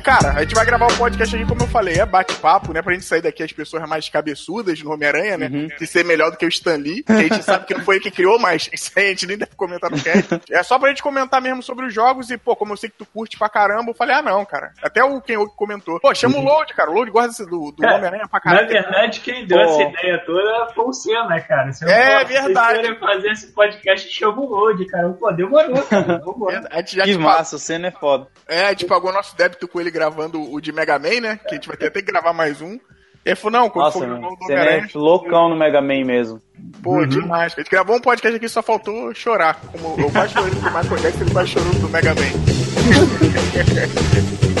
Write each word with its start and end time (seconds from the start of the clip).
cara, 0.00 0.32
a 0.32 0.42
gente 0.42 0.54
vai 0.54 0.64
gravar 0.64 0.90
o 0.90 0.92
um 0.92 0.96
podcast 0.96 1.36
aqui, 1.36 1.46
como 1.46 1.62
eu 1.62 1.66
falei, 1.68 1.98
é 1.98 2.06
bate-papo, 2.06 2.72
né? 2.72 2.82
Pra 2.82 2.92
gente 2.94 3.04
sair 3.04 3.22
daqui 3.22 3.42
as 3.42 3.52
pessoas 3.52 3.86
mais 3.88 4.08
cabeçudas 4.08 4.82
no 4.82 4.92
Homem-Aranha, 4.92 5.36
né? 5.36 5.46
Uhum. 5.52 5.68
De 5.68 5.86
ser 5.86 6.04
melhor 6.04 6.30
do 6.30 6.36
que 6.36 6.46
o 6.46 6.48
Stan 6.48 6.76
Lee, 6.76 7.02
que 7.02 7.12
a 7.12 7.22
gente 7.22 7.42
sabe 7.42 7.66
que 7.66 7.74
não 7.74 7.84
foi 7.84 7.96
ele 7.96 8.04
que 8.04 8.10
criou, 8.10 8.38
mas 8.38 8.70
isso 8.72 8.90
aí 8.96 9.06
a 9.06 9.08
gente 9.08 9.26
nem 9.26 9.38
deve 9.38 9.54
comentar 9.54 9.90
no 9.90 10.02
cast. 10.02 10.40
É 10.50 10.62
só 10.62 10.78
pra 10.78 10.88
gente 10.88 11.02
comentar 11.02 11.40
mesmo 11.40 11.62
sobre 11.62 11.86
os 11.86 11.94
jogos 11.94 12.30
e, 12.30 12.38
pô, 12.38 12.56
como 12.56 12.72
eu 12.72 12.76
sei 12.76 12.88
que 12.88 12.98
tu 12.98 13.06
curte 13.06 13.38
pra 13.38 13.48
caramba, 13.48 13.90
eu 13.90 13.94
falei, 13.94 14.16
ah, 14.16 14.22
não, 14.22 14.44
cara. 14.44 14.72
Até 14.82 15.04
o 15.04 15.20
quem 15.20 15.36
comentou. 15.56 16.00
Pô, 16.00 16.14
chama 16.14 16.36
uhum. 16.36 16.42
o 16.42 16.44
Load, 16.44 16.74
cara. 16.74 16.90
O 16.90 16.94
Load 16.94 17.10
gosta 17.10 17.44
do, 17.44 17.72
do 17.72 17.84
é, 17.84 17.94
Homem-Aranha 17.94 18.28
pra 18.28 18.40
caramba. 18.40 18.62
Na 18.62 18.68
verdade, 18.68 19.20
quem 19.20 19.46
deu 19.46 19.60
essa 19.60 19.82
ideia 19.82 20.18
toda 20.24 20.72
foi 20.74 20.84
o 20.84 20.92
Senna, 20.92 21.40
cara. 21.40 21.72
Você 21.72 21.84
é 21.90 22.24
verdade. 22.24 22.86
Se 22.86 22.94
fazer 22.96 23.30
esse 23.30 23.52
podcast, 23.52 24.10
chama 24.10 24.40
o 24.40 24.46
Load, 24.46 24.84
cara. 24.86 25.10
Pô, 25.10 25.30
demorou, 25.32 25.82
cara. 25.82 26.20
A 26.70 26.76
gente 26.78 26.96
já 26.96 27.04
que 27.04 27.18
massa, 27.18 27.56
o 27.56 27.58
Senna 27.58 27.88
é 27.88 27.90
foda. 27.90 28.26
É, 28.48 28.66
a 28.66 28.70
gente 28.70 28.86
pagou 28.86 29.12
nosso 29.12 29.36
débito 29.36 29.68
com 29.68 29.80
ele 29.80 29.89
gravando 29.90 30.40
o 30.52 30.60
de 30.60 30.72
Mega 30.72 30.98
Man, 30.98 31.20
né? 31.20 31.40
Que 31.46 31.52
a 31.52 31.54
gente 31.54 31.68
vai 31.68 31.76
ter 31.76 31.86
até 31.86 32.00
que 32.00 32.10
gravar 32.10 32.32
mais 32.32 32.60
um. 32.60 32.78
Ele 33.24 33.36
falou, 33.36 33.60
não, 33.60 33.68
quando 33.68 33.84
Nossa, 33.84 33.98
for 33.98 34.08
o 34.08 34.36
Você 34.36 34.54
é 34.54 34.86
loucão 34.94 35.48
no 35.50 35.56
Mega 35.56 35.80
Man 35.80 36.04
mesmo. 36.04 36.40
Pô, 36.82 36.98
uhum. 36.98 37.06
demais. 37.06 37.52
A 37.54 37.60
gente 37.60 37.70
gravou 37.70 37.96
um 37.96 38.00
podcast 38.00 38.36
aqui 38.36 38.48
só 38.48 38.62
faltou 38.62 39.14
chorar. 39.14 39.60
Como 39.72 40.00
eu 40.00 40.10
quase 40.10 40.32
chorei 40.32 40.50
do 40.50 40.60
Michael 40.62 40.96
Jackson, 40.96 41.20
ele 41.22 41.30
quase 41.30 41.48
chorou 41.50 41.72
do 41.74 41.88
Mega 41.88 42.14
Man. 42.14 42.20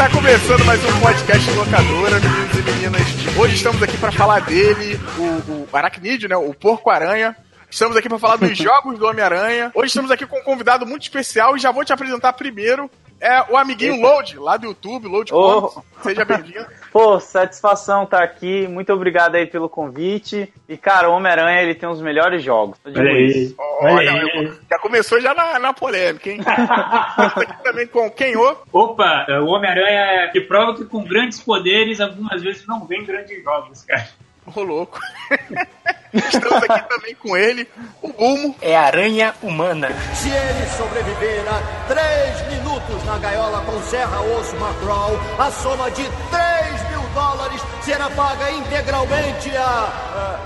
Tá 0.00 0.08
começando 0.08 0.64
mais 0.64 0.82
um 0.82 1.00
podcast 1.00 1.50
locadora, 1.50 2.20
meninos 2.20 2.58
e 2.58 2.62
meninas. 2.62 3.36
Hoje 3.36 3.56
estamos 3.56 3.82
aqui 3.82 3.98
para 3.98 4.10
falar 4.10 4.40
dele, 4.40 4.98
o, 5.18 5.68
o 5.70 5.76
Aracnídeo, 5.76 6.26
né? 6.26 6.36
O 6.38 6.54
Porco-Aranha. 6.54 7.36
Estamos 7.70 7.96
aqui 7.96 8.08
para 8.08 8.18
falar 8.18 8.36
dos 8.36 8.56
jogos 8.58 8.98
do 8.98 9.06
Homem-Aranha. 9.06 9.70
Hoje 9.74 9.88
estamos 9.88 10.10
aqui 10.10 10.26
com 10.26 10.38
um 10.38 10.42
convidado 10.42 10.84
muito 10.84 11.02
especial 11.02 11.56
e 11.56 11.60
já 11.60 11.70
vou 11.70 11.84
te 11.84 11.92
apresentar 11.92 12.32
primeiro. 12.32 12.90
É 13.20 13.52
o 13.52 13.56
amiguinho 13.56 13.94
Eita. 13.96 14.06
Load, 14.06 14.38
lá 14.38 14.56
do 14.56 14.66
YouTube, 14.66 15.06
Load 15.06 15.32
oh. 15.34 15.82
Seja 16.02 16.24
bem-vindo. 16.24 16.66
Pô, 16.90 17.20
satisfação 17.20 18.04
estar 18.04 18.18
tá 18.18 18.24
aqui. 18.24 18.66
Muito 18.66 18.90
obrigado 18.92 19.34
aí 19.34 19.46
pelo 19.46 19.68
convite. 19.68 20.50
E, 20.66 20.76
cara, 20.76 21.10
o 21.10 21.12
Homem-Aranha, 21.12 21.62
ele 21.62 21.74
tem 21.74 21.88
os 21.88 22.00
melhores 22.00 22.42
jogos. 22.42 22.78
Olha 22.84 23.02
aí. 23.02 23.54
Olha 23.58 24.12
aí. 24.12 24.52
Já 24.68 24.78
começou 24.78 25.20
já 25.20 25.34
na, 25.34 25.58
na 25.58 25.72
polêmica, 25.74 26.30
hein? 26.30 26.40
aqui 26.46 27.62
também 27.62 27.86
com 27.86 28.10
quem 28.10 28.36
o? 28.36 28.56
Opa, 28.72 29.26
o 29.42 29.48
Homem-Aranha 29.48 30.30
que 30.32 30.40
prova 30.40 30.74
que 30.74 30.86
com 30.86 31.04
grandes 31.04 31.40
poderes, 31.40 32.00
algumas 32.00 32.42
vezes 32.42 32.66
não 32.66 32.86
vem 32.86 33.04
grandes 33.04 33.44
jogos, 33.44 33.84
cara. 33.84 34.08
Ô, 34.56 34.62
louco. 34.62 34.98
Estamos 36.12 36.62
aqui 36.68 36.88
também 36.88 37.14
com 37.14 37.36
ele, 37.36 37.68
o 38.02 38.12
Bulmo. 38.12 38.54
É 38.60 38.76
aranha 38.76 39.34
humana. 39.42 39.88
Se 40.14 40.28
ele 40.28 40.66
sobreviver 40.76 41.44
a 41.48 41.86
3 41.86 42.52
minutos 42.52 43.04
na 43.04 43.18
gaiola 43.18 43.62
com 43.64 43.80
Serra 43.82 44.20
Osso 44.20 44.56
Macraw, 44.56 45.12
a 45.38 45.50
soma 45.50 45.90
de 45.90 46.02
3 46.02 46.90
mil 46.90 47.00
dólares 47.14 47.62
será 47.82 48.10
paga 48.10 48.50
integralmente 48.50 49.56
a. 49.56 50.40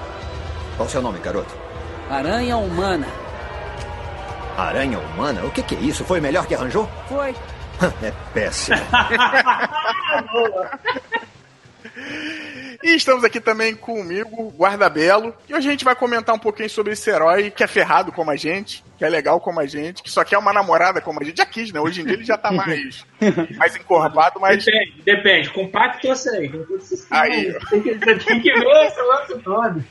Qual 0.77 0.87
o 0.87 0.91
seu 0.91 1.01
nome, 1.01 1.19
garoto? 1.21 1.55
Aranha 2.11 2.57
humana. 2.57 3.07
Aranha 4.57 4.99
humana? 4.99 5.45
O 5.45 5.51
que, 5.51 5.63
que 5.63 5.75
é 5.75 5.79
isso? 5.79 6.05
Foi 6.05 6.21
o 6.21 6.23
melhor 6.23 6.47
que 6.47 6.55
arranjou? 6.55 6.89
Foi. 7.09 7.35
É 8.03 8.13
péssimo. 8.33 8.79
E 12.83 12.95
estamos 12.95 13.25
aqui 13.25 13.41
também 13.41 13.75
comigo, 13.75 14.51
Guarda 14.51 14.91
Belo. 14.91 15.35
E 15.49 15.55
hoje 15.55 15.69
a 15.69 15.71
gente 15.71 15.85
vai 15.85 15.95
comentar 15.95 16.35
um 16.35 16.39
pouquinho 16.39 16.69
sobre 16.69 16.93
esse 16.93 17.09
herói 17.09 17.51
que 17.51 17.65
é 17.65 17.67
ferrado 17.67 18.13
como 18.13 18.31
a 18.31 18.37
gente, 18.37 18.85
que 18.99 19.05
é 19.05 19.09
legal 19.09 19.41
como 19.41 19.59
a 19.59 19.67
gente, 19.67 20.03
que 20.03 20.11
só 20.11 20.23
quer 20.23 20.37
uma 20.37 20.53
namorada 20.53 21.01
como 21.01 21.19
a 21.21 21.25
gente. 21.25 21.39
Já 21.39 21.47
quis, 21.47 21.73
né? 21.73 21.81
Hoje 21.81 22.03
em 22.03 22.05
dia 22.05 22.15
ele 22.15 22.25
já 22.25 22.37
tá 22.37 22.53
mais, 22.53 23.07
mais 23.57 23.75
encorvado, 23.77 24.39
mas. 24.39 24.65
Depende, 24.65 25.03
depende. 25.03 25.51
Compacto 25.51 26.07
eu 26.07 26.17
sei. 26.17 26.53
Aí. 27.11 27.57
Tem 27.71 27.81
que, 27.81 27.95
tem 27.99 28.41
que 28.41 28.53
ver 28.53 28.87
esse 28.87 29.01
lance 29.01 29.39
todo. 29.43 29.85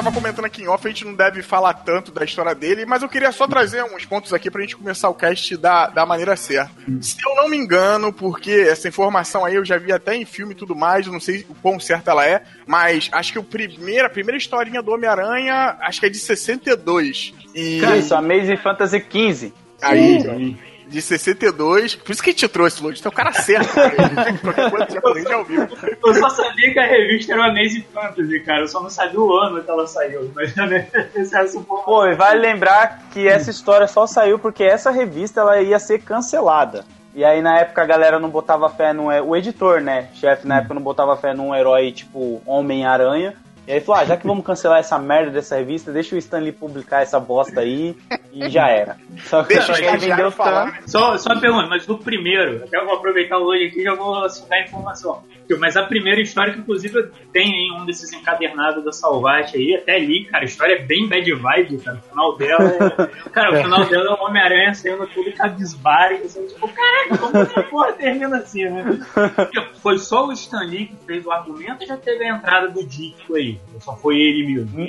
Tava 0.00 0.12
comentando 0.12 0.44
aqui 0.46 0.62
em 0.62 0.68
off, 0.68 0.86
a 0.86 0.90
gente 0.90 1.04
não 1.04 1.14
deve 1.14 1.42
falar 1.42 1.74
tanto 1.74 2.10
da 2.10 2.24
história 2.24 2.54
dele, 2.54 2.86
mas 2.86 3.02
eu 3.02 3.08
queria 3.08 3.30
só 3.32 3.46
trazer 3.46 3.84
uns 3.84 4.04
pontos 4.04 4.32
aqui 4.32 4.50
pra 4.50 4.62
gente 4.62 4.76
começar 4.76 5.08
o 5.08 5.14
cast 5.14 5.56
da, 5.56 5.86
da 5.86 6.06
maneira 6.06 6.36
certa. 6.36 6.70
Se 7.00 7.16
eu 7.24 7.34
não 7.36 7.48
me 7.48 7.56
engano, 7.56 8.12
porque 8.12 8.50
essa 8.50 8.88
informação 8.88 9.44
aí 9.44 9.54
eu 9.54 9.64
já 9.64 9.76
vi 9.76 9.92
até 9.92 10.16
em 10.16 10.24
filme 10.24 10.52
e 10.52 10.56
tudo 10.56 10.74
mais, 10.74 11.06
não 11.06 11.20
sei 11.20 11.46
o 11.48 11.54
quão 11.54 11.78
certa 11.78 12.10
ela 12.10 12.26
é, 12.26 12.42
mas 12.66 13.10
acho 13.12 13.32
que 13.32 13.38
o 13.38 13.44
primeiro, 13.44 14.06
a 14.06 14.10
primeira 14.10 14.38
historinha 14.38 14.82
do 14.82 14.92
Homem-Aranha, 14.92 15.76
acho 15.80 16.00
que 16.00 16.06
é 16.06 16.10
de 16.10 16.18
62. 16.18 17.34
E... 17.54 17.78
Isso, 17.98 18.14
Amazing 18.14 18.56
Fantasy 18.56 19.00
15. 19.00 19.54
Aí, 19.82 20.20
Sim 20.20 20.69
de 20.90 21.00
62. 21.00 21.94
Por 21.94 22.10
isso 22.10 22.22
que 22.22 22.34
te 22.34 22.48
trouxe, 22.48 22.82
Lodi. 22.82 23.00
É 23.02 23.08
o 23.08 23.12
cara 23.12 23.32
certo, 23.32 23.72
cara. 23.74 25.22
já 25.22 25.38
ouviu. 25.38 25.68
Eu 26.04 26.14
só 26.14 26.28
sabia 26.30 26.72
que 26.72 26.78
a 26.78 26.86
revista 26.86 27.32
era 27.32 27.46
Amazing 27.46 27.84
Fantasy, 27.94 28.40
cara. 28.40 28.62
Eu 28.62 28.68
só 28.68 28.82
não 28.82 28.90
sabia 28.90 29.20
o 29.20 29.32
ano 29.36 29.62
que 29.62 29.70
ela 29.70 29.86
saiu. 29.86 30.30
Mas 30.34 30.52
esse 31.14 31.36
é. 31.36 31.60
Pô, 31.84 32.06
e 32.06 32.14
vale 32.14 32.40
lembrar 32.40 33.04
que 33.12 33.26
essa 33.26 33.50
história 33.50 33.86
só 33.86 34.06
saiu 34.06 34.38
porque 34.38 34.64
essa 34.64 34.90
revista 34.90 35.40
ela 35.40 35.60
ia 35.62 35.78
ser 35.78 36.00
cancelada. 36.00 36.84
E 37.14 37.24
aí 37.24 37.40
na 37.40 37.58
época 37.58 37.82
a 37.82 37.86
galera 37.86 38.18
não 38.18 38.28
botava 38.28 38.68
fé 38.68 38.92
no. 38.92 39.06
O 39.06 39.36
editor, 39.36 39.80
né? 39.80 40.08
Chefe 40.14 40.46
na 40.46 40.58
época 40.58 40.74
não 40.74 40.82
botava 40.82 41.16
fé 41.16 41.32
num 41.32 41.54
herói 41.54 41.92
tipo 41.92 42.42
Homem-Aranha. 42.44 43.34
E 43.66 43.72
aí 43.72 43.80
falou, 43.80 44.00
ah, 44.00 44.04
já 44.04 44.16
que 44.16 44.26
vamos 44.26 44.44
cancelar 44.44 44.80
essa 44.80 44.98
merda 44.98 45.30
dessa 45.30 45.56
revista, 45.56 45.92
deixa 45.92 46.14
o 46.14 46.18
Stanley 46.18 46.52
publicar 46.52 47.02
essa 47.02 47.20
bosta 47.20 47.60
aí 47.60 47.96
e 48.32 48.48
já 48.48 48.68
era. 48.68 48.96
Só 49.24 49.42
que 49.42 49.54
deixa 49.54 49.72
ele 49.78 49.98
vendeu 49.98 50.30
falar. 50.30 50.80
Só, 50.86 51.16
só 51.18 51.32
uma 51.32 51.40
pergunta, 51.40 51.66
mas 51.68 51.86
do 51.86 51.98
primeiro, 51.98 52.64
até 52.64 52.78
eu 52.78 52.86
vou 52.86 52.96
aproveitar 52.96 53.38
hoje 53.38 53.66
aqui 53.66 53.80
e 53.80 53.84
já 53.84 53.94
vou 53.94 54.28
citar 54.28 54.58
a 54.58 54.62
informação. 54.62 55.22
Mas 55.58 55.76
a 55.76 55.82
primeira 55.82 56.20
história, 56.20 56.52
que 56.52 56.60
inclusive 56.60 57.10
tem 57.32 57.50
em 57.50 57.72
um 57.72 57.84
desses 57.84 58.12
encadernados 58.12 58.84
da 58.84 58.92
Salvate 58.92 59.56
aí, 59.56 59.74
até 59.74 59.96
ali, 59.96 60.24
cara, 60.24 60.44
a 60.44 60.46
história 60.46 60.74
é 60.74 60.82
bem 60.82 61.08
bad 61.08 61.32
vibe, 61.32 61.78
cara. 61.78 61.98
O 61.98 62.02
final 62.02 62.36
dela 62.36 62.64
é. 62.64 63.30
Cara, 63.30 63.52
o 63.52 63.62
final 63.62 63.84
dela 63.86 64.10
é 64.10 64.12
o 64.12 64.24
Homem-Aranha 64.26 64.74
saindo 64.74 65.06
tudo 65.08 65.32
cabisbaixo, 65.32 66.24
assim, 66.24 66.46
tipo, 66.46 66.68
caraca, 66.68 67.18
como 67.18 67.36
essa 67.38 67.62
porra 67.64 67.92
termina 67.92 68.36
assim, 68.38 68.64
né? 68.64 69.00
Foi 69.82 69.98
só 69.98 70.26
o 70.26 70.32
Stanley 70.32 70.86
que 70.86 71.06
fez 71.06 71.26
o 71.26 71.30
argumento 71.30 71.82
e 71.82 71.86
já 71.86 71.96
teve 71.96 72.24
a 72.24 72.36
entrada 72.36 72.68
do 72.68 72.86
Dick 72.86 73.16
aí. 73.34 73.59
Só 73.80 73.96
foi 73.96 74.16
ele 74.16 74.54
mesmo. 74.54 74.88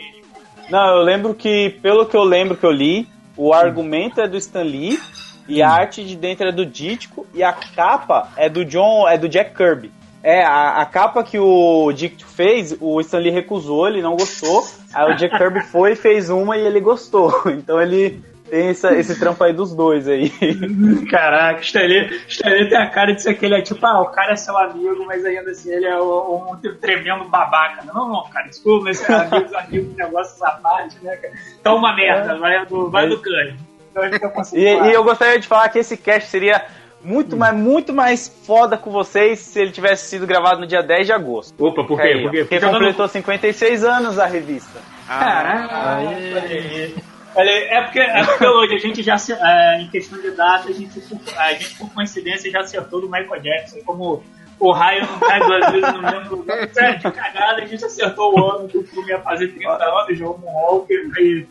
Não, 0.70 0.98
eu 0.98 1.04
lembro 1.04 1.34
que, 1.34 1.78
pelo 1.82 2.06
que 2.06 2.16
eu 2.16 2.24
lembro 2.24 2.56
que 2.56 2.66
eu 2.66 2.72
li, 2.72 3.08
o 3.36 3.54
argumento 3.54 4.22
é 4.22 4.28
do 4.28 4.38
Stan 4.38 4.64
Lee 4.64 5.00
e 5.48 5.62
a 5.62 5.70
arte 5.70 6.04
de 6.04 6.16
dentro 6.16 6.48
é 6.48 6.52
do 6.52 6.66
Ditko 6.66 7.26
e 7.34 7.44
a 7.44 7.52
capa 7.52 8.32
é 8.38 8.48
do 8.48 8.64
John, 8.64 9.08
é 9.08 9.18
do 9.18 9.28
Jack 9.28 9.56
Kirby. 9.56 9.92
É, 10.24 10.44
a, 10.44 10.82
a 10.82 10.86
capa 10.86 11.24
que 11.24 11.40
o 11.40 11.92
Dick 11.92 12.24
fez, 12.24 12.78
o 12.80 13.02
Stan 13.02 13.18
Lee 13.18 13.32
recusou, 13.32 13.88
ele 13.88 14.02
não 14.02 14.16
gostou. 14.16 14.66
Aí 14.94 15.12
o 15.12 15.18
Jack 15.18 15.36
Kirby 15.38 15.62
foi, 15.62 15.96
fez 15.96 16.30
uma 16.30 16.58
e 16.58 16.66
ele 16.66 16.80
gostou. 16.80 17.34
Então 17.52 17.82
ele 17.82 18.24
tem 18.52 18.68
essa, 18.68 18.94
esse 18.94 19.18
trampo 19.18 19.42
aí 19.46 19.54
dos 19.54 19.74
dois 19.74 20.10
aí. 20.10 20.30
Caraca, 21.10 21.62
Stanley, 21.62 22.22
Stanley 22.28 22.68
tem 22.68 22.78
a 22.78 22.90
cara 22.90 23.14
de 23.14 23.22
ser 23.22 23.30
aquele, 23.30 23.56
é 23.56 23.62
tipo, 23.62 23.84
ah, 23.86 24.02
o 24.02 24.08
cara 24.08 24.34
é 24.34 24.36
seu 24.36 24.58
amigo, 24.58 25.06
mas 25.06 25.24
ainda 25.24 25.52
assim 25.52 25.72
ele 25.72 25.86
é 25.86 25.98
um, 25.98 26.52
um 26.52 26.58
tremendo 26.82 27.24
babaca. 27.30 27.86
Não, 27.86 28.10
não, 28.10 28.30
cara, 28.30 28.50
desculpa, 28.50 28.84
mas 28.84 29.10
é 29.10 29.14
amigos, 29.14 29.54
amigos, 29.56 29.96
negócio 29.96 30.34
essa 30.34 30.52
parte, 30.58 30.98
né, 31.02 31.16
cara? 31.16 31.34
Tá 31.64 31.74
uma 31.74 31.96
merda, 31.96 32.38
vai 32.38 32.66
do, 32.66 32.90
vai 32.90 33.08
do 33.08 33.22
cano. 33.22 33.56
Então, 33.90 34.32
e, 34.54 34.64
e 34.64 34.94
eu 34.94 35.04
gostaria 35.04 35.40
de 35.40 35.48
falar 35.48 35.70
que 35.70 35.80
esse 35.80 35.96
cast 35.96 36.30
seria 36.30 36.66
muito, 37.02 37.38
mais, 37.38 37.56
muito 37.56 37.94
mais 37.94 38.28
foda 38.46 38.78
com 38.78 38.92
vocês 38.92 39.40
se 39.40 39.62
ele 39.62 39.72
tivesse 39.72 40.10
sido 40.10 40.28
gravado 40.28 40.60
no 40.60 40.68
dia 40.68 40.84
10 40.84 41.08
de 41.08 41.14
agosto. 41.14 41.66
Opa, 41.66 41.86
por 41.86 42.00
quê? 42.02 42.08
Aí, 42.08 42.22
por 42.22 42.32
quê? 42.32 42.40
Porque, 42.40 42.60
porque 42.60 42.72
completou 42.74 43.08
56 43.08 43.86
anos 43.86 44.20
a 44.20 44.26
revista. 44.26 44.80
Caraca! 45.08 45.70
Ah, 45.74 47.11
é 47.36 47.82
porque, 47.82 48.00
é 48.00 48.24
porque 48.24 48.46
hoje 48.46 48.76
a 48.76 48.80
gente 48.80 49.04
já, 49.04 49.16
é, 49.16 49.82
em 49.82 49.90
questão 49.90 50.20
de 50.20 50.32
data, 50.32 50.70
a 50.70 50.74
gente, 50.74 51.02
a 51.38 51.54
gente 51.54 51.76
por 51.76 51.94
coincidência 51.94 52.52
já 52.52 52.60
acertou 52.60 53.02
do 53.02 53.10
Michael 53.10 53.42
Jackson 53.42 53.80
como 53.86 54.24
o 54.62 54.72
raio 54.72 55.02
não 55.02 55.20
cai 55.20 55.40
duas 55.40 55.72
vezes 55.72 55.94
no 55.94 56.02
mesmo 56.02 56.36
lugar. 56.38 56.62
É, 56.78 56.94
de 56.94 57.12
cagada, 57.12 57.62
a 57.62 57.66
gente 57.66 57.84
acertou 57.84 58.34
o 58.34 58.52
ano 58.52 58.68
que 58.68 58.78
o 58.78 58.84
filme 58.84 59.10
ia 59.10 59.20
fazer 59.20 59.48
30 59.48 59.72
anos, 59.72 60.18
jogou 60.18 60.48
um 60.48 60.54
Walker, 60.54 61.12
aí, 61.18 61.48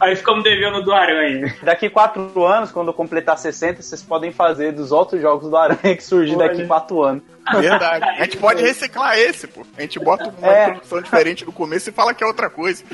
aí 0.00 0.16
ficamos 0.16 0.44
devendo 0.44 0.82
do 0.82 0.92
Aranha. 0.92 1.54
Daqui 1.62 1.90
quatro 1.90 2.44
anos, 2.44 2.70
quando 2.70 2.92
completar 2.92 3.36
60, 3.36 3.82
vocês 3.82 4.02
podem 4.02 4.30
fazer 4.30 4.72
dos 4.72 4.92
outros 4.92 5.20
jogos 5.20 5.50
do 5.50 5.56
Aranha 5.56 5.96
que 5.96 6.02
surgir 6.02 6.36
daqui 6.36 6.66
quatro 6.66 7.02
anos. 7.02 7.22
Verdade. 7.52 8.04
A 8.04 8.24
gente 8.24 8.38
pode 8.38 8.62
reciclar 8.62 9.18
esse, 9.18 9.46
pô. 9.46 9.66
A 9.76 9.82
gente 9.82 9.98
bota 9.98 10.32
uma 10.38 10.48
é. 10.48 10.68
introdução 10.68 11.02
diferente 11.02 11.44
no 11.44 11.52
começo 11.52 11.90
e 11.90 11.92
fala 11.92 12.14
que 12.14 12.24
é 12.24 12.26
outra 12.26 12.48
coisa. 12.48 12.82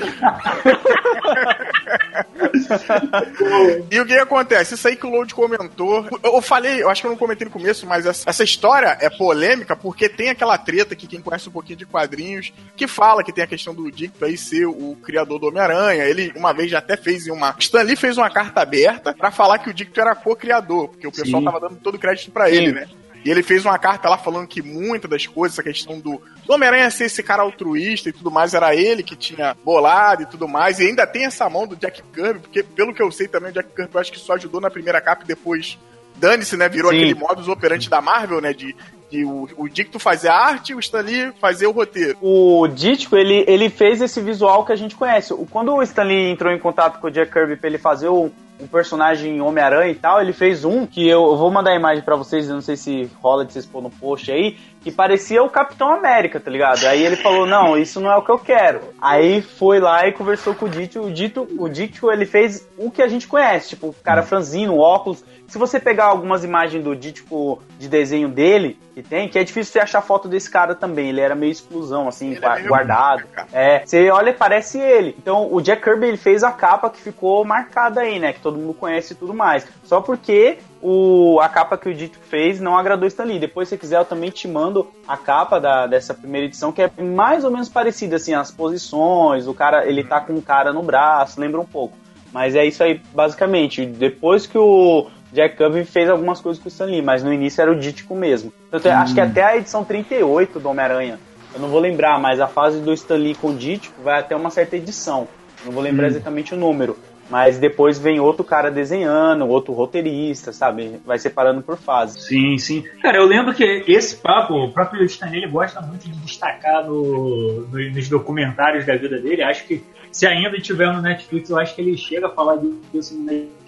e 3.89 3.99
o 3.99 4.05
que 4.05 4.17
acontece? 4.17 4.75
Isso 4.75 4.87
aí 4.87 4.95
que 4.95 5.05
o 5.05 5.09
Load 5.09 5.33
comentou. 5.33 6.05
Eu 6.23 6.41
falei, 6.41 6.83
eu 6.83 6.89
acho 6.89 7.01
que 7.01 7.07
eu 7.07 7.11
não 7.11 7.17
comentei 7.17 7.45
no 7.45 7.51
começo, 7.51 7.87
mas 7.87 8.05
essa, 8.05 8.29
essa 8.29 8.43
história 8.43 8.97
é 8.99 9.09
polêmica 9.09 9.75
porque 9.75 10.09
tem 10.09 10.29
aquela 10.29 10.57
treta 10.57 10.95
que 10.95 11.07
quem 11.07 11.21
conhece 11.21 11.47
um 11.47 11.53
pouquinho 11.53 11.77
de 11.77 11.85
quadrinhos 11.85 12.51
que 12.75 12.87
fala 12.87 13.23
que 13.23 13.31
tem 13.31 13.43
a 13.43 13.47
questão 13.47 13.73
do 13.73 13.91
Dick 13.91 14.23
aí 14.23 14.37
ser 14.37 14.65
o 14.65 14.97
criador 15.01 15.39
do 15.39 15.47
Homem-Aranha. 15.47 16.03
Ele 16.03 16.33
uma 16.35 16.53
vez 16.53 16.69
já 16.69 16.79
até 16.79 16.97
fez 16.97 17.27
uma. 17.27 17.55
Stan 17.59 17.83
Lee 17.83 17.95
fez 17.95 18.17
uma 18.17 18.29
carta 18.29 18.61
aberta 18.61 19.13
para 19.13 19.31
falar 19.31 19.59
que 19.59 19.69
o 19.69 19.73
Dick 19.73 19.97
era 19.99 20.15
co-criador, 20.15 20.89
porque 20.89 21.07
o 21.07 21.11
pessoal 21.11 21.41
Sim. 21.41 21.45
tava 21.45 21.59
dando 21.59 21.77
todo 21.77 21.95
o 21.95 21.99
crédito 21.99 22.31
para 22.31 22.49
ele, 22.49 22.71
né? 22.71 22.87
E 23.23 23.29
ele 23.29 23.43
fez 23.43 23.65
uma 23.65 23.77
carta 23.77 24.09
lá 24.09 24.17
falando 24.17 24.47
que 24.47 24.61
muitas 24.61 25.09
das 25.09 25.27
coisas, 25.27 25.57
essa 25.57 25.63
questão 25.63 25.99
do, 25.99 26.21
do 26.45 26.53
Homem-Aranha 26.53 26.89
ser 26.89 27.05
esse 27.05 27.21
cara 27.21 27.43
altruísta 27.43 28.09
e 28.09 28.13
tudo 28.13 28.31
mais, 28.31 28.53
era 28.53 28.75
ele 28.75 29.03
que 29.03 29.15
tinha 29.15 29.55
bolado 29.63 30.23
e 30.23 30.25
tudo 30.25 30.47
mais. 30.47 30.79
E 30.79 30.87
ainda 30.87 31.05
tem 31.05 31.25
essa 31.25 31.49
mão 31.49 31.67
do 31.67 31.75
Jack 31.75 32.01
Kirby, 32.13 32.39
porque 32.39 32.63
pelo 32.63 32.93
que 32.93 33.01
eu 33.01 33.11
sei 33.11 33.27
também, 33.27 33.51
o 33.51 33.53
Jack 33.53 33.69
Kirby 33.75 33.91
eu 33.93 34.01
acho 34.01 34.11
que 34.11 34.19
só 34.19 34.33
ajudou 34.33 34.59
na 34.59 34.71
primeira 34.71 34.99
capa 34.99 35.23
e 35.23 35.27
depois 35.27 35.77
dane-se, 36.15 36.57
né? 36.57 36.67
Virou 36.67 36.91
Sim. 36.91 36.97
aquele 36.97 37.15
modus 37.15 37.47
operandi 37.47 37.89
da 37.89 38.01
Marvel, 38.01 38.41
né? 38.41 38.53
De, 38.53 38.75
de 39.09 39.23
o, 39.23 39.47
o 39.57 39.69
Dicto 39.69 39.99
fazer 39.99 40.29
a 40.29 40.35
arte 40.35 40.71
e 40.71 40.75
o 40.75 40.79
Stanley 40.79 41.31
fazer 41.39 41.67
o 41.67 41.71
roteiro. 41.71 42.17
O 42.21 42.67
Ditko, 42.67 43.15
ele, 43.17 43.43
ele 43.47 43.69
fez 43.69 44.01
esse 44.01 44.21
visual 44.21 44.65
que 44.65 44.71
a 44.71 44.75
gente 44.75 44.95
conhece. 44.95 45.33
Quando 45.49 45.73
o 45.73 45.83
Stanley 45.83 46.31
entrou 46.31 46.51
em 46.51 46.59
contato 46.59 46.99
com 46.99 47.07
o 47.07 47.11
Jack 47.11 47.31
Kirby 47.31 47.55
pra 47.55 47.69
ele 47.69 47.77
fazer 47.77 48.07
o, 48.07 48.31
um 48.61 48.67
personagem 48.67 49.41
Homem-Aranha 49.41 49.91
e 49.91 49.95
tal, 49.95 50.21
ele 50.21 50.33
fez 50.33 50.63
um 50.63 50.85
que 50.85 51.07
eu, 51.07 51.23
eu 51.23 51.35
vou 51.35 51.49
mandar 51.49 51.71
a 51.71 51.75
imagem 51.75 52.03
para 52.03 52.15
vocês, 52.15 52.47
eu 52.47 52.53
não 52.53 52.61
sei 52.61 52.75
se 52.75 53.09
rola 53.21 53.43
de 53.43 53.53
vocês 53.53 53.65
pôr 53.65 53.81
no 53.81 53.89
post 53.89 54.31
aí, 54.31 54.57
que 54.81 54.91
parecia 54.91 55.41
o 55.41 55.49
Capitão 55.49 55.91
América, 55.91 56.39
tá 56.39 56.49
ligado? 56.49 56.85
Aí 56.85 57.03
ele 57.03 57.15
falou, 57.15 57.45
não, 57.45 57.77
isso 57.77 57.99
não 57.99 58.11
é 58.11 58.15
o 58.15 58.23
que 58.23 58.31
eu 58.31 58.39
quero. 58.39 58.81
Aí 59.01 59.41
foi 59.41 59.79
lá 59.79 60.07
e 60.07 60.11
conversou 60.11 60.53
com 60.53 60.65
o 60.65 60.69
Dito, 60.69 61.01
o 61.01 61.11
Dito, 61.11 61.47
o 61.57 61.67
Dito, 61.67 62.11
ele 62.11 62.25
fez 62.25 62.67
o 62.77 62.91
que 62.91 63.01
a 63.01 63.07
gente 63.07 63.27
conhece, 63.27 63.69
tipo, 63.69 63.87
o 63.87 63.93
cara 63.93 64.23
franzino, 64.23 64.77
óculos, 64.77 65.23
se 65.51 65.57
você 65.57 65.81
pegar 65.81 66.05
algumas 66.05 66.45
imagens 66.45 66.81
do 66.81 66.95
Dítico 66.95 67.61
de 67.77 67.89
desenho 67.89 68.29
dele, 68.29 68.79
que 68.93 69.01
tem, 69.01 69.29
que 69.29 69.39
é 69.39 69.43
difícil 69.43 69.73
você 69.73 69.79
achar 69.79 70.01
foto 70.01 70.27
desse 70.27 70.49
cara 70.49 70.75
também. 70.75 71.09
Ele 71.09 71.21
era 71.21 71.35
meio 71.35 71.51
exclusão, 71.51 72.07
assim, 72.07 72.35
é 72.35 72.61
guardado. 72.63 73.23
É, 73.51 73.85
você 73.85 74.09
olha, 74.09 74.33
parece 74.33 74.79
ele. 74.79 75.15
Então, 75.17 75.51
o 75.51 75.61
Jack 75.61 75.83
Kirby 75.83 76.07
ele 76.07 76.17
fez 76.17 76.43
a 76.43 76.51
capa 76.51 76.89
que 76.89 76.99
ficou 77.01 77.43
marcada 77.45 78.01
aí, 78.01 78.19
né? 78.19 78.33
Que 78.33 78.41
todo 78.41 78.57
mundo 78.57 78.73
conhece 78.73 79.13
e 79.13 79.15
tudo 79.15 79.33
mais. 79.33 79.65
Só 79.83 80.01
porque 80.01 80.59
o, 80.81 81.39
a 81.41 81.47
capa 81.47 81.77
que 81.77 81.89
o 81.89 81.93
Dito 81.93 82.19
fez 82.19 82.59
não 82.59 82.77
agradou 82.77 83.07
Stan 83.07 83.23
Lee. 83.23 83.39
Depois, 83.39 83.69
se 83.69 83.75
você 83.75 83.79
quiser, 83.79 83.99
eu 83.99 84.05
também 84.05 84.29
te 84.29 84.47
mando 84.47 84.91
a 85.07 85.15
capa 85.15 85.59
da, 85.59 85.87
dessa 85.87 86.13
primeira 86.13 86.47
edição, 86.47 86.71
que 86.71 86.81
é 86.81 86.91
mais 87.01 87.43
ou 87.43 87.51
menos 87.51 87.69
parecida, 87.69 88.17
assim, 88.17 88.33
as 88.33 88.51
posições, 88.51 89.47
o 89.47 89.53
cara, 89.53 89.87
ele 89.87 90.03
tá 90.03 90.19
com 90.19 90.33
um 90.33 90.41
cara 90.41 90.73
no 90.73 90.83
braço, 90.83 91.39
lembra 91.39 91.61
um 91.61 91.65
pouco. 91.65 91.97
Mas 92.31 92.55
é 92.55 92.65
isso 92.65 92.83
aí, 92.83 93.01
basicamente. 93.13 93.85
Depois 93.85 94.47
que 94.47 94.57
o 94.57 95.07
Jack 95.31 95.55
Kirby 95.55 95.85
fez 95.85 96.09
algumas 96.09 96.41
coisas 96.41 96.61
com 96.61 96.67
o 96.67 96.71
Stan 96.71 96.85
Lee, 96.85 97.01
mas 97.01 97.23
no 97.23 97.33
início 97.33 97.61
era 97.61 97.71
o 97.71 97.75
Dítico 97.79 98.15
mesmo. 98.15 98.51
Hum. 98.71 98.77
Acho 98.89 99.13
que 99.13 99.21
até 99.21 99.43
a 99.43 99.57
edição 99.57 99.83
38 99.83 100.59
do 100.59 100.69
Homem-Aranha, 100.69 101.19
eu 101.53 101.59
não 101.59 101.69
vou 101.69 101.79
lembrar, 101.79 102.19
mas 102.19 102.39
a 102.39 102.47
fase 102.47 102.81
do 102.81 102.93
Stan 102.93 103.15
Lee 103.15 103.35
com 103.35 103.49
o 103.49 103.55
Dítico 103.55 104.01
vai 104.01 104.19
até 104.19 104.35
uma 104.35 104.49
certa 104.49 104.75
edição. 104.75 105.27
Não 105.65 105.71
vou 105.71 105.81
lembrar 105.81 106.05
hum. 106.05 106.09
exatamente 106.09 106.53
o 106.53 106.57
número. 106.57 106.97
Mas 107.29 107.57
depois 107.57 107.97
vem 107.97 108.19
outro 108.19 108.43
cara 108.43 108.69
desenhando, 108.69 109.47
outro 109.47 109.71
roteirista, 109.71 110.51
sabe? 110.51 110.99
Vai 111.05 111.17
separando 111.17 111.61
por 111.61 111.77
fases. 111.77 112.25
Sim, 112.25 112.57
sim. 112.57 112.83
Cara, 113.01 113.19
eu 113.19 113.25
lembro 113.25 113.53
que 113.53 113.85
esse 113.87 114.17
papo, 114.17 114.53
o 114.53 114.73
próprio 114.73 115.01
Stan 115.05 115.33
ele 115.33 115.47
gosta 115.47 115.79
muito 115.79 116.09
de 116.09 116.11
destacar 116.19 116.85
no, 116.85 117.61
no, 117.67 117.91
nos 117.91 118.09
documentários 118.09 118.85
da 118.85 118.97
vida 118.97 119.17
dele. 119.17 119.43
Acho 119.43 119.65
que 119.65 119.81
se 120.11 120.27
ainda 120.27 120.59
tiver 120.59 120.91
no 120.91 121.01
Netflix, 121.01 121.49
eu 121.49 121.57
acho 121.57 121.73
que 121.73 121.81
ele 121.81 121.95
chega 121.95 122.27
a 122.27 122.31
falar 122.31 122.59
disso 122.91 123.17
no 123.17 123.23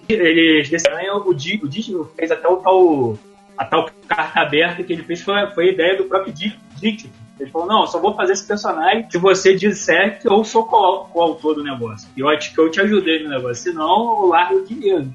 eles 0.09 0.69
decidiram, 0.69 1.25
o 1.25 1.33
Disney 1.33 2.05
fez 2.15 2.31
até 2.31 2.47
o 2.47 2.57
tal, 2.57 3.17
a 3.57 3.65
tal 3.65 3.89
carta 4.07 4.41
aberta 4.41 4.83
que 4.83 4.94
ele 4.94 5.03
fez 5.03 5.21
foi, 5.21 5.47
foi 5.51 5.69
a 5.69 5.71
ideia 5.71 5.97
do 5.97 6.05
próprio 6.05 6.33
Disney. 6.33 7.11
Ele 7.39 7.50
falou, 7.50 7.67
não, 7.67 7.88
só 7.88 8.00
vou 8.00 8.15
fazer 8.15 8.33
esse 8.33 8.47
personagem 8.47 9.09
se 9.09 9.17
você 9.17 9.55
disser 9.55 10.19
que 10.19 10.27
eu 10.27 10.44
sou 10.44 10.67
o 10.71 11.21
autor 11.21 11.55
do 11.55 11.63
negócio. 11.63 12.07
E 12.15 12.19
eu 12.19 12.29
acho 12.29 12.53
que 12.53 12.59
eu 12.59 12.69
te 12.69 12.79
ajudei 12.79 13.23
no 13.23 13.29
negócio, 13.29 13.71
senão 13.71 14.23
eu 14.23 14.27
largo 14.27 14.59
o 14.59 14.65
dinheiro. 14.65 15.11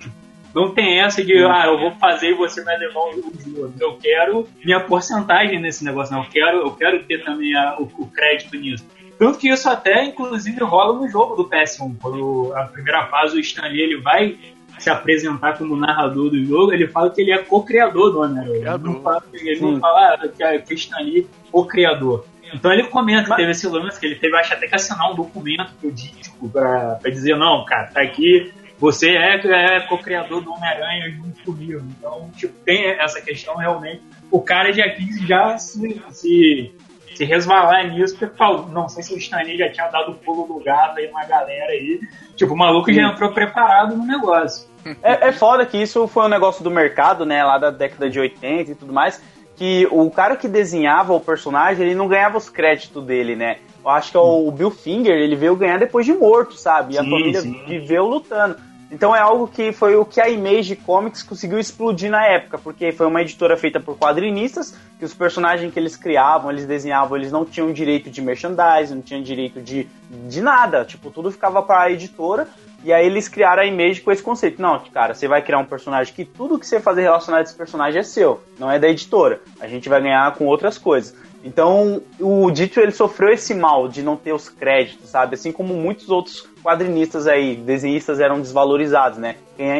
Não 0.54 0.70
tem 0.74 1.00
essa 1.00 1.22
de, 1.24 1.36
ah, 1.44 1.66
eu 1.66 1.78
vou 1.78 1.92
fazer 1.92 2.30
e 2.30 2.34
você 2.34 2.64
vai 2.64 2.76
levar 2.78 3.00
o 3.00 3.12
jogo. 3.12 3.74
Eu 3.78 3.96
quero 3.96 4.48
minha 4.64 4.80
porcentagem 4.80 5.60
nesse 5.60 5.84
negócio, 5.84 6.14
não. 6.14 6.24
Eu 6.24 6.30
quero, 6.30 6.56
eu 6.58 6.70
quero 6.72 7.04
ter 7.04 7.22
também 7.24 7.54
a, 7.54 7.76
o, 7.78 7.84
o 7.84 8.06
crédito 8.06 8.56
nisso. 8.56 8.84
Tanto 9.18 9.38
que 9.38 9.48
isso 9.48 9.68
até, 9.68 10.04
inclusive, 10.04 10.62
rola 10.64 10.98
no 10.98 11.08
jogo 11.08 11.36
do 11.36 11.48
PS1. 11.48 11.96
Quando 12.00 12.52
a 12.54 12.64
primeira 12.64 13.06
fase, 13.06 13.36
o 13.36 13.40
Stanley 13.40 13.80
ele 13.80 14.00
vai 14.00 14.36
se 14.78 14.90
apresentar 14.90 15.58
como 15.58 15.76
narrador 15.76 16.30
do 16.30 16.44
jogo, 16.44 16.72
ele 16.72 16.86
fala 16.86 17.10
que 17.10 17.20
ele 17.20 17.32
é 17.32 17.38
co-criador 17.38 18.12
do 18.12 18.20
Homem-Aranha. 18.20 18.74
Ele 18.74 18.84
não 18.84 19.02
fala, 19.02 19.22
ele 19.32 19.60
não 19.60 19.80
fala 19.80 20.14
ah, 20.14 20.28
que 20.28 20.42
é 20.42 20.58
Christian 20.58 20.98
Lee 20.98 21.26
co-criador. 21.50 22.24
Então 22.54 22.72
ele 22.72 22.84
comenta 22.84 23.30
que 23.30 23.36
teve 23.36 23.50
esse 23.50 23.66
lance, 23.68 24.00
que 24.00 24.06
ele 24.06 24.14
teve, 24.14 24.36
acho 24.36 24.54
até 24.54 24.66
que 24.66 24.74
assinar 24.74 25.12
um 25.12 25.14
documento 25.14 25.72
pro 25.80 25.92
Dítico 25.92 26.48
pra, 26.48 26.96
pra 26.96 27.10
dizer, 27.10 27.36
não, 27.36 27.64
cara, 27.64 27.88
tá 27.88 28.00
aqui, 28.00 28.52
você 28.78 29.10
é, 29.10 29.76
é 29.76 29.80
co-criador 29.80 30.40
do 30.42 30.52
Homem-Aranha 30.52 31.10
junto 31.10 31.42
comigo. 31.42 31.84
Então, 31.98 32.30
tipo, 32.36 32.54
tem 32.64 32.86
essa 32.86 33.20
questão 33.20 33.56
realmente. 33.56 34.02
O 34.30 34.40
cara 34.40 34.72
já 34.72 34.88
quis 34.90 35.20
já 35.22 35.58
se, 35.58 36.00
se, 36.10 36.72
se 37.18 37.24
resvalar 37.24 37.90
nisso, 37.90 38.16
porque 38.16 38.32
não 38.70 38.88
sei 38.88 39.02
se 39.02 39.12
o 39.12 39.18
Stanley 39.18 39.58
já 39.58 39.68
tinha 39.72 39.88
dado 39.88 40.12
o 40.12 40.14
pulo 40.14 40.46
do 40.46 40.62
gato 40.62 40.98
aí 40.98 41.08
uma 41.08 41.24
galera 41.24 41.72
aí. 41.72 41.98
Tipo, 42.36 42.54
o 42.54 42.56
maluco 42.56 42.92
já 42.92 43.02
entrou 43.02 43.32
preparado 43.32 43.96
no 43.96 44.06
negócio. 44.06 44.68
É, 45.02 45.28
é 45.28 45.32
foda 45.32 45.66
que 45.66 45.76
isso 45.76 46.06
foi 46.06 46.26
um 46.26 46.28
negócio 46.28 46.62
do 46.62 46.70
mercado, 46.70 47.26
né, 47.26 47.42
lá 47.44 47.58
da 47.58 47.70
década 47.70 48.08
de 48.08 48.20
80 48.20 48.70
e 48.70 48.74
tudo 48.76 48.92
mais, 48.92 49.20
que 49.56 49.88
o 49.90 50.08
cara 50.08 50.36
que 50.36 50.46
desenhava 50.46 51.12
o 51.12 51.18
personagem, 51.18 51.86
ele 51.86 51.96
não 51.96 52.06
ganhava 52.06 52.38
os 52.38 52.48
créditos 52.48 53.04
dele, 53.04 53.34
né? 53.34 53.58
Eu 53.84 53.90
acho 53.90 54.12
que 54.12 54.16
é 54.16 54.20
o 54.20 54.48
Bill 54.52 54.70
Finger, 54.70 55.16
ele 55.16 55.34
veio 55.34 55.56
ganhar 55.56 55.78
depois 55.78 56.06
de 56.06 56.12
morto, 56.12 56.54
sabe? 56.54 56.94
E 56.94 56.98
a 56.98 57.02
família 57.02 57.40
sim. 57.40 57.64
viveu 57.66 58.06
lutando. 58.06 58.56
Então 58.90 59.14
é 59.14 59.20
algo 59.20 59.46
que 59.46 59.70
foi 59.70 59.96
o 59.96 60.04
que 60.04 60.20
a 60.20 60.30
Image 60.30 60.76
Comics 60.76 61.22
conseguiu 61.22 61.58
explodir 61.58 62.10
na 62.10 62.24
época, 62.24 62.56
porque 62.56 62.90
foi 62.90 63.06
uma 63.06 63.20
editora 63.20 63.56
feita 63.56 63.78
por 63.78 63.98
quadrinistas, 63.98 64.74
que 64.98 65.04
os 65.04 65.12
personagens 65.12 65.72
que 65.72 65.78
eles 65.78 65.94
criavam, 65.94 66.50
eles 66.50 66.64
desenhavam, 66.64 67.16
eles 67.16 67.30
não 67.30 67.44
tinham 67.44 67.70
direito 67.70 68.08
de 68.08 68.22
merchandising, 68.22 68.94
não 68.94 69.02
tinham 69.02 69.22
direito 69.22 69.60
de, 69.60 69.86
de 70.10 70.40
nada, 70.40 70.86
tipo, 70.86 71.10
tudo 71.10 71.30
ficava 71.30 71.62
para 71.62 71.82
a 71.82 71.92
editora, 71.92 72.48
e 72.82 72.92
aí 72.92 73.04
eles 73.04 73.28
criaram 73.28 73.62
a 73.62 73.66
Image 73.66 74.00
com 74.00 74.10
esse 74.10 74.22
conceito. 74.22 74.62
Não, 74.62 74.78
cara, 74.92 75.12
você 75.12 75.28
vai 75.28 75.42
criar 75.42 75.58
um 75.58 75.64
personagem 75.64 76.14
que 76.14 76.24
tudo 76.24 76.58
que 76.58 76.66
você 76.66 76.80
fazer 76.80 77.02
relacionado 77.02 77.40
a 77.40 77.42
esse 77.42 77.54
personagem 77.54 78.00
é 78.00 78.02
seu, 78.02 78.40
não 78.58 78.70
é 78.70 78.78
da 78.78 78.88
editora. 78.88 79.40
A 79.60 79.66
gente 79.66 79.88
vai 79.88 80.00
ganhar 80.00 80.34
com 80.34 80.46
outras 80.46 80.78
coisas. 80.78 81.14
Então, 81.44 82.02
o 82.18 82.50
Dito 82.50 82.80
ele 82.80 82.90
sofreu 82.90 83.30
esse 83.30 83.54
mal 83.54 83.88
de 83.88 84.02
não 84.02 84.16
ter 84.16 84.32
os 84.32 84.48
créditos, 84.48 85.08
sabe? 85.08 85.34
Assim 85.34 85.52
como 85.52 85.74
muitos 85.74 86.08
outros 86.08 86.48
quadrinistas 86.62 87.26
aí, 87.26 87.54
desenhistas 87.54 88.20
eram 88.20 88.40
desvalorizados, 88.40 89.18
né? 89.18 89.36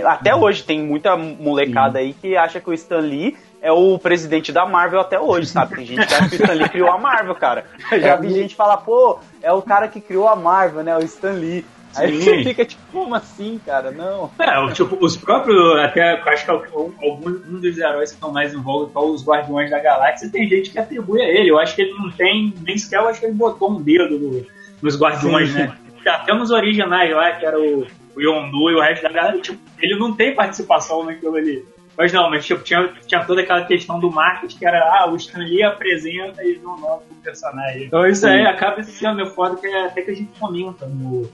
Até 0.07 0.35
uhum. 0.35 0.43
hoje 0.43 0.63
tem 0.63 0.83
muita 0.83 1.17
molecada 1.17 1.99
aí 1.99 2.13
que 2.13 2.37
acha 2.37 2.61
que 2.61 2.71
o 2.71 2.75
Stan 2.75 2.99
Lee 2.99 3.37
é 3.61 3.73
o 3.73 3.99
presidente 3.99 4.53
da 4.53 4.65
Marvel 4.65 5.01
até 5.01 5.19
hoje, 5.19 5.49
sabe? 5.49 5.77
Tem 5.77 5.85
gente 5.85 6.07
que 6.07 6.15
acha 6.15 6.29
que 6.29 6.37
o 6.37 6.41
Stan 6.41 6.55
Lee 6.55 6.69
criou 6.69 6.91
a 6.91 6.99
Marvel, 6.99 7.35
cara. 7.35 7.65
já 8.01 8.17
vi 8.17 8.31
gente 8.31 8.55
falar, 8.55 8.79
pô, 8.79 9.19
é 9.43 9.53
o 9.53 9.63
cara 9.63 9.89
que 9.89 10.01
criou 10.01 10.29
a 10.29 10.37
Marvel, 10.37 10.83
né? 10.83 10.97
O 10.97 11.01
Stan 11.01 11.33
Lee. 11.33 11.65
Aí 11.97 12.17
você 12.17 12.43
fica 12.45 12.65
tipo, 12.65 12.83
como 12.93 13.15
assim, 13.15 13.61
cara? 13.65 13.91
Não. 13.91 14.31
É, 14.39 14.73
tipo, 14.73 14.97
os 15.01 15.17
próprios, 15.17 15.79
até 15.79 16.21
acho 16.21 16.45
que 16.45 16.51
algum, 16.51 16.93
um 17.03 17.61
dos 17.61 17.79
heróis 17.79 18.11
que 18.11 18.17
estão 18.17 18.33
mais 18.33 18.55
envolvidos, 18.55 18.93
são 18.93 19.11
os 19.11 19.27
Guardiões 19.27 19.71
da 19.71 19.79
Galáxia, 19.79 20.31
tem 20.31 20.49
gente 20.49 20.71
que 20.71 20.79
atribui 20.79 21.21
a 21.21 21.29
ele. 21.29 21.51
Eu 21.51 21.59
acho 21.59 21.75
que 21.75 21.83
ele 21.83 21.95
não 21.95 22.11
tem, 22.11 22.55
nem 22.63 22.77
sequer 22.77 23.01
eu 23.01 23.09
acho 23.09 23.21
que 23.21 23.27
ele 23.27 23.35
botou 23.35 23.73
um 23.73 23.83
dedo 23.83 24.19
no, 24.19 24.47
nos 24.83 25.01
Guardiões, 25.01 25.51
Sim. 25.51 25.59
né? 25.59 25.77
Até 26.07 26.33
nos 26.33 26.51
originais 26.51 27.11
lá, 27.15 27.33
que 27.33 27.45
era 27.45 27.59
o, 27.59 27.87
o 28.17 28.21
Yondu 28.21 28.71
e 28.71 28.75
o 28.77 28.81
resto 28.81 29.03
da 29.03 29.13
galera, 29.13 29.39
tipo, 29.41 29.59
ele 29.81 29.99
não 29.99 30.15
tem 30.15 30.35
participação 30.35 31.05
naquilo 31.05 31.37
ali. 31.37 31.65
Mas 31.99 32.13
não, 32.13 32.31
mas 32.31 32.47
tipo, 32.47 32.63
tinha, 32.63 32.89
tinha 33.09 33.25
toda 33.25 33.43
aquela 33.43 33.65
questão 33.65 33.99
do 33.99 34.09
marketing 34.09 34.57
que 34.57 34.65
era, 34.65 34.79
ah, 34.79 35.11
o 35.11 35.17
Stan 35.17 35.41
Lee 35.41 35.65
apresenta 35.65 36.45
e 36.45 36.57
não 36.63 36.79
nome 36.79 37.03
do 37.09 37.17
personagem. 37.17 37.87
Então 37.87 38.07
isso 38.07 38.25
aí 38.25 38.47
acaba 38.47 38.81
sendo 38.85 39.17
meu 39.17 39.27
foda 39.27 39.57
que 39.57 39.67
é 39.67 39.87
até 39.87 40.03
que 40.03 40.13
a 40.13 40.15
gente 40.15 40.31
comenta 40.39 40.87
no 40.87 41.29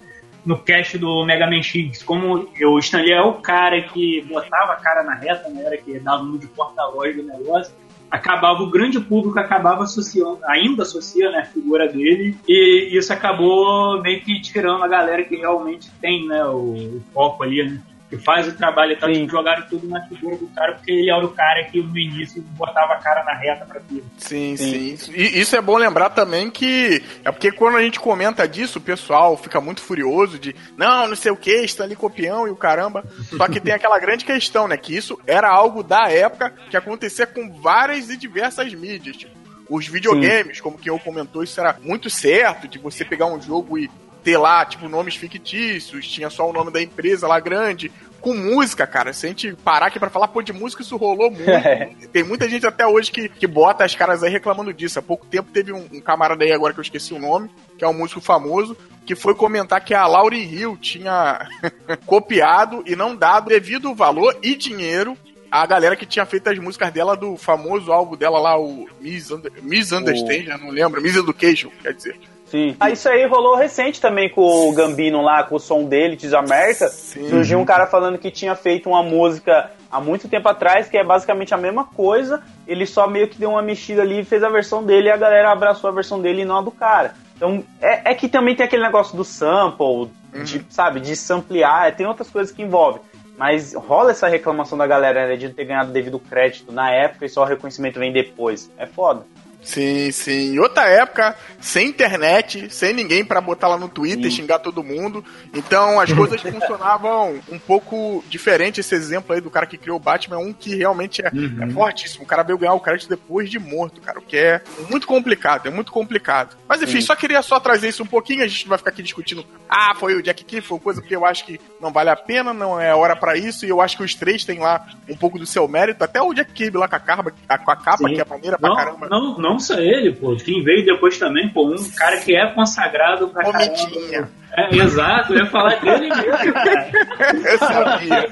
no 0.44 0.58
cast 0.58 0.98
do 0.98 1.24
Mega 1.24 1.46
Man 1.46 1.62
X, 1.62 2.02
como 2.02 2.48
o 2.62 2.78
Stanley 2.78 3.12
é 3.12 3.22
o 3.22 3.34
cara 3.34 3.80
que 3.82 4.22
botava 4.22 4.72
a 4.72 4.76
cara 4.76 5.02
na 5.02 5.14
reta, 5.14 5.48
né, 5.48 5.64
era 5.64 5.76
que 5.76 5.98
dava 5.98 6.22
um 6.22 6.36
de 6.36 6.46
porta-voz 6.46 7.16
do 7.16 7.22
negócio, 7.22 7.74
acabava 8.10 8.62
o 8.62 8.70
grande 8.70 9.00
público 9.00 9.38
acabava 9.38 9.84
associando, 9.84 10.38
ainda 10.44 10.82
associa 10.82 11.30
né, 11.30 11.38
a 11.38 11.44
figura 11.44 11.88
dele, 11.88 12.36
e 12.46 12.96
isso 12.96 13.12
acabou 13.12 14.00
meio 14.02 14.20
que 14.20 14.40
tirando 14.40 14.84
a 14.84 14.88
galera 14.88 15.24
que 15.24 15.36
realmente 15.36 15.90
tem 16.00 16.26
né, 16.26 16.44
o, 16.44 16.74
o 16.74 17.02
foco 17.12 17.42
ali, 17.42 17.64
né? 17.64 17.80
Que 18.16 18.22
faz 18.22 18.46
o 18.46 18.52
trabalho 18.52 18.92
e 18.92 18.96
tal, 18.96 19.12
tipo, 19.12 19.30
jogaram 19.30 19.66
tudo 19.68 19.88
na 19.88 20.00
figura 20.06 20.36
do 20.36 20.46
cara, 20.48 20.74
porque 20.74 20.92
ele 20.92 21.10
era 21.10 21.24
o 21.24 21.30
cara 21.30 21.64
que 21.64 21.82
no 21.82 21.98
início 21.98 22.42
botava 22.56 22.94
a 22.94 22.98
cara 22.98 23.24
na 23.24 23.34
reta 23.34 23.64
pra 23.64 23.80
tudo. 23.80 24.04
Sim, 24.18 24.56
sim. 24.56 24.96
sim. 24.96 25.12
E 25.14 25.40
isso 25.40 25.56
é 25.56 25.60
bom 25.60 25.76
lembrar 25.76 26.10
também 26.10 26.50
que 26.50 27.02
é 27.24 27.32
porque 27.32 27.50
quando 27.50 27.76
a 27.76 27.82
gente 27.82 27.98
comenta 27.98 28.46
disso, 28.46 28.78
o 28.78 28.82
pessoal 28.82 29.36
fica 29.36 29.60
muito 29.60 29.80
furioso 29.80 30.38
de 30.38 30.54
não, 30.76 31.08
não 31.08 31.16
sei 31.16 31.32
o 31.32 31.36
que, 31.36 31.50
está 31.50 31.84
ali 31.84 31.96
copião 31.96 32.46
e 32.46 32.50
o 32.50 32.56
caramba. 32.56 33.04
Só 33.36 33.48
que 33.48 33.60
tem 33.60 33.74
aquela 33.74 33.98
grande 33.98 34.24
questão, 34.24 34.68
né? 34.68 34.76
Que 34.76 34.96
isso 34.96 35.18
era 35.26 35.48
algo 35.48 35.82
da 35.82 36.10
época 36.10 36.52
que 36.70 36.76
acontecia 36.76 37.26
com 37.26 37.50
várias 37.60 38.10
e 38.10 38.16
diversas 38.16 38.72
mídias. 38.74 39.16
Tipo, 39.16 39.44
os 39.68 39.86
videogames, 39.86 40.58
Sim. 40.58 40.62
como 40.62 40.78
que 40.78 40.90
eu 40.90 40.98
comentou, 40.98 41.42
isso 41.42 41.58
era 41.58 41.76
muito 41.80 42.10
certo, 42.10 42.68
de 42.68 42.78
você 42.78 43.04
pegar 43.04 43.26
um 43.26 43.40
jogo 43.40 43.78
e 43.78 43.90
ter 44.24 44.38
lá, 44.38 44.64
tipo, 44.64 44.88
nomes 44.88 45.14
fictícios, 45.14 46.08
tinha 46.08 46.30
só 46.30 46.48
o 46.48 46.52
nome 46.52 46.72
da 46.72 46.82
empresa 46.82 47.28
lá 47.28 47.38
grande. 47.38 47.92
Com 48.20 48.34
música, 48.34 48.86
cara, 48.86 49.12
se 49.12 49.26
a 49.26 49.28
gente 49.28 49.54
parar 49.56 49.86
aqui 49.86 49.98
pra 49.98 50.08
falar, 50.08 50.28
pô, 50.28 50.40
de 50.40 50.50
música 50.50 50.82
isso 50.82 50.96
rolou 50.96 51.30
muito. 51.30 51.44
É. 51.50 51.90
Tem 52.10 52.24
muita 52.24 52.48
gente 52.48 52.66
até 52.66 52.86
hoje 52.86 53.10
que, 53.10 53.28
que 53.28 53.46
bota 53.46 53.84
as 53.84 53.94
caras 53.94 54.22
aí 54.22 54.30
reclamando 54.30 54.72
disso. 54.72 54.98
Há 54.98 55.02
pouco 55.02 55.26
tempo 55.26 55.52
teve 55.52 55.72
um, 55.72 55.86
um 55.92 56.00
camarada 56.00 56.42
aí, 56.42 56.52
agora 56.52 56.72
que 56.72 56.80
eu 56.80 56.82
esqueci 56.82 57.12
o 57.12 57.18
nome, 57.18 57.50
que 57.76 57.84
é 57.84 57.88
um 57.88 57.92
músico 57.92 58.22
famoso, 58.22 58.76
que 59.04 59.14
foi 59.14 59.34
comentar 59.34 59.84
que 59.84 59.92
a 59.92 60.06
Laurie 60.06 60.42
Hill 60.42 60.78
tinha 60.78 61.46
copiado 62.06 62.82
e 62.86 62.96
não 62.96 63.14
dado 63.14 63.50
devido 63.50 63.94
valor 63.94 64.36
e 64.42 64.54
dinheiro 64.54 65.16
a 65.50 65.64
galera 65.66 65.94
que 65.94 66.04
tinha 66.04 66.26
feito 66.26 66.48
as 66.48 66.58
músicas 66.58 66.90
dela 66.92 67.16
do 67.16 67.36
famoso 67.36 67.92
álbum 67.92 68.16
dela 68.16 68.40
lá, 68.40 68.58
o 68.58 68.88
Miss, 69.00 69.30
Under, 69.30 69.52
Miss 69.62 69.92
Understand, 69.92 70.52
oh. 70.52 70.58
não 70.58 70.70
lembro, 70.70 71.00
Miss 71.00 71.14
Education, 71.14 71.70
quer 71.80 71.94
dizer. 71.94 72.18
Sim. 72.54 72.76
Ah, 72.78 72.88
isso 72.88 73.08
aí 73.08 73.26
rolou 73.26 73.56
recente 73.56 74.00
também 74.00 74.30
com 74.30 74.68
o 74.68 74.72
Gambino 74.72 75.20
lá, 75.20 75.42
com 75.42 75.56
o 75.56 75.58
som 75.58 75.82
dele, 75.82 76.14
Desamerta. 76.14 76.88
Surgiu 76.88 77.58
um 77.58 77.64
cara 77.64 77.84
falando 77.88 78.16
que 78.16 78.30
tinha 78.30 78.54
feito 78.54 78.88
uma 78.88 79.02
música 79.02 79.72
há 79.90 80.00
muito 80.00 80.28
tempo 80.28 80.48
atrás, 80.48 80.88
que 80.88 80.96
é 80.96 81.02
basicamente 81.02 81.52
a 81.52 81.56
mesma 81.56 81.84
coisa. 81.84 82.44
Ele 82.64 82.86
só 82.86 83.08
meio 83.08 83.26
que 83.26 83.38
deu 83.38 83.50
uma 83.50 83.60
mexida 83.60 84.02
ali 84.02 84.20
e 84.20 84.24
fez 84.24 84.44
a 84.44 84.48
versão 84.48 84.84
dele 84.84 85.08
e 85.08 85.10
a 85.10 85.16
galera 85.16 85.50
abraçou 85.50 85.90
a 85.90 85.92
versão 85.92 86.22
dele 86.22 86.42
e 86.42 86.44
não 86.44 86.58
a 86.58 86.62
do 86.62 86.70
cara. 86.70 87.16
Então, 87.34 87.64
é, 87.82 88.12
é 88.12 88.14
que 88.14 88.28
também 88.28 88.54
tem 88.54 88.64
aquele 88.64 88.84
negócio 88.84 89.16
do 89.16 89.24
sample, 89.24 90.12
uhum. 90.32 90.44
de, 90.44 90.64
sabe, 90.70 91.00
de 91.00 91.16
samplear, 91.16 91.96
tem 91.96 92.06
outras 92.06 92.30
coisas 92.30 92.54
que 92.54 92.62
envolvem. 92.62 93.02
Mas 93.36 93.74
rola 93.74 94.12
essa 94.12 94.28
reclamação 94.28 94.78
da 94.78 94.86
galera 94.86 95.26
né, 95.26 95.34
de 95.34 95.48
não 95.48 95.54
ter 95.54 95.64
ganhado 95.64 95.90
devido 95.90 96.20
crédito 96.20 96.70
na 96.70 96.88
época 96.92 97.26
e 97.26 97.28
só 97.28 97.42
o 97.42 97.46
reconhecimento 97.46 97.98
vem 97.98 98.12
depois. 98.12 98.70
É 98.78 98.86
foda. 98.86 99.26
Sim, 99.64 100.12
sim. 100.12 100.54
Em 100.54 100.58
outra 100.58 100.84
época, 100.88 101.34
sem 101.58 101.88
internet, 101.88 102.68
sem 102.70 102.92
ninguém 102.92 103.24
para 103.24 103.40
botar 103.40 103.68
lá 103.68 103.78
no 103.78 103.88
Twitter 103.88 104.30
sim. 104.30 104.36
xingar 104.36 104.58
todo 104.58 104.84
mundo. 104.84 105.24
Então 105.52 105.98
as 105.98 106.12
coisas 106.12 106.40
funcionavam 106.42 107.40
um 107.50 107.58
pouco 107.58 108.22
diferente. 108.28 108.80
Esse 108.80 108.94
exemplo 108.94 109.34
aí 109.34 109.40
do 109.40 109.50
cara 109.50 109.66
que 109.66 109.78
criou 109.78 109.96
o 109.96 110.00
Batman 110.00 110.36
é 110.36 110.38
um 110.38 110.52
que 110.52 110.76
realmente 110.76 111.22
é, 111.24 111.30
uhum. 111.32 111.62
é 111.62 111.70
fortíssimo. 111.70 112.24
O 112.24 112.26
cara 112.26 112.42
veio 112.42 112.58
ganhar 112.58 112.74
o 112.74 112.80
crédito 112.80 113.08
depois 113.08 113.50
de 113.50 113.58
morto, 113.58 114.00
cara. 114.00 114.18
O 114.18 114.22
que 114.22 114.36
é 114.36 114.60
muito 114.90 115.06
complicado, 115.06 115.66
é 115.66 115.70
muito 115.70 115.90
complicado. 115.90 116.56
Mas 116.68 116.82
enfim, 116.82 117.00
sim. 117.00 117.06
só 117.06 117.16
queria 117.16 117.40
só 117.40 117.58
trazer 117.58 117.88
isso 117.88 118.02
um 118.02 118.06
pouquinho. 118.06 118.44
A 118.44 118.46
gente 118.46 118.68
vai 118.68 118.76
ficar 118.76 118.90
aqui 118.90 119.02
discutindo. 119.02 119.44
Ah, 119.68 119.94
foi 119.94 120.14
o 120.14 120.22
Jack 120.22 120.44
Kirby, 120.44 120.66
foi 120.66 120.78
coisa 120.78 121.00
que 121.00 121.16
eu 121.16 121.24
acho 121.24 121.46
que 121.46 121.58
não 121.80 121.90
vale 121.90 122.10
a 122.10 122.16
pena, 122.16 122.52
não 122.52 122.78
é 122.78 122.94
hora 122.94 123.16
para 123.16 123.36
isso. 123.36 123.64
E 123.64 123.70
eu 123.70 123.80
acho 123.80 123.96
que 123.96 124.04
os 124.04 124.14
três 124.14 124.44
têm 124.44 124.58
lá 124.58 124.86
um 125.08 125.16
pouco 125.16 125.38
do 125.38 125.46
seu 125.46 125.66
mérito. 125.66 126.04
Até 126.04 126.20
o 126.20 126.34
Jack 126.34 126.52
Kirby 126.52 126.76
lá 126.76 126.86
com 126.86 126.96
a, 126.96 127.00
capa, 127.00 127.30
com 127.30 127.70
a 127.70 127.76
capa, 127.76 128.08
sim. 128.08 128.14
que 128.14 128.20
é 128.20 128.24
maneira 128.24 128.58
pra 128.58 128.68
não, 128.68 128.76
caramba. 128.76 129.08
Não, 129.08 129.38
não 129.38 129.53
não 129.54 129.60
só 129.60 129.78
ele, 129.78 130.12
pô. 130.12 130.36
Quem 130.36 130.62
veio 130.62 130.84
depois 130.84 131.16
também, 131.18 131.48
pô, 131.48 131.68
um 131.68 131.90
cara 131.96 132.18
que 132.18 132.34
é 132.34 132.46
consagrado 132.46 133.28
pra 133.28 133.44
Comitinha. 133.44 134.28
É, 134.56 134.76
exato, 134.76 135.32
eu 135.32 135.40
ia 135.40 135.46
falar 135.46 135.80
dele 135.80 136.08
mesmo, 136.08 136.52
cara. 136.52 136.90
eu 137.52 137.58
sabia. 137.58 138.28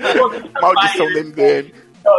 Maldição 0.61 1.07
do 1.07 1.25
MDM. 1.25 1.73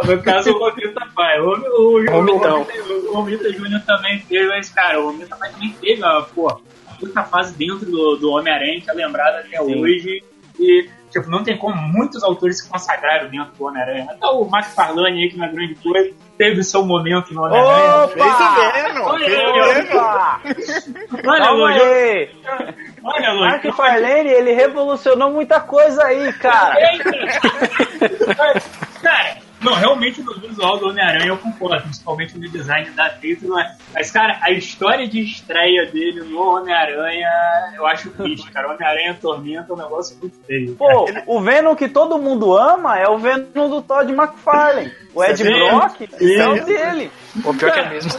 No 0.06 0.22
caso, 0.22 0.50
o 0.50 0.58
Romita 0.58 1.06
Pai. 1.14 1.40
O, 1.40 1.50
o, 1.50 2.00
o, 2.00 3.10
o 3.10 3.14
Romita 3.14 3.52
Júnior 3.52 3.82
também 3.82 4.18
teve, 4.20 4.48
mas, 4.48 4.70
cara, 4.70 5.00
o 5.00 5.10
Romita 5.10 5.36
Pai 5.36 5.50
também 5.52 5.74
teve, 5.80 6.02
pô, 6.34 6.60
muita 7.00 7.22
fase 7.24 7.54
dentro 7.54 7.84
do, 7.90 8.16
do 8.16 8.30
Homem-Aranha 8.30 8.80
que 8.80 8.90
é 8.90 8.94
lembrada 8.94 9.40
até 9.40 9.58
Sim. 9.58 9.80
hoje. 9.80 10.22
E 10.58 10.88
Tipo, 11.14 11.30
não 11.30 11.44
tem 11.44 11.56
como 11.56 11.76
muitos 11.76 12.24
autores 12.24 12.58
se 12.60 12.68
consagraram 12.68 13.30
dentro 13.30 13.52
do 13.54 13.64
Homem-Aranha. 13.64 14.08
Até 14.10 14.26
o 14.26 14.42
McFarlane 14.52 15.22
aí, 15.22 15.30
que 15.30 15.38
na 15.38 15.46
grande 15.46 15.76
coisa, 15.76 16.12
teve 16.36 16.64
seu 16.64 16.84
momento 16.84 17.32
no 17.32 17.44
Homem-Aranha. 17.44 18.08
Fez 18.08 18.26
o 18.26 18.72
Venom! 18.72 19.04
Olha, 19.04 19.26
Olha, 21.24 21.52
Olha, 21.62 22.28
Olha, 23.04 23.34
Mark 23.34 23.64
Farlane, 23.76 24.28
ele 24.28 24.54
revolucionou 24.54 25.30
muita 25.30 25.60
coisa 25.60 26.02
aí, 26.02 26.32
cara. 26.32 26.74
cara, 29.00 29.36
não, 29.64 29.74
realmente 29.74 30.22
no 30.22 30.34
visual 30.34 30.78
do 30.78 30.88
Homem-Aranha 30.88 31.28
eu 31.28 31.38
concordo, 31.38 31.82
principalmente 31.82 32.38
no 32.38 32.48
design 32.48 32.90
da 32.90 33.06
é. 33.06 33.76
Mas, 33.94 34.10
cara, 34.10 34.38
a 34.42 34.52
história 34.52 35.08
de 35.08 35.20
estreia 35.20 35.86
dele 35.86 36.22
no 36.22 36.40
Homem-Aranha, 36.40 37.28
eu 37.74 37.86
acho 37.86 38.10
triste, 38.10 38.50
cara. 38.50 38.68
O 38.68 38.74
Homem-Aranha 38.74 39.18
Tormenta 39.20 39.72
é 39.72 39.74
um 39.74 39.78
negócio 39.78 40.16
muito 40.20 40.36
feio. 40.46 40.74
Pô, 40.76 41.06
o 41.26 41.40
Venom 41.40 41.74
que 41.74 41.88
todo 41.88 42.18
mundo 42.18 42.56
ama 42.56 42.98
é 42.98 43.08
o 43.08 43.18
Venom 43.18 43.70
do 43.70 43.80
Todd 43.80 44.12
McFarlane. 44.12 44.92
O 45.14 45.24
Ed 45.24 45.42
Brock 45.42 46.00
é 46.02 46.48
o 46.48 46.64
dele. 46.64 47.10
Pô, 47.42 47.54
pior 47.54 47.70
cara, 47.70 47.82
que 47.82 47.88
é 47.88 47.90
mesmo. 47.90 48.10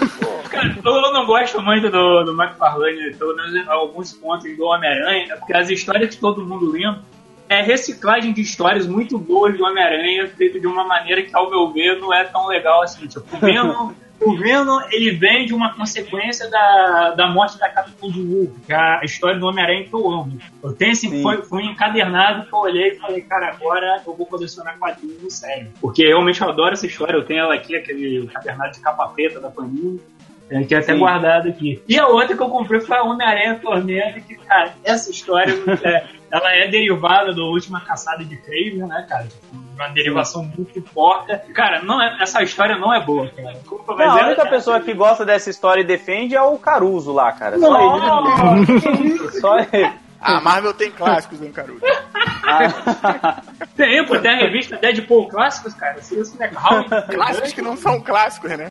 Cara, 0.50 0.76
eu 0.84 1.14
não 1.14 1.26
gosto 1.26 1.62
muito 1.62 1.90
do, 1.90 2.24
do 2.24 2.42
McFarlane, 2.42 3.14
pelo 3.16 3.36
menos 3.36 3.56
em 3.56 3.70
alguns 3.70 4.14
pontos 4.14 4.56
do 4.58 4.66
Homem-Aranha, 4.66 5.38
porque 5.38 5.56
as 5.56 5.70
histórias 5.70 6.16
que 6.16 6.22
todo 6.22 6.46
mundo 6.46 6.72
lembra 6.72 7.02
é 7.48 7.62
reciclagem 7.62 8.34
de 8.34 8.42
histórias 8.42 8.88
muito 8.88 9.18
boas 9.18 9.58
do 9.58 9.64
Homem-Aranha, 9.64 10.28
feito 10.28 10.60
de 10.60 10.68
uma 10.68 10.84
maneira 10.84 11.22
que, 11.22 11.36
ao 11.36 11.50
meu 11.50 11.72
ver, 11.72 12.00
não 12.00 12.14
é 12.14 12.24
tão 12.24 12.48
legal 12.48 12.82
assim. 12.84 13.08
Tipo, 13.08 13.36
o 13.36 13.40
Venom, 13.40 13.92
o 14.20 14.36
Venom 14.36 14.80
ele 14.92 15.12
vem 15.12 15.46
de 15.46 15.54
uma 15.54 15.74
consequência 15.74 16.50
da, 16.50 17.12
da 17.12 17.28
morte 17.28 17.58
da 17.60 17.70
Capitã 17.70 18.10
de 18.10 18.22
Wu, 18.22 18.56
que 18.66 18.74
é 18.74 18.76
a 18.76 19.02
história 19.04 19.40
do 19.40 19.46
Homem-Aranha 19.46 19.84
que 19.84 19.94
eu 19.94 20.10
amo. 20.10 20.38
Eu 20.64 20.74
tenho 20.74 20.92
assim, 20.92 21.22
foi, 21.22 21.42
foi 21.44 21.64
um 21.64 21.72
encadernado 21.72 22.48
que 22.48 22.54
eu 22.54 22.60
olhei 22.60 22.90
e 22.90 22.96
falei, 22.96 23.22
cara, 23.22 23.50
agora 23.50 24.02
eu 24.06 24.16
vou 24.16 24.26
colecionar 24.26 24.78
quadrinhos 24.80 25.22
no 25.22 25.30
sério. 25.30 25.72
Porque 25.80 26.04
realmente 26.04 26.42
eu 26.42 26.50
adoro 26.50 26.74
essa 26.74 26.88
história, 26.88 27.16
eu 27.16 27.26
tenho 27.26 27.42
ela 27.42 27.54
aqui, 27.54 27.76
aquele 27.76 28.24
encadernado 28.26 28.74
de 28.74 28.80
capa 28.80 29.08
preta 29.10 29.40
da 29.40 29.50
Panini. 29.50 30.02
É, 30.50 30.64
que 30.64 30.76
é 30.76 30.78
até 30.78 30.94
Sim. 30.94 31.00
guardado 31.00 31.50
aqui. 31.50 31.82
E 31.88 31.98
a 31.98 32.08
outra 32.08 32.36
que 32.36 32.42
eu 32.42 32.50
comprei 32.50 32.80
foi 32.80 32.96
a 32.96 33.04
Homem-Aranha 33.04 33.60
Tormenta, 33.60 34.20
que, 34.20 34.36
cara, 34.36 34.74
essa 34.84 35.10
história 35.10 35.52
é, 35.84 36.06
ela 36.32 36.54
é 36.54 36.68
derivada 36.68 37.34
da 37.34 37.42
última 37.42 37.82
caçada 37.82 38.24
de 38.24 38.38
Craven, 38.38 38.88
né, 38.88 39.06
cara? 39.10 39.24
Tipo, 39.24 39.66
uma 39.76 39.88
derivação 39.90 40.44
muito 40.44 40.82
porca. 40.94 41.42
Cara, 41.54 41.82
não 41.82 42.02
é, 42.02 42.22
essa 42.22 42.44
história 42.44 42.78
não 42.78 42.94
é 42.94 43.04
boa, 43.04 43.28
cara. 43.30 43.54
Desculpa, 43.54 43.96
não, 43.96 44.12
a 44.12 44.26
única 44.28 44.44
é, 44.44 44.50
pessoa 44.50 44.80
que 44.80 44.94
gosta 44.94 45.26
dessa 45.26 45.50
história 45.50 45.82
e 45.82 45.86
defende 45.86 46.36
é 46.36 46.42
o 46.42 46.58
Caruso 46.60 47.12
lá, 47.12 47.32
cara. 47.32 47.58
Só 47.58 47.72
não. 47.72 48.58
ele. 48.58 49.30
Só 49.42 49.58
ele. 49.58 49.92
A 50.22 50.42
Marvel 50.42 50.74
tem 50.74 50.92
clássicos, 50.92 51.42
hein, 51.42 51.52
Caruso? 51.52 51.82
tem, 53.76 54.06
pô, 54.06 54.18
tem 54.20 54.32
a 54.32 54.38
revista 54.38 54.78
Deadpool 54.78 55.28
Clássicos, 55.28 55.74
cara. 55.74 56.00
Isso 56.00 56.38
é 56.40 56.48
clássicos 56.48 57.54
que 57.54 57.62
não 57.62 57.76
são 57.76 58.00
clássicos, 58.00 58.50
né? 58.52 58.70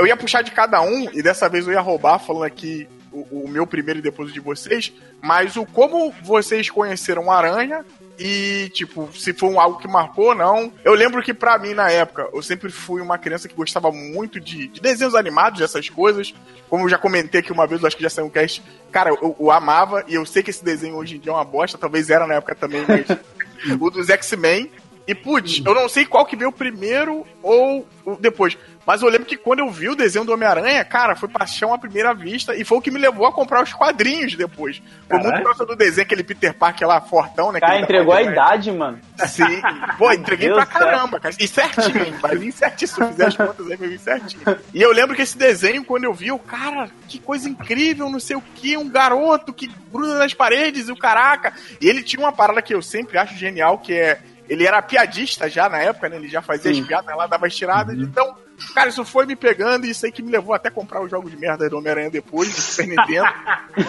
Eu 0.00 0.06
ia 0.06 0.16
puxar 0.16 0.40
de 0.40 0.50
cada 0.50 0.80
um 0.80 1.10
e 1.12 1.22
dessa 1.22 1.46
vez 1.46 1.66
eu 1.66 1.74
ia 1.74 1.80
roubar 1.80 2.18
falando 2.18 2.44
aqui 2.44 2.88
o, 3.12 3.42
o 3.44 3.48
meu 3.48 3.66
primeiro 3.66 4.00
e 4.00 4.02
depois 4.02 4.30
o 4.30 4.32
de 4.32 4.40
vocês, 4.40 4.90
mas 5.20 5.56
o 5.56 5.66
como 5.66 6.10
vocês 6.22 6.70
conheceram 6.70 7.30
Aranha 7.30 7.84
e, 8.18 8.70
tipo, 8.72 9.10
se 9.12 9.34
foi 9.34 9.54
algo 9.58 9.78
que 9.78 9.86
marcou 9.86 10.28
ou 10.28 10.34
não. 10.34 10.72
Eu 10.82 10.94
lembro 10.94 11.22
que 11.22 11.34
para 11.34 11.58
mim, 11.58 11.74
na 11.74 11.90
época, 11.90 12.30
eu 12.32 12.40
sempre 12.42 12.70
fui 12.70 13.02
uma 13.02 13.18
criança 13.18 13.46
que 13.46 13.54
gostava 13.54 13.92
muito 13.92 14.40
de, 14.40 14.68
de 14.68 14.80
desenhos 14.80 15.14
animados, 15.14 15.60
dessas 15.60 15.90
coisas. 15.90 16.32
Como 16.70 16.84
eu 16.84 16.88
já 16.88 16.96
comentei 16.96 17.40
aqui 17.40 17.52
uma 17.52 17.66
vez, 17.66 17.82
eu 17.82 17.86
acho 17.86 17.96
que 17.96 18.02
já 18.02 18.08
saiu 18.08 18.28
um 18.28 18.30
cast. 18.30 18.62
Cara, 18.90 19.10
eu, 19.10 19.36
eu 19.38 19.50
amava, 19.50 20.02
e 20.08 20.14
eu 20.14 20.24
sei 20.24 20.42
que 20.42 20.48
esse 20.48 20.64
desenho 20.64 20.96
hoje 20.96 21.16
em 21.16 21.18
dia 21.18 21.30
é 21.30 21.34
uma 21.34 21.44
bosta, 21.44 21.76
talvez 21.76 22.08
era 22.08 22.26
na 22.26 22.36
época 22.36 22.54
também, 22.54 22.86
mas. 22.88 23.06
o 23.78 23.90
dos 23.90 24.08
X-Men. 24.08 24.70
E, 25.06 25.14
putz, 25.14 25.60
eu 25.64 25.74
não 25.74 25.88
sei 25.88 26.06
qual 26.06 26.24
que 26.24 26.36
veio 26.36 26.52
primeiro 26.52 27.26
ou 27.42 27.86
depois. 28.20 28.56
Mas 28.90 29.02
eu 29.02 29.08
lembro 29.08 29.24
que 29.24 29.36
quando 29.36 29.60
eu 29.60 29.70
vi 29.70 29.88
o 29.88 29.94
desenho 29.94 30.24
do 30.24 30.32
Homem-Aranha, 30.32 30.84
cara, 30.84 31.14
foi 31.14 31.28
paixão 31.28 31.72
à 31.72 31.78
primeira 31.78 32.12
vista 32.12 32.56
e 32.56 32.64
foi 32.64 32.78
o 32.78 32.80
que 32.80 32.90
me 32.90 32.98
levou 32.98 33.24
a 33.24 33.32
comprar 33.32 33.62
os 33.62 33.72
quadrinhos 33.72 34.34
depois. 34.34 34.82
Foi 35.08 35.16
muito 35.20 35.44
causa 35.44 35.64
do 35.64 35.76
desenho, 35.76 36.04
aquele 36.04 36.24
Peter 36.24 36.52
Parker 36.52 36.88
lá, 36.88 37.00
fortão, 37.00 37.52
né? 37.52 37.60
Cara, 37.60 37.78
entregou 37.78 38.12
a 38.12 38.20
idade, 38.20 38.72
mano. 38.72 38.98
Sim. 39.28 39.62
Pô, 39.96 40.10
entreguei 40.10 40.48
Deus 40.48 40.64
pra 40.64 40.66
caramba, 40.66 41.20
cara. 41.20 41.32
E 41.38 41.46
certinho, 41.46 42.18
vai 42.20 42.34
vir 42.36 42.50
certinho. 42.50 42.88
Se 42.88 43.00
eu 43.00 43.06
fizer 43.06 43.26
as 43.28 43.36
contas 43.36 43.70
aí, 43.70 43.76
vai 43.76 43.88
vir 43.90 44.00
certinho. 44.00 44.42
E 44.74 44.82
eu 44.82 44.90
lembro 44.90 45.14
que 45.14 45.22
esse 45.22 45.38
desenho, 45.38 45.84
quando 45.84 46.02
eu 46.02 46.12
vi, 46.12 46.26
eu, 46.26 46.38
cara, 46.40 46.90
que 47.06 47.20
coisa 47.20 47.48
incrível, 47.48 48.10
não 48.10 48.18
sei 48.18 48.34
o 48.34 48.42
que, 48.56 48.76
um 48.76 48.88
garoto 48.88 49.52
que 49.52 49.70
gruda 49.92 50.18
nas 50.18 50.34
paredes 50.34 50.88
e 50.88 50.92
o 50.92 50.96
caraca. 50.96 51.52
E 51.80 51.88
ele 51.88 52.02
tinha 52.02 52.18
uma 52.18 52.32
parada 52.32 52.60
que 52.60 52.74
eu 52.74 52.82
sempre 52.82 53.18
acho 53.18 53.36
genial, 53.36 53.78
que 53.78 53.92
é 53.92 54.18
ele 54.48 54.66
era 54.66 54.82
piadista 54.82 55.48
já 55.48 55.68
na 55.68 55.78
época, 55.78 56.08
né? 56.08 56.16
Ele 56.16 56.26
já 56.26 56.42
fazia 56.42 56.74
Sim. 56.74 56.80
as 56.80 56.86
piadas 56.88 57.16
lá, 57.16 57.28
dava 57.28 57.46
as 57.46 57.54
tiradas. 57.54 57.96
Uhum. 57.96 58.02
Então, 58.02 58.34
Cara, 58.74 58.88
isso 58.88 59.04
foi 59.04 59.26
me 59.26 59.36
pegando 59.36 59.86
e 59.86 59.90
isso 59.90 60.04
aí 60.06 60.12
que 60.12 60.22
me 60.22 60.30
levou 60.30 60.54
até 60.54 60.68
a 60.68 60.72
comprar 60.72 61.02
os 61.02 61.10
jogos 61.10 61.30
de 61.30 61.36
merda 61.36 61.68
do 61.68 61.78
Homem-Aranha 61.78 62.10
depois, 62.10 62.54
do 62.54 62.60
Super 62.60 62.88
Nintendo. 62.88 63.28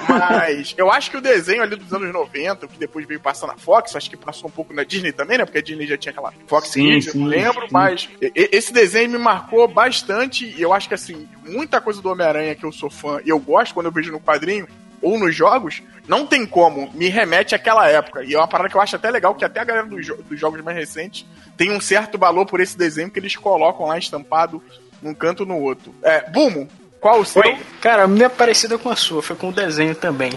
Mas 0.07 0.73
eu 0.77 0.91
acho 0.91 1.11
que 1.11 1.17
o 1.17 1.21
desenho 1.21 1.61
ali 1.61 1.75
dos 1.75 1.93
anos 1.93 2.11
90, 2.11 2.67
que 2.67 2.77
depois 2.77 3.05
veio 3.05 3.19
passar 3.19 3.47
na 3.47 3.57
Fox, 3.57 3.95
acho 3.95 4.09
que 4.09 4.17
passou 4.17 4.49
um 4.49 4.51
pouco 4.51 4.73
na 4.73 4.83
Disney 4.83 5.11
também, 5.11 5.37
né? 5.37 5.45
Porque 5.45 5.59
a 5.59 5.61
Disney 5.61 5.87
já 5.87 5.97
tinha 5.97 6.11
aquela 6.11 6.33
Fox 6.47 6.69
sim, 6.69 6.83
Kids, 6.83 7.11
sim, 7.11 7.17
eu 7.17 7.21
não 7.21 7.27
lembro, 7.27 7.61
sim. 7.61 7.67
mas 7.71 8.09
esse 8.21 8.73
desenho 8.73 9.09
me 9.09 9.17
marcou 9.17 9.67
bastante 9.67 10.45
e 10.45 10.61
eu 10.61 10.73
acho 10.73 10.87
que 10.87 10.93
assim, 10.93 11.27
muita 11.45 11.81
coisa 11.81 12.01
do 12.01 12.09
Homem-Aranha 12.09 12.55
que 12.55 12.65
eu 12.65 12.71
sou 12.71 12.89
fã 12.89 13.19
e 13.23 13.29
eu 13.29 13.39
gosto 13.39 13.73
quando 13.73 13.87
eu 13.87 13.91
vejo 13.91 14.11
no 14.11 14.19
quadrinho, 14.19 14.67
ou 15.01 15.17
nos 15.17 15.35
jogos, 15.35 15.81
não 16.07 16.25
tem 16.25 16.45
como, 16.45 16.91
me 16.93 17.07
remete 17.09 17.55
àquela 17.55 17.87
época. 17.87 18.23
E 18.23 18.33
é 18.33 18.37
uma 18.37 18.47
parada 18.47 18.69
que 18.69 18.75
eu 18.75 18.81
acho 18.81 18.95
até 18.95 19.09
legal, 19.09 19.35
que 19.35 19.45
até 19.45 19.59
a 19.59 19.63
galera 19.63 19.87
dos, 19.87 20.07
dos 20.07 20.39
jogos 20.39 20.61
mais 20.61 20.77
recentes 20.77 21.25
tem 21.57 21.71
um 21.71 21.81
certo 21.81 22.17
valor 22.17 22.45
por 22.45 22.59
esse 22.59 22.77
desenho 22.77 23.09
que 23.09 23.19
eles 23.19 23.35
colocam 23.35 23.87
lá 23.87 23.97
estampado 23.97 24.61
num 25.01 25.13
canto 25.13 25.45
no 25.45 25.57
outro. 25.57 25.93
É, 26.03 26.29
Bumo, 26.29 26.67
qual 26.99 27.19
o 27.19 27.25
seu? 27.25 27.41
Oi? 27.41 27.57
Cara, 27.81 28.03
a 28.03 28.07
minha 28.07 28.25
é 28.25 28.29
parecida 28.29 28.77
com 28.77 28.89
a 28.89 28.95
sua, 28.95 29.21
foi 29.21 29.35
com 29.35 29.49
o 29.49 29.51
desenho 29.51 29.95
também. 29.95 30.31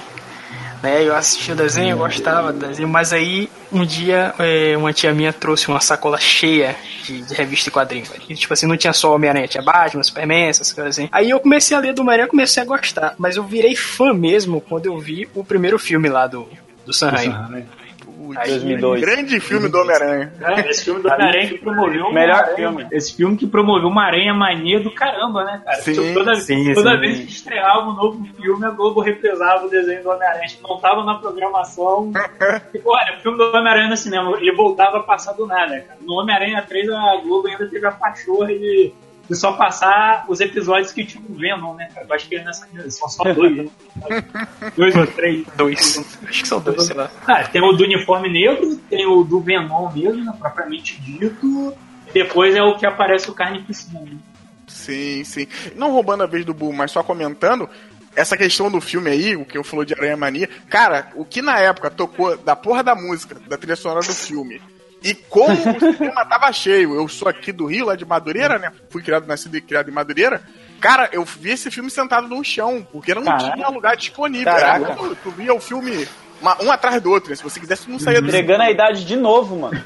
Né, 0.82 1.02
eu 1.02 1.14
assisti 1.16 1.52
o 1.52 1.56
desenho, 1.56 1.90
eu 1.90 1.98
gostava 1.98 2.52
do 2.52 2.66
desenho, 2.66 2.88
mas 2.88 3.12
aí 3.12 3.50
um 3.74 3.84
dia 3.84 4.34
é, 4.38 4.76
uma 4.76 4.92
tia 4.92 5.12
minha 5.12 5.32
trouxe 5.32 5.68
uma 5.68 5.80
sacola 5.80 6.18
cheia 6.18 6.76
de, 7.02 7.22
de 7.22 7.34
revista 7.34 7.68
e 7.68 7.72
quadrinhos. 7.72 8.10
E, 8.28 8.34
tipo 8.34 8.52
assim, 8.52 8.66
não 8.66 8.76
tinha 8.76 8.92
só 8.92 9.14
Homem-Aranha, 9.14 9.48
tinha 9.48 9.62
Batman, 9.62 10.02
Superman, 10.02 10.48
essas 10.48 10.72
coisas 10.72 10.96
assim. 10.96 11.08
Aí 11.10 11.30
eu 11.30 11.40
comecei 11.40 11.76
a 11.76 11.80
ler 11.80 11.92
do 11.92 12.02
Homem-Aranha 12.02 12.28
comecei 12.28 12.62
a 12.62 12.66
gostar, 12.66 13.14
mas 13.18 13.36
eu 13.36 13.42
virei 13.42 13.74
fã 13.74 14.14
mesmo 14.14 14.60
quando 14.60 14.86
eu 14.86 14.98
vi 14.98 15.28
o 15.34 15.44
primeiro 15.44 15.78
filme 15.78 16.08
lá 16.08 16.26
do, 16.26 16.48
do 16.86 16.92
Sanheim. 16.92 17.34
2002. 18.16 19.00
Grande 19.00 19.40
filme 19.40 19.68
do 19.68 19.78
Homem-Aranha. 19.78 20.32
É, 20.40 20.70
esse 20.70 20.84
filme 20.84 21.02
do 21.02 21.08
Homem-Aranha 21.08 21.48
que 21.48 21.58
promoveu 21.58 22.12
Melhor 22.12 22.36
aranha, 22.36 22.56
filme. 22.56 22.86
Esse 22.90 23.16
filme 23.16 23.36
que 23.36 23.46
promoveu 23.46 23.88
uma 23.88 24.04
aranha 24.04 24.32
mania 24.32 24.80
do 24.80 24.90
caramba, 24.90 25.44
né, 25.44 25.62
cara? 25.64 25.76
Sim, 25.82 25.92
tipo, 25.92 26.14
toda 26.14 26.34
sim, 26.36 26.74
toda 26.74 26.92
sim. 26.92 27.00
vez 27.00 27.18
que 27.20 27.30
estreava 27.30 27.88
um 27.88 27.94
novo 27.94 28.24
filme, 28.36 28.64
a 28.64 28.70
Globo 28.70 29.00
reprisava 29.00 29.66
o 29.66 29.70
desenho 29.70 30.02
do 30.02 30.10
Homem-Aranha. 30.10 30.46
Não 30.62 30.78
tava 30.78 31.04
na 31.04 31.14
programação. 31.14 32.12
tipo, 32.72 32.90
olha, 32.90 33.16
o 33.18 33.20
filme 33.20 33.38
do 33.38 33.48
Homem-Aranha 33.48 33.88
no 33.88 33.96
cinema, 33.96 34.36
ele 34.38 34.52
voltava 34.52 34.98
a 34.98 35.02
passar 35.02 35.32
do 35.32 35.46
nada, 35.46 35.80
cara. 35.80 35.98
No 36.00 36.14
Homem-Aranha 36.14 36.64
3, 36.66 36.88
a 36.90 37.16
Globo 37.22 37.48
ainda 37.48 37.66
teve 37.66 37.86
a 37.86 37.92
pachorra 37.92 38.48
de 38.48 38.92
e 39.28 39.34
só 39.34 39.52
passar 39.52 40.26
os 40.28 40.40
episódios 40.40 40.92
que 40.92 41.04
tinham 41.04 41.24
tipo, 41.24 41.38
Venom, 41.38 41.74
né, 41.74 41.88
cara? 41.94 42.06
Eu 42.08 42.14
acho 42.14 42.28
que 42.28 42.36
é 42.36 42.44
nessa 42.44 42.66
são 42.90 43.08
só 43.08 43.24
dois, 43.32 43.56
né? 43.56 43.68
dois 44.76 44.94
ou 44.94 45.06
três. 45.06 45.46
Dois. 45.56 46.18
Acho 46.28 46.42
que 46.42 46.48
são 46.48 46.60
dois, 46.60 46.84
sei 46.84 46.96
lá. 46.96 47.10
Ah, 47.26 47.44
tem 47.44 47.62
o 47.62 47.72
do 47.72 47.84
uniforme 47.84 48.28
negro, 48.28 48.76
tem 48.90 49.06
o 49.06 49.24
do 49.24 49.40
Venom 49.40 49.90
mesmo, 49.92 50.24
né, 50.24 50.32
propriamente 50.38 51.00
dito. 51.00 51.74
E 52.08 52.12
depois 52.12 52.54
é 52.54 52.62
o 52.62 52.76
que 52.76 52.86
aparece 52.86 53.30
o 53.30 53.34
carne 53.34 53.62
piscina. 53.62 54.00
Né? 54.00 54.18
Sim, 54.66 55.24
sim. 55.24 55.46
Não 55.74 55.92
roubando 55.92 56.22
a 56.22 56.26
vez 56.26 56.44
do 56.44 56.54
Bull, 56.54 56.72
mas 56.72 56.90
só 56.90 57.02
comentando, 57.02 57.68
essa 58.14 58.36
questão 58.36 58.70
do 58.70 58.80
filme 58.80 59.10
aí, 59.10 59.36
o 59.36 59.44
que 59.44 59.58
eu 59.58 59.64
falou 59.64 59.84
de 59.84 59.94
Aranha 59.94 60.16
Mania, 60.16 60.48
cara, 60.68 61.08
o 61.14 61.24
que 61.24 61.42
na 61.42 61.58
época 61.58 61.90
tocou 61.90 62.36
da 62.36 62.54
porra 62.54 62.82
da 62.82 62.94
música, 62.94 63.36
da 63.46 63.56
trilha 63.56 63.76
sonora 63.76 64.00
do 64.00 64.14
filme, 64.14 64.60
e 65.04 65.14
como 65.14 65.52
o 65.52 65.92
cinema 65.96 66.24
tava 66.24 66.50
cheio, 66.50 66.94
eu 66.94 67.06
sou 67.08 67.28
aqui 67.28 67.52
do 67.52 67.66
Rio, 67.66 67.84
lá 67.84 67.94
de 67.94 68.06
Madureira, 68.06 68.58
né? 68.58 68.72
Fui 68.88 69.02
criado, 69.02 69.26
nascido 69.26 69.54
e 69.54 69.60
criado 69.60 69.90
em 69.90 69.92
Madureira. 69.92 70.42
Cara, 70.80 71.10
eu 71.12 71.24
vi 71.24 71.50
esse 71.50 71.70
filme 71.70 71.90
sentado 71.90 72.26
no 72.26 72.42
chão, 72.42 72.86
porque 72.90 73.14
não 73.14 73.22
Caraca. 73.22 73.52
tinha 73.52 73.68
lugar 73.68 73.96
disponível. 73.96 74.52
Caraca. 74.52 74.96
tu, 74.96 75.16
tu 75.16 75.30
via 75.30 75.52
o 75.52 75.60
filme 75.60 76.08
uma, 76.40 76.62
um 76.62 76.70
atrás 76.70 77.00
do 77.02 77.10
outro, 77.10 77.30
né? 77.30 77.36
Se 77.36 77.42
você 77.42 77.60
quisesse, 77.60 77.90
não 77.90 77.98
saía 77.98 78.20
do 78.20 78.28
Entregando 78.28 78.62
a 78.62 78.70
idade 78.70 79.04
de 79.04 79.16
novo, 79.16 79.56
mano. 79.56 79.82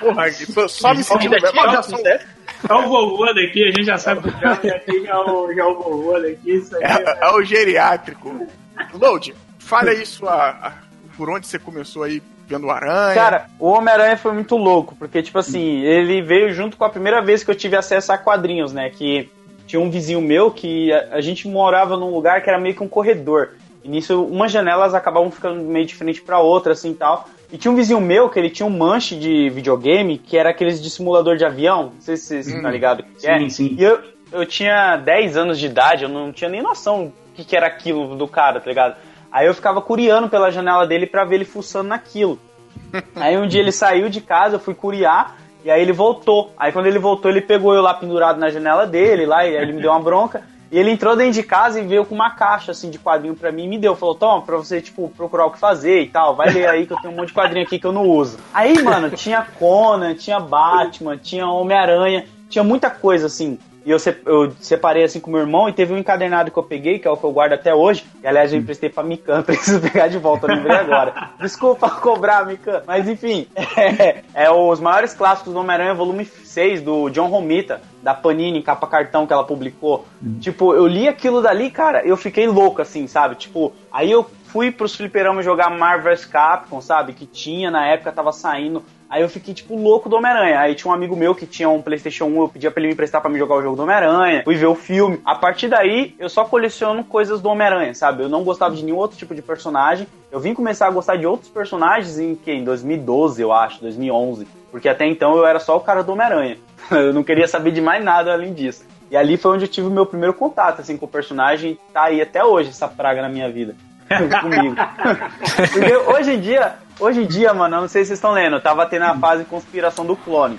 Porra, 0.00 0.30
só, 0.32 0.68
só 0.68 0.94
me 0.94 1.02
sentindo 1.02 1.30
velho. 1.30 1.52
já 1.54 1.82
sou... 1.82 1.98
É 2.06 2.74
o 2.74 2.88
vovô 2.88 3.26
daqui, 3.26 3.64
a 3.64 3.70
gente 3.70 3.84
já 3.84 3.98
sabe 3.98 4.20
que 4.22 4.40
já, 4.40 4.60
é 4.62 5.16
o, 5.16 5.52
já 5.54 5.62
é 5.62 5.64
o 5.64 5.74
vovô 5.74 6.18
daqui. 6.18 6.56
Isso 6.56 6.76
aí, 6.76 6.82
é, 6.82 7.18
é, 7.22 7.30
o 7.30 7.42
geriátrico. 7.42 8.46
Load, 8.92 9.34
fale 9.58 9.90
aí 9.90 10.04
sua, 10.04 10.74
por 11.16 11.30
onde 11.30 11.46
você 11.46 11.58
começou 11.58 12.02
aí 12.02 12.20
vendo 12.50 12.66
o 12.66 12.70
Aranha. 12.70 13.14
Cara, 13.14 13.46
o 13.58 13.68
Homem-Aranha 13.68 14.16
foi 14.16 14.32
muito 14.32 14.56
louco, 14.56 14.96
porque, 14.96 15.22
tipo 15.22 15.38
assim, 15.38 15.82
ele 15.82 16.20
veio 16.20 16.52
junto 16.52 16.76
com 16.76 16.84
a 16.84 16.90
primeira 16.90 17.22
vez 17.22 17.44
que 17.44 17.50
eu 17.50 17.54
tive 17.54 17.76
acesso 17.76 18.12
a 18.12 18.18
quadrinhos, 18.18 18.72
né? 18.72 18.90
Que 18.90 19.30
tinha 19.66 19.80
um 19.80 19.88
vizinho 19.88 20.20
meu 20.20 20.50
que 20.50 20.92
a, 20.92 21.16
a 21.16 21.20
gente 21.20 21.46
morava 21.46 21.96
num 21.96 22.10
lugar 22.10 22.42
que 22.42 22.50
era 22.50 22.58
meio 22.58 22.74
que 22.74 22.82
um 22.82 22.88
corredor. 22.88 23.50
E 23.84 23.88
nisso, 23.88 24.24
umas 24.24 24.50
janelas 24.50 24.92
acabavam 24.92 25.30
ficando 25.30 25.62
meio 25.62 25.86
de 25.86 25.94
frente 25.94 26.20
pra 26.20 26.40
outra, 26.40 26.72
assim 26.72 26.92
tal. 26.92 27.28
E 27.52 27.56
tinha 27.56 27.70
um 27.70 27.76
vizinho 27.76 28.00
meu 28.00 28.28
que 28.28 28.38
ele 28.38 28.50
tinha 28.50 28.66
um 28.66 28.76
manche 28.76 29.16
de 29.16 29.48
videogame 29.50 30.18
que 30.18 30.36
era 30.36 30.50
aqueles 30.50 30.82
de 30.82 30.90
simulador 30.90 31.36
de 31.36 31.44
avião. 31.44 31.92
Não 31.94 32.00
sei 32.00 32.16
se 32.16 32.38
estão 32.40 32.68
hum, 32.68 32.72
ligados 32.72 33.04
que 33.04 33.22
sim, 33.22 33.28
é. 33.28 33.48
Sim. 33.48 33.76
E 33.78 33.82
eu, 33.82 34.00
eu 34.32 34.44
tinha 34.44 34.96
10 34.96 35.36
anos 35.36 35.58
de 35.58 35.66
idade, 35.66 36.04
eu 36.04 36.08
não 36.08 36.32
tinha 36.32 36.50
nem 36.50 36.62
noção 36.62 37.06
do 37.06 37.12
que, 37.34 37.44
que 37.44 37.56
era 37.56 37.66
aquilo 37.66 38.16
do 38.16 38.28
cara, 38.28 38.60
tá 38.60 38.68
ligado? 38.68 38.96
Aí 39.30 39.46
eu 39.46 39.54
ficava 39.54 39.80
curiando 39.80 40.28
pela 40.28 40.50
janela 40.50 40.86
dele 40.86 41.06
para 41.06 41.24
ver 41.24 41.36
ele 41.36 41.44
fuçando 41.44 41.88
naquilo. 41.88 42.38
aí 43.16 43.36
um 43.36 43.46
dia 43.46 43.60
ele 43.60 43.72
saiu 43.72 44.08
de 44.08 44.20
casa, 44.20 44.56
eu 44.56 44.60
fui 44.60 44.74
curiar, 44.74 45.36
e 45.64 45.70
aí 45.70 45.80
ele 45.80 45.92
voltou. 45.92 46.52
Aí 46.56 46.72
quando 46.72 46.86
ele 46.86 46.98
voltou, 46.98 47.30
ele 47.30 47.40
pegou 47.40 47.74
eu 47.74 47.82
lá 47.82 47.94
pendurado 47.94 48.38
na 48.38 48.50
janela 48.50 48.86
dele, 48.86 49.26
lá, 49.26 49.46
e 49.46 49.56
aí 49.56 49.62
ele 49.62 49.72
me 49.72 49.82
deu 49.82 49.90
uma 49.90 50.00
bronca. 50.00 50.42
E 50.70 50.78
ele 50.78 50.92
entrou 50.92 51.16
dentro 51.16 51.32
de 51.32 51.42
casa 51.42 51.80
e 51.80 51.84
veio 51.84 52.04
com 52.04 52.14
uma 52.14 52.30
caixa 52.30 52.70
assim 52.70 52.90
de 52.90 52.98
quadrinho 52.98 53.34
para 53.34 53.50
mim 53.50 53.64
e 53.64 53.68
me 53.68 53.76
deu. 53.76 53.96
Falou, 53.96 54.14
toma, 54.14 54.42
pra 54.42 54.56
você, 54.56 54.80
tipo, 54.80 55.08
procurar 55.16 55.46
o 55.46 55.50
que 55.50 55.58
fazer 55.58 56.02
e 56.02 56.08
tal. 56.08 56.36
Vai 56.36 56.50
ler 56.50 56.68
aí 56.68 56.86
que 56.86 56.92
eu 56.92 56.96
tenho 56.98 57.12
um 57.12 57.16
monte 57.16 57.28
de 57.28 57.34
quadrinho 57.34 57.66
aqui 57.66 57.76
que 57.76 57.86
eu 57.86 57.92
não 57.92 58.06
uso. 58.06 58.38
Aí, 58.54 58.80
mano, 58.80 59.10
tinha 59.10 59.42
Conan, 59.58 60.14
tinha 60.14 60.38
Batman, 60.38 61.16
tinha 61.16 61.44
Homem-Aranha, 61.48 62.24
tinha 62.48 62.62
muita 62.62 62.88
coisa 62.88 63.26
assim. 63.26 63.58
E 63.84 63.90
eu, 63.90 63.98
eu 64.26 64.52
separei 64.60 65.04
assim 65.04 65.20
com 65.20 65.30
meu 65.30 65.40
irmão 65.40 65.68
e 65.68 65.72
teve 65.72 65.92
um 65.92 65.98
encadernado 65.98 66.50
que 66.50 66.58
eu 66.58 66.62
peguei, 66.62 66.98
que 66.98 67.08
é 67.08 67.10
o 67.10 67.16
que 67.16 67.24
eu 67.24 67.32
guardo 67.32 67.54
até 67.54 67.74
hoje. 67.74 68.04
E 68.22 68.26
aliás, 68.26 68.52
eu 68.52 68.58
emprestei 68.58 68.90
pra 68.90 69.02
Mikan, 69.02 69.42
preciso 69.42 69.80
pegar 69.80 70.08
de 70.08 70.18
volta, 70.18 70.46
eu 70.46 70.54
lembrei 70.54 70.76
agora. 70.76 71.30
Desculpa 71.40 71.88
cobrar, 72.00 72.46
Mikan. 72.46 72.82
Mas 72.86 73.08
enfim, 73.08 73.46
é, 73.54 74.22
é 74.34 74.50
os 74.50 74.80
maiores 74.80 75.14
clássicos 75.14 75.52
do 75.52 75.60
Homem-Aranha, 75.60 75.94
volume 75.94 76.24
6, 76.24 76.82
do 76.82 77.08
John 77.10 77.28
Romita, 77.28 77.80
da 78.02 78.14
Panini, 78.14 78.62
capa 78.62 78.86
cartão 78.86 79.26
que 79.26 79.32
ela 79.32 79.44
publicou. 79.44 80.06
Hum. 80.22 80.38
Tipo, 80.40 80.74
eu 80.74 80.86
li 80.86 81.08
aquilo 81.08 81.42
dali, 81.42 81.70
cara, 81.70 82.04
eu 82.04 82.16
fiquei 82.16 82.46
louco, 82.46 82.82
assim, 82.82 83.06
sabe? 83.06 83.34
Tipo, 83.34 83.72
aí 83.92 84.10
eu 84.10 84.28
fui 84.46 84.70
pros 84.70 84.94
fliperamas 84.94 85.44
jogar 85.44 85.70
Marvel 85.70 86.12
vs 86.12 86.24
Capcom, 86.24 86.80
sabe? 86.80 87.12
Que 87.12 87.26
tinha 87.26 87.70
na 87.70 87.86
época, 87.86 88.12
tava 88.12 88.32
saindo 88.32 88.82
Aí 89.10 89.22
eu 89.22 89.28
fiquei, 89.28 89.52
tipo, 89.52 89.76
louco 89.76 90.08
do 90.08 90.14
Homem-Aranha. 90.14 90.60
Aí 90.60 90.76
tinha 90.76 90.88
um 90.88 90.94
amigo 90.94 91.16
meu 91.16 91.34
que 91.34 91.44
tinha 91.44 91.68
um 91.68 91.82
PlayStation 91.82 92.26
1, 92.26 92.42
eu 92.42 92.48
pedia 92.48 92.70
pra 92.70 92.80
ele 92.80 92.86
me 92.86 92.92
emprestar 92.94 93.20
pra 93.20 93.28
me 93.28 93.40
jogar 93.40 93.56
o 93.56 93.62
jogo 93.62 93.74
do 93.74 93.82
Homem-Aranha. 93.82 94.44
Fui 94.44 94.54
ver 94.54 94.66
o 94.66 94.76
filme. 94.76 95.20
A 95.24 95.34
partir 95.34 95.66
daí, 95.66 96.14
eu 96.16 96.28
só 96.28 96.44
coleciono 96.44 97.02
coisas 97.02 97.40
do 97.40 97.48
Homem-Aranha, 97.48 97.92
sabe? 97.92 98.22
Eu 98.22 98.28
não 98.28 98.44
gostava 98.44 98.72
de 98.72 98.84
nenhum 98.84 98.96
outro 98.96 99.18
tipo 99.18 99.34
de 99.34 99.42
personagem. 99.42 100.06
Eu 100.30 100.38
vim 100.38 100.54
começar 100.54 100.86
a 100.86 100.90
gostar 100.90 101.16
de 101.16 101.26
outros 101.26 101.50
personagens 101.50 102.20
em 102.20 102.36
que? 102.36 102.52
Em 102.52 102.62
2012, 102.62 103.42
eu 103.42 103.52
acho, 103.52 103.80
2011. 103.80 104.46
Porque 104.70 104.88
até 104.88 105.04
então 105.06 105.36
eu 105.36 105.44
era 105.44 105.58
só 105.58 105.76
o 105.76 105.80
cara 105.80 106.04
do 106.04 106.12
Homem-Aranha. 106.12 106.58
eu 106.88 107.12
não 107.12 107.24
queria 107.24 107.48
saber 107.48 107.72
de 107.72 107.80
mais 107.80 108.04
nada 108.04 108.32
além 108.32 108.54
disso. 108.54 108.84
E 109.10 109.16
ali 109.16 109.36
foi 109.36 109.56
onde 109.56 109.64
eu 109.64 109.68
tive 109.68 109.88
o 109.88 109.90
meu 109.90 110.06
primeiro 110.06 110.32
contato, 110.32 110.82
assim, 110.82 110.96
com 110.96 111.06
o 111.06 111.08
personagem. 111.08 111.76
Tá 111.92 112.04
aí 112.04 112.22
até 112.22 112.44
hoje 112.44 112.68
essa 112.68 112.86
praga 112.86 113.20
na 113.20 113.28
minha 113.28 113.50
vida. 113.50 113.74
Comigo. 114.40 114.76
Porque 115.72 115.96
hoje 115.96 116.34
em 116.34 116.40
dia, 116.40 116.74
Hoje 117.00 117.22
em 117.22 117.26
dia, 117.26 117.54
mano, 117.54 117.76
eu 117.76 117.80
não 117.82 117.88
sei 117.88 118.02
se 118.02 118.08
vocês 118.08 118.18
estão 118.18 118.32
lendo, 118.32 118.56
eu 118.56 118.60
tava 118.60 118.84
tendo 118.86 119.04
a 119.04 119.14
fase 119.16 119.44
conspiração 119.44 120.04
do 120.04 120.14
clone. 120.16 120.58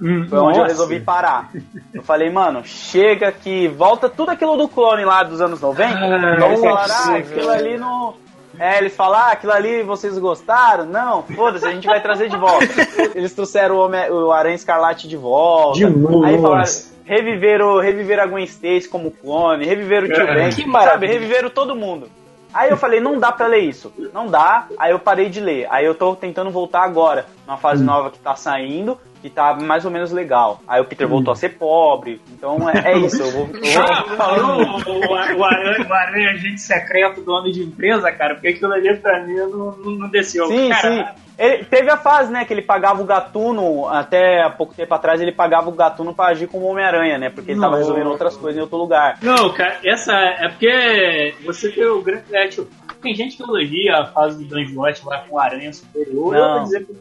Hum, 0.00 0.26
Foi 0.28 0.38
onde 0.38 0.58
eu 0.58 0.64
resolvi 0.64 0.98
parar. 0.98 1.50
Eu 1.92 2.02
falei, 2.02 2.30
mano, 2.30 2.62
chega 2.64 3.30
que 3.30 3.68
volta 3.68 4.08
tudo 4.08 4.30
aquilo 4.30 4.56
do 4.56 4.66
clone 4.66 5.04
lá 5.04 5.22
dos 5.22 5.40
anos 5.40 5.60
90. 5.60 5.94
Ah, 5.94 6.56
falaram, 6.56 6.94
ah, 6.94 7.16
aquilo 7.16 7.50
ali 7.50 7.78
não. 7.78 8.14
É, 8.58 8.78
eles 8.78 8.94
falaram, 8.94 9.28
ah, 9.28 9.32
aquilo 9.32 9.52
ali 9.52 9.82
vocês 9.82 10.18
gostaram? 10.18 10.86
Não, 10.86 11.22
foda-se, 11.22 11.66
a 11.66 11.70
gente 11.70 11.86
vai 11.86 12.00
trazer 12.00 12.28
de 12.28 12.36
volta. 12.36 12.66
Eles 13.14 13.32
trouxeram 13.32 13.76
o, 13.76 13.78
Homem, 13.78 14.10
o 14.10 14.30
Aranha 14.30 14.54
Escarlate 14.54 15.08
de 15.08 15.16
volta. 15.16 15.78
De 15.78 15.86
novo. 15.86 16.24
Aí 16.24 16.38
falaram, 16.38 16.70
reviveram, 17.04 17.80
reviveram 17.80 18.22
a 18.24 18.26
Gwen 18.26 18.44
Stacy 18.44 18.88
como 18.88 19.10
clone, 19.10 19.64
reviveram 19.64 20.06
o 20.06 20.12
Tio 20.12 20.26
Ben, 20.26 20.52
sabe, 20.70 21.06
reviveram 21.06 21.48
todo 21.48 21.74
mundo. 21.74 22.08
Aí 22.52 22.70
eu 22.70 22.76
falei, 22.76 23.00
não 23.00 23.18
dá 23.18 23.32
pra 23.32 23.46
ler 23.46 23.60
isso. 23.60 23.92
Não 24.12 24.26
dá. 24.26 24.66
Aí 24.78 24.92
eu 24.92 24.98
parei 24.98 25.28
de 25.28 25.40
ler. 25.40 25.66
Aí 25.70 25.84
eu 25.84 25.94
tô 25.94 26.14
tentando 26.14 26.50
voltar 26.50 26.82
agora, 26.82 27.26
numa 27.46 27.56
fase 27.56 27.82
nova 27.82 28.10
que 28.10 28.18
tá 28.18 28.36
saindo, 28.36 28.98
que 29.22 29.30
tá 29.30 29.54
mais 29.54 29.84
ou 29.84 29.90
menos 29.90 30.10
legal. 30.10 30.60
Aí 30.66 30.80
o 30.80 30.84
Peter 30.84 31.06
hum. 31.06 31.10
voltou 31.10 31.32
a 31.32 31.36
ser 31.36 31.50
pobre. 31.50 32.20
Então 32.32 32.68
é, 32.68 32.92
é 32.92 32.98
isso. 32.98 33.22
Eu 33.22 33.30
vou, 33.30 33.48
eu 33.54 34.06
vou 34.08 34.16
falando. 34.16 34.88
o, 34.88 35.38
o, 35.38 35.44
aranha, 35.44 35.86
o 35.88 35.94
aranha 35.94 36.30
agente 36.30 36.60
secreto 36.60 37.22
do 37.22 37.32
homem 37.32 37.52
de 37.52 37.62
empresa, 37.62 38.10
cara, 38.10 38.34
porque 38.34 38.48
aquilo 38.48 38.72
ali 38.72 38.94
pra 38.96 39.22
mim 39.24 39.34
não, 39.34 39.76
não, 39.76 39.90
não 39.92 40.08
desceu. 40.10 40.48
Sim, 40.48 40.68
cara, 40.68 40.80
sim. 40.80 41.22
Ele 41.38 41.64
teve 41.64 41.90
a 41.90 41.96
fase, 41.96 42.30
né, 42.30 42.44
que 42.44 42.52
ele 42.52 42.62
pagava 42.62 43.00
o 43.00 43.06
gatuno, 43.06 43.88
até 43.88 44.42
há 44.42 44.50
pouco 44.50 44.74
tempo 44.74 44.92
atrás, 44.94 45.20
ele 45.20 45.32
pagava 45.32 45.68
o 45.68 45.72
gatuno 45.72 46.14
pra 46.14 46.26
agir 46.26 46.46
como 46.46 46.66
Homem-Aranha, 46.66 47.18
né? 47.18 47.30
Porque 47.30 47.52
ele 47.52 47.60
não. 47.60 47.68
tava 47.68 47.78
resolvendo 47.78 48.08
outras 48.08 48.36
coisas 48.36 48.58
em 48.58 48.62
outro 48.62 48.76
lugar. 48.76 49.18
Não, 49.22 49.52
cara, 49.52 49.78
essa 49.84 50.12
é 50.12 50.48
porque 50.48 51.34
você 51.44 51.70
tem 51.70 51.86
o 51.86 52.02
grande. 52.02 52.24
É, 52.32 52.48
tipo, 52.48 52.68
tem 53.00 53.14
gente 53.14 53.36
que 53.36 53.42
elogia 53.42 53.96
a 53.96 54.06
fase 54.06 54.38
do 54.38 54.48
Dan 54.48 54.62
Slott 54.62 55.04
lá 55.06 55.18
com 55.18 55.36
o 55.36 55.38
Aranha 55.38 55.72
Superior. 55.72 56.32
Não. 56.32 56.40
Eu 56.40 56.54
vou 56.54 56.62
dizer 56.64 56.86
que 56.86 56.92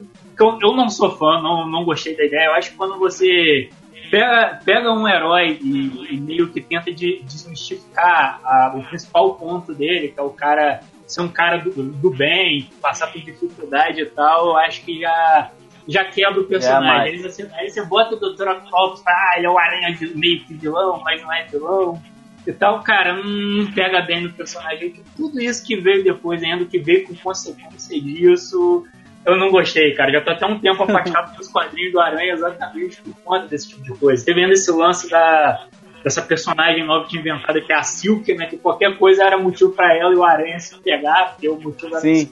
eu, 0.42 0.58
eu 0.62 0.76
não 0.76 0.90
sou 0.90 1.12
fã, 1.12 1.42
não, 1.42 1.70
não 1.70 1.86
gostei 1.86 2.16
da 2.16 2.26
ideia. 2.26 2.48
Eu 2.48 2.54
acho 2.54 2.72
que 2.72 2.78
quando 2.78 2.98
você 2.98 3.70
pega, 4.10 4.60
pega 4.66 4.92
um 4.92 5.08
herói 5.08 5.60
e, 5.62 6.16
e 6.16 6.20
meio 6.20 6.52
que 6.52 6.60
tenta 6.60 6.92
de, 6.92 7.22
desmistificar 7.24 8.42
a, 8.44 8.74
o 8.76 8.84
principal 8.84 9.36
ponto 9.36 9.74
dele, 9.74 10.10
que 10.10 10.20
é 10.20 10.24
o 10.24 10.32
cara 10.32 10.82
ser 11.12 11.22
um 11.22 11.28
cara 11.28 11.58
do, 11.58 11.72
do 11.72 12.10
bem, 12.10 12.70
passar 12.82 13.08
por 13.08 13.22
dificuldade 13.22 14.02
e 14.02 14.06
tal, 14.06 14.48
eu 14.48 14.58
acho 14.58 14.82
que 14.84 15.00
já, 15.00 15.52
já 15.88 16.06
quebra 16.06 16.40
o 16.40 16.46
personagem. 16.46 17.14
É, 17.14 17.16
aí, 17.18 17.22
você, 17.22 17.50
aí 17.54 17.70
você 17.70 17.86
bota 17.86 18.16
o 18.16 18.20
Dr. 18.20 18.48
Octopus, 18.48 19.04
ah, 19.06 19.34
ele 19.38 19.46
é 19.46 19.50
o 19.50 19.58
aranha 19.58 19.98
meio 20.16 20.44
que 20.46 20.54
vilão, 20.54 21.02
mas 21.04 21.22
não 21.22 21.34
é 21.34 21.46
vilão. 21.46 22.02
E 22.48 22.52
tal, 22.54 22.82
cara, 22.82 23.22
não 23.22 23.72
pega 23.72 24.02
bem 24.02 24.22
no 24.22 24.34
personagem. 24.34 24.96
Tudo 25.16 25.40
isso 25.40 25.64
que 25.66 25.76
veio 25.76 26.04
depois, 26.04 26.42
ainda 26.42 26.66
que 26.66 26.80
veio 26.80 27.06
com 27.06 27.16
consequência 27.16 28.02
disso, 28.02 28.86
eu 29.26 29.38
não 29.38 29.52
gostei, 29.52 29.94
cara. 29.94 30.12
Já 30.12 30.22
tô 30.22 30.32
até 30.32 30.46
um 30.46 30.60
tempo 30.60 30.84
afastado 30.84 31.36
dos 31.38 31.48
quadrinhos 31.48 31.92
do 31.92 32.00
Aranha 32.00 32.34
exatamente 32.34 33.02
por 33.02 33.16
conta 33.24 33.48
desse 33.48 33.70
tipo 33.70 33.84
de 33.84 33.94
coisa. 33.94 34.26
Teve 34.26 34.42
ainda 34.42 34.54
esse 34.54 34.72
lance 34.72 35.10
da, 35.10 35.68
dessa 36.04 36.22
personagem 36.22 36.86
nova 36.86 37.08
que 37.08 37.18
inventada, 37.18 37.62
que 37.62 37.72
é 37.72 37.76
a 37.76 37.84
Silk, 37.84 38.34
né? 38.34 38.48
Que 38.48 38.58
qualquer 38.58 38.98
coisa 38.98 39.24
era 39.24 39.38
motivo 39.38 39.72
pra 39.72 39.96
ela 39.96 40.14
e 40.14 40.18
o 40.18 40.24
Aranha 40.24 40.60
se 40.60 40.78
pegar, 40.80 41.32
porque 41.32 41.48
o 41.48 41.60
motivo 41.60 41.96
era 41.96 42.02
Sim. 42.02 42.32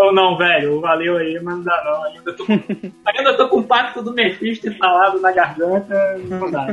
Ou 0.00 0.14
não, 0.14 0.36
velho, 0.36 0.80
valeu 0.80 1.18
aí, 1.18 1.38
mas 1.42 1.56
não 1.56 1.62
dá 1.62 1.82
não. 1.84 2.04
Ainda 2.04 2.32
tô, 2.32 2.44
ainda 3.06 3.36
tô 3.36 3.48
com 3.48 3.58
o 3.58 3.62
pacto 3.62 4.02
do 4.02 4.14
Mephisto 4.14 4.68
instalado 4.68 5.20
na 5.20 5.30
garganta, 5.30 6.18
não 6.24 6.50
dá. 6.50 6.66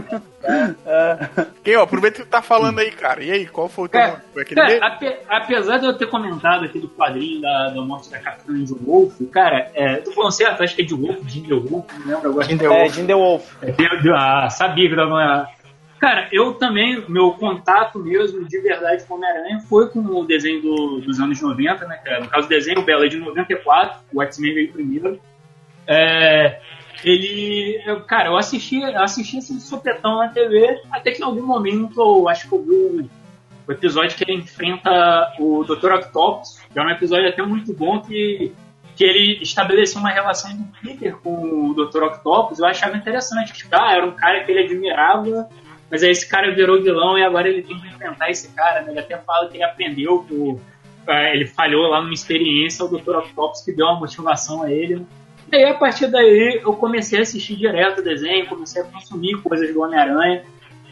Quem, 1.64 1.76
ó, 1.76 1.84
aproveita 1.84 2.24
que 2.24 2.30
tá 2.30 2.42
falando 2.42 2.80
aí, 2.80 2.90
cara. 2.92 3.22
E 3.22 3.32
aí, 3.32 3.46
qual 3.46 3.68
foi 3.68 3.86
o 3.86 3.88
teu 3.90 4.00
é, 4.00 4.22
foi 4.34 4.42
aquele 4.44 4.62
é, 4.62 4.80
ape, 4.82 5.18
Apesar 5.28 5.78
de 5.78 5.88
eu 5.88 5.98
ter 5.98 6.08
comentado 6.08 6.64
aqui 6.66 6.80
do 6.80 6.88
quadrinho 6.88 7.42
da, 7.42 7.70
da 7.70 7.82
morte 7.82 8.10
da 8.10 8.20
Capitã 8.20 8.54
de 8.54 8.74
Wolf, 8.74 9.14
cara, 9.32 9.70
é, 9.74 9.98
tô 9.98 10.12
falando 10.14 10.32
certo, 10.32 10.64
acho 10.64 10.76
que 10.76 10.84
é 10.84 10.86
de 10.86 10.94
Wolf, 10.94 11.20
de 11.26 11.54
Wolf, 11.54 11.86
não 12.00 12.08
lembro 12.08 12.30
agora. 12.30 12.48
Jim 12.90 13.12
É, 13.12 13.14
Wolf. 13.14 13.56
É, 13.62 13.76
ah, 14.16 14.50
sabia 14.50 14.90
que 14.90 14.96
não 14.96 15.18
Cara, 16.00 16.30
eu 16.32 16.54
também, 16.54 17.04
meu 17.10 17.32
contato 17.32 17.98
mesmo 17.98 18.48
de 18.48 18.60
verdade 18.60 19.04
com 19.06 19.16
Homem-Aranha 19.16 19.60
foi 19.62 19.90
com 19.90 20.00
o 20.00 20.26
desenho 20.26 20.62
do, 20.62 21.02
dos 21.02 21.20
anos 21.20 21.42
90, 21.42 21.88
né, 21.88 21.98
cara? 21.98 22.20
No 22.20 22.30
caso, 22.30 22.46
o 22.46 22.50
desenho, 22.50 22.80
o 22.80 22.84
Bela 22.84 23.06
é 23.06 23.10
de 23.10 23.18
94, 23.18 24.00
o 24.14 24.22
X-Men 24.22 24.54
veio 24.54 24.72
primeiro. 24.72 25.20
É, 25.88 26.60
ele. 27.04 27.82
Eu, 27.86 28.02
cara, 28.02 28.30
eu 28.30 28.38
assisti, 28.38 28.84
assisti 28.84 29.38
esse 29.38 29.60
sopetão 29.60 30.18
na 30.18 30.30
TV, 30.30 30.82
até 30.92 31.12
que 31.12 31.22
em 31.22 31.26
algum 31.26 31.46
momento, 31.46 32.00
eu 32.00 32.30
acho 32.30 32.48
que 32.48 32.54
eu 32.54 32.64
vi 32.64 33.10
o 33.68 33.72
episódio 33.72 34.16
que 34.16 34.24
ele 34.24 34.40
enfrenta 34.40 35.34
o 35.40 35.64
Dr. 35.64 35.94
Octopus, 35.94 36.60
que 36.72 36.80
é 36.80 36.82
um 36.82 36.90
episódio 36.90 37.28
até 37.28 37.42
muito 37.42 37.74
bom 37.74 38.02
que, 38.02 38.54
que 38.96 39.04
ele 39.04 39.42
estabeleceu 39.42 40.00
uma 40.00 40.10
relação 40.10 40.56
do 40.56 40.64
Peter 40.82 41.16
com 41.18 41.70
o 41.70 41.74
Dr. 41.74 42.04
Octopus, 42.04 42.60
eu 42.60 42.66
achava 42.66 42.96
interessante. 42.96 43.52
Tipo, 43.54 43.76
ah, 43.76 43.94
era 43.94 44.06
um 44.06 44.12
cara 44.12 44.44
que 44.44 44.52
ele 44.52 44.64
admirava 44.64 45.50
mas 45.90 46.04
aí 46.04 46.12
esse 46.12 46.28
cara 46.28 46.54
virou 46.54 46.82
vilão 46.82 47.18
e 47.18 47.24
agora 47.24 47.48
ele 47.48 47.62
tem 47.62 47.80
que 47.80 47.88
enfrentar 47.88 48.30
esse 48.30 48.54
cara, 48.54 48.82
né? 48.82 48.92
Ele 48.92 49.00
até 49.00 49.18
fala 49.18 49.48
que 49.48 49.58
ele 49.58 49.64
aprendeu 49.64 50.24
que 50.24 50.34
o, 50.34 50.60
é, 51.08 51.34
ele 51.34 51.48
falhou 51.48 51.88
lá 51.88 52.02
numa 52.02 52.14
experiência, 52.14 52.84
o 52.84 52.90
Dr. 52.90 53.16
Octopus 53.18 53.62
que 53.62 53.72
deu 53.72 53.86
uma 53.86 54.00
motivação 54.00 54.64
a 54.64 54.72
ele. 54.72 55.06
E 55.52 55.56
aí, 55.56 55.64
a 55.64 55.74
partir 55.76 56.08
daí, 56.08 56.60
eu 56.62 56.74
comecei 56.74 57.20
a 57.20 57.22
assistir 57.22 57.56
direto 57.56 58.00
o 58.00 58.04
desenho, 58.04 58.48
comecei 58.48 58.82
a 58.82 58.86
consumir 58.86 59.42
coisas 59.42 59.74
do 59.74 59.82
Homem-Aranha. 59.82 60.44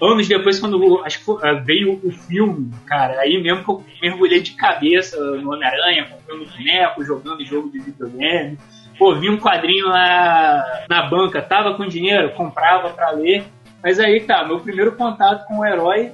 Anos 0.01 0.27
depois, 0.27 0.59
quando 0.59 1.03
acho 1.03 1.23
que 1.23 1.45
é, 1.45 1.53
veio 1.55 1.99
o 2.03 2.11
filme, 2.11 2.71
cara, 2.85 3.19
aí 3.19 3.41
mesmo 3.41 3.63
que 3.63 3.69
eu 3.69 3.83
mergulhei 4.01 4.41
de 4.41 4.51
cabeça 4.51 5.17
no 5.17 5.53
Homem-Aranha, 5.53 6.05
comprando 6.05 6.49
boneco, 6.49 7.03
jogando 7.03 7.45
jogo 7.45 7.69
de 7.69 7.79
videogame. 7.79 8.57
Pô, 8.97 9.13
vi 9.15 9.29
um 9.29 9.37
quadrinho 9.37 9.89
na, 9.89 10.85
na 10.89 11.03
banca, 11.03 11.41
tava 11.41 11.73
com 11.75 11.85
dinheiro, 11.85 12.31
comprava 12.31 12.89
para 12.91 13.11
ler. 13.11 13.43
Mas 13.85 13.99
aí, 13.99 14.19
tá, 14.21 14.43
meu 14.43 14.59
primeiro 14.59 14.93
contato 14.93 15.45
com 15.45 15.59
o 15.59 15.65
herói 15.65 16.11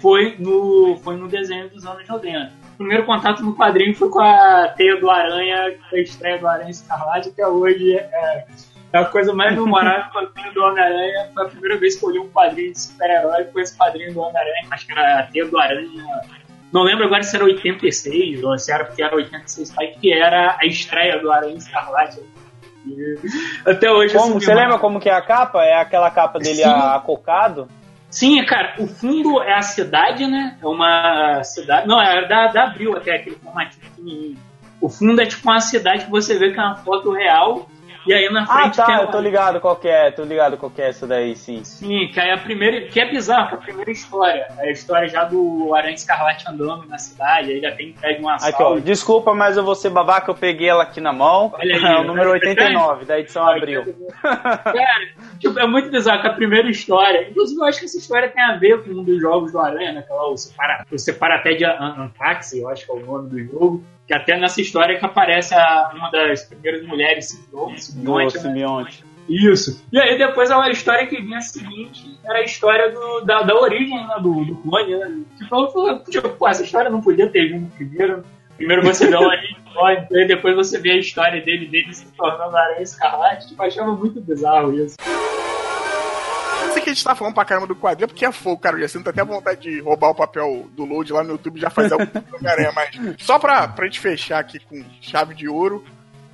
foi 0.00 0.34
no, 0.40 0.98
foi 1.04 1.16
no 1.16 1.28
desenho 1.28 1.70
dos 1.70 1.86
anos 1.86 2.08
90. 2.08 2.52
O 2.74 2.76
primeiro 2.78 3.06
contato 3.06 3.44
no 3.44 3.54
quadrinho 3.54 3.94
foi 3.94 4.08
com 4.08 4.18
a 4.18 4.66
Teia 4.76 4.98
do 4.98 5.08
Aranha, 5.08 5.72
a 5.92 5.98
estreia 6.00 6.36
do 6.38 6.48
Aranha 6.48 6.70
Escarlate, 6.70 7.28
até 7.28 7.46
hoje 7.46 7.96
é, 7.96 8.44
é 8.92 8.98
a 8.98 9.04
coisa 9.04 9.32
mais 9.32 9.54
memorável 9.54 10.10
com 10.10 10.18
a 10.18 10.26
Teia 10.26 10.50
do 10.50 10.64
Homem-Aranha. 10.64 11.30
Foi 11.32 11.46
a 11.46 11.48
primeira 11.48 11.78
vez 11.78 11.94
que 11.94 12.04
eu 12.04 12.10
li 12.10 12.18
um 12.18 12.28
quadrinho 12.28 12.72
de 12.72 12.80
super-herói, 12.80 13.44
foi 13.52 13.62
esse 13.62 13.78
quadrinho 13.78 14.12
do 14.12 14.18
Homem-Aranha, 14.18 14.66
acho 14.72 14.84
que 14.84 14.92
era 14.92 15.20
a 15.20 15.22
Teia 15.22 15.46
do 15.46 15.56
Aranha. 15.60 16.22
Não 16.72 16.82
lembro 16.82 17.04
agora 17.04 17.22
se 17.22 17.36
era 17.36 17.44
86 17.44 18.42
ou 18.42 18.58
se 18.58 18.72
era 18.72 18.84
porque 18.84 19.00
era 19.00 19.14
86, 19.14 19.72
que 20.00 20.12
era 20.12 20.56
a 20.60 20.66
estreia 20.66 21.20
do 21.20 21.30
Aranha 21.30 21.54
Escarlate 21.54 22.18
até 23.64 23.90
hoje. 23.90 24.16
Como, 24.16 24.34
você 24.34 24.54
lembra 24.54 24.78
como 24.78 25.00
que 25.00 25.08
é 25.08 25.14
a 25.14 25.22
capa? 25.22 25.62
É 25.64 25.80
aquela 25.80 26.10
capa 26.10 26.38
dele 26.38 26.62
Sim. 26.62 26.70
acocado? 26.70 27.68
Sim, 28.10 28.44
cara, 28.44 28.74
o 28.78 28.86
fundo 28.86 29.42
é 29.42 29.54
a 29.54 29.62
cidade, 29.62 30.26
né? 30.26 30.58
É 30.62 30.66
uma 30.66 31.42
cidade. 31.44 31.88
Não, 31.88 32.00
é 32.00 32.28
da, 32.28 32.48
da 32.48 32.64
Abril 32.64 32.94
até 32.96 33.16
aquele 33.16 33.36
formatinho. 33.36 34.36
O 34.80 34.88
fundo 34.88 35.22
é 35.22 35.26
tipo 35.26 35.48
uma 35.48 35.60
cidade 35.60 36.04
que 36.04 36.10
você 36.10 36.38
vê 36.38 36.52
que 36.52 36.58
é 36.58 36.62
uma 36.62 36.76
foto 36.76 37.10
real 37.12 37.68
e 38.06 38.12
aí 38.12 38.28
na 38.30 38.46
frente. 38.46 38.80
Ah, 38.80 38.84
tá, 38.86 39.00
é 39.00 39.04
eu 39.04 39.08
tô 39.08 39.20
ligado 39.20 39.60
qual 39.60 39.76
que 39.76 39.88
é, 39.88 40.10
tô 40.10 40.24
ligado 40.24 40.56
qual 40.56 40.70
que 40.70 40.82
é 40.82 40.88
essa 40.88 41.06
daí, 41.06 41.36
sim. 41.36 41.62
Sim, 41.64 42.08
que 42.12 42.18
é 42.18 42.32
a 42.32 42.38
primeira. 42.38 42.88
Que 42.88 43.00
é 43.00 43.10
bizarro, 43.10 43.48
que 43.48 43.54
é 43.54 43.58
a 43.58 43.60
primeira 43.60 43.90
história. 43.90 44.46
É 44.58 44.68
a 44.68 44.72
história 44.72 45.08
já 45.08 45.24
do 45.24 45.74
Aranha 45.74 45.94
Escarlate 45.94 46.44
andando 46.48 46.86
na 46.86 46.98
cidade, 46.98 47.52
aí 47.52 47.60
já 47.60 47.72
tem 47.72 47.92
pé 47.92 48.14
de 48.14 48.20
uma 48.20 48.36
Aqui, 48.36 48.62
ó, 48.62 48.78
desculpa, 48.78 49.34
mas 49.34 49.56
eu 49.56 49.64
vou 49.64 49.74
ser 49.74 49.90
babaca, 49.90 50.30
eu 50.30 50.34
peguei 50.34 50.68
ela 50.68 50.82
aqui 50.82 51.00
na 51.00 51.12
mão. 51.12 51.52
Olha 51.54 51.76
aí, 51.76 51.84
é 51.84 51.98
o 51.98 52.04
número 52.04 52.30
89, 52.30 53.04
da 53.04 53.18
edição 53.18 53.46
Abril. 53.46 53.94
Cara, 54.22 55.08
tipo, 55.38 55.58
é 55.58 55.66
muito 55.66 55.90
bizarro 55.90 56.22
que 56.22 56.28
a 56.28 56.32
primeira 56.32 56.68
história. 56.68 57.28
Inclusive, 57.28 57.60
eu 57.60 57.64
acho 57.64 57.78
que 57.78 57.84
essa 57.84 57.98
história 57.98 58.28
tem 58.28 58.42
a 58.42 58.56
ver 58.56 58.82
com 58.82 58.90
um 58.90 59.04
dos 59.04 59.20
jogos 59.20 59.52
do 59.52 59.58
Aranha, 59.58 59.92
né? 59.92 60.02
Que 60.02 60.12
é 60.12 60.14
o 60.14 60.36
Separa, 60.36 60.86
o 60.90 60.98
Separa 60.98 61.36
até 61.36 61.54
de 61.54 61.64
Antaxi, 61.64 62.60
eu 62.60 62.68
acho 62.68 62.84
que 62.84 62.90
é 62.90 62.94
o 62.94 63.06
nome 63.06 63.30
do 63.30 63.38
jogo. 63.44 63.84
Que 64.06 64.14
até 64.14 64.36
nessa 64.36 64.60
história 64.60 64.98
que 64.98 65.04
aparece 65.04 65.54
a, 65.54 65.92
uma 65.94 66.10
das 66.10 66.44
primeiras 66.44 66.86
mulheres 66.86 67.28
simbionte. 67.28 68.34
Do 68.34 68.40
simbionte. 68.40 69.04
Né? 69.04 69.10
Isso. 69.28 69.82
E 69.92 69.98
aí 69.98 70.18
depois 70.18 70.50
a 70.50 70.68
história 70.70 71.06
que 71.06 71.20
vinha 71.20 71.40
seguinte 71.40 72.18
era 72.24 72.38
a 72.38 72.42
história 72.42 72.90
do, 72.90 73.20
da, 73.20 73.42
da 73.42 73.54
origem 73.54 73.96
né, 73.96 74.16
do, 74.20 74.44
do 74.44 74.56
clone. 74.56 74.96
Né? 74.96 75.22
Tipo, 75.38 75.98
tipo, 76.10 76.28
pô, 76.30 76.48
essa 76.48 76.64
história 76.64 76.90
não 76.90 77.00
podia 77.00 77.28
ter 77.28 77.48
vindo 77.48 77.70
primeiro. 77.76 78.24
Primeiro 78.56 78.82
você 78.82 79.08
vê 79.08 79.16
o 79.16 79.20
origem 79.20 79.56
do 79.64 79.72
clone, 79.72 80.06
e 80.10 80.26
depois 80.26 80.54
você 80.54 80.78
vê 80.78 80.90
a 80.90 80.98
história 80.98 81.40
dele, 81.40 81.66
dele 81.66 81.94
se 81.94 82.06
tornando 82.12 82.56
Aranha 82.56 82.82
Escarlate. 82.82 83.48
Tipo, 83.48 83.62
achava 83.62 83.92
muito 83.92 84.20
bizarro 84.20 84.74
isso 84.74 84.96
sei 86.72 86.82
que 86.82 86.90
a 86.90 86.92
gente 86.92 87.04
tá 87.04 87.14
falando 87.14 87.34
pra 87.34 87.44
caramba 87.44 87.66
do 87.66 87.76
quadrinho, 87.76 88.08
porque 88.08 88.24
é 88.24 88.32
fogo, 88.32 88.58
cara. 88.58 88.76
Eu 88.76 88.82
já 88.82 88.88
sinto 88.88 89.08
até 89.08 89.24
vontade 89.24 89.60
de 89.60 89.80
roubar 89.80 90.10
o 90.10 90.14
papel 90.14 90.68
do 90.72 90.84
load 90.84 91.12
lá 91.12 91.22
no 91.22 91.32
YouTube 91.32 91.60
já 91.60 91.70
faz 91.70 91.92
algum 91.92 92.04
Homem-Aranha, 92.34 92.72
mas 92.74 92.90
só 93.18 93.38
pra, 93.38 93.68
pra 93.68 93.86
gente 93.86 94.00
fechar 94.00 94.40
aqui 94.40 94.58
com 94.58 94.84
chave 95.00 95.34
de 95.34 95.48
ouro. 95.48 95.84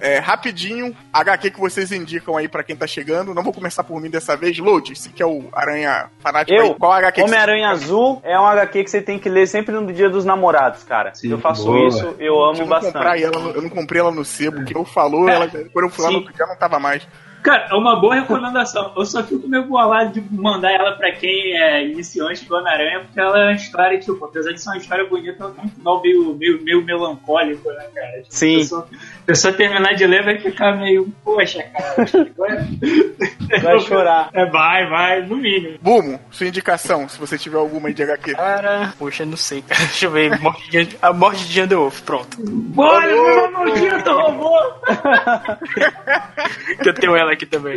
É, 0.00 0.18
rapidinho, 0.18 0.96
HQ 1.12 1.50
que 1.50 1.58
vocês 1.58 1.90
indicam 1.90 2.36
aí 2.36 2.46
para 2.46 2.62
quem 2.62 2.76
tá 2.76 2.86
chegando. 2.86 3.34
Não 3.34 3.42
vou 3.42 3.52
começar 3.52 3.82
por 3.82 4.00
mim 4.00 4.08
dessa 4.08 4.36
vez. 4.36 4.56
Load, 4.58 4.92
esse 4.92 5.08
que 5.08 5.22
é 5.22 5.26
o 5.26 5.48
Aranha 5.52 6.08
Fanático. 6.20 6.56
Eu, 6.56 6.66
aí. 6.66 6.74
qual 6.74 6.92
HQ 6.92 7.22
Homem-Aranha 7.22 7.70
Azul 7.70 8.20
é 8.24 8.38
um 8.38 8.46
HQ 8.46 8.84
que 8.84 8.90
você 8.90 9.02
tem 9.02 9.18
que 9.18 9.28
ler 9.28 9.48
sempre 9.48 9.74
no 9.74 9.92
dia 9.92 10.08
dos 10.08 10.24
namorados, 10.24 10.84
cara. 10.84 11.12
Sim, 11.14 11.32
eu 11.32 11.38
faço 11.38 11.64
boa. 11.64 11.88
isso, 11.88 12.14
eu 12.20 12.40
amo 12.44 12.60
eu 12.60 12.66
bastante. 12.66 13.24
Ela, 13.24 13.52
eu 13.54 13.62
não 13.62 13.68
comprei 13.68 14.00
ela 14.00 14.12
no 14.12 14.24
sebo, 14.24 14.64
que 14.64 14.76
eu 14.76 14.84
falou, 14.84 15.28
é, 15.28 15.34
ela, 15.34 15.48
quando 15.48 15.86
eu 15.86 15.90
fui 15.90 16.04
lá 16.04 16.10
no 16.12 16.32
dia 16.32 16.46
não 16.46 16.56
tava 16.56 16.78
mais. 16.78 17.06
Cara, 17.42 17.68
é 17.70 17.74
uma 17.74 18.00
boa 18.00 18.14
recomendação. 18.14 18.92
Eu 18.96 19.04
só 19.04 19.22
fico 19.22 19.48
meio 19.48 19.64
bolado 19.64 20.12
de 20.12 20.34
mandar 20.34 20.72
ela 20.72 20.92
pra 20.92 21.12
quem 21.12 21.56
é 21.56 21.84
iniciante 21.84 22.44
do 22.44 22.54
Homem-Aranha, 22.54 23.00
porque 23.00 23.20
ela 23.20 23.38
é 23.38 23.44
uma 23.44 23.52
história, 23.52 23.98
tipo, 23.98 24.24
apesar 24.24 24.52
de 24.52 24.60
ser 24.60 24.70
uma 24.70 24.78
história 24.78 25.06
bonita, 25.06 25.44
ela 25.44 25.52
tem 25.52 25.64
um 25.64 25.68
final 25.68 26.02
meio, 26.02 26.34
meio, 26.34 26.62
meio 26.62 26.84
melancólico, 26.84 27.68
né, 27.70 27.84
cara? 27.94 28.22
Tipo, 28.22 28.26
Sim. 28.34 28.60
A 28.60 28.84
pessoa, 29.26 29.52
terminar 29.52 29.94
de 29.94 30.06
ler 30.06 30.24
vai 30.24 30.38
ficar 30.38 30.76
meio, 30.76 31.12
poxa, 31.24 31.62
cara. 31.62 32.06
vai 33.62 33.80
chorar. 33.80 34.30
É, 34.32 34.46
vai, 34.46 34.88
vai, 34.88 35.22
no 35.22 35.36
mínimo. 35.36 35.78
Bumo, 35.80 36.20
sua 36.30 36.46
indicação, 36.46 37.08
se 37.08 37.18
você 37.18 37.38
tiver 37.38 37.58
alguma 37.58 37.88
aí 37.88 37.94
de 37.94 38.02
HQ. 38.02 38.34
Cara, 38.34 38.92
poxa, 38.98 39.24
não 39.24 39.36
sei, 39.36 39.62
cara. 39.62 39.80
Deixa 39.88 40.06
eu 40.06 40.10
ver. 40.10 40.38
Morte 40.40 40.70
de, 40.70 40.96
a 41.00 41.12
morte 41.12 41.46
de 41.46 41.74
Wolf, 41.74 42.00
pronto. 42.02 42.38
Olha, 42.76 43.06
meu 43.14 43.52
maldito 43.52 44.10
robô! 44.10 44.58
que 46.82 46.88
eu 46.88 46.94
tenho 46.94 47.16
ela 47.16 47.32
aqui 47.32 47.44
também. 47.44 47.76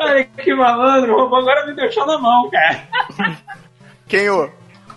Ai, 0.00 0.24
que 0.24 0.54
malandro, 0.54 1.16
robô 1.16 1.36
agora 1.36 1.66
me 1.66 1.74
deixou 1.74 2.06
na 2.06 2.18
mão, 2.18 2.50
cara. 2.50 2.86
Quem 4.06 4.28
o? 4.28 4.50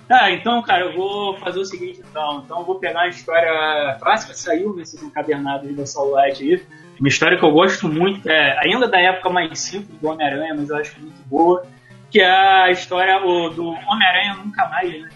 Ah, 0.10 0.30
então, 0.30 0.62
cara, 0.62 0.86
eu 0.86 0.96
vou 0.96 1.38
fazer 1.38 1.60
o 1.60 1.65
seguinte, 1.65 2.02
então. 2.08 2.44
Então, 2.46 2.60
eu 2.60 2.65
vou 2.65 2.76
pegar 2.76 3.00
uma 3.00 3.08
história 3.08 3.98
clássica 4.00 4.34
que 4.34 4.39
saiu 4.39 4.76
nesses 4.76 5.02
encadernados 5.02 5.76
da 5.76 5.86
Soullight 5.86 6.44
aí. 6.44 6.63
Uma 7.00 7.10
história 7.10 7.38
que 7.38 7.44
eu 7.44 7.52
gosto 7.52 7.88
muito, 7.88 8.30
é 8.30 8.60
ainda 8.60 8.88
da 8.88 9.00
época 9.00 9.30
mais 9.30 9.60
simples 9.60 9.98
do 10.00 10.08
Homem-Aranha, 10.08 10.54
mas 10.56 10.70
eu 10.70 10.78
acho 10.78 11.00
muito 11.00 11.22
boa. 11.28 11.65
Que 12.12 12.22
é 12.22 12.30
a 12.30 12.70
história 12.72 13.18
o, 13.26 13.50
do 13.50 13.68
Homem-Aranha 13.68 14.36
Nunca 14.36 14.68
Mais, 14.68 14.91
né? 14.91 15.10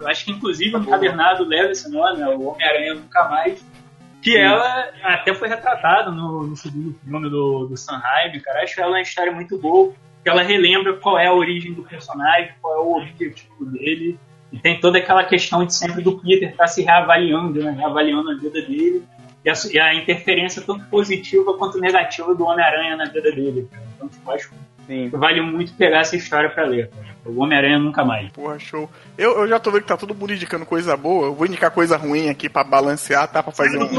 Eu 0.00 0.08
acho 0.08 0.24
que, 0.24 0.32
inclusive, 0.32 0.74
o 0.74 0.80
encadernado 0.80 1.44
leva 1.44 1.70
esse 1.70 1.88
nome, 1.88 2.18
né? 2.18 2.28
O 2.28 2.48
Homem-Aranha 2.48 2.94
Nunca 2.94 3.28
Mais 3.28 3.64
que 4.22 4.36
ela 4.36 4.88
até 5.02 5.34
foi 5.34 5.48
retratada 5.48 6.10
no, 6.10 6.46
no 6.46 6.56
segundo 6.56 6.96
filme 7.04 7.28
do, 7.28 7.66
do 7.66 7.76
Sanheim, 7.76 8.38
cara. 8.40 8.62
Acho 8.62 8.80
ela 8.80 8.92
uma 8.92 9.00
história 9.00 9.32
muito 9.32 9.58
boa. 9.58 9.92
que 10.22 10.30
ela 10.30 10.42
relembra 10.42 10.94
qual 10.94 11.18
é 11.18 11.26
a 11.26 11.34
origem 11.34 11.72
do 11.74 11.82
personagem, 11.82 12.52
qual 12.62 12.74
é 12.74 12.78
o 12.78 12.96
objetivo 12.98 13.64
dele. 13.66 14.18
E 14.52 14.58
tem 14.58 14.78
toda 14.78 14.98
aquela 14.98 15.24
questão 15.24 15.66
de 15.66 15.74
sempre 15.74 16.02
do 16.02 16.20
Peter 16.20 16.50
estar 16.50 16.64
tá 16.64 16.66
se 16.68 16.82
reavaliando, 16.82 17.62
né? 17.62 17.72
Reavaliando 17.72 18.30
a 18.30 18.34
vida 18.34 18.62
dele. 18.62 19.02
E 19.44 19.50
a, 19.50 19.54
e 19.72 19.78
a 19.80 19.94
interferência 19.94 20.62
tanto 20.62 20.84
positiva 20.84 21.54
quanto 21.58 21.80
negativa 21.80 22.32
do 22.32 22.44
Homem-Aranha 22.44 22.96
na 22.96 23.06
vida 23.06 23.32
dele. 23.32 23.68
Então, 23.96 24.08
tipo, 24.08 24.30
acho 24.30 24.54
Sim. 24.92 25.08
Vale 25.08 25.40
muito 25.40 25.72
pegar 25.72 26.00
essa 26.00 26.14
história 26.16 26.50
pra 26.50 26.64
ler. 26.64 26.90
O 27.24 27.40
Homem-Aranha 27.40 27.78
nunca 27.78 28.04
mais. 28.04 28.30
Porra, 28.30 28.58
show. 28.58 28.90
Eu, 29.16 29.38
eu 29.38 29.48
já 29.48 29.58
tô 29.58 29.70
vendo 29.70 29.80
que 29.82 29.88
tá 29.88 29.96
todo 29.96 30.14
mundo 30.14 30.34
indicando 30.34 30.66
coisa 30.66 30.94
boa. 30.98 31.28
Eu 31.28 31.34
vou 31.34 31.46
indicar 31.46 31.70
coisa 31.70 31.96
ruim 31.96 32.28
aqui 32.28 32.46
pra 32.46 32.62
balancear, 32.62 33.26
tá? 33.26 33.42
Pra 33.42 33.52
fazer 33.52 33.78
um. 33.78 33.88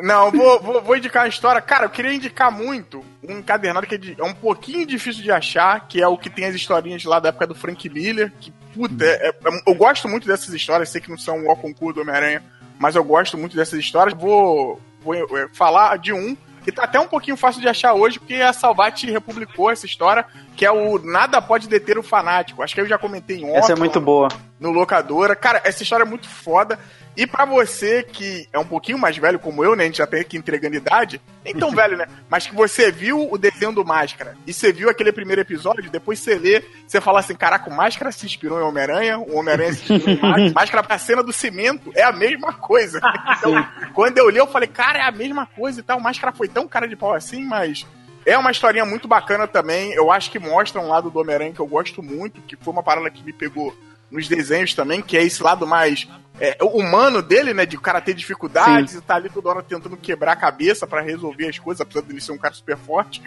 Não, 0.00 0.30
vou, 0.30 0.62
vou, 0.62 0.80
vou, 0.80 0.96
indicar 0.96 1.24
a 1.24 1.28
história. 1.28 1.60
Cara, 1.60 1.84
eu 1.84 1.90
queria 1.90 2.14
indicar 2.14 2.50
muito 2.50 3.04
um 3.22 3.36
encadernado 3.38 3.86
que 3.86 3.96
é, 3.96 3.98
de, 3.98 4.16
é, 4.18 4.24
um 4.24 4.32
pouquinho 4.32 4.86
difícil 4.86 5.22
de 5.22 5.30
achar, 5.30 5.86
que 5.86 6.00
é 6.00 6.08
o 6.08 6.16
que 6.16 6.30
tem 6.30 6.46
as 6.46 6.54
historinhas 6.54 7.04
lá 7.04 7.20
da 7.20 7.28
época 7.28 7.48
do 7.48 7.54
Frank 7.54 7.86
Miller. 7.90 8.32
Que, 8.40 8.50
puta, 8.72 9.04
é, 9.04 9.28
é, 9.28 9.34
eu 9.66 9.74
gosto 9.74 10.08
muito 10.08 10.26
dessas 10.26 10.54
histórias. 10.54 10.88
Sei 10.88 11.02
que 11.02 11.10
não 11.10 11.18
são 11.18 11.46
o 11.46 11.56
concurso 11.56 11.96
do 11.96 12.00
Homem-Aranha, 12.00 12.42
mas 12.78 12.96
eu 12.96 13.04
gosto 13.04 13.36
muito 13.36 13.56
dessas 13.56 13.78
histórias. 13.78 14.18
Vou, 14.18 14.80
vou 15.02 15.14
é, 15.14 15.48
falar 15.52 15.98
de 15.98 16.14
um 16.14 16.34
que 16.64 16.72
tá 16.72 16.84
até 16.84 16.98
um 16.98 17.06
pouquinho 17.06 17.36
fácil 17.36 17.60
de 17.60 17.68
achar 17.68 17.94
hoje, 17.94 18.18
porque 18.18 18.34
a 18.34 18.52
Salvati 18.52 19.10
republicou 19.10 19.70
essa 19.70 19.86
história, 19.86 20.26
que 20.58 20.66
é 20.66 20.72
o 20.72 20.98
Nada 20.98 21.40
Pode 21.40 21.68
Deter 21.68 21.96
o 21.96 22.02
Fanático. 22.02 22.64
Acho 22.64 22.74
que 22.74 22.80
eu 22.80 22.86
já 22.86 22.98
comentei 22.98 23.44
ontem. 23.44 23.56
Essa 23.58 23.74
é 23.74 23.76
muito 23.76 24.00
boa. 24.00 24.26
No 24.58 24.72
locadora. 24.72 25.36
Cara, 25.36 25.62
essa 25.64 25.84
história 25.84 26.02
é 26.02 26.06
muito 26.06 26.28
foda. 26.28 26.76
E 27.16 27.28
para 27.28 27.44
você 27.44 28.02
que 28.02 28.48
é 28.52 28.58
um 28.58 28.64
pouquinho 28.64 28.98
mais 28.98 29.16
velho 29.16 29.38
como 29.38 29.62
eu, 29.62 29.76
né? 29.76 29.84
A 29.84 29.86
gente 29.86 29.98
já 29.98 30.06
tem 30.06 30.20
aqui 30.20 30.36
entregando 30.36 30.74
idade. 30.74 31.20
Nem 31.44 31.54
tão 31.54 31.70
velho, 31.74 31.96
né? 31.96 32.08
Mas 32.28 32.48
que 32.48 32.56
você 32.56 32.90
viu 32.90 33.32
o 33.32 33.38
desenho 33.38 33.70
do 33.70 33.84
Máscara 33.84 34.36
e 34.44 34.52
você 34.52 34.72
viu 34.72 34.90
aquele 34.90 35.12
primeiro 35.12 35.40
episódio, 35.40 35.88
depois 35.92 36.18
você 36.18 36.34
lê, 36.34 36.64
você 36.84 37.00
fala 37.00 37.20
assim: 37.20 37.36
caraca, 37.36 37.70
o 37.70 37.72
Máscara 37.72 38.10
se 38.10 38.26
inspirou 38.26 38.58
em 38.58 38.64
Homem-Aranha, 38.64 39.16
o 39.16 39.36
Homem-Aranha 39.36 39.72
se 39.74 39.92
inspirou 39.92 40.16
em 40.16 40.18
Máscara. 40.22 40.52
Máscara 40.54 40.82
pra 40.82 40.98
cena 40.98 41.22
do 41.22 41.32
cimento 41.32 41.92
é 41.94 42.02
a 42.02 42.12
mesma 42.12 42.52
coisa. 42.52 43.00
Então, 43.38 43.68
quando 43.94 44.18
eu 44.18 44.28
li, 44.28 44.38
eu 44.38 44.46
falei, 44.48 44.66
cara, 44.66 44.98
é 44.98 45.02
a 45.02 45.12
mesma 45.12 45.46
coisa 45.46 45.78
e 45.78 45.82
tal. 45.82 45.98
O 45.98 46.02
Máscara 46.02 46.32
foi 46.32 46.48
tão 46.48 46.66
cara 46.66 46.88
de 46.88 46.96
pau 46.96 47.14
assim, 47.14 47.44
mas. 47.44 47.86
É 48.28 48.36
uma 48.36 48.50
historinha 48.50 48.84
muito 48.84 49.08
bacana 49.08 49.48
também. 49.48 49.90
Eu 49.94 50.12
acho 50.12 50.30
que 50.30 50.38
mostra 50.38 50.82
um 50.82 50.88
lado 50.88 51.08
do 51.10 51.18
Homem-Aranha 51.18 51.54
que 51.54 51.60
eu 51.60 51.66
gosto 51.66 52.02
muito, 52.02 52.42
que 52.42 52.56
foi 52.56 52.74
uma 52.74 52.82
parada 52.82 53.10
que 53.10 53.24
me 53.24 53.32
pegou 53.32 53.74
nos 54.10 54.28
desenhos 54.28 54.74
também, 54.74 55.00
que 55.00 55.16
é 55.16 55.22
esse 55.22 55.42
lado 55.42 55.66
mais 55.66 56.06
é, 56.38 56.58
humano 56.62 57.22
dele, 57.22 57.54
né? 57.54 57.64
De 57.64 57.78
o 57.78 57.80
cara 57.80 58.02
ter 58.02 58.12
dificuldades 58.12 58.92
Sim. 58.92 58.98
e 58.98 59.00
tá 59.00 59.14
ali 59.14 59.30
toda 59.30 59.48
hora 59.48 59.62
tentando 59.62 59.96
quebrar 59.96 60.32
a 60.32 60.36
cabeça 60.36 60.86
para 60.86 61.00
resolver 61.00 61.48
as 61.48 61.58
coisas, 61.58 61.80
apesar 61.80 62.02
dele 62.02 62.20
ser 62.20 62.32
um 62.32 62.36
cara 62.36 62.52
super 62.52 62.76
forte. 62.76 63.22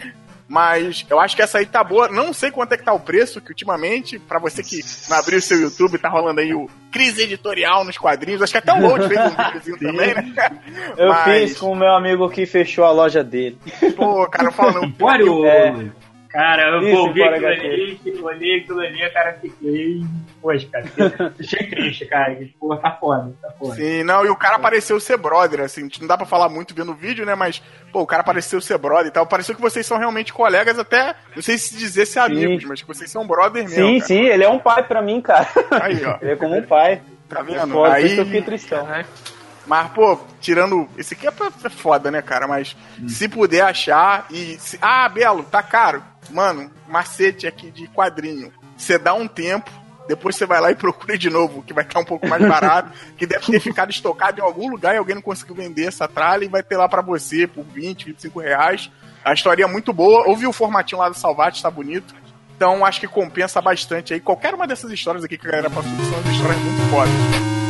Mas 0.51 1.05
eu 1.09 1.17
acho 1.17 1.33
que 1.33 1.41
essa 1.41 1.59
aí 1.59 1.65
tá 1.65 1.81
boa. 1.81 2.09
Não 2.09 2.33
sei 2.33 2.51
quanto 2.51 2.73
é 2.73 2.77
que 2.77 2.83
tá 2.83 2.91
o 2.91 2.99
preço, 2.99 3.39
que 3.39 3.51
ultimamente, 3.51 4.19
para 4.19 4.37
você 4.37 4.61
que 4.61 4.83
não 5.09 5.17
abriu 5.17 5.39
o 5.39 5.41
seu 5.41 5.57
YouTube, 5.57 5.97
tá 5.97 6.09
rolando 6.09 6.41
aí 6.41 6.53
o 6.53 6.69
crise 6.91 7.21
editorial 7.21 7.85
nos 7.85 7.97
quadrinhos. 7.97 8.41
Acho 8.41 8.51
que 8.51 8.57
até 8.57 8.73
o 8.73 8.81
Load 8.81 9.07
fez 9.07 9.17
um 9.17 9.29
videozinho 9.29 9.79
também, 9.79 10.13
né? 10.13 10.33
Eu 10.97 11.07
Mas... 11.07 11.23
fiz 11.23 11.57
com 11.57 11.71
o 11.71 11.75
meu 11.75 11.91
amigo 11.93 12.29
que 12.29 12.45
fechou 12.45 12.83
a 12.83 12.91
loja 12.91 13.23
dele. 13.23 13.57
Pô, 13.95 14.29
cara, 14.29 14.51
falando. 14.51 14.93
Olha, 14.99 15.47
é. 15.47 15.73
Cara, 16.31 16.77
eu 16.77 16.95
vou 16.95 17.13
ver 17.13 17.25
aquilo 17.25 17.47
ali, 17.47 17.99
eu 18.05 18.23
olhei 18.23 18.59
aquilo 18.59 18.79
ali, 18.79 19.09
cara, 19.09 19.33
fiquei. 19.41 20.01
Poxa, 20.41 20.65
cara, 20.71 21.33
fiquei 21.37 21.67
triste, 21.69 22.05
cara. 22.05 22.37
Porra, 22.57 22.77
tá 22.77 22.91
foda, 22.91 23.33
tá 23.41 23.51
foda. 23.51 23.75
Sim, 23.75 24.03
não, 24.03 24.25
e 24.25 24.29
o 24.29 24.35
cara 24.35 24.57
pareceu 24.57 24.97
ser 24.99 25.17
brother, 25.17 25.59
assim, 25.59 25.89
não 25.99 26.07
dá 26.07 26.15
pra 26.15 26.25
falar 26.25 26.47
muito 26.47 26.73
vendo 26.73 26.93
o 26.93 26.95
vídeo, 26.95 27.25
né? 27.25 27.35
Mas, 27.35 27.61
pô, 27.91 28.01
o 28.01 28.07
cara 28.07 28.23
pareceu 28.23 28.61
ser 28.61 28.77
brother 28.77 29.07
e 29.07 29.11
tal. 29.11 29.27
Pareceu 29.27 29.53
que 29.53 29.61
vocês 29.61 29.85
são 29.85 29.97
realmente 29.97 30.31
colegas, 30.31 30.79
até, 30.79 31.15
não 31.35 31.41
sei 31.41 31.57
se 31.57 31.77
dizer 31.77 32.05
ser 32.05 32.19
amigos, 32.19 32.63
sim. 32.63 32.69
mas 32.69 32.81
que 32.81 32.87
vocês 32.87 33.11
são 33.11 33.27
brother 33.27 33.63
mesmo. 33.63 33.75
Sim, 33.75 33.95
cara. 33.95 34.07
sim, 34.07 34.25
ele 34.25 34.43
é 34.45 34.49
um 34.49 34.59
pai 34.59 34.83
pra 34.87 35.01
mim, 35.01 35.19
cara. 35.19 35.49
Aí, 35.81 36.05
ó. 36.05 36.17
ele 36.23 36.31
é 36.31 36.35
como 36.37 36.55
um 36.55 36.63
pai. 36.63 37.01
Tá 37.27 37.41
vendo? 37.41 37.59
É 37.59 37.67
foda, 37.67 37.93
Aí 37.93 38.17
eu 38.17 38.25
fiquei 38.25 38.41
tristão. 38.41 38.93
É. 38.93 39.05
Mas, 39.65 39.91
pô, 39.91 40.19
tirando. 40.39 40.87
Esse 40.97 41.13
aqui 41.13 41.27
é, 41.27 41.31
é 41.63 41.69
foda, 41.69 42.09
né, 42.09 42.21
cara? 42.21 42.47
Mas 42.47 42.75
hum. 42.99 43.07
se 43.07 43.27
puder 43.27 43.61
achar 43.61 44.25
e. 44.29 44.57
Se... 44.59 44.77
Ah, 44.81 45.07
Belo, 45.07 45.43
tá 45.43 45.61
caro. 45.61 46.03
Mano, 46.29 46.71
macete 46.87 47.47
aqui 47.47 47.71
de 47.71 47.87
quadrinho. 47.87 48.51
Você 48.77 48.97
dá 48.97 49.13
um 49.13 49.27
tempo, 49.27 49.69
depois 50.07 50.35
você 50.35 50.45
vai 50.45 50.59
lá 50.59 50.71
e 50.71 50.75
procura 50.75 51.17
de 51.17 51.29
novo, 51.29 51.61
que 51.63 51.73
vai 51.73 51.83
estar 51.83 51.99
um 51.99 52.05
pouco 52.05 52.27
mais 52.27 52.45
barato, 52.45 52.91
que 53.17 53.25
deve 53.25 53.45
ter 53.45 53.59
ficado 53.59 53.91
estocado 53.91 54.39
em 54.39 54.43
algum 54.43 54.69
lugar 54.69 54.95
e 54.95 54.97
alguém 54.97 55.15
não 55.15 55.21
conseguiu 55.21 55.55
vender 55.55 55.87
essa 55.87 56.07
tralha 56.07 56.45
e 56.45 56.49
vai 56.49 56.63
ter 56.63 56.77
lá 56.77 56.89
para 56.89 57.01
você 57.01 57.45
por 57.45 57.63
20, 57.63 58.05
25 58.05 58.39
reais. 58.39 58.91
A 59.23 59.33
história 59.33 59.63
é 59.63 59.67
muito 59.67 59.93
boa. 59.93 60.27
Ouvi 60.27 60.47
o 60.47 60.53
formatinho 60.53 60.99
lá 60.99 61.09
do 61.09 61.15
Salvate, 61.15 61.57
está 61.57 61.69
bonito. 61.69 62.15
Então 62.55 62.85
acho 62.85 62.99
que 62.99 63.07
compensa 63.07 63.61
bastante 63.61 64.13
aí. 64.13 64.19
Qualquer 64.19 64.53
uma 64.53 64.67
dessas 64.67 64.91
histórias 64.91 65.23
aqui 65.23 65.37
que 65.37 65.47
a 65.47 65.51
galera 65.51 65.69
passou 65.69 65.91
são 65.91 66.31
histórias 66.31 66.59
muito 66.59 66.89
fodas. 66.91 67.60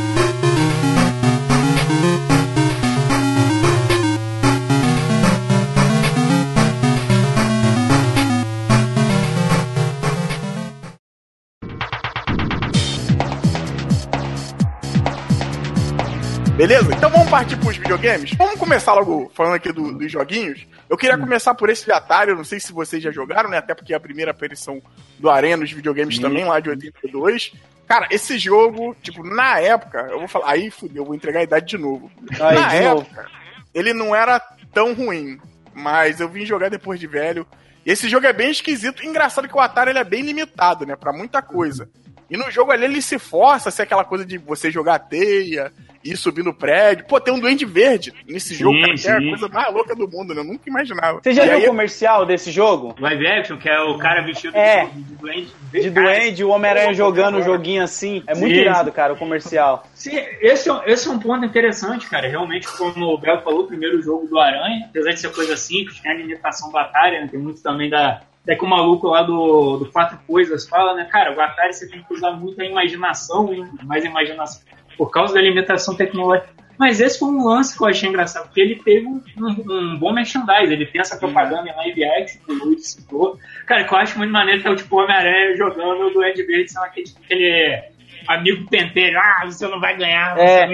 Beleza? 16.62 16.94
Então 16.94 17.10
vamos 17.10 17.28
partir 17.28 17.56
pros 17.56 17.76
videogames? 17.76 18.34
Vamos 18.34 18.54
começar 18.54 18.94
logo 18.94 19.28
falando 19.34 19.54
aqui 19.54 19.72
do, 19.72 19.98
dos 19.98 20.12
joguinhos. 20.12 20.64
Eu 20.88 20.96
queria 20.96 21.18
começar 21.18 21.56
por 21.56 21.68
esse 21.68 21.84
de 21.84 21.90
Atari, 21.90 22.30
eu 22.30 22.36
não 22.36 22.44
sei 22.44 22.60
se 22.60 22.72
vocês 22.72 23.02
já 23.02 23.10
jogaram, 23.10 23.50
né? 23.50 23.58
Até 23.58 23.74
porque 23.74 23.92
é 23.92 23.96
a 23.96 24.00
primeira 24.00 24.30
aparição 24.30 24.80
do 25.18 25.28
Arena 25.28 25.56
nos 25.56 25.72
videogames 25.72 26.14
Sim. 26.14 26.22
também, 26.22 26.44
lá 26.44 26.60
de 26.60 26.70
82. 26.70 27.52
Cara, 27.84 28.06
esse 28.12 28.38
jogo, 28.38 28.94
tipo, 29.02 29.24
na 29.24 29.58
época, 29.58 30.06
eu 30.08 30.20
vou 30.20 30.28
falar, 30.28 30.52
aí 30.52 30.70
fudeu, 30.70 31.02
eu 31.02 31.06
vou 31.06 31.16
entregar 31.16 31.40
a 31.40 31.42
idade 31.42 31.66
de 31.66 31.76
novo. 31.76 32.08
Aí, 32.40 32.54
na 32.54 32.68
de 32.68 32.76
época, 32.76 33.22
novo. 33.22 33.34
ele 33.74 33.92
não 33.92 34.14
era 34.14 34.38
tão 34.72 34.94
ruim, 34.94 35.40
mas 35.74 36.20
eu 36.20 36.28
vim 36.28 36.46
jogar 36.46 36.68
depois 36.68 37.00
de 37.00 37.08
velho. 37.08 37.44
E 37.84 37.90
esse 37.90 38.08
jogo 38.08 38.24
é 38.24 38.32
bem 38.32 38.52
esquisito. 38.52 39.04
Engraçado 39.04 39.48
que 39.48 39.56
o 39.56 39.60
Atari 39.60 39.90
ele 39.90 39.98
é 39.98 40.04
bem 40.04 40.22
limitado, 40.22 40.86
né, 40.86 40.94
para 40.94 41.12
muita 41.12 41.42
coisa. 41.42 41.90
E 42.32 42.36
no 42.38 42.50
jogo 42.50 42.72
ali 42.72 42.86
ele 42.86 43.02
se 43.02 43.18
força 43.18 43.68
a 43.68 43.72
ser 43.72 43.82
aquela 43.82 44.04
coisa 44.04 44.24
de 44.24 44.38
você 44.38 44.70
jogar 44.70 44.98
teia, 45.00 45.70
ir 46.02 46.16
subir 46.16 46.42
no 46.42 46.54
prédio. 46.54 47.04
Pô, 47.04 47.20
tem 47.20 47.34
um 47.34 47.38
Duende 47.38 47.66
Verde 47.66 48.10
nesse 48.26 48.54
sim, 48.54 48.62
jogo, 48.62 48.80
cara, 48.80 48.94
que 48.94 49.06
é 49.06 49.12
a 49.12 49.20
coisa 49.20 49.48
mais 49.48 49.74
louca 49.74 49.94
do 49.94 50.08
mundo, 50.08 50.32
né? 50.32 50.40
Eu 50.40 50.44
nunca 50.44 50.62
imaginava. 50.66 51.20
Você 51.22 51.34
já 51.34 51.44
e 51.44 51.50
viu 51.50 51.58
o 51.58 51.66
comercial 51.66 52.24
desse 52.24 52.50
jogo? 52.50 52.94
Live 52.98 53.26
action, 53.26 53.58
que 53.58 53.68
é 53.68 53.78
o 53.82 53.98
cara 53.98 54.22
vestido 54.22 54.56
é, 54.56 54.86
de 54.86 55.14
Duende. 55.14 55.52
De 55.72 55.90
Duende, 55.90 56.42
o 56.42 56.48
Homem-Aranha 56.48 56.94
jogando 56.94 57.36
um 57.36 57.42
joguinho 57.42 57.82
assim. 57.82 58.22
É 58.26 58.34
muito 58.34 58.54
sim. 58.54 58.62
irado, 58.62 58.90
cara, 58.92 59.12
o 59.12 59.16
comercial. 59.16 59.86
Sim, 59.92 60.16
esse, 60.40 60.70
é 60.70 60.82
esse 60.86 61.08
é 61.08 61.10
um 61.10 61.18
ponto 61.18 61.44
interessante, 61.44 62.08
cara. 62.08 62.26
Realmente, 62.26 62.66
como 62.78 63.08
o 63.08 63.18
Bel 63.18 63.42
falou, 63.42 63.64
o 63.64 63.66
primeiro 63.66 64.00
jogo 64.00 64.26
do 64.26 64.38
Aranha, 64.40 64.86
apesar 64.88 65.10
de 65.10 65.20
ser 65.20 65.30
coisa 65.32 65.54
simples, 65.54 66.00
tem 66.00 66.10
a 66.10 66.14
limitação 66.14 66.74
Atari, 66.74 67.20
né? 67.20 67.28
tem 67.30 67.38
muito 67.38 67.62
também 67.62 67.90
da, 67.90 68.22
até 68.42 68.56
que 68.56 68.64
o 68.64 68.68
maluco 68.68 69.08
lá 69.08 69.22
do, 69.22 69.78
do 69.78 69.90
Quatro 69.90 70.18
Coisas 70.26 70.68
fala, 70.68 70.94
né, 70.94 71.04
cara, 71.04 71.36
o 71.36 71.40
Atari 71.40 71.72
você 71.72 71.88
tem 71.88 72.02
que 72.02 72.12
usar 72.12 72.32
muita 72.32 72.64
imaginação, 72.64 73.48
mais 73.84 74.04
imaginação 74.04 74.62
por 74.96 75.10
causa 75.10 75.34
da 75.34 75.40
limitação 75.40 75.94
tecnológica. 75.94 76.48
Mas 76.78 77.00
esse 77.00 77.18
foi 77.18 77.28
um 77.28 77.44
lance 77.44 77.76
que 77.76 77.84
eu 77.84 77.86
achei 77.86 78.08
engraçado, 78.08 78.46
porque 78.46 78.60
ele 78.60 78.76
teve 78.76 79.06
um, 79.06 79.22
um, 79.38 79.98
bom 79.98 80.12
merchandise, 80.12 80.72
ele 80.72 80.86
tem 80.86 81.00
essa 81.00 81.16
propaganda 81.16 81.70
em 81.70 81.76
live 81.76 82.04
action 82.04 82.40
que 82.44 82.52
o 82.52 82.64
Luiz 82.64 82.88
citou. 82.88 83.38
Cara, 83.66 83.84
que 83.84 83.94
eu 83.94 83.98
acho 83.98 84.18
muito 84.18 84.32
maneiro 84.32 84.60
que 84.60 84.66
é 84.66 84.70
o 84.70 84.76
tipo 84.76 84.96
Homem-Aranha 84.96 85.56
jogando 85.56 86.10
do 86.10 86.24
Ed 86.24 86.42
Verde, 86.42 86.72
são 86.72 86.82
aquele, 86.82 87.06
tipo, 87.06 87.20
aquele 87.22 87.82
amigo 88.28 88.68
penteiro, 88.68 89.18
ah, 89.18 89.42
você 89.44 89.66
não 89.68 89.80
vai 89.80 89.96
ganhar. 89.96 90.38
É. 90.38 90.66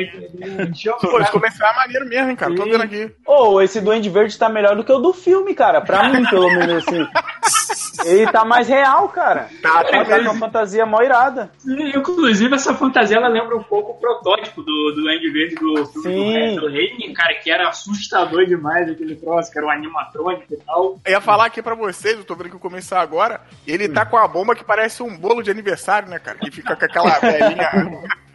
Pô, 1.00 1.20
esse 1.20 1.32
comercial 1.32 1.72
é 1.72 1.76
maneiro 1.76 2.06
mesmo, 2.06 2.30
hein, 2.30 2.36
cara. 2.36 2.54
Tô 2.54 2.64
vendo 2.64 2.82
aqui. 2.82 3.10
Ô, 3.26 3.54
oh, 3.54 3.60
esse 3.60 3.80
Duende 3.80 4.10
Verde 4.10 4.38
tá 4.38 4.48
melhor 4.48 4.76
do 4.76 4.84
que 4.84 4.92
o 4.92 4.98
do 4.98 5.12
filme, 5.12 5.54
cara. 5.54 5.80
Pra 5.80 6.08
mim, 6.08 6.24
pelo 6.28 6.48
menos 6.48 6.86
assim. 6.86 7.06
Ele 8.04 8.30
tá 8.30 8.44
mais 8.44 8.68
real, 8.68 9.08
cara. 9.08 9.48
Tá, 9.60 9.84
tá, 9.84 10.04
tá 10.04 10.18
com 10.18 10.22
uma 10.22 10.34
fantasia 10.34 10.86
mó 10.86 11.02
irada. 11.02 11.50
Sim, 11.58 11.90
inclusive 11.96 12.54
essa 12.54 12.74
fantasia 12.74 13.16
ela 13.16 13.28
lembra 13.28 13.56
um 13.56 13.62
pouco 13.62 13.92
o 13.92 13.94
protótipo 13.94 14.62
do, 14.62 14.92
do 14.94 15.02
Duende 15.02 15.30
Verde 15.30 15.54
do 15.56 15.86
filme 15.86 16.56
do 16.56 16.68
Reino, 16.68 17.12
cara, 17.14 17.34
que 17.34 17.50
era 17.50 17.68
assustador 17.68 18.46
demais 18.46 18.88
aquele 18.88 19.16
troço, 19.16 19.50
que 19.50 19.58
era 19.58 19.66
um 19.66 19.70
animatrônico 19.70 20.52
e 20.52 20.56
tal. 20.58 20.98
Eu 21.04 21.12
ia 21.12 21.20
falar 21.20 21.46
aqui 21.46 21.62
pra 21.62 21.74
vocês, 21.74 22.16
eu 22.16 22.24
tô 22.24 22.34
vendo 22.34 22.50
que 22.50 22.56
eu 22.56 22.60
começar 22.60 23.00
agora, 23.00 23.40
ele 23.66 23.88
tá 23.88 24.04
com 24.06 24.16
a 24.16 24.28
bomba 24.28 24.54
que 24.54 24.64
parece 24.64 25.02
um 25.02 25.16
bolo 25.16 25.42
de 25.42 25.50
aniversário, 25.50 26.08
né, 26.08 26.18
cara? 26.18 26.38
Que 26.38 26.50
fica 26.50 26.76
com 26.76 26.84
aquela 26.84 27.18
velhinha. 27.38 28.18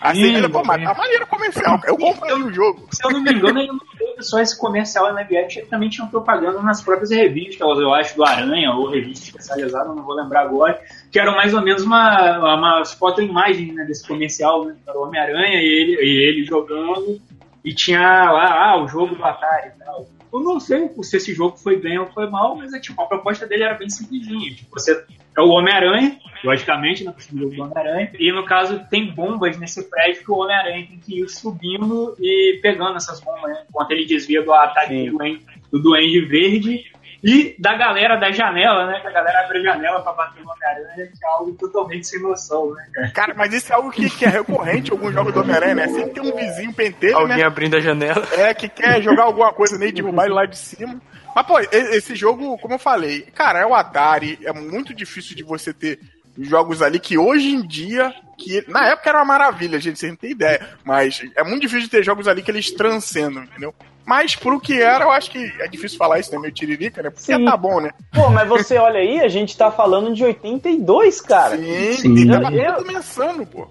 Assim, 0.00 0.36
Sim, 0.36 0.48
pô, 0.50 0.62
mas 0.62 0.82
tá 0.82 0.94
maneiro 0.94 1.26
comercial. 1.26 1.80
Eu 1.86 1.96
comprei 1.96 2.34
o 2.34 2.52
jogo. 2.52 2.86
Se 2.92 3.04
eu 3.04 3.10
não 3.10 3.22
me 3.22 3.32
engano, 3.32 3.58
ele 3.60 3.68
não 3.68 3.78
teve 3.78 4.22
só 4.22 4.38
esse 4.38 4.58
comercial 4.58 5.06
na 5.06 5.22
live 5.26 5.64
também 5.70 5.88
tinha 5.88 6.06
propaganda 6.06 6.60
nas 6.60 6.82
próprias 6.82 7.10
revistas, 7.10 7.60
eu 7.60 7.94
acho, 7.94 8.14
do 8.14 8.24
Aranha, 8.24 8.72
ou 8.72 8.90
revista 8.90 9.26
especializada, 9.26 9.88
não 9.88 10.02
vou 10.02 10.14
lembrar 10.14 10.42
agora, 10.42 10.80
que 11.10 11.18
eram 11.18 11.34
mais 11.34 11.54
ou 11.54 11.62
menos 11.62 11.82
uma, 11.82 12.56
uma 12.56 12.84
foto-imagem 12.84 13.72
né, 13.72 13.84
desse 13.84 14.06
comercial, 14.06 14.66
né? 14.66 14.76
Era 14.86 14.98
o 14.98 15.04
Homem-Aranha 15.04 15.60
e 15.60 15.64
ele, 15.64 15.96
e 16.02 16.28
ele 16.28 16.44
jogando, 16.44 17.18
e 17.64 17.74
tinha 17.74 18.00
lá, 18.00 18.70
ah, 18.70 18.82
o 18.82 18.88
jogo 18.88 19.14
do 19.14 19.24
Atari 19.24 19.68
e 19.74 19.84
tal. 19.84 20.06
eu 20.32 20.40
não 20.40 20.60
sei 20.60 20.90
se 21.02 21.16
esse 21.16 21.34
jogo 21.34 21.56
foi 21.56 21.76
bem 21.76 21.98
ou 21.98 22.06
foi 22.06 22.28
mal, 22.28 22.54
mas 22.54 22.72
é, 22.74 22.78
tipo, 22.78 23.00
a 23.00 23.06
proposta 23.06 23.46
dele 23.46 23.64
era 23.64 23.78
bem 23.78 23.88
simplesinha. 23.88 24.54
Tipo, 24.54 24.78
você 24.78 25.04
é 25.36 25.40
o 25.40 25.48
Homem-Aranha, 25.48 26.18
logicamente, 26.42 27.04
no 27.04 27.14
jogo 27.18 27.54
do 27.54 27.62
Homem-Aranha, 27.62 28.10
e 28.18 28.32
no 28.32 28.44
caso 28.44 28.80
tem 28.90 29.12
bombas 29.12 29.58
nesse 29.58 29.88
prédio 29.88 30.24
que 30.24 30.30
o 30.30 30.36
Homem-Aranha 30.36 30.86
tem 30.86 30.98
que 30.98 31.20
ir 31.20 31.28
subindo 31.28 32.16
e 32.18 32.58
pegando 32.62 32.96
essas 32.96 33.20
bombas, 33.20 33.50
né, 33.50 33.62
enquanto 33.68 33.90
ele 33.92 34.06
desvia 34.06 34.42
do 34.42 34.52
ataque 34.52 35.10
do 35.10 35.16
duende, 35.16 35.46
do 35.70 35.78
duende 35.78 36.20
Verde 36.20 36.84
e 37.22 37.54
da 37.58 37.76
galera 37.76 38.16
da 38.16 38.30
janela, 38.30 38.86
né? 38.86 39.00
Que 39.00 39.06
a 39.06 39.10
galera 39.10 39.44
abre 39.44 39.58
a 39.58 39.62
janela 39.62 40.00
pra 40.00 40.12
bater 40.12 40.42
no 40.42 40.50
Homem-Aranha, 40.50 41.06
que 41.06 41.24
é 41.24 41.28
algo 41.28 41.52
totalmente 41.52 42.06
sem 42.06 42.20
noção, 42.20 42.72
né, 42.72 42.86
cara? 42.92 43.10
Cara, 43.10 43.34
mas 43.36 43.52
isso 43.52 43.70
é 43.72 43.76
algo 43.76 43.90
que, 43.90 44.08
que 44.08 44.24
é 44.24 44.28
recorrente 44.28 44.90
em 44.90 44.92
alguns 44.94 45.12
jogos 45.12 45.34
do 45.34 45.40
Homem-Aranha, 45.40 45.74
né? 45.74 45.88
Sempre 45.88 46.10
tem 46.10 46.22
um 46.22 46.34
vizinho 46.34 46.72
pentelho, 46.72 47.18
Alguém 47.18 47.36
né? 47.36 47.44
abrindo 47.44 47.76
a 47.76 47.80
janela. 47.80 48.26
É, 48.38 48.54
que 48.54 48.68
quer 48.68 49.02
jogar 49.02 49.24
alguma 49.24 49.52
coisa 49.52 49.76
nele, 49.76 49.92
derrubar 49.92 50.24
ele 50.24 50.34
lá 50.34 50.46
de 50.46 50.56
cima. 50.56 50.98
Mas, 51.34 51.46
pô, 51.46 51.58
esse 51.58 52.14
jogo, 52.14 52.58
como 52.58 52.74
eu 52.74 52.78
falei, 52.78 53.22
cara, 53.34 53.60
é 53.60 53.66
o 53.66 53.74
Atari, 53.74 54.38
é 54.44 54.52
muito 54.52 54.92
difícil 54.94 55.36
de 55.36 55.42
você 55.42 55.72
ter 55.72 55.98
jogos 56.38 56.80
ali 56.82 56.98
que 56.98 57.18
hoje 57.18 57.50
em 57.50 57.66
dia, 57.66 58.14
que 58.38 58.64
na 58.68 58.86
época 58.86 59.10
era 59.10 59.18
uma 59.18 59.24
maravilha, 59.24 59.80
gente, 59.80 59.98
vocês 59.98 60.10
não 60.12 60.16
tem 60.16 60.30
ideia, 60.30 60.68
mas 60.84 61.20
é 61.36 61.42
muito 61.44 61.62
difícil 61.62 61.82
de 61.82 61.90
ter 61.90 62.02
jogos 62.04 62.26
ali 62.28 62.42
que 62.42 62.50
eles 62.50 62.70
transcendam, 62.72 63.44
entendeu? 63.44 63.74
Mas 64.06 64.34
pro 64.34 64.58
que 64.58 64.80
era, 64.80 65.04
eu 65.04 65.10
acho 65.10 65.30
que 65.30 65.38
é 65.60 65.68
difícil 65.68 65.98
falar 65.98 66.18
isso, 66.18 66.32
né, 66.32 66.38
meu 66.38 66.50
tiririca, 66.50 67.02
né? 67.02 67.10
Porque 67.10 67.32
Sim. 67.32 67.44
tá 67.44 67.56
bom, 67.56 67.80
né? 67.80 67.90
Pô, 68.12 68.28
mas 68.30 68.48
você 68.48 68.76
olha 68.78 68.98
aí, 68.98 69.20
a 69.20 69.28
gente 69.28 69.56
tá 69.56 69.70
falando 69.70 70.12
de 70.14 70.24
82, 70.24 71.20
cara. 71.20 71.56
Sim, 71.56 71.92
Sim. 71.92 72.14
e 72.16 72.26
tava 72.28 72.50
Eu- 72.52 72.74
tudo 72.74 72.86
começando, 72.86 73.46
pô. 73.46 73.68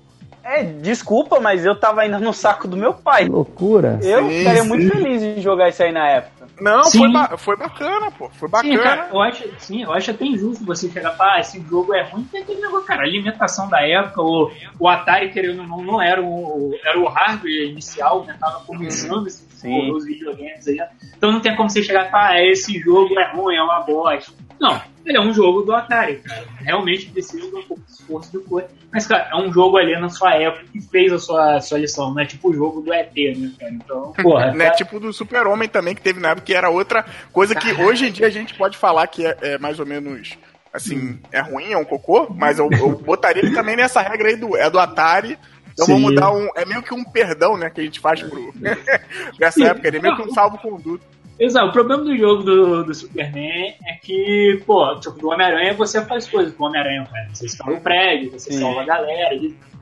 É, 0.52 0.64
desculpa, 0.64 1.40
mas 1.40 1.64
eu 1.64 1.76
tava 1.80 2.02
ainda 2.02 2.18
no 2.20 2.34
saco 2.34 2.68
do 2.68 2.76
meu 2.76 2.94
pai. 2.94 3.26
Loucura. 3.26 4.00
Eu 4.02 4.30
Sim, 4.30 4.38
ficaria 4.40 4.64
sim. 4.64 4.68
muito 4.68 4.88
feliz 4.92 5.22
em 5.22 5.42
jogar 5.42 5.70
isso 5.70 5.84
aí 5.84 5.92
na 5.92 6.08
época. 6.08 6.48
Não, 6.60 6.84
Sim. 6.86 6.98
foi, 7.00 7.12
ba- 7.14 7.38
foi 7.38 7.56
bacana, 7.56 8.12
pô. 8.12 8.30
Foi 8.32 8.50
bacana. 8.50 8.74
Sim, 8.76 8.82
cara, 8.84 9.10
eu 9.14 9.22
acho, 9.22 9.44
sim, 9.60 9.84
eu 9.84 9.94
acho 9.94 10.12
até 10.12 10.26
injusto 10.26 10.66
você 10.66 10.90
chegar 10.90 11.14
e 11.14 11.18
falar, 11.18 11.36
ah, 11.36 11.40
esse 11.40 11.62
jogo 11.62 11.94
é 11.94 12.02
ruim, 12.04 12.24
tem 12.32 12.42
aquele 12.42 12.60
negócio, 12.60 12.86
cara, 12.86 13.02
a 13.02 13.06
alimentação 13.06 13.70
da 13.70 13.82
época, 13.88 14.22
o, 14.22 14.52
o 14.80 14.88
Atari, 14.88 15.32
querendo 15.32 15.62
ou 15.62 15.68
não, 15.68 15.82
não 15.84 16.02
era 16.02 16.22
o, 16.22 16.74
era 16.84 17.00
o 17.00 17.08
hardware 17.08 17.70
inicial, 17.70 18.26
né, 18.26 18.36
tava 18.40 18.60
começando 18.66 19.28
esses 19.28 19.48
Sim. 19.60 19.92
os 19.92 20.06
videogames 20.06 20.66
aí, 20.70 20.82
então 21.18 21.32
não 21.34 21.42
tem 21.42 21.54
como 21.56 21.70
você 21.70 21.84
chegar 21.84 22.08
e 22.08 22.12
falar, 22.12 22.30
ah, 22.32 22.44
esse 22.44 22.80
jogo 22.80 23.18
é 23.20 23.30
ruim, 23.32 23.56
é 23.56 23.62
uma 23.62 23.82
bosta. 23.82 24.32
Não, 24.60 24.82
ele 25.06 25.18
é 25.18 25.22
um 25.22 25.34
jogo 25.34 25.62
do 25.62 25.74
Atari, 25.74 26.18
cara, 26.18 26.46
realmente 26.60 27.08
precisa 27.08 27.50
de 27.50 27.56
um 27.56 27.64
pouco 27.64 27.84
de 27.84 27.92
esforço 27.92 28.32
do 28.32 28.42
coisa, 28.42 28.68
mas, 28.92 29.06
cara, 29.08 29.30
é 29.32 29.36
um 29.36 29.52
jogo 29.52 29.78
ali 29.78 29.98
na 30.00 30.10
sua 30.10 30.36
época 30.36 30.66
que 30.72 30.82
fez 30.82 31.12
a 31.12 31.20
sua, 31.20 31.62
sua 31.62 31.78
lição, 31.78 32.14
não 32.14 32.22
é 32.22 32.26
tipo 32.26 32.50
o 32.50 32.54
jogo 32.54 32.82
do 32.82 32.94
ET, 32.94 33.16
né, 33.16 33.52
cara, 33.60 33.74
então, 33.74 34.14
porra, 34.22 34.52
né? 34.52 34.66
cara, 34.66 34.76
Tipo 34.76 35.00
do 35.00 35.12
Super-Homem 35.12 35.68
também, 35.68 35.96
que 35.96 36.02
teve 36.02 36.20
na 36.20 36.30
época, 36.30 36.46
que 36.46 36.54
era 36.54 36.70
outra 36.70 37.06
coisa 37.32 37.56
que 37.56 37.74
hoje 37.82 38.08
em 38.08 38.12
dia 38.12 38.28
a 38.28 38.32
gente 38.32 38.54
pode 38.54 38.78
falar 38.78 39.08
que 39.08 39.26
é, 39.26 39.38
é 39.42 39.58
mais 39.58 39.80
ou 39.80 39.86
menos. 39.86 40.38
Assim, 40.72 41.20
é 41.32 41.42
ruim, 41.42 41.72
é 41.72 41.78
um 41.78 41.84
cocô, 41.84 42.28
mas 42.30 42.60
eu, 42.60 42.70
eu 42.72 42.92
botaria 42.92 43.44
ele 43.44 43.56
também 43.56 43.76
nessa 43.76 44.02
regra 44.02 44.30
aí 44.30 44.36
do, 44.36 44.56
é 44.56 44.70
do 44.70 44.78
Atari. 44.78 45.36
Então 45.74 45.86
Sim. 45.86 45.94
vamos 45.94 46.16
dar 46.16 46.32
um. 46.32 46.48
É 46.56 46.64
meio 46.64 46.84
que 46.84 46.94
um 46.94 47.04
perdão, 47.04 47.58
né? 47.58 47.72
Que 47.72 47.82
a 47.82 47.84
gente 47.84 48.00
faz 48.00 48.22
pro. 48.22 48.54
nessa 49.40 49.66
época, 49.66 49.88
ele 49.88 49.98
é 49.98 50.02
meio 50.02 50.16
que 50.16 50.22
um 50.22 50.34
salvo-conduto. 50.34 51.04
Exato, 51.40 51.70
o 51.70 51.72
problema 51.72 52.04
do 52.04 52.18
jogo 52.18 52.44
do, 52.44 52.84
do 52.84 52.94
Superman 52.94 53.74
é 53.88 53.94
que, 53.94 54.62
pô, 54.66 54.94
tipo, 55.00 55.18
do 55.18 55.30
Homem-Aranha 55.30 55.74
você 55.74 56.04
faz 56.04 56.28
coisas 56.28 56.54
que 56.54 56.62
o 56.62 56.66
Homem-Aranha. 56.66 57.08
Você 57.34 57.46
escala 57.46 57.78
o 57.78 57.82
prédio, 57.82 58.32
você 58.32 58.52
Sim. 58.52 58.60
salva 58.60 58.82
a 58.82 58.86
galera. 58.86 59.40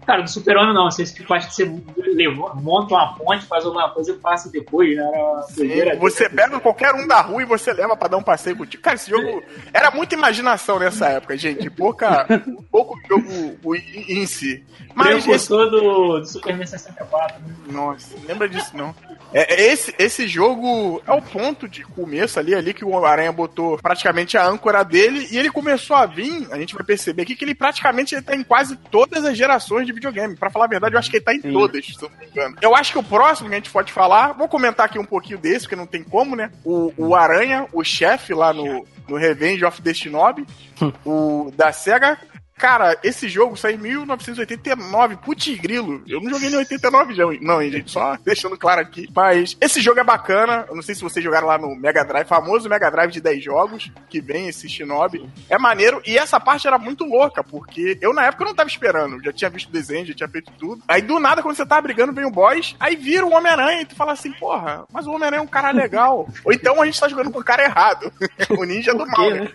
Cara, 0.08 0.22
do 0.22 0.30
Super-Homem 0.30 0.74
não, 0.74 0.90
você 0.90 1.04
acha 1.04 1.14
que 1.14 1.54
você 1.54 1.70
levou, 1.98 2.56
monta 2.56 2.94
uma 2.94 3.14
ponte, 3.14 3.46
faz 3.46 3.66
alguma 3.66 3.90
coisa 3.90 4.12
e 4.12 4.16
passa 4.16 4.50
depois, 4.50 4.96
né? 4.96 5.04
Era 5.04 5.20
uma 5.20 5.48
doideira. 5.54 5.96
Você 5.98 6.30
pega 6.30 6.62
qualquer 6.62 6.96
um 6.96 7.06
da 7.06 7.20
rua 7.20 7.42
e 7.42 7.46
você 7.46 7.74
leva 7.74 7.94
pra 7.94 8.08
dar 8.08 8.16
um 8.16 8.24
passeio 8.24 8.56
contigo. 8.56 8.82
Cara, 8.82 8.96
esse 8.96 9.10
jogo 9.10 9.44
era 9.74 9.92
muita 9.92 10.16
imaginação 10.16 10.80
nessa 10.80 11.08
época, 11.08 11.36
gente. 11.36 11.70
Pouca, 11.70 12.26
pouco 12.72 12.98
jogo 13.06 13.76
em, 13.76 14.26
si. 14.26 14.64
Mas 14.96 15.18
esse, 15.18 15.28
Precursor 15.28 15.70
do, 15.70 16.20
do 16.22 16.26
Superman 16.26 16.66
64. 16.66 17.42
Né? 17.42 17.56
Nossa, 17.70 18.16
lembra 18.26 18.48
disso 18.48 18.78
não. 18.78 18.96
É, 19.34 19.56
é 19.56 19.74
esse, 19.74 19.94
esse 20.00 20.26
jogo 20.26 21.02
é 21.06 21.12
o 21.12 21.22
ponto 21.22 21.68
de 21.68 21.84
começo 21.84 22.40
ali, 22.40 22.56
ali 22.56 22.74
que 22.74 22.86
o 22.86 23.06
Aranha 23.06 23.32
botou 23.34 23.78
praticamente 23.78 24.38
a 24.38 24.48
âncora 24.48 24.84
dele 24.84 25.28
e 25.30 25.38
ele 25.38 25.52
começou 25.52 25.98
a 25.98 26.06
vir, 26.06 26.48
a 26.50 26.58
gente 26.58 26.74
vai 26.74 26.86
perceber 26.86 27.24
aqui 27.24 27.36
que 27.36 27.44
ele 27.44 27.54
praticamente 27.54 28.22
tá 28.22 28.34
em 28.34 28.44
quase 28.44 28.78
todas 28.90 29.26
as 29.26 29.38
gerações 29.38 29.86
de 29.86 29.97
videogame. 29.98 30.36
Pra 30.36 30.50
falar 30.50 30.66
a 30.66 30.70
verdade, 30.70 30.96
eu 30.96 31.00
acho 31.00 31.10
que 31.10 31.18
ele 31.18 31.26
tá 31.26 31.34
em 31.34 31.42
Sim. 31.42 31.54
todas, 31.54 31.86
se 31.86 32.02
eu 32.02 32.10
não 32.10 32.18
me 32.18 32.26
engano. 32.26 32.56
Eu 32.62 32.76
acho 32.76 32.92
que 32.92 32.98
o 32.98 33.04
próximo 33.04 33.50
que 33.50 33.56
a 33.56 33.58
gente 33.58 33.70
pode 33.70 33.92
falar, 33.92 34.34
vou 34.34 34.48
comentar 34.48 34.86
aqui 34.86 34.98
um 34.98 35.06
pouquinho 35.06 35.38
desse, 35.38 35.62
porque 35.62 35.76
não 35.76 35.86
tem 35.86 36.04
como, 36.04 36.36
né? 36.36 36.52
O, 36.64 36.94
o 36.98 37.16
Aranha, 37.16 37.68
o 37.74 37.84
chefe 37.84 38.34
lá 38.34 38.54
no, 38.54 38.86
no 39.08 39.18
Revenge 39.18 39.66
of 39.66 39.82
the 39.82 39.94
Shinobi, 39.94 40.46
o 41.06 41.52
da 41.56 41.72
SEGA. 41.72 42.18
Cara, 42.58 42.98
esse 43.04 43.30
jogo 43.30 43.56
saiu 43.56 43.76
em 43.76 43.82
1989, 43.82 45.18
putz 45.18 45.58
grilo. 45.60 46.02
Eu 46.08 46.20
não 46.20 46.32
joguei 46.32 46.50
em 46.50 46.56
89 46.56 47.14
já, 47.14 47.24
não, 47.42 47.62
hein, 47.62 47.72
gente, 47.72 47.92
só 47.92 48.18
deixando 48.24 48.58
claro 48.58 48.82
aqui. 48.82 49.08
Mas 49.16 49.56
esse 49.62 49.80
jogo 49.80 50.00
é 50.00 50.04
bacana, 50.04 50.66
eu 50.68 50.76
não 50.76 50.82
sei 50.82 50.96
se 50.96 51.02
vocês 51.02 51.24
jogaram 51.24 51.48
lá 51.48 51.58
no 51.58 51.76
Mega 51.76 52.04
Drive, 52.04 52.28
famoso 52.28 52.68
Mega 52.68 52.90
Drive 52.90 53.12
de 53.12 53.22
10 53.22 53.44
jogos, 53.44 53.92
que 54.10 54.20
vem 54.20 54.48
esse 54.48 54.68
Shinobi. 54.68 55.30
É 55.50 55.58
maneiro, 55.58 56.02
e 56.06 56.18
essa 56.18 56.40
parte 56.40 56.68
era 56.68 56.80
muito 56.80 57.06
louca, 57.06 57.44
porque 57.44 57.98
eu 58.02 58.14
na 58.14 58.26
época 58.26 58.44
eu 58.44 58.48
não 58.48 58.56
tava 58.56 58.70
esperando, 58.70 59.24
já 59.24 59.32
tinha 59.32 59.50
visto 59.50 59.70
o 59.70 59.72
desenho, 59.74 60.08
já 60.08 60.14
tinha 60.14 60.30
feito 60.30 60.52
tudo. 60.58 60.82
Aí 60.88 61.02
do 61.02 61.20
nada, 61.20 61.44
quando 61.44 61.56
você 61.56 61.66
tá 61.66 61.80
brigando, 61.80 62.14
vem 62.14 62.26
o 62.26 62.32
boss, 62.32 62.76
aí 62.80 62.96
vira 62.96 63.26
o 63.26 63.34
Homem-Aranha 63.34 63.82
e 63.82 63.86
tu 63.86 63.96
fala 63.96 64.14
assim, 64.14 64.32
porra, 64.32 64.84
mas 64.92 65.06
o 65.06 65.12
Homem-Aranha 65.12 65.42
é 65.42 65.44
um 65.44 65.48
cara 65.48 65.72
legal. 65.72 66.28
Ou 66.44 66.52
então 66.52 66.82
a 66.82 66.86
gente 66.86 67.00
tá 67.00 67.08
jogando 67.08 67.32
com 67.32 67.40
o 67.40 67.44
cara 67.44 67.64
errado, 67.64 68.12
o 68.50 68.64
ninja 68.64 68.94
do 68.94 69.06
mal, 69.06 69.30
né? 69.30 69.50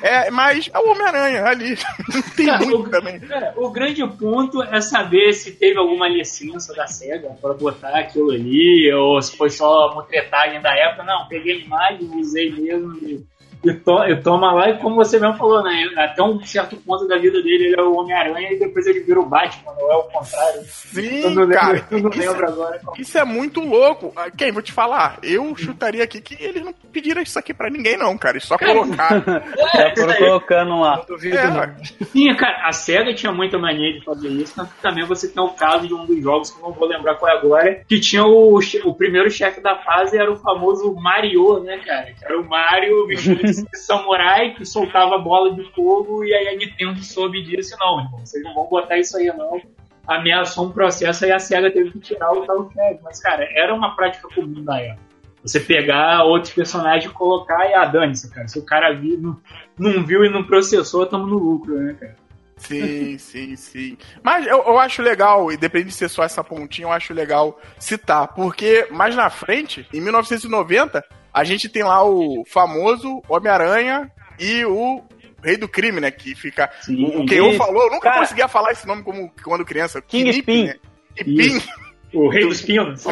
É, 0.00 0.30
mas 0.30 0.70
é 0.72 0.78
o 0.78 0.90
Homem-Aranha 0.90 1.44
ali. 1.44 1.78
Tem 2.38 2.46
Cara, 2.46 2.64
muito 2.64 2.80
o, 2.86 2.88
também. 2.90 3.20
cara, 3.20 3.52
o 3.56 3.70
grande 3.70 4.06
ponto 4.16 4.62
é 4.62 4.80
saber 4.80 5.32
se 5.32 5.52
teve 5.52 5.76
alguma 5.78 6.08
licença 6.08 6.72
da 6.74 6.86
SEGA 6.86 7.36
pra 7.40 7.52
botar 7.52 7.98
aquilo 7.98 8.30
ali, 8.30 8.90
ou 8.92 9.20
se 9.20 9.36
foi 9.36 9.50
só 9.50 9.92
mutretagem 9.94 10.60
da 10.60 10.72
época. 10.74 11.04
Não, 11.04 11.26
peguei 11.28 11.56
a 11.56 11.64
imagem, 11.64 12.08
usei 12.18 12.50
mesmo 12.50 12.96
e, 13.02 13.24
e, 13.64 13.72
to, 13.74 14.04
e 14.04 14.16
toma 14.22 14.52
lá. 14.52 14.70
E 14.70 14.78
como 14.78 14.96
você 14.96 15.18
mesmo 15.18 15.36
falou, 15.36 15.62
né? 15.62 15.90
Até 15.96 16.22
um 16.22 16.40
certo 16.44 16.76
ponto 16.76 17.06
da 17.06 17.18
vida 17.18 17.42
dele, 17.42 17.66
ele 17.66 17.80
é 17.80 17.82
o 17.82 17.94
Homem-Aranha 17.96 18.52
e 18.52 18.58
depois 18.58 18.86
ele 18.86 19.00
vira 19.00 19.20
o 19.20 19.26
Batman, 19.26 19.72
não 19.78 19.92
é 19.92 19.96
o 19.96 20.02
contrário. 20.04 20.62
Sim, 20.64 21.20
eu 21.22 21.30
não 21.30 21.42
lembro, 21.42 21.54
cara. 21.54 21.86
eu 21.90 22.00
não 22.00 22.10
isso, 22.10 22.18
lembro 22.20 22.46
agora. 22.48 22.80
isso 22.98 23.18
é 23.18 23.24
muito 23.24 23.60
louco. 23.60 24.12
Ah, 24.16 24.30
Quem? 24.30 24.52
Vou 24.52 24.62
te 24.62 24.72
falar. 24.72 25.18
Eu 25.22 25.54
chutaria 25.56 26.04
aqui 26.04 26.20
que 26.20 26.36
eles 26.42 26.62
não 26.64 26.72
pediram 26.92 27.20
isso 27.22 27.38
aqui 27.38 27.52
pra 27.52 27.70
ninguém, 27.70 27.96
não, 27.96 28.16
cara. 28.16 28.36
Eles 28.36 28.44
só 28.46 28.56
colocaram. 28.58 29.22
Já 29.74 29.94
foram 29.96 30.14
colocando 30.14 30.80
lá. 30.80 31.02
Duvido, 31.08 31.36
É, 31.36 31.50
não. 31.50 31.74
Sim, 32.12 32.34
cara, 32.36 32.66
a 32.68 32.72
SEGA 32.72 33.14
tinha 33.14 33.32
muita 33.32 33.58
mania 33.58 33.92
de 33.92 34.04
fazer 34.04 34.28
isso, 34.28 34.54
tanto 34.54 34.74
que 34.74 34.82
também 34.82 35.04
você 35.04 35.28
tem 35.28 35.42
o 35.42 35.50
caso 35.50 35.86
de 35.86 35.94
um 35.94 36.04
dos 36.06 36.22
jogos 36.22 36.50
que 36.50 36.58
eu 36.58 36.68
não 36.68 36.72
vou 36.72 36.88
lembrar 36.88 37.14
qual 37.16 37.30
é 37.32 37.36
agora, 37.36 37.82
que 37.88 38.00
tinha 38.00 38.24
o, 38.24 38.58
o 38.84 38.94
primeiro 38.94 39.30
chefe 39.30 39.60
da 39.60 39.76
fase 39.76 40.16
era 40.18 40.30
o 40.30 40.36
famoso 40.36 40.94
Mario, 40.94 41.60
né, 41.60 41.78
cara? 41.78 42.12
Que 42.12 42.24
era 42.24 42.40
o 42.40 42.44
Mario 42.48 43.06
de 43.08 43.47
samurai 43.74 44.54
que 44.54 44.64
soltava 44.64 45.18
bola 45.18 45.54
de 45.54 45.64
fogo 45.72 46.24
e 46.24 46.34
aí 46.34 46.48
a 46.48 46.56
Nintendo 46.56 47.02
soube 47.02 47.42
disso. 47.42 47.76
Não, 47.78 48.00
irmão, 48.00 48.18
vocês 48.18 48.42
não 48.42 48.54
vão 48.54 48.66
botar 48.68 48.98
isso 48.98 49.16
aí, 49.16 49.26
não. 49.26 49.60
Ameaçou 50.06 50.66
um 50.66 50.72
processo 50.72 51.26
e 51.26 51.32
a 51.32 51.38
SEGA 51.38 51.70
teve 51.70 51.90
que 51.90 52.00
tirar 52.00 52.32
o 52.32 52.46
tal 52.46 52.70
chefe. 52.72 53.00
Mas, 53.02 53.20
cara, 53.20 53.48
era 53.54 53.74
uma 53.74 53.94
prática 53.94 54.28
comum 54.34 54.64
da 54.64 54.80
época. 54.80 55.08
Você 55.42 55.60
pegar 55.60 56.24
outros 56.24 56.52
personagens 56.52 57.10
e 57.10 57.14
colocar 57.14 57.68
e 57.68 57.74
ah, 57.74 57.84
dane-se, 57.84 58.30
cara. 58.30 58.48
Se 58.48 58.58
o 58.58 58.64
cara 58.64 58.92
viu, 58.94 59.18
não, 59.18 59.40
não 59.78 60.04
viu 60.04 60.24
e 60.24 60.30
não 60.30 60.44
processou, 60.44 61.06
tamo 61.06 61.26
no 61.26 61.38
lucro, 61.38 61.74
né, 61.78 61.94
cara? 61.98 62.16
Sim, 62.58 63.16
sim, 63.18 63.56
sim. 63.56 63.96
Mas 64.22 64.46
eu, 64.46 64.58
eu 64.58 64.78
acho 64.78 65.00
legal, 65.00 65.50
independente 65.50 65.90
de 65.90 65.94
ser 65.94 66.08
só 66.08 66.24
essa 66.24 66.42
pontinha, 66.42 66.86
eu 66.86 66.92
acho 66.92 67.14
legal 67.14 67.58
citar. 67.78 68.28
Porque 68.28 68.88
mais 68.90 69.14
na 69.14 69.30
frente, 69.30 69.86
em 69.92 70.00
1990, 70.00 71.04
a 71.32 71.44
gente 71.44 71.68
tem 71.68 71.82
lá 71.82 72.04
o 72.04 72.44
famoso 72.46 73.22
Homem-Aranha 73.28 74.10
e 74.38 74.64
o 74.64 75.02
Rei 75.42 75.56
do 75.56 75.68
Crime, 75.68 76.00
né? 76.00 76.10
Que 76.10 76.34
fica. 76.34 76.70
Sim, 76.82 77.04
o 77.16 77.24
que 77.26 77.34
eu 77.34 77.52
falou, 77.54 77.84
eu 77.84 77.90
nunca 77.90 78.08
Cara- 78.10 78.20
conseguia 78.20 78.48
falar 78.48 78.72
esse 78.72 78.86
nome 78.86 79.02
como 79.02 79.30
quando 79.44 79.64
criança. 79.64 80.00
Kingpin, 80.02 80.66
né? 80.66 80.74
Kingpin. 81.16 81.62
O 82.14 82.28
Rei 82.28 82.46
dos 82.46 82.62
Pinos. 82.62 83.04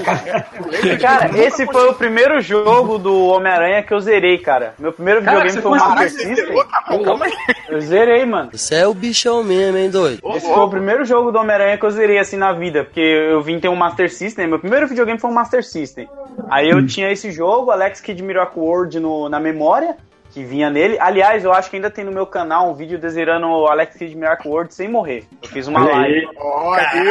Cara, 1.00 1.38
esse 1.38 1.66
foi 1.66 1.88
o 1.88 1.94
primeiro 1.94 2.40
jogo 2.40 2.98
do 2.98 3.26
Homem-Aranha 3.26 3.82
que 3.82 3.92
eu 3.92 4.00
zerei, 4.00 4.38
cara. 4.38 4.74
Meu 4.78 4.92
primeiro 4.92 5.22
Cara, 5.22 5.44
videogame 5.44 5.62
foi 5.62 5.70
o 5.70 5.80
Master 5.80 6.10
System. 6.10 6.64
Tá 6.64 6.84
bom, 6.88 7.02
calma 7.02 7.26
aí. 7.26 7.32
Eu 7.68 7.80
zerei, 7.80 8.24
mano. 8.24 8.50
Você 8.52 8.76
é 8.76 8.86
o 8.86 8.94
bichão 8.94 9.44
mesmo, 9.44 9.76
hein, 9.76 9.90
doido? 9.90 10.20
Esse 10.34 10.46
foi 10.46 10.62
o 10.62 10.68
primeiro 10.68 11.04
jogo 11.04 11.30
do 11.30 11.38
Homem-Aranha 11.38 11.76
que 11.76 11.84
eu 11.84 11.90
zerei 11.90 12.18
assim 12.18 12.36
na 12.36 12.52
vida, 12.52 12.84
porque 12.84 13.00
eu 13.00 13.42
vim 13.42 13.60
ter 13.60 13.68
um 13.68 13.76
Master 13.76 14.10
System. 14.10 14.46
Meu 14.46 14.58
primeiro 14.58 14.86
videogame 14.86 15.18
foi 15.18 15.30
um 15.30 15.34
Master 15.34 15.62
System. 15.62 16.08
Aí 16.50 16.70
eu 16.70 16.86
tinha 16.86 17.10
esse 17.10 17.30
jogo, 17.30 17.70
Alex 17.70 18.00
Kidd 18.00 18.22
Miracle 18.22 18.62
World 18.62 18.98
no, 18.98 19.28
na 19.28 19.38
memória, 19.38 19.96
que 20.36 20.44
vinha 20.44 20.68
nele. 20.68 20.98
Aliás, 21.00 21.42
eu 21.46 21.50
acho 21.50 21.70
que 21.70 21.76
ainda 21.76 21.90
tem 21.90 22.04
no 22.04 22.12
meu 22.12 22.26
canal 22.26 22.70
um 22.70 22.74
vídeo 22.74 22.98
desirando 22.98 23.46
o 23.46 23.66
Alex 23.68 23.96
Kidd 23.96 24.14
Miracle 24.14 24.50
World 24.50 24.74
sem 24.74 24.86
morrer. 24.86 25.24
Eu 25.42 25.48
fiz 25.48 25.66
uma 25.66 25.82
live. 25.82 26.28
Ó, 26.36 26.46
ó. 26.46 26.68
Olha, 26.68 26.90
Aí, 26.90 27.08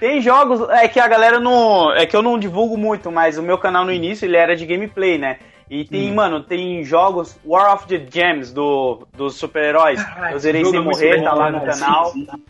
Tem 0.00 0.20
jogos, 0.20 0.68
é 0.70 0.88
que 0.88 0.98
a 0.98 1.06
galera 1.06 1.38
não. 1.38 1.92
É 1.94 2.06
que 2.06 2.16
eu 2.16 2.22
não 2.22 2.36
divulgo 2.36 2.76
muito, 2.76 3.12
mas 3.12 3.38
o 3.38 3.42
meu 3.42 3.56
canal 3.56 3.84
no 3.84 3.92
início 3.92 4.26
ele 4.26 4.36
era 4.36 4.56
de 4.56 4.66
gameplay, 4.66 5.16
né? 5.16 5.38
E 5.70 5.84
tem, 5.84 6.10
hum. 6.10 6.16
mano, 6.16 6.42
tem 6.42 6.82
jogos 6.82 7.38
War 7.46 7.72
of 7.72 7.86
the 7.86 8.04
Gems 8.10 8.52
do, 8.52 9.06
dos 9.16 9.36
super-heróis. 9.36 10.04
Eu 10.32 10.38
zerei 10.40 10.64
sem 10.64 10.80
é 10.80 10.82
morrer, 10.82 11.22
tá 11.22 11.34
lá 11.34 11.52
no 11.52 11.60
canal. 11.60 12.06
Sim, 12.06 12.26
sim. 12.28 12.42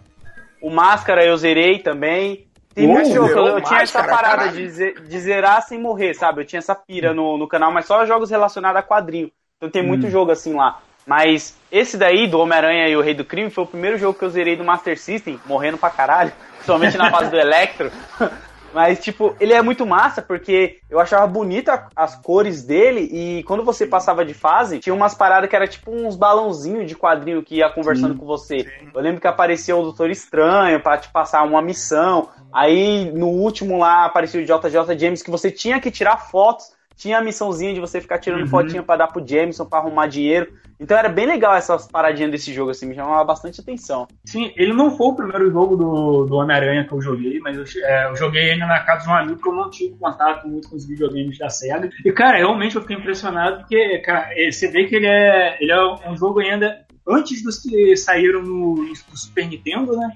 O 0.62 0.70
Máscara 0.70 1.24
eu 1.24 1.36
zerei 1.36 1.78
também. 1.78 2.47
Tem 2.78 2.88
uh, 2.88 3.04
jogos. 3.12 3.30
Eu, 3.32 3.46
eu 3.46 3.60
tinha 3.60 3.80
essa 3.80 4.04
parada 4.04 4.48
de, 4.48 4.68
de, 4.68 5.20
zerar 5.20 5.62
sem 5.62 5.80
morrer, 5.80 6.14
sabe? 6.14 6.42
Eu 6.42 6.46
tinha 6.46 6.58
essa 6.58 6.74
pira 6.74 7.12
no, 7.12 7.36
no 7.36 7.48
canal, 7.48 7.72
mas 7.72 7.86
só 7.86 8.06
jogos 8.06 8.30
relacionados 8.30 8.78
a 8.78 8.82
quadrinho. 8.82 9.32
Então 9.56 9.68
tem 9.68 9.82
muito 9.82 10.06
hum. 10.06 10.10
jogo 10.10 10.30
assim 10.30 10.54
lá. 10.54 10.80
Mas 11.04 11.56
esse 11.72 11.96
daí, 11.96 12.28
do 12.28 12.38
Homem-Aranha 12.38 12.88
e 12.88 12.96
o 12.96 13.00
Rei 13.00 13.14
do 13.14 13.24
Crime, 13.24 13.50
foi 13.50 13.64
o 13.64 13.66
primeiro 13.66 13.98
jogo 13.98 14.16
que 14.16 14.24
eu 14.24 14.30
zerei 14.30 14.54
do 14.54 14.64
Master 14.64 14.98
System, 14.98 15.40
morrendo 15.46 15.78
pra 15.78 15.90
caralho, 15.90 16.32
somente 16.64 16.96
na 16.96 17.10
fase 17.10 17.30
do 17.30 17.36
Electro. 17.36 17.90
Mas, 18.72 18.98
tipo, 18.98 19.34
ele 19.40 19.52
é 19.52 19.62
muito 19.62 19.86
massa 19.86 20.20
porque 20.20 20.78
eu 20.90 21.00
achava 21.00 21.26
bonita 21.26 21.88
as 21.96 22.14
cores 22.16 22.62
dele 22.62 23.00
e 23.00 23.42
quando 23.44 23.64
você 23.64 23.86
passava 23.86 24.24
de 24.24 24.34
fase, 24.34 24.78
tinha 24.78 24.94
umas 24.94 25.14
paradas 25.14 25.48
que 25.48 25.56
era 25.56 25.66
tipo 25.66 25.90
uns 25.90 26.16
balãozinhos 26.16 26.86
de 26.86 26.94
quadrinho 26.94 27.42
que 27.42 27.56
ia 27.56 27.70
conversando 27.70 28.12
sim, 28.12 28.18
com 28.18 28.26
você. 28.26 28.60
Sim. 28.60 28.90
Eu 28.94 29.00
lembro 29.00 29.20
que 29.20 29.26
aparecia 29.26 29.76
o 29.76 29.82
Doutor 29.82 30.10
Estranho 30.10 30.80
para 30.80 30.98
te 30.98 31.08
passar 31.08 31.42
uma 31.44 31.62
missão. 31.62 32.28
Aí 32.52 33.10
no 33.12 33.28
último 33.28 33.78
lá 33.78 34.04
apareceu 34.04 34.40
o 34.40 34.44
JJ 34.44 34.98
James 34.98 35.22
que 35.22 35.30
você 35.30 35.50
tinha 35.50 35.80
que 35.80 35.90
tirar 35.90 36.16
fotos 36.16 36.78
tinha 36.98 37.18
a 37.18 37.22
missãozinha 37.22 37.72
de 37.72 37.78
você 37.78 38.00
ficar 38.00 38.18
tirando 38.18 38.40
uhum. 38.40 38.48
fotinha 38.48 38.82
para 38.82 38.96
dar 38.96 39.06
pro 39.06 39.26
Jameson 39.26 39.64
para 39.64 39.78
arrumar 39.78 40.08
dinheiro. 40.08 40.52
Então 40.80 40.96
era 40.96 41.08
bem 41.08 41.26
legal 41.26 41.54
essas 41.54 41.86
paradinhas 41.86 42.30
desse 42.30 42.52
jogo, 42.52 42.70
assim, 42.70 42.86
me 42.86 42.94
chamava 42.94 43.22
bastante 43.24 43.60
atenção. 43.60 44.06
Sim, 44.24 44.52
ele 44.56 44.72
não 44.72 44.96
foi 44.96 45.06
o 45.08 45.14
primeiro 45.14 45.50
jogo 45.50 45.76
do, 45.76 46.24
do 46.24 46.34
Homem-Aranha 46.36 46.84
que 46.84 46.92
eu 46.92 47.00
joguei, 47.00 47.38
mas 47.38 47.56
eu, 47.56 47.64
é, 47.84 48.10
eu, 48.10 48.16
joguei 48.16 48.50
ainda 48.50 48.66
na 48.66 48.80
casa 48.80 49.04
de 49.04 49.10
um 49.10 49.14
amigo 49.14 49.40
que 49.40 49.48
eu 49.48 49.54
não 49.54 49.70
tive 49.70 49.96
contato 49.96 50.46
muito 50.46 50.68
com 50.68 50.76
os 50.76 50.86
videogames 50.86 51.38
da 51.38 51.48
SEGA. 51.48 51.88
E, 52.04 52.12
cara, 52.12 52.38
realmente 52.38 52.74
eu 52.74 52.82
fiquei 52.82 52.96
impressionado 52.96 53.58
porque, 53.58 53.98
cara, 53.98 54.30
você 54.50 54.68
vê 54.68 54.84
que 54.84 54.96
ele 54.96 55.06
é, 55.06 55.56
ele 55.60 55.70
é 55.70 56.08
um 56.08 56.16
jogo 56.16 56.40
ainda 56.40 56.84
antes 57.06 57.42
dos 57.42 57.60
que 57.60 57.96
saíram 57.96 58.42
no, 58.42 58.74
no 58.74 59.16
Super 59.16 59.48
Nintendo, 59.48 59.96
né? 59.96 60.12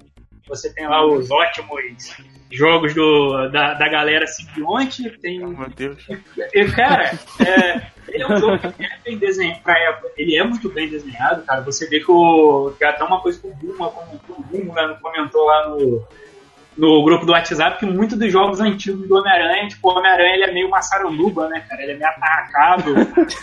Você 0.48 0.72
tem 0.72 0.86
lá 0.86 1.04
os 1.06 1.30
ótimos 1.30 2.16
jogos 2.50 2.94
do, 2.94 3.48
da, 3.48 3.74
da 3.74 3.88
galera 3.88 4.26
simbionte. 4.26 5.08
Tem... 5.18 5.44
Oh, 5.44 5.48
meu 5.48 5.68
Deus. 5.70 5.98
E, 6.52 6.64
cara, 6.72 7.12
é, 7.40 7.86
ele 8.08 8.22
é 8.22 8.26
um 8.26 8.36
jogo 8.36 8.58
que 8.58 8.84
é 8.84 8.98
bem 9.04 9.18
desenhado. 9.18 9.62
Ele 10.16 10.36
é 10.36 10.44
muito 10.44 10.68
bem 10.68 10.88
desenhado, 10.88 11.42
cara. 11.42 11.60
Você 11.62 11.88
vê 11.88 12.00
que, 12.00 12.10
o, 12.10 12.72
que 12.76 12.84
até 12.84 13.02
uma 13.04 13.20
coisa 13.20 13.40
que 13.40 13.46
o 13.46 13.54
Buma, 13.54 13.88
como 13.90 14.20
o 14.28 14.42
Buma 14.42 14.74
né, 14.74 14.98
comentou 15.00 15.44
lá 15.44 15.68
no, 15.68 16.06
no 16.76 17.04
grupo 17.04 17.24
do 17.24 17.32
WhatsApp, 17.32 17.78
que 17.78 17.86
muitos 17.86 18.18
dos 18.18 18.30
jogos 18.30 18.60
antigos 18.60 19.08
do 19.08 19.16
Homem-Aranha, 19.16 19.68
tipo, 19.68 19.88
o 19.88 19.92
Homem-Aranha 19.92 20.34
ele 20.34 20.44
é 20.44 20.52
meio 20.52 20.68
massaranduba, 20.68 21.48
né, 21.48 21.64
cara? 21.68 21.82
Ele 21.82 21.92
é 21.92 21.96
meio 21.96 22.10
atacado, 22.10 22.94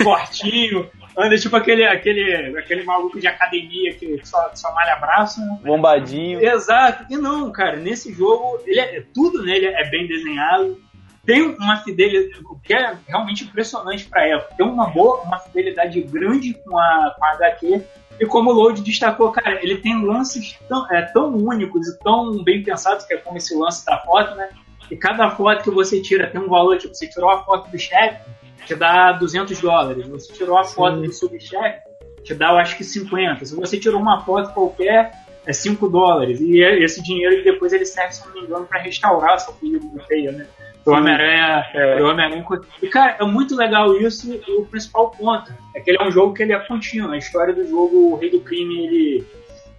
fortinho 0.04 0.90
anda 1.20 1.38
tipo 1.38 1.56
aquele, 1.56 1.86
aquele, 1.86 2.58
aquele 2.58 2.84
maluco 2.84 3.20
de 3.20 3.28
academia 3.28 3.94
que 3.94 4.20
só, 4.24 4.52
só 4.54 4.74
malha 4.74 4.96
braço. 4.96 5.42
Né? 5.42 5.60
Bombadinho. 5.64 6.42
Exato. 6.42 7.06
E 7.10 7.18
não, 7.18 7.52
cara, 7.52 7.76
nesse 7.76 8.14
jogo, 8.14 8.60
ele 8.66 8.80
é, 8.80 9.04
tudo 9.14 9.44
nele 9.44 9.68
é 9.68 9.90
bem 9.90 10.08
desenhado. 10.08 10.80
Tem 11.26 11.42
uma 11.42 11.78
fidelidade, 11.78 12.44
o 12.46 12.58
que 12.60 12.74
é 12.74 12.98
realmente 13.08 13.44
impressionante 13.44 14.06
pra 14.06 14.26
época. 14.26 14.56
Tem 14.56 14.66
uma 14.66 14.88
boa, 14.88 15.22
uma 15.22 15.38
fidelidade 15.38 16.02
grande 16.02 16.54
com 16.54 16.78
a, 16.78 17.16
com 17.18 17.26
a 17.26 17.32
HQ. 17.34 17.84
E 18.20 18.26
como 18.26 18.50
o 18.50 18.54
Load 18.54 18.82
destacou, 18.82 19.32
cara, 19.32 19.64
ele 19.64 19.78
tem 19.78 20.04
lances 20.04 20.58
tão, 20.68 20.92
é, 20.92 21.02
tão 21.04 21.36
únicos 21.36 21.88
e 21.88 22.00
tão 22.00 22.44
bem 22.44 22.64
pensados, 22.64 23.06
que 23.06 23.14
é 23.14 23.18
como 23.18 23.38
esse 23.38 23.56
lance 23.56 23.86
da 23.86 23.98
foto, 24.00 24.36
né? 24.36 24.50
E 24.90 24.96
cada 24.96 25.30
foto 25.30 25.64
que 25.64 25.70
você 25.70 26.02
tira 26.02 26.28
tem 26.28 26.42
um 26.42 26.50
valor, 26.50 26.78
tipo, 26.78 26.94
você 26.94 27.08
tirou 27.08 27.30
a 27.30 27.44
foto 27.44 27.70
do 27.70 27.78
chefe, 27.78 28.20
te 28.66 28.76
dá 28.76 29.12
200 29.14 29.60
dólares. 29.60 30.08
Você 30.08 30.34
tirou 30.34 30.58
a 30.58 30.64
foto 30.64 30.98
Sim. 30.98 31.06
do 31.08 31.14
subchefe, 31.14 31.80
te 32.24 32.34
dá, 32.34 32.52
eu 32.52 32.58
acho 32.58 32.78
que 32.78 32.84
50. 32.84 33.46
Se 33.46 33.56
você 33.56 33.80
tirou 33.80 34.00
uma 34.00 34.22
foto 34.22 34.54
qualquer, 34.54 35.12
é 35.46 35.54
5 35.54 35.88
dólares. 35.90 36.40
E 36.40 36.62
é, 36.64 36.84
esse 36.84 37.02
dinheiro 37.02 37.44
depois 37.44 37.74
ele 37.74 37.86
serve, 37.86 38.14
se 38.14 38.26
não 38.28 38.34
me 38.34 38.42
engano, 38.42 38.66
para 38.66 38.82
restaurar 38.82 39.34
a 39.34 39.38
sua 39.38 39.54
filha 39.56 39.80
feia, 40.08 40.32
né? 40.32 40.46
O 40.86 40.92
Homem-Aranha. 40.92 41.66
É. 41.74 42.02
Homem 42.02 42.46
e, 42.82 42.88
cara, 42.88 43.18
é 43.20 43.26
muito 43.26 43.56
legal 43.56 43.96
isso. 43.98 44.32
E 44.32 44.52
o 44.58 44.66
principal 44.66 45.12
ponto 45.12 45.52
é 45.76 45.80
que 45.80 45.92
ele 45.92 45.98
é 46.02 46.08
um 46.08 46.12
jogo 46.12 46.34
que 46.34 46.44
ele 46.44 46.54
é 46.54 46.60
contínuo. 46.60 47.12
A 47.12 47.18
história 47.18 47.54
do 47.54 47.68
jogo, 47.68 48.14
o 48.14 48.16
Rei 48.16 48.30
do 48.30 48.40
Crime, 48.42 48.86
ele, 48.86 49.28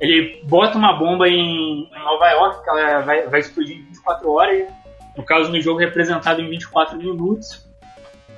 ele 0.01 0.43
bota 0.45 0.77
uma 0.77 0.99
bomba 0.99 1.29
em, 1.29 1.85
em 1.85 2.05
Nova 2.05 2.29
York, 2.31 2.63
que 2.63 2.71
ela 2.71 3.01
vai, 3.01 3.27
vai 3.27 3.41
explodir 3.41 3.79
em 3.79 3.83
24 3.83 4.31
horas. 4.31 4.69
No 5.17 5.25
caso, 5.25 5.51
no 5.51 5.61
jogo 5.61 5.81
representado 5.81 6.41
em 6.41 6.49
24 6.49 6.97
minutos. 6.97 7.70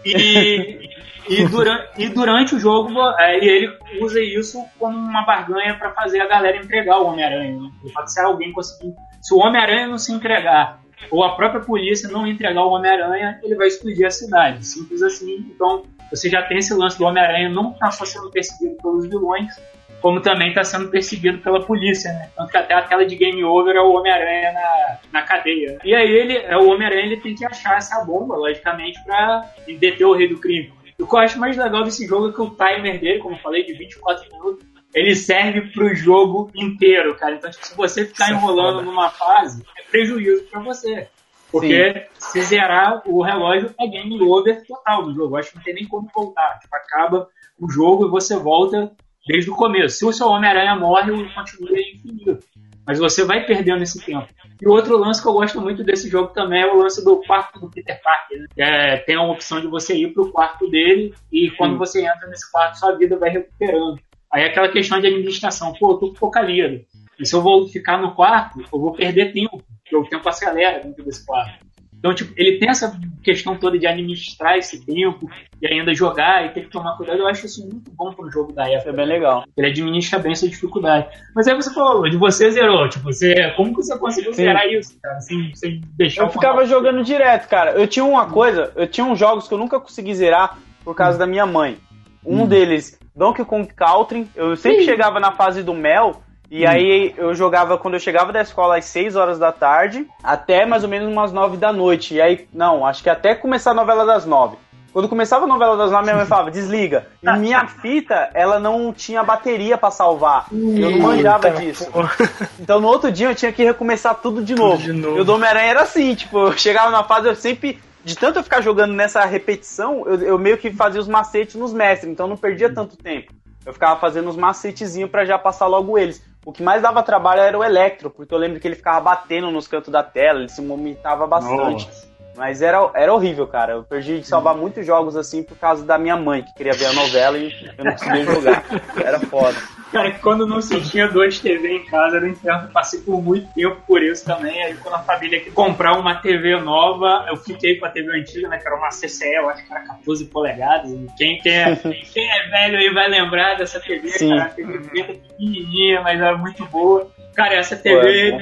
E, 0.04 0.88
e, 1.28 1.46
durante, 1.46 2.02
e 2.02 2.08
durante 2.08 2.54
o 2.54 2.58
jogo 2.58 2.90
é, 3.18 3.36
ele 3.36 3.70
usa 4.00 4.20
isso 4.20 4.64
como 4.78 4.96
uma 4.96 5.24
barganha 5.24 5.76
para 5.78 5.92
fazer 5.92 6.20
a 6.20 6.26
galera 6.26 6.56
entregar 6.56 6.98
o 6.98 7.06
Homem-Aranha. 7.06 7.60
Né? 7.60 7.70
Ser 8.06 8.22
alguém 8.22 8.52
conseguir. 8.52 8.94
Se 9.20 9.34
o 9.34 9.38
Homem-Aranha 9.38 9.86
não 9.86 9.98
se 9.98 10.12
entregar, 10.12 10.82
ou 11.10 11.24
a 11.24 11.34
própria 11.34 11.60
polícia 11.60 12.08
não 12.08 12.26
entregar 12.26 12.64
o 12.64 12.70
Homem-Aranha, 12.70 13.40
ele 13.42 13.54
vai 13.54 13.68
explodir 13.68 14.06
a 14.06 14.10
cidade. 14.10 14.66
Simples 14.66 15.02
assim. 15.02 15.46
Então, 15.54 15.84
você 16.10 16.28
já 16.28 16.42
tem 16.42 16.58
esse 16.58 16.74
lance 16.74 16.98
do 16.98 17.04
Homem-Aranha 17.04 17.48
não 17.48 17.72
estar 17.72 17.86
tá 17.86 17.90
só 17.92 18.04
sendo 18.04 18.30
perseguido 18.30 18.76
pelos 18.82 19.06
vilões, 19.06 19.54
como 20.02 20.20
também 20.20 20.48
está 20.48 20.64
sendo 20.64 20.90
perseguido 20.90 21.38
pela 21.38 21.64
polícia, 21.64 22.12
né? 22.12 22.28
Tanto 22.36 22.50
que 22.50 22.56
até 22.56 22.74
a 22.74 22.82
tela 22.82 23.06
de 23.06 23.14
game 23.14 23.42
over 23.44 23.76
é 23.76 23.80
o 23.80 23.92
Homem-Aranha 23.92 24.52
na, 24.52 24.98
na 25.12 25.22
cadeia. 25.22 25.78
E 25.84 25.94
aí 25.94 26.10
ele, 26.10 26.36
é 26.36 26.56
o 26.56 26.68
Homem-Aranha, 26.68 27.06
ele 27.06 27.20
tem 27.20 27.36
que 27.36 27.44
achar 27.44 27.78
essa 27.78 28.04
bomba, 28.04 28.34
logicamente, 28.34 29.02
para 29.04 29.48
deter 29.64 30.04
o 30.04 30.12
rei 30.12 30.28
do 30.28 30.40
crime. 30.40 30.72
O 30.98 31.06
que 31.06 31.14
eu 31.14 31.18
acho 31.20 31.38
mais 31.38 31.56
legal 31.56 31.84
desse 31.84 32.04
jogo 32.04 32.28
é 32.28 32.32
que 32.32 32.40
o 32.42 32.50
timer 32.50 33.00
dele, 33.00 33.20
como 33.20 33.36
eu 33.36 33.40
falei, 33.40 33.64
de 33.64 33.74
24 33.74 34.28
minutos, 34.32 34.66
ele 34.92 35.14
serve 35.14 35.72
pro 35.72 35.94
jogo 35.94 36.50
inteiro, 36.54 37.14
cara. 37.14 37.36
Então, 37.36 37.50
tipo, 37.50 37.64
se 37.64 37.76
você 37.76 38.04
ficar 38.04 38.24
Isso 38.24 38.34
é 38.34 38.36
enrolando 38.36 38.80
é 38.80 38.84
numa 38.84 39.08
fase, 39.08 39.64
é 39.78 39.82
prejuízo 39.82 40.42
para 40.50 40.60
você. 40.60 41.08
Porque 41.50 42.08
Sim. 42.18 42.30
se 42.32 42.42
zerar 42.42 43.02
o 43.06 43.22
relógio 43.22 43.72
é 43.78 43.86
game 43.86 44.20
over 44.20 44.66
total 44.66 45.04
do 45.04 45.14
jogo. 45.14 45.36
Eu 45.36 45.38
acho 45.38 45.50
que 45.50 45.56
não 45.56 45.62
tem 45.62 45.74
nem 45.74 45.86
como 45.86 46.10
voltar. 46.12 46.58
Tipo, 46.58 46.74
acaba 46.74 47.28
o 47.60 47.70
jogo 47.70 48.06
e 48.06 48.10
você 48.10 48.36
volta 48.36 48.90
desde 49.26 49.50
o 49.50 49.56
começo. 49.56 49.96
Se 49.98 50.04
o 50.04 50.12
seu 50.12 50.28
Homem-Aranha 50.28 50.76
morre, 50.76 51.12
ele 51.12 51.32
continua 51.32 51.78
infinito. 51.78 52.38
Mas 52.86 52.98
você 52.98 53.24
vai 53.24 53.44
perdendo 53.44 53.82
esse 53.82 54.04
tempo. 54.04 54.26
E 54.60 54.66
o 54.66 54.72
outro 54.72 54.96
lance 54.96 55.22
que 55.22 55.28
eu 55.28 55.32
gosto 55.32 55.60
muito 55.60 55.84
desse 55.84 56.08
jogo 56.08 56.32
também 56.32 56.62
é 56.62 56.66
o 56.66 56.78
lance 56.78 57.04
do 57.04 57.22
quarto 57.24 57.60
do 57.60 57.70
Peter 57.70 58.00
Parker. 58.02 58.40
Né? 58.40 58.46
É, 58.56 58.96
tem 58.98 59.14
a 59.14 59.22
opção 59.22 59.60
de 59.60 59.68
você 59.68 59.94
ir 59.94 60.12
pro 60.12 60.32
quarto 60.32 60.68
dele 60.68 61.14
e 61.30 61.50
quando 61.52 61.72
Sim. 61.72 61.78
você 61.78 62.00
entra 62.00 62.26
nesse 62.28 62.50
quarto, 62.50 62.78
sua 62.78 62.96
vida 62.96 63.16
vai 63.16 63.30
recuperando. 63.30 64.00
Aí 64.32 64.42
é 64.42 64.46
aquela 64.46 64.68
questão 64.68 65.00
de 65.00 65.06
administração. 65.06 65.72
Pô, 65.78 65.92
eu 65.92 65.98
tô 65.98 66.08
com 66.08 66.14
pouca. 66.14 66.42
E 66.50 66.84
se 67.22 67.34
eu 67.34 67.42
vou 67.42 67.68
ficar 67.68 67.98
no 67.98 68.14
quarto, 68.14 68.60
eu 68.60 68.80
vou 68.80 68.92
perder 68.92 69.32
tempo. 69.32 69.62
Porque 69.82 69.96
o 69.96 70.04
tempo 70.04 70.28
acelera 70.28 70.80
dentro 70.80 71.04
desse 71.04 71.24
quarto. 71.24 71.64
Então, 72.02 72.12
tipo, 72.12 72.32
ele 72.36 72.58
tem 72.58 72.68
essa 72.68 72.98
questão 73.22 73.56
toda 73.56 73.78
de 73.78 73.86
administrar 73.86 74.58
esse 74.58 74.84
tempo 74.84 75.30
e 75.60 75.72
ainda 75.72 75.94
jogar 75.94 76.44
e 76.44 76.48
ter 76.48 76.62
que 76.62 76.68
tomar 76.68 76.96
cuidado. 76.96 77.20
Eu 77.20 77.28
acho 77.28 77.46
isso 77.46 77.62
muito 77.62 77.92
bom 77.92 78.12
para 78.12 78.26
um 78.26 78.30
jogo 78.30 78.52
da 78.52 78.68
época. 78.68 78.90
É 78.90 78.92
bem 78.92 79.06
legal. 79.06 79.44
Ele 79.56 79.68
administra 79.68 80.18
bem 80.18 80.32
essa 80.32 80.48
dificuldade. 80.48 81.06
Mas 81.32 81.46
aí 81.46 81.54
você 81.54 81.72
falou, 81.72 82.10
de 82.10 82.16
você 82.16 82.50
zerou. 82.50 82.88
Tipo, 82.88 83.04
você, 83.04 83.52
como 83.56 83.70
que 83.70 83.84
você 83.84 83.96
conseguiu 83.96 84.34
Sim. 84.34 84.42
zerar 84.42 84.66
isso, 84.66 84.98
cara? 85.00 85.20
Sem, 85.20 85.54
sem 85.54 85.80
deixar 85.96 86.24
Eu 86.24 86.30
ficava 86.30 86.66
jogando 86.66 87.04
direto, 87.04 87.48
cara. 87.48 87.70
Eu 87.70 87.86
tinha 87.86 88.04
uma 88.04 88.26
coisa, 88.26 88.72
eu 88.74 88.88
tinha 88.88 89.06
uns 89.06 89.20
jogos 89.20 89.46
que 89.46 89.54
eu 89.54 89.58
nunca 89.58 89.78
consegui 89.78 90.12
zerar 90.12 90.58
por 90.84 90.96
causa 90.96 91.14
hum. 91.14 91.20
da 91.20 91.26
minha 91.28 91.46
mãe. 91.46 91.78
Um 92.26 92.42
hum. 92.42 92.46
deles, 92.48 92.98
Donkey 93.14 93.44
Kong 93.44 93.72
Country. 93.72 94.26
Eu 94.34 94.56
sempre 94.56 94.80
Sim. 94.80 94.86
chegava 94.86 95.20
na 95.20 95.30
fase 95.30 95.62
do 95.62 95.72
Mel 95.72 96.20
e 96.52 96.66
hum. 96.66 96.68
aí 96.68 97.14
eu 97.16 97.34
jogava 97.34 97.78
quando 97.78 97.94
eu 97.94 98.00
chegava 98.00 98.30
da 98.30 98.42
escola 98.42 98.76
às 98.76 98.84
6 98.84 99.16
horas 99.16 99.38
da 99.38 99.50
tarde, 99.50 100.06
até 100.22 100.66
mais 100.66 100.84
ou 100.84 100.90
menos 100.90 101.10
umas 101.10 101.32
9 101.32 101.56
da 101.56 101.72
noite. 101.72 102.16
E 102.16 102.20
aí, 102.20 102.46
não, 102.52 102.84
acho 102.84 103.02
que 103.02 103.08
até 103.08 103.34
começar 103.34 103.70
a 103.70 103.74
novela 103.74 104.04
das 104.04 104.26
9. 104.26 104.58
Quando 104.92 105.08
começava 105.08 105.46
a 105.46 105.48
novela 105.48 105.78
das 105.78 105.90
9, 105.90 106.04
minha 106.04 106.16
mãe 106.16 106.26
falava, 106.26 106.50
desliga. 106.50 107.06
E 107.22 107.32
minha 107.40 107.66
fita, 107.66 108.28
ela 108.34 108.60
não 108.60 108.92
tinha 108.92 109.24
bateria 109.24 109.78
para 109.78 109.90
salvar. 109.90 110.48
Eu 110.52 110.90
não 110.90 110.98
manjava 110.98 111.50
disso. 111.52 111.90
Então 112.60 112.80
no 112.80 112.86
outro 112.86 113.10
dia 113.10 113.30
eu 113.30 113.34
tinha 113.34 113.50
que 113.50 113.64
recomeçar 113.64 114.14
tudo 114.16 114.44
de 114.44 114.54
novo. 114.54 114.76
de 114.76 114.92
novo. 114.92 115.16
E 115.16 115.20
o 115.20 115.24
do 115.24 115.32
Homem-Aranha 115.32 115.70
era 115.70 115.82
assim, 115.82 116.14
tipo, 116.14 116.38
eu 116.38 116.52
chegava 116.52 116.90
na 116.90 117.02
fase, 117.02 117.28
eu 117.28 117.34
sempre 117.34 117.80
de 118.04 118.14
tanto 118.14 118.38
eu 118.38 118.42
ficar 118.42 118.60
jogando 118.60 118.92
nessa 118.92 119.24
repetição, 119.24 120.04
eu, 120.06 120.20
eu, 120.22 120.38
meio 120.38 120.58
que 120.58 120.70
fazia 120.70 121.00
os 121.00 121.08
macetes 121.08 121.54
nos 121.54 121.72
mestres, 121.72 122.12
então 122.12 122.26
não 122.26 122.36
perdia 122.36 122.72
tanto 122.72 122.96
tempo. 122.96 123.32
Eu 123.64 123.72
ficava 123.72 123.98
fazendo 123.98 124.28
os 124.28 124.36
macetezinhos 124.36 125.10
para 125.10 125.24
já 125.24 125.38
passar 125.38 125.66
logo 125.66 125.96
eles. 125.96 126.20
O 126.44 126.52
que 126.52 126.62
mais 126.62 126.82
dava 126.82 127.02
trabalho 127.02 127.40
era 127.40 127.56
o 127.56 127.62
Electro, 127.62 128.10
porque 128.10 128.34
eu 128.34 128.38
lembro 128.38 128.58
que 128.58 128.66
ele 128.66 128.74
ficava 128.74 129.00
batendo 129.00 129.50
nos 129.50 129.68
cantos 129.68 129.92
da 129.92 130.02
tela, 130.02 130.40
ele 130.40 130.48
se 130.48 130.60
movimentava 130.60 131.26
bastante. 131.26 131.86
Nossa. 131.86 132.11
Mas 132.36 132.62
era, 132.62 132.90
era 132.94 133.12
horrível, 133.12 133.46
cara. 133.46 133.74
Eu 133.74 133.84
perdi 133.84 134.20
de 134.20 134.26
salvar 134.26 134.56
muitos 134.56 134.86
jogos 134.86 135.16
assim 135.16 135.42
por 135.42 135.56
causa 135.56 135.84
da 135.84 135.98
minha 135.98 136.16
mãe, 136.16 136.42
que 136.42 136.54
queria 136.54 136.72
ver 136.72 136.86
a 136.86 136.92
novela 136.92 137.36
e 137.36 137.52
eu 137.76 137.84
não 137.84 137.92
conseguia 137.92 138.24
jogar. 138.24 138.64
Era 138.96 139.20
foda. 139.20 139.56
Cara, 139.92 140.10
quando 140.22 140.46
não 140.46 140.62
se 140.62 140.80
tinha 140.88 141.06
dois 141.06 141.38
TV 141.38 141.76
em 141.76 141.84
casa, 141.84 142.16
era 142.16 142.24
um 142.24 142.30
inferno. 142.30 142.70
Passei 142.70 143.00
por 143.00 143.22
muito 143.22 143.52
tempo 143.52 143.76
por 143.86 144.02
isso 144.02 144.24
também. 144.24 144.62
Aí 144.64 144.74
quando 144.76 144.94
a 144.94 145.00
família 145.00 145.38
quis 145.40 145.52
comprar 145.52 145.98
uma 145.98 146.14
TV 146.14 146.58
nova, 146.58 147.26
eu 147.28 147.36
fiquei 147.36 147.76
com 147.76 147.84
a 147.84 147.90
TV 147.90 148.18
antiga, 148.18 148.48
né? 148.48 148.56
Que 148.56 148.66
era 148.66 148.76
uma 148.76 148.88
CCE, 148.88 149.34
eu 149.34 149.50
acho 149.50 149.66
que 149.66 149.72
era 149.72 149.84
14 149.84 150.24
polegadas. 150.26 150.90
Quem, 151.18 151.38
quem, 151.38 151.52
é, 151.52 151.76
quem 151.76 152.30
é 152.30 152.48
velho 152.48 152.78
aí 152.78 152.94
vai 152.94 153.08
lembrar 153.08 153.56
dessa 153.56 153.78
TV, 153.80 154.08
Sim. 154.08 154.30
cara. 154.30 154.44
A 154.44 154.48
TV 154.48 154.78
preta 154.78 155.12
pequenininha, 155.12 156.00
mas 156.00 156.18
era 156.18 156.38
muito 156.38 156.64
boa. 156.66 157.10
Cara, 157.34 157.54
essa 157.54 157.76
TV 157.76 158.36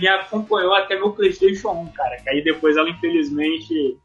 me 0.00 0.08
acompanhou 0.08 0.74
até 0.74 0.96
meu 0.96 1.12
PlayStation 1.12 1.70
1, 1.70 1.86
cara. 1.92 2.16
Que 2.16 2.30
aí 2.30 2.42
depois 2.42 2.76
ela, 2.76 2.88
infelizmente, 2.88 3.98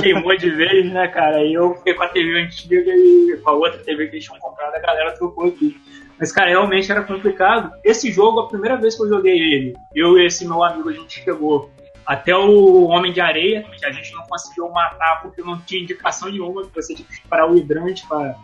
queimou 0.00 0.36
de 0.36 0.50
vez, 0.50 0.90
né, 0.90 1.08
cara? 1.08 1.38
Aí 1.38 1.52
eu 1.52 1.74
fiquei 1.76 1.94
com 1.94 2.02
a 2.02 2.08
TV 2.08 2.42
antiga 2.42 2.92
e 2.94 3.38
com 3.42 3.50
a 3.50 3.54
outra 3.54 3.78
TV 3.78 4.06
que 4.06 4.16
eles 4.16 4.24
tinham 4.24 4.38
comprado, 4.38 4.74
a 4.74 4.80
galera 4.80 5.12
trocou 5.12 5.48
aqui. 5.48 5.76
Mas, 6.18 6.30
cara, 6.30 6.50
realmente 6.50 6.90
era 6.90 7.02
complicado. 7.02 7.72
Esse 7.84 8.12
jogo, 8.12 8.40
a 8.40 8.48
primeira 8.48 8.76
vez 8.76 8.94
que 8.94 9.02
eu 9.02 9.08
joguei 9.08 9.36
ele, 9.36 9.74
eu 9.94 10.18
e 10.18 10.26
esse 10.26 10.46
meu 10.46 10.62
amigo, 10.62 10.88
a 10.88 10.92
gente 10.92 11.22
chegou 11.22 11.70
até 12.06 12.36
o 12.36 12.84
Homem 12.84 13.12
de 13.12 13.20
Areia, 13.20 13.64
que 13.76 13.86
a 13.86 13.90
gente 13.90 14.12
não 14.12 14.22
conseguiu 14.26 14.68
matar 14.70 15.20
porque 15.22 15.42
não 15.42 15.60
tinha 15.60 15.82
indicação 15.82 16.30
nenhuma, 16.30 16.62
que 16.64 16.74
você 16.74 16.94
tinha 16.94 17.06
que 17.06 17.28
parar 17.28 17.50
o 17.50 17.56
hidrante 17.56 18.06
para 18.06 18.36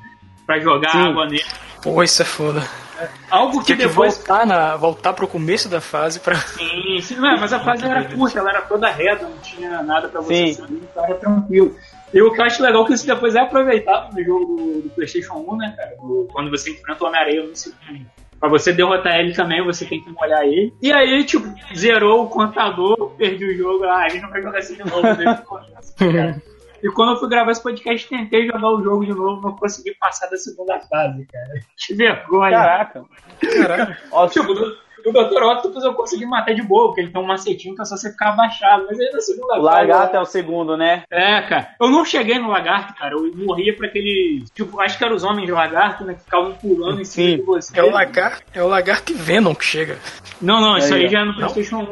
pra 0.49 0.59
jogar 0.59 0.93
Sim. 0.93 0.99
água 0.99 1.27
nele. 1.27 1.45
Pô, 1.83 2.03
isso 2.03 2.23
é 2.23 2.25
foda. 2.25 2.63
É, 2.99 3.07
algo 3.31 3.61
que 3.61 3.67
Tinha 3.67 3.87
depois. 3.87 4.17
Que 4.17 4.27
voltar, 4.27 4.47
na, 4.47 4.77
voltar 4.77 5.13
pro 5.13 5.29
começo 5.29 5.69
da 5.69 5.81
fase 5.81 6.19
pra. 6.19 6.37
Sim, 6.37 7.01
sim, 7.03 7.17
não, 7.17 7.39
mas 7.39 7.53
a 7.53 7.61
fase 7.61 7.85
era 7.85 8.03
curta, 8.05 8.39
ela 8.39 8.51
era 8.51 8.63
toda 8.63 8.91
reta, 8.91 9.29
não 9.29 9.39
tinha 9.39 9.83
nada 9.83 10.09
pra 10.09 10.23
você 10.23 10.55
saber, 10.55 10.81
então 10.91 11.05
era 11.05 11.15
tranquilo. 11.17 11.77
E 12.13 12.23
o 12.23 12.33
que 12.33 12.41
eu 12.41 12.45
acho 12.47 12.63
legal 12.63 12.83
é 12.83 12.87
que 12.87 12.95
isso 12.95 13.07
depois 13.07 13.35
é 13.35 13.41
aproveitado 13.41 14.15
no 14.15 14.25
jogo 14.25 14.57
do, 14.57 14.91
PlayStation 14.95 15.35
1, 15.35 15.57
né, 15.59 15.75
cara? 15.77 15.95
Do, 16.01 16.27
quando 16.33 16.51
você 16.51 16.71
enfrenta 16.71 17.05
o 17.05 17.07
Homem-Areia 17.07 17.47
no 17.47 17.55
segundo. 17.55 18.07
Pra 18.41 18.49
você 18.49 18.73
derrotar 18.73 19.17
ele 19.17 19.35
também, 19.35 19.63
você 19.63 19.85
tem 19.85 20.03
que 20.03 20.11
molhar 20.11 20.43
ele. 20.45 20.73
E 20.81 20.91
aí, 20.91 21.25
tipo, 21.25 21.53
zerou 21.77 22.25
o 22.25 22.29
contador, 22.29 23.11
perdi 23.19 23.45
o 23.45 23.57
jogo. 23.57 23.85
Ah, 23.85 24.05
a 24.05 24.09
gente 24.09 24.23
não 24.23 24.31
vai 24.31 24.41
jogar 24.41 24.59
assim 24.59 24.75
de 24.75 24.85
novo 24.85 25.03
desde 25.03 25.43
o 25.43 25.45
começo, 25.45 25.95
E 26.83 26.89
quando 26.91 27.13
eu 27.13 27.17
fui 27.17 27.29
gravar 27.29 27.51
esse 27.51 27.63
podcast, 27.63 28.09
tentei 28.09 28.47
jogar 28.47 28.71
o 28.71 28.83
jogo 28.83 29.05
de 29.05 29.13
novo, 29.13 29.41
não 29.43 29.57
consegui 29.57 29.95
passar 29.95 30.29
da 30.29 30.37
segunda 30.37 30.79
fase, 30.81 31.27
cara. 31.27 31.61
Que 31.77 31.95
vergonha. 31.95 32.51
Caraca. 32.51 33.05
Caraca. 33.41 33.99
Ó, 34.13 34.29
tipo, 34.29 34.55
o 35.09 35.13
Dr. 35.13 35.43
Octopus 35.43 35.85
eu 35.85 35.95
consegui 35.95 36.27
matar 36.27 36.55
de 36.55 36.63
boa, 36.63 36.89
porque 36.89 37.01
ele 37.01 37.11
tem 37.11 37.21
um 37.21 37.27
macetinho 37.27 37.75
que 37.75 37.83
é 37.83 37.85
só 37.85 37.97
você 37.97 38.11
ficar 38.11 38.31
abaixado. 38.31 38.87
Mas 38.89 38.99
aí 38.99 39.11
na 39.13 39.21
segunda 39.21 39.55
fase. 39.55 39.61
O 39.61 39.65
lagarto 39.65 40.17
é 40.17 40.21
o 40.21 40.25
segundo, 40.25 40.77
né? 40.77 41.03
É, 41.11 41.43
cara. 41.43 41.69
Eu 41.81 41.91
não 41.91 42.05
cheguei 42.05 42.39
no 42.39 42.49
lagarto, 42.49 42.95
cara. 42.95 43.15
Eu 43.15 43.31
morria 43.37 43.75
pra 43.75 43.87
aquele. 43.87 44.45
Tipo, 44.55 44.81
acho 44.81 44.99
que 44.99 45.05
eram 45.05 45.17
os 45.17 45.25
homens 45.25 45.47
de 45.47 45.53
lagarto, 45.53 46.05
né? 46.05 46.15
Que 46.15 46.21
ficavam 46.21 46.53
pulando 46.55 47.01
em 47.01 47.05
cima 47.05 47.37
de 47.37 47.43
você. 47.43 47.79
É 47.79 47.83
o 47.83 47.91
lagarto, 47.91 48.43
é 48.55 48.63
o 48.63 48.69
lagarto 48.69 49.15
Venom 49.15 49.55
que 49.55 49.65
chega. 49.65 49.99
Não, 50.41 50.61
não, 50.61 50.79
isso 50.79 50.95
aí, 50.95 51.05
aí 51.05 51.09
já 51.09 51.21
é 51.21 51.25
no 51.25 51.35
PlayStation 51.35 51.79
1. 51.79 51.85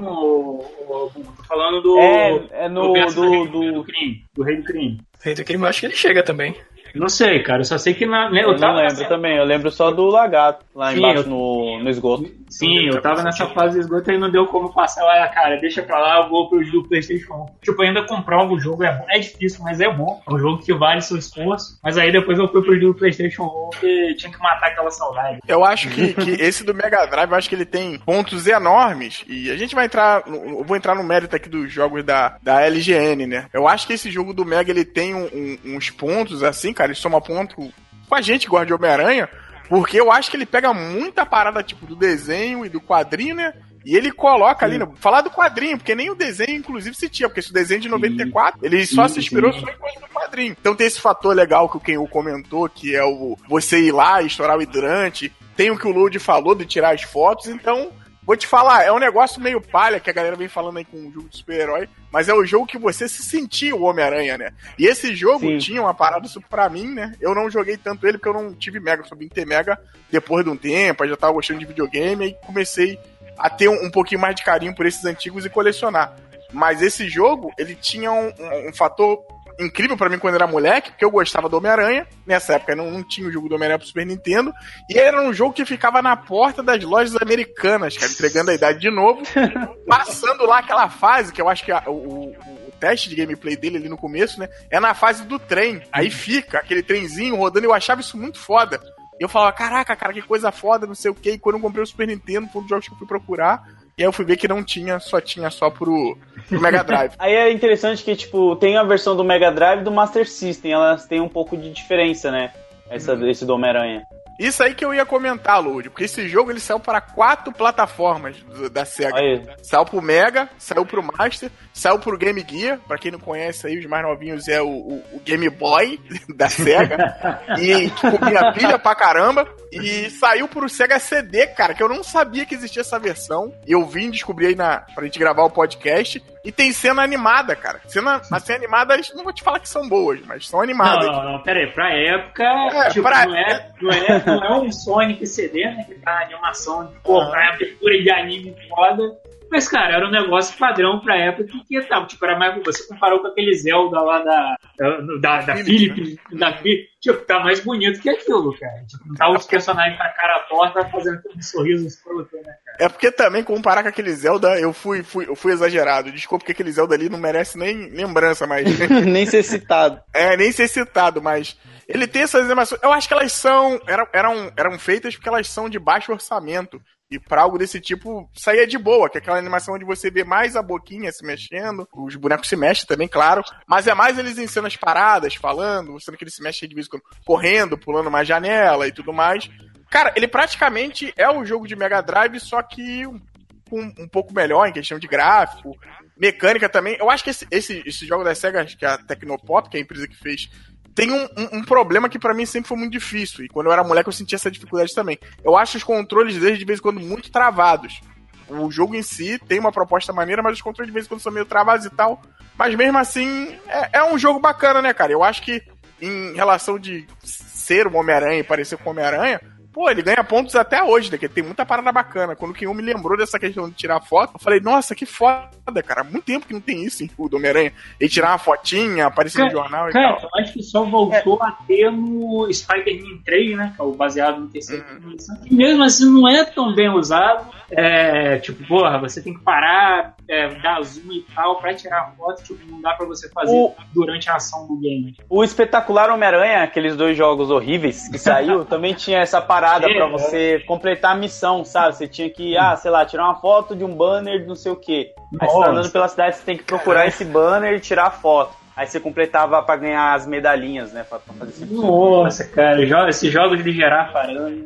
Tô 0.86 1.42
falando 1.48 1.80
do. 1.80 1.98
É, 1.98 2.48
é 2.52 2.68
no. 2.68 2.92
Do, 2.92 3.14
do, 3.14 3.46
do, 3.46 3.72
do, 3.72 3.84
crime. 3.84 4.24
Do 4.34 4.42
Rei 4.42 4.56
do 4.56 4.64
Crime. 4.64 5.00
Rei 5.20 5.34
do 5.34 5.44
Crime, 5.44 5.66
acho 5.66 5.80
que 5.80 5.86
ele 5.86 5.96
chega 5.96 6.22
também. 6.22 6.54
Não 6.94 7.08
sei, 7.08 7.42
cara. 7.42 7.60
Eu 7.60 7.64
só 7.64 7.78
sei 7.78 7.94
que 7.94 8.06
na. 8.06 8.30
Né, 8.30 8.42
eu, 8.42 8.52
eu 8.52 8.58
não 8.58 8.74
lembro 8.74 8.82
nessa... 8.82 9.04
também. 9.06 9.36
Eu 9.36 9.44
lembro 9.44 9.70
só 9.70 9.90
do 9.90 10.06
lagarto 10.06 10.64
lá 10.74 10.90
Sim, 10.90 10.98
embaixo 10.98 11.22
eu... 11.22 11.28
no, 11.28 11.82
no 11.82 11.90
esgoto. 11.90 12.30
Sim, 12.48 12.86
eu 12.86 13.00
tava 13.00 13.22
nessa 13.22 13.46
fase 13.48 13.74
do 13.74 13.80
esgoto 13.80 14.10
e 14.10 14.18
não 14.18 14.30
deu 14.30 14.46
como 14.46 14.72
passar 14.72 15.04
lá, 15.04 15.26
cara. 15.28 15.58
Deixa 15.60 15.82
pra 15.82 15.98
lá, 15.98 16.22
eu 16.22 16.30
vou 16.30 16.48
pro 16.48 16.64
do 16.70 16.88
PlayStation. 16.88 17.46
Tipo, 17.62 17.82
ainda 17.82 18.06
comprar 18.06 18.46
o 18.46 18.58
jogo 18.58 18.84
é 18.84 18.92
bom. 18.92 19.04
É 19.10 19.18
difícil, 19.18 19.62
mas 19.62 19.80
é 19.80 19.92
bom. 19.92 20.22
É 20.28 20.34
um 20.34 20.38
jogo 20.38 20.62
que 20.62 20.72
vale 20.72 21.00
seu 21.00 21.16
esforço. 21.16 21.78
Mas 21.82 21.98
aí 21.98 22.12
depois 22.12 22.38
eu 22.38 22.48
fui 22.48 22.62
pro 22.62 22.78
do 22.78 22.94
PlayStation 22.94 23.44
1 23.82 23.86
e 23.86 24.14
tinha 24.16 24.32
que 24.32 24.38
matar 24.38 24.68
aquela 24.68 24.90
saudade. 24.90 25.40
Eu 25.46 25.64
acho 25.64 25.88
que, 25.88 26.14
que 26.14 26.30
esse 26.42 26.64
do 26.64 26.74
Mega 26.74 27.06
Drive, 27.06 27.30
eu 27.30 27.36
acho 27.36 27.48
que 27.48 27.54
ele 27.54 27.64
tem 27.64 27.98
pontos 27.98 28.46
enormes. 28.46 29.24
E 29.28 29.50
a 29.50 29.56
gente 29.56 29.74
vai 29.74 29.86
entrar. 29.86 30.22
Eu 30.26 30.64
vou 30.64 30.76
entrar 30.76 30.94
no 30.94 31.04
mérito 31.04 31.34
aqui 31.34 31.48
dos 31.48 31.72
jogos 31.72 32.04
da, 32.04 32.36
da 32.42 32.62
LGN, 32.62 33.26
né? 33.26 33.46
Eu 33.52 33.66
acho 33.66 33.86
que 33.86 33.92
esse 33.92 34.10
jogo 34.10 34.32
do 34.32 34.44
Mega 34.44 34.70
ele 34.70 34.84
tem 34.84 35.14
um, 35.14 35.26
um, 35.26 35.76
uns 35.76 35.90
pontos 35.90 36.42
assim, 36.42 36.72
cara. 36.72 36.85
Ele 36.86 36.94
soma 36.94 37.20
ponto 37.20 37.72
com 38.08 38.14
a 38.14 38.20
gente, 38.20 38.48
gosta 38.48 38.66
de 38.66 38.74
Homem-Aranha, 38.74 39.28
porque 39.68 40.00
eu 40.00 40.10
acho 40.12 40.30
que 40.30 40.36
ele 40.36 40.46
pega 40.46 40.72
muita 40.72 41.26
parada, 41.26 41.62
tipo, 41.62 41.86
do 41.86 41.96
desenho 41.96 42.64
e 42.64 42.68
do 42.68 42.80
quadrinho, 42.80 43.34
né? 43.34 43.52
E 43.84 43.96
ele 43.96 44.10
coloca 44.10 44.66
ali, 44.66 44.78
no, 44.78 44.96
falar 44.96 45.20
do 45.20 45.30
quadrinho, 45.30 45.78
porque 45.78 45.94
nem 45.94 46.10
o 46.10 46.14
desenho, 46.14 46.56
inclusive, 46.56 46.96
se 46.96 47.08
tinha, 47.08 47.28
porque 47.28 47.38
esse 47.38 47.52
desenho 47.52 47.80
de 47.80 47.88
94, 47.88 48.58
sim. 48.58 48.66
ele 48.66 48.84
só 48.84 49.06
se 49.06 49.20
inspirou 49.20 49.52
só 49.52 49.60
em 49.60 49.78
coisa 49.78 50.00
do 50.00 50.08
quadrinho. 50.08 50.56
Então 50.60 50.74
tem 50.74 50.88
esse 50.88 51.00
fator 51.00 51.34
legal 51.36 51.68
que 51.68 51.76
o 51.76 51.80
Ken 51.80 52.04
comentou, 52.06 52.68
que 52.68 52.96
é 52.96 53.04
o 53.04 53.38
você 53.48 53.78
ir 53.80 53.92
lá 53.92 54.20
e 54.20 54.26
estourar 54.26 54.58
o 54.58 54.62
hidrante. 54.62 55.32
Tem 55.56 55.70
o 55.70 55.78
que 55.78 55.86
o 55.86 55.92
Load 55.92 56.18
falou 56.18 56.54
de 56.54 56.66
tirar 56.66 56.94
as 56.94 57.02
fotos, 57.02 57.46
então 57.46 57.92
Vou 58.26 58.36
te 58.36 58.44
falar, 58.44 58.82
é 58.82 58.92
um 58.92 58.98
negócio 58.98 59.40
meio 59.40 59.60
palha 59.60 60.00
que 60.00 60.10
a 60.10 60.12
galera 60.12 60.34
vem 60.34 60.48
falando 60.48 60.78
aí 60.78 60.84
com 60.84 60.96
o 60.96 61.12
jogo 61.12 61.28
de 61.28 61.36
super-herói, 61.36 61.88
mas 62.10 62.28
é 62.28 62.34
o 62.34 62.44
jogo 62.44 62.66
que 62.66 62.76
você 62.76 63.08
se 63.08 63.22
sentia 63.22 63.76
o 63.76 63.84
Homem-Aranha, 63.84 64.36
né? 64.36 64.52
E 64.76 64.84
esse 64.84 65.14
jogo 65.14 65.46
Sim. 65.46 65.58
tinha 65.58 65.80
uma 65.80 65.94
parada 65.94 66.28
pra 66.50 66.68
mim, 66.68 66.92
né? 66.92 67.14
Eu 67.20 67.36
não 67.36 67.48
joguei 67.48 67.76
tanto 67.76 68.04
ele 68.04 68.18
porque 68.18 68.28
eu 68.28 68.42
não 68.42 68.52
tive 68.52 68.80
Mega, 68.80 69.04
só 69.04 69.14
vim 69.14 69.28
ter 69.28 69.46
Mega 69.46 69.80
depois 70.10 70.44
de 70.44 70.50
um 70.50 70.56
tempo, 70.56 71.06
já 71.06 71.16
tava 71.16 71.34
gostando 71.34 71.60
de 71.60 71.66
videogame 71.66 72.26
e 72.26 72.34
comecei 72.44 72.98
a 73.38 73.48
ter 73.48 73.68
um, 73.68 73.86
um, 73.86 73.90
pouquinho 73.92 74.20
mais 74.20 74.34
de 74.34 74.42
carinho 74.42 74.74
por 74.74 74.86
esses 74.86 75.04
antigos 75.04 75.46
e 75.46 75.50
colecionar. 75.50 76.16
Mas 76.52 76.82
esse 76.82 77.08
jogo, 77.08 77.52
ele 77.56 77.76
tinha 77.76 78.10
um, 78.10 78.32
um, 78.38 78.70
um 78.70 78.72
fator 78.72 79.24
incrível 79.58 79.96
para 79.96 80.08
mim 80.08 80.18
quando 80.18 80.34
era 80.34 80.46
moleque, 80.46 80.90
porque 80.90 81.04
eu 81.04 81.10
gostava 81.10 81.48
do 81.48 81.56
Homem-Aranha. 81.56 82.06
Nessa 82.26 82.54
época 82.54 82.76
não, 82.76 82.90
não 82.90 83.02
tinha 83.02 83.28
o 83.28 83.32
jogo 83.32 83.48
do 83.48 83.54
Homem-Aranha 83.54 83.78
pro 83.78 83.88
Super 83.88 84.06
Nintendo. 84.06 84.52
E 84.88 84.98
era 84.98 85.22
um 85.22 85.32
jogo 85.32 85.54
que 85.54 85.64
ficava 85.64 86.02
na 86.02 86.16
porta 86.16 86.62
das 86.62 86.82
lojas 86.82 87.16
americanas, 87.20 87.96
cara, 87.96 88.12
entregando 88.12 88.50
a 88.50 88.54
idade 88.54 88.80
de 88.80 88.90
novo. 88.90 89.22
passando 89.86 90.44
lá 90.46 90.58
aquela 90.58 90.88
fase, 90.88 91.32
que 91.32 91.40
eu 91.40 91.48
acho 91.48 91.64
que 91.64 91.72
a, 91.72 91.82
o, 91.86 92.30
o 92.30 92.72
teste 92.78 93.08
de 93.08 93.16
gameplay 93.16 93.56
dele 93.56 93.78
ali 93.78 93.88
no 93.88 93.96
começo, 93.96 94.38
né? 94.38 94.48
É 94.70 94.78
na 94.78 94.94
fase 94.94 95.24
do 95.24 95.38
trem. 95.38 95.82
Aí 95.90 96.10
fica 96.10 96.58
aquele 96.58 96.82
trenzinho 96.82 97.36
rodando. 97.36 97.66
Eu 97.66 97.74
achava 97.74 98.00
isso 98.00 98.16
muito 98.16 98.38
foda. 98.38 98.80
Eu 99.18 99.28
falava, 99.28 99.52
caraca, 99.52 99.96
cara, 99.96 100.12
que 100.12 100.20
coisa 100.20 100.52
foda, 100.52 100.86
não 100.86 100.94
sei 100.94 101.10
o 101.10 101.14
que. 101.14 101.32
E 101.32 101.38
quando 101.38 101.56
eu 101.56 101.62
comprei 101.62 101.82
o 101.82 101.86
Super 101.86 102.06
Nintendo, 102.06 102.48
foi 102.48 102.60
um 102.60 102.64
dos 102.64 102.70
jogos 102.70 102.86
que 102.86 102.92
eu 102.92 102.98
fui 102.98 103.06
procurar. 103.06 103.66
E 103.98 104.02
aí 104.02 104.06
eu 104.06 104.12
fui 104.12 104.26
ver 104.26 104.36
que 104.36 104.46
não 104.46 104.62
tinha, 104.62 105.00
só 105.00 105.22
tinha 105.22 105.48
só 105.48 105.70
pro, 105.70 106.18
pro 106.50 106.60
Mega 106.60 106.84
Drive. 106.84 107.14
aí 107.18 107.32
é 107.32 107.50
interessante 107.50 108.04
que, 108.04 108.14
tipo, 108.14 108.54
tem 108.56 108.76
a 108.76 108.84
versão 108.84 109.16
do 109.16 109.24
Mega 109.24 109.50
Drive 109.50 109.80
e 109.80 109.84
do 109.84 109.90
Master 109.90 110.28
System, 110.28 110.72
elas 110.72 111.06
têm 111.06 111.18
um 111.18 111.30
pouco 111.30 111.56
de 111.56 111.72
diferença, 111.72 112.30
né? 112.30 112.52
Essa, 112.90 113.14
hum. 113.14 113.26
Esse 113.26 113.46
do 113.46 113.54
Homem-Aranha. 113.54 114.02
Isso 114.38 114.62
aí 114.62 114.74
que 114.74 114.84
eu 114.84 114.92
ia 114.92 115.06
comentar, 115.06 115.62
Lud, 115.62 115.88
porque 115.88 116.04
esse 116.04 116.28
jogo 116.28 116.50
ele 116.50 116.60
saiu 116.60 116.78
para 116.78 117.00
quatro 117.00 117.52
plataformas 117.52 118.36
da 118.70 118.84
Sega. 118.84 119.18
Aí. 119.18 119.42
Saiu 119.62 119.84
pro 119.84 120.02
Mega, 120.02 120.48
saiu 120.58 120.84
pro 120.84 121.02
Master, 121.02 121.50
saiu 121.72 121.98
pro 121.98 122.18
Game 122.18 122.44
Gear, 122.46 122.78
para 122.86 122.98
quem 122.98 123.10
não 123.10 123.18
conhece 123.18 123.66
aí, 123.66 123.78
os 123.78 123.86
mais 123.86 124.02
novinhos 124.04 124.46
é 124.48 124.60
o, 124.60 124.68
o, 124.68 125.04
o 125.12 125.20
Game 125.20 125.48
Boy 125.48 125.98
da 126.36 126.48
Sega, 126.48 126.96
e 127.58 127.90
comia 127.90 128.52
pilha 128.52 128.78
pra 128.78 128.94
caramba, 128.94 129.48
e 129.72 130.10
saiu 130.10 130.48
pro 130.48 130.68
Sega 130.68 130.98
CD, 130.98 131.46
cara, 131.48 131.74
que 131.74 131.82
eu 131.82 131.88
não 131.88 132.02
sabia 132.02 132.44
que 132.44 132.54
existia 132.54 132.82
essa 132.82 132.98
versão, 132.98 133.52
e 133.66 133.72
eu 133.72 133.84
vim 133.86 134.10
descobrir 134.10 134.48
aí 134.48 134.54
na, 134.54 134.80
pra 134.94 135.04
gente 135.04 135.18
gravar 135.18 135.44
o 135.44 135.50
podcast, 135.50 136.22
e 136.46 136.52
tem 136.52 136.72
cena 136.72 137.02
animada, 137.02 137.56
cara. 137.56 137.80
Cena, 137.86 138.22
assim, 138.30 138.52
animadas, 138.52 139.12
não 139.16 139.24
vou 139.24 139.32
te 139.32 139.42
falar 139.42 139.58
que 139.58 139.68
são 139.68 139.88
boas, 139.88 140.20
mas 140.24 140.46
são 140.46 140.60
animadas. 140.60 141.04
Não, 141.04 141.12
não, 141.12 141.32
não, 141.32 141.42
pera 141.42 141.58
aí. 141.58 141.72
Pra 141.72 141.92
época, 141.92 142.44
é, 142.44 142.88
tipo, 142.90 143.02
pra... 143.02 143.26
Não, 143.26 143.36
é, 143.36 143.70
não, 143.82 143.90
é, 143.90 144.24
não 144.26 144.44
é 144.44 144.60
um 144.60 144.72
Sonic 144.72 145.26
CD, 145.26 145.64
né? 145.64 145.84
Que 145.84 145.94
tá 145.96 146.22
animação 146.22 146.86
de 146.86 146.94
porra, 147.00 147.32
ah. 147.34 147.54
abertura 147.54 148.02
de 148.02 148.10
anime 148.10 148.54
foda. 148.68 149.18
Mas, 149.50 149.68
cara, 149.68 149.94
era 149.94 150.06
um 150.06 150.10
negócio 150.10 150.58
padrão 150.58 151.00
pra 151.00 151.16
época 151.16 151.48
que 151.66 151.80
tava, 151.82 152.06
tipo, 152.06 152.24
era 152.24 152.38
mais. 152.38 152.62
Você 152.64 152.86
comparou 152.86 153.20
com 153.20 153.28
aquele 153.28 153.54
Zelda 153.54 154.00
lá 154.00 154.22
da. 154.22 154.56
Da, 154.76 155.00
da, 155.20 155.40
da 155.42 155.56
Philips, 155.56 156.16
né? 156.30 156.38
da 156.38 156.52
tipo, 156.52 157.24
tá 157.24 157.40
mais 157.40 157.60
bonito 157.60 158.00
que 158.00 158.10
aquilo, 158.10 158.56
cara. 158.58 158.84
Tipo, 158.86 159.08
não 159.08 159.14
tá 159.14 159.30
os 159.30 159.46
personagens 159.46 159.96
com 159.96 160.02
a 160.02 160.08
cara 160.08 160.38
torta 160.48 160.88
fazendo 160.90 161.20
um 161.34 161.42
sorriso 161.42 161.86
escroto, 161.86 162.36
né, 162.36 162.42
cara? 162.42 162.76
É 162.80 162.88
porque 162.88 163.10
também, 163.10 163.42
comparar 163.42 163.82
com 163.82 163.88
aquele 163.88 164.12
Zelda, 164.12 164.58
eu 164.58 164.72
fui, 164.72 165.02
fui, 165.02 165.28
eu 165.28 165.36
fui 165.36 165.52
exagerado. 165.52 166.12
Desculpa 166.12 166.44
que 166.44 166.52
aquele 166.52 166.72
Zelda 166.72 166.94
ali 166.94 167.08
não 167.08 167.18
merece 167.18 167.56
nem 167.56 167.90
lembrança, 167.90 168.46
mas. 168.46 168.66
nem 169.06 169.26
ser 169.26 169.42
citado. 169.42 170.00
É, 170.12 170.36
nem 170.36 170.50
ser 170.52 170.68
citado, 170.68 171.22
mas. 171.22 171.56
Ele 171.88 172.06
tem 172.06 172.22
essas 172.22 172.44
animações. 172.44 172.82
Eu 172.82 172.92
acho 172.92 173.06
que 173.06 173.14
elas 173.14 173.32
são. 173.32 173.80
Eram, 173.86 174.06
eram, 174.12 174.52
eram 174.56 174.78
feitas 174.78 175.14
porque 175.14 175.28
elas 175.28 175.48
são 175.48 175.68
de 175.68 175.78
baixo 175.78 176.12
orçamento. 176.12 176.80
E 177.10 177.20
pra 177.20 177.42
algo 177.42 177.56
desse 177.56 177.80
tipo, 177.80 178.28
saía 178.34 178.66
de 178.66 178.76
boa, 178.76 179.08
que 179.08 179.16
é 179.16 179.20
aquela 179.20 179.38
animação 179.38 179.74
onde 179.74 179.84
você 179.84 180.10
vê 180.10 180.24
mais 180.24 180.56
a 180.56 180.62
boquinha 180.62 181.12
se 181.12 181.24
mexendo, 181.24 181.86
os 181.92 182.16
bonecos 182.16 182.48
se 182.48 182.56
mexem 182.56 182.84
também, 182.84 183.06
claro, 183.06 183.44
mas 183.66 183.86
é 183.86 183.94
mais 183.94 184.18
eles 184.18 184.38
em 184.38 184.46
cenas 184.48 184.76
paradas, 184.76 185.36
falando, 185.36 185.92
mostrando 185.92 186.18
que 186.18 186.24
eles 186.24 186.34
se 186.34 186.42
mexem 186.42 186.68
de 186.68 186.74
vez 186.74 186.88
em 186.88 186.90
quando, 186.90 187.04
correndo, 187.24 187.78
pulando 187.78 188.08
uma 188.08 188.24
janela 188.24 188.88
e 188.88 188.92
tudo 188.92 189.12
mais. 189.12 189.48
Cara, 189.88 190.12
ele 190.16 190.26
praticamente 190.26 191.14
é 191.16 191.30
o 191.30 191.44
jogo 191.44 191.68
de 191.68 191.76
Mega 191.76 192.00
Drive, 192.00 192.40
só 192.40 192.60
que 192.60 193.06
um, 193.06 193.92
um 193.98 194.08
pouco 194.08 194.34
melhor 194.34 194.66
em 194.66 194.72
questão 194.72 194.98
de 194.98 195.06
gráfico, 195.06 195.76
mecânica 196.16 196.68
também. 196.68 196.96
Eu 196.98 197.10
acho 197.10 197.22
que 197.22 197.30
esse, 197.30 197.46
esse, 197.50 197.82
esse 197.86 198.06
jogo 198.06 198.24
da 198.24 198.34
SEGA, 198.34 198.64
que 198.64 198.84
é 198.84 198.88
a 198.88 198.98
Tecnopop, 198.98 199.68
que 199.68 199.76
é 199.76 199.80
a 199.80 199.82
empresa 199.82 200.08
que 200.08 200.16
fez, 200.16 200.48
tem 200.96 201.12
um, 201.12 201.24
um, 201.36 201.58
um 201.58 201.62
problema 201.62 202.08
que 202.08 202.18
para 202.18 202.32
mim 202.32 202.46
sempre 202.46 202.68
foi 202.68 202.78
muito 202.78 202.92
difícil. 202.92 203.44
E 203.44 203.48
quando 203.48 203.66
eu 203.66 203.72
era 203.72 203.84
moleque 203.84 204.08
eu 204.08 204.12
sentia 204.12 204.36
essa 204.36 204.50
dificuldade 204.50 204.94
também. 204.94 205.18
Eu 205.44 205.54
acho 205.54 205.76
os 205.76 205.84
controles 205.84 206.38
deles 206.38 206.58
de 206.58 206.64
vez 206.64 206.78
em 206.78 206.82
quando 206.82 206.98
muito 206.98 207.30
travados. 207.30 208.00
O 208.48 208.70
jogo 208.70 208.94
em 208.94 209.02
si 209.02 209.38
tem 209.46 209.60
uma 209.60 209.70
proposta 209.70 210.10
maneira, 210.10 210.42
mas 210.42 210.54
os 210.54 210.62
controles 210.62 210.88
de 210.88 210.94
vez 210.94 211.04
em 211.04 211.08
quando 211.10 211.20
são 211.20 211.30
meio 211.30 211.44
travados 211.44 211.84
e 211.84 211.90
tal. 211.90 212.22
Mas 212.56 212.74
mesmo 212.74 212.96
assim, 212.96 213.54
é, 213.68 213.98
é 213.98 214.04
um 214.04 214.18
jogo 214.18 214.40
bacana, 214.40 214.80
né, 214.80 214.94
cara? 214.94 215.12
Eu 215.12 215.22
acho 215.22 215.42
que 215.42 215.62
em 216.00 216.34
relação 216.34 216.78
de 216.78 217.06
ser 217.22 217.86
um 217.86 217.96
Homem-Aranha 217.96 218.40
e 218.40 218.44
parecer 218.44 218.78
com 218.78 218.90
Homem-Aranha, 218.90 219.38
pô, 219.76 219.90
ele 219.90 220.00
ganha 220.00 220.24
pontos 220.24 220.56
até 220.56 220.82
hoje, 220.82 221.12
né? 221.12 221.18
Que 221.18 221.28
tem 221.28 221.44
muita 221.44 221.66
parada 221.66 221.92
bacana. 221.92 222.34
Quando 222.34 222.52
o 222.52 222.54
Kenyon 222.54 222.72
me 222.72 222.80
lembrou 222.82 223.14
dessa 223.18 223.38
questão 223.38 223.68
de 223.68 223.74
tirar 223.74 224.00
foto, 224.00 224.32
eu 224.36 224.40
falei, 224.40 224.58
nossa, 224.58 224.94
que 224.94 225.04
foda, 225.04 225.82
cara. 225.84 226.02
Muito 226.02 226.24
tempo 226.24 226.46
que 226.46 226.54
não 226.54 226.60
tem 226.62 226.82
isso 226.82 227.04
em 227.04 227.10
o 227.18 227.28
do 227.28 227.36
Homem-Aranha. 227.36 227.74
Ele 228.00 228.08
tirar 228.08 228.30
uma 228.30 228.38
fotinha, 228.38 229.04
aparecer 229.06 229.44
no 229.44 229.50
jornal 229.50 229.90
cara, 229.90 230.16
e 230.16 230.20
tal. 230.20 230.30
eu 230.34 230.40
acho 230.42 230.54
que 230.54 230.62
só 230.62 230.82
voltou 230.82 231.42
a 231.42 231.52
ter 231.66 231.92
no 231.92 232.48
Spider-Man 232.50 233.18
3, 233.22 233.56
né? 233.58 233.72
Que 233.76 233.82
é 233.82 233.84
o 233.84 233.92
baseado 233.92 234.40
no 234.40 234.48
terceiro 234.48 234.82
Uhum. 235.02 235.14
Que 235.46 235.54
mesmo 235.54 235.84
assim 235.84 236.10
não 236.10 236.26
é 236.26 236.42
tão 236.46 236.74
bem 236.74 236.88
usado. 236.88 237.54
É, 237.70 238.38
tipo, 238.38 238.64
porra, 238.66 238.96
você 238.98 239.20
tem 239.20 239.34
que 239.34 239.40
parar, 239.40 240.14
é, 240.30 240.48
dar 240.60 240.80
zoom 240.82 241.12
e 241.12 241.26
tal 241.34 241.56
pra 241.60 241.74
tirar 241.74 242.00
a 242.00 242.06
foto. 242.12 242.42
Tipo, 242.42 242.64
não 242.70 242.80
dá 242.80 242.94
pra 242.94 243.04
você 243.04 243.28
fazer 243.30 243.52
O- 243.52 243.74
durante 243.92 244.30
a 244.30 244.36
ação 244.36 244.66
do 244.66 244.76
game. 244.76 245.14
O 245.28 245.44
espetacular 245.44 246.08
Homem-Aranha, 246.10 246.62
aqueles 246.62 246.96
dois 246.96 247.14
jogos 247.16 247.50
horríveis 247.50 248.08
que 248.08 248.18
saiu, 248.18 248.64
também 248.66 248.94
tinha 248.94 249.18
essa 249.18 249.40
parada 249.42 249.65
É, 249.74 249.94
pra 249.94 250.06
é. 250.06 250.10
você 250.10 250.64
completar 250.66 251.12
a 251.12 251.16
missão, 251.16 251.64
sabe? 251.64 251.96
Você 251.96 252.08
tinha 252.08 252.30
que, 252.30 252.56
ah, 252.56 252.76
sei 252.76 252.90
lá, 252.90 253.04
tirar 253.04 253.24
uma 253.24 253.40
foto 253.40 253.74
de 253.74 253.84
um 253.84 253.94
banner 253.94 254.40
de 254.40 254.46
não 254.46 254.54
sei 254.54 254.72
o 254.72 254.76
quê. 254.76 255.12
Aí 255.40 255.48
você 255.48 255.60
tá 255.60 255.70
andando 255.70 255.90
pela 255.90 256.08
cidade, 256.08 256.36
você 256.36 256.44
tem 256.44 256.56
que 256.56 256.64
procurar 256.64 257.06
esse 257.06 257.24
banner 257.24 257.74
e 257.74 257.80
tirar 257.80 258.06
a 258.06 258.10
foto. 258.10 258.54
Aí 258.76 258.86
você 258.86 259.00
completava 259.00 259.62
pra 259.62 259.76
ganhar 259.76 260.14
as 260.14 260.26
medalhinhas, 260.26 260.92
né? 260.92 261.02
Pra, 261.02 261.18
pra 261.18 261.34
fazer 261.34 261.50
esse... 261.50 261.64
Nossa, 261.64 262.44
cara, 262.44 263.08
esses 263.08 263.32
jogos 263.32 263.64
de 263.64 263.72
gerar 263.72 264.14
aranha. 264.14 264.64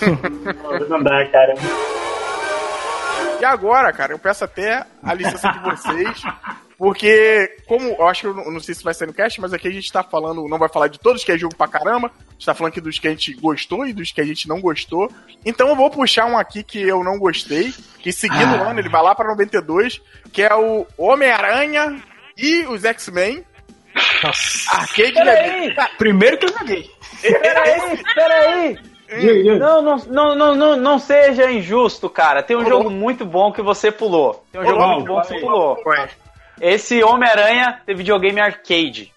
não 0.88 1.02
dá, 1.02 1.26
cara. 1.26 1.54
E 3.40 3.44
agora, 3.44 3.92
cara, 3.92 4.12
eu 4.12 4.18
peço 4.18 4.44
até 4.44 4.84
a 5.02 5.14
licença 5.14 5.48
de 5.48 5.58
vocês, 5.60 6.22
porque, 6.76 7.56
como 7.66 7.88
eu 7.88 8.08
acho 8.08 8.22
que 8.22 8.26
eu 8.26 8.34
não, 8.34 8.50
não 8.52 8.60
sei 8.60 8.74
se 8.74 8.82
vai 8.82 8.94
sair 8.94 9.06
no 9.08 9.14
cast, 9.14 9.40
mas 9.40 9.52
aqui 9.52 9.68
a 9.68 9.70
gente 9.70 9.92
tá 9.92 10.02
falando, 10.02 10.48
não 10.48 10.58
vai 10.58 10.68
falar 10.68 10.88
de 10.88 10.98
todos 10.98 11.22
que 11.22 11.30
é 11.30 11.38
jogo 11.38 11.54
pra 11.54 11.68
caramba, 11.68 12.08
a 12.08 12.32
gente 12.32 12.46
tá 12.46 12.54
falando 12.54 12.72
aqui 12.72 12.80
dos 12.80 12.98
que 12.98 13.06
a 13.06 13.10
gente 13.10 13.34
gostou 13.34 13.86
e 13.86 13.92
dos 13.92 14.12
que 14.12 14.20
a 14.20 14.24
gente 14.24 14.48
não 14.48 14.60
gostou. 14.60 15.10
Então 15.44 15.68
eu 15.68 15.76
vou 15.76 15.90
puxar 15.90 16.26
um 16.26 16.38
aqui 16.38 16.62
que 16.62 16.80
eu 16.80 17.04
não 17.04 17.18
gostei, 17.18 17.72
que 17.98 18.12
seguindo 18.12 18.56
o 18.56 18.62
ano 18.62 18.80
ele 18.80 18.88
vai 18.88 19.02
lá 19.02 19.14
pra 19.14 19.28
92, 19.28 20.00
que 20.32 20.42
é 20.42 20.54
o 20.54 20.86
Homem-Aranha 20.96 22.02
e 22.36 22.64
os 22.66 22.84
X-Men. 22.84 23.44
Arcade 24.72 25.12
Peraí! 25.12 25.74
Cara, 25.74 25.90
Primeiro 25.98 26.38
que 26.38 26.46
eu 26.46 26.58
joguei. 26.58 26.90
Peraí, 27.20 28.02
peraí! 28.14 28.89
Não, 29.58 29.82
não, 29.82 29.96
não, 30.34 30.54
não, 30.54 30.76
não, 30.76 30.98
seja 30.98 31.50
injusto, 31.50 32.08
cara. 32.08 32.42
Tem 32.42 32.56
um 32.56 32.64
jogo 32.64 32.90
muito 32.90 33.24
bom 33.24 33.52
que 33.52 33.60
você 33.62 33.90
pulou. 33.90 34.44
Tem 34.52 34.60
um 34.60 34.64
jogo 34.64 34.86
muito 34.86 35.06
bom 35.06 35.20
que 35.20 35.28
você 35.28 35.40
pulou. 35.40 35.76
É? 35.96 36.08
Esse 36.60 37.02
Homem-Aranha 37.02 37.80
tem 37.84 37.96
videogame 37.96 38.40
arcade. 38.40 39.12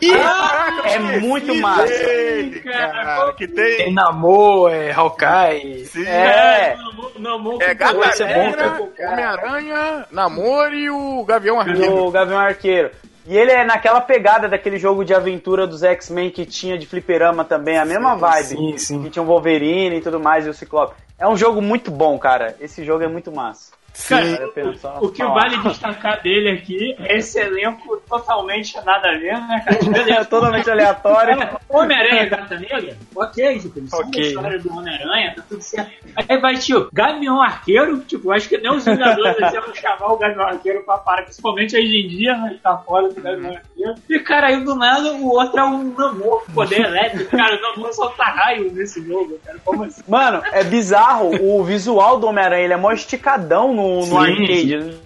Ih, 0.00 0.12
caraca, 0.12 0.88
eu 0.88 0.94
é 0.94 0.98
muito 1.18 1.54
massa. 1.56 1.86
dele, 1.86 2.60
cara, 2.60 3.32
que 3.32 3.48
tem... 3.48 3.76
Tem 3.76 3.92
Namor, 3.92 4.70
é 4.70 4.92
Hawkeye. 4.92 5.84
Sim, 5.86 6.06
É, 6.06 6.76
Não, 7.18 7.38
não, 7.38 7.60
É 7.60 7.74
Gata 7.74 8.22
é 8.22 8.26
Negra. 8.26 8.80
Homem-Aranha, 9.00 10.06
Namor 10.12 10.72
e 10.72 10.90
o 10.90 11.24
Gavião 11.24 11.58
Arqueiro. 11.58 12.04
do 12.04 12.10
Gavião 12.10 12.38
Arqueiro. 12.38 12.90
E 13.26 13.36
ele 13.36 13.50
é 13.50 13.64
naquela 13.64 14.00
pegada 14.00 14.48
daquele 14.48 14.78
jogo 14.78 15.04
de 15.04 15.14
aventura 15.14 15.66
dos 15.66 15.82
X-Men 15.82 16.30
que 16.30 16.44
tinha 16.44 16.76
de 16.76 16.86
fliperama 16.86 17.44
também, 17.44 17.78
a 17.78 17.84
mesma 17.84 18.14
vibe. 18.14 18.46
Sim, 18.46 18.78
sim. 18.78 19.02
Que 19.02 19.10
tinha 19.10 19.22
o 19.22 19.26
Wolverine 19.26 19.96
e 19.96 20.00
tudo 20.00 20.20
mais, 20.20 20.46
e 20.46 20.50
o 20.50 20.54
Ciclope. 20.54 20.94
É 21.18 21.26
um 21.26 21.36
jogo 21.36 21.62
muito 21.62 21.90
bom, 21.90 22.18
cara. 22.18 22.54
Esse 22.60 22.84
jogo 22.84 23.02
é 23.02 23.08
muito 23.08 23.32
massa. 23.32 23.72
Cara, 24.08 24.50
só 24.76 24.98
o 25.00 25.08
que 25.10 25.22
vale 25.22 25.56
destacar 25.58 26.20
dele 26.20 26.50
aqui 26.50 26.96
é 26.98 27.18
esse 27.18 27.38
elenco 27.38 27.96
totalmente 28.08 28.74
nada 28.84 29.08
a 29.08 29.18
ver, 29.18 29.38
né, 29.40 29.62
cara? 29.64 29.78
É 30.20 30.24
totalmente 30.24 30.70
aleatório. 30.70 31.38
Homem-Aranha 31.68 32.26
Gata 32.26 32.58
Negra? 32.58 32.96
Ok, 33.14 33.58
tipo, 33.60 33.78
eles 33.78 33.90
são 33.90 34.00
Ok. 34.00 34.10
da 34.20 34.26
história 34.28 34.58
do 34.58 34.72
Homem-Aranha, 34.72 35.34
tá 35.36 35.42
tudo 35.48 35.62
certo. 35.62 35.92
Aí 36.28 36.38
vai, 36.40 36.56
tipo, 36.56 36.88
Gavião 36.92 37.40
Arqueiro, 37.40 38.00
tipo, 38.00 38.30
acho 38.32 38.48
que 38.48 38.58
nem 38.58 38.70
os 38.72 38.84
Vingadores 38.84 39.36
eles 39.38 39.52
iam 39.54 39.74
chamar 39.74 40.12
o 40.12 40.16
Gavião 40.18 40.46
Arqueiro 40.46 40.84
pra 40.84 40.98
parar, 40.98 41.22
principalmente 41.22 41.76
hoje 41.76 41.96
em 42.04 42.08
dia, 42.08 42.36
né? 42.36 42.58
Tá 42.62 42.76
fora 42.78 43.08
do 43.08 43.20
Gavião 43.20 43.52
Arqueiro. 43.52 43.94
E, 44.08 44.18
cara, 44.20 44.48
aí 44.48 44.62
do 44.62 44.74
nada 44.74 45.12
o 45.12 45.28
outro 45.28 45.58
é 45.58 45.64
um 45.64 45.94
Namor, 45.94 46.44
poder 46.52 46.80
elétrico. 46.80 47.36
Cara, 47.36 47.56
o 47.56 47.60
Namor 47.60 47.92
solta 47.92 48.24
raio 48.24 48.72
nesse 48.72 49.04
jogo, 49.06 49.38
cara. 49.44 49.58
Como 49.64 49.84
assim? 49.84 50.02
Mano, 50.08 50.42
é 50.52 50.62
bizarro. 50.64 51.30
O 51.40 51.62
visual 51.64 52.18
do 52.18 52.26
Homem-Aranha, 52.26 52.64
ele 52.64 52.72
é 52.72 52.76
mó 52.76 52.92
esticadão 52.92 53.72
no, 53.72 53.83
no 53.88 54.02
Sim, 54.02 54.16
arcade. 54.18 54.98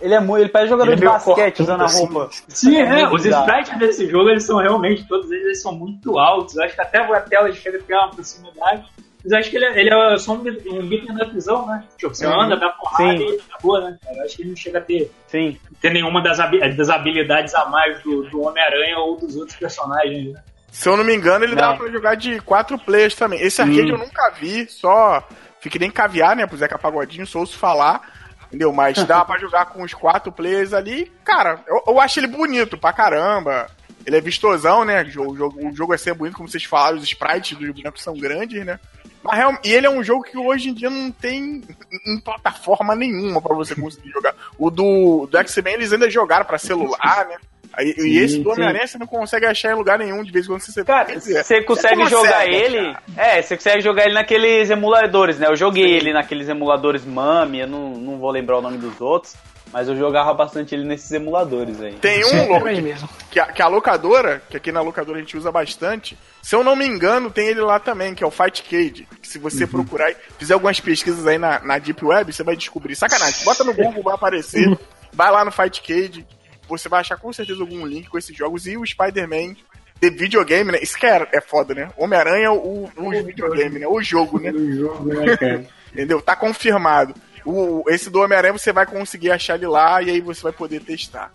Ele 0.00 0.14
é 0.14 0.20
muito. 0.20 0.42
Ele 0.42 0.48
parece 0.50 0.70
jogador 0.70 0.92
Ele 0.92 0.96
é 0.96 1.00
de 1.00 1.04
basquete 1.12 1.60
usando 1.62 1.82
a 1.82 1.86
roupa. 1.86 2.28
Sim, 2.48 2.76
é, 2.78 3.00
muito 3.02 3.14
os 3.16 3.24
sprites 3.24 3.78
desse 3.78 4.08
jogo, 4.08 4.30
eles 4.30 4.44
são 4.44 4.58
realmente, 4.58 5.06
todos 5.08 5.30
eles, 5.30 5.44
eles 5.44 5.62
são 5.62 5.72
muito 5.72 6.18
altos. 6.18 6.56
Eu 6.56 6.64
acho 6.64 6.74
que 6.74 6.80
até 6.80 6.98
a 6.98 7.20
tela 7.20 7.52
chega 7.52 7.78
a 7.78 7.82
ter 7.82 7.94
uma 7.94 8.10
proximidade. 8.10 8.84
Mas 9.22 9.32
eu 9.32 9.38
acho 9.38 9.50
que 9.50 9.56
ele, 9.56 9.64
é- 9.64 9.80
ele 9.80 9.90
é 9.94 10.18
só 10.18 10.32
um, 10.34 10.38
bit- 10.38 10.68
um 10.68 10.86
beat'em 10.86 11.16
upzão, 11.22 11.66
né? 11.66 11.82
Tipo, 11.96 12.14
você 12.14 12.26
anda, 12.26 12.56
dá 12.58 12.68
porrada 12.70 13.16
Sim. 13.16 13.24
e 13.26 13.40
acabou, 13.50 13.80
né? 13.80 13.96
cara? 14.04 14.22
Acho 14.22 14.36
que 14.36 14.42
ele 14.42 14.50
não 14.50 14.56
chega 14.56 14.78
a 14.78 14.82
ter, 14.82 15.10
Sim. 15.28 15.56
ter 15.80 15.90
nenhuma 15.94 16.20
das, 16.22 16.36
das 16.76 16.90
habilidades 16.90 17.54
a 17.54 17.64
mais 17.66 18.02
do, 18.02 18.24
do 18.28 18.42
Homem-Aranha 18.42 18.98
ou 18.98 19.16
dos 19.16 19.34
outros 19.36 19.56
personagens, 19.56 20.32
né? 20.34 20.42
Se 20.70 20.88
eu 20.88 20.96
não 20.96 21.04
me 21.04 21.14
engano, 21.14 21.42
ele 21.44 21.54
Não. 21.54 21.62
dava 21.62 21.78
pra 21.78 21.88
jogar 21.90 22.16
de 22.16 22.38
quatro 22.40 22.76
players 22.78 23.14
também. 23.14 23.40
Esse 23.40 23.62
arcade 23.62 23.88
eu 23.88 23.96
nunca 23.96 24.30
vi, 24.38 24.66
só 24.68 25.26
fiquei 25.64 25.80
nem 25.80 25.90
caviar, 25.90 26.36
né, 26.36 26.46
pro 26.46 26.56
Zeca 26.56 26.78
Pagodinho, 26.78 27.26
só 27.26 27.40
ouço 27.40 27.58
falar, 27.58 28.02
entendeu? 28.46 28.72
Mas 28.72 29.02
dava 29.04 29.24
pra 29.24 29.38
jogar 29.40 29.66
com 29.66 29.82
os 29.82 29.92
quatro 29.92 30.30
players 30.30 30.72
ali. 30.72 31.10
Cara, 31.24 31.60
eu, 31.66 31.82
eu 31.88 32.00
acho 32.00 32.20
ele 32.20 32.28
bonito 32.28 32.78
pra 32.78 32.92
caramba. 32.92 33.66
Ele 34.06 34.16
é 34.16 34.20
vistosão, 34.20 34.84
né? 34.84 35.02
O 35.02 35.34
jogo, 35.34 35.66
o 35.66 35.74
jogo 35.74 35.94
é 35.94 35.96
ser 35.96 36.12
bonito, 36.14 36.36
como 36.36 36.48
vocês 36.48 36.62
falaram, 36.64 36.98
os 36.98 37.04
sprites 37.04 37.56
dos 37.58 37.70
bonecos 37.70 38.02
são 38.02 38.14
grandes, 38.14 38.64
né? 38.64 38.78
Mas 39.22 39.36
real- 39.38 39.58
e 39.64 39.72
ele 39.72 39.86
é 39.86 39.90
um 39.90 40.04
jogo 40.04 40.22
que 40.24 40.36
hoje 40.36 40.68
em 40.68 40.74
dia 40.74 40.90
não 40.90 41.10
tem 41.10 41.62
em 42.06 42.20
plataforma 42.20 42.94
nenhuma 42.94 43.40
pra 43.40 43.54
você 43.54 43.74
conseguir 43.74 44.10
jogar. 44.10 44.34
O 44.58 44.70
do, 44.70 45.26
do 45.26 45.38
X-Men 45.38 45.74
eles 45.74 45.92
ainda 45.94 46.10
jogaram 46.10 46.44
pra 46.44 46.58
celular, 46.58 47.26
né? 47.26 47.36
E 47.82 48.18
esse 48.18 48.38
do 48.38 48.44
sim. 48.44 48.52
Homem-Aranha 48.52 48.86
você 48.86 48.98
não 48.98 49.06
consegue 49.06 49.46
achar 49.46 49.72
em 49.72 49.76
lugar 49.76 49.98
nenhum, 49.98 50.22
de 50.22 50.30
vez 50.30 50.44
em 50.44 50.48
quando 50.48 50.60
você 50.60 50.84
Cara, 50.84 51.04
quer 51.06 51.16
dizer, 51.18 51.44
você 51.44 51.62
consegue 51.62 51.96
você 52.02 52.10
jogar 52.10 52.32
consegue 52.32 52.54
ele. 52.54 52.78
achar. 52.78 53.02
É, 53.16 53.42
você 53.42 53.56
consegue 53.56 53.80
jogar 53.82 54.04
ele 54.04 54.14
naqueles 54.14 54.70
emuladores, 54.70 55.38
né? 55.38 55.46
Eu 55.48 55.56
joguei 55.56 55.90
ele 55.96 56.12
naqueles 56.12 56.48
emuladores 56.48 57.04
Mami, 57.04 57.60
eu 57.60 57.66
não, 57.66 57.90
não 57.90 58.18
vou 58.18 58.30
lembrar 58.30 58.58
o 58.58 58.62
nome 58.62 58.78
dos 58.78 59.00
outros, 59.00 59.34
mas 59.72 59.88
eu 59.88 59.96
jogava 59.96 60.32
bastante 60.34 60.74
ele 60.74 60.84
nesses 60.84 61.10
emuladores 61.10 61.80
aí. 61.80 61.94
Tem 61.94 62.22
Sim, 62.22 62.36
um 62.36 62.48
louco 62.48 62.66
aí 62.66 62.80
mesmo. 62.80 63.08
que 63.30 63.40
a, 63.40 63.46
que 63.46 63.60
a 63.60 63.66
locadora, 63.66 64.40
que 64.48 64.56
aqui 64.56 64.70
na 64.70 64.80
locadora 64.80 65.18
a 65.18 65.20
gente 65.20 65.36
usa 65.36 65.50
bastante, 65.50 66.16
se 66.40 66.54
eu 66.54 66.62
não 66.62 66.76
me 66.76 66.86
engano, 66.86 67.30
tem 67.30 67.48
ele 67.48 67.60
lá 67.60 67.80
também, 67.80 68.14
que 68.14 68.22
é 68.22 68.26
o 68.26 68.30
Fightcade. 68.30 69.08
Que 69.20 69.26
se 69.26 69.38
você 69.38 69.66
procurar 69.66 70.10
e 70.10 70.16
fizer 70.38 70.54
algumas 70.54 70.78
pesquisas 70.78 71.26
aí 71.26 71.38
na, 71.38 71.58
na 71.60 71.78
Deep 71.78 72.04
Web, 72.04 72.32
você 72.32 72.44
vai 72.44 72.54
descobrir. 72.56 72.94
Sacanagem, 72.94 73.44
bota 73.44 73.64
no 73.64 73.74
Google, 73.74 74.02
vai 74.02 74.14
aparecer. 74.14 74.78
vai 75.12 75.30
lá 75.32 75.44
no 75.44 75.50
Fightcade, 75.50 76.26
você 76.68 76.88
vai 76.88 77.00
achar 77.00 77.16
com 77.16 77.32
certeza 77.32 77.60
algum 77.60 77.84
link 77.86 78.08
com 78.08 78.18
esses 78.18 78.36
jogos. 78.36 78.66
E 78.66 78.76
o 78.76 78.86
Spider-Man 78.86 79.54
de 80.00 80.10
videogame, 80.10 80.72
né? 80.72 80.78
Isso 80.82 80.98
que 80.98 81.06
é, 81.06 81.26
é 81.32 81.40
foda, 81.40 81.74
né? 81.74 81.90
Homem-Aranha, 81.96 82.52
o, 82.52 82.90
o 82.96 83.10
videogame, 83.10 83.78
né? 83.78 83.86
O 83.86 84.02
jogo, 84.02 84.38
né? 84.40 84.50
O 84.50 84.72
jogo, 84.72 85.14
né, 85.14 85.36
cara? 85.36 85.66
Entendeu? 85.92 86.20
Tá 86.20 86.34
confirmado. 86.34 87.14
O, 87.44 87.84
esse 87.88 88.10
do 88.10 88.20
Homem-Aranha 88.20 88.52
você 88.52 88.72
vai 88.72 88.86
conseguir 88.86 89.30
achar 89.30 89.54
ele 89.56 89.66
lá 89.66 90.02
e 90.02 90.10
aí 90.10 90.20
você 90.20 90.42
vai 90.42 90.52
poder 90.52 90.80
testar. 90.80 91.30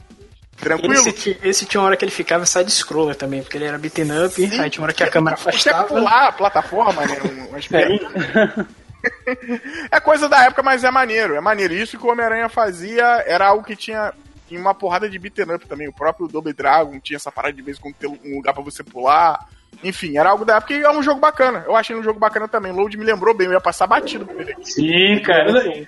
Tranquilo? 0.57 0.93
Esse, 1.07 1.37
esse 1.41 1.65
tinha 1.65 1.79
uma 1.79 1.87
hora 1.87 1.95
que 1.95 2.03
ele 2.03 2.11
ficava 2.11 2.45
side-scroller 2.45 3.15
também, 3.15 3.41
porque 3.41 3.57
ele 3.57 3.65
era 3.65 3.77
beaten 3.77 4.25
up, 4.25 4.35
Sim. 4.35 4.59
aí 4.59 4.69
tinha 4.69 4.81
uma 4.81 4.87
hora 4.87 4.93
que 4.93 5.03
a 5.03 5.07
câmera 5.09 5.37
Você 5.37 5.49
afastava. 5.69 5.83
pular 5.87 6.27
a 6.27 6.31
plataforma, 6.33 7.05
né? 7.05 7.17
um- 7.23 7.61
pernas. 7.69 8.65
É 9.89 9.97
coisa 10.01 10.27
da 10.27 10.43
época, 10.43 10.61
mas 10.61 10.83
é 10.83 10.91
maneiro. 10.91 11.33
É 11.35 11.39
maneiro. 11.39 11.73
Isso 11.73 11.97
que 11.97 12.05
o 12.05 12.09
Homem-Aranha 12.11 12.49
fazia 12.49 13.05
era 13.25 13.47
algo 13.47 13.63
que 13.63 13.73
tinha 13.73 14.13
em 14.55 14.57
uma 14.57 14.73
porrada 14.73 15.09
de 15.09 15.19
beaten 15.19 15.55
up 15.55 15.67
também. 15.67 15.87
O 15.87 15.93
próprio 15.93 16.27
Double 16.27 16.53
Dragon 16.53 16.99
tinha 16.99 17.17
essa 17.17 17.31
parada 17.31 17.53
de 17.53 17.61
vez 17.61 17.77
quando 17.79 17.95
ter 17.95 18.07
um 18.07 18.35
lugar 18.35 18.53
pra 18.53 18.63
você 18.63 18.83
pular. 18.83 19.47
Enfim, 19.83 20.17
era 20.17 20.29
algo 20.29 20.43
da 20.43 20.57
época 20.57 20.73
e 20.73 20.81
é 20.81 20.91
um 20.91 21.01
jogo 21.01 21.19
bacana. 21.19 21.63
Eu 21.65 21.75
achei 21.75 21.95
um 21.95 22.03
jogo 22.03 22.19
bacana 22.19 22.47
também. 22.47 22.71
Load 22.71 22.97
me 22.97 23.05
lembrou 23.05 23.33
bem, 23.33 23.47
eu 23.47 23.53
ia 23.53 23.61
passar 23.61 23.87
batido 23.87 24.25
por 24.25 24.41
ele 24.41 24.51
aqui. 24.51 24.65
Sim, 24.71 25.19
cara. 25.23 25.49
Eu, 25.49 25.85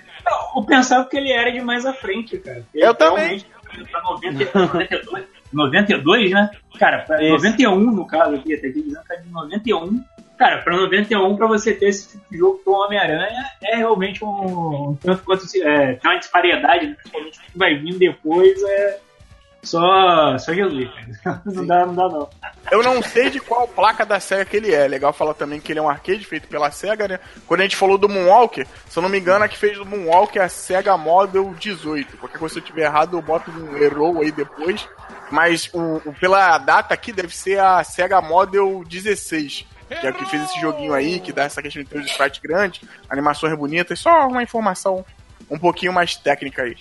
eu 0.56 0.62
pensava 0.64 1.04
que 1.06 1.16
ele 1.16 1.30
era 1.30 1.50
de 1.50 1.60
mais 1.60 1.84
à 1.84 1.92
frente, 1.92 2.38
cara. 2.38 2.64
Ele 2.74 2.86
Eu 2.86 2.94
também. 2.94 3.44
Pra 3.90 4.02
90, 4.02 4.58
92, 4.58 5.24
92, 5.52 6.30
né? 6.30 6.50
Cara, 6.78 7.00
pra 7.00 7.22
Isso. 7.22 7.32
91 7.32 7.78
no 7.78 8.06
caso 8.06 8.34
aqui, 8.34 8.54
até 8.54 8.68
aqui 8.68 8.82
dizendo 8.82 9.04
que 9.04 9.12
é 9.12 9.16
de 9.16 9.30
91. 9.30 10.04
Cara, 10.42 10.58
pra 10.58 10.76
91, 10.76 11.36
pra 11.36 11.46
você 11.46 11.72
ter 11.72 11.86
esse 11.86 12.08
tipo 12.08 12.24
de 12.28 12.36
jogo 12.36 12.60
do 12.66 12.72
Homem-Aranha, 12.72 13.44
é 13.62 13.76
realmente 13.76 14.24
um. 14.24 14.98
Tanto 15.00 15.22
quanto. 15.22 15.44
É, 15.62 15.92
tem 15.92 16.10
uma 16.10 16.18
disparidade, 16.18 16.88
né? 16.88 16.96
principalmente 16.98 17.38
o 17.38 17.42
que 17.42 17.56
vai 17.56 17.76
vir 17.76 17.96
depois, 17.96 18.60
é. 18.60 18.98
Só, 19.62 20.36
só 20.38 20.52
Jesus. 20.52 20.90
Não 21.46 21.64
dá, 21.64 21.86
não 21.86 21.94
dá, 21.94 22.08
não. 22.08 22.28
Eu 22.72 22.82
não 22.82 23.00
sei 23.00 23.30
de 23.30 23.38
qual 23.38 23.68
placa 23.68 24.04
da 24.04 24.18
SEGA 24.18 24.44
que 24.44 24.56
ele 24.56 24.74
é. 24.74 24.88
Legal 24.88 25.12
falar 25.12 25.34
também 25.34 25.60
que 25.60 25.70
ele 25.70 25.78
é 25.78 25.82
um 25.82 25.88
arcade 25.88 26.24
feito 26.24 26.48
pela 26.48 26.72
SEGA, 26.72 27.06
né? 27.06 27.20
Quando 27.46 27.60
a 27.60 27.62
gente 27.62 27.76
falou 27.76 27.96
do 27.96 28.08
Moonwalker, 28.08 28.66
se 28.88 28.98
eu 28.98 29.02
não 29.04 29.08
me 29.08 29.20
engano, 29.20 29.44
a 29.44 29.48
que 29.48 29.56
fez 29.56 29.78
o 29.78 29.84
Moonwalker 29.84 30.42
é 30.42 30.46
a 30.46 30.48
SEGA 30.48 30.96
Model 30.96 31.54
18. 31.56 32.16
Qualquer 32.16 32.38
coisa 32.38 32.54
se 32.54 32.58
eu 32.58 32.64
tiver 32.64 32.86
errado, 32.86 33.16
eu 33.16 33.22
boto 33.22 33.52
um 33.52 33.76
erro 33.76 34.20
aí 34.20 34.32
depois. 34.32 34.88
Mas 35.30 35.70
o, 35.72 36.02
o, 36.04 36.12
pela 36.18 36.58
data 36.58 36.92
aqui 36.92 37.12
deve 37.12 37.36
ser 37.36 37.60
a 37.60 37.84
SEGA 37.84 38.20
Model 38.20 38.82
16 38.84 39.70
que 40.00 40.06
é 40.06 40.10
o 40.10 40.14
que 40.14 40.24
fez 40.26 40.42
esse 40.44 40.60
joguinho 40.60 40.94
aí, 40.94 41.20
que 41.20 41.32
dá 41.32 41.44
essa 41.44 41.62
questão 41.62 41.82
de 41.82 41.88
ter 41.88 41.98
os 41.98 42.06
sprites 42.06 42.40
grandes, 42.40 42.80
animações 43.08 43.56
bonitas, 43.56 43.98
só 43.98 44.26
uma 44.28 44.42
informação 44.42 45.04
um 45.50 45.58
pouquinho 45.58 45.92
mais 45.92 46.16
técnica 46.16 46.62
aí. 46.62 46.76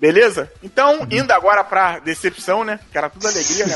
Beleza? 0.00 0.50
Então, 0.62 1.06
indo 1.10 1.30
agora 1.30 1.62
pra 1.62 1.98
decepção, 1.98 2.64
né? 2.64 2.80
Que 2.90 2.96
era 2.96 3.10
tudo 3.10 3.28
alegria, 3.28 3.66
né? 3.66 3.74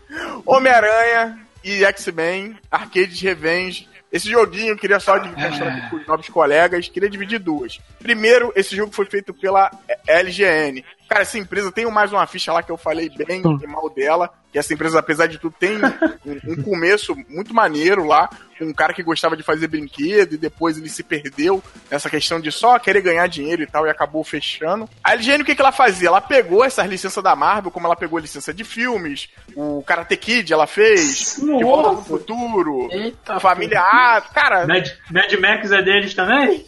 Homem-Aranha 0.46 1.38
e 1.62 1.84
X-Men, 1.84 2.58
Arcade 2.70 3.22
Revenge. 3.22 3.88
Esse 4.10 4.28
joguinho, 4.30 4.70
eu 4.70 4.76
queria 4.76 4.98
só 4.98 5.18
dividir 5.18 5.88
com 5.88 5.96
os 5.96 6.06
novos 6.06 6.28
colegas, 6.28 6.88
queria 6.88 7.08
dividir 7.08 7.38
duas. 7.38 7.78
Primeiro, 8.00 8.52
esse 8.56 8.74
jogo 8.74 8.92
foi 8.92 9.04
feito 9.04 9.32
pela 9.32 9.70
LGN. 10.06 10.84
Cara, 11.10 11.22
essa 11.22 11.38
empresa 11.38 11.72
tem 11.72 11.90
mais 11.90 12.12
uma 12.12 12.24
ficha 12.24 12.52
lá 12.52 12.62
que 12.62 12.70
eu 12.70 12.76
falei 12.76 13.10
bem 13.10 13.42
e 13.60 13.66
mal 13.66 13.90
dela, 13.90 14.30
que 14.52 14.56
essa 14.56 14.72
empresa, 14.72 15.00
apesar 15.00 15.26
de 15.26 15.38
tudo, 15.38 15.52
tem 15.58 15.76
um, 15.76 16.52
um, 16.52 16.62
começo 16.62 17.16
muito 17.28 17.52
maneiro 17.52 18.06
lá, 18.06 18.30
um 18.60 18.72
cara 18.72 18.94
que 18.94 19.02
gostava 19.02 19.36
de 19.36 19.42
fazer 19.42 19.66
brinquedo 19.66 20.34
e 20.34 20.38
depois 20.38 20.78
ele 20.78 20.88
se 20.88 21.02
perdeu 21.02 21.60
nessa 21.90 22.08
questão 22.08 22.38
de 22.38 22.52
só 22.52 22.78
querer 22.78 23.00
ganhar 23.00 23.26
dinheiro 23.26 23.60
e 23.60 23.66
tal 23.66 23.88
e 23.88 23.90
acabou 23.90 24.22
fechando. 24.22 24.88
A 25.02 25.14
LGN, 25.14 25.42
o 25.42 25.44
que, 25.44 25.56
que 25.56 25.60
ela 25.60 25.72
fazia? 25.72 26.06
Ela 26.06 26.20
pegou 26.20 26.64
essas 26.64 26.88
licenças 26.88 27.24
da 27.24 27.34
Marvel, 27.34 27.72
como 27.72 27.88
ela 27.88 27.96
pegou 27.96 28.16
a 28.16 28.22
licença 28.22 28.54
de 28.54 28.62
filmes, 28.62 29.30
o 29.56 29.82
Karate 29.82 30.16
Kid 30.16 30.52
ela 30.52 30.68
fez, 30.68 31.38
Nossa. 31.38 31.58
De 31.58 31.64
Volta 31.64 31.90
pro 31.90 32.04
Futuro, 32.04 32.88
Eita, 32.92 33.40
Família 33.40 33.80
A, 33.80 34.20
cara... 34.32 34.64
Mad, 34.64 34.88
Mad 35.10 35.32
Max 35.40 35.72
é 35.72 35.82
deles 35.82 36.14
também? 36.14 36.64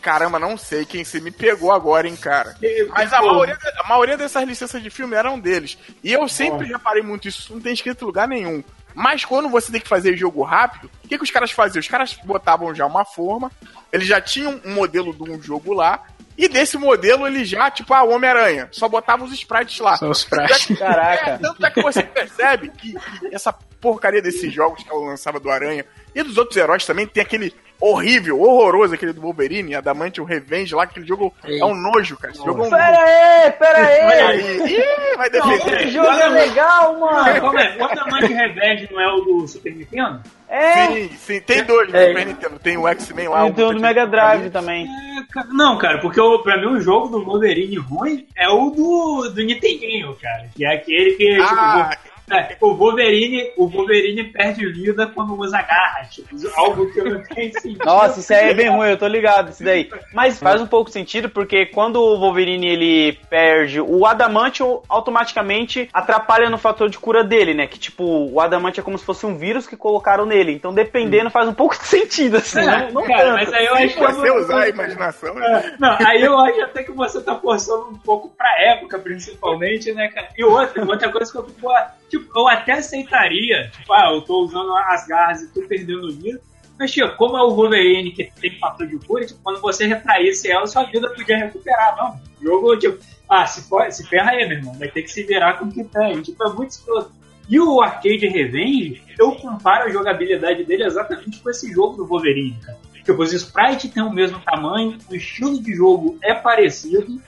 Caramba, 0.00 0.38
não 0.38 0.56
sei 0.56 0.84
quem 0.84 1.04
se 1.04 1.20
me 1.20 1.30
pegou 1.30 1.72
agora, 1.72 2.08
hein, 2.08 2.16
cara. 2.16 2.56
Mas 2.90 3.12
a 3.12 3.20
maioria, 3.20 3.58
a 3.78 3.88
maioria 3.88 4.16
dessas 4.16 4.44
licenças 4.44 4.82
de 4.82 4.90
filme 4.90 5.14
eram 5.14 5.38
deles. 5.38 5.78
E 6.02 6.12
eu 6.12 6.28
sempre 6.28 6.66
reparei 6.66 7.02
muito 7.02 7.28
isso, 7.28 7.52
não 7.52 7.60
tem 7.60 7.72
escrito 7.72 8.02
em 8.02 8.06
lugar 8.06 8.28
nenhum. 8.28 8.62
Mas 8.94 9.24
quando 9.24 9.48
você 9.50 9.70
tem 9.70 9.80
que 9.80 9.88
fazer 9.88 10.16
jogo 10.16 10.42
rápido, 10.42 10.90
o 11.04 11.08
que, 11.08 11.18
que 11.18 11.24
os 11.24 11.30
caras 11.30 11.50
faziam? 11.50 11.80
Os 11.80 11.88
caras 11.88 12.14
botavam 12.24 12.74
já 12.74 12.86
uma 12.86 13.04
forma, 13.04 13.52
eles 13.92 14.06
já 14.06 14.20
tinham 14.20 14.58
um 14.64 14.74
modelo 14.74 15.12
de 15.12 15.30
um 15.30 15.40
jogo 15.40 15.74
lá, 15.74 16.02
e 16.38 16.48
desse 16.48 16.76
modelo 16.76 17.26
ele 17.26 17.44
já, 17.44 17.70
tipo, 17.70 17.94
a 17.94 17.98
ah, 17.98 18.04
Homem-Aranha, 18.04 18.68
só 18.70 18.88
botava 18.88 19.24
os 19.24 19.32
sprites 19.32 19.78
lá. 19.80 19.96
Só 19.96 20.10
os 20.10 20.18
sprites. 20.18 20.78
Caraca. 20.78 21.30
É, 21.30 21.38
tanto 21.38 21.64
é 21.64 21.70
que 21.70 21.82
você 21.82 22.02
percebe 22.02 22.70
que, 22.70 22.92
que 22.92 23.34
essa 23.34 23.52
porcaria 23.80 24.20
desses 24.20 24.52
jogos 24.52 24.82
que 24.82 24.90
ela 24.90 25.06
lançava 25.06 25.40
do 25.40 25.50
Aranha 25.50 25.84
e 26.16 26.22
dos 26.22 26.38
outros 26.38 26.56
heróis 26.56 26.86
também 26.86 27.06
tem 27.06 27.22
aquele 27.22 27.52
horrível, 27.78 28.40
horroroso, 28.40 28.94
aquele 28.94 29.12
do 29.12 29.20
Wolverine, 29.20 29.74
Adamante, 29.74 30.18
o 30.18 30.24
Revenge 30.24 30.74
lá, 30.74 30.84
aquele 30.84 31.06
jogo 31.06 31.34
Ei. 31.44 31.60
é 31.60 31.64
um 31.66 31.74
nojo, 31.74 32.16
cara. 32.16 32.32
Esse 32.32 32.42
jogo 32.42 32.64
é 32.64 32.66
um 32.66 32.70
Pera 32.70 33.04
aí, 33.04 33.50
pera 33.52 33.86
aí! 34.28 34.72
Ih, 34.72 35.16
vai 35.18 35.28
defender. 35.28 35.82
Esse 35.82 35.90
jogo 35.90 36.08
é 36.08 36.28
legal, 36.28 36.98
mano! 36.98 37.40
Como 37.40 37.58
é? 37.58 37.76
O 37.78 37.84
Adamante 37.84 38.32
Revenge 38.32 38.88
não 38.90 38.98
é 38.98 39.12
o 39.12 39.20
do 39.20 39.46
Super 39.46 39.74
Nintendo? 39.74 40.22
É. 40.48 40.86
Sim, 40.86 41.10
sim, 41.18 41.40
tem 41.40 41.64
dois 41.64 41.90
no 41.90 41.96
é. 41.98 42.08
Super 42.08 42.26
Nintendo. 42.26 42.58
Tem 42.60 42.76
o 42.78 42.88
X-Men 42.88 43.28
lá. 43.28 43.46
E 43.46 43.52
tem 43.52 43.64
o 43.66 43.74
do 43.74 43.80
Mega 43.80 44.06
Drive 44.06 44.50
também. 44.50 44.86
É, 44.86 45.44
não, 45.52 45.76
cara, 45.76 45.98
porque 45.98 46.20
o, 46.20 46.38
pra 46.38 46.56
mim 46.58 46.68
o 46.68 46.80
jogo 46.80 47.08
do 47.08 47.24
Wolverine 47.24 47.76
ruim 47.76 48.26
é 48.34 48.48
o 48.48 48.70
do, 48.70 49.28
do 49.34 49.44
Nintendinho, 49.44 50.16
cara. 50.16 50.48
Que 50.56 50.64
é 50.64 50.76
aquele 50.76 51.16
que. 51.16 51.38
Ah, 51.42 51.90
tipo, 51.90 52.15
é, 52.30 52.56
o 52.60 52.74
Wolverine, 52.74 53.52
o 53.56 53.68
Wolverine 53.68 54.24
perde 54.24 54.66
vida 54.72 55.06
quando 55.06 55.38
usa 55.38 55.62
garras. 55.62 56.08
Tipo, 56.10 56.36
algo 56.56 56.92
que 56.92 57.00
eu 57.00 57.10
não 57.10 57.22
tenho 57.22 57.52
sentido. 57.52 57.84
Nossa, 57.84 58.18
isso 58.18 58.32
aí 58.34 58.50
é 58.50 58.54
bem 58.54 58.68
ruim, 58.68 58.90
eu 58.90 58.98
tô 58.98 59.06
ligado, 59.06 59.50
isso 59.50 59.62
daí. 59.62 59.88
Mas 60.12 60.38
faz 60.38 60.60
um 60.60 60.66
pouco 60.66 60.90
sentido, 60.90 61.28
porque 61.28 61.66
quando 61.66 61.96
o 61.96 62.18
Wolverine 62.18 62.66
ele 62.66 63.18
perde 63.30 63.80
o 63.80 64.04
adamante, 64.04 64.62
automaticamente 64.88 65.88
atrapalha 65.92 66.50
no 66.50 66.58
fator 66.58 66.90
de 66.90 66.98
cura 66.98 67.22
dele, 67.22 67.54
né? 67.54 67.66
Que 67.66 67.78
tipo, 67.78 68.04
o 68.04 68.40
adamante 68.40 68.80
é 68.80 68.82
como 68.82 68.98
se 68.98 69.04
fosse 69.04 69.24
um 69.24 69.36
vírus 69.36 69.66
que 69.66 69.76
colocaram 69.76 70.26
nele. 70.26 70.52
Então, 70.52 70.74
dependendo, 70.74 71.30
faz 71.30 71.48
um 71.48 71.54
pouco 71.54 71.78
de 71.78 71.84
sentido, 71.84 72.38
assim. 72.38 72.60
É, 72.60 72.90
não, 72.90 73.02
não 73.02 73.04
cara, 73.04 73.34
mas 73.34 73.52
aí 73.52 73.66
eu 73.66 73.74
acho 73.74 73.94
que. 73.94 74.06
Você 74.06 74.30
usar 74.30 74.62
a 74.62 74.68
imaginação, 74.68 75.34
né? 75.34 75.46
É, 75.46 75.76
não, 75.78 75.96
aí 76.04 76.22
eu 76.22 76.38
acho 76.38 76.60
até 76.62 76.82
que 76.82 76.92
você 76.92 77.20
tá 77.20 77.36
forçando 77.36 77.88
um 77.90 77.98
pouco 77.98 78.30
pra 78.30 78.48
época, 78.72 78.98
principalmente, 78.98 79.92
né, 79.92 80.08
cara? 80.08 80.28
E 80.36 80.44
outra, 80.44 80.84
outra 80.84 81.10
coisa 81.10 81.30
que 81.30 81.38
eu 81.38 81.44
fico 81.44 81.68
Tipo, 82.08 82.15
eu 82.18 82.48
até 82.48 82.72
aceitaria, 82.72 83.70
tipo, 83.70 83.92
ah, 83.92 84.10
eu 84.12 84.22
tô 84.22 84.44
usando 84.44 84.76
as 84.76 85.06
garras 85.06 85.42
e 85.42 85.52
tô 85.52 85.62
perdendo 85.66 86.12
vida. 86.12 86.40
Mas, 86.78 86.92
tipo, 86.92 87.16
como 87.16 87.36
é 87.36 87.42
o 87.42 87.54
Wolverine 87.54 88.12
que 88.12 88.30
tem 88.40 88.58
fator 88.58 88.86
de 88.86 88.98
cura, 88.98 89.24
tipo, 89.24 89.40
quando 89.42 89.60
você 89.60 89.86
retraísse 89.86 90.50
ela, 90.50 90.66
sua 90.66 90.84
vida 90.84 91.08
podia 91.08 91.38
recuperar, 91.38 91.96
não. 91.96 92.20
O 92.40 92.44
jogo, 92.44 92.76
tipo, 92.76 92.98
ah, 93.28 93.46
se, 93.46 93.66
for, 93.68 93.90
se 93.90 94.06
ferra 94.06 94.32
aí, 94.32 94.46
meu 94.46 94.58
irmão, 94.58 94.78
vai 94.78 94.88
ter 94.88 95.02
que 95.02 95.10
se 95.10 95.22
virar 95.22 95.54
com 95.54 95.66
o 95.66 95.72
que 95.72 95.84
tem. 95.84 96.20
Tipo, 96.20 96.44
é 96.44 96.52
muito 96.52 96.70
escroto. 96.70 97.10
E 97.48 97.60
o 97.60 97.80
Arcade 97.80 98.26
Revenge, 98.26 99.02
eu 99.18 99.32
comparo 99.32 99.84
a 99.84 99.90
jogabilidade 99.90 100.64
dele 100.64 100.84
exatamente 100.84 101.40
com 101.40 101.48
esse 101.48 101.72
jogo 101.72 101.96
do 101.96 102.06
Wolverine, 102.06 102.58
cara. 102.64 102.78
Tipo, 103.04 103.22
os 103.22 103.32
sprites 103.32 103.90
têm 103.92 104.02
o 104.02 104.12
mesmo 104.12 104.40
tamanho, 104.40 104.98
o 105.08 105.14
estilo 105.14 105.62
de 105.62 105.72
jogo 105.74 106.18
é 106.22 106.34
parecido, 106.34 107.22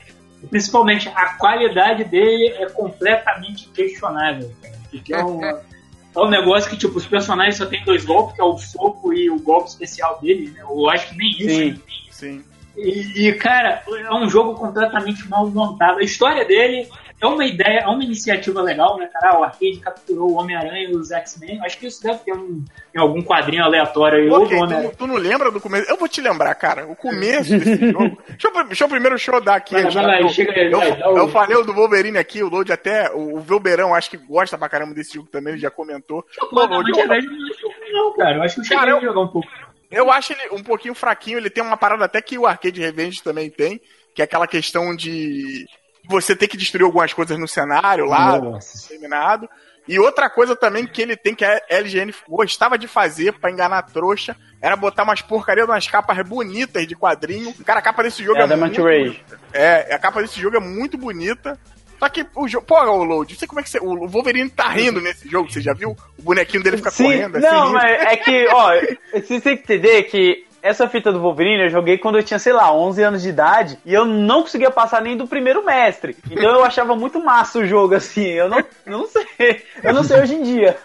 principalmente 0.51 1.09
a 1.09 1.35
qualidade 1.35 2.03
dele 2.05 2.49
é 2.49 2.69
completamente 2.69 3.69
questionável. 3.69 4.53
Porque 4.91 5.15
é 5.15 5.25
um, 5.25 5.45
é 5.45 5.63
um 6.17 6.29
negócio 6.29 6.71
que, 6.71 6.77
tipo, 6.77 6.97
os 6.97 7.07
personagens 7.07 7.57
só 7.57 7.67
tem 7.67 7.85
dois 7.85 8.05
golpes, 8.05 8.35
que 8.35 8.41
é 8.41 8.45
o 8.45 8.59
soco 8.59 9.13
e 9.13 9.31
o 9.31 9.39
golpe 9.39 9.69
especial 9.69 10.19
dele, 10.21 10.51
né? 10.51 10.63
Eu 10.63 10.89
acho 10.91 11.11
que 11.11 11.17
nem 11.17 11.31
isso. 11.31 11.49
Sim, 11.49 11.83
sim. 12.11 12.45
E, 12.77 13.29
e, 13.29 13.33
cara, 13.35 13.83
é 13.89 14.15
um 14.15 14.29
jogo 14.29 14.55
completamente 14.55 15.29
mal 15.29 15.49
montado. 15.49 15.99
A 15.99 16.03
história 16.03 16.45
dele 16.45 16.89
é 17.21 17.27
uma 17.27 17.45
ideia, 17.45 17.81
é 17.81 17.87
uma 17.89 18.05
iniciativa 18.05 18.63
legal, 18.63 18.97
né, 18.97 19.09
cara? 19.13 19.39
O 19.39 19.43
Arcade 19.43 19.81
capturou 19.81 20.31
o 20.31 20.35
Homem-Aranha 20.35 20.89
e 20.89 20.95
os 20.95 21.11
X-Men. 21.11 21.61
Acho 21.63 21.79
que 21.79 21.87
isso 21.87 22.03
deve 22.03 22.21
ter 22.21 22.33
um, 22.33 22.65
em 22.95 22.99
algum 22.99 23.21
quadrinho 23.23 23.65
aleatório 23.65 24.21
aí. 24.21 24.31
Okay, 24.31 24.59
tu, 24.59 24.97
tu, 24.99 25.07
não 25.07 25.17
lembra 25.17 25.51
do 25.51 25.61
começo? 25.61 25.91
Eu 25.91 25.97
vou 25.97 26.09
te 26.09 26.21
lembrar, 26.21 26.55
cara. 26.55 26.87
O 26.87 26.95
começo 26.95 27.59
desse 27.59 27.91
jogo. 27.91 28.23
Deixa 28.29 28.49
eu, 28.49 28.65
deixa 28.67 28.85
eu 28.85 28.89
primeiro 28.89 29.19
show 29.19 29.41
dar 29.41 29.57
aqui. 29.57 29.75
Vai, 29.75 29.91
vai 29.91 30.07
lá, 30.07 30.21
eu, 30.21 30.29
chega 30.29 30.53
aí, 30.53 30.71
eu, 30.71 30.79
vai, 30.79 31.03
eu, 31.03 31.17
eu 31.17 31.29
falei 31.29 31.57
o 31.57 31.65
do 31.65 31.75
Wolverine 31.75 32.19
aqui, 32.19 32.41
o 32.43 32.49
Load 32.49 32.73
até. 32.73 33.11
O, 33.11 33.37
o 33.37 33.41
Velberão, 33.41 33.95
acho 33.95 34.11
que 34.11 34.17
gosta 34.17 34.57
pra 34.57 34.69
caramba 34.69 34.95
desse 34.95 35.15
jogo 35.15 35.29
também, 35.29 35.55
ele 35.55 35.63
já 35.63 35.71
comentou. 35.71 36.25
Pô, 36.39 36.67
não, 36.67 36.77
Load, 36.77 36.91
eu, 36.91 37.07
não, 37.93 38.15
cara. 38.15 38.37
Eu 38.37 38.43
acho 38.43 38.55
que 38.55 38.61
eu 38.61 38.65
cheguei 38.65 38.79
cara, 38.79 38.97
a 38.97 39.01
jogar 39.01 39.21
um 39.21 39.29
pouco. 39.29 39.49
Eu 39.91 40.13
acho 40.13 40.35
ele 40.35 40.51
um 40.53 40.63
pouquinho 40.63 40.95
fraquinho, 40.95 41.39
ele 41.39 41.51
tem 41.51 41.65
uma 41.65 41.77
parada 41.77 42.05
até 42.05 42.23
que 42.23 42.39
o 42.39 42.47
Arcade 42.47 42.81
Revenge 42.81 43.23
também 43.23 43.51
tem, 43.51 43.81
que 44.15 44.23
é 44.23 44.25
aquela 44.25 44.47
questão 44.47 44.95
de 44.95 45.67
você 46.09 46.35
ter 46.35 46.49
que 46.49 46.57
destruir 46.57 46.85
algumas 46.85 47.13
coisas 47.13 47.39
no 47.39 47.47
cenário 47.47 48.07
lá, 48.07 48.41
terminado. 48.89 49.49
E 49.87 49.99
outra 49.99 50.29
coisa 50.29 50.55
também 50.55 50.87
que 50.87 51.01
ele 51.01 51.17
tem 51.17 51.35
que 51.35 51.45
a 51.45 51.63
LGN 51.71 52.13
gostava 52.29 52.77
de 52.77 52.87
fazer 52.87 53.33
para 53.33 53.51
enganar 53.51 53.79
a 53.79 53.83
trouxa 53.83 54.37
era 54.61 54.77
botar 54.77 55.03
umas 55.03 55.23
porcarias 55.23 55.67
umas 55.67 55.87
capas 55.87 56.19
bonitas 56.29 56.87
de 56.87 56.95
quadrinho. 56.95 57.55
Cara, 57.65 57.79
a 57.79 57.83
capa 57.83 58.03
desse 58.03 58.23
jogo 58.23 58.39
é, 58.39 58.43
é 58.43 58.57
muito 58.57 58.83
bonita. 58.83 59.41
É, 59.53 59.95
a 59.95 59.99
capa 59.99 60.21
desse 60.21 60.39
jogo 60.39 60.57
é 60.57 60.61
muito 60.61 60.99
bonita. 60.99 61.59
Só 61.99 62.09
que 62.09 62.25
o 62.35 62.47
jogo. 62.47 62.67
Pô, 62.67 62.81
o 62.81 63.03
Load, 63.03 63.35
você 63.35 63.47
como 63.47 63.61
é 63.61 63.63
que 63.63 63.71
você. 63.71 63.79
O 63.79 64.07
Wolverine 64.07 64.51
tá 64.51 64.69
rindo 64.69 65.01
nesse 65.01 65.29
jogo, 65.29 65.51
você 65.51 65.61
já 65.61 65.73
viu? 65.73 65.97
O 66.19 66.23
bonequinho 66.23 66.63
dele 66.63 66.77
fica 66.77 66.91
Sim, 66.91 67.05
correndo 67.05 67.37
assim. 67.37 67.47
Não, 67.47 67.73
mas 67.73 68.03
é 68.03 68.17
que, 68.17 68.47
ó, 68.49 68.71
você 69.13 69.41
tem 69.41 69.57
que 69.57 69.63
entender 69.63 70.03
que 70.05 70.47
essa 70.69 70.89
fita 70.89 71.11
do 71.11 71.21
Wolverine 71.21 71.65
eu 71.65 71.71
joguei 71.71 71.99
quando 71.99 72.19
eu 72.19 72.23
tinha, 72.23 72.39
sei 72.39 72.53
lá, 72.53 72.73
11 72.73 73.03
anos 73.03 73.23
de 73.23 73.29
idade 73.29 73.79
e 73.85 73.95
eu 73.95 74.05
não 74.05 74.43
conseguia 74.43 74.71
passar 74.71 75.01
nem 75.01 75.17
do 75.17 75.27
primeiro 75.27 75.65
mestre. 75.65 76.17
Então 76.31 76.51
eu 76.51 76.65
achava 76.65 76.95
muito 76.95 77.23
massa 77.25 77.59
o 77.59 77.67
jogo, 77.67 77.95
assim. 77.95 78.27
Eu 78.27 78.49
não, 78.49 78.65
não 78.87 79.07
sei. 79.07 79.27
Eu 79.83 79.93
não 79.95 80.05
sei 80.05 80.21
hoje 80.21 80.35
em 80.35 80.43
dia. 80.43 80.77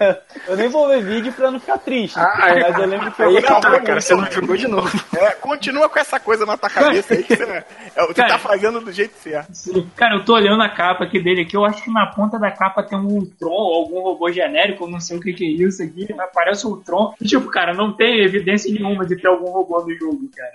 Eu 0.48 0.56
nem 0.56 0.70
vou 0.70 0.88
ver 0.88 1.04
vídeo 1.04 1.34
pra 1.34 1.52
não 1.52 1.60
ficar 1.60 1.78
triste. 1.78 2.18
Ah, 2.18 2.50
é. 2.50 2.62
mas 2.62 2.80
eu 2.80 2.86
lembro 2.86 3.12
que 3.12 3.22
eu. 3.22 3.30
Aí, 3.30 3.42
calma, 3.42 3.80
cara, 3.80 4.02
você 4.02 4.16
não 4.16 4.32
jogou 4.32 4.56
de 4.56 4.68
novo. 4.68 4.90
É, 5.16 5.32
continua 5.32 5.90
com 5.90 6.00
essa 6.00 6.20
coisa 6.20 6.46
na 6.46 6.58
tua 6.58 6.70
cabeça 6.70 7.14
aí 7.14 7.24
que 7.24 7.36
você, 7.36 7.44
é, 7.44 7.64
você 8.08 8.14
cara, 8.14 8.34
tá 8.34 8.40
fazendo 8.40 8.80
do 8.82 8.92
jeito 8.92 9.14
certo. 9.16 9.52
Cara, 9.96 10.16
eu 10.16 10.26
tô 10.26 10.34
olhando 10.34 10.62
a 10.64 10.70
capa 10.70 11.04
aqui 11.04 11.20
dele 11.20 11.42
aqui. 11.42 11.56
Eu 11.56 11.66
acho 11.66 11.84
que 11.84 11.92
na 11.92 12.06
ponta 12.08 12.40
da 12.40 12.52
capa 12.52 12.84
tem 12.84 12.98
um 12.98 13.08
Ultron 13.08 13.50
ou 13.50 13.76
algum 13.76 14.02
robô 14.02 14.32
genérico. 14.32 14.86
Eu 14.86 14.90
não 14.90 15.00
sei 15.00 15.18
o 15.18 15.22
que, 15.22 15.34
que 15.34 15.44
é 15.44 15.68
isso 15.68 15.82
aqui. 15.84 16.14
Mas 16.16 16.30
parece 16.34 16.66
um 16.68 16.72
Ultron. 16.72 17.14
Tipo, 17.24 17.50
cara, 17.50 17.74
não 17.74 17.92
tem 17.94 18.24
evidência 18.24 18.72
nenhuma 18.72 19.06
de 19.06 19.16
ter 19.16 19.28
algum 19.28 19.50
robô 19.50 19.73
no 19.82 19.98
jogo, 19.98 20.30
cara. 20.36 20.54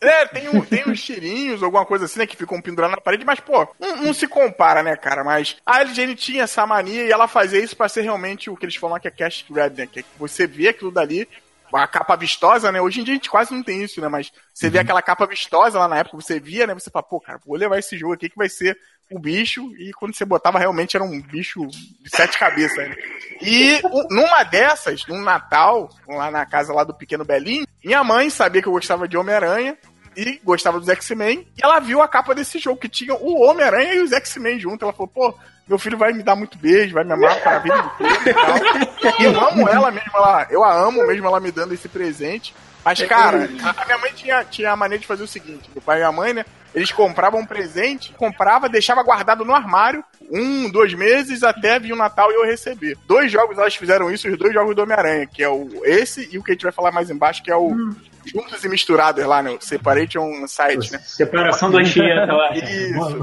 É, 0.00 0.26
tem, 0.26 0.48
um, 0.48 0.64
tem 0.64 0.88
uns 0.88 1.02
tirinhos, 1.02 1.62
alguma 1.62 1.84
coisa 1.84 2.06
assim, 2.06 2.18
né, 2.18 2.26
que 2.26 2.36
ficam 2.36 2.62
pendurando 2.62 2.92
na 2.92 3.00
parede, 3.00 3.26
mas, 3.26 3.40
pô, 3.40 3.68
não, 3.78 3.96
não, 3.96 4.14
se 4.14 4.26
compara, 4.26 4.82
né, 4.82 4.96
cara? 4.96 5.22
Mas 5.22 5.56
a 5.66 5.80
LGN 5.80 6.14
tinha 6.14 6.44
essa 6.44 6.66
mania 6.66 7.04
e 7.04 7.10
ela 7.10 7.28
fazia 7.28 7.62
isso 7.62 7.76
pra 7.76 7.88
ser 7.88 8.00
realmente 8.00 8.48
o 8.48 8.56
que 8.56 8.64
eles 8.64 8.76
falam 8.76 8.98
que 8.98 9.08
é 9.08 9.10
cash 9.10 9.44
grab, 9.50 9.76
né? 9.76 9.86
Que 9.86 10.04
você 10.18 10.46
vê 10.46 10.68
aquilo 10.68 10.90
dali, 10.90 11.28
a 11.72 11.86
capa 11.86 12.16
vistosa, 12.16 12.72
né? 12.72 12.80
Hoje 12.80 13.00
em 13.00 13.04
dia 13.04 13.14
a 13.14 13.16
gente 13.16 13.30
quase 13.30 13.52
não 13.52 13.62
tem 13.62 13.82
isso, 13.82 14.00
né? 14.00 14.08
Mas 14.08 14.32
você 14.52 14.70
vê 14.70 14.78
uhum. 14.78 14.82
aquela 14.84 15.02
capa 15.02 15.26
vistosa 15.26 15.78
lá 15.78 15.88
na 15.88 15.98
época, 15.98 16.16
você 16.16 16.40
via, 16.40 16.66
né? 16.66 16.74
Você 16.74 16.90
fala, 16.90 17.02
pô, 17.02 17.20
cara, 17.20 17.40
vou 17.44 17.56
levar 17.56 17.78
esse 17.78 17.98
jogo 17.98 18.14
aqui 18.14 18.30
que 18.30 18.36
vai 18.36 18.48
ser 18.48 18.78
o 19.10 19.18
bicho, 19.18 19.72
e 19.78 19.92
quando 19.92 20.14
você 20.14 20.24
botava 20.24 20.58
realmente 20.58 20.96
era 20.96 21.04
um 21.04 21.20
bicho 21.20 21.66
de 21.66 22.10
sete 22.10 22.38
cabeças. 22.38 22.88
Né? 22.88 22.96
E 23.40 23.80
numa 24.10 24.42
dessas, 24.42 25.06
num 25.06 25.22
Natal, 25.22 25.90
lá 26.08 26.30
na 26.30 26.44
casa 26.44 26.72
lá 26.72 26.82
do 26.82 26.94
pequeno 26.94 27.24
Belinho, 27.24 27.66
minha 27.84 28.02
mãe 28.02 28.28
sabia 28.30 28.60
que 28.60 28.68
eu 28.68 28.72
gostava 28.72 29.06
de 29.06 29.16
Homem-Aranha 29.16 29.76
e 30.16 30.40
gostava 30.42 30.80
dos 30.80 30.88
X-Men, 30.88 31.46
e 31.56 31.62
ela 31.62 31.78
viu 31.78 32.00
a 32.00 32.08
capa 32.08 32.34
desse 32.34 32.58
jogo, 32.58 32.80
que 32.80 32.88
tinha 32.88 33.14
o 33.14 33.42
Homem-Aranha 33.42 33.94
e 33.94 34.00
os 34.00 34.12
X-Men 34.12 34.58
junto. 34.58 34.84
Ela 34.84 34.92
falou, 34.92 35.08
pô, 35.08 35.34
meu 35.68 35.78
filho 35.78 35.98
vai 35.98 36.12
me 36.12 36.22
dar 36.22 36.34
muito 36.34 36.56
beijo, 36.56 36.94
vai 36.94 37.04
me 37.04 37.12
amar 37.12 37.40
para 37.40 37.56
a 37.56 37.58
vida 37.58 37.78
inteira 37.78 38.30
e 38.30 38.34
tal. 38.34 39.20
E 39.20 39.24
eu 39.24 39.40
amo 39.40 39.68
ela 39.68 39.90
mesmo, 39.90 40.10
ela, 40.14 40.46
eu 40.50 40.64
a 40.64 40.72
amo 40.72 41.06
mesmo 41.06 41.26
ela 41.26 41.38
me 41.38 41.52
dando 41.52 41.74
esse 41.74 41.88
presente. 41.88 42.54
Mas, 42.84 43.02
cara, 43.02 43.48
a, 43.76 43.84
minha 43.84 43.98
mãe 43.98 44.12
tinha, 44.14 44.44
tinha 44.44 44.70
a 44.70 44.76
maneira 44.76 45.00
de 45.00 45.08
fazer 45.08 45.24
o 45.24 45.28
seguinte: 45.28 45.68
meu 45.74 45.82
pai 45.82 45.96
e 45.96 45.98
minha 45.98 46.12
mãe, 46.12 46.32
né? 46.32 46.44
Eles 46.76 46.92
compravam 46.92 47.40
um 47.40 47.46
presente, 47.46 48.12
comprava, 48.12 48.68
deixava 48.68 49.02
guardado 49.02 49.46
no 49.46 49.54
armário, 49.54 50.04
um, 50.30 50.70
dois 50.70 50.92
meses, 50.92 51.42
até 51.42 51.78
vir 51.78 51.94
o 51.94 51.96
Natal 51.96 52.30
e 52.30 52.34
eu 52.34 52.44
receber. 52.44 52.98
Dois 53.06 53.32
jogos 53.32 53.56
elas 53.56 53.74
fizeram 53.74 54.10
isso, 54.10 54.28
os 54.28 54.36
dois 54.36 54.52
jogos 54.52 54.76
do 54.76 54.82
Homem-Aranha, 54.82 55.26
que 55.26 55.42
é 55.42 55.48
o 55.48 55.66
esse 55.84 56.28
e 56.30 56.36
o 56.36 56.44
que 56.44 56.50
a 56.50 56.54
gente 56.54 56.64
vai 56.64 56.72
falar 56.72 56.92
mais 56.92 57.08
embaixo, 57.08 57.42
que 57.42 57.50
é 57.50 57.56
o 57.56 57.68
hum. 57.68 57.96
Juntos 58.26 58.62
e 58.64 58.68
Misturados 58.68 59.24
lá, 59.24 59.42
né? 59.42 59.56
Separation 59.60 60.46
Site, 60.48 60.92
né? 60.92 60.98
Separação 60.98 61.70
do 61.70 61.78
Anchieta 61.78 62.32
lá. 62.32 62.54
Isso. 62.54 63.18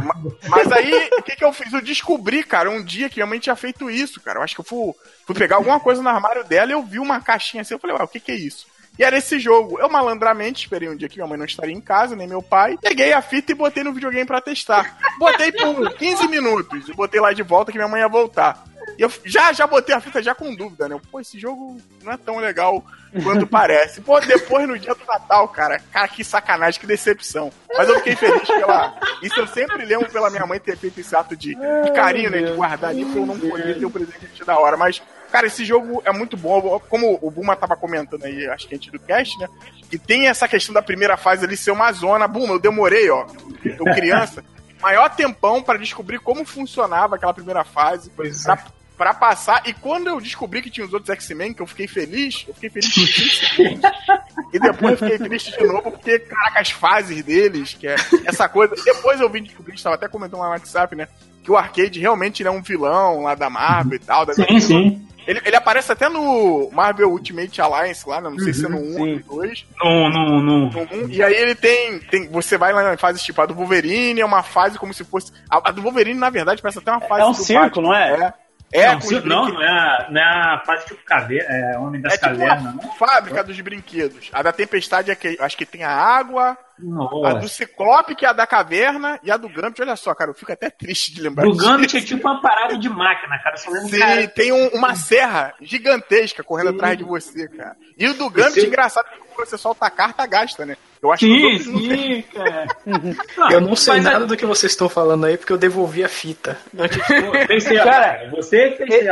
Mas 0.48 0.72
aí, 0.72 1.10
o 1.18 1.22
que, 1.22 1.36
que 1.36 1.44
eu 1.44 1.52
fiz? 1.52 1.74
Eu 1.74 1.82
descobri, 1.82 2.42
cara, 2.42 2.72
um 2.72 2.82
dia 2.82 3.10
que 3.10 3.18
minha 3.18 3.28
mãe 3.28 3.38
tinha 3.38 3.56
feito 3.56 3.90
isso, 3.90 4.22
cara. 4.22 4.40
Eu 4.40 4.44
acho 4.44 4.56
que 4.56 4.62
eu 4.62 4.66
fui, 4.66 4.94
fui 5.28 5.36
pegar 5.36 5.58
alguma 5.58 5.80
coisa 5.80 6.02
no 6.02 6.10
armário 6.10 6.44
dela 6.46 6.72
e 6.72 6.74
eu 6.74 6.82
vi 6.82 7.00
uma 7.00 7.20
caixinha 7.20 7.62
assim. 7.62 7.74
Eu 7.74 7.80
falei, 7.80 7.98
ué, 7.98 8.04
o 8.04 8.08
que, 8.08 8.20
que 8.20 8.32
é 8.32 8.36
isso? 8.36 8.66
E 8.98 9.04
era 9.04 9.18
esse 9.18 9.40
jogo. 9.40 9.80
Eu 9.80 9.90
malandramente 9.90 10.62
esperei 10.64 10.88
um 10.88 10.96
dia 10.96 11.10
que 11.10 11.18
minha 11.18 11.28
mãe 11.28 11.38
não 11.38 11.46
estaria 11.46 11.74
em 11.74 11.82
casa, 11.82 12.16
nem 12.16 12.28
meu 12.28 12.42
pai. 12.42 12.78
Peguei 12.80 13.12
a 13.12 13.22
fita 13.22 13.52
e 13.52 13.56
botei 13.56 13.84
no 13.84 13.94
videogame 13.94 14.26
para 14.26 14.42
testar. 14.42 14.98
Botei 15.18 15.52
por 15.52 15.94
15 15.96 16.28
minutos. 16.28 16.88
E 16.88 16.94
botei 16.94 17.20
lá 17.20 17.34
de 17.34 17.42
volta 17.42 17.72
que 17.72 17.78
minha 17.78 17.88
mãe 17.88 18.02
ia 18.02 18.08
voltar. 18.08 18.64
E 18.98 19.02
eu 19.02 19.12
já, 19.26 19.52
já 19.54 19.66
botei 19.66 19.96
a 19.96 20.00
fita 20.00 20.22
já 20.22 20.36
com 20.36 20.54
dúvida, 20.54 20.88
né? 20.88 21.00
Pô, 21.12 21.20
esse 21.20 21.40
jogo 21.40 21.78
não 22.04 22.12
é 22.12 22.18
tão 22.18 22.38
legal 22.38 22.84
quanto 23.24 23.48
parece. 23.48 24.02
Pô, 24.02 24.20
depois 24.20 24.68
no 24.68 24.78
dia 24.78 24.94
do 24.94 25.06
Natal, 25.06 25.48
cara, 25.48 25.80
cara, 25.92 26.08
que 26.08 26.24
sacanagem, 26.24 26.80
que 26.80 26.86
decepção. 26.86 27.52
Mas 27.76 27.90
eu 27.90 27.96
fiquei 27.96 28.16
feliz 28.16 28.48
pela. 28.48 28.96
Isso 29.22 29.40
eu 29.40 29.48
sempre 29.48 29.86
lembro 29.86 30.10
pela 30.10 30.30
minha 30.30 30.46
mãe 30.46 30.60
ter 30.60 30.78
feito 30.78 31.00
esse 31.00 31.16
ato 31.16 31.36
de, 31.36 31.56
de 31.56 31.92
carinho, 31.96 32.30
né? 32.30 32.42
De 32.44 32.54
guardar 32.54 32.92
ali, 32.92 33.04
porque 33.06 33.20
eu 33.20 33.26
não 33.26 33.40
podia 33.40 33.74
ter 33.74 33.86
um 33.86 33.92
presente 33.92 34.46
da 34.46 34.60
hora. 34.60 34.78
Mas 34.78 35.02
Cara, 35.34 35.48
esse 35.48 35.66
jogo 35.66 36.00
é 36.06 36.14
muito 36.14 36.38
bom. 36.38 36.80
Como 36.88 37.18
o 37.20 37.32
Buma 37.32 37.56
tava 37.56 37.76
comentando 37.76 38.24
aí, 38.24 38.48
acho 38.50 38.68
que 38.68 38.76
antes 38.76 38.92
do 38.92 39.00
cast, 39.00 39.36
né? 39.40 39.48
E 39.92 39.98
tem 39.98 40.28
essa 40.28 40.48
questão 40.48 40.72
da 40.72 40.82
primeira 40.82 41.18
fase 41.18 41.44
ali 41.44 41.58
ser 41.58 41.72
uma 41.72 41.92
zona. 41.92 42.28
Buma, 42.28 42.54
eu 42.54 42.60
demorei, 42.60 43.10
ó. 43.10 43.26
Eu 43.66 43.84
criança. 43.96 44.46
maior 44.80 45.10
tempão 45.10 45.64
para 45.64 45.80
descobrir 45.80 46.20
como 46.20 46.46
funcionava 46.46 47.16
aquela 47.16 47.34
primeira 47.34 47.64
fase. 47.64 48.12
Pois 48.16 48.44
pra, 48.44 48.54
é. 48.54 48.58
pra 48.96 49.12
passar. 49.16 49.64
E 49.66 49.74
quando 49.74 50.06
eu 50.06 50.22
descobri 50.22 50.62
que 50.62 50.70
tinha 50.70 50.86
os 50.86 50.94
outros 50.94 51.10
X-Men, 51.10 51.52
que 51.52 51.64
eu 51.64 51.68
fiquei 51.68 51.88
feliz, 51.88 52.46
eu 52.48 52.54
fiquei 52.54 52.70
feliz 52.70 53.42
E 54.54 54.60
depois 54.60 55.02
eu 55.02 55.10
fiquei 55.10 55.18
triste 55.18 55.58
de 55.58 55.66
novo, 55.66 55.90
porque, 55.94 56.20
caraca, 56.20 56.60
as 56.60 56.70
fases 56.70 57.24
deles, 57.24 57.74
que 57.74 57.88
é 57.88 57.96
essa 58.24 58.48
coisa. 58.48 58.76
Depois 58.86 59.20
eu 59.20 59.28
vim 59.32 59.42
descobrir, 59.42 59.74
estava 59.74 59.96
até 59.96 60.08
comentando 60.08 60.42
lá 60.42 60.46
no 60.46 60.52
WhatsApp, 60.52 60.96
né? 60.96 61.08
Que 61.44 61.50
o 61.50 61.58
arcade 61.58 62.00
realmente 62.00 62.46
é 62.46 62.52
um 62.52 62.62
vilão 62.62 63.24
lá 63.24 63.34
da 63.34 63.50
Marvel 63.50 63.96
e 63.96 64.00
tal. 64.00 64.32
sim, 64.32 64.60
sim. 64.60 65.08
Ele, 65.26 65.42
ele 65.46 65.56
aparece 65.56 65.92
até 65.92 66.10
no 66.10 66.70
Marvel 66.72 67.10
Ultimate 67.10 67.62
Alliance 67.62 68.08
lá, 68.08 68.20
né? 68.20 68.30
não 68.30 68.38
sei 68.40 68.48
uhum, 68.48 68.54
se 68.54 68.66
é 68.66 68.70
no 68.70 68.78
1 68.78 69.00
ou 69.00 69.08
no 69.08 69.20
2. 69.24 69.66
No, 69.82 70.10
no, 70.10 70.42
no. 70.42 70.70
no 70.70 71.06
1. 71.06 71.10
E 71.10 71.24
aí 71.24 71.34
ele 71.34 71.56
tem, 71.56 72.00
tem. 72.00 72.28
Você 72.30 72.58
vai 72.58 72.74
lá 72.74 72.84
na 72.84 72.98
fase 72.98 73.24
tipo 73.24 73.42
a 73.42 73.46
do 73.46 73.54
Wolverine, 73.54 74.22
é 74.22 74.26
uma 74.26 74.44
fase 74.44 74.78
como 74.78 74.94
se 74.94 75.04
fosse. 75.04 75.32
A, 75.50 75.70
a 75.70 75.72
do 75.72 75.82
Wolverine, 75.82 76.20
na 76.20 76.30
verdade, 76.30 76.62
parece 76.62 76.80
até 76.80 76.92
uma 76.92 77.02
fase. 77.02 77.22
É 77.22 77.26
um 77.26 77.34
circo, 77.34 77.82
não 77.82 77.94
é? 77.94 78.14
É. 78.14 78.44
É, 78.74 78.92
não, 78.92 79.00
com 79.00 79.12
não, 79.28 79.50
não, 79.50 79.62
é 79.62 79.70
a, 79.70 80.08
não 80.10 80.20
é 80.20 80.24
a 80.24 80.64
fase 80.66 80.88
tipo 80.88 81.06
caveira, 81.06 81.46
é 81.48 81.78
Homem 81.78 82.02
das 82.02 82.14
é 82.14 82.18
tipo 82.18 82.30
Cavernas, 82.30 82.76
né? 82.76 82.92
Fábrica 82.98 83.44
dos 83.44 83.62
brinquedos. 83.62 84.32
A 84.34 84.42
da 84.42 84.52
Tempestade 84.52 85.12
é 85.12 85.16
que 85.16 85.38
acho 85.40 85.56
que 85.56 85.66
tem 85.66 85.84
a 85.84 85.92
água, 85.92 86.58
nossa. 86.80 87.28
A 87.28 87.34
do 87.34 87.48
Ciclope, 87.48 88.16
que 88.16 88.26
é 88.26 88.30
a 88.30 88.34
da 88.34 88.48
caverna, 88.48 89.20
e 89.24 89.32
a 89.32 89.38
do 89.38 89.48
Gambit, 89.50 89.82
olha 89.82 89.96
só, 89.96 90.14
cara, 90.16 90.32
eu 90.32 90.36
fico 90.36 90.52
até 90.52 90.70
triste 90.70 91.14
de 91.14 91.22
lembrar 91.22 91.46
disso. 91.46 91.56
O 91.56 91.66
Gambit 91.66 91.98
é 91.98 92.02
tipo 92.02 92.28
uma 92.28 92.42
parada 92.42 92.78
de 92.78 92.90
máquina, 92.90 93.38
cara. 93.44 93.58
Só 93.58 93.72
Sim, 93.72 94.00
cara... 94.00 94.28
tem 94.28 94.52
um, 94.52 94.68
uma 94.70 94.96
serra 94.96 95.54
gigantesca 95.62 96.44
correndo 96.44 96.70
Sim. 96.70 96.76
atrás 96.76 96.98
de 96.98 97.04
você, 97.04 97.48
cara. 97.48 97.76
E 97.98 98.08
o 98.08 98.14
do 98.14 98.30
Gambit, 98.30 98.60
Esse... 98.60 98.68
engraçado, 98.68 99.08
que 99.34 99.46
você 99.46 99.58
solta 99.58 99.86
a 99.86 99.90
carta, 99.90 100.26
gasta, 100.26 100.66
né? 100.66 100.78
Eu 101.02 101.12
acho 101.12 101.26
sim, 101.26 101.42
que 101.42 101.60
sim, 101.60 102.24
cara. 102.34 102.66
eu 103.52 103.60
não 103.60 103.76
sei 103.76 103.96
Mas 103.96 104.04
nada 104.06 104.24
é... 104.24 104.28
do 104.28 104.38
que 104.38 104.46
vocês 104.46 104.72
estão 104.72 104.88
falando 104.88 105.26
aí, 105.26 105.36
porque 105.36 105.52
eu 105.52 105.58
devolvi 105.58 106.02
a 106.02 106.08
fita. 106.08 106.58
cara, 107.84 108.30
você 108.32 108.72
fez 108.72 109.06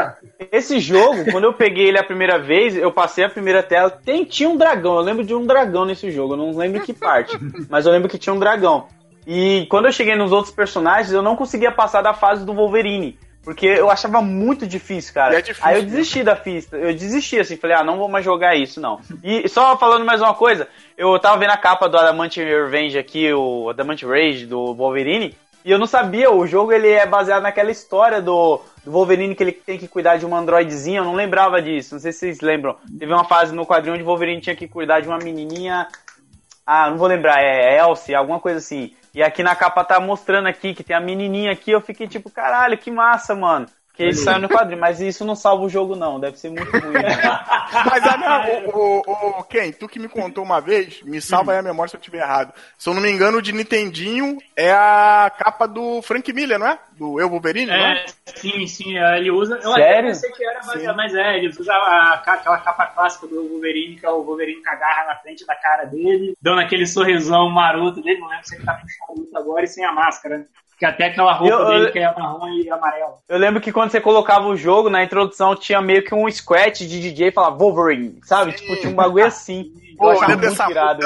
Esse 0.53 0.79
jogo, 0.79 1.29
quando 1.29 1.43
eu 1.43 1.53
peguei 1.53 1.89
ele 1.89 1.99
a 1.99 2.03
primeira 2.03 2.39
vez, 2.39 2.77
eu 2.77 2.93
passei 2.93 3.25
a 3.25 3.29
primeira 3.29 3.61
tela, 3.61 3.89
tem, 3.89 4.23
tinha 4.23 4.47
um 4.47 4.55
dragão, 4.55 4.95
eu 4.95 5.01
lembro 5.01 5.25
de 5.25 5.35
um 5.35 5.45
dragão 5.45 5.83
nesse 5.83 6.09
jogo, 6.11 6.33
eu 6.33 6.37
não 6.37 6.55
lembro 6.55 6.81
que 6.81 6.93
parte, 6.93 7.37
mas 7.69 7.85
eu 7.85 7.91
lembro 7.91 8.09
que 8.09 8.17
tinha 8.17 8.33
um 8.33 8.39
dragão. 8.39 8.87
E 9.25 9.67
quando 9.69 9.85
eu 9.85 9.91
cheguei 9.91 10.15
nos 10.15 10.31
outros 10.31 10.53
personagens, 10.53 11.13
eu 11.13 11.21
não 11.21 11.35
conseguia 11.35 11.71
passar 11.71 12.01
da 12.01 12.13
fase 12.13 12.45
do 12.45 12.53
Wolverine. 12.53 13.17
Porque 13.43 13.65
eu 13.65 13.89
achava 13.89 14.21
muito 14.21 14.67
difícil, 14.67 15.13
cara. 15.13 15.35
É 15.35 15.41
difícil, 15.41 15.67
Aí 15.67 15.77
eu 15.77 15.83
desisti 15.83 16.19
né? 16.19 16.25
da 16.25 16.35
pista. 16.35 16.77
Eu 16.77 16.93
desisti, 16.93 17.39
assim, 17.39 17.57
falei, 17.57 17.75
ah, 17.75 17.83
não 17.83 17.97
vou 17.97 18.07
mais 18.07 18.23
jogar 18.23 18.55
isso, 18.55 18.79
não. 18.79 18.99
E 19.23 19.47
só 19.49 19.75
falando 19.77 20.05
mais 20.05 20.21
uma 20.21 20.33
coisa, 20.35 20.67
eu 20.95 21.17
tava 21.17 21.37
vendo 21.37 21.49
a 21.49 21.57
capa 21.57 21.89
do 21.89 21.97
Adamant 21.97 22.35
Revenge 22.35 22.99
aqui, 22.99 23.33
o 23.33 23.69
Adamant 23.69 24.03
Rage 24.03 24.45
do 24.45 24.75
Wolverine, 24.75 25.35
e 25.63 25.71
eu 25.71 25.77
não 25.77 25.85
sabia, 25.87 26.31
o 26.31 26.45
jogo 26.47 26.71
ele 26.71 26.89
é 26.89 27.05
baseado 27.05 27.43
naquela 27.43 27.69
história 27.69 28.21
do, 28.21 28.61
do 28.83 28.91
Wolverine 28.91 29.35
que 29.35 29.43
ele 29.43 29.51
tem 29.51 29.77
que 29.77 29.87
cuidar 29.87 30.17
de 30.17 30.25
uma 30.25 30.39
androidezinha, 30.39 30.99
eu 30.99 31.03
não 31.03 31.13
lembrava 31.13 31.61
disso, 31.61 31.95
não 31.95 32.01
sei 32.01 32.11
se 32.11 32.19
vocês 32.19 32.41
lembram. 32.41 32.75
Teve 32.97 33.13
uma 33.13 33.23
fase 33.23 33.53
no 33.53 33.65
quadrinho 33.65 33.95
onde 33.95 34.03
o 34.03 34.07
Wolverine 34.07 34.41
tinha 34.41 34.55
que 34.55 34.67
cuidar 34.67 35.01
de 35.01 35.07
uma 35.07 35.19
menininha, 35.19 35.87
ah, 36.65 36.89
não 36.89 36.97
vou 36.97 37.07
lembrar, 37.07 37.41
é 37.41 37.79
Elsie, 37.79 38.15
alguma 38.15 38.39
coisa 38.39 38.59
assim. 38.59 38.95
E 39.13 39.21
aqui 39.21 39.43
na 39.43 39.55
capa 39.55 39.83
tá 39.83 39.99
mostrando 39.99 40.47
aqui 40.47 40.73
que 40.73 40.83
tem 40.83 40.95
a 40.95 41.01
menininha 41.01 41.51
aqui, 41.51 41.71
eu 41.71 41.81
fiquei 41.81 42.07
tipo, 42.07 42.29
caralho, 42.29 42.77
que 42.77 42.89
massa, 42.89 43.35
mano. 43.35 43.67
Que 43.93 44.03
ele 44.03 44.13
saiu 44.13 44.39
no 44.39 44.47
quadrinho, 44.47 44.79
mas 44.79 45.01
isso 45.01 45.25
não 45.25 45.35
salva 45.35 45.65
o 45.65 45.69
jogo, 45.69 45.95
não. 45.95 46.19
Deve 46.19 46.37
ser 46.37 46.49
muito 46.49 46.71
ruim. 46.71 46.93
Né? 46.93 47.01
mas 47.85 48.03
a 48.05 48.17
minha, 48.17 48.69
o, 48.73 49.01
o, 49.05 49.39
o, 49.39 49.43
Ken, 49.43 49.71
tu 49.73 49.87
que 49.87 49.99
me 49.99 50.07
contou 50.07 50.43
uma 50.43 50.61
vez, 50.61 51.01
me 51.01 51.21
salva 51.21 51.51
aí 51.51 51.57
a 51.57 51.61
memória 51.61 51.89
se 51.89 51.97
eu 51.97 51.99
estiver 51.99 52.19
errado. 52.19 52.53
Se 52.77 52.89
eu 52.89 52.93
não 52.93 53.01
me 53.01 53.11
engano, 53.11 53.39
o 53.39 53.41
de 53.41 53.51
Nintendinho 53.51 54.37
é 54.55 54.71
a 54.71 55.29
capa 55.37 55.67
do 55.67 56.01
Frank 56.01 56.31
Miller, 56.31 56.57
não 56.57 56.67
é? 56.67 56.79
Do 56.93 57.19
Eu 57.19 57.29
Wolverine, 57.29 57.69
é, 57.69 57.77
não 57.77 57.85
é? 57.85 58.05
Sim, 58.35 58.65
sim, 58.65 58.97
é, 58.97 59.17
ele 59.17 59.29
usa. 59.29 59.55
Eu 59.55 59.73
Sério? 59.73 59.83
até 59.83 60.01
pensei 60.03 60.31
que 60.31 60.45
era, 60.45 60.59
mas, 60.65 60.95
mas 60.95 61.15
é, 61.15 61.37
ele 61.37 61.49
usa 61.49 61.73
a, 61.73 62.13
aquela 62.13 62.59
capa 62.59 62.85
clássica 62.87 63.27
do 63.27 63.47
Wolverine, 63.49 63.97
que 63.97 64.05
é 64.05 64.09
o 64.09 64.23
Wolverine 64.23 64.63
com 64.63 64.69
a 64.69 64.75
garra 64.75 65.07
na 65.07 65.15
frente 65.17 65.45
da 65.45 65.55
cara 65.55 65.83
dele, 65.83 66.33
dando 66.41 66.61
aquele 66.61 66.87
sorrisão 66.87 67.49
maroto 67.49 68.01
dele, 68.01 68.19
não 68.19 68.29
lembro 68.29 68.47
se 68.47 68.55
ele 68.55 68.63
tá 68.63 68.75
com 68.75 68.87
charuto 68.87 69.37
agora 69.37 69.65
e 69.65 69.67
sem 69.67 69.83
a 69.83 69.91
máscara. 69.91 70.47
Que 70.81 70.85
até 70.87 71.05
aquela 71.05 71.33
roupa 71.33 71.53
eu, 71.53 71.67
dele 71.67 71.91
que 71.91 71.99
é 71.99 72.11
marrom 72.11 72.49
e 72.49 72.67
amarelo. 72.67 73.19
Eu 73.29 73.37
lembro 73.37 73.61
que 73.61 73.71
quando 73.71 73.91
você 73.91 74.01
colocava 74.01 74.47
o 74.47 74.57
jogo, 74.57 74.89
na 74.89 75.03
introdução 75.03 75.55
tinha 75.55 75.79
meio 75.79 76.03
que 76.03 76.15
um 76.15 76.27
scratch 76.27 76.79
de 76.79 76.99
DJ 76.99 77.27
e 77.27 77.31
falava 77.31 77.55
Wolverine, 77.55 78.19
sabe? 78.23 78.53
Sim. 78.53 78.57
Tipo, 78.57 78.75
tinha 78.77 78.91
um 78.91 78.95
bagulho 78.95 79.27
assim. 79.27 79.71
Pô, 79.95 80.07
eu 80.07 80.13
achava 80.13 80.37
muito 80.37 80.71
irado. 80.71 81.05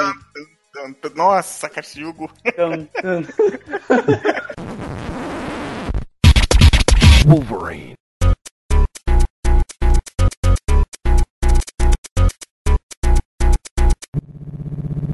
Nossa, 1.14 1.68
cara, 1.68 1.86
esse 1.86 2.00
jogo. 2.00 2.30
Wolverine. 7.28 7.92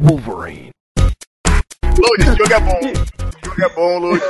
Wolverine. 0.02 0.71
Load, 2.02 2.36
jogo 2.36 2.52
é 2.52 2.60
bom 2.60 3.32
jogo 3.52 3.62
é 3.62 3.68
bom, 3.68 3.98
Luke. 3.98 4.24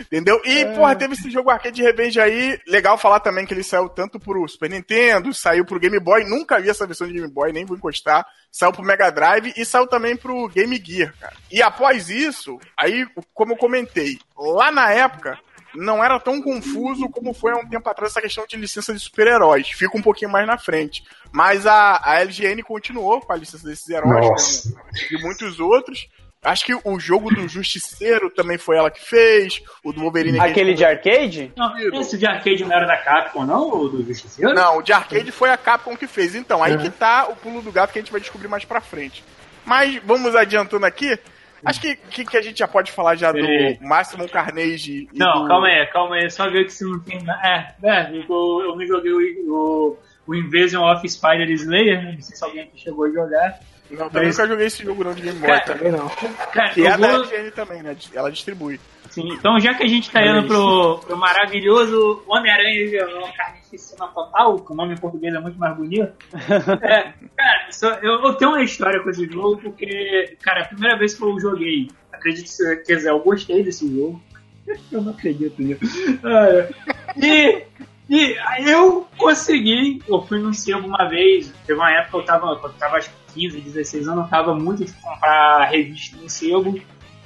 Entendeu? 0.00 0.40
E, 0.44 0.66
porra, 0.74 0.94
teve 0.94 1.14
esse 1.14 1.30
jogo 1.30 1.50
Arcade 1.50 1.82
Revenge 1.82 2.20
aí. 2.20 2.58
Legal 2.66 2.98
falar 2.98 3.20
também 3.20 3.46
que 3.46 3.54
ele 3.54 3.62
saiu 3.62 3.88
tanto 3.88 4.20
pro 4.20 4.46
Super 4.48 4.70
Nintendo, 4.70 5.32
saiu 5.32 5.64
pro 5.64 5.80
Game 5.80 5.98
Boy. 5.98 6.24
Nunca 6.24 6.60
vi 6.60 6.68
essa 6.68 6.86
versão 6.86 7.06
de 7.06 7.14
Game 7.14 7.28
Boy, 7.28 7.52
nem 7.52 7.64
vou 7.64 7.76
encostar. 7.76 8.26
Saiu 8.50 8.72
pro 8.72 8.84
Mega 8.84 9.10
Drive 9.10 9.52
e 9.56 9.64
saiu 9.64 9.86
também 9.86 10.16
pro 10.16 10.48
Game 10.48 10.82
Gear, 10.84 11.14
cara. 11.20 11.36
E 11.50 11.62
após 11.62 12.10
isso, 12.10 12.58
aí, 12.78 13.06
como 13.34 13.52
eu 13.52 13.56
comentei, 13.56 14.18
lá 14.36 14.70
na 14.70 14.90
época, 14.90 15.38
não 15.74 16.02
era 16.02 16.18
tão 16.18 16.40
confuso 16.40 17.08
como 17.08 17.32
foi 17.32 17.52
há 17.52 17.56
um 17.56 17.68
tempo 17.68 17.88
atrás 17.88 18.12
essa 18.12 18.20
questão 18.20 18.46
de 18.46 18.56
licença 18.56 18.92
de 18.92 19.00
super-heróis. 19.00 19.68
Fica 19.68 19.96
um 19.96 20.02
pouquinho 20.02 20.30
mais 20.30 20.46
na 20.46 20.58
frente. 20.58 21.02
Mas 21.32 21.66
a, 21.66 22.00
a 22.02 22.20
LGN 22.20 22.62
continuou 22.62 23.20
com 23.20 23.32
a 23.32 23.36
licença 23.36 23.66
desses 23.66 23.88
heróis 23.88 24.72
e 25.10 25.20
muitos 25.20 25.60
outros. 25.60 26.08
Acho 26.42 26.64
que 26.64 26.74
o 26.84 27.00
jogo 27.00 27.34
do 27.34 27.48
Justiceiro 27.48 28.30
também 28.30 28.56
foi 28.56 28.76
ela 28.76 28.90
que 28.90 29.04
fez. 29.04 29.60
O 29.82 29.92
do 29.92 30.00
Wolverine. 30.00 30.38
Aquele 30.38 30.72
de 30.72 30.84
arcade? 30.84 31.52
Não, 31.56 31.76
esse 32.00 32.16
de 32.16 32.26
arcade 32.26 32.64
não 32.64 32.72
era 32.72 32.86
da 32.86 32.96
Capcom, 32.96 33.44
não? 33.44 33.68
O 33.68 33.88
do 33.88 34.04
Justiceiro? 34.04 34.54
Não, 34.54 34.78
o 34.78 34.82
de 34.82 34.92
arcade 34.92 35.32
foi 35.32 35.50
a 35.50 35.56
Capcom 35.56 35.96
que 35.96 36.06
fez. 36.06 36.36
Então, 36.36 36.62
aí 36.62 36.78
que 36.78 36.90
tá 36.90 37.26
o 37.28 37.34
pulo 37.34 37.60
do 37.60 37.72
gato 37.72 37.92
que 37.92 37.98
a 37.98 38.02
gente 38.02 38.12
vai 38.12 38.20
descobrir 38.20 38.46
mais 38.46 38.64
pra 38.64 38.80
frente. 38.80 39.24
Mas 39.64 40.00
vamos 40.04 40.34
adiantando 40.36 40.86
aqui. 40.86 41.18
Acho 41.64 41.80
que, 41.80 41.96
que, 41.96 42.24
que 42.24 42.36
a 42.36 42.40
gente 42.42 42.58
já 42.58 42.68
pode 42.68 42.92
falar 42.92 43.14
já 43.16 43.32
do 43.32 43.40
Peraí. 43.40 43.78
Maximum 43.80 44.28
Carnage. 44.28 45.08
e 45.12 45.18
Não, 45.18 45.42
do- 45.42 45.48
calma 45.48 45.66
aí, 45.66 45.86
calma 45.86 46.16
aí. 46.16 46.30
Só 46.30 46.48
ver 46.50 46.64
que 46.64 46.72
se 46.72 46.84
não 46.84 46.98
tem. 47.00 47.22
na- 47.22 47.40
É, 47.44 47.74
é, 47.82 48.10
eu, 48.12 48.60
eu 48.62 48.76
não 48.76 48.86
joguei 48.86 49.12
o, 49.12 49.52
o, 49.52 49.98
o 50.26 50.34
Invasion 50.34 50.84
of 50.84 51.08
Spider 51.08 51.50
Slayer, 51.50 52.02
né? 52.02 52.12
Não 52.12 52.22
sei 52.22 52.36
se 52.36 52.44
alguém 52.44 52.62
aqui 52.62 52.78
chegou 52.80 53.06
a 53.06 53.10
jogar. 53.10 53.58
Não, 53.90 54.08
também 54.10 54.26
Mas- 54.28 54.36
nunca 54.36 54.48
joguei 54.50 54.66
esse 54.66 54.82
jogo 54.84 55.02
não 55.02 55.14
de 55.14 55.22
Game 55.22 55.38
Boy. 55.38 55.48
Cara? 55.48 55.64
Também 55.64 55.90
não. 55.92 56.08
Cara, 56.52 56.72
eu 56.76 56.86
é 56.86 56.90
da 56.90 56.96
vou- 57.08 57.16
LGN 57.24 57.50
também, 57.52 57.82
né? 57.82 57.96
Ela 58.14 58.30
distribui. 58.30 58.78
Sim, 59.10 59.32
então 59.32 59.58
já 59.58 59.74
que 59.74 59.82
a 59.82 59.86
gente 59.88 60.10
tá 60.10 60.20
indo 60.24 60.46
pro, 60.46 60.98
pro 60.98 61.16
maravilhoso 61.16 62.22
Homem-Aranha 62.26 62.70
e 62.82 62.86
Violão 62.88 63.30
Carnificina 63.36 64.06
Total, 64.08 64.56
que 64.58 64.72
o 64.72 64.76
nome 64.76 64.94
em 64.94 64.98
português 64.98 65.34
é 65.34 65.40
muito 65.40 65.58
mais 65.58 65.76
bonito. 65.76 66.12
É, 66.82 67.12
cara, 67.36 67.66
só- 67.72 67.94
eu, 68.02 68.22
eu 68.22 68.34
tenho 68.34 68.50
uma 68.52 68.62
história 68.62 69.02
com 69.02 69.10
esse 69.10 69.26
jogo, 69.26 69.56
porque, 69.62 70.36
cara, 70.42 70.62
a 70.62 70.68
primeira 70.68 70.98
vez 70.98 71.14
que 71.14 71.22
eu 71.24 71.38
joguei, 71.40 71.88
acredite 72.12 72.48
se 72.50 72.62
você 72.64 72.76
quiser, 72.76 73.10
eu 73.10 73.20
gostei 73.20 73.62
desse 73.62 73.86
jogo. 73.92 74.20
Eu 74.92 75.00
não 75.00 75.12
acredito 75.12 75.62
nisso. 75.62 75.80
Ah, 76.22 76.68
E, 77.16 77.64
e 78.10 78.36
eu 78.66 79.06
consegui, 79.16 80.02
eu 80.06 80.20
fui 80.26 80.38
num 80.38 80.52
sebo 80.52 80.86
uma 80.86 81.08
vez, 81.08 81.50
teve 81.66 81.78
uma 81.78 81.90
época 81.90 82.10
que 82.10 82.16
eu 82.16 82.22
tava, 82.24 82.46
eu 82.48 82.56
tava 82.78 82.96
acho 82.98 83.10
que 83.34 83.48
15, 83.48 83.60
16 83.62 84.08
anos, 84.08 84.24
eu 84.24 84.30
tava 84.30 84.54
muito 84.54 84.84
de 84.84 84.92
comprar 84.92 85.64
revista 85.70 86.16
em 86.22 86.28
sebo. 86.28 86.78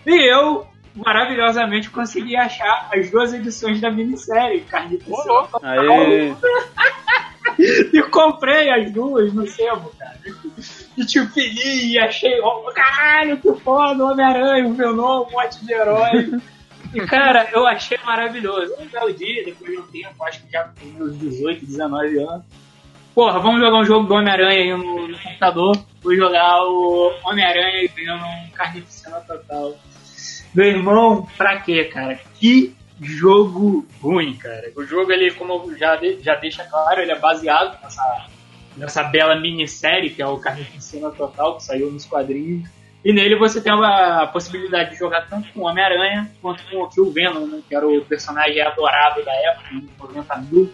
E 0.06 0.32
eu, 0.32 0.66
maravilhosamente, 0.94 1.90
consegui 1.90 2.36
achar 2.36 2.88
as 2.92 3.10
duas 3.10 3.32
edições 3.32 3.80
da 3.80 3.90
minissérie, 3.90 4.60
Carnificina 4.62 5.16
Total. 5.16 5.60
Aí. 5.62 6.34
E 7.58 8.02
comprei 8.04 8.70
as 8.70 8.90
duas 8.92 9.32
no 9.32 9.46
sebo, 9.46 9.92
cara. 9.98 10.18
E 10.96 11.04
tipo, 11.04 11.38
e 11.38 11.98
achei, 11.98 12.40
ó, 12.40 12.70
caralho, 12.72 13.36
que 13.38 13.52
foda, 13.60 14.04
o 14.04 14.10
Homem-Aranha, 14.10 14.66
o 14.66 14.74
Venom, 14.74 15.26
um 15.26 15.30
monte 15.30 15.64
de 15.64 15.72
herói. 15.72 16.40
E 16.94 17.00
cara, 17.06 17.48
eu 17.52 17.66
achei 17.66 17.98
maravilhoso. 18.04 18.74
Um 18.78 18.86
belo 18.86 19.12
dia, 19.12 19.44
depois 19.44 19.70
de 19.70 19.78
um 19.78 19.82
tempo, 19.82 20.24
acho 20.24 20.42
que 20.42 20.52
já 20.52 20.64
com 20.64 20.86
meus 20.86 21.18
18, 21.18 21.66
19 21.66 22.18
anos. 22.18 22.44
Porra, 23.14 23.38
vamos 23.40 23.60
jogar 23.60 23.78
um 23.78 23.84
jogo 23.84 24.06
do 24.06 24.14
Homem-Aranha 24.14 24.60
aí 24.60 24.70
no, 24.76 25.08
no 25.08 25.18
computador. 25.18 25.76
Vou 26.02 26.14
jogar 26.14 26.62
o 26.64 27.12
Homem-Aranha 27.24 27.84
e 27.84 27.88
Venom 27.88 28.48
Carnificina 28.54 29.20
Total. 29.20 29.74
Meu 30.54 30.66
irmão, 30.66 31.26
pra 31.36 31.60
quê, 31.60 31.84
cara? 31.84 32.18
Que 32.34 32.74
jogo 33.00 33.86
ruim, 34.00 34.34
cara. 34.34 34.70
O 34.76 34.84
jogo, 34.84 35.10
ele, 35.10 35.30
como 35.32 35.74
já, 35.76 35.96
de- 35.96 36.20
já 36.20 36.34
deixa 36.34 36.64
claro, 36.64 37.00
ele 37.00 37.12
é 37.12 37.18
baseado 37.18 37.80
nessa, 37.82 38.26
nessa 38.76 39.02
bela 39.04 39.40
minissérie 39.40 40.10
que 40.10 40.22
é 40.22 40.26
o 40.26 40.38
Carnificina 40.38 41.10
Total, 41.10 41.56
que 41.56 41.64
saiu 41.64 41.90
nos 41.90 42.04
quadrinhos. 42.04 42.68
E 43.04 43.12
nele 43.12 43.36
você 43.36 43.60
tem 43.60 43.72
a, 43.72 44.28
possibilidade 44.32 44.90
de 44.90 44.96
jogar 44.96 45.26
tanto 45.28 45.52
com 45.52 45.60
o 45.60 45.64
Homem-Aranha 45.64 46.30
quanto 46.40 46.62
com 46.70 46.82
o 46.82 46.88
Tio 46.88 47.10
Venom, 47.10 47.46
né, 47.46 47.60
que 47.68 47.74
era 47.74 47.86
o 47.86 48.04
personagem 48.04 48.60
adorado 48.60 49.24
da 49.24 49.32
época, 49.32 49.74
nos 49.74 50.14
90 50.14 50.36
mil. 50.50 50.72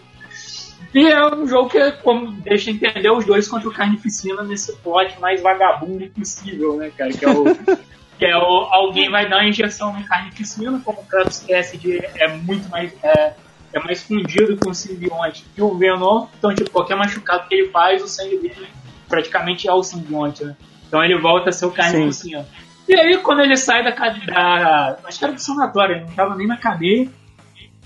E 0.93 1.07
é 1.07 1.25
um 1.33 1.47
jogo 1.47 1.69
que 1.69 1.91
como, 2.03 2.31
deixa 2.31 2.69
entender 2.69 3.11
os 3.11 3.25
dois 3.25 3.47
contra 3.47 3.67
o 3.67 3.73
Carnificina 3.73 4.43
nesse 4.43 4.75
plot 4.77 5.19
mais 5.19 5.41
vagabundo 5.41 6.07
possível, 6.09 6.77
né, 6.77 6.91
cara? 6.95 7.11
Que 7.11 7.25
é 7.25 7.29
o, 7.29 7.45
que 8.19 8.25
é 8.25 8.35
o 8.35 8.67
alguém 8.69 9.09
vai 9.09 9.29
dar 9.29 9.37
uma 9.37 9.47
injeção 9.47 9.97
no 9.97 10.05
Carnificina, 10.05 10.79
como 10.83 10.99
o 10.99 11.05
Kratos 11.05 11.39
Cassidy 11.39 12.01
é 12.15 12.27
muito 12.27 12.69
mais 12.69 12.93
é, 13.01 13.33
é 13.71 13.79
mais 13.79 14.03
fundido 14.03 14.57
com 14.57 14.71
o 14.71 14.75
simbionte 14.75 15.45
que 15.55 15.61
o 15.61 15.73
Venom, 15.75 16.27
então 16.37 16.53
tipo, 16.53 16.69
qualquer 16.69 16.97
machucado 16.97 17.47
que 17.47 17.55
ele 17.55 17.69
faz, 17.69 18.03
o 18.03 18.09
sangue 18.09 18.37
dele 18.37 18.67
praticamente 19.07 19.69
é 19.69 19.73
o 19.73 19.81
simbionte, 19.81 20.43
né? 20.43 20.55
Então 20.85 21.01
ele 21.01 21.17
volta 21.17 21.49
a 21.49 21.53
ser 21.53 21.65
o 21.65 21.71
Carnificina. 21.71 22.45
E 22.89 22.93
aí 22.93 23.17
quando 23.19 23.39
ele 23.39 23.55
sai 23.55 23.85
da 23.85 23.93
cadeia, 23.93 24.25
da, 24.25 24.99
acho 25.05 25.17
que 25.17 25.23
era 25.23 25.33
do 25.33 25.39
sanatório, 25.39 25.95
ele 25.95 26.05
não 26.05 26.11
tava 26.11 26.35
nem 26.35 26.45
na 26.45 26.57
cadeia, 26.57 27.09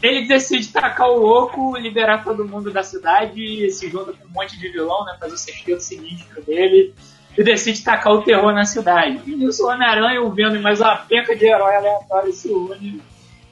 ele 0.02 0.28
decide 0.28 0.68
tacar 0.70 1.10
o 1.10 1.20
louco, 1.20 1.78
liberar 1.78 2.24
todo 2.24 2.48
mundo 2.48 2.72
da 2.72 2.82
cidade, 2.82 3.70
se 3.70 3.88
junta 3.88 4.14
com 4.14 4.28
um 4.28 4.32
monte 4.32 4.58
de 4.58 4.68
vilão, 4.70 5.06
né? 5.06 5.16
Faz 5.20 5.32
o 5.32 5.38
sexteto 5.38 5.80
sinistro 5.80 6.42
dele 6.44 6.92
e 7.38 7.44
decide 7.44 7.84
tacar 7.84 8.14
o 8.14 8.22
terror 8.22 8.54
na 8.54 8.66
cidade. 8.66 9.20
E 9.26 9.36
nisso 9.36 9.66
o 9.66 9.70
Homem-Aranha, 9.70 10.22
o 10.22 10.32
Venom 10.32 10.56
e 10.56 10.60
mais 10.60 10.80
uma 10.80 10.96
penca 10.96 11.36
de 11.36 11.46
herói 11.46 11.76
aleatório 11.76 12.32
se 12.32 12.50
une 12.50 13.02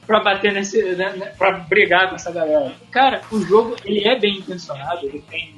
pra 0.06 0.20
bater 0.20 0.52
nesse. 0.52 0.82
Né, 0.94 1.12
né, 1.16 1.26
pra 1.36 1.52
brigar 1.52 2.08
com 2.08 2.16
essa 2.16 2.30
galera. 2.30 2.72
Cara, 2.90 3.22
o 3.30 3.40
jogo 3.40 3.76
ele 3.84 4.06
é 4.06 4.18
bem 4.18 4.38
intencionado, 4.38 5.06
ele 5.06 5.22
tem 5.28 5.54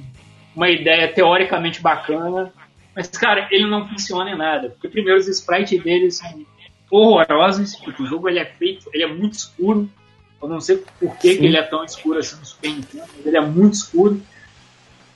uma 0.54 0.70
ideia 0.70 1.12
teoricamente 1.12 1.82
bacana, 1.82 2.52
mas, 2.94 3.08
cara, 3.08 3.48
ele 3.50 3.66
não 3.66 3.88
funciona 3.88 4.30
em 4.30 4.36
nada. 4.36 4.70
Porque, 4.70 4.88
primeiro, 4.88 5.18
os 5.18 5.26
sprites 5.26 5.82
dele 5.82 6.10
são 6.10 6.46
horrorosos, 6.90 7.74
porque 7.76 8.02
o 8.02 8.06
jogo 8.06 8.28
ele 8.28 8.38
é 8.38 8.44
feito, 8.44 8.88
ele 8.92 9.02
é 9.02 9.08
muito 9.08 9.34
escuro. 9.34 9.90
Eu 10.40 10.48
não 10.48 10.60
sei 10.60 10.76
por 11.00 11.16
que, 11.18 11.36
que 11.36 11.44
ele 11.44 11.56
é 11.56 11.62
tão 11.62 11.82
escuro 11.84 12.18
assim 12.18 12.36
no 12.36 12.44
Super 12.44 12.70
Nintendo, 12.70 13.04
mas 13.16 13.26
ele 13.26 13.36
é 13.36 13.40
muito 13.40 13.74
escuro. 13.74 14.22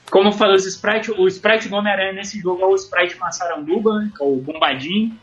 Como 0.09 0.29
eu 0.29 0.31
falei, 0.31 0.55
os 0.55 0.65
sprite, 0.65 1.11
o 1.11 1.27
sprite 1.27 1.69
do 1.69 1.75
Homem-Aranha 1.75 2.13
nesse 2.13 2.39
jogo 2.39 2.61
é 2.63 2.65
o 2.65 2.75
sprite 2.75 3.17
Massaranduba, 3.17 3.99
né, 3.99 4.11
que 4.15 4.23
é 4.23 4.25
o 4.25 4.35
bombadinho. 4.37 5.17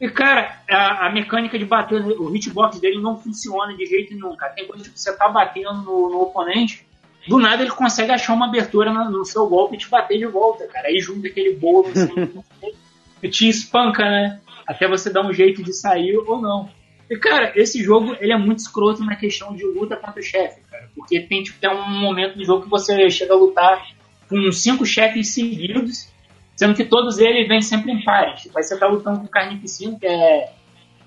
E, 0.00 0.08
cara, 0.08 0.60
a, 0.68 1.06
a 1.06 1.10
mecânica 1.10 1.58
de 1.58 1.64
bater, 1.64 2.04
o 2.04 2.34
hitbox 2.34 2.78
dele 2.78 3.00
não 3.00 3.16
funciona 3.16 3.74
de 3.74 3.86
jeito 3.86 4.14
nenhum, 4.14 4.36
cara. 4.36 4.52
Tem 4.52 4.66
coisa 4.66 4.88
que 4.88 4.98
você 4.98 5.16
tá 5.16 5.28
batendo 5.28 5.72
no, 5.82 6.10
no 6.10 6.20
oponente, 6.22 6.86
do 7.26 7.38
nada 7.38 7.62
ele 7.62 7.70
consegue 7.70 8.12
achar 8.12 8.34
uma 8.34 8.46
abertura 8.46 8.92
no, 8.92 9.10
no 9.10 9.24
seu 9.24 9.46
golpe 9.46 9.76
e 9.76 9.78
te 9.78 9.88
bater 9.88 10.18
de 10.18 10.26
volta, 10.26 10.66
cara. 10.66 10.88
Aí 10.88 10.98
junta 11.00 11.28
aquele 11.28 11.54
bolo 11.54 11.88
assim, 11.88 12.42
e 13.22 13.28
te 13.28 13.48
espanca, 13.48 14.04
né? 14.04 14.40
Até 14.66 14.86
você 14.86 15.10
dar 15.10 15.24
um 15.24 15.32
jeito 15.32 15.62
de 15.62 15.72
sair 15.72 16.16
ou 16.16 16.40
não. 16.40 16.68
E, 17.08 17.16
cara, 17.16 17.52
esse 17.54 17.82
jogo, 17.82 18.16
ele 18.20 18.32
é 18.32 18.36
muito 18.36 18.58
escroto 18.58 19.04
na 19.04 19.14
questão 19.16 19.54
de 19.54 19.64
luta 19.64 19.96
contra 19.96 20.20
o 20.20 20.22
chefe, 20.22 20.60
cara. 20.70 20.88
Porque 20.94 21.20
tem, 21.20 21.42
tipo, 21.42 21.58
tem 21.58 21.70
um 21.70 22.00
momento 22.00 22.36
do 22.36 22.44
jogo 22.44 22.64
que 22.64 22.70
você 22.70 23.08
chega 23.10 23.34
a 23.34 23.36
lutar 23.36 23.86
com 24.28 24.50
cinco 24.52 24.84
chefes 24.84 25.34
seguidos, 25.34 26.08
sendo 26.56 26.74
que 26.74 26.84
todos 26.84 27.18
eles 27.18 27.48
vêm 27.48 27.60
sempre 27.60 27.92
em 27.92 28.04
pares. 28.04 28.48
Aí 28.54 28.62
você 28.62 28.78
tá 28.78 28.86
lutando 28.86 29.20
com 29.20 29.26
o 29.26 29.30
Carnificina, 29.30 29.98
que 29.98 30.06
é 30.06 30.52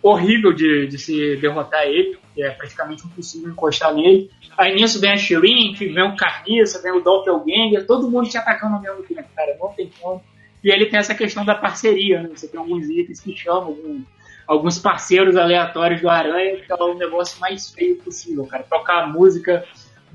horrível 0.02 0.54
de, 0.54 0.88
de 0.88 0.98
se 0.98 1.36
derrotar 1.38 1.84
ele, 1.84 2.18
que 2.34 2.44
é 2.44 2.52
praticamente 2.52 3.06
impossível 3.06 3.50
encostar 3.50 3.94
nele. 3.94 4.30
Aí 4.58 4.74
nisso 4.76 5.00
vem 5.00 5.12
a 5.12 5.18
Shrink, 5.18 5.86
vem 5.86 6.04
o 6.04 6.16
Carniça, 6.16 6.82
vem 6.82 6.92
o 6.92 7.02
Doppelganger, 7.02 7.86
todo 7.86 8.10
mundo 8.10 8.30
te 8.30 8.38
atacando 8.38 8.76
ao 8.76 8.82
mesmo 8.82 9.04
tempo, 9.04 9.28
cara, 9.36 9.58
não 9.60 9.70
tem 9.70 9.90
como. 10.00 10.22
E 10.64 10.72
ele 10.72 10.88
tem 10.88 11.00
essa 11.00 11.16
questão 11.16 11.46
da 11.46 11.56
parceria, 11.56 12.22
né? 12.22 12.30
Você 12.34 12.48
tem 12.48 12.60
alguns 12.60 12.90
itens 12.90 13.20
que 13.20 13.36
chamam 13.36 14.04
alguns 14.48 14.80
parceiros 14.80 15.36
aleatórios 15.36 16.02
do 16.02 16.10
Aranha, 16.10 16.58
que 16.58 16.72
é 16.72 16.76
o 16.76 16.94
negócio 16.96 17.40
mais 17.40 17.70
feio 17.70 17.98
possível, 17.98 18.46
cara. 18.46 18.64
Tocar 18.64 19.04
a 19.04 19.08
música 19.08 19.66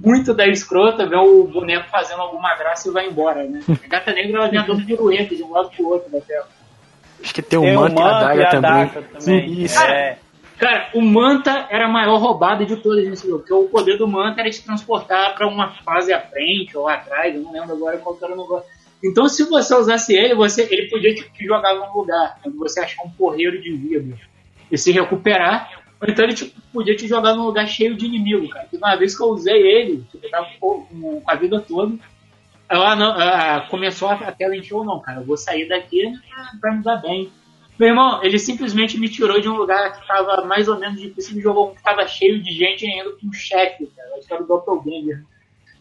muito 0.04 0.34
da 0.34 0.46
escrota, 0.46 1.06
ver 1.06 1.16
o 1.16 1.44
boneco 1.44 1.88
fazendo 1.88 2.20
alguma 2.20 2.54
graça 2.56 2.88
e 2.88 2.92
vai 2.92 3.06
embora, 3.06 3.44
né? 3.44 3.62
A 3.68 3.88
gata 3.88 4.12
negra 4.12 4.38
ela 4.38 4.48
vem 4.48 4.58
andando 4.58 4.84
pirueta 4.84 5.34
de 5.34 5.42
um 5.42 5.52
lado 5.52 5.70
pro 5.70 5.88
outro 5.88 6.10
da 6.10 6.20
tela. 6.20 6.48
Acho 7.22 7.34
que 7.34 7.42
tem 7.42 7.58
o 7.58 7.62
Tem 7.62 7.76
o 7.76 7.80
Manta 7.80 8.00
e 8.00 8.02
a 8.02 8.20
Daga 8.20 8.50
também. 8.50 8.88
Também. 9.18 9.62
Isso. 9.62 9.80
É. 9.80 10.18
Cara, 10.58 10.90
o 10.94 11.00
Manta 11.00 11.66
era 11.70 11.86
a 11.86 11.88
maior 11.88 12.18
roubada 12.18 12.64
de 12.64 12.76
todas 12.76 13.04
nesse 13.08 13.26
jogo, 13.26 13.40
porque 13.40 13.54
o 13.54 13.68
poder 13.68 13.96
do 13.96 14.06
Manta 14.06 14.40
era 14.40 14.50
te 14.50 14.62
transportar 14.62 15.34
pra 15.34 15.46
uma 15.48 15.72
fase 15.84 16.12
à 16.12 16.20
frente 16.20 16.76
ou 16.76 16.88
atrás, 16.88 17.34
eu 17.34 17.42
não 17.42 17.52
lembro 17.52 17.72
agora 17.72 17.98
qual 17.98 18.14
que 18.16 18.24
era 18.24 18.34
o 18.34 18.36
negócio. 18.36 18.68
Então, 19.04 19.28
se 19.28 19.44
você 19.48 19.74
usasse 19.74 20.14
ele, 20.14 20.34
você, 20.34 20.62
ele 20.70 20.88
podia 20.88 21.12
te, 21.14 21.28
te 21.32 21.44
jogar 21.44 21.74
num 21.74 21.92
lugar, 21.92 22.38
onde 22.46 22.56
você 22.56 22.80
achar 22.80 23.02
um 23.04 23.10
porreiro 23.10 23.60
de 23.60 23.72
vida 23.72 24.16
e 24.70 24.78
se 24.78 24.92
recuperar, 24.92 25.81
ou 26.02 26.08
então 26.08 26.24
ele 26.24 26.34
tipo, 26.34 26.60
podia 26.72 26.96
te 26.96 27.06
jogar 27.06 27.34
num 27.34 27.44
lugar 27.44 27.64
cheio 27.68 27.96
de 27.96 28.06
inimigo, 28.06 28.48
cara. 28.48 28.64
Porque 28.64 28.76
uma 28.76 28.96
vez 28.96 29.16
que 29.16 29.22
eu 29.22 29.28
usei 29.28 29.62
ele, 29.62 30.04
eu 30.20 30.30
tava 30.30 30.48
com, 30.58 31.22
a 31.24 31.34
vida 31.36 31.60
toda, 31.60 31.96
ela 32.68 32.96
não, 32.96 33.12
ah, 33.12 33.68
começou 33.70 34.08
a, 34.08 34.32
tela 34.32 34.56
encheu, 34.56 34.82
não, 34.82 34.98
cara, 34.98 35.20
eu 35.20 35.24
vou 35.24 35.36
sair 35.36 35.68
daqui 35.68 36.12
ah, 36.36 36.50
pra 36.60 36.74
me 36.74 36.82
dar 36.82 36.96
bem. 36.96 37.30
Meu 37.78 37.90
irmão, 37.90 38.20
ele 38.22 38.36
simplesmente 38.36 38.98
me 38.98 39.08
tirou 39.08 39.40
de 39.40 39.48
um 39.48 39.56
lugar 39.56 39.92
que 39.92 40.06
tava 40.06 40.44
mais 40.44 40.66
ou 40.66 40.76
menos 40.76 41.00
difícil, 41.00 41.36
me 41.36 41.42
jogou 41.42 41.70
um 41.70 41.74
que 41.74 41.82
tava 41.82 42.04
cheio 42.08 42.42
de 42.42 42.52
gente 42.52 42.84
ainda 42.84 43.12
com 43.12 43.28
um 43.28 43.32
chefe, 43.32 43.86
cara. 43.96 44.08
Acho 44.18 44.26
que 44.26 44.34
era 44.34 44.42
o 44.42 44.46
Doppelganger. 44.46 45.24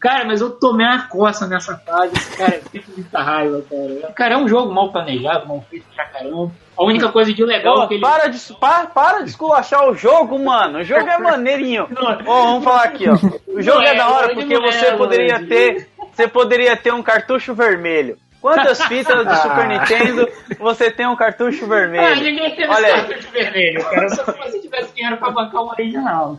Cara, 0.02 0.24
mas 0.24 0.40
eu 0.40 0.50
tomei 0.50 0.84
uma 0.84 1.06
coça 1.06 1.46
nessa 1.46 1.76
fase. 1.76 2.12
Cara, 2.36 2.56
eu 2.56 2.62
fico 2.70 2.90
muita 2.90 3.22
raiva, 3.22 3.62
cara. 3.70 4.12
Cara, 4.14 4.34
é 4.34 4.36
um 4.36 4.48
jogo 4.48 4.74
mal 4.74 4.90
planejado, 4.90 5.46
mal 5.46 5.64
feito 5.70 5.86
pra 5.94 6.04
caramba. 6.06 6.50
A 6.76 6.84
única 6.84 7.08
coisa 7.12 7.32
de 7.32 7.44
legal 7.44 7.78
Ô, 7.78 7.82
é 7.84 7.86
que 7.86 7.94
ele. 7.94 8.00
para, 8.02 8.26
de, 8.26 8.52
para, 8.54 8.86
para 8.88 9.20
de 9.22 9.30
esculachar 9.30 9.88
o 9.88 9.94
jogo, 9.94 10.36
mano. 10.42 10.80
O 10.80 10.82
jogo 10.84 11.08
é 11.08 11.18
maneirinho. 11.18 11.86
Ó, 12.26 12.44
vamos 12.46 12.64
falar 12.64 12.82
aqui, 12.82 13.04
ó. 13.08 13.14
O 13.46 13.62
jogo 13.62 13.82
é 13.82 13.90
é, 13.90 13.94
da 13.94 14.10
hora 14.10 14.32
é, 14.32 14.34
porque 14.34 14.54
é, 14.54 14.60
você 14.60 14.92
poderia 14.96 15.34
é. 15.36 15.46
ter. 15.46 15.88
Você 16.12 16.26
poderia 16.26 16.76
ter 16.76 16.92
um 16.92 17.02
cartucho 17.02 17.54
vermelho. 17.54 18.18
Quantas 18.40 18.82
fitas 18.86 19.24
do 19.24 19.34
Super 19.36 19.68
Nintendo 19.68 20.28
você 20.58 20.90
tem 20.90 21.06
um 21.06 21.14
cartucho 21.14 21.64
Ah, 21.64 21.68
vermelho? 21.68 22.22
ninguém 22.24 22.50
teve 22.56 22.66
Olha 22.68 22.86
esse 22.88 23.06
cartucho 23.06 23.30
vermelho, 23.30 23.84
cara. 23.84 24.08
Só 24.08 24.24
se 24.24 24.38
você 24.38 24.58
tivesse 24.58 24.92
dinheiro 24.96 25.16
pra 25.18 25.30
bancar 25.30 25.62
o 25.62 25.68
original. 25.68 26.38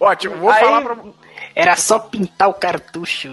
Ótimo, 0.00 0.36
vou 0.36 0.48
Aí- 0.50 0.64
falar 0.64 0.80
pra. 0.80 0.96
Era 1.56 1.74
só 1.74 1.98
pintar 1.98 2.50
o 2.50 2.54
cartucho. 2.54 3.32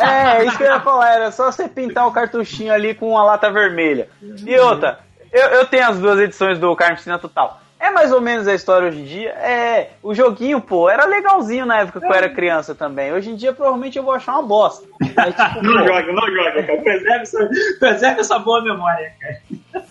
É, 0.00 0.44
isso 0.44 0.56
que 0.56 0.62
eu 0.62 0.68
ia 0.68 0.80
falar, 0.80 1.12
era 1.12 1.32
só 1.32 1.50
você 1.50 1.68
pintar 1.68 2.06
o 2.06 2.12
cartuchinho 2.12 2.72
ali 2.72 2.94
com 2.94 3.10
uma 3.10 3.24
lata 3.24 3.50
vermelha. 3.50 4.08
E 4.46 4.56
outra, 4.60 5.00
eu, 5.32 5.42
eu 5.48 5.66
tenho 5.66 5.88
as 5.88 5.98
duas 5.98 6.20
edições 6.20 6.56
do 6.56 6.74
Carnificina 6.76 7.18
Total. 7.18 7.60
É 7.80 7.90
mais 7.90 8.12
ou 8.12 8.20
menos 8.20 8.46
a 8.46 8.54
história 8.54 8.88
hoje 8.88 9.00
em 9.00 9.04
dia. 9.04 9.30
É, 9.30 9.90
o 10.02 10.14
joguinho, 10.14 10.60
pô, 10.60 10.88
era 10.88 11.04
legalzinho 11.04 11.66
na 11.66 11.80
época 11.80 12.00
que 12.00 12.06
eu 12.06 12.14
era 12.14 12.30
criança 12.30 12.74
também. 12.76 13.12
Hoje 13.12 13.30
em 13.30 13.34
dia, 13.34 13.52
provavelmente, 13.52 13.98
eu 13.98 14.04
vou 14.04 14.14
achar 14.14 14.32
uma 14.34 14.42
bosta. 14.42 14.86
É 15.02 15.32
tipo, 15.32 15.62
Não 15.62 15.80
pô, 15.80 15.86
joga, 15.86 16.12
não 16.12 16.26
joga, 16.32 16.62
cara. 16.62 16.80
Preserve 16.80 17.22
essa, 17.22 17.50
preserve 17.80 18.20
essa 18.20 18.38
boa 18.38 18.62
memória, 18.62 19.12
cara. 19.20 19.38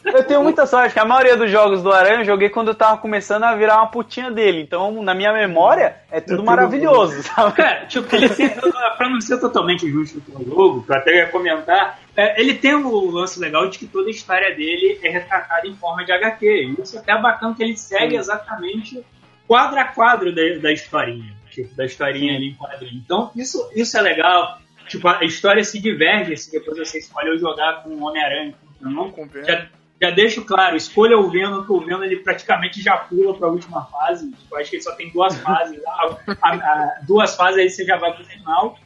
Eu 0.06 0.24
tenho 0.24 0.44
muita 0.44 0.66
sorte, 0.66 0.94
que 0.94 1.00
a 1.00 1.06
maioria 1.06 1.36
dos 1.36 1.50
jogos 1.50 1.82
do 1.82 1.92
Aranha 1.92 2.20
eu 2.22 2.26
joguei 2.26 2.50
quando 2.50 2.70
eu 2.70 2.76
tava 2.76 2.98
começando 2.98 3.44
a 3.44 3.56
virar 3.56 3.78
uma 3.78 3.88
putinha 3.88 4.32
dele. 4.32 4.62
Então, 4.62 5.04
na 5.04 5.14
minha 5.14 5.34
memória, 5.34 5.98
é 6.12 6.22
tudo 6.22 6.44
maravilhoso, 6.44 7.24
sabe? 7.24 7.56
Cara, 7.56 7.86
tipo, 7.86 8.16
ele 8.16 8.30
tem, 8.30 8.50
pra 8.50 9.10
não 9.10 9.22
ser 9.22 9.40
totalmente 9.40 9.90
justo 9.90 10.22
com 10.22 10.42
o 10.42 10.46
jogo, 10.46 10.86
eu 10.88 10.96
até 10.96 11.26
comentar, 11.26 12.00
é, 12.16 12.40
ele 12.40 12.54
tem 12.54 12.76
um 12.76 13.10
lance 13.10 13.40
legal 13.40 13.70
de 13.70 13.80
que 13.80 13.88
toda 13.88 14.08
a 14.08 14.12
história 14.12 14.56
dele 14.56 15.00
é 15.04 15.10
retratada 15.10 15.68
em 15.68 15.76
forma 15.76 16.06
de 16.06 16.12
HQ. 16.12 16.46
E 16.46 16.82
isso 16.82 16.98
até 16.98 17.12
é 17.12 17.22
bacana 17.22 17.56
que 17.56 17.64
ele 17.64 17.76
segue 17.76 18.16
exatamente 18.16 19.04
quadro 19.48 19.80
a 19.80 19.86
quadro 19.86 20.34
da, 20.34 20.42
da 20.62 20.72
historinha. 20.72 21.34
Tipo, 21.50 21.76
da 21.76 21.86
historinha 21.86 22.36
ali 22.36 22.50
em 22.50 22.56
quadrinho. 22.56 23.02
Então, 23.04 23.32
isso, 23.36 23.70
isso 23.76 23.98
é 23.98 24.02
legal. 24.02 24.60
Tipo, 24.88 25.08
a 25.08 25.24
história 25.24 25.64
se 25.64 25.80
diverge 25.80 26.36
se 26.38 26.52
depois 26.52 26.78
você 26.78 27.00
escolheu 27.00 27.38
jogar 27.38 27.84
com 27.84 27.90
o 27.90 28.04
Homem-Aranha. 28.04 28.54
Não, 28.92 29.12
Com 29.12 29.24
o 29.24 29.28
Venom. 29.28 29.46
já, 29.48 29.68
já 30.02 30.10
deixo 30.12 30.44
claro, 30.44 30.76
escolha 30.76 31.18
o 31.18 31.30
Venom, 31.30 31.64
que 31.64 31.72
o 31.72 31.80
Venom 31.80 32.04
ele 32.04 32.18
praticamente 32.18 32.82
já 32.82 32.98
pula 32.98 33.34
pra 33.38 33.48
última 33.48 33.86
fase. 33.86 34.32
Tipo, 34.32 34.56
acho 34.58 34.70
que 34.70 34.76
ele 34.78 34.84
só 34.84 34.92
tem 34.96 35.10
duas 35.12 35.36
fases. 35.42 35.80
A- 35.86 36.18
a- 36.42 36.54
a- 36.56 37.00
duas 37.08 37.36
fases 37.36 37.60
aí 37.60 37.70
você 37.70 37.86
já 37.86 37.98
vai 37.98 38.14
pro 38.14 38.26
final. 38.26 38.78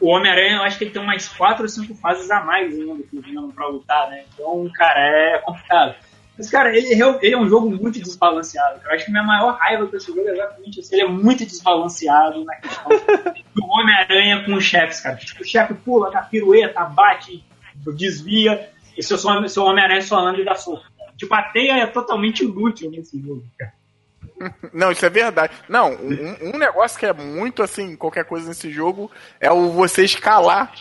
O 0.00 0.08
Homem-Aranha, 0.08 0.56
eu 0.56 0.62
acho 0.62 0.76
que 0.76 0.84
ele 0.84 0.90
tem 0.90 1.00
umas 1.00 1.26
quatro 1.28 1.62
ou 1.62 1.68
cinco 1.68 1.94
fases 1.94 2.30
a 2.30 2.42
mais 2.42 2.74
ainda 2.78 3.02
que 3.02 3.16
o 3.16 3.22
Venom 3.22 3.50
pra 3.50 3.66
lutar, 3.68 4.10
né? 4.10 4.24
Então, 4.34 4.68
cara, 4.74 5.00
é 5.00 5.38
complicado. 5.38 5.94
Mas, 6.36 6.50
cara, 6.50 6.76
ele, 6.76 6.88
ele 7.22 7.34
é 7.34 7.38
um 7.38 7.48
jogo 7.48 7.70
muito 7.70 7.98
desbalanceado. 7.98 8.78
Eu 8.84 8.90
acho 8.92 9.06
que 9.06 9.10
a 9.10 9.12
minha 9.12 9.24
maior 9.24 9.56
raiva 9.56 9.86
com 9.86 9.96
esse 9.96 10.08
jogo 10.08 10.20
é 10.28 10.32
exatamente 10.32 10.80
isso. 10.80 10.94
Ele 10.94 11.00
é 11.00 11.08
muito 11.08 11.46
desbalanceado 11.46 12.44
na 12.44 12.56
questão 12.56 12.90
do 13.54 13.64
Homem-Aranha 13.64 14.44
com 14.44 14.52
os 14.52 14.64
chefes, 14.64 15.00
cara. 15.00 15.16
Tipo, 15.16 15.40
o 15.42 15.46
chefe 15.46 15.72
pula, 15.72 16.10
dá 16.10 16.20
pirueta, 16.20 16.84
bate, 16.84 17.42
desvia. 17.96 18.68
E 18.96 19.02
seu, 19.02 19.18
seu 19.18 19.62
Homem-Aranha 19.64 20.00
e 20.38 20.44
dá 20.44 20.54
soco. 20.54 20.82
cara. 20.98 21.12
Tipo, 21.16 21.34
a 21.34 21.42
teia 21.42 21.78
é 21.78 21.86
totalmente 21.86 22.44
inútil 22.44 22.90
nesse 22.90 23.20
jogo, 23.20 23.44
cara. 23.58 23.72
Não, 24.72 24.90
isso 24.92 25.04
é 25.06 25.10
verdade. 25.10 25.54
Não, 25.68 25.92
um, 25.94 26.54
um 26.54 26.58
negócio 26.58 26.98
que 26.98 27.06
é 27.06 27.12
muito 27.12 27.62
assim, 27.62 27.96
qualquer 27.96 28.24
coisa 28.24 28.48
nesse 28.48 28.70
jogo, 28.70 29.10
é 29.40 29.50
o 29.50 29.70
você 29.70 30.04
escalar 30.04 30.72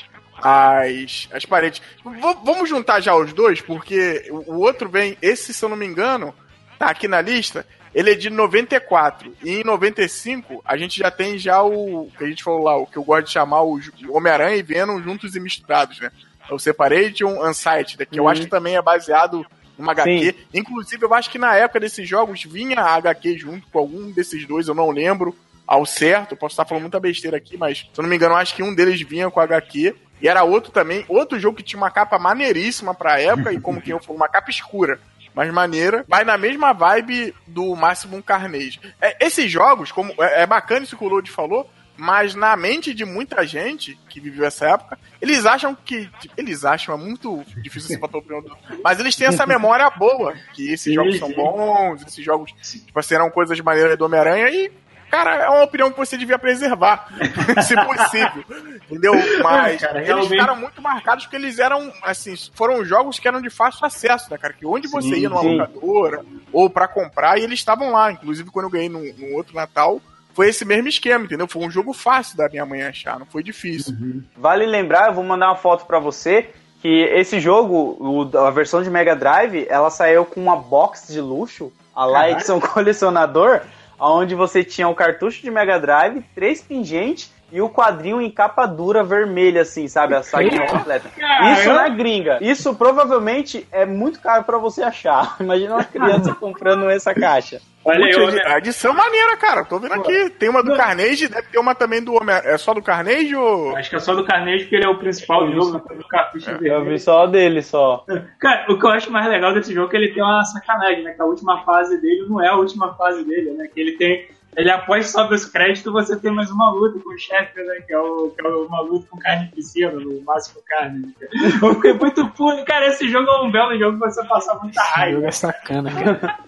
as, 0.41 1.29
as 1.31 1.45
paredes. 1.45 1.81
V- 2.03 2.37
vamos 2.43 2.69
juntar 2.69 2.99
já 2.99 3.15
os 3.15 3.31
dois, 3.33 3.61
porque 3.61 4.27
o, 4.29 4.53
o 4.55 4.59
outro 4.59 4.89
vem, 4.89 5.17
esse, 5.21 5.53
se 5.53 5.63
eu 5.63 5.69
não 5.69 5.77
me 5.77 5.85
engano, 5.85 6.33
tá 6.77 6.87
aqui 6.87 7.07
na 7.07 7.21
lista, 7.21 7.65
ele 7.93 8.11
é 8.11 8.15
de 8.15 8.29
94. 8.29 9.33
E 9.41 9.61
em 9.61 9.63
95, 9.63 10.61
a 10.65 10.75
gente 10.75 10.99
já 10.99 11.09
tem 11.09 11.37
já 11.37 11.63
o 11.63 12.09
que 12.17 12.25
a 12.25 12.27
gente 12.27 12.43
falou 12.43 12.63
lá, 12.63 12.75
o 12.75 12.85
que 12.85 12.97
eu 12.97 13.03
gosto 13.03 13.27
de 13.27 13.31
chamar 13.31 13.61
o 13.61 13.79
Homem-Aranha 14.09 14.57
e 14.57 14.63
Venom 14.63 15.01
juntos 15.01 15.33
e 15.35 15.39
misturados, 15.39 15.99
né? 16.01 16.11
É 16.49 16.53
o 16.53 16.59
Separation 16.59 17.43
Unsighted, 17.47 18.05
que 18.05 18.19
eu 18.19 18.23
Uhum. 18.23 18.29
acho 18.29 18.41
que 18.41 18.47
também 18.47 18.75
é 18.75 18.81
baseado 18.81 19.45
numa 19.77 19.91
HQ. 19.91 20.31
Sim. 20.31 20.33
Inclusive, 20.53 21.03
eu 21.03 21.13
acho 21.13 21.29
que 21.29 21.37
na 21.37 21.55
época 21.55 21.79
desses 21.79 22.07
jogos 22.07 22.43
vinha 22.43 22.79
a 22.79 22.95
HQ 22.95 23.37
junto 23.37 23.67
com 23.67 23.79
algum 23.79 24.11
desses 24.11 24.45
dois, 24.47 24.67
eu 24.67 24.73
não 24.75 24.89
lembro 24.91 25.35
ao 25.67 25.85
certo. 25.85 26.31
Eu 26.33 26.37
posso 26.37 26.53
estar 26.53 26.65
falando 26.65 26.83
muita 26.83 26.99
besteira 26.99 27.37
aqui, 27.37 27.57
mas 27.57 27.79
se 27.79 27.87
eu 27.99 28.01
não 28.03 28.09
me 28.09 28.15
engano, 28.15 28.33
eu 28.35 28.37
acho 28.39 28.55
que 28.55 28.63
um 28.63 28.73
deles 28.73 29.01
vinha 29.01 29.29
com 29.29 29.39
a 29.39 29.43
HQ. 29.43 29.95
E 30.21 30.27
era 30.29 30.43
outro 30.43 30.71
também, 30.71 31.03
outro 31.09 31.37
jogo 31.37 31.57
que 31.57 31.63
tinha 31.63 31.77
uma 31.77 31.91
capa 31.91 32.17
maneiríssima 32.17 32.93
pra 32.93 33.19
época, 33.19 33.51
e 33.51 33.59
como 33.59 33.81
quem 33.81 33.91
eu 33.91 33.99
falei, 33.99 34.15
uma 34.15 34.29
capa 34.29 34.49
escura. 34.49 34.97
Mas 35.33 35.51
maneira, 35.51 36.05
vai 36.07 36.23
na 36.23 36.37
mesma 36.37 36.71
vibe 36.71 37.35
do 37.45 37.75
Maximum 37.75 38.21
Carnage. 38.21 38.79
É, 39.01 39.25
esses 39.25 39.51
jogos, 39.51 39.91
como 39.91 40.13
é, 40.23 40.43
é 40.43 40.45
bacana 40.45 40.85
isso 40.85 40.95
que 40.95 41.03
o 41.03 41.09
Lodi 41.09 41.29
falou, 41.29 41.69
mas 41.97 42.35
na 42.35 42.55
mente 42.55 42.93
de 42.93 43.05
muita 43.05 43.45
gente 43.45 43.97
que 44.09 44.19
viveu 44.19 44.45
essa 44.45 44.67
época, 44.69 44.97
eles 45.21 45.45
acham 45.45 45.73
que. 45.75 46.07
tipo, 46.19 46.33
eles 46.37 46.65
acham, 46.65 46.93
é 46.95 46.97
muito 46.97 47.43
difícil 47.57 47.89
se 47.89 47.97
botar 47.97 48.17
a 48.17 48.19
opinião 48.19 48.41
do. 48.41 48.57
Mas 48.83 48.99
eles 48.99 49.15
têm 49.15 49.27
essa 49.27 49.45
memória 49.45 49.89
boa, 49.91 50.33
que 50.53 50.71
esses 50.71 50.93
jogos 50.93 51.17
são 51.17 51.31
bons, 51.31 52.01
esses 52.05 52.23
jogos, 52.23 52.51
tipo 52.61 52.99
assim, 52.99 53.15
eram 53.15 53.29
coisas 53.31 53.59
maneiras 53.61 53.97
do 53.97 54.05
Homem-Aranha 54.05 54.49
e. 54.49 54.71
Cara, 55.09 55.35
é 55.35 55.47
uma 55.49 55.63
opinião 55.63 55.91
que 55.91 55.97
você 55.97 56.17
devia 56.17 56.37
preservar, 56.37 57.07
se 57.65 57.75
possível. 57.85 58.43
Entendeu? 58.89 59.13
Mas 59.41 59.79
Cara, 59.79 59.97
eles 59.99 60.07
realmente- 60.07 60.29
ficaram 60.29 60.55
muito 60.57 60.81
marcados 60.81 61.23
porque 61.25 61.37
eles 61.37 61.57
eram, 61.59 61.93
assim, 62.01 62.33
foram 62.53 62.83
jogos 62.83 63.17
que 63.19 63.27
eram 63.27 63.39
de 63.39 63.49
fácil 63.49 63.85
acesso, 63.85 64.29
né, 64.31 64.37
cara? 64.37 64.53
Que 64.53 64.65
onde 64.65 64.87
você 64.89 65.09
Sim, 65.09 65.21
ia 65.21 65.29
numa 65.29 65.41
sim. 65.41 65.57
locadora 65.57 66.25
ou 66.51 66.69
pra 66.69 66.87
comprar, 66.87 67.37
e 67.37 67.43
eles 67.43 67.59
estavam 67.59 67.91
lá. 67.91 68.11
Inclusive, 68.11 68.49
quando 68.49 68.65
eu 68.65 68.71
ganhei 68.71 68.89
no, 68.89 68.99
no 69.13 69.35
outro 69.35 69.55
Natal, 69.55 70.01
foi 70.35 70.49
esse 70.49 70.63
mesmo 70.63 70.87
esquema, 70.87 71.25
entendeu? 71.25 71.47
Foi 71.47 71.65
um 71.65 71.71
jogo 71.71 71.93
fácil 71.93 72.37
da 72.37 72.47
minha 72.47 72.65
mãe 72.65 72.83
achar, 72.83 73.17
não 73.17 73.25
foi 73.25 73.41
difícil. 73.41 73.95
Vale 74.37 74.65
lembrar, 74.67 75.07
eu 75.07 75.13
vou 75.13 75.23
mandar 75.23 75.47
uma 75.47 75.55
foto 75.55 75.85
pra 75.85 75.97
você, 75.97 76.49
que 76.81 76.87
esse 77.03 77.39
jogo, 77.39 77.97
o- 77.99 78.37
a 78.37 78.51
versão 78.51 78.83
de 78.83 78.89
Mega 78.91 79.15
Drive, 79.15 79.65
ela 79.69 79.89
saiu 79.89 80.23
com 80.25 80.39
uma 80.41 80.55
box 80.55 81.11
de 81.11 81.19
luxo, 81.19 81.71
a 81.95 82.05
lá 82.05 82.29
edição 82.29 82.59
colecionador, 82.61 83.61
onde 83.99 84.35
você 84.35 84.63
tinha 84.63 84.87
o 84.87 84.93
cartucho 84.93 85.41
de 85.41 85.49
Mega 85.49 85.79
Drive, 85.79 86.21
três 86.35 86.61
pingentes 86.61 87.31
e 87.51 87.61
o 87.61 87.69
quadrinho 87.69 88.19
em 88.21 88.29
capa 88.29 88.65
dura 88.65 89.03
vermelha, 89.03 89.61
assim, 89.61 89.87
sabe? 89.87 90.15
A 90.15 90.23
saquinha 90.23 90.65
completa. 90.67 91.09
Isso 91.53 91.71
na 91.71 91.87
gringa. 91.89 92.37
Isso 92.41 92.75
provavelmente 92.75 93.67
é 93.71 93.85
muito 93.85 94.19
caro 94.19 94.43
pra 94.43 94.57
você 94.57 94.81
achar. 94.83 95.35
Imagina 95.41 95.75
uma 95.75 95.83
criança 95.83 96.33
comprando 96.39 96.89
essa 96.89 97.13
caixa. 97.13 97.61
Olha 97.87 98.03
aí, 98.03 98.13
Putz, 98.15 98.29
Homem- 98.33 98.41
a 98.47 98.57
edição 98.57 98.93
maneira, 98.95 99.37
cara. 99.37 99.63
Tô 99.63 99.77
vendo 99.77 99.93
aqui. 99.93 100.31
Tem 100.31 100.49
uma 100.49 100.63
do 100.63 100.75
Carnage, 100.75 101.27
deve 101.27 101.47
ter 101.49 101.59
uma 101.59 101.75
também 101.75 102.01
do 102.03 102.15
Homem. 102.15 102.35
É 102.43 102.57
só 102.57 102.73
do 102.73 102.81
Carnage 102.81 103.35
ou. 103.35 103.75
Acho 103.75 103.91
que 103.91 103.95
é 103.95 103.99
só 103.99 104.15
do 104.15 104.25
Carnage, 104.25 104.63
porque 104.63 104.75
ele 104.75 104.85
é 104.85 104.89
o 104.89 104.97
principal 104.97 105.45
do 105.45 105.53
jogo, 105.53 105.73
né? 105.73 105.81
do 105.95 106.07
cartucho 106.07 106.49
Eu 106.49 106.57
vermelho. 106.59 106.85
vi 106.85 106.99
só 106.99 107.27
dele, 107.27 107.61
só. 107.61 108.03
Cara, 108.39 108.65
o 108.73 108.79
que 108.79 108.85
eu 108.85 108.89
acho 108.89 109.11
mais 109.11 109.27
legal 109.27 109.53
desse 109.53 109.71
jogo 109.71 109.87
é 109.87 109.91
que 109.91 109.97
ele 109.97 110.13
tem 110.15 110.23
uma 110.23 110.43
sacanagem, 110.45 111.03
né? 111.03 111.11
Que 111.13 111.21
a 111.21 111.25
última 111.25 111.63
fase 111.63 112.01
dele 112.01 112.25
não 112.27 112.43
é 112.43 112.47
a 112.47 112.55
última 112.55 112.91
fase 112.95 113.23
dele, 113.23 113.51
né? 113.51 113.67
Que 113.71 113.79
ele 113.79 113.91
tem. 113.97 114.27
Ele 114.57 114.71
após 114.71 115.09
sobe 115.09 115.35
os 115.35 115.45
créditos, 115.45 115.91
você 115.91 116.17
tem 116.17 116.31
mais 116.31 116.49
uma 116.49 116.71
luta 116.71 116.99
com 116.99 117.13
o 117.13 117.17
chefe, 117.17 117.61
né? 117.61 117.75
Que 117.85 117.93
é, 117.93 117.99
o, 117.99 118.29
que 118.29 118.45
é 118.45 118.49
uma 118.49 118.81
luta 118.81 119.05
com 119.09 119.17
carne 119.19 119.47
piscina, 119.53 119.91
no 119.91 120.21
máximo 120.23 120.61
carne. 120.65 121.13
Eu 121.61 121.75
fiquei 121.75 121.93
muito 121.93 122.27
puto. 122.29 122.63
Cara, 122.65 122.87
esse 122.87 123.09
jogo 123.09 123.29
é 123.29 123.41
um 123.41 123.51
belo 123.51 123.77
jogo 123.77 123.97
pra 123.99 124.09
você 124.09 124.25
passar 124.25 124.55
muita 124.61 124.81
raiva. 124.81 125.15
Jogo 125.17 125.27
é 125.27 125.31
sacana, 125.31 125.91
cara. 125.91 126.39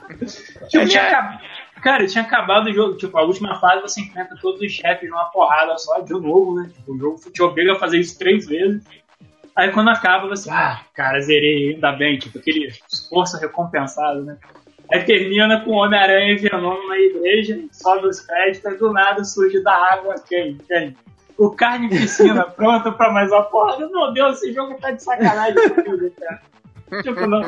Tipo, 0.69 0.85
tinha 0.87 1.07
acab- 1.07 1.41
Cara, 1.81 2.07
tinha 2.07 2.23
acabado 2.23 2.67
o 2.67 2.73
jogo. 2.73 2.97
Tipo, 2.97 3.17
a 3.17 3.23
última 3.23 3.59
fase 3.59 3.81
você 3.81 4.01
enfrenta 4.01 4.35
todos 4.41 4.61
os 4.61 4.71
chefes 4.71 5.09
numa 5.09 5.25
porrada 5.25 5.77
só, 5.77 5.99
de 5.99 6.13
novo, 6.13 6.55
né? 6.55 6.69
Tipo, 6.73 6.93
o 6.93 6.97
jogo 6.97 7.19
te 7.31 7.41
obriga 7.43 7.73
a 7.73 7.79
fazer 7.79 7.99
isso 7.99 8.17
três 8.17 8.47
vezes. 8.47 8.83
Aí 9.55 9.71
quando 9.71 9.89
acaba, 9.89 10.27
você, 10.27 10.49
ah, 10.49 10.81
cara, 10.93 11.19
zerei, 11.19 11.73
ainda 11.73 11.91
bem, 11.91 12.17
tipo, 12.17 12.37
aquele 12.37 12.67
esforço 12.91 13.37
recompensado, 13.39 14.23
né? 14.23 14.37
Aí 14.91 15.03
termina 15.03 15.61
com 15.61 15.71
o 15.71 15.75
Homem-Aranha 15.75 16.33
e 16.33 16.37
Venom 16.37 16.87
na 16.87 16.97
igreja, 16.97 17.59
sobe 17.71 18.07
os 18.07 18.21
créditos, 18.21 18.73
e 18.73 18.77
do 18.77 18.93
nada 18.93 19.23
surge 19.23 19.61
da 19.61 19.73
água 19.73 20.15
quem? 20.27 20.57
Quem? 20.67 20.95
O 21.37 21.51
Carne 21.51 21.89
Piscina, 21.89 22.45
pronto 22.55 22.91
pra 22.93 23.11
mais 23.11 23.31
uma 23.31 23.43
porrada. 23.43 23.87
Meu 23.89 24.11
Deus, 24.13 24.37
esse 24.37 24.53
jogo 24.53 24.75
tá 24.79 24.91
de 24.91 25.03
sacanagem 25.03 25.69
comigo, 25.69 26.09
cara. 26.19 26.41
Tipo, 27.03 27.27
não, 27.27 27.41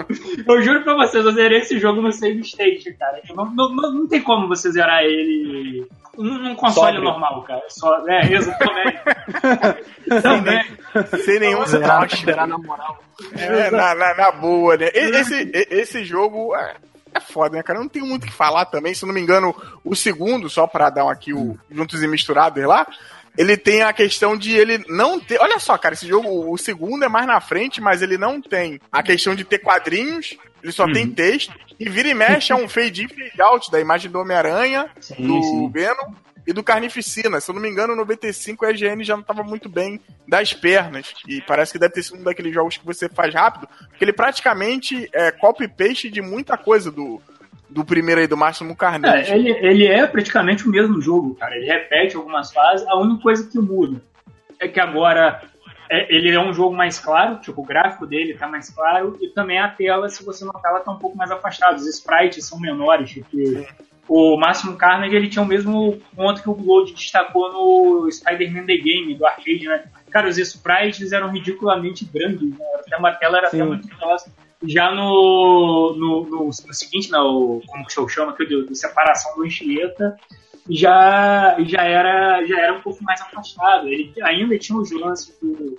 eu 0.47 0.61
juro 0.61 0.83
pra 0.83 0.95
vocês, 0.95 1.25
eu 1.25 1.31
zerei 1.31 1.59
esse 1.59 1.79
jogo 1.79 2.01
no 2.01 2.11
save 2.11 2.41
state, 2.41 2.93
cara. 2.95 3.21
Não, 3.33 3.45
não, 3.45 3.73
não, 3.73 3.91
não 3.93 4.07
tem 4.07 4.21
como 4.21 4.49
você 4.49 4.69
zerar 4.69 5.01
ele 5.03 5.87
num, 6.17 6.55
console 6.55 6.97
Sóbrio. 6.97 7.03
normal, 7.03 7.43
cara. 7.43 7.63
Só, 7.69 8.05
é, 8.05 8.33
exatamente. 8.33 8.99
Também. 10.21 10.65
Sem 11.23 11.39
nenhum 11.39 11.65
Zerar, 11.65 12.05
na 12.47 12.57
moral. 12.57 13.01
É, 13.37 13.71
na, 13.71 13.95
na, 13.95 14.13
na 14.13 14.31
boa, 14.31 14.75
né? 14.75 14.89
Esse, 14.93 15.49
esse 15.53 16.03
jogo 16.03 16.53
é, 17.13 17.19
foda, 17.19 17.57
né, 17.57 17.63
cara? 17.63 17.79
Eu 17.79 17.83
não 17.83 17.89
tenho 17.89 18.05
muito 18.05 18.23
o 18.23 18.27
que 18.27 18.33
falar 18.33 18.65
também. 18.65 18.93
Se 18.93 19.03
eu 19.03 19.07
não 19.07 19.13
me 19.13 19.21
engano, 19.21 19.55
o 19.83 19.95
segundo, 19.95 20.49
só 20.49 20.67
pra 20.67 20.89
dar 20.89 21.05
um 21.05 21.09
aqui 21.09 21.33
o 21.33 21.57
Juntos 21.69 22.01
e 22.03 22.07
Misturados 22.07 22.63
lá, 22.63 22.87
ele 23.37 23.55
tem 23.55 23.81
a 23.81 23.93
questão 23.93 24.37
de 24.37 24.55
ele 24.55 24.83
não 24.87 25.19
ter. 25.19 25.39
Olha 25.39 25.59
só, 25.59 25.77
cara, 25.77 25.93
esse 25.93 26.07
jogo, 26.07 26.51
o 26.51 26.57
segundo 26.57 27.05
é 27.05 27.07
mais 27.07 27.25
na 27.25 27.39
frente, 27.39 27.79
mas 27.79 28.01
ele 28.01 28.17
não 28.17 28.41
tem 28.41 28.79
a 28.91 29.01
questão 29.01 29.35
de 29.35 29.43
ter 29.43 29.59
quadrinhos, 29.59 30.37
ele 30.61 30.71
só 30.71 30.85
uhum. 30.85 30.93
tem 30.93 31.09
texto. 31.09 31.53
E 31.79 31.87
vira 31.87 32.09
e 32.09 32.13
mexe 32.13 32.51
é 32.51 32.55
um 32.55 32.67
fade 32.67 33.05
in, 33.05 33.07
fade 33.07 33.41
out 33.41 33.71
da 33.71 33.79
imagem 33.79 34.11
do 34.11 34.19
Homem-Aranha, 34.19 34.89
do 35.17 35.41
sim. 35.41 35.69
Venom 35.71 36.13
e 36.49 36.53
do 36.53 36.63
Carnificina. 36.63 37.39
Se 37.39 37.51
eu 37.51 37.55
não 37.55 37.61
me 37.61 37.69
engano, 37.69 37.89
no 37.89 37.97
95 37.97 38.65
a 38.65 38.71
EGN 38.71 39.03
já 39.03 39.13
não 39.13 39.21
estava 39.21 39.43
muito 39.43 39.69
bem 39.69 40.01
das 40.27 40.51
pernas. 40.51 41.13
E 41.27 41.41
parece 41.41 41.71
que 41.71 41.77
deve 41.77 41.93
ter 41.93 42.01
sido 42.01 42.19
um 42.19 42.23
daqueles 42.23 42.51
jogos 42.51 42.75
que 42.75 42.85
você 42.85 43.07
faz 43.07 43.31
rápido, 43.31 43.67
porque 43.89 44.03
ele 44.03 44.11
praticamente 44.11 45.07
é 45.13 45.31
copy-paste 45.31 46.09
de 46.09 46.23
muita 46.23 46.57
coisa 46.57 46.91
do, 46.91 47.21
do 47.69 47.85
primeiro 47.85 48.19
aí, 48.19 48.25
do 48.25 48.35
Máximo 48.35 48.75
Carnage. 48.75 49.31
É, 49.31 49.35
ele, 49.35 49.51
ele 49.61 49.85
é 49.85 50.07
praticamente 50.07 50.67
o 50.67 50.71
mesmo 50.71 50.99
jogo, 50.99 51.35
cara. 51.35 51.55
Ele 51.55 51.67
repete 51.67 52.15
algumas 52.15 52.51
fases. 52.51 52.87
A 52.87 52.97
única 52.97 53.21
coisa 53.21 53.47
que 53.47 53.59
muda 53.59 54.01
é 54.59 54.67
que 54.67 54.79
agora 54.79 55.43
é, 55.87 56.11
ele 56.11 56.31
é 56.31 56.39
um 56.39 56.51
jogo 56.51 56.75
mais 56.75 56.97
claro, 56.97 57.37
tipo, 57.41 57.61
o 57.61 57.65
gráfico 57.65 58.07
dele 58.07 58.33
tá 58.33 58.47
mais 58.47 58.71
claro, 58.71 59.15
e 59.21 59.27
também 59.29 59.59
a 59.59 59.67
tela, 59.67 60.09
se 60.09 60.25
você 60.25 60.43
notar, 60.43 60.71
ela 60.71 60.79
tá 60.79 60.91
um 60.91 60.97
pouco 60.97 61.15
mais 61.15 61.29
afastada. 61.29 61.75
Os 61.75 61.85
sprites 61.85 62.47
são 62.47 62.59
menores, 62.59 63.11
tipo, 63.11 63.27
o 64.09 64.35
Máximo 64.37 64.75
Carnage 64.75 65.15
ele 65.15 65.29
tinha 65.29 65.43
o 65.43 65.47
mesmo 65.47 66.01
ponto 66.15 66.41
que 66.41 66.49
o 66.49 66.55
Gold 66.55 66.93
destacou 66.93 67.53
no 67.53 68.11
Spider-Man 68.11 68.65
The 68.65 68.77
Game, 68.77 69.13
do 69.13 69.25
arcade, 69.25 69.65
né? 69.65 69.83
Cara, 70.09 70.27
os 70.27 70.37
sprites 70.39 71.11
eram 71.11 71.29
ridiculamente 71.29 72.05
grandes, 72.05 72.49
né? 72.49 72.65
Até 72.79 72.97
uma 72.97 73.13
tela 73.13 73.37
era 73.37 73.49
Sim. 73.51 73.61
até 73.61 73.69
muito 73.69 73.87
próxima. 73.95 74.33
Já 74.63 74.91
no, 74.91 75.95
no, 75.95 76.25
no, 76.25 76.45
no 76.45 76.73
seguinte, 76.73 77.11
no, 77.11 77.61
como 77.67 77.85
que 77.85 77.97
eu 77.97 78.09
chamo 78.09 78.31
aqui, 78.31 78.47
de, 78.47 78.75
separação 78.75 79.35
do 79.35 79.43
Anchieta, 79.43 80.17
já, 80.67 81.55
já, 81.59 81.83
era, 81.83 82.43
já 82.45 82.59
era 82.59 82.73
um 82.73 82.81
pouco 82.81 83.03
mais 83.03 83.21
afastado. 83.21 83.87
Ele 83.87 84.11
ainda 84.23 84.57
tinha 84.57 84.77
os 84.77 84.91
lances 84.91 85.37
do, 85.39 85.77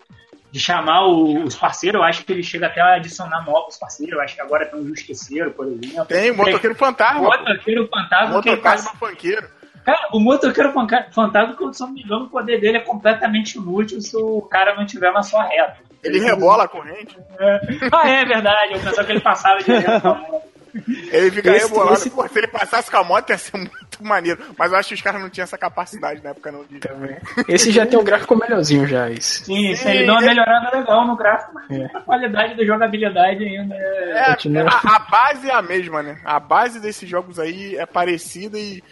de 0.51 0.59
chamar 0.59 1.07
os 1.07 1.55
parceiros, 1.55 2.01
eu 2.01 2.05
acho 2.05 2.25
que 2.25 2.33
ele 2.33 2.43
chega 2.43 2.67
até 2.67 2.81
a 2.81 2.95
adicionar 2.95 3.45
novos 3.45 3.77
parceiros, 3.77 4.15
eu 4.15 4.21
acho 4.21 4.35
que 4.35 4.41
agora 4.41 4.67
tem 4.67 4.81
o 4.81 4.87
Justiceiro, 4.87 5.53
por 5.53 5.67
exemplo. 5.67 6.05
Tem, 6.07 6.31
o 6.31 6.37
Motoqueiro 6.37 6.75
Fantasma. 6.75 7.21
Motoqueiro 7.21 7.89
Fantasma. 7.89 8.29
Motoqueiro 8.29 8.61
passa... 8.61 8.93
Fanqueiro. 8.97 9.49
Cara, 9.85 10.09
o 10.13 10.21
Motoqueiro 10.21 10.73
Fantasma, 10.73 11.57
se 11.73 11.83
eu 11.83 11.87
não 11.87 11.95
me 11.95 12.03
engano, 12.03 12.25
o 12.25 12.29
poder 12.29 12.61
dele 12.61 12.79
é 12.79 12.81
completamente 12.81 13.57
inútil 13.57 14.01
se 14.01 14.17
o 14.17 14.43
cara 14.43 14.75
não 14.75 14.85
tiver 14.85 15.13
na 15.13 15.23
sua 15.23 15.45
reta. 15.45 15.77
Ele, 16.03 16.19
ele 16.19 16.27
rebola 16.27 16.65
a 16.65 16.69
corrente. 16.69 17.17
É. 17.39 17.61
Ah, 17.93 18.09
é 18.09 18.25
verdade, 18.25 18.75
eu 18.75 18.81
pensava 18.81 19.05
que 19.05 19.13
ele 19.13 19.21
passava 19.21 19.63
direto. 19.63 20.17
Ele 20.75 21.31
fica 21.31 21.51
esse, 21.57 21.67
rebolado. 21.67 21.95
Esse... 21.95 22.11
Pô, 22.11 22.27
se 22.27 22.39
ele 22.39 22.49
passasse 22.49 22.91
com 22.91 22.97
a 22.97 23.05
moto 23.05 23.31
ia 23.31 23.39
ser 23.39 23.57
muito 23.57 24.03
maneiro. 24.03 24.43
Mas 24.57 24.73
eu 24.73 24.79
acho 24.79 24.89
que 24.89 24.95
os 24.95 25.03
caras 25.03 25.21
não 25.21 25.31
tinham 25.31 25.45
essa 25.45 25.59
capacidade 25.59 26.23
na 26.23 26.31
época, 26.31 26.53
não. 26.53 26.65
De... 26.65 26.79
Também. 26.79 27.17
Esse 27.49 27.71
já 27.71 27.87
tem 27.87 27.99
um 27.99 28.05
gráfico 28.05 28.37
melhorzinho 28.37 28.87
já, 28.87 29.11
isso. 29.11 29.45
Sim, 29.45 29.75
sim 29.75 29.89
ele 29.89 30.05
deu 30.05 30.15
uma 30.15 30.21
melhorada 30.21 30.77
legal 30.77 31.07
no 31.07 31.17
gráfico, 31.17 31.53
mas 31.55 31.71
é. 31.71 31.85
a 31.95 32.01
qualidade 32.01 32.57
da 32.57 32.65
jogabilidade 32.65 33.45
ainda 33.45 33.75
é... 33.75 34.11
é 34.13 34.21
a, 34.21 34.97
a, 34.97 34.99
base 34.99 35.49
é 35.49 35.55
a 35.55 35.63
mesma, 35.63 36.03
né? 36.03 36.21
A 36.25 36.39
base 36.39 36.81
desses 36.81 37.09
jogos 37.09 37.39
aí 37.39 37.77
é 37.77 37.87
parecida 37.87 38.59
e... 38.59 38.83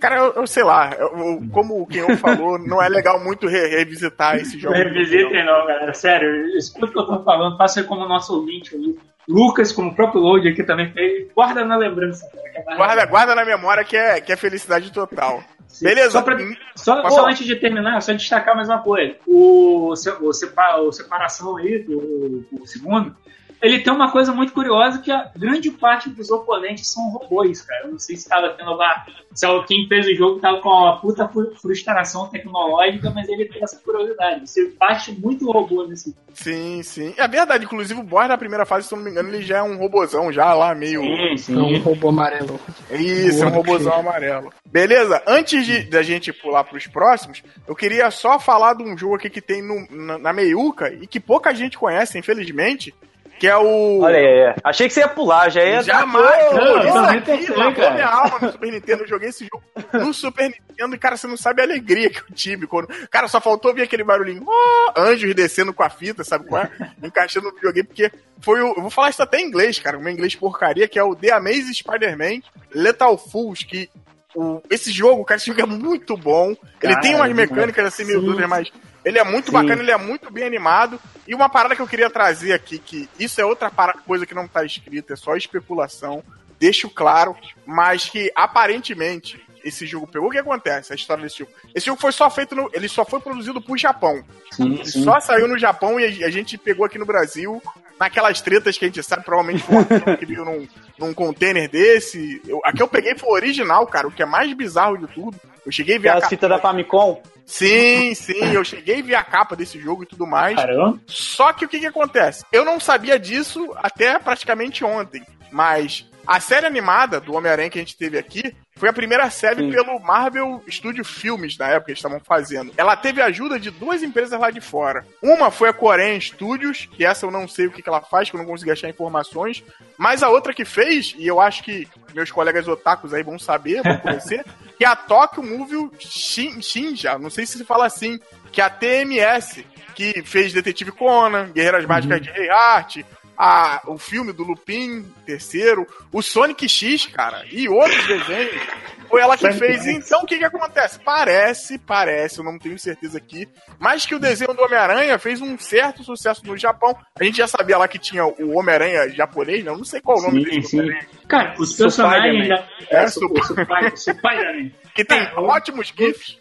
Cara, 0.00 0.16
eu, 0.16 0.32
eu 0.32 0.46
sei 0.46 0.64
lá, 0.64 0.92
eu, 0.98 1.10
como 1.52 1.82
o 1.82 1.86
Kenyon 1.86 2.16
falou, 2.16 2.58
não 2.58 2.82
é 2.82 2.88
legal 2.88 3.22
muito 3.22 3.46
re 3.46 3.68
revisitar 3.68 4.36
esse 4.36 4.58
jogo. 4.58 4.74
Não 4.74 4.82
revisitem 4.82 5.44
não, 5.44 5.66
galera. 5.66 5.92
Sério, 5.92 6.56
escuta 6.56 6.86
o 6.86 6.92
que 6.92 6.98
eu 6.98 7.06
tô 7.06 7.22
falando, 7.22 7.58
faça 7.58 7.84
como 7.84 8.06
o 8.06 8.08
nosso 8.08 8.34
ouvinte 8.34 8.74
ali. 8.74 8.98
Lucas, 9.28 9.72
como 9.72 9.90
o 9.90 9.94
próprio 9.94 10.20
Load 10.20 10.48
aqui 10.48 10.62
também 10.62 10.92
fez, 10.92 11.28
guarda 11.34 11.64
na 11.64 11.76
lembrança. 11.76 12.26
É 12.34 12.76
guarda, 12.76 13.04
guarda 13.06 13.34
na 13.34 13.44
memória 13.44 13.84
que 13.84 13.96
é, 13.96 14.20
que 14.20 14.32
é 14.32 14.36
felicidade 14.36 14.92
total. 14.92 15.42
Sim. 15.68 15.84
Beleza. 15.84 16.10
Só, 16.10 16.22
pra, 16.22 16.36
só, 16.74 17.08
só 17.08 17.26
antes 17.26 17.46
de 17.46 17.54
terminar, 17.56 18.02
só 18.02 18.12
destacar 18.12 18.56
mais 18.56 18.68
uma 18.68 18.82
coisa. 18.82 19.14
O, 19.26 19.94
o, 19.94 20.28
o, 20.28 20.92
separação 20.92 21.56
aí, 21.56 21.78
do, 21.78 22.44
o 22.60 22.66
segundo, 22.66 23.14
ele 23.62 23.80
tem 23.80 23.92
uma 23.92 24.10
coisa 24.10 24.32
muito 24.32 24.52
curiosa 24.52 25.00
que 25.00 25.10
a 25.10 25.30
grande 25.36 25.70
parte 25.70 26.08
dos 26.08 26.30
oponentes 26.30 26.88
são 26.88 27.10
robôs, 27.10 27.60
cara. 27.60 27.84
Eu 27.84 27.92
não 27.92 27.98
sei 27.98 28.16
se 28.16 28.22
estava 28.22 28.48
tendo 28.50 28.72
lá. 28.74 29.04
Se 29.34 29.46
quem 29.66 29.86
fez 29.86 30.06
o 30.06 30.14
jogo 30.14 30.36
estava 30.36 30.60
com 30.60 30.68
uma 30.68 30.98
puta 30.98 31.30
frustração 31.60 32.28
tecnológica, 32.28 33.10
mas 33.10 33.28
ele 33.28 33.44
tem 33.44 33.62
essa 33.62 33.76
curiosidade. 33.76 34.48
Você 34.48 34.72
bate 34.78 35.12
muito 35.12 35.50
robô 35.50 35.86
nesse. 35.86 36.14
Sim, 36.32 36.82
sim. 36.82 37.14
É 37.16 37.28
verdade, 37.28 37.64
inclusive 37.64 38.00
o 38.00 38.02
boss 38.02 38.28
na 38.28 38.38
primeira 38.38 38.64
fase, 38.64 38.88
se 38.88 38.94
eu 38.94 38.96
não 38.96 39.04
me 39.04 39.10
engano, 39.10 39.28
ele 39.28 39.42
já 39.42 39.58
é 39.58 39.62
um 39.62 39.76
robozão, 39.76 40.32
já 40.32 40.54
lá 40.54 40.74
meio. 40.74 41.02
Sim, 41.02 41.36
sim. 41.36 41.74
É 41.74 41.78
um 41.78 41.82
robô 41.82 42.08
amarelo. 42.08 42.58
Isso, 42.90 43.44
é 43.44 43.46
um 43.46 43.50
robozão 43.50 43.92
amarelo. 43.92 44.52
Beleza? 44.64 45.22
Antes 45.26 45.66
de, 45.66 45.82
da 45.82 46.02
gente 46.02 46.32
pular 46.32 46.64
pros 46.64 46.86
próximos, 46.86 47.42
eu 47.68 47.74
queria 47.74 48.10
só 48.10 48.38
falar 48.38 48.74
de 48.74 48.82
um 48.82 48.96
jogo 48.96 49.16
aqui 49.16 49.28
que 49.28 49.42
tem 49.42 49.62
no, 49.62 49.86
na, 49.90 50.18
na 50.18 50.32
meiuca 50.32 50.92
e 50.94 51.06
que 51.06 51.20
pouca 51.20 51.54
gente 51.54 51.76
conhece, 51.76 52.18
infelizmente 52.18 52.94
que 53.40 53.48
é 53.48 53.56
o. 53.56 54.00
Olha 54.00 54.18
aí, 54.18 54.54
achei 54.62 54.86
que 54.86 54.92
você 54.92 55.00
ia 55.00 55.08
pular, 55.08 55.48
já 55.48 55.64
ia. 55.64 55.82
Jamais! 55.82 56.52
Não, 56.52 56.82
isso 56.82 57.32
aqui 57.32 57.50
lavou 57.50 57.90
minha 57.92 58.06
alma 58.06 58.38
no 58.38 58.52
Super 58.52 58.70
Nintendo. 58.70 59.02
Eu 59.02 59.08
joguei 59.08 59.30
esse 59.30 59.48
jogo 59.50 59.64
no 59.94 60.12
Super 60.12 60.50
Nintendo 60.50 60.94
e, 60.94 60.98
cara, 60.98 61.16
você 61.16 61.26
não 61.26 61.38
sabe 61.38 61.62
a 61.62 61.64
alegria 61.64 62.10
que 62.10 62.20
eu 62.20 62.34
tive. 62.34 62.66
Quando... 62.66 62.88
Cara, 63.08 63.28
só 63.28 63.40
faltou 63.40 63.72
vir 63.72 63.80
aquele 63.80 64.04
barulhinho. 64.04 64.44
Oh! 64.46 64.92
Anjos 64.94 65.34
descendo 65.34 65.72
com 65.72 65.82
a 65.82 65.88
fita, 65.88 66.22
sabe 66.22 66.46
qual 66.46 66.64
é? 66.64 66.70
Encaixando 67.02 67.48
no 67.48 67.54
videogame, 67.54 67.88
porque 67.88 68.12
foi 68.42 68.60
o. 68.60 68.74
Eu 68.74 68.82
vou 68.82 68.90
falar 68.90 69.08
isso 69.08 69.22
até 69.22 69.40
em 69.40 69.46
inglês, 69.46 69.78
cara. 69.78 69.96
O 69.96 70.02
meu 70.02 70.12
inglês 70.12 70.34
porcaria, 70.34 70.86
que 70.86 70.98
é 70.98 71.02
o 71.02 71.16
The 71.16 71.32
Amazing 71.32 71.72
Spider-Man 71.72 72.42
Lethal 72.74 73.16
Fools, 73.16 73.62
que. 73.62 73.88
O, 74.34 74.62
esse 74.70 74.92
jogo, 74.92 75.24
cara, 75.24 75.38
esse 75.38 75.46
jogo 75.46 75.60
é 75.60 75.66
muito 75.66 76.16
bom. 76.16 76.48
Ele 76.50 76.94
cara, 76.94 77.00
tem 77.00 77.14
umas 77.14 77.32
mecânicas 77.32 77.86
assim, 77.86 78.04
meio 78.04 78.20
dúvidas, 78.20 78.48
mas 78.48 78.72
ele 79.04 79.18
é 79.18 79.24
muito 79.24 79.46
Sim. 79.46 79.52
bacana, 79.52 79.82
ele 79.82 79.90
é 79.90 79.96
muito 79.96 80.32
bem 80.32 80.44
animado. 80.44 81.00
E 81.26 81.34
uma 81.34 81.48
parada 81.48 81.74
que 81.74 81.82
eu 81.82 81.88
queria 81.88 82.10
trazer 82.10 82.52
aqui, 82.52 82.78
que 82.78 83.08
isso 83.18 83.40
é 83.40 83.44
outra 83.44 83.70
coisa 84.06 84.26
que 84.26 84.34
não 84.34 84.46
tá 84.46 84.64
escrita, 84.64 85.14
é 85.14 85.16
só 85.16 85.36
especulação, 85.36 86.22
deixo 86.58 86.88
claro, 86.88 87.36
mas 87.66 88.08
que 88.08 88.30
aparentemente 88.34 89.42
esse 89.64 89.86
jogo 89.86 90.06
pegou. 90.06 90.28
O 90.28 90.30
que 90.30 90.38
acontece? 90.38 90.92
A 90.92 90.96
história 90.96 91.22
desse 91.22 91.38
jogo. 91.38 91.52
Esse 91.74 91.86
jogo 91.86 92.00
foi 92.00 92.12
só 92.12 92.30
feito 92.30 92.54
no. 92.54 92.70
Ele 92.72 92.88
só 92.88 93.04
foi 93.04 93.20
produzido 93.20 93.60
pro 93.60 93.76
Japão. 93.76 94.22
Sim, 94.52 94.84
sim. 94.84 95.04
Só 95.04 95.20
saiu 95.20 95.48
no 95.48 95.58
Japão 95.58 95.98
e 95.98 96.24
a 96.24 96.30
gente 96.30 96.58
pegou 96.58 96.84
aqui 96.84 96.98
no 96.98 97.06
Brasil 97.06 97.62
naquelas 98.00 98.40
tretas 98.40 98.78
que 98.78 98.86
a 98.86 98.88
gente 98.88 99.02
sabe, 99.02 99.22
provavelmente 99.22 99.62
foi 99.62 99.76
um 99.76 100.16
que 100.16 100.24
veio 100.24 100.42
num, 100.42 100.66
num 100.98 101.12
container 101.12 101.68
desse. 101.68 102.40
Eu, 102.48 102.58
aqui 102.64 102.82
eu 102.82 102.88
peguei 102.88 103.14
foi 103.14 103.28
o 103.28 103.34
original, 103.34 103.86
cara, 103.86 104.08
o 104.08 104.10
que 104.10 104.22
é 104.22 104.26
mais 104.26 104.50
bizarro 104.54 104.96
de 104.96 105.06
tudo. 105.08 105.38
Eu 105.66 105.70
cheguei 105.70 105.96
a 105.96 106.00
ver 106.00 106.08
a 106.08 106.20
fita 106.22 106.48
da 106.48 106.58
Famicom? 106.58 107.22
Sim, 107.44 108.14
sim, 108.14 108.54
eu 108.54 108.64
cheguei 108.64 109.00
a 109.00 109.04
ver 109.04 109.14
a 109.16 109.22
capa 109.22 109.54
desse 109.54 109.78
jogo 109.78 110.04
e 110.04 110.06
tudo 110.06 110.26
mais. 110.26 110.56
Caramba. 110.56 110.98
Só 111.06 111.52
que 111.52 111.66
o 111.66 111.68
que 111.68 111.80
que 111.80 111.86
acontece? 111.86 112.44
Eu 112.50 112.64
não 112.64 112.80
sabia 112.80 113.18
disso 113.18 113.70
até 113.76 114.18
praticamente 114.18 114.82
ontem, 114.82 115.22
mas 115.52 116.08
a 116.26 116.40
série 116.40 116.66
animada 116.66 117.20
do 117.20 117.34
Homem-Aranha 117.34 117.68
que 117.68 117.78
a 117.78 117.82
gente 117.82 117.98
teve 117.98 118.16
aqui 118.16 118.56
foi 118.80 118.88
a 118.88 118.94
primeira 118.94 119.28
série 119.28 119.62
Sim. 119.62 119.70
pelo 119.70 120.00
Marvel 120.00 120.64
Studio 120.66 121.04
Filmes 121.04 121.58
na 121.58 121.68
época 121.68 121.84
que 121.84 121.90
eles 121.90 121.98
estavam 121.98 122.18
fazendo. 122.18 122.72
Ela 122.78 122.96
teve 122.96 123.20
ajuda 123.20 123.60
de 123.60 123.70
duas 123.70 124.02
empresas 124.02 124.40
lá 124.40 124.50
de 124.50 124.62
fora. 124.62 125.04
Uma 125.22 125.50
foi 125.50 125.68
a 125.68 125.72
Korean 125.74 126.18
Studios, 126.18 126.88
que 126.90 127.04
essa 127.04 127.26
eu 127.26 127.30
não 127.30 127.46
sei 127.46 127.66
o 127.66 127.70
que, 127.70 127.82
que 127.82 127.88
ela 127.90 128.00
faz, 128.00 128.30
que 128.30 128.36
eu 128.36 128.38
não 128.38 128.46
consegui 128.46 128.70
achar 128.70 128.88
informações. 128.88 129.62
Mas 129.98 130.22
a 130.22 130.30
outra 130.30 130.54
que 130.54 130.64
fez, 130.64 131.14
e 131.18 131.26
eu 131.26 131.42
acho 131.42 131.62
que 131.62 131.86
meus 132.14 132.30
colegas 132.30 132.66
otakus 132.66 133.12
aí 133.12 133.22
vão 133.22 133.38
saber, 133.38 133.82
vão 133.82 133.98
conhecer, 134.00 134.42
que 134.78 134.84
é 134.84 134.88
a 134.88 134.96
Tokyo 134.96 135.42
Movie 135.42 135.90
Shin 135.98 136.62
Shinja, 136.62 137.18
não 137.18 137.28
sei 137.28 137.44
se 137.44 137.58
se 137.58 137.64
fala 137.66 137.84
assim, 137.84 138.18
que 138.50 138.62
é 138.62 138.64
a 138.64 138.70
TMS, 138.70 139.62
que 139.94 140.22
fez 140.22 140.54
Detetive 140.54 140.92
Conan, 140.92 141.50
Guerreiras 141.52 141.84
Mágicas 141.84 142.16
uhum. 142.16 142.22
de 142.22 142.30
Rei 142.30 142.48
Art, 142.48 142.96
a, 143.42 143.80
o 143.86 143.96
filme 143.96 144.34
do 144.34 144.44
Lupin 144.44 145.02
terceiro, 145.24 145.86
o 146.12 146.20
Sonic 146.20 146.68
X, 146.68 147.06
cara, 147.06 147.42
e 147.50 147.70
outros 147.70 148.06
desenhos. 148.06 148.60
Foi 149.08 149.22
ela 149.22 149.34
que 149.34 149.50
fez. 149.52 149.86
Então, 149.86 150.20
o 150.20 150.26
que 150.26 150.38
que 150.38 150.44
acontece? 150.44 151.00
Parece, 151.00 151.78
parece, 151.78 152.38
eu 152.38 152.44
não 152.44 152.58
tenho 152.58 152.78
certeza 152.78 153.16
aqui, 153.16 153.48
mas 153.78 154.04
que 154.04 154.14
o 154.14 154.18
desenho 154.18 154.52
do 154.52 154.62
Homem-Aranha 154.62 155.18
fez 155.18 155.40
um 155.40 155.56
certo 155.58 156.04
sucesso 156.04 156.46
no 156.46 156.56
Japão. 156.56 156.94
A 157.18 157.24
gente 157.24 157.38
já 157.38 157.48
sabia 157.48 157.78
lá 157.78 157.88
que 157.88 157.98
tinha 157.98 158.26
o 158.26 158.58
Homem-Aranha 158.58 159.08
japonês, 159.08 159.64
não, 159.64 159.72
né? 159.72 159.78
não 159.78 159.84
sei 159.86 160.02
qual 160.02 160.18
o 160.18 160.22
nome 160.22 160.44
sim, 160.44 160.50
dele. 160.50 160.62
Sim. 160.62 161.06
Cara, 161.26 161.54
os 161.58 161.72
personagens... 161.72 162.50
É, 162.90 163.04
é, 163.04 163.06
Spider-Man. 163.08 164.70
Que 164.94 165.04
tem 165.04 165.22
ótimos 165.34 165.94
GIFs 165.96 166.39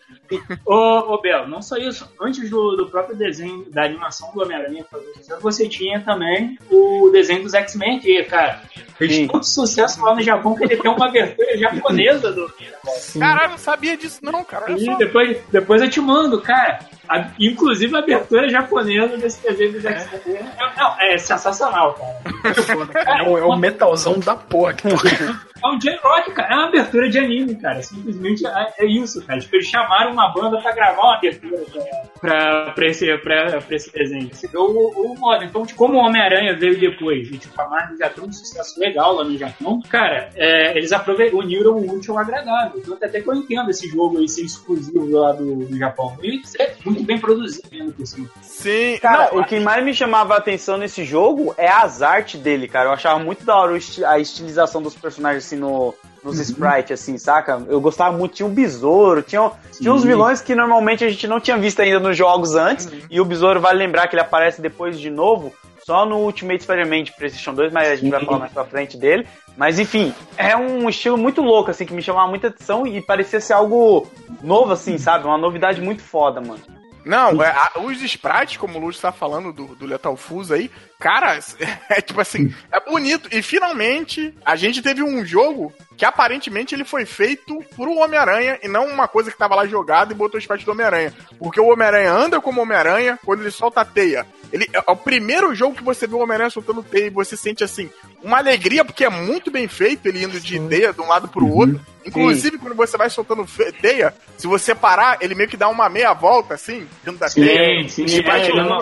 ô, 0.66 1.14
ô 1.14 1.22
Bel, 1.22 1.48
não 1.48 1.62
só 1.62 1.78
isso. 1.78 2.10
Antes 2.22 2.50
do, 2.50 2.76
do 2.76 2.90
próprio 2.90 3.16
desenho, 3.16 3.66
da 3.72 3.84
animação 3.84 4.32
do 4.34 4.42
Homem-Aranha 4.42 4.86
você 5.42 5.68
tinha 5.68 6.00
também 6.02 6.58
o 6.70 7.10
desenho 7.12 7.44
dos 7.44 7.54
X-Men, 7.54 8.00
que, 8.00 8.24
cara, 8.24 8.62
fez 8.98 9.16
Sim. 9.16 9.28
tanto 9.28 9.46
sucesso 9.46 10.04
lá 10.04 10.16
no 10.16 10.22
Japão 10.22 10.56
que 10.56 10.64
ele 10.64 10.78
tem 10.78 10.92
uma 10.92 11.08
abertura 11.08 11.58
japonesa 11.58 12.32
do. 12.32 12.52
Caralho, 13.18 13.46
eu 13.46 13.50
não 13.52 13.58
sabia 13.58 13.98
disso, 13.98 14.20
não, 14.24 14.44
cara. 14.44 14.72
E 14.72 14.98
depois, 14.98 15.38
depois 15.52 15.82
eu 15.82 15.90
te 15.90 16.02
mando, 16.02 16.42
cara. 16.42 16.80
A, 17.08 17.32
inclusive 17.40 17.96
a 17.96 18.00
abertura 18.00 18.48
japonesa 18.50 19.18
desse 19.18 19.42
desenho 19.42 19.74
dos 19.74 19.86
X-Men. 19.86 20.38
É, 20.38 20.80
não, 20.80 20.96
é 21.00 21.18
sensacional, 21.18 21.94
cara. 21.96 23.20
É, 23.20 23.24
o, 23.28 23.38
é 23.38 23.44
o 23.44 23.56
metalzão 23.56 24.20
da 24.20 24.36
porra. 24.36 24.76
É 25.62 25.68
um 25.68 25.78
J-Rock, 25.78 26.32
cara. 26.32 26.54
É 26.54 26.56
uma 26.56 26.68
abertura 26.68 27.10
de 27.10 27.20
anime, 27.20 27.56
cara. 27.56 27.82
Simplesmente 27.82 28.46
é, 28.46 28.74
é, 28.80 28.86
isso, 28.86 29.22
cara. 29.26 29.40
Tipo, 29.40 29.56
eles 29.58 29.68
chamaram 29.68 29.99
uma 30.08 30.32
banda 30.32 30.62
pra 30.62 30.72
gravar 30.72 31.02
uma 31.02 31.16
abertura 31.16 31.58
pra, 32.20 32.72
pra, 32.72 32.86
esse, 32.88 33.18
pra, 33.18 33.62
pra 33.62 33.76
esse 33.76 33.92
desenho. 33.92 34.30
O, 34.56 35.14
o 35.14 35.20
modo. 35.20 35.44
Então, 35.44 35.66
tipo, 35.66 35.78
como 35.78 35.96
o 35.96 36.02
Homem-Aranha 36.02 36.56
veio 36.56 36.80
depois 36.80 37.30
e, 37.30 37.38
tipo, 37.38 37.60
a 37.62 37.68
Marvel 37.68 37.98
já 37.98 38.10
tem 38.10 38.24
um 38.24 38.32
sucesso 38.32 38.80
legal 38.80 39.14
lá 39.16 39.24
no 39.24 39.38
Japão, 39.38 39.82
cara, 39.90 40.30
é, 40.36 40.78
eles 40.78 40.92
uniram 41.34 41.74
o 41.74 41.96
útil 41.96 42.14
ao 42.14 42.20
agradável. 42.20 42.80
Então, 42.80 42.96
até 42.96 43.22
que 43.22 43.28
eu 43.28 43.36
entendo 43.36 43.70
esse 43.70 43.88
jogo 43.88 44.18
aí 44.18 44.28
ser 44.28 44.44
exclusivo 44.44 45.10
lá 45.20 45.32
do, 45.32 45.66
do 45.66 45.78
Japão. 45.78 46.18
E 46.22 46.46
ser 46.46 46.76
muito 46.86 47.04
bem 47.04 47.18
produzido, 47.18 47.68
né, 47.72 47.92
por 47.96 48.06
cima. 48.06 48.30
Sim. 48.42 48.98
Cara, 49.02 49.30
não, 49.32 49.42
o 49.42 49.46
que 49.46 49.60
mais 49.60 49.84
me 49.84 49.94
chamava 49.94 50.36
a 50.36 50.38
atenção 50.38 50.78
nesse 50.78 51.04
jogo 51.04 51.54
é 51.58 51.68
as 51.68 52.02
artes 52.02 52.40
dele, 52.40 52.68
cara. 52.68 52.90
Eu 52.90 52.94
achava 52.94 53.20
muito 53.20 53.44
da 53.44 53.56
hora 53.56 53.78
a 54.08 54.20
estilização 54.20 54.82
dos 54.82 54.96
personagens 54.96 55.46
assim 55.46 55.56
no, 55.56 55.94
nos 56.24 56.38
uhum. 56.38 56.42
sprites, 56.42 56.92
assim, 56.92 57.18
saca? 57.18 57.62
Eu 57.68 57.80
gostava 57.80 58.16
muito, 58.16 58.36
tinha 58.36 58.48
um 58.48 58.54
besouro, 58.54 59.22
tinha, 59.22 59.52
tinha 59.80 59.94
uns 59.94 60.04
vilões 60.04 60.42
que 60.42 60.56
normalmente 60.56 61.04
a 61.04 61.10
gente 61.10 61.28
não 61.28 61.40
tinha 61.40 61.58
visto 61.58 61.82
ainda 61.82 62.00
nos 62.00 62.18
jogos 62.18 62.56
antes, 62.56 62.86
uhum. 62.86 63.00
e 63.10 63.22
o 63.22 63.26
besouro 63.26 63.60
vale 63.60 63.80
lembrar 63.80 64.08
que 64.08 64.16
ele 64.16 64.22
aparece 64.22 64.62
depois 64.62 65.00
de 65.00 65.10
novo, 65.10 65.54
só 65.86 66.06
no 66.06 66.18
Ultimate 66.18 66.62
Spider-Man 66.64 67.04
de 67.04 67.12
PlayStation 67.14 67.54
2, 67.54 67.74
mas 67.74 67.88
a 67.88 67.96
gente 67.96 68.12
vai 68.12 68.24
falar 68.24 68.40
mais 68.40 68.52
pra 68.52 68.64
frente 68.66 68.96
dele. 68.96 69.28
Mas 69.58 69.80
enfim, 69.80 70.14
é 70.38 70.56
um 70.56 70.88
estilo 70.88 71.18
muito 71.18 71.42
louco, 71.42 71.72
assim, 71.72 71.86
que 71.86 71.94
me 71.94 72.02
chamava 72.02 72.28
muita 72.30 72.48
atenção 72.48 72.86
e 72.86 73.02
parecia 73.02 73.42
ser 73.42 73.54
algo 73.54 74.08
novo, 74.44 74.72
assim, 74.72 74.98
sabe? 74.98 75.26
Uma 75.26 75.38
novidade 75.38 75.82
muito 75.82 76.04
foda, 76.04 76.40
mano. 76.40 76.62
Não, 77.04 77.44
é, 77.44 77.50
a, 77.50 77.80
os 77.80 78.02
sprites, 78.04 78.58
como 78.58 78.78
o 78.78 78.82
Lúcio 78.82 79.02
tá 79.02 79.12
falando 79.12 79.52
do, 79.52 79.76
do 79.76 79.86
Lethal 79.86 80.16
Fuse 80.16 80.54
aí, 80.54 80.72
cara, 81.00 81.40
é 81.90 82.02
tipo 82.02 82.20
assim, 82.20 82.54
é 82.72 82.80
bonito. 82.80 83.30
E 83.32 83.42
finalmente 83.42 84.36
a 84.46 84.56
gente 84.56 84.82
teve 84.82 85.02
um 85.02 85.26
jogo 85.26 85.74
que 85.98 86.06
aparentemente 86.06 86.76
ele 86.76 86.86
foi 86.86 87.06
feito 87.06 87.64
por 87.76 87.88
um 87.88 88.02
Homem-Aranha 88.02 88.60
e 88.64 88.68
não 88.68 88.88
uma 88.88 89.08
coisa 89.08 89.32
que 89.32 89.38
tava 89.38 89.56
lá 89.56 89.66
jogada 89.66 90.14
e 90.14 90.16
botou 90.16 90.38
o 90.38 90.40
sprite 90.40 90.66
do 90.66 90.72
Homem-Aranha. 90.72 91.14
Porque 91.38 91.60
o 91.60 91.68
Homem-Aranha 91.68 92.12
anda 92.12 92.42
como 92.42 92.62
Homem-Aranha 92.62 93.20
quando 93.26 93.42
ele 93.42 93.52
solta 93.52 93.82
a 93.82 93.86
teia. 93.86 94.26
Ele, 94.52 94.68
é 94.74 94.92
o 94.92 94.96
primeiro 94.96 95.54
jogo 95.54 95.76
que 95.76 95.84
você 95.84 96.08
vê 96.08 96.16
o 96.16 96.20
Homem-Aranha 96.20 96.50
soltando 96.50 96.82
teia 96.84 97.08
e 97.08 97.12
você 97.12 97.38
sente 97.38 97.64
assim, 97.64 97.90
uma 98.24 98.38
alegria, 98.38 98.84
porque 98.84 99.06
é 99.06 99.10
muito 99.10 99.52
bem 99.52 99.68
feito 99.68 100.08
ele 100.08 100.24
indo 100.24 100.40
de 100.40 100.60
teia 100.68 100.92
de 100.92 101.02
um 101.02 101.08
lado 101.08 101.28
pro 101.28 101.46
uhum. 101.46 101.58
outro. 101.58 101.82
Inclusive, 102.06 102.52
Sim. 102.52 102.58
quando 102.58 102.76
você 102.76 102.98
vai 102.98 103.10
soltando 103.10 103.46
teia, 103.82 104.14
se 104.38 104.48
você 104.48 104.74
parar, 104.74 105.18
ele 105.22 105.36
meio 105.36 105.50
que 105.50 105.58
dá 105.58 105.68
uma 105.68 105.90
meia 105.90 106.14
volta, 106.14 106.56
assim, 106.56 106.88
dentro 107.04 107.20
da 107.20 107.28
sim, 107.28 107.44
teia. 107.44 107.88
Sim, 107.90 108.06
e 108.06 108.22
vai 108.22 108.42
é, 108.42 108.46
tirando 108.46 108.74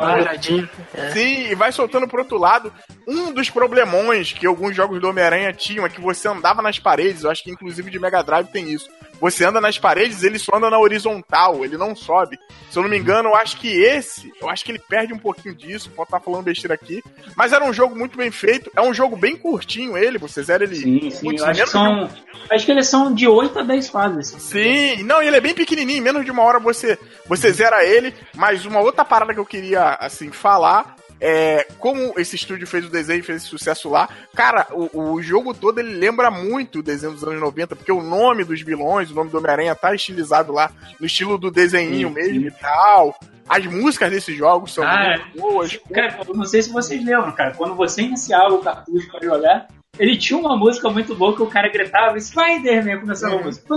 é. 0.94 1.12
Sim, 1.12 1.48
e 1.50 1.56
vai 1.56 1.72
soltando 1.72 2.07
pro 2.08 2.22
outro 2.22 2.38
lado. 2.38 2.72
Um 3.08 3.32
dos 3.32 3.50
problemões 3.50 4.34
que 4.34 4.46
alguns 4.46 4.76
jogos 4.76 5.00
do 5.00 5.10
Homem-Aranha 5.10 5.54
tinham 5.54 5.86
é 5.86 5.90
que 5.90 6.02
você 6.02 6.28
andava 6.28 6.62
nas 6.62 6.80
paredes, 6.80 7.24
eu 7.24 7.32
acho 7.32 7.44
que 7.44 7.52
inclusive 7.52 7.90
de 7.90 8.00
Mega 8.00 8.22
Drive 8.22 8.48
tem 8.48 8.72
isso. 8.72 8.90
Você 9.20 9.44
anda 9.46 9.60
nas 9.60 9.78
paredes, 9.78 10.24
ele 10.24 10.38
só 10.38 10.58
anda 10.58 10.70
na 10.70 10.80
horizontal, 10.80 11.66
ele 11.66 11.78
não 11.78 11.96
sobe. 11.96 12.38
Se 12.70 12.78
eu 12.78 12.84
não 12.84 12.90
me 12.90 12.98
engano, 12.98 13.30
eu 13.30 13.36
acho 13.36 13.58
que 13.58 13.68
esse, 13.68 14.32
eu 14.40 14.50
acho 14.50 14.64
que 14.64 14.72
ele 14.72 14.80
perde 14.80 15.14
um 15.14 15.18
pouquinho 15.18 15.56
disso, 15.56 15.90
pode 15.92 16.08
estar 16.08 16.20
falando 16.20 16.44
besteira 16.44 16.76
aqui. 16.76 17.02
Mas 17.36 17.52
era 17.52 17.64
um 17.64 17.74
jogo 17.74 17.96
muito 17.96 18.18
bem 18.18 18.30
feito, 18.30 18.72
é 18.76 18.82
um 18.82 18.94
jogo 18.94 19.16
bem 19.16 19.36
curtinho 19.36 19.98
ele, 19.98 20.18
você 20.18 20.44
zera 20.44 20.64
ele. 20.64 20.76
Sim, 20.76 21.10
sim, 21.10 21.36
eu 21.36 21.46
acho 21.46 21.64
que 21.64 21.70
são, 21.70 22.10
acho 22.52 22.66
que 22.66 22.72
eles 22.72 22.88
são 22.88 23.14
de 23.14 23.28
8 23.28 23.60
a 23.60 23.64
10 23.64 23.90
fases. 23.90 24.28
Sim, 24.40 25.04
não, 25.04 25.22
ele 25.22 25.36
é 25.36 25.42
bem 25.42 25.56
pequenininho, 25.56 26.04
menos 26.04 26.24
de 26.24 26.32
uma 26.32 26.44
hora 26.44 26.60
você, 26.60 26.98
você 27.26 27.52
zera 27.52 27.84
ele. 27.84 28.14
Mas 28.36 28.66
uma 28.66 28.80
outra 28.80 29.04
parada 29.04 29.34
que 29.34 29.40
eu 29.40 29.46
queria, 29.46 29.96
assim, 29.96 30.32
falar 30.32 30.96
é, 31.20 31.68
como 31.80 32.14
esse 32.18 32.36
estúdio 32.36 32.68
fez 32.68 32.86
o 32.86 32.90
desenho 32.90 33.20
e 33.20 33.24
fez 33.24 33.42
esse 33.42 33.50
sucesso 33.50 33.90
lá, 33.90 34.10
cara, 34.36 34.68
o, 34.72 35.14
o, 35.14 35.22
jogo 35.22 35.54
todo 35.54 35.80
ele 35.80 35.94
lembra 35.94 36.30
muito 36.30 36.80
o 36.80 36.84
desenho 36.84 37.14
dos 37.14 37.24
anos 37.24 37.40
90, 37.40 37.76
porque 37.76 37.92
o 37.92 38.02
nome 38.02 38.44
dos 38.44 38.62
vilões, 38.62 39.12
o 39.12 39.16
nome 39.16 39.30
do 39.30 39.38
Homem-Aranha 39.38 39.76
tá 39.76 39.94
estilizado 39.94 40.52
lá 40.54 40.72
no 41.00 41.06
estilo 41.06 41.38
do 41.38 41.50
desenhinho 41.50 42.10
sim, 42.10 42.14
mesmo 42.14 42.48
e 42.48 42.52
tal. 42.52 43.16
As 43.50 43.66
músicas 43.66 44.12
desses 44.12 44.36
jogos 44.36 44.74
são 44.74 44.84
ah, 44.84 45.18
muito 45.18 45.40
boas. 45.40 45.80
Cara, 45.94 46.20
eu 46.28 46.36
não 46.36 46.46
sei 46.46 46.62
se 46.62 46.70
vocês 46.70 47.04
lembram, 47.04 47.32
cara, 47.32 47.54
quando 47.54 47.76
você 47.76 48.02
iniciava 48.02 48.54
o 48.54 48.60
cartucho 48.60 49.10
para 49.10 49.26
jogar, 49.26 49.68
ele 49.98 50.18
tinha 50.18 50.38
uma 50.38 50.56
música 50.56 50.90
muito 50.90 51.16
boa 51.16 51.36
que 51.36 51.42
o 51.42 51.48
cara 51.48 51.70
gritava 51.70 52.20
Spider-Man 52.20 53.00
começava 53.00 53.36
a 53.38 53.42
música. 53.42 53.68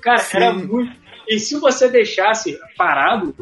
Cara, 0.00 0.18
sim. 0.18 0.36
era 0.36 0.52
muito. 0.52 1.06
E 1.28 1.40
se 1.40 1.58
você 1.58 1.88
deixasse 1.88 2.56
parado, 2.76 3.34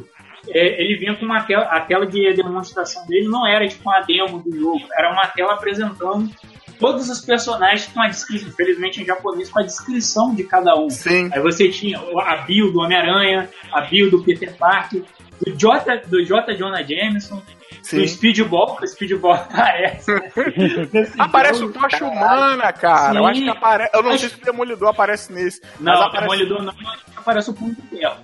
é, 0.48 0.82
ele 0.82 0.96
vinha 0.98 1.14
com 1.14 1.24
uma 1.24 1.42
tela, 1.42 1.64
a 1.64 1.80
tela 1.80 2.06
de 2.06 2.32
demonstração 2.34 3.06
dele 3.06 3.28
não 3.28 3.46
era 3.46 3.66
tipo 3.66 3.88
uma 3.88 4.00
demo 4.00 4.42
do 4.42 4.56
jogo, 4.56 4.84
era 4.96 5.12
uma 5.12 5.26
tela 5.26 5.54
apresentando 5.54 6.30
todos 6.78 7.08
os 7.08 7.20
personagens 7.20 7.86
com 7.86 8.00
a 8.00 8.08
descrição, 8.08 8.48
infelizmente 8.48 9.00
em 9.00 9.04
japonês, 9.04 9.48
com 9.48 9.60
a 9.60 9.62
descrição 9.62 10.34
de 10.34 10.44
cada 10.44 10.74
um. 10.74 10.90
Sim. 10.90 11.30
Aí 11.32 11.40
você 11.40 11.68
tinha 11.68 11.98
a 11.98 12.36
bio 12.38 12.72
do 12.72 12.80
Homem-Aranha, 12.80 13.48
a 13.72 13.80
bio 13.82 14.10
do 14.10 14.22
Peter 14.22 14.54
Parker, 14.56 15.02
do 15.40 15.56
J. 15.56 16.02
Do 16.06 16.24
J. 16.24 16.54
Jonah 16.54 16.82
Jameson, 16.82 17.42
Sim. 17.82 17.98
do 17.98 18.08
Speedball, 18.08 18.76
que 18.76 18.84
o 18.84 18.88
Speedball 18.88 19.34
aparece. 19.48 20.10
Aparece 21.18 21.60
jogo, 21.60 21.78
o 21.78 21.80
Tocha 21.80 22.04
Humana, 22.04 22.72
cara. 22.72 23.12
Sim. 23.12 23.18
Eu 23.18 23.26
acho 23.26 23.42
que 23.42 23.50
aparece. 23.50 23.90
Eu 23.94 24.02
não 24.02 24.10
Acho... 24.10 24.18
sei 24.20 24.28
se 24.30 24.36
o 24.36 24.44
Demolidor 24.44 24.88
aparece 24.88 25.32
nesse. 25.32 25.60
Não, 25.80 25.92
o 25.92 26.02
aparece... 26.02 26.20
Demolidor 26.20 26.62
não, 26.62 26.74
aparece 27.16 27.50
o 27.50 27.54
Punho 27.54 27.74
de 27.74 27.82
Ferro. 27.98 28.16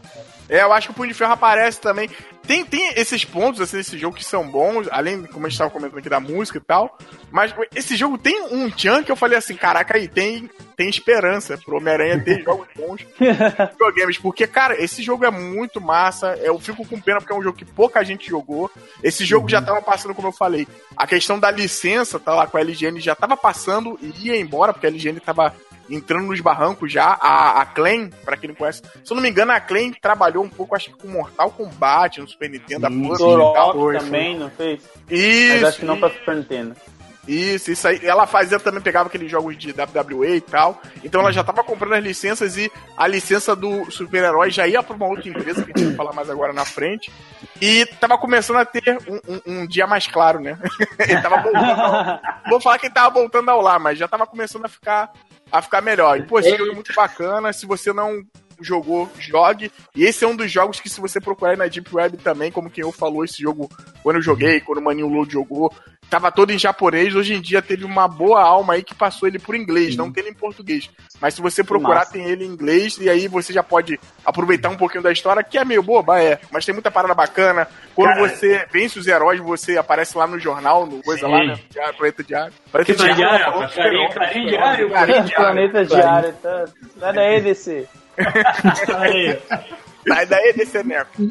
É, 0.51 0.63
eu 0.63 0.73
acho 0.73 0.89
que 0.89 0.91
o 0.93 0.95
Punho 0.97 1.09
de 1.13 1.15
Ferro 1.15 1.33
aparece 1.33 1.81
também. 1.81 2.11
Tem, 2.43 2.65
tem 2.65 2.93
esses 2.97 3.25
pontos 3.25 3.61
assim, 3.61 3.77
nesse 3.77 3.97
jogo 3.97 4.17
que 4.17 4.25
são 4.25 4.51
bons, 4.51 4.89
além, 4.91 5.23
como 5.23 5.47
a 5.47 5.49
gente 5.49 5.53
estava 5.53 5.71
comentando 5.71 5.99
aqui, 5.99 6.09
da 6.09 6.19
música 6.19 6.59
e 6.59 6.61
tal. 6.61 6.99
Mas 7.31 7.55
esse 7.73 7.95
jogo 7.95 8.19
tem 8.19 8.43
um 8.51 8.69
tchan 8.69 9.05
que 9.05 9.13
eu 9.13 9.17
falei 9.17 9.39
assim: 9.39 9.55
caraca, 9.55 9.97
aí 9.97 10.09
tem, 10.09 10.51
tem 10.77 10.89
esperança 10.89 11.57
pro 11.57 11.77
Homem-Aranha 11.77 12.19
ter 12.25 12.43
jogos 12.45 12.67
bons 12.77 13.07
videogames. 13.71 14.19
Porque, 14.19 14.45
cara, 14.49 14.83
esse 14.83 15.05
jogo 15.05 15.25
é 15.25 15.31
muito 15.31 15.81
massa. 15.81 16.37
Eu 16.43 16.59
fico 16.59 16.85
com 16.85 17.01
pena 17.01 17.21
porque 17.21 17.33
é 17.33 17.37
um 17.37 17.43
jogo 17.43 17.57
que 17.57 17.65
pouca 17.65 18.03
gente 18.03 18.29
jogou. 18.29 18.69
Esse 19.05 19.25
jogo 19.25 19.45
uhum. 19.45 19.51
já 19.51 19.63
tava 19.63 19.81
passando, 19.81 20.17
como 20.17 20.29
eu 20.29 20.33
falei. 20.33 20.67
A 20.97 21.07
questão 21.07 21.39
da 21.39 21.53
licença, 21.53 22.19
tá 22.19 22.35
lá 22.35 22.49
com 22.49 22.57
a 22.57 22.61
LGN, 22.61 22.99
já 23.01 23.15
tava 23.15 23.37
passando 23.37 23.97
e 24.03 24.27
ia 24.27 24.37
embora, 24.37 24.73
porque 24.73 24.87
a 24.87 24.91
LGN 24.91 25.21
tava 25.21 25.55
entrando 25.91 26.27
nos 26.27 26.41
barrancos 26.41 26.93
já. 26.93 27.19
A, 27.21 27.61
a 27.61 27.67
Clan, 27.67 28.11
pra 28.25 28.37
quem 28.37 28.49
não 28.49 28.55
conhece, 28.55 28.83
se 29.05 29.13
eu 29.13 29.15
não 29.15 29.23
me 29.23 29.29
engano, 29.29 29.53
a 29.53 29.61
Clan 29.61 29.91
trabalhou 30.01 30.45
um 30.45 30.49
pouco, 30.49 30.75
acho 30.75 30.91
que 30.91 31.03
com 31.03 31.09
Mortal 31.09 31.51
Kombat 31.51 32.21
no 32.21 32.29
Super 32.29 32.51
Nintendo, 32.51 32.87
Sim, 32.89 33.13
a 33.13 33.17
Turok 33.17 33.99
também, 33.99 34.39
não 34.39 34.51
fez? 34.51 34.83
Isso. 35.11 35.55
Mas 35.55 35.65
acho 35.65 35.79
que 35.81 35.85
não 35.85 35.99
pra 35.99 36.11
Super 36.11 36.37
Nintendo. 36.37 36.77
Isso, 37.29 37.71
isso 37.71 37.87
aí. 37.87 38.01
Ela 38.03 38.27
fazia 38.27 38.59
também, 38.59 38.81
pegava 38.81 39.09
aqueles 39.09 39.31
jogos 39.31 39.57
de 39.57 39.73
WWE 39.73 40.37
e 40.37 40.41
tal. 40.41 40.81
Então 41.05 41.21
ela 41.21 41.33
já 41.33 41.45
tava 41.45 41.63
comprando 41.63 41.95
as 41.95 42.03
licenças 42.03 42.57
e 42.57 42.71
a 42.97 43.07
licença 43.07 43.55
do 43.55 43.91
super-herói 43.91 44.51
já 44.51 44.67
ia 44.67 44.83
pra 44.83 44.97
uma 44.97 45.07
outra 45.07 45.29
empresa, 45.29 45.63
que 45.63 45.73
a 45.73 45.79
gente 45.79 45.89
vai 45.89 45.97
falar 45.97 46.13
mais 46.13 46.31
agora 46.31 46.53
na 46.53 46.65
frente. 46.65 47.13
E 47.61 47.85
tava 48.01 48.17
começando 48.17 48.57
a 48.57 48.65
ter 48.65 48.99
um, 49.07 49.35
um, 49.35 49.41
um 49.47 49.67
dia 49.67 49.87
mais 49.87 50.07
claro, 50.07 50.41
né? 50.41 50.59
ele 50.99 51.21
tava 51.21 51.43
voltando. 51.43 51.81
Ao... 51.81 52.21
Vou 52.51 52.61
falar 52.61 52.79
que 52.79 52.87
ele 52.87 52.95
tava 52.95 53.11
voltando 53.11 53.49
ao 53.49 53.61
lar, 53.61 53.79
mas 53.79 53.99
já 53.99 54.09
tava 54.09 54.27
começando 54.27 54.65
a 54.65 54.69
ficar, 54.69 55.13
a 55.51 55.63
ficar 55.63 55.81
melhor. 55.81 56.19
E, 56.19 56.23
pô, 56.23 56.39
esse 56.39 56.57
jogo 56.57 56.73
é 56.73 56.75
muito 56.75 56.95
bacana. 56.95 57.53
Se 57.53 57.67
você 57.67 57.93
não 57.93 58.23
jogou, 58.61 59.11
jogue. 59.19 59.71
E 59.95 60.05
esse 60.05 60.25
é 60.25 60.29
um 60.29 60.37
dos 60.37 60.51
jogos 60.51 60.81
que, 60.81 60.89
se 60.89 61.01
você 61.01 61.21
procurar 61.21 61.57
na 61.57 61.67
Deep 61.67 61.95
Web 61.95 62.17
também, 62.19 62.51
como 62.51 62.71
quem 62.71 62.83
eu 62.83 62.93
falou, 62.93 63.25
esse 63.25 63.43
jogo, 63.43 63.69
quando 64.03 64.17
eu 64.17 64.23
joguei, 64.23 64.61
quando 64.61 64.79
o 64.79 64.83
Maninho 64.83 65.09
Load 65.09 65.33
jogou, 65.33 65.73
tava 66.11 66.33
todo 66.33 66.51
em 66.51 66.59
japonês, 66.59 67.15
hoje 67.15 67.35
em 67.35 67.41
dia 67.41 67.63
teve 67.63 67.85
uma 67.85 68.09
boa 68.09 68.43
alma 68.43 68.75
aí 68.75 68.83
que 68.83 68.95
passou 68.95 69.29
ele 69.29 69.39
por 69.39 69.55
inglês, 69.55 69.95
não 69.95 70.11
tem 70.11 70.25
ele 70.25 70.33
em 70.33 70.37
português. 70.37 70.91
Mas 71.21 71.35
se 71.35 71.41
você 71.41 71.63
procurar, 71.63 72.07
tem 72.07 72.25
ele 72.25 72.45
em 72.45 72.49
inglês, 72.49 72.99
e 72.99 73.09
aí 73.09 73.29
você 73.29 73.53
já 73.53 73.63
pode 73.63 73.99
aproveitar 74.25 74.71
um 74.71 74.77
pouquinho 74.77 75.05
da 75.05 75.13
história, 75.13 75.45
que 75.45 75.57
é 75.57 75.65
meio 75.65 75.83
boba, 75.83 76.21
é, 76.21 76.41
mas 76.51 76.67
tem 76.67 76.75
muita 76.75 76.91
parada 76.91 77.15
bacana. 77.15 77.69
Quando 77.95 78.15
Cara, 78.15 78.29
você 78.29 78.67
vence 78.73 78.99
os 78.99 79.07
heróis, 79.07 79.41
você 79.41 79.79
aparece 79.79 80.19
lá 80.19 80.27
no 80.27 80.39
jornal, 80.39 80.85
no 80.85 81.03
coisa 81.03 81.27
Sim. 81.27 81.33
lá, 81.33 81.45
né? 81.45 81.61
Diário, 81.71 81.95
Planeta 81.97 82.25
Diário. 82.25 82.55
Planeta 82.73 82.95
Diário, 82.95 83.17
Diário, 83.17 84.49
Diário, 84.49 84.91
Planeta 85.35 85.85
Diário, 85.85 86.35
sai 86.99 87.13
daí 87.13 87.41
desse. 87.41 87.87
Sai 90.07 90.27
daí 90.27 90.53
desse 90.53 90.83
neco. 90.83 91.31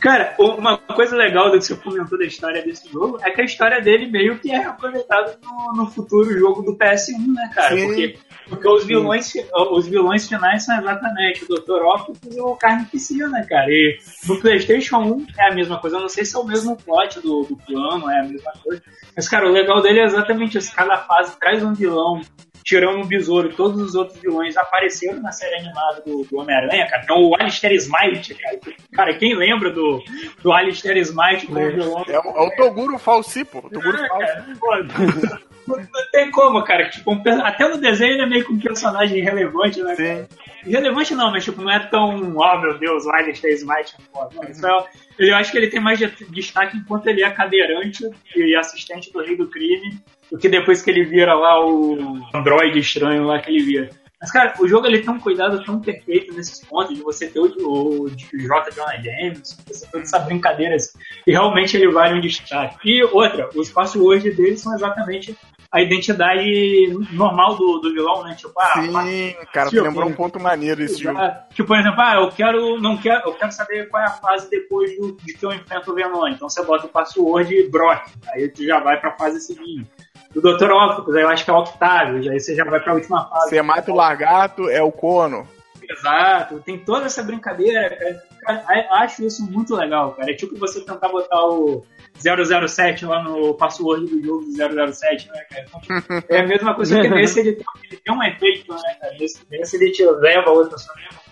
Cara, 0.00 0.34
uma 0.38 0.76
coisa 0.78 1.16
legal 1.16 1.50
do 1.50 1.58
que 1.58 1.64
você 1.64 1.76
comentou 1.76 2.18
da 2.18 2.24
história 2.24 2.62
desse 2.62 2.88
jogo 2.90 3.18
é 3.22 3.30
que 3.30 3.40
a 3.40 3.44
história 3.44 3.80
dele 3.80 4.06
meio 4.06 4.38
que 4.38 4.50
é 4.50 4.64
aproveitada 4.64 5.38
no, 5.42 5.82
no 5.82 5.90
futuro 5.90 6.38
jogo 6.38 6.62
do 6.62 6.76
PS1, 6.76 7.34
né, 7.34 7.50
cara? 7.54 7.74
Sim. 7.74 7.86
Porque, 7.86 8.18
porque 8.48 8.68
os 8.68 8.84
vilões, 8.84 9.32
os 9.72 9.88
vilões 9.88 10.28
finais 10.28 10.64
são 10.64 10.78
exatamente 10.78 11.44
o 11.44 11.48
Dr. 11.48 11.82
Octopus 11.82 12.36
e 12.36 12.40
o 12.40 12.54
Carnificina, 12.56 13.28
né, 13.28 13.46
cara? 13.48 13.66
E 13.68 13.98
no 14.28 14.40
PlayStation 14.40 14.98
1 14.98 15.26
é 15.38 15.50
a 15.50 15.54
mesma 15.54 15.80
coisa. 15.80 15.96
Eu 15.96 16.02
não 16.02 16.08
sei 16.08 16.24
se 16.24 16.36
é 16.36 16.38
o 16.38 16.44
mesmo 16.44 16.76
plot 16.76 17.20
do, 17.20 17.42
do 17.42 17.56
plano, 17.56 18.10
é 18.10 18.20
a 18.20 18.24
mesma 18.24 18.52
coisa. 18.62 18.82
Mas, 19.16 19.28
cara, 19.28 19.48
o 19.48 19.52
legal 19.52 19.80
dele 19.82 20.00
é 20.00 20.04
exatamente 20.04 20.58
isso. 20.58 20.74
Cada 20.74 20.98
fase 20.98 21.38
traz 21.38 21.64
um 21.64 21.72
vilão 21.72 22.20
tirando 22.66 23.00
o 23.00 23.06
Besouro 23.06 23.48
e 23.48 23.54
todos 23.54 23.80
os 23.80 23.94
outros 23.94 24.20
vilões 24.20 24.56
apareceram 24.56 25.22
na 25.22 25.30
série 25.30 25.54
animada 25.54 26.02
do, 26.04 26.24
do 26.24 26.38
Homem-Aranha, 26.38 26.88
cara. 26.88 27.02
Então 27.04 27.22
o 27.22 27.36
Alistair 27.40 27.72
Smite, 27.74 28.34
cara. 28.34 28.58
Cara, 28.92 29.14
quem 29.14 29.36
lembra 29.36 29.70
do, 29.70 30.02
do 30.42 30.52
Alistair 30.52 30.96
Smite 30.96 31.46
como 31.46 31.60
vilão? 31.60 32.04
É, 32.08 32.18
o, 32.18 32.22
é 32.22 32.40
o 32.40 32.50
Toguro 32.56 32.98
Falsi, 32.98 33.44
pô. 33.44 33.58
O 33.58 33.70
Toguro 33.70 33.96
é, 33.96 34.08
Falsi. 34.08 35.46
Não, 35.66 35.76
não 35.76 36.10
tem 36.12 36.30
como, 36.32 36.62
cara. 36.64 36.88
Tipo, 36.90 37.12
um, 37.12 37.22
até 37.44 37.68
no 37.68 37.78
desenho 37.78 38.14
ele 38.14 38.22
é 38.22 38.26
meio 38.26 38.44
que 38.44 38.52
um 38.52 38.58
personagem 38.58 39.22
relevante, 39.22 39.80
né? 39.82 39.94
Sim. 39.94 40.26
Relevante 40.68 41.14
não, 41.14 41.30
mas 41.30 41.44
tipo, 41.44 41.62
não 41.62 41.70
é 41.70 41.78
tão, 41.78 42.36
oh 42.36 42.58
meu 42.58 42.78
Deus, 42.78 43.04
o 43.04 43.10
Alien 43.12 43.34
fez 43.34 43.62
mais. 43.62 43.96
eu 45.18 45.36
acho 45.36 45.52
que 45.52 45.58
ele 45.58 45.68
tem 45.68 45.80
mais 45.80 46.00
destaque 46.30 46.76
enquanto 46.76 47.06
ele 47.06 47.22
é 47.22 47.30
cadeirante 47.30 48.10
e 48.34 48.56
assistente 48.56 49.12
do 49.12 49.22
Rei 49.22 49.36
do 49.36 49.48
Crime 49.48 50.00
do 50.30 50.38
que 50.38 50.48
depois 50.48 50.82
que 50.82 50.90
ele 50.90 51.04
vira 51.04 51.34
lá 51.34 51.64
o 51.64 52.20
androide 52.34 52.78
estranho 52.78 53.24
lá 53.24 53.40
que 53.40 53.50
ele 53.50 53.62
vira. 53.62 53.90
Mas, 54.20 54.32
cara, 54.32 54.54
o 54.58 54.66
jogo 54.66 54.86
ele 54.86 55.00
tem 55.00 55.10
um 55.10 55.20
cuidado 55.20 55.62
tão 55.64 55.78
perfeito 55.78 56.34
nesses 56.34 56.64
pontos 56.64 56.96
de 56.96 57.02
você 57.02 57.28
ter 57.28 57.38
o, 57.38 57.52
o, 57.60 58.04
o 58.04 58.08
J. 58.08 58.70
Jonah 58.74 59.02
James, 59.02 59.56
você 59.66 59.86
ter 59.86 60.00
essa 60.00 60.18
brincadeira 60.18 60.74
assim, 60.74 60.98
e 61.26 61.32
realmente 61.32 61.76
ele 61.76 61.92
vale 61.92 62.14
um 62.14 62.20
destaque. 62.20 62.76
E 62.84 63.04
outra, 63.04 63.50
os 63.54 63.70
passwords 63.70 64.34
dele 64.34 64.56
são 64.56 64.74
exatamente 64.74 65.36
a 65.70 65.82
identidade 65.82 66.88
normal 67.12 67.56
do, 67.56 67.78
do 67.78 67.92
vilão, 67.92 68.24
né? 68.24 68.34
Tipo, 68.34 68.58
ah, 68.58 68.72
Sim, 68.80 69.36
cara, 69.52 69.68
tipo, 69.68 69.82
lembrou 69.82 70.08
um 70.08 70.14
ponto 70.14 70.40
maneiro 70.40 70.82
esse 70.82 71.02
jogo. 71.02 71.18
Tipo, 71.50 71.68
por 71.68 71.78
exemplo, 71.78 72.00
ah, 72.00 72.14
eu 72.14 72.30
quero, 72.30 72.80
não 72.80 72.96
quero, 72.96 73.28
eu 73.28 73.34
quero 73.34 73.52
saber 73.52 73.88
qual 73.90 74.02
é 74.02 74.06
a 74.06 74.12
fase 74.12 74.48
depois 74.48 74.96
do, 74.96 75.12
de 75.12 75.34
que 75.34 75.44
eu 75.44 75.52
enfrento 75.52 75.90
o 75.90 75.94
Venom. 75.94 76.26
Então 76.28 76.48
você 76.48 76.64
bota 76.64 76.86
o 76.86 76.88
password 76.88 77.68
Brock, 77.68 78.06
aí 78.32 78.48
tu 78.48 78.64
já 78.64 78.80
vai 78.80 78.98
pra 78.98 79.12
fase 79.16 79.40
seguinte 79.40 79.86
do 80.40 80.56
Dr. 80.56 80.70
Octopus, 80.70 81.14
aí 81.14 81.22
eu 81.22 81.28
acho 81.28 81.44
que 81.44 81.50
é 81.50 81.54
o 81.54 81.58
Octavio, 81.58 82.30
aí 82.30 82.38
você 82.38 82.54
já 82.54 82.64
vai 82.64 82.78
pra 82.78 82.92
última 82.92 83.26
fase. 83.26 83.48
Você 83.48 83.62
mata 83.62 83.90
o 83.90 83.94
lagarto, 83.94 84.68
é 84.68 84.82
o 84.82 84.92
Cono. 84.92 85.48
Exato, 85.88 86.60
tem 86.60 86.78
toda 86.78 87.06
essa 87.06 87.22
brincadeira, 87.22 87.88
cara. 87.90 88.58
cara 88.64 88.88
acho 88.96 89.24
isso 89.24 89.50
muito 89.50 89.74
legal, 89.74 90.12
cara. 90.12 90.30
É 90.30 90.34
tipo 90.34 90.58
você 90.58 90.80
tentar 90.80 91.08
botar 91.08 91.42
o 91.46 91.84
007 92.18 93.06
lá 93.06 93.22
no 93.22 93.54
password 93.54 94.06
do 94.06 94.22
jogo 94.22 94.44
do 94.44 94.92
007, 94.92 95.28
né, 95.28 95.44
cara? 95.48 95.64
Então, 95.68 96.22
é 96.28 96.40
a 96.40 96.46
mesma 96.46 96.74
coisa 96.74 97.00
que 97.00 97.08
nesse 97.08 97.40
ele, 97.40 97.64
ele 97.84 98.00
tem 98.04 98.14
um 98.14 98.22
efeito, 98.22 98.74
né, 98.74 98.96
cara? 99.00 99.14
Nesse, 99.18 99.46
nesse 99.48 99.76
ele 99.76 99.92
te 99.92 100.04
leva 100.04 100.50
a 100.50 100.52
outra 100.52 100.76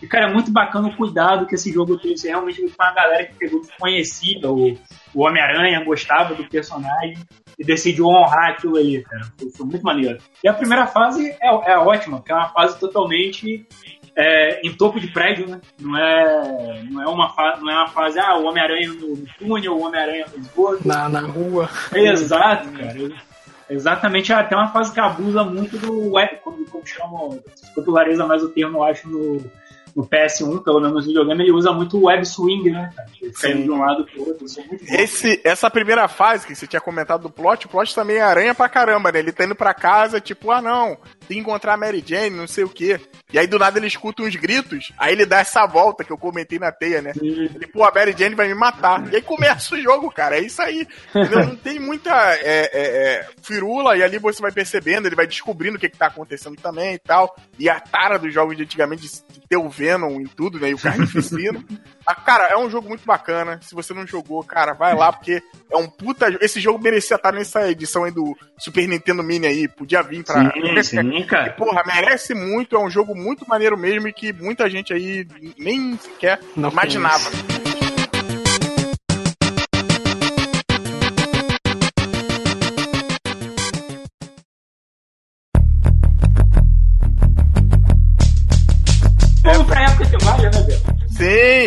E, 0.01 0.07
cara, 0.07 0.31
é 0.31 0.33
muito 0.33 0.53
bacana 0.53 0.89
o 0.89 0.97
cuidado 0.97 1.47
que 1.47 1.57
esse 1.57 1.73
jogo 1.73 1.99
trouxe 1.99 2.29
realmente 2.29 2.63
com 2.63 2.83
a 2.83 2.93
galera 2.93 3.27
que 3.27 3.35
pegou, 3.35 3.61
que 3.61 3.77
conhecia 3.79 4.49
o, 4.49 4.79
o 5.13 5.23
Homem-Aranha, 5.23 5.85
gostava 5.85 6.35
do 6.35 6.49
personagem 6.49 7.19
e 7.59 7.65
decidiu 7.65 8.07
honrar 8.07 8.51
aquilo 8.51 8.77
ali, 8.77 9.03
cara. 9.03 9.23
Foi, 9.57 9.67
muito 9.67 9.83
maneiro. 9.83 10.19
E 10.43 10.49
a 10.49 10.55
primeira 10.55 10.87
fase 10.87 11.31
é, 11.41 11.49
é 11.73 11.79
ótima, 11.79 12.19
porque 12.19 12.33
é 12.33 12.35
uma 12.35 12.49
fase 12.49 12.79
totalmente 12.79 13.67
é, 14.17 14.61
em 14.67 14.73
topo 14.73 15.01
de 15.01 15.09
prédio, 15.09 15.49
né? 15.49 15.61
Não 15.81 15.97
é, 15.97 16.83
não 16.91 17.03
é, 17.03 17.07
uma, 17.07 17.31
fase, 17.31 17.63
não 17.63 17.71
é 17.71 17.75
uma 17.75 17.89
fase, 17.89 18.19
ah, 18.19 18.37
o 18.37 18.45
Homem-Aranha 18.45 18.89
no 18.89 19.17
túnel, 19.39 19.77
o 19.77 19.83
Homem-Aranha 19.85 20.27
no 20.33 20.43
esgoto. 20.43 20.87
Na, 20.87 21.09
na 21.09 21.21
rua. 21.21 21.69
Exato, 21.93 22.69
cara. 22.71 23.35
Exatamente, 23.69 24.31
é 24.31 24.35
até 24.35 24.55
uma 24.55 24.69
fase 24.69 24.93
que 24.93 25.01
abusa 25.01 25.43
muito 25.43 25.79
do 25.79 26.13
como, 26.43 26.65
como 26.67 26.87
chama, 26.87 27.39
populariza 27.75 28.27
mais 28.27 28.43
o 28.43 28.51
termo, 28.51 28.79
eu 28.79 28.85
acho, 28.85 29.09
no, 29.09 29.43
no 29.95 30.07
PS1, 30.07 30.63
pelo 30.63 30.81
menos 30.81 30.95
no 30.95 31.03
videogame, 31.03 31.45
ele 31.45 31.53
usa 31.53 31.73
muito 31.73 31.99
o 31.99 32.07
web 32.07 32.27
swing, 32.27 32.71
né? 32.71 32.91
Ele 33.43 33.63
de 33.63 33.71
um 33.71 33.79
lado 33.79 34.05
pro 34.05 34.29
outro, 34.29 34.45
isso 34.45 34.61
é 34.61 34.65
muito 34.65 34.85
bom. 34.85 34.95
Esse, 34.95 35.41
essa 35.45 35.71
primeira 35.71 36.09
fase 36.09 36.47
que 36.47 36.55
você 36.55 36.67
tinha 36.67 36.81
comentado 36.81 37.23
do 37.23 37.31
plot, 37.31 37.67
o 37.67 37.69
plot 37.69 37.95
também 37.95 38.17
é 38.17 38.23
aranha 38.23 38.55
pra 38.55 38.69
caramba, 38.69 39.13
né? 39.13 39.21
Ele 39.21 39.33
tá 39.33 39.45
indo 39.45 39.55
pra 39.55 39.73
casa, 39.73 40.21
tipo, 40.21 40.51
ah 40.51 40.61
não, 40.61 40.97
tem 41.29 41.37
que 41.37 41.39
encontrar 41.39 41.75
a 41.75 41.77
Mary 41.77 42.03
Jane, 42.05 42.37
não 42.37 42.47
sei 42.47 42.65
o 42.65 42.69
quê. 42.69 43.01
E 43.33 43.39
aí 43.39 43.47
do 43.47 43.59
nada 43.59 43.79
ele 43.79 43.87
escuta 43.87 44.23
uns 44.23 44.37
gritos, 44.37 44.93
aí 44.99 45.13
ele 45.13 45.27
dá 45.27 45.39
essa 45.39 45.67
volta 45.67 46.05
que 46.05 46.13
eu 46.13 46.19
comentei 46.19 46.59
na 46.59 46.73
teia, 46.73 47.01
né? 47.01 47.13
Ele, 47.17 47.67
pô, 47.67 47.85
a 47.85 47.93
Mary 47.93 48.15
Jane 48.17 48.35
vai 48.35 48.49
me 48.49 48.55
matar. 48.55 49.13
E 49.13 49.17
aí 49.17 49.23
começa 49.23 49.75
o 49.75 49.81
jogo, 49.81 50.11
cara, 50.11 50.37
é 50.37 50.41
isso 50.41 50.61
aí. 50.61 50.87
Não 51.15 51.57
tem 51.57 51.79
muita 51.79 52.11
é, 52.37 52.71
é, 52.73 52.73
é, 52.73 53.27
firula, 53.43 53.97
e 53.97 54.03
ali 54.03 54.19
você 54.19 54.41
vai 54.41 54.53
percebendo, 54.53 55.07
ele 55.07 55.17
vai 55.17 55.27
descobrindo 55.27 55.77
o 55.77 55.81
que, 55.81 55.89
que 55.89 55.99
tá 55.99 56.07
acontecendo 56.07 56.57
também 56.57 56.95
e 56.95 56.99
tal. 56.99 57.37
E 57.59 57.69
a 57.69 57.81
tara 57.81 58.19
dos 58.19 58.33
jogos 58.33 58.57
de 58.57 58.65
antigamente 58.65 59.03
de 59.03 59.41
ter 59.49 59.57
o 59.57 59.69
Venom 59.85 60.21
em 60.21 60.27
tudo, 60.27 60.59
né? 60.59 60.71
E 60.71 60.75
o 60.75 60.79
Carnificina. 60.79 61.63
ah, 62.07 62.15
cara, 62.15 62.49
é 62.49 62.57
um 62.57 62.71
jogo 62.71 62.89
muito 62.89 63.05
bacana. 63.05 63.61
Se 63.63 63.75
você 63.75 63.93
não 63.93 64.07
jogou, 64.07 64.43
cara, 64.43 64.73
vai 64.73 64.95
lá, 64.95 65.13
porque 65.13 65.43
é 65.71 65.77
um 65.77 65.87
puta. 65.87 66.27
Esse 66.41 66.61
jogo 66.61 66.83
merecia 66.83 67.17
estar 67.17 67.33
nessa 67.33 67.71
edição 67.71 68.05
aí 68.05 68.11
do 68.11 68.37
Super 68.59 68.89
Nintendo 68.89 69.23
Mini 69.23 69.47
aí. 69.47 69.69
Podia 69.69 70.03
vir 70.03 70.25
pra. 70.25 70.53
Sim, 70.53 70.83
sim, 70.83 71.27
cara. 71.27 71.49
E, 71.49 71.53
porra, 71.53 71.83
merece 71.87 72.35
muito. 72.35 72.77
É 72.77 72.79
um 72.79 72.91
jogo 72.91 73.15
muito 73.15 73.47
maneiro 73.49 73.77
mesmo 73.77 74.09
e 74.09 74.13
que 74.13 74.33
muita 74.33 74.69
gente 74.71 74.93
aí 74.93 75.27
nem 75.59 75.97
sequer 75.99 76.41
não 76.57 76.71
imaginava. 76.71 77.31
Conheço. 77.31 77.74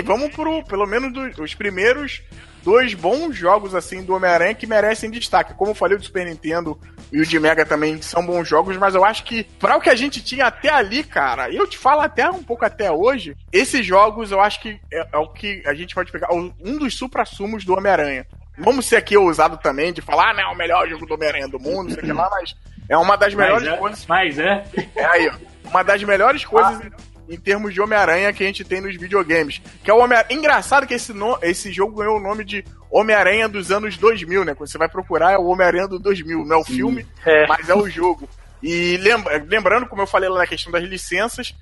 Vamos 0.07 0.33
pro, 0.33 0.63
pelo 0.63 0.87
menos, 0.87 1.11
do, 1.11 1.43
os 1.43 1.53
primeiros 1.53 2.23
dois 2.63 2.93
bons 2.93 3.35
jogos, 3.35 3.75
assim, 3.75 4.03
do 4.03 4.15
Homem-Aranha 4.15 4.55
que 4.55 4.65
merecem 4.65 5.11
destaque. 5.11 5.53
Como 5.53 5.71
eu 5.71 5.75
falei, 5.75 5.95
o 5.95 5.99
do 5.99 6.05
Super 6.05 6.25
Nintendo 6.25 6.79
e 7.11 7.19
o 7.19 7.25
de 7.25 7.39
Mega 7.39 7.65
também 7.65 8.01
são 8.01 8.25
bons 8.25 8.47
jogos, 8.47 8.75
mas 8.77 8.95
eu 8.95 9.05
acho 9.05 9.23
que, 9.23 9.43
para 9.43 9.77
o 9.77 9.81
que 9.81 9.89
a 9.89 9.95
gente 9.95 10.23
tinha 10.23 10.47
até 10.47 10.69
ali, 10.69 11.03
cara, 11.03 11.49
eu 11.51 11.67
te 11.67 11.77
falo 11.77 12.01
até 12.01 12.29
um 12.29 12.43
pouco 12.43 12.65
até 12.65 12.91
hoje, 12.91 13.35
esses 13.51 13.85
jogos 13.85 14.31
eu 14.31 14.41
acho 14.41 14.61
que 14.61 14.79
é, 14.91 15.07
é 15.13 15.17
o 15.17 15.27
que 15.27 15.61
a 15.65 15.73
gente 15.73 15.93
pode 15.93 16.11
pegar, 16.11 16.33
um 16.33 16.77
dos 16.77 16.97
supra-sumos 16.97 17.63
do 17.63 17.73
Homem-Aranha. 17.73 18.25
Vamos 18.57 18.87
ser 18.87 18.95
aqui 18.95 19.15
ousado 19.15 19.57
também 19.57 19.93
de 19.93 20.01
falar, 20.01 20.31
ah, 20.31 20.33
não, 20.33 20.43
é 20.43 20.53
o 20.53 20.57
melhor 20.57 20.87
jogo 20.89 21.05
do 21.05 21.13
Homem-Aranha 21.13 21.47
do 21.47 21.59
mundo, 21.59 21.93
sei 21.93 22.11
lá, 22.11 22.29
mas 22.31 22.55
é 22.89 22.97
uma 22.97 23.15
das 23.15 23.33
melhores 23.33 23.67
mas 23.67 23.75
é, 23.75 23.77
coisas. 23.77 24.05
Mas 24.07 24.39
é. 24.39 24.65
É 24.95 25.05
aí, 25.05 25.29
ó. 25.29 25.69
Uma 25.69 25.83
das 25.83 26.01
melhores 26.03 26.43
coisas. 26.45 26.81
Ah 26.81 27.06
em 27.29 27.37
termos 27.37 27.73
de 27.73 27.81
Homem-Aranha 27.81 28.31
que 28.33 28.43
a 28.43 28.47
gente 28.47 28.63
tem 28.63 28.81
nos 28.81 28.95
videogames. 28.95 29.61
Que 29.83 29.91
é 29.91 29.93
o 29.93 29.99
Homem 29.99 30.17
Engraçado 30.29 30.87
que 30.87 30.93
esse, 30.93 31.13
no... 31.13 31.37
esse 31.41 31.71
jogo 31.71 31.97
ganhou 31.97 32.17
o 32.17 32.21
nome 32.21 32.43
de 32.43 32.63
Homem-Aranha 32.89 33.49
dos 33.49 33.71
anos 33.71 33.97
2000, 33.97 34.45
né? 34.45 34.55
Quando 34.55 34.69
você 34.69 34.77
vai 34.77 34.89
procurar, 34.89 35.33
é 35.33 35.37
o 35.37 35.45
Homem-Aranha 35.45 35.87
do 35.87 35.99
2000. 35.99 36.45
Não 36.45 36.57
é 36.57 36.59
o 36.59 36.63
Sim. 36.63 36.75
filme, 36.75 37.05
é. 37.25 37.47
mas 37.47 37.67
é 37.69 37.75
o 37.75 37.89
jogo. 37.89 38.27
E 38.61 38.97
lembra... 38.97 39.43
lembrando, 39.47 39.87
como 39.87 40.01
eu 40.01 40.07
falei 40.07 40.29
lá 40.29 40.39
na 40.39 40.47
questão 40.47 40.71
das 40.71 40.83
licenças, 40.83 41.53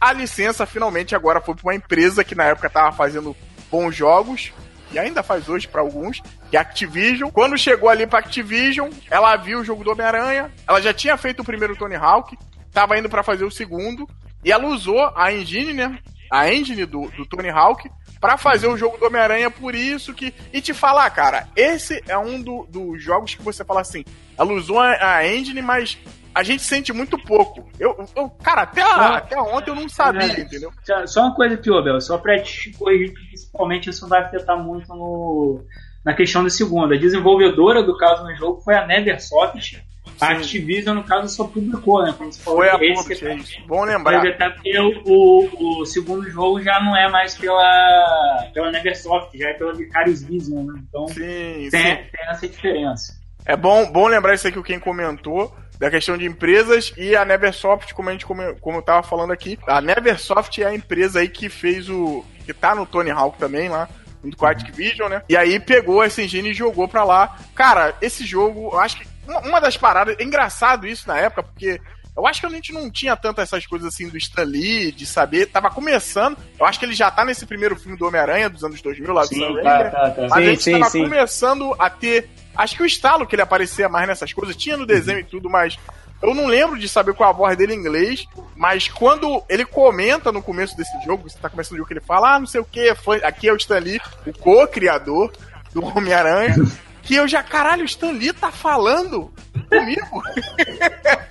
a 0.00 0.12
licença 0.12 0.64
finalmente 0.64 1.14
agora 1.14 1.40
foi 1.40 1.54
para 1.54 1.64
uma 1.64 1.74
empresa 1.74 2.24
que 2.24 2.34
na 2.34 2.44
época 2.44 2.68
estava 2.68 2.90
fazendo 2.92 3.36
bons 3.70 3.94
jogos. 3.94 4.52
E 4.92 4.98
ainda 4.98 5.22
faz 5.22 5.48
hoje 5.48 5.68
para 5.68 5.80
alguns, 5.80 6.20
que 6.50 6.56
é 6.56 6.58
a 6.58 6.62
Activision. 6.62 7.30
Quando 7.30 7.56
chegou 7.56 7.88
ali 7.88 8.06
pra 8.06 8.18
Activision, 8.18 8.90
ela 9.08 9.36
viu 9.36 9.60
o 9.60 9.64
jogo 9.64 9.84
do 9.84 9.92
Homem-Aranha. 9.92 10.50
Ela 10.66 10.80
já 10.80 10.92
tinha 10.92 11.16
feito 11.16 11.42
o 11.42 11.44
primeiro 11.44 11.76
Tony 11.76 11.94
Hawk, 11.94 12.36
tava 12.72 12.98
indo 12.98 13.08
para 13.08 13.22
fazer 13.22 13.44
o 13.44 13.50
segundo. 13.50 14.08
E 14.44 14.52
ela 14.52 14.66
usou 14.68 15.12
a 15.14 15.32
engine, 15.32 15.72
né? 15.72 15.98
A 16.30 16.52
engine 16.52 16.86
do, 16.86 17.08
do 17.10 17.26
Tony 17.26 17.50
Hawk 17.50 17.90
para 18.20 18.36
fazer 18.36 18.68
o 18.68 18.76
jogo 18.76 18.98
do 18.98 19.06
Homem-Aranha, 19.06 19.50
por 19.50 19.74
isso 19.74 20.14
que. 20.14 20.32
E 20.52 20.60
te 20.60 20.74
falar, 20.74 21.08
cara, 21.10 21.48
esse 21.56 22.02
é 22.06 22.16
um 22.16 22.40
do, 22.40 22.66
dos 22.66 23.02
jogos 23.02 23.34
que 23.34 23.42
você 23.42 23.64
fala 23.64 23.80
assim. 23.80 24.04
Ela 24.38 24.52
usou 24.52 24.78
a, 24.78 25.16
a 25.16 25.26
engine, 25.26 25.62
mas 25.62 25.98
a 26.34 26.42
gente 26.42 26.62
sente 26.62 26.92
muito 26.92 27.18
pouco. 27.18 27.68
Eu, 27.78 28.06
eu 28.14 28.30
cara, 28.30 28.62
até, 28.62 28.82
até 28.82 29.40
ontem 29.40 29.70
eu 29.70 29.74
não 29.74 29.88
sabia, 29.88 30.22
é, 30.22 30.40
entendeu? 30.40 30.72
Só 31.06 31.22
uma 31.22 31.34
coisa 31.34 31.54
aqui, 31.54 31.70
Bel, 31.82 32.00
só 32.00 32.18
pra 32.18 32.40
te 32.40 32.70
corrigir, 32.72 33.12
principalmente 33.12 33.90
isso 33.90 34.06
vai 34.06 34.22
afetar 34.22 34.56
muito 34.56 34.88
no, 34.94 35.64
na 36.04 36.14
questão 36.14 36.42
do 36.42 36.50
segundo. 36.50 36.94
A 36.94 36.98
desenvolvedora 36.98 37.82
do 37.82 37.96
caso 37.96 38.22
no 38.22 38.34
jogo 38.36 38.60
foi 38.60 38.74
a 38.74 38.86
Neversoft, 38.86 39.82
a 40.20 40.32
Activision, 40.32 40.96
no 40.96 41.04
caso, 41.04 41.28
só 41.28 41.44
publicou, 41.44 42.02
né? 42.02 42.14
Como 42.16 42.32
você 42.32 42.40
falou, 42.42 42.60
Foi 42.60 42.68
a 42.68 42.72
public, 42.72 43.26
é 43.26 43.34
isso. 43.34 43.62
Bom 43.66 43.84
lembrar. 43.84 44.26
Até 44.26 44.50
porque 44.50 44.78
o, 44.78 45.80
o, 45.80 45.86
segundo 45.86 46.28
jogo 46.30 46.60
já 46.62 46.80
não 46.80 46.96
é 46.96 47.10
mais 47.10 47.34
pela, 47.36 48.50
pela 48.52 48.70
Neversoft, 48.70 49.36
já 49.36 49.48
é 49.48 49.54
pela 49.54 49.72
Vicarious 49.72 50.22
Vision, 50.22 50.66
né? 50.66 50.80
Então 50.88 51.08
sim, 51.08 51.14
tem, 51.14 51.70
sim. 51.70 51.70
tem 51.70 52.28
essa 52.28 52.48
diferença. 52.48 53.20
É 53.46 53.56
bom, 53.56 53.90
bom 53.90 54.06
lembrar 54.06 54.34
isso 54.34 54.46
aqui, 54.46 54.58
o 54.58 54.62
quem 54.62 54.78
comentou, 54.78 55.54
da 55.78 55.90
questão 55.90 56.18
de 56.18 56.26
empresas 56.26 56.92
e 56.96 57.16
a 57.16 57.24
Neversoft, 57.24 57.94
como 57.94 58.10
a 58.10 58.12
gente 58.12 58.26
como, 58.26 58.54
como 58.56 58.78
eu 58.78 58.82
tava 58.82 59.02
falando 59.02 59.32
aqui, 59.32 59.58
a 59.66 59.80
Neversoft 59.80 60.62
é 60.62 60.66
a 60.66 60.74
empresa 60.74 61.20
aí 61.20 61.28
que 61.28 61.48
fez 61.48 61.88
o 61.88 62.22
que 62.44 62.52
tá 62.52 62.74
no 62.74 62.84
Tony 62.84 63.10
Hawk 63.10 63.38
também 63.38 63.70
lá, 63.70 63.88
junto 64.22 64.36
com 64.36 64.44
a 64.44 64.50
Activision, 64.50 65.08
né? 65.08 65.22
E 65.28 65.36
aí 65.36 65.58
pegou 65.58 66.02
essa 66.02 66.22
engine 66.22 66.50
e 66.50 66.54
jogou 66.54 66.86
pra 66.86 67.04
lá. 67.04 67.38
Cara, 67.54 67.94
esse 68.02 68.26
jogo, 68.26 68.70
eu 68.72 68.78
acho 68.78 68.98
que 68.98 69.09
uma 69.38 69.60
das 69.60 69.76
paradas, 69.76 70.16
é 70.18 70.22
engraçado 70.22 70.86
isso 70.86 71.06
na 71.06 71.18
época, 71.18 71.42
porque 71.42 71.80
eu 72.16 72.26
acho 72.26 72.40
que 72.40 72.46
a 72.46 72.50
gente 72.50 72.72
não 72.72 72.90
tinha 72.90 73.16
tanto 73.16 73.40
essas 73.40 73.66
coisas 73.66 73.88
assim 73.88 74.08
do 74.08 74.18
Stan 74.18 74.42
Lee, 74.42 74.92
de 74.92 75.06
saber. 75.06 75.46
Tava 75.46 75.70
começando. 75.70 76.36
Eu 76.58 76.66
acho 76.66 76.78
que 76.78 76.84
ele 76.84 76.92
já 76.92 77.10
tá 77.10 77.24
nesse 77.24 77.46
primeiro 77.46 77.76
filme 77.76 77.96
do 77.96 78.06
Homem-Aranha 78.06 78.50
dos 78.50 78.64
anos 78.64 78.82
2000, 78.82 79.12
lá 79.12 79.22
do 79.22 79.28
sim, 79.28 79.40
Sam 79.40 79.62
tá, 79.62 79.90
tá, 79.90 80.10
tá. 80.10 80.22
Mas 80.22 80.32
sim, 80.32 80.38
a 80.38 80.42
gente 80.42 80.62
sim, 80.62 80.72
tava 80.72 80.90
sim. 80.90 81.02
começando 81.04 81.74
a 81.78 81.88
ter. 81.88 82.28
Acho 82.54 82.76
que 82.76 82.82
o 82.82 82.86
estalo 82.86 83.26
que 83.26 83.34
ele 83.34 83.42
aparecia 83.42 83.88
mais 83.88 84.06
nessas 84.06 84.32
coisas, 84.32 84.56
tinha 84.56 84.76
no 84.76 84.84
desenho 84.84 85.18
uhum. 85.18 85.24
e 85.24 85.28
tudo, 85.28 85.48
mas 85.48 85.78
eu 86.22 86.34
não 86.34 86.46
lembro 86.46 86.78
de 86.78 86.88
saber 86.88 87.14
qual 87.14 87.30
a 87.30 87.32
voz 87.32 87.56
dele 87.56 87.74
em 87.74 87.78
inglês, 87.78 88.26
mas 88.54 88.88
quando 88.88 89.42
ele 89.48 89.64
comenta 89.64 90.30
no 90.30 90.42
começo 90.42 90.76
desse 90.76 90.92
jogo, 91.04 91.28
você 91.28 91.38
tá 91.38 91.48
começando 91.48 91.74
o 91.74 91.76
jogo 91.78 91.88
que 91.88 91.94
ele 91.94 92.00
fala, 92.00 92.34
ah, 92.34 92.38
não 92.38 92.46
sei 92.46 92.60
o 92.60 92.64
que, 92.64 92.92
aqui 93.22 93.48
é 93.48 93.52
o 93.52 93.56
Stan 93.56 93.78
Lee, 93.78 94.00
o 94.26 94.32
co-criador 94.32 95.32
do 95.72 95.82
Homem-Aranha. 95.82 96.56
que 97.02 97.14
eu 97.14 97.26
já, 97.28 97.42
caralho, 97.42 97.82
o 97.82 97.86
Stan 97.86 98.12
Lee 98.12 98.32
tá 98.32 98.50
falando 98.50 99.30
comigo. 99.68 100.22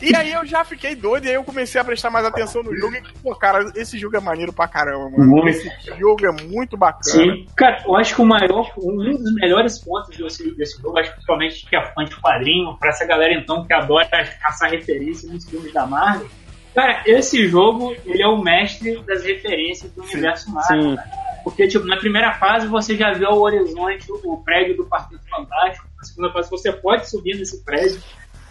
E 0.00 0.14
aí 0.14 0.32
eu 0.32 0.46
já 0.46 0.64
fiquei 0.64 0.94
doido, 0.94 1.26
e 1.26 1.28
aí 1.28 1.34
eu 1.34 1.44
comecei 1.44 1.80
a 1.80 1.84
prestar 1.84 2.10
mais 2.10 2.24
atenção 2.24 2.62
no 2.62 2.74
jogo. 2.74 2.94
E, 2.94 3.02
pô, 3.22 3.34
cara, 3.34 3.70
esse 3.74 3.98
jogo 3.98 4.16
é 4.16 4.20
maneiro 4.20 4.52
pra 4.52 4.68
caramba, 4.68 5.10
mano. 5.10 5.26
Muito. 5.26 5.48
Esse 5.48 5.70
jogo 5.98 6.26
é 6.26 6.42
muito 6.44 6.76
bacana. 6.76 7.02
Sim. 7.02 7.46
Cara, 7.56 7.82
eu 7.86 7.96
acho 7.96 8.14
que 8.14 8.22
o 8.22 8.24
maior, 8.24 8.72
um 8.78 8.96
dos 8.96 9.34
melhores 9.34 9.78
pontos 9.78 10.16
desse, 10.16 10.54
desse 10.54 10.80
jogo, 10.80 10.98
acho 10.98 11.10
que 11.10 11.16
principalmente 11.16 11.68
que 11.68 11.76
é 11.76 11.84
fã 11.92 12.04
de 12.04 12.16
quadrinho, 12.20 12.76
pra 12.78 12.90
essa 12.90 13.04
galera 13.04 13.34
então 13.34 13.64
que 13.64 13.72
adora 13.72 14.08
caçar 14.40 14.70
referências 14.70 15.30
nos 15.30 15.48
filmes 15.48 15.72
da 15.72 15.86
Marvel. 15.86 16.28
Cara, 16.74 17.02
esse 17.04 17.48
jogo, 17.48 17.94
ele 18.06 18.22
é 18.22 18.28
o 18.28 18.40
mestre 18.40 19.02
das 19.02 19.24
referências 19.24 19.90
do 19.92 20.04
Sim. 20.04 20.12
universo 20.14 20.50
Marvel. 20.52 20.96
Porque, 21.44 21.66
tipo, 21.68 21.86
na 21.86 21.96
primeira 21.96 22.32
fase 22.34 22.66
você 22.66 22.96
já 22.96 23.12
vê 23.12 23.26
o 23.26 23.40
horizonte, 23.40 24.06
o 24.10 24.36
prédio 24.38 24.76
do 24.76 24.84
Partido 24.84 25.20
Fantástico. 25.28 25.86
Na 25.96 26.04
segunda 26.04 26.32
fase 26.32 26.50
você 26.50 26.72
pode 26.72 27.08
subir 27.08 27.38
nesse 27.38 27.64
prédio 27.64 28.00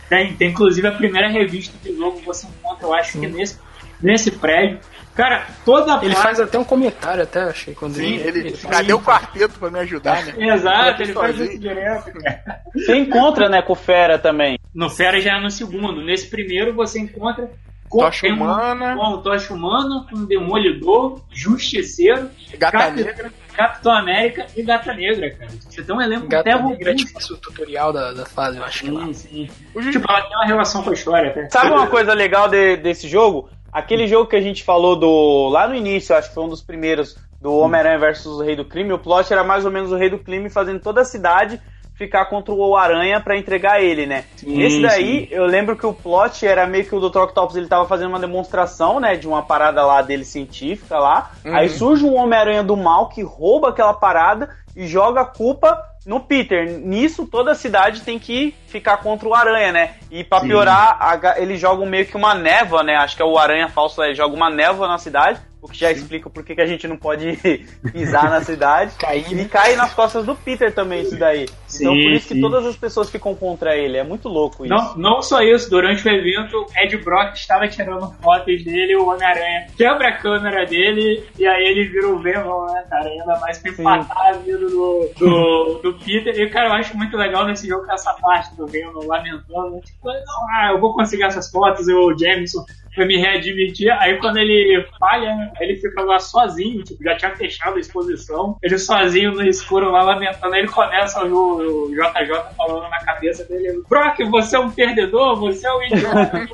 tem, 0.10 0.34
tem 0.34 0.50
inclusive 0.50 0.88
a 0.88 0.92
primeira 0.92 1.30
revista 1.30 1.78
do 1.88 1.96
jogo 1.96 2.20
você 2.26 2.48
encontra, 2.48 2.88
eu 2.88 2.94
acho 2.96 3.12
Sim. 3.14 3.22
que 3.22 3.28
nesse, 3.28 3.60
nesse 4.02 4.32
prédio. 4.32 4.80
Cara, 5.16 5.48
toda 5.66 5.98
Ele 6.04 6.14
parte... 6.14 6.24
faz 6.24 6.40
até 6.40 6.58
um 6.58 6.64
comentário, 6.64 7.24
até 7.24 7.42
achei, 7.42 7.76
quando 7.76 7.96
Sim, 7.96 8.16
ele. 8.16 8.40
ele 8.40 8.58
cadê 8.58 8.94
o 8.94 9.02
quarteto 9.02 9.60
pra 9.60 9.70
me 9.70 9.80
ajudar, 9.80 10.26
né? 10.26 10.34
Exato, 10.54 11.04
ele 11.04 11.14
faz 11.14 11.38
isso 11.38 11.60
direto, 11.60 12.12
cara. 12.20 12.62
Você 12.74 12.96
encontra, 12.96 13.50
né, 13.50 13.62
com 13.62 13.74
o 13.74 13.76
Fera 13.76 14.18
também. 14.18 14.58
No 14.74 14.90
Fera 14.90 15.20
já 15.20 15.38
é 15.38 15.42
no 15.42 15.52
segundo. 15.52 16.02
Nesse 16.04 16.30
primeiro 16.30 16.74
você 16.74 17.00
encontra 17.00 17.52
com 17.90 18.00
Tocha 18.00 18.28
Humana. 18.28 18.96
Com 18.96 19.08
o 19.14 19.18
Tocha 19.18 19.54
Humana, 19.54 20.06
com 20.10 20.18
o 20.18 20.26
Demolidor, 20.26 21.22
Justiceiro, 21.32 22.30
Gata 22.58 22.78
Cap... 22.78 22.96
Negra. 22.96 23.32
Capitão 23.54 23.92
América 23.92 24.46
e 24.56 24.64
Gata 24.64 24.94
Negra, 24.94 25.32
cara. 25.32 25.52
Você 25.52 25.84
tem 25.84 25.94
um 25.94 26.02
elenco 26.02 26.28
Gata 26.28 26.50
até 26.50 26.64
Negra 26.64 26.92
é 26.92 26.96
tipo 26.96 27.20
o 27.20 27.38
tutorial 27.38 27.92
da, 27.92 28.14
da 28.14 28.26
fase, 28.26 28.58
eu 28.58 28.64
acho 28.64 28.80
sim, 28.80 28.86
que 28.86 28.92
lá. 28.92 29.14
Sim. 29.14 29.50
Tipo, 29.92 30.10
ela 30.10 30.22
tem 30.22 30.38
uma 30.38 30.46
relação 30.46 30.84
com 30.84 30.92
a 30.92 30.94
história 30.94 31.32
até. 31.32 31.50
Sabe 31.50 31.72
uma 31.72 31.88
coisa 31.88 32.14
legal 32.14 32.48
de, 32.48 32.78
desse 32.78 33.08
jogo? 33.10 33.50
Aquele 33.72 34.08
jogo 34.08 34.30
que 34.30 34.36
a 34.36 34.42
gente 34.42 34.64
falou 34.64 34.96
do 34.96 35.50
lá 35.50 35.68
no 35.68 35.76
início, 35.76 36.16
acho 36.16 36.30
que 36.30 36.36
foi 36.36 36.44
um 36.44 36.50
dos 36.50 36.62
primeiros, 36.62 37.18
do 37.42 37.54
Homem-Aranha 37.58 38.00
versus 38.00 38.40
o 38.40 38.44
Rei 38.44 38.56
do 38.56 38.66
Crime, 38.66 38.94
o 38.94 39.00
plot 39.00 39.32
era 39.32 39.44
mais 39.44 39.66
ou 39.66 39.72
menos 39.72 39.92
o 39.92 39.96
Rei 39.96 40.10
do 40.10 40.20
Crime 40.20 40.50
fazendo 40.50 40.80
toda 40.80 41.02
a 41.02 41.06
cidade 41.06 41.62
ficar 42.00 42.26
contra 42.28 42.54
o 42.54 42.78
Aranha 42.78 43.20
para 43.20 43.38
entregar 43.38 43.84
ele, 43.84 44.06
né? 44.06 44.24
Sim, 44.38 44.62
Esse 44.62 44.82
daí, 44.82 45.28
sim. 45.28 45.28
eu 45.32 45.46
lembro 45.46 45.76
que 45.76 45.86
o 45.86 45.94
plot 45.94 46.48
era 46.48 46.66
meio 46.66 46.86
que 46.86 46.96
o 46.96 47.10
Dr. 47.10 47.24
Octopus 47.24 47.58
ele 47.58 47.68
tava 47.68 47.86
fazendo 47.86 48.08
uma 48.08 48.20
demonstração, 48.20 49.02
né, 49.02 49.18
de 49.18 49.28
uma 49.28 49.44
parada 49.44 49.86
lá 49.86 50.02
dele 50.02 50.24
científica 50.24 50.98
lá. 50.98 51.32
Uhum. 51.44 51.54
Aí 51.54 51.68
surge 51.68 52.06
um 52.06 52.16
Homem-Aranha 52.16 52.64
do 52.64 52.78
mal 52.78 53.10
que 53.10 53.22
rouba 53.22 53.70
aquela 53.70 53.94
parada 53.94 54.50
e 54.74 54.88
joga 54.88 55.22
a 55.22 55.26
culpa 55.26 55.78
no 56.06 56.22
Peter. 56.22 56.80
Nisso, 56.80 57.28
toda 57.28 57.52
a 57.52 57.56
cidade 57.56 58.00
tem 58.00 58.18
que 58.18 58.56
ficar 58.68 58.98
contra 58.98 59.28
o 59.28 59.36
Aranha, 59.36 59.74
né? 59.74 59.96
E 60.10 60.24
pra 60.24 60.40
piorar, 60.40 60.98
a, 61.02 61.38
eles 61.38 61.60
jogam 61.60 61.86
meio 61.86 62.06
que 62.06 62.16
uma 62.16 62.34
névoa, 62.34 62.82
né? 62.82 62.96
Acho 62.96 63.18
que 63.18 63.22
é 63.22 63.26
o 63.26 63.38
Aranha 63.38 63.68
falso, 63.68 64.02
ele 64.02 64.16
joga 64.16 64.34
uma 64.34 64.50
névoa 64.50 64.88
na 64.88 64.98
cidade 64.98 65.42
o 65.62 65.68
que 65.68 65.78
já 65.78 65.90
Sim. 65.90 65.96
explica 65.96 66.30
por 66.30 66.44
que 66.44 66.60
a 66.60 66.66
gente 66.66 66.88
não 66.88 66.96
pode 66.96 67.38
pisar 67.92 68.30
na 68.30 68.42
cidade. 68.42 68.96
Cair. 68.98 69.38
E 69.38 69.46
cai 69.46 69.76
nas 69.76 69.94
costas 69.94 70.26
do 70.26 70.36
Peter 70.36 70.74
também, 70.74 71.02
isso 71.02 71.18
daí. 71.18 71.48
Sim, 71.70 71.84
então 71.84 71.94
por 71.94 72.12
isso 72.12 72.28
sim. 72.28 72.36
que 72.36 72.42
todas 72.42 72.66
as 72.66 72.76
pessoas 72.76 73.10
ficam 73.10 73.36
contra 73.36 73.78
ele. 73.78 73.98
É 73.98 74.04
muito 74.04 74.28
louco 74.28 74.66
isso. 74.66 74.74
Não, 74.74 74.98
não 74.98 75.22
só 75.22 75.42
isso, 75.42 75.70
durante 75.70 76.06
o 76.06 76.12
evento, 76.12 76.66
Ed 76.76 76.98
Brock 76.98 77.36
estava 77.36 77.68
tirando 77.68 78.12
fotos 78.22 78.64
dele, 78.64 78.96
o 78.96 79.08
Homem-Aranha 79.08 79.68
quebra 79.78 80.10
a 80.10 80.18
câmera 80.18 80.66
dele 80.66 81.24
e 81.38 81.46
aí 81.46 81.64
ele 81.66 81.86
vira 81.86 82.08
o 82.10 82.20
Venom, 82.20 82.66
né, 82.66 82.84
cara? 82.90 83.08
Ainda 83.08 83.40
mais 83.40 83.60
pra 83.60 83.72
empatar 83.72 84.28
a 84.28 84.32
vida 84.34 84.58
do, 84.58 85.10
do, 85.18 85.80
do, 85.84 85.94
Peter. 85.94 86.38
E, 86.38 86.50
cara, 86.50 86.70
eu 86.70 86.74
acho 86.74 86.98
muito 86.98 87.16
legal 87.16 87.46
nesse 87.46 87.68
jogo 87.68 87.86
essa 87.92 88.14
parte 88.14 88.56
do 88.56 88.66
Venom 88.66 89.06
lamentando. 89.06 89.80
Tipo, 89.82 90.10
ah, 90.10 90.72
eu 90.72 90.80
vou 90.80 90.94
conseguir 90.94 91.24
essas 91.24 91.50
fotos, 91.52 91.88
o 91.88 92.18
Jameson 92.18 92.66
pra 93.00 93.06
me 93.06 93.18
readmitir. 93.18 93.92
Aí 94.00 94.18
quando 94.18 94.38
ele 94.38 94.86
falha, 95.00 95.52
ele 95.60 95.76
fica 95.76 96.02
lá 96.02 96.20
sozinho, 96.20 96.84
tipo, 96.84 97.04
já 97.04 97.16
tinha 97.16 97.36
fechado 97.36 97.78
a 97.78 97.80
exposição. 97.80 98.58
Ele 98.62 98.78
sozinho 98.78 99.32
no 99.32 99.44
escuro 99.44 99.92
lá 99.92 100.04
lamentando. 100.04 100.54
Aí 100.54 100.62
ele 100.62 100.70
começa 100.70 101.24
o, 101.26 101.59
o 101.68 101.90
JJ 101.90 102.56
falando 102.56 102.90
na 102.90 103.00
cabeça 103.00 103.44
dele: 103.46 103.82
Brock, 103.90 104.20
você 104.30 104.56
é 104.56 104.60
um 104.60 104.72
perdedor, 104.72 105.40
você 105.40 105.68
é 105.68 105.74
um 105.74 105.84
idiota. 105.84 106.50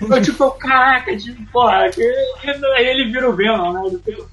Eu, 0.00 0.22
tipo, 0.22 0.50
caraca, 0.52 1.16
tipo, 1.16 1.44
porra. 1.50 1.90
Aí 2.76 2.86
ele 2.86 3.10
vira 3.10 3.28
o 3.28 3.34
Venom, 3.34 3.72
né? 3.72 3.82
Ele 3.86 3.98
fica 3.98 4.26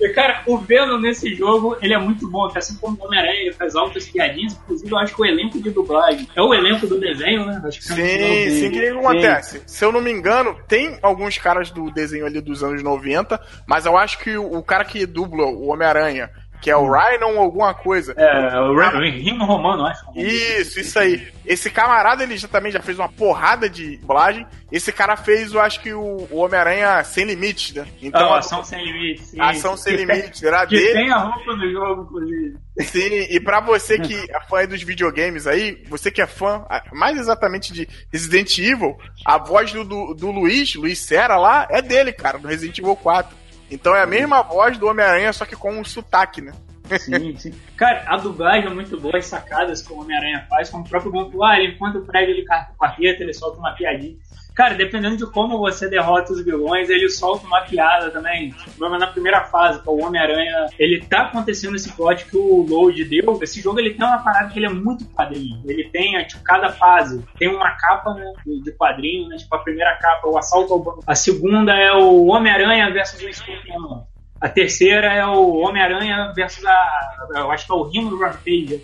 e, 0.00 0.08
cara, 0.10 0.42
o 0.46 0.58
Venom 0.58 0.98
nesse 0.98 1.34
jogo, 1.34 1.76
ele 1.80 1.94
é 1.94 1.98
muito 1.98 2.28
bom, 2.28 2.48
que 2.48 2.58
assim 2.58 2.76
como 2.76 2.98
o 3.00 3.06
Homem-Aranha, 3.06 3.42
ele 3.42 3.52
faz 3.52 3.76
altas 3.76 4.06
piadinhas, 4.08 4.54
inclusive 4.54 4.92
eu 4.92 4.98
acho 4.98 5.14
que 5.14 5.22
o 5.22 5.24
elenco 5.24 5.62
de 5.62 5.70
dublagem 5.70 6.28
é 6.34 6.42
o 6.42 6.52
elenco 6.52 6.86
do 6.86 6.98
desenho, 6.98 7.46
né? 7.46 7.62
Acho 7.64 7.78
que 7.78 7.86
sim, 7.86 8.02
é 8.02 8.50
sim, 8.50 8.70
que 8.70 8.88
acontece. 8.88 9.62
Se 9.66 9.84
eu 9.84 9.92
não 9.92 10.00
me 10.00 10.10
engano, 10.10 10.58
tem 10.66 10.98
alguns 11.00 11.38
caras 11.38 11.70
do 11.70 11.90
desenho 11.90 12.26
ali 12.26 12.40
dos 12.40 12.62
anos 12.62 12.82
90, 12.82 13.40
mas 13.66 13.86
eu 13.86 13.96
acho 13.96 14.18
que 14.18 14.36
o, 14.36 14.58
o 14.58 14.62
cara 14.62 14.84
que 14.84 15.06
dubla 15.06 15.46
o 15.46 15.68
Homem-Aranha 15.68 16.30
que 16.64 16.70
é 16.70 16.76
o 16.78 16.90
Rhino 16.90 17.26
ou 17.26 17.40
alguma 17.40 17.74
coisa. 17.74 18.14
É, 18.16 18.58
o 18.58 18.74
Rhino 18.98 19.44
Romano, 19.44 19.84
acho. 19.84 20.02
Isso, 20.16 20.80
isso 20.80 20.98
aí. 20.98 21.28
Esse 21.44 21.68
camarada, 21.68 22.22
ele 22.22 22.38
já, 22.38 22.48
também 22.48 22.72
já 22.72 22.80
fez 22.80 22.98
uma 22.98 23.06
porrada 23.06 23.68
de 23.68 23.98
dublagem. 23.98 24.46
Esse 24.72 24.90
cara 24.90 25.14
fez, 25.14 25.52
eu 25.52 25.60
acho 25.60 25.78
que 25.80 25.92
o, 25.92 26.26
o 26.30 26.38
Homem-Aranha 26.38 27.04
Sem 27.04 27.26
Limites, 27.26 27.74
né? 27.74 27.86
Então, 28.00 28.30
oh, 28.30 28.34
Ação 28.36 28.64
Sem 28.64 28.82
Limites. 28.82 29.26
Sim. 29.26 29.40
Ação 29.42 29.76
Sem 29.76 29.94
Limites, 29.94 30.42
era 30.42 30.66
que 30.66 30.74
dele. 30.74 30.94
tem 30.94 31.10
a 31.10 31.18
roupa 31.18 31.54
do 31.54 31.70
jogo, 31.70 32.02
inclusive. 32.04 32.56
Sim, 32.80 33.26
e 33.28 33.38
pra 33.38 33.60
você 33.60 33.98
que 33.98 34.14
é 34.14 34.40
fã 34.48 34.66
dos 34.66 34.82
videogames 34.82 35.46
aí, 35.46 35.84
você 35.86 36.10
que 36.10 36.22
é 36.22 36.26
fã, 36.26 36.64
mais 36.94 37.18
exatamente 37.18 37.74
de 37.74 37.86
Resident 38.10 38.56
Evil, 38.56 38.96
a 39.22 39.36
voz 39.36 39.70
do, 39.70 39.84
do, 39.84 40.14
do 40.14 40.30
Luiz, 40.30 40.74
Luiz 40.76 40.98
Serra 40.98 41.36
lá, 41.36 41.68
é 41.70 41.82
dele, 41.82 42.10
cara, 42.10 42.38
do 42.38 42.48
Resident 42.48 42.78
Evil 42.78 42.96
4. 42.96 43.43
Então 43.70 43.94
é 43.94 44.02
a 44.02 44.06
mesma 44.06 44.42
voz 44.42 44.78
do 44.78 44.86
Homem-Aranha, 44.86 45.32
só 45.32 45.44
que 45.44 45.56
com 45.56 45.72
um 45.72 45.84
sotaque, 45.84 46.40
né? 46.40 46.52
Sim, 46.98 47.36
sim. 47.36 47.54
Cara, 47.76 48.04
a 48.06 48.16
dublagem 48.16 48.70
é 48.70 48.74
muito 48.74 49.00
boa, 49.00 49.16
as 49.16 49.26
sacadas 49.26 49.80
que 49.80 49.92
o 49.92 50.00
Homem-Aranha 50.00 50.46
faz, 50.48 50.68
como 50.68 50.84
o 50.84 50.88
próprio 50.88 51.10
Gonto, 51.10 51.42
ah, 51.42 51.58
ele 51.58 51.74
enquanto 51.74 51.96
o 51.96 52.04
prédio 52.04 52.34
ele 52.34 52.44
carta 52.44 52.74
com 52.76 52.84
a 52.84 52.94
ele 52.98 53.32
solta 53.32 53.58
uma 53.58 53.72
piadinha. 53.74 54.16
Cara, 54.54 54.74
dependendo 54.74 55.16
de 55.16 55.26
como 55.26 55.58
você 55.58 55.88
derrota 55.88 56.32
os 56.32 56.44
vilões, 56.44 56.88
ele 56.88 57.08
solta 57.08 57.44
uma 57.44 57.62
piada 57.62 58.10
também. 58.10 58.50
Tipo, 58.50 58.88
na 58.88 59.06
primeira 59.08 59.42
fase, 59.46 59.80
é 59.84 59.90
o 59.90 60.00
Homem-Aranha, 60.00 60.66
ele 60.78 61.04
tá 61.04 61.22
acontecendo 61.22 61.74
esse 61.74 61.92
plot 61.92 62.24
que 62.26 62.36
o 62.36 62.64
Load 62.68 63.04
deu. 63.04 63.38
Esse 63.42 63.60
jogo 63.60 63.80
ele 63.80 63.94
tem 63.94 64.06
uma 64.06 64.18
parada 64.18 64.50
que 64.50 64.58
ele 64.58 64.66
é 64.66 64.70
muito 64.70 65.04
quadrinho. 65.06 65.60
Ele 65.64 65.88
tem, 65.90 66.24
tipo, 66.24 66.42
cada 66.44 66.68
fase 66.68 67.24
tem 67.36 67.48
uma 67.48 67.70
capa 67.72 68.14
né, 68.14 68.32
de 68.46 68.70
quadrinho, 68.72 69.28
né? 69.28 69.36
Tipo, 69.36 69.56
a 69.56 69.58
primeira 69.58 69.96
capa, 69.96 70.28
o 70.28 70.38
assalto 70.38 70.72
ao 70.72 70.78
banco. 70.78 71.02
A 71.04 71.16
segunda 71.16 71.74
é 71.74 71.92
o 71.92 72.26
Homem-Aranha 72.26 72.92
versus 72.92 73.20
o 73.20 73.28
Escorpião. 73.28 74.06
A 74.40 74.48
terceira 74.48 75.12
é 75.12 75.26
o 75.26 75.56
Homem-Aranha 75.56 76.32
versus 76.34 76.64
a. 76.64 77.26
Eu 77.34 77.50
acho 77.50 77.66
que 77.66 77.72
é 77.72 77.74
o 77.74 77.82
Rino 77.84 78.10
do 78.10 78.20
Rampage. 78.20 78.80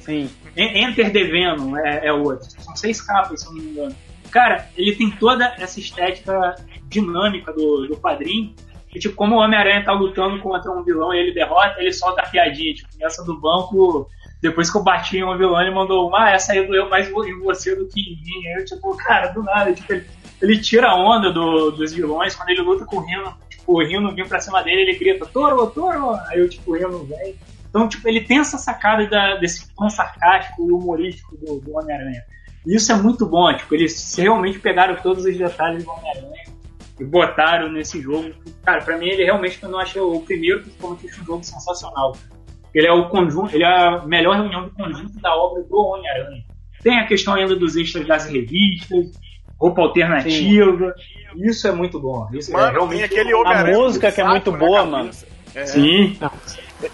Sim. 0.00 0.30
Enter 0.56 1.12
the 1.12 1.24
Venom 1.24 1.76
é, 1.76 2.06
é 2.06 2.12
outro. 2.12 2.48
São 2.50 2.76
seis 2.76 3.00
capas, 3.00 3.40
se 3.40 3.46
eu 3.46 3.54
não 3.54 3.62
me 3.62 3.70
engano. 3.70 3.96
Cara, 4.30 4.68
ele 4.76 4.94
tem 4.94 5.10
toda 5.10 5.54
essa 5.58 5.80
estética 5.80 6.54
dinâmica 6.84 7.52
do, 7.52 7.86
do 7.86 7.96
quadrinho. 7.96 8.54
E, 8.94 8.98
tipo, 8.98 9.14
como 9.14 9.36
o 9.36 9.38
Homem-Aranha 9.38 9.84
tá 9.84 9.92
lutando 9.92 10.38
contra 10.40 10.70
um 10.70 10.82
vilão 10.82 11.12
e 11.12 11.18
ele 11.18 11.32
derrota, 11.32 11.76
ele 11.78 11.92
solta 11.92 12.22
a 12.22 12.28
piadinha. 12.28 12.74
Tipo, 12.74 12.88
essa 13.00 13.22
do 13.22 13.38
banco, 13.38 14.08
depois 14.40 14.70
que 14.70 14.78
eu 14.78 14.82
bati 14.82 15.18
em 15.18 15.24
um 15.24 15.36
vilão, 15.36 15.60
ele 15.60 15.70
mandou 15.70 16.08
uma, 16.08 16.24
ah, 16.24 16.30
essa 16.30 16.52
aí 16.52 16.66
doeu 16.66 16.88
mais 16.88 17.08
em 17.08 17.38
você 17.40 17.76
do 17.76 17.86
que 17.86 18.00
em 18.00 18.16
mim. 18.22 18.46
Aí 18.48 18.60
eu, 18.60 18.64
tipo, 18.64 18.96
cara, 18.96 19.28
do 19.28 19.42
nada. 19.42 19.72
Tipo, 19.72 19.92
ele, 19.92 20.06
ele 20.40 20.58
tira 20.58 20.88
a 20.88 20.96
onda 20.96 21.30
do, 21.30 21.70
dos 21.70 21.92
vilões 21.92 22.34
quando 22.34 22.48
ele 22.50 22.62
luta 22.62 22.84
com 22.86 22.96
o 22.96 23.04
Rino. 23.04 23.36
Tipo, 23.50 23.74
o 23.74 23.84
Rino 23.84 24.14
vem 24.14 24.26
pra 24.26 24.40
cima 24.40 24.62
dele, 24.62 24.82
ele 24.82 24.98
grita, 24.98 25.26
Toro, 25.26 25.66
Toro! 25.66 26.14
Aí 26.28 26.38
eu, 26.38 26.48
tipo, 26.48 26.70
o 26.70 26.74
Rino 26.74 27.04
vem. 27.04 27.36
Então, 27.68 27.86
tipo, 27.86 28.08
ele 28.08 28.22
tem 28.22 28.38
essa 28.38 28.56
sacada 28.56 29.06
da, 29.06 29.36
desse 29.36 29.72
tom 29.74 29.90
sarcástico 29.90 30.66
e 30.66 30.72
humorístico 30.72 31.36
do, 31.36 31.60
do 31.60 31.76
Homem-Aranha. 31.76 32.22
Isso 32.66 32.92
é 32.92 32.96
muito 32.96 33.26
bom, 33.26 33.52
tipo, 33.56 33.74
eles 33.74 34.14
realmente 34.16 34.58
pegaram 34.58 34.96
todos 34.96 35.24
os 35.24 35.36
detalhes 35.36 35.84
do 35.84 35.90
Homem-Aranha 35.90 36.44
e 37.00 37.04
botaram 37.04 37.70
nesse 37.72 38.00
jogo. 38.00 38.30
Cara, 38.64 38.82
pra 38.82 38.98
mim 38.98 39.08
ele 39.08 39.24
realmente 39.24 39.62
eu 39.62 39.68
não 39.68 39.78
achei 39.78 40.00
o 40.00 40.20
primeiro, 40.20 40.62
principalmente 40.62 41.20
um 41.20 41.24
jogo 41.24 41.44
sensacional. 41.44 42.16
Ele 42.74 42.86
é 42.86 42.92
o 42.92 43.08
conjunto, 43.08 43.54
ele 43.54 43.64
é 43.64 43.66
a 43.66 44.04
melhor 44.04 44.36
reunião 44.36 44.64
do 44.64 44.70
conjunto 44.70 45.18
da 45.20 45.34
obra 45.34 45.62
do 45.62 45.76
Homem-Aranha. 45.76 46.44
Tem 46.82 46.98
a 46.98 47.06
questão 47.06 47.34
ainda 47.34 47.56
dos 47.56 47.76
extras 47.76 48.06
das 48.06 48.26
revistas, 48.26 49.06
roupa 49.58 49.82
alternativa. 49.82 50.94
Sim. 50.96 51.48
Isso 51.48 51.66
é 51.66 51.72
muito 51.72 52.00
bom. 52.00 52.28
Isso 52.32 52.50
é 52.50 52.54
mano, 52.54 52.68
é 52.68 52.72
realmente 52.72 53.04
aquele 53.04 53.32
A 53.32 53.64
música 53.64 54.12
que 54.12 54.20
é 54.20 54.24
muito 54.24 54.52
boa, 54.52 54.84
mano. 54.84 55.10
É. 55.54 55.66
Sim. 55.66 56.16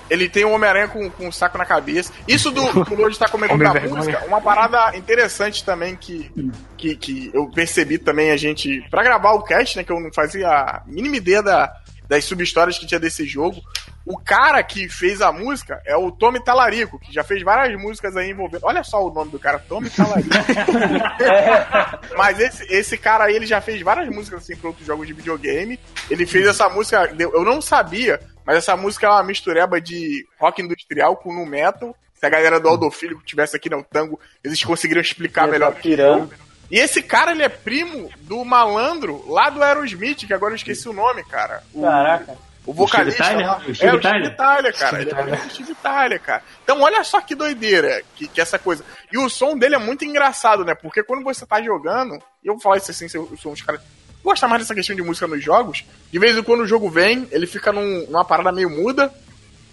Ele 0.09 0.29
tem 0.29 0.45
um 0.45 0.53
Homem-Aranha 0.53 0.89
com, 0.89 1.11
com 1.11 1.29
um 1.29 1.33
saco 1.33 1.59
na 1.59 1.67
cabeça. 1.67 2.13
Isso 2.27 2.51
do, 2.51 2.85
do 2.85 2.95
Lorde 2.95 3.15
estar 3.15 3.31
comentando 3.31 3.63
da 3.63 3.81
música, 3.81 4.25
uma 4.27 4.41
parada 4.41 4.97
interessante 4.97 5.65
também 5.65 5.95
que, 5.95 6.31
que, 6.77 6.97
que 6.97 7.31
eu 7.35 7.51
percebi 7.51 7.99
também 7.99 8.31
a 8.31 8.37
gente. 8.37 8.83
para 8.91 9.03
gravar 9.03 9.33
o 9.33 9.43
cast, 9.43 9.77
né? 9.77 9.85
Que 9.85 9.93
eu 9.93 10.01
não 10.01 10.13
fazia 10.13 10.49
a 10.49 10.83
mínima 10.87 11.17
ideia 11.17 11.43
da, 11.43 11.73
das 12.09 12.25
sub-histórias 12.25 12.79
que 12.79 12.87
tinha 12.87 13.01
desse 13.01 13.27
jogo. 13.27 13.61
O 14.07 14.19
cara 14.19 14.63
que 14.63 14.87
fez 14.87 15.23
a 15.23 15.33
música 15.33 15.81
é 15.87 15.97
o 15.97 16.11
Tommy 16.11 16.43
Talarico, 16.43 16.99
que 16.99 17.13
já 17.13 17.25
fez 17.25 17.43
várias 17.43 17.81
músicas 17.81 18.15
aí 18.17 18.31
envolvendo. 18.31 18.65
Olha 18.65 18.85
só 18.85 19.03
o 19.03 19.11
nome 19.11 19.31
do 19.31 19.39
cara, 19.39 19.59
Tommy 19.59 19.89
Talarico. 19.89 20.29
Mas 22.15 22.39
esse, 22.39 22.65
esse 22.71 22.99
cara 22.99 23.25
aí, 23.25 23.35
ele 23.35 23.47
já 23.47 23.63
fez 23.63 23.81
várias 23.81 24.09
músicas 24.09 24.43
assim 24.43 24.57
para 24.57 24.69
outros 24.69 24.87
jogos 24.87 25.07
de 25.07 25.15
videogame. 25.15 25.81
Ele 26.11 26.27
fez 26.27 26.47
essa 26.47 26.69
música, 26.69 27.15
eu 27.19 27.45
não 27.45 27.63
sabia, 27.63 28.21
mas 28.45 28.59
essa 28.59 28.77
música 28.77 29.07
é 29.07 29.11
uma 29.11 29.23
mistureba 29.23 29.81
de 29.81 30.27
rock 30.39 30.61
industrial 30.61 31.17
com 31.17 31.33
nu 31.33 31.47
metal. 31.47 31.97
Se 32.15 32.27
a 32.27 32.31
galera 32.31 32.61
do 32.61 32.69
Aldo 32.69 32.91
Filho 32.91 33.21
tivesse 33.25 33.57
aqui 33.57 33.71
no 33.71 33.83
Tango, 33.83 34.21
eles 34.43 34.63
conseguiriam 34.63 35.03
explicar 35.03 35.49
melhor. 35.49 35.75
Tá 35.75 35.81
pirando. 35.81 36.31
E 36.71 36.79
esse 36.79 37.03
cara, 37.03 37.33
ele 37.33 37.43
é 37.43 37.49
primo 37.49 38.11
do 38.21 38.45
malandro 38.45 39.25
lá 39.31 39.51
do 39.51 39.63
Aerosmith, 39.63 40.27
que 40.27 40.35
agora 40.35 40.53
eu 40.53 40.57
esqueci 40.57 40.89
o 40.89 40.93
nome, 40.93 41.25
cara. 41.25 41.63
Caraca. 41.79 42.37
O 42.67 42.73
vocalista. 42.73 43.23
Steve 43.25 43.43
lá. 43.43 43.55
Tyler? 43.57 43.71
O 43.71 43.75
Steve 43.75 43.91
é, 43.91 43.95
o 43.95 43.99
Steve 44.01 44.31
Tyler? 44.31 44.79
Cara. 44.79 44.97
Steve 45.03 45.21
Ele 45.21 45.31
é 45.31 45.37
do 45.37 45.51
Steve 45.51 45.75
Tyler, 45.75 46.21
cara. 46.21 46.43
Então, 46.63 46.81
olha 46.81 47.05
só 47.05 47.21
que 47.21 47.35
doideira 47.35 48.03
que, 48.17 48.27
que 48.27 48.41
essa 48.41 48.59
coisa. 48.59 48.85
E 49.13 49.19
o 49.19 49.29
som 49.29 49.57
dele 49.57 49.75
é 49.75 49.79
muito 49.79 50.05
engraçado, 50.05 50.65
né? 50.65 50.75
Porque 50.75 51.03
quando 51.03 51.23
você 51.23 51.45
tá 51.45 51.61
jogando, 51.63 52.15
e 52.43 52.47
eu 52.49 52.55
vou 52.55 52.61
falar 52.63 52.79
isso 52.79 52.91
assim, 52.91 53.07
se 53.09 53.17
eu 53.17 53.31
sou 53.41 53.53
uns 53.53 53.61
caras. 53.63 53.81
Gosta 54.23 54.49
mais 54.49 54.63
dessa 54.63 54.75
questão 54.75 54.97
de 54.97 55.03
música 55.03 55.27
nos 55.27 55.45
jogos. 55.45 55.85
De 56.11 56.19
vez 56.19 56.35
em 56.37 56.43
quando 56.43 56.61
o 56.61 56.67
jogo 56.67 56.89
vem, 56.89 57.29
ele 57.31 57.47
fica 57.47 57.71
num- 57.71 58.07
numa 58.07 58.25
parada 58.25 58.51
meio 58.51 58.71
muda. 58.71 59.13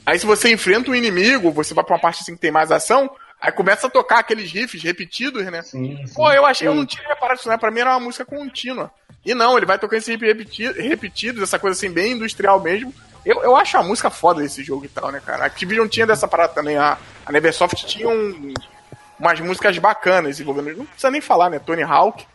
Aí 0.05 0.19
se 0.19 0.25
você 0.25 0.51
enfrenta 0.51 0.91
um 0.91 0.95
inimigo, 0.95 1.51
você 1.51 1.73
vai 1.73 1.85
pra 1.85 1.95
uma 1.95 2.01
parte 2.01 2.21
assim 2.21 2.33
que 2.35 2.41
tem 2.41 2.51
mais 2.51 2.69
ação, 2.71 3.09
aí 3.39 3.51
começa 3.53 3.87
a 3.87 3.89
tocar 3.89 4.19
aqueles 4.19 4.51
riffs 4.51 4.83
repetidos, 4.83 5.45
né? 5.45 5.61
Sim, 5.61 6.05
sim. 6.05 6.13
Pô, 6.13 6.29
eu 6.33 6.45
achei, 6.45 6.67
eu 6.67 6.75
não 6.75 6.85
tinha 6.85 7.07
reparado 7.07 7.39
isso, 7.39 7.47
né? 7.47 7.55
Pra 7.57 7.71
mim 7.71 7.79
era 7.79 7.91
uma 7.91 7.99
música 8.01 8.25
contínua. 8.25 8.91
E 9.25 9.33
não, 9.35 9.55
ele 9.57 9.65
vai 9.65 9.77
tocando 9.77 10.01
repeti- 10.03 10.71
repetidos, 10.71 11.43
essa 11.43 11.59
coisa 11.59 11.77
assim, 11.77 11.91
bem 11.91 12.13
industrial 12.13 12.59
mesmo. 12.59 12.93
Eu, 13.25 13.43
eu 13.43 13.55
acho 13.55 13.77
a 13.77 13.83
música 13.83 14.09
foda 14.09 14.41
desse 14.41 14.63
jogo 14.63 14.85
e 14.85 14.89
tal, 14.89 15.11
né, 15.11 15.21
cara? 15.23 15.43
A 15.43 15.45
Activision 15.47 15.87
tinha 15.87 16.07
dessa 16.07 16.27
parada 16.27 16.53
também. 16.53 16.75
A, 16.77 16.97
a 17.25 17.31
Neversoft 17.31 17.85
tinha 17.85 18.09
um- 18.09 18.53
umas 19.19 19.39
músicas 19.39 19.77
bacanas 19.77 20.39
envolvendo. 20.39 20.77
Não 20.79 20.85
precisa 20.85 21.11
nem 21.11 21.21
falar, 21.21 21.49
né? 21.51 21.59
Tony 21.59 21.83
Hawk. 21.83 22.25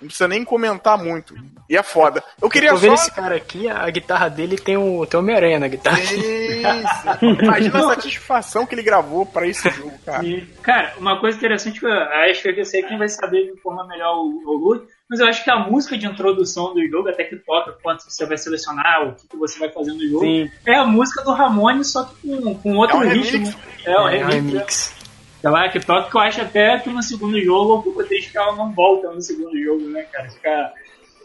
Não 0.00 0.08
precisa 0.08 0.28
nem 0.28 0.44
comentar 0.44 0.96
muito. 0.98 1.34
E 1.70 1.76
é 1.76 1.82
foda. 1.82 2.22
Eu 2.40 2.50
queria 2.50 2.68
Tô 2.70 2.76
vendo 2.76 2.96
só. 2.98 3.02
esse 3.04 3.10
cara 3.12 3.34
aqui, 3.34 3.66
a 3.66 3.88
guitarra 3.90 4.28
dele 4.28 4.56
tem 4.58 4.76
o, 4.76 5.06
tem 5.06 5.18
o 5.18 5.22
Homem-Aranha 5.22 5.58
na 5.58 5.68
guitarra. 5.68 5.98
Isso. 6.02 7.42
Imagina 7.42 7.78
a 7.78 7.88
satisfação 7.94 8.66
que 8.66 8.74
ele 8.74 8.82
gravou 8.82 9.24
pra 9.26 9.46
esse 9.46 9.68
jogo, 9.70 9.92
cara. 10.04 10.22
E, 10.24 10.42
cara, 10.62 10.92
uma 10.98 11.18
coisa 11.18 11.38
interessante 11.38 11.80
que 11.80 11.86
eu 11.86 11.90
acho 11.92 12.42
que 12.42 12.60
eu 12.60 12.64
sei 12.64 12.82
quem 12.82 12.98
vai 12.98 13.08
saber 13.08 13.44
de 13.46 13.52
informar 13.52 13.86
melhor 13.86 14.16
o, 14.16 14.42
o 14.46 14.52
Lute, 14.56 14.86
mas 15.08 15.20
eu 15.20 15.26
acho 15.26 15.44
que 15.44 15.50
a 15.50 15.58
música 15.58 15.96
de 15.96 16.06
introdução 16.06 16.74
do 16.74 16.86
jogo, 16.88 17.08
até 17.08 17.24
que 17.24 17.36
toca 17.36 17.72
quanto 17.82 18.02
você 18.04 18.26
vai 18.26 18.36
selecionar, 18.36 19.06
o 19.08 19.14
que, 19.14 19.28
que 19.28 19.36
você 19.36 19.58
vai 19.58 19.68
fazer 19.70 19.92
no 19.92 20.08
jogo, 20.08 20.24
Sim. 20.24 20.50
é 20.66 20.74
a 20.74 20.84
música 20.84 21.22
do 21.22 21.32
Ramone, 21.32 21.84
só 21.84 22.04
que 22.04 22.14
com, 22.22 22.54
com 22.56 22.76
outro 22.76 22.96
É 22.96 23.00
um 23.00 23.02
ritmo. 23.08 23.38
remix. 23.44 23.56
É 23.84 23.90
o 23.90 24.08
É 24.08 24.24
um 24.24 24.28
remix. 24.28 24.34
remix. 24.52 24.96
Sei 25.40 25.50
lá, 25.50 25.68
que 25.68 25.78
toca 25.78 26.10
que 26.10 26.16
eu 26.16 26.20
acho 26.20 26.40
até 26.40 26.78
que 26.78 26.90
no 26.90 27.02
segundo 27.02 27.40
jogo 27.40 27.74
eu 27.76 27.82
fico 27.82 28.04
triste 28.04 28.32
que 28.32 28.38
ela 28.38 28.56
não 28.56 28.72
volta 28.72 29.10
no 29.12 29.20
segundo 29.20 29.56
jogo, 29.62 29.88
né, 29.90 30.02
cara? 30.04 30.28
Fica, 30.30 30.72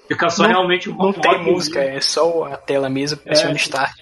fica 0.07 0.29
só 0.29 0.43
Não- 0.43 0.49
realmente 0.49 0.89
o 0.89 0.95
Não 0.95 1.11
tem 1.13 1.39
mesmo. 1.39 1.51
música, 1.53 1.79
é 1.81 1.99
só 1.99 2.43
a 2.43 2.57
tela 2.57 2.87
mesmo, 2.89 3.17
pressiona 3.17 3.55
start. 3.55 3.93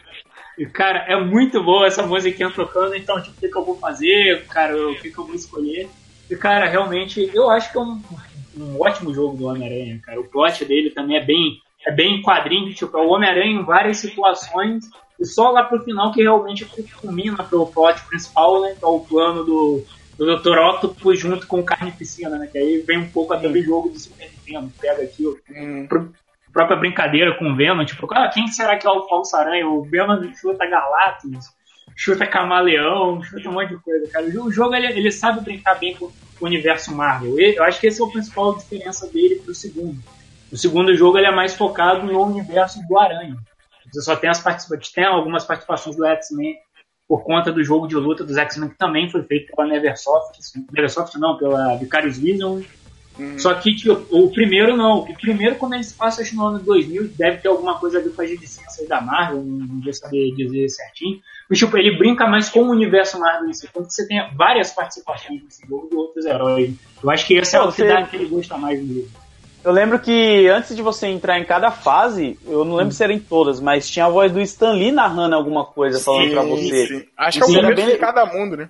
E, 0.57 0.65
cara, 0.65 1.05
é 1.07 1.15
muito 1.23 1.63
boa 1.63 1.87
essa 1.87 2.05
musiquinha 2.05 2.51
tocando, 2.51 2.93
então, 2.95 3.21
tipo, 3.21 3.37
o 3.37 3.39
que, 3.39 3.47
que 3.47 3.57
eu 3.57 3.63
vou 3.63 3.77
fazer, 3.79 4.45
cara, 4.47 4.75
o 4.89 4.95
que, 4.99 5.09
que 5.09 5.17
eu 5.17 5.25
vou 5.25 5.33
escolher. 5.35 5.87
E, 6.29 6.35
cara, 6.35 6.67
realmente, 6.67 7.31
eu 7.33 7.49
acho 7.49 7.71
que 7.71 7.77
é 7.77 7.81
um, 7.81 8.01
um 8.63 8.81
ótimo 8.81 9.13
jogo 9.13 9.37
do 9.37 9.45
Homem-Aranha, 9.47 9.99
cara. 10.03 10.19
O 10.19 10.27
plot 10.29 10.65
dele 10.65 10.89
também 10.91 11.17
é 11.17 11.23
bem, 11.23 11.57
é 11.85 11.91
bem 11.91 12.21
quadrinho, 12.21 12.73
tipo, 12.73 12.97
é 12.97 13.01
o 13.01 13.09
Homem-Aranha 13.09 13.51
em 13.59 13.63
várias 13.63 13.97
situações, 13.97 14.85
e 15.19 15.25
só 15.25 15.49
lá 15.51 15.63
pro 15.63 15.83
final 15.83 16.11
que 16.11 16.21
realmente 16.21 16.65
culmina 17.01 17.43
pro 17.43 17.65
plot 17.67 18.01
principal, 18.07 18.61
né, 18.61 18.75
que 18.77 18.83
é 18.85 18.87
o 18.87 18.99
plano 18.99 19.43
do, 19.43 19.83
do 20.17 20.37
Dr. 20.37 20.57
Octopus 20.57 21.19
junto 21.19 21.45
com 21.47 21.59
o 21.59 21.63
Carnificina, 21.63 22.37
né, 22.37 22.47
que 22.51 22.57
aí 22.57 22.79
vem 22.87 22.99
um 22.99 23.09
pouco 23.09 23.33
até 23.33 23.47
do 23.49 23.61
jogo 23.61 23.89
do 23.89 23.99
Super 23.99 24.29
Nintendo, 24.29 24.71
pega 24.79 25.03
aqui 25.03 25.25
o 25.25 25.37
Hum. 25.49 25.85
pr- 25.87 26.07
própria 26.53 26.77
brincadeira 26.77 27.35
com 27.37 27.51
o 27.51 27.55
Venom, 27.55 27.85
tipo, 27.85 28.07
ah, 28.13 28.27
quem 28.33 28.47
será 28.47 28.77
que 28.77 28.87
é 28.87 28.89
o 28.89 29.07
falso 29.07 29.35
aranha? 29.35 29.67
O 29.67 29.83
Venom 29.83 30.19
chuta 30.33 30.65
Galactus, 30.65 31.45
chuta 31.95 32.25
Camaleão, 32.25 33.21
chuta 33.21 33.49
um 33.49 33.53
monte 33.53 33.69
de 33.69 33.77
coisa, 33.77 34.09
cara. 34.11 34.25
O 34.25 34.51
jogo, 34.51 34.73
ele, 34.75 34.87
ele 34.87 35.11
sabe 35.11 35.41
brincar 35.41 35.75
bem 35.77 35.95
com 35.95 36.05
o 36.05 36.11
universo 36.45 36.93
Marvel. 36.93 37.39
Eu 37.39 37.63
acho 37.63 37.79
que 37.79 37.87
essa 37.87 38.03
é 38.03 38.05
a 38.05 38.09
principal 38.09 38.55
diferença 38.55 39.07
dele 39.07 39.41
pro 39.43 39.53
segundo. 39.53 39.97
O 40.51 40.57
segundo 40.57 40.95
jogo, 40.95 41.17
ele 41.17 41.27
é 41.27 41.31
mais 41.31 41.53
focado 41.53 42.05
no 42.05 42.21
universo 42.23 42.79
do 42.87 42.99
Aranha. 42.99 43.37
Você 43.91 44.01
só 44.01 44.15
tem 44.15 44.29
as 44.29 44.39
participações, 44.39 44.91
tem 44.91 45.05
algumas 45.05 45.43
participações 45.45 45.95
do 45.95 46.05
X-Men 46.05 46.55
por 47.07 47.23
conta 47.23 47.51
do 47.51 47.63
jogo 47.63 47.87
de 47.87 47.95
luta 47.95 48.23
dos 48.23 48.37
X-Men, 48.37 48.69
que 48.69 48.77
também 48.77 49.09
foi 49.09 49.23
feito 49.23 49.55
pela 49.55 49.67
Neversoft, 49.67 50.39
Neversoft 50.71 51.17
não, 51.17 51.37
pela 51.37 51.75
Vicarious 51.75 52.19
Vision, 52.19 52.61
só 53.37 53.53
que 53.53 53.75
tipo, 53.75 53.93
o 54.11 54.31
primeiro 54.31 54.77
não. 54.77 54.99
O 54.99 55.13
primeiro, 55.15 55.55
quando 55.55 55.73
ele 55.73 55.83
se 55.83 55.93
passa 55.93 56.21
acho, 56.21 56.35
no 56.35 56.45
ano 56.45 56.59
2000, 56.59 57.09
deve 57.09 57.37
ter 57.37 57.49
alguma 57.49 57.77
coisa 57.77 57.99
a 57.99 58.01
ver 58.01 58.11
com 58.11 58.21
as 58.21 58.29
licenças 58.29 58.87
da 58.87 59.01
Marvel, 59.01 59.43
não 59.43 59.81
vou 59.81 59.93
saber 59.93 60.33
dizer 60.35 60.69
certinho. 60.69 61.19
Tipo, 61.51 61.77
ele 61.77 61.97
brinca 61.97 62.27
mais 62.27 62.47
com 62.49 62.59
o 62.61 62.69
universo 62.69 63.19
Marvel 63.19 63.49
em 63.49 63.53
si, 63.53 63.67
tanto 63.73 63.87
que 63.87 63.93
você 63.93 64.07
tem 64.07 64.21
várias 64.35 64.71
participações 64.71 65.43
nesse 65.43 65.67
jogo 65.67 65.89
de 65.89 65.95
outros 65.95 66.25
heróis. 66.25 66.75
Eu 67.03 67.09
acho 67.09 67.25
que 67.25 67.33
esse 67.35 67.55
é 67.55 67.59
Pô, 67.59 67.69
o 67.69 67.73
que 67.73 67.83
dá 67.85 68.03
que 68.03 68.15
ele 68.17 68.25
gosta 68.27 68.55
mais 68.57 68.79
do 68.79 68.93
jogo. 68.93 69.07
Eu 69.63 69.71
lembro 69.73 69.99
que 69.99 70.47
antes 70.47 70.75
de 70.75 70.81
você 70.81 71.07
entrar 71.07 71.37
em 71.39 71.43
cada 71.43 71.69
fase, 71.71 72.39
eu 72.45 72.63
não 72.63 72.75
lembro 72.75 72.93
se 72.93 73.03
era 73.03 73.11
em 73.11 73.19
todas, 73.19 73.59
mas 73.59 73.89
tinha 73.89 74.05
a 74.05 74.09
voz 74.09 74.31
do 74.31 74.39
Stan 74.39 74.71
Lee 74.73 74.91
narrando 74.91 75.35
alguma 75.35 75.65
coisa 75.65 75.99
falando 75.99 76.31
pra 76.31 76.43
você. 76.43 76.87
Sim. 76.87 77.05
Acho 77.17 77.37
que 77.39 77.43
é 77.43 77.47
o 77.47 77.49
Sim, 77.49 77.61
começo 77.61 77.75
bem- 77.75 77.91
de 77.91 77.97
cada 77.97 78.25
mundo, 78.25 78.55
né? 78.55 78.69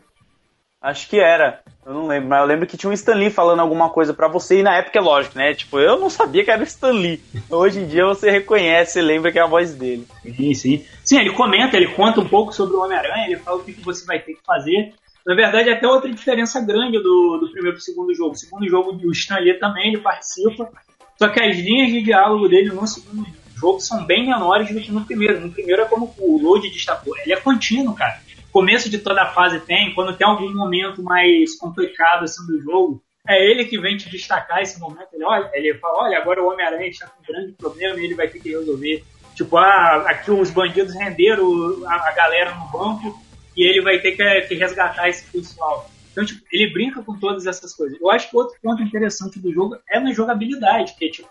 Acho 0.81 1.07
que 1.09 1.19
era. 1.19 1.61
Eu 1.89 1.95
não 1.95 2.05
lembro, 2.05 2.29
mas 2.29 2.39
eu 2.39 2.45
lembro 2.45 2.67
que 2.67 2.77
tinha 2.77 2.87
um 2.87 2.93
Stan 2.93 3.15
Lee 3.15 3.31
falando 3.31 3.61
alguma 3.61 3.89
coisa 3.89 4.13
pra 4.13 4.27
você, 4.27 4.59
e 4.59 4.63
na 4.63 4.75
época 4.75 4.99
é 4.99 5.01
lógico, 5.01 5.35
né? 5.35 5.55
Tipo, 5.55 5.79
eu 5.79 5.99
não 5.99 6.07
sabia 6.07 6.45
que 6.45 6.51
era 6.51 6.61
o 6.61 6.63
Stan 6.63 6.91
Lee. 6.91 7.19
Hoje 7.49 7.79
em 7.79 7.87
dia 7.87 8.05
você 8.05 8.29
reconhece, 8.29 8.91
você 8.91 9.01
lembra 9.01 9.31
que 9.31 9.39
é 9.39 9.41
a 9.41 9.47
voz 9.47 9.73
dele. 9.73 10.05
Sim, 10.21 10.53
sim. 10.53 10.85
Sim, 11.03 11.17
ele 11.17 11.31
comenta, 11.31 11.75
ele 11.75 11.87
conta 11.87 12.21
um 12.21 12.29
pouco 12.29 12.53
sobre 12.53 12.75
o 12.75 12.81
Homem-Aranha, 12.83 13.25
ele 13.25 13.37
fala 13.37 13.57
o 13.57 13.63
que, 13.63 13.71
você 13.81 14.05
vai 14.05 14.19
ter 14.19 14.33
que 14.33 14.45
fazer. 14.45 14.93
Na 15.25 15.33
verdade, 15.33 15.71
até 15.71 15.87
outra 15.87 16.13
diferença 16.13 16.61
grande 16.61 16.99
do, 16.99 17.39
do 17.39 17.49
primeiro 17.51 17.77
pro 17.77 17.83
segundo 17.83 18.13
jogo. 18.13 18.33
O 18.33 18.37
segundo 18.37 18.69
jogo, 18.69 18.91
o 18.91 19.11
Stan 19.11 19.39
Lee 19.39 19.57
também 19.57 19.87
ele 19.87 19.97
participa, 19.97 20.69
só 21.17 21.27
que 21.27 21.41
as 21.41 21.57
linhas 21.57 21.89
de 21.89 22.03
diálogo 22.03 22.47
dele 22.47 22.69
no 22.69 22.85
segundo 22.85 23.25
jogo 23.59 23.79
são 23.79 24.05
bem 24.05 24.27
menores 24.27 24.71
do 24.71 24.79
que 24.79 24.91
no 24.91 25.03
primeiro. 25.03 25.41
No 25.41 25.51
primeiro 25.51 25.81
é 25.81 25.85
como 25.85 26.13
o 26.19 26.39
Load 26.39 26.69
destacou, 26.69 27.17
ele 27.17 27.33
é 27.33 27.37
contínuo, 27.37 27.95
cara. 27.95 28.21
Começo 28.59 28.89
de 28.89 28.97
toda 28.97 29.21
a 29.21 29.27
fase 29.27 29.61
tem, 29.61 29.93
quando 29.93 30.17
tem 30.17 30.27
algum 30.27 30.53
momento 30.53 31.01
mais 31.01 31.57
complicado 31.57 32.25
assim 32.25 32.45
do 32.45 32.61
jogo, 32.61 33.01
é 33.25 33.49
ele 33.49 33.63
que 33.63 33.79
vem 33.79 33.95
te 33.95 34.09
destacar 34.09 34.61
esse 34.61 34.77
momento. 34.77 35.07
Ele, 35.13 35.23
olha, 35.23 35.49
ele 35.53 35.75
fala, 35.75 36.03
olha, 36.03 36.17
agora 36.17 36.43
o 36.43 36.49
Homem-Aranha 36.51 36.89
está 36.89 37.07
com 37.07 37.21
um 37.21 37.25
grande 37.25 37.53
problema 37.53 37.97
e 37.97 38.03
ele 38.03 38.15
vai 38.15 38.27
ter 38.27 38.41
que 38.41 38.49
resolver. 38.49 39.01
Tipo, 39.33 39.55
ah, 39.55 40.03
aqui 40.07 40.29
os 40.29 40.51
bandidos 40.51 40.93
renderam 40.93 41.47
a, 41.87 42.09
a 42.09 42.11
galera 42.11 42.53
no 42.53 42.65
banco 42.67 43.17
e 43.55 43.63
ele 43.63 43.79
vai 43.81 43.97
ter 43.99 44.11
que, 44.11 44.41
que 44.41 44.55
resgatar 44.55 45.07
esse 45.07 45.31
pessoal. 45.31 45.89
Então, 46.11 46.25
tipo, 46.25 46.45
ele 46.51 46.73
brinca 46.73 47.01
com 47.01 47.17
todas 47.17 47.47
essas 47.47 47.73
coisas. 47.73 47.97
Eu 47.97 48.11
acho 48.11 48.29
que 48.29 48.35
outro 48.35 48.57
ponto 48.61 48.83
interessante 48.83 49.39
do 49.39 49.53
jogo 49.53 49.77
é 49.89 50.01
na 50.01 50.11
jogabilidade, 50.11 50.95
que 50.99 51.09
tipo, 51.09 51.29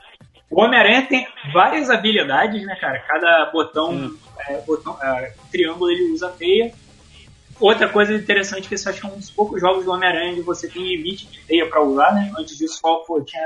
o 0.51 0.63
Homem-Aranha 0.63 1.07
tem 1.07 1.29
várias 1.53 1.91
habilidades, 1.91 2.65
né, 2.65 2.75
cara? 2.77 3.01
Cada 3.01 3.51
botão, 3.53 4.17
é, 4.49 4.63
botão 4.63 4.97
é, 5.03 5.35
triângulo 5.53 5.91
ele 5.91 6.11
usa 6.11 6.31
teia. 6.31 6.73
Outra 7.61 7.89
coisa 7.89 8.15
interessante 8.15 8.69
que 8.69 8.75
esse 8.75 8.89
acho 8.89 9.01
que 9.01 9.07
é 9.07 9.11
um 9.11 9.17
dos 9.17 9.31
poucos 9.31 9.61
jogos 9.61 9.85
do 9.85 9.91
Homem-Aranha 9.91 10.33
onde 10.33 10.43
você 10.43 10.69
tem 10.69 10.83
limite 10.83 11.27
de 11.27 11.41
teia 11.41 11.67
pra 11.69 11.83
usar, 11.83 12.13
né? 12.15 12.31
Antes 12.39 12.57
disso 12.57 12.81
pô, 12.83 13.21
tinha 13.23 13.43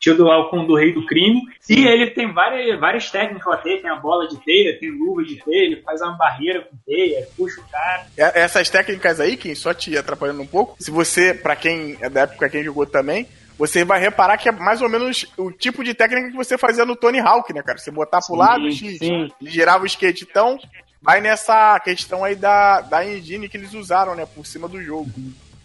tido 0.00 0.24
lá 0.24 0.38
o 0.38 0.50
com 0.50 0.66
do 0.66 0.74
Rei 0.76 0.92
do 0.92 1.06
Crime. 1.06 1.40
E 1.68 1.86
ele 1.86 2.10
tem 2.10 2.30
várias, 2.32 2.78
várias 2.78 3.10
técnicas 3.10 3.46
lá 3.46 3.56
tem 3.56 3.88
a 3.88 3.96
bola 3.96 4.28
de 4.28 4.36
teia, 4.44 4.78
tem 4.78 4.90
luva 4.90 5.22
de 5.24 5.36
teia, 5.42 5.64
ele 5.64 5.82
faz 5.82 6.00
uma 6.02 6.12
barreira 6.12 6.60
com 6.60 6.76
teia, 6.86 7.26
puxa 7.36 7.60
o 7.60 7.64
cara. 7.70 8.06
E- 8.16 8.38
Essas 8.38 8.68
técnicas 8.68 9.18
aí, 9.18 9.36
Kim, 9.36 9.54
só 9.54 9.72
te 9.72 9.96
atrapalhando 9.96 10.42
um 10.42 10.46
pouco, 10.46 10.76
se 10.78 10.90
você, 10.90 11.32
pra 11.32 11.56
quem 11.56 11.96
é 12.00 12.10
da 12.10 12.22
época 12.22 12.50
quem 12.50 12.62
jogou 12.62 12.84
também, 12.84 13.26
você 13.56 13.84
vai 13.84 13.98
reparar 14.00 14.36
que 14.36 14.48
é 14.48 14.52
mais 14.52 14.82
ou 14.82 14.88
menos 14.90 15.26
o 15.38 15.50
tipo 15.50 15.82
de 15.84 15.94
técnica 15.94 16.28
que 16.30 16.36
você 16.36 16.58
fazia 16.58 16.84
no 16.84 16.96
Tony 16.96 17.20
Hawk, 17.20 17.52
né, 17.54 17.62
cara? 17.62 17.78
Você 17.78 17.90
botar 17.90 18.18
pro 18.20 18.34
lado, 18.36 18.70
X, 18.70 18.98
sim. 18.98 19.28
girava 19.40 19.84
o 19.84 19.86
skate. 19.86 20.26
Então, 20.28 20.58
vai 21.04 21.20
nessa 21.20 21.78
questão 21.80 22.24
aí 22.24 22.34
da, 22.34 22.80
da 22.80 23.06
engine 23.06 23.48
que 23.48 23.56
eles 23.56 23.74
usaram, 23.74 24.14
né, 24.14 24.26
por 24.26 24.46
cima 24.46 24.66
do 24.66 24.82
jogo. 24.82 25.08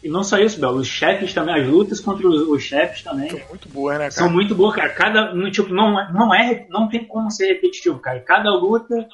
E 0.03 0.07
não 0.07 0.23
só 0.23 0.37
isso, 0.37 0.59
Bel, 0.61 0.71
os 0.71 0.87
chefes 0.87 1.33
também, 1.33 1.55
as 1.61 1.67
lutas 1.67 1.99
contra 1.99 2.27
os, 2.27 2.47
os 2.47 2.63
chefes 2.63 3.01
também. 3.03 3.29
São 3.29 3.39
muito 3.49 3.69
boas, 3.69 3.99
né, 3.99 4.09
São 4.11 4.23
cara? 4.25 4.33
muito 4.33 4.55
boas, 4.55 4.75
cara. 4.75 4.89
Cada, 4.89 5.51
tipo, 5.51 5.73
não, 5.73 5.99
é- 5.99 6.11
não, 6.13 6.33
é, 6.33 6.65
não 6.69 6.87
tem 6.87 7.03
como 7.05 7.29
ser 7.31 7.47
repetitivo, 7.47 7.99
cara. 7.99 8.19
Cada 8.21 8.49
luta 8.51 9.07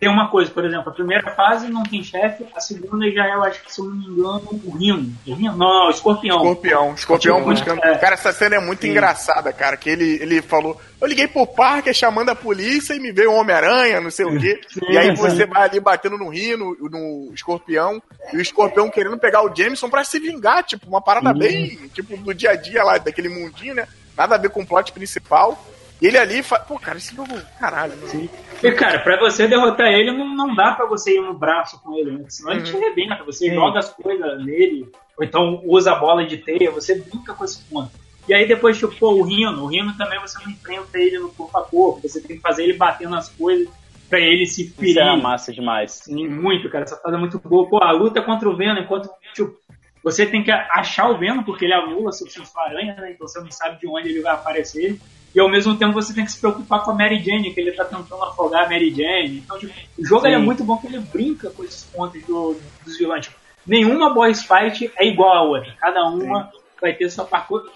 tem 0.00 0.08
uma 0.08 0.28
coisa, 0.28 0.48
por 0.50 0.64
exemplo, 0.64 0.90
a 0.90 0.94
primeira 0.94 1.34
fase 1.34 1.68
não 1.68 1.82
tem 1.82 2.04
chefe, 2.04 2.46
a 2.54 2.60
segunda 2.60 3.10
já 3.10 3.26
é, 3.26 3.34
eu 3.34 3.42
acho 3.42 3.64
que 3.64 3.72
se 3.72 3.80
eu 3.80 3.86
não 3.86 3.96
me 3.96 4.06
engano, 4.06 4.60
o 4.64 4.76
Rino. 4.76 5.12
O 5.26 5.34
Rino? 5.34 5.56
Não, 5.56 5.66
não, 5.66 5.86
o 5.88 5.90
Escorpião. 5.90 6.36
Escorpião, 6.36 6.94
Escorpião 6.94 7.44
buscando. 7.44 7.82
É. 7.82 7.98
Cara, 7.98 8.14
essa 8.14 8.32
cena 8.32 8.56
é 8.56 8.60
muito 8.60 8.82
Sim. 8.82 8.90
engraçada, 8.90 9.52
cara. 9.52 9.76
Que 9.76 9.90
ele, 9.90 10.22
ele 10.22 10.40
falou: 10.40 10.80
Eu 11.00 11.08
liguei 11.08 11.26
pro 11.26 11.44
parque 11.44 11.92
chamando 11.92 12.28
a 12.28 12.36
polícia 12.36 12.94
e 12.94 13.00
me 13.00 13.10
veio 13.10 13.32
um 13.32 13.40
Homem-Aranha, 13.40 14.00
não 14.00 14.10
sei 14.10 14.24
o 14.24 14.38
quê. 14.38 14.60
Sim. 14.68 14.80
E 14.88 14.96
aí 14.96 15.16
você 15.16 15.44
vai 15.46 15.64
ali 15.64 15.80
batendo 15.80 16.16
no 16.16 16.28
Rino, 16.28 16.76
no 16.80 17.32
Escorpião, 17.34 18.00
e 18.32 18.36
o 18.36 18.40
Escorpião 18.40 18.88
querendo 18.88 19.18
pegar 19.18 19.42
o 19.42 19.54
Jameson 19.54 19.90
pra 19.90 20.04
se 20.04 20.20
vingar, 20.20 20.62
tipo, 20.62 20.86
uma 20.86 21.02
parada 21.02 21.32
Sim. 21.32 21.38
bem, 21.40 21.76
tipo, 21.92 22.16
do 22.16 22.32
dia 22.32 22.50
a 22.50 22.56
dia 22.56 22.84
lá, 22.84 22.98
daquele 22.98 23.28
mundinho, 23.28 23.74
né? 23.74 23.88
Nada 24.16 24.36
a 24.36 24.38
ver 24.38 24.50
com 24.50 24.62
o 24.62 24.66
plot 24.66 24.92
principal. 24.92 25.58
E 26.00 26.06
ele 26.06 26.18
ali 26.18 26.42
faz. 26.42 26.62
Pô, 26.64 26.78
cara, 26.78 26.98
esse 26.98 27.14
jogo. 27.14 27.34
Caralho, 27.58 27.96
mano. 27.96 28.08
Sim. 28.08 28.28
E, 28.62 28.72
cara, 28.72 29.00
pra 29.00 29.18
você 29.18 29.48
derrotar 29.48 29.88
ele, 29.88 30.12
não, 30.12 30.34
não 30.34 30.54
dá 30.54 30.72
pra 30.72 30.86
você 30.86 31.16
ir 31.16 31.20
no 31.20 31.34
braço 31.34 31.80
com 31.82 31.96
ele, 31.96 32.12
né? 32.12 32.24
Senão 32.28 32.52
uhum. 32.52 32.56
ele 32.56 32.66
te 32.66 32.72
uhum. 32.72 32.82
arrebenta. 32.82 33.24
Você 33.24 33.48
Sim. 33.48 33.54
joga 33.54 33.78
as 33.80 33.92
coisas 33.92 34.44
nele, 34.44 34.88
ou 35.16 35.24
então 35.24 35.60
usa 35.64 35.92
a 35.92 35.98
bola 35.98 36.26
de 36.26 36.38
teia, 36.38 36.70
você 36.70 36.94
brinca 36.96 37.34
com 37.34 37.44
esse 37.44 37.62
ponto. 37.64 37.90
E 38.28 38.34
aí 38.34 38.46
depois, 38.46 38.78
tipo, 38.78 38.94
pô, 38.96 39.12
o 39.14 39.22
Rino. 39.22 39.64
O 39.64 39.66
Rino 39.66 39.96
também 39.96 40.20
você 40.20 40.38
não 40.44 40.50
enfrenta 40.50 40.98
ele 40.98 41.18
no 41.18 41.30
corpo 41.30 41.58
a 41.58 41.64
corpo. 41.64 42.06
Você 42.06 42.20
tem 42.20 42.36
que 42.36 42.42
fazer 42.42 42.64
ele 42.64 42.74
bater 42.74 43.08
nas 43.08 43.28
coisas 43.30 43.68
pra 44.08 44.20
ele 44.20 44.46
se 44.46 44.68
ferir. 44.70 44.90
Isso 44.90 45.00
é 45.00 45.16
massa 45.16 45.52
demais. 45.52 45.92
Sim, 45.92 46.28
muito, 46.28 46.68
cara. 46.70 46.84
Essa 46.84 46.96
fase 46.96 47.16
é 47.16 47.18
muito 47.18 47.38
boa. 47.38 47.68
Pô, 47.68 47.82
a 47.82 47.90
luta 47.90 48.22
contra 48.22 48.48
o 48.48 48.56
Venom, 48.56 48.80
enquanto, 48.80 49.08
tipo, 49.34 49.56
você 50.04 50.26
tem 50.26 50.44
que 50.44 50.50
achar 50.50 51.08
o 51.10 51.18
Venom, 51.18 51.42
porque 51.42 51.64
ele 51.64 51.74
anula 51.74 52.12
seu 52.12 52.28
sua 52.28 52.64
aranha, 52.64 52.94
né? 52.96 53.12
Então 53.12 53.26
você 53.26 53.40
não 53.40 53.50
sabe 53.50 53.80
de 53.80 53.88
onde 53.88 54.10
ele 54.10 54.20
vai 54.20 54.34
aparecer 54.34 54.98
e 55.34 55.40
ao 55.40 55.48
mesmo 55.50 55.76
tempo 55.76 55.92
você 55.92 56.14
tem 56.14 56.24
que 56.24 56.32
se 56.32 56.40
preocupar 56.40 56.82
com 56.82 56.90
a 56.90 56.94
Mary 56.94 57.22
Jane, 57.22 57.52
que 57.52 57.60
ele 57.60 57.72
tá 57.72 57.84
tentando 57.84 58.22
afogar 58.24 58.64
a 58.64 58.68
Mary 58.68 58.90
Jane. 58.90 59.38
Então, 59.38 59.58
tipo, 59.58 59.72
o 59.98 60.04
jogo 60.04 60.26
é 60.26 60.38
muito 60.38 60.64
bom 60.64 60.76
porque 60.76 60.94
ele 60.94 61.04
brinca 61.12 61.50
com 61.50 61.64
esses 61.64 61.84
pontos 61.84 62.22
do, 62.24 62.56
dos 62.84 62.98
vilões. 62.98 63.26
Tipo, 63.26 63.36
nenhuma 63.66 64.12
boss 64.12 64.42
fight 64.42 64.90
é 64.96 65.06
igual 65.06 65.36
a 65.36 65.42
outra. 65.42 65.72
Cada 65.78 66.04
uma 66.06 66.44
Sim. 66.44 66.58
vai 66.80 66.94
ter 66.94 67.10
sua 67.10 67.28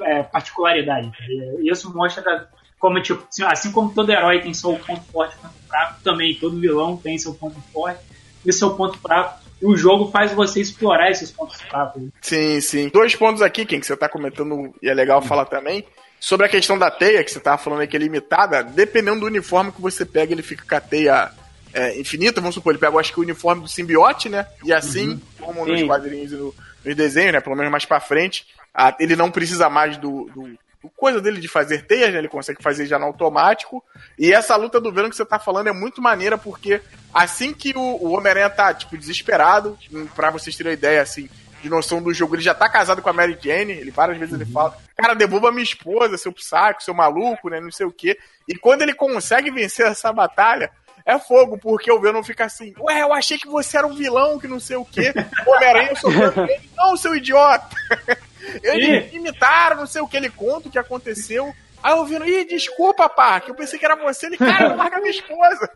é, 0.03 0.23
particularidade. 0.23 1.13
E 1.61 1.71
isso 1.71 1.95
mostra 1.95 2.49
como, 2.79 3.01
tipo, 3.01 3.25
assim, 3.47 3.71
como 3.71 3.95
todo 3.95 4.11
herói 4.11 4.41
tem 4.41 4.53
seu 4.53 4.75
ponto 4.75 5.03
forte 5.13 5.37
e 5.37 5.39
ponto 5.39 5.55
fraco, 5.69 6.03
também 6.03 6.35
todo 6.35 6.59
vilão 6.59 6.97
tem 6.97 7.17
seu 7.17 7.33
ponto 7.33 7.61
forte 7.73 8.01
e 8.45 8.53
seu 8.53 8.75
ponto 8.75 8.99
fraco. 8.99 9.41
E 9.61 9.67
o 9.67 9.77
jogo 9.77 10.11
faz 10.11 10.33
você 10.33 10.61
explorar 10.61 11.09
esses 11.09 11.31
pontos 11.31 11.61
fracos. 11.61 12.03
Sim, 12.21 12.61
sim. 12.61 12.89
Dois 12.89 13.15
pontos 13.15 13.41
aqui, 13.41 13.65
Ken, 13.65 13.79
que 13.79 13.87
você 13.87 13.97
tá 13.97 14.09
comentando 14.09 14.75
e 14.83 14.89
é 14.89 14.95
legal 14.95 15.23
falar 15.23 15.45
também. 15.45 15.85
Sobre 16.23 16.47
a 16.47 16.49
questão 16.49 16.79
da 16.79 16.89
teia, 16.89 17.25
que 17.25 17.33
você 17.33 17.41
tava 17.41 17.59
falando 17.59 17.81
aí 17.81 17.89
que 17.89 17.97
é 17.97 17.99
limitada, 17.99 18.63
dependendo 18.63 19.19
do 19.19 19.27
uniforme 19.27 19.73
que 19.73 19.81
você 19.81 20.07
pega, 20.07 20.33
ele 20.33 20.41
fica 20.41 20.65
com 20.65 20.77
a 20.77 20.81
teia 20.81 21.33
é, 21.75 21.99
infinita. 21.99 22.41
Vamos 22.41 22.55
supor, 22.55 22.73
ele 22.73 22.79
pega, 22.79 22.97
acho 22.97 23.13
que 23.13 23.19
o 23.19 23.25
uniforme 23.25 23.63
do 23.63 23.67
simbiote, 23.67 24.29
né? 24.29 24.47
E 24.65 24.73
assim, 24.73 25.09
uhum. 25.09 25.21
como 25.41 25.67
nos 25.67 25.83
quadrinhos 25.83 26.31
e 26.31 26.37
no, 26.37 26.55
nos 26.85 26.95
desenhos, 26.95 27.33
né? 27.33 27.41
Pelo 27.41 27.57
menos 27.57 27.73
mais 27.73 27.85
pra 27.85 27.99
frente, 27.99 28.47
a, 28.73 28.95
ele 29.01 29.17
não 29.17 29.33
precisa 29.33 29.69
mais 29.69 29.97
do, 29.97 30.31
do, 30.33 30.43
do, 30.81 30.89
coisa 30.95 31.21
dele 31.21 31.41
de 31.41 31.49
fazer 31.49 31.87
teias, 31.87 32.13
né? 32.13 32.21
Ele 32.21 32.29
consegue 32.29 32.63
fazer 32.63 32.87
já 32.87 33.01
no 33.01 33.07
automático. 33.07 33.83
E 34.17 34.33
essa 34.33 34.55
luta 34.55 34.81
do 34.81 34.93
Venom 34.93 35.11
que 35.11 35.17
você 35.17 35.27
tá 35.27 35.41
falando 35.41 35.71
é 35.71 35.73
muito 35.73 36.01
maneira, 36.01 36.39
porque 36.39 36.81
assim 37.13 37.53
que 37.53 37.73
o, 37.77 37.81
o 37.81 38.13
Homem-Aranha 38.13 38.49
tá, 38.49 38.73
tipo, 38.73 38.97
desesperado, 38.97 39.77
pra 40.15 40.31
vocês 40.31 40.55
terem 40.55 40.71
uma 40.71 40.79
ideia, 40.79 41.03
assim, 41.03 41.29
de 41.63 41.71
noção 41.71 42.03
do 42.03 42.13
jogo. 42.13 42.35
Ele 42.35 42.43
já 42.43 42.55
tá 42.55 42.69
casado 42.69 43.01
com 43.01 43.09
a 43.09 43.13
Mary 43.13 43.39
Jane, 43.41 43.73
ele 43.73 43.91
várias 43.91 44.19
vezes 44.19 44.35
ele 44.35 44.45
fala, 44.45 44.77
cara, 44.97 45.15
devolva 45.15 45.53
minha 45.53 45.63
esposa, 45.63 46.19
seu 46.19 46.35
saco, 46.37 46.83
seu 46.83 46.93
maluco, 46.93 47.49
né, 47.49 47.61
não 47.61 47.71
sei 47.71 47.87
o 47.87 47.93
quê. 47.93 48.19
E 48.49 48.57
quando 48.57 48.83
ele 48.83 48.93
consegue 48.93 49.51
vencer 49.51 49.87
essa 49.87 50.13
batalha, 50.13 50.71
é 51.07 51.19
fogo, 51.19 51.59
porque 51.59 51.91
o 51.91 52.01
Venom 52.01 52.23
fica 52.23 52.45
assim, 52.45 52.75
ué, 52.79 53.03
eu 53.03 53.13
achei 53.13 53.39
que 53.39 53.49
você 53.49 53.79
era 53.79 53.87
um 53.87 53.95
vilão, 53.95 54.39
que 54.39 54.49
não 54.49 54.61
sei 54.61 54.77
o 54.77 54.85
quê. 54.85 55.13
Homem-Aranha 55.47 55.97
sofrendo 55.97 56.43
ele. 56.43 56.71
Não, 56.77 56.97
seu 56.97 57.15
idiota! 57.15 57.69
Eles 58.63 59.13
imitaram, 59.13 59.77
não 59.77 59.87
sei 59.87 60.03
o 60.03 60.09
que 60.09 60.17
ele 60.17 60.29
conta, 60.29 60.69
o 60.69 60.71
que 60.71 60.79
aconteceu. 60.79 61.55
Aí 61.83 61.93
eu 61.97 62.05
vindo, 62.05 62.25
ih, 62.27 62.45
desculpa, 62.45 63.09
pá, 63.09 63.41
que 63.41 63.51
eu 63.51 63.55
pensei 63.55 63.79
que 63.79 63.85
era 63.85 63.97
você. 63.97 64.27
Ele, 64.27 64.37
cara, 64.37 64.69
não 64.71 64.77
larga 64.77 64.99
minha 64.99 65.11
esposa. 65.11 65.71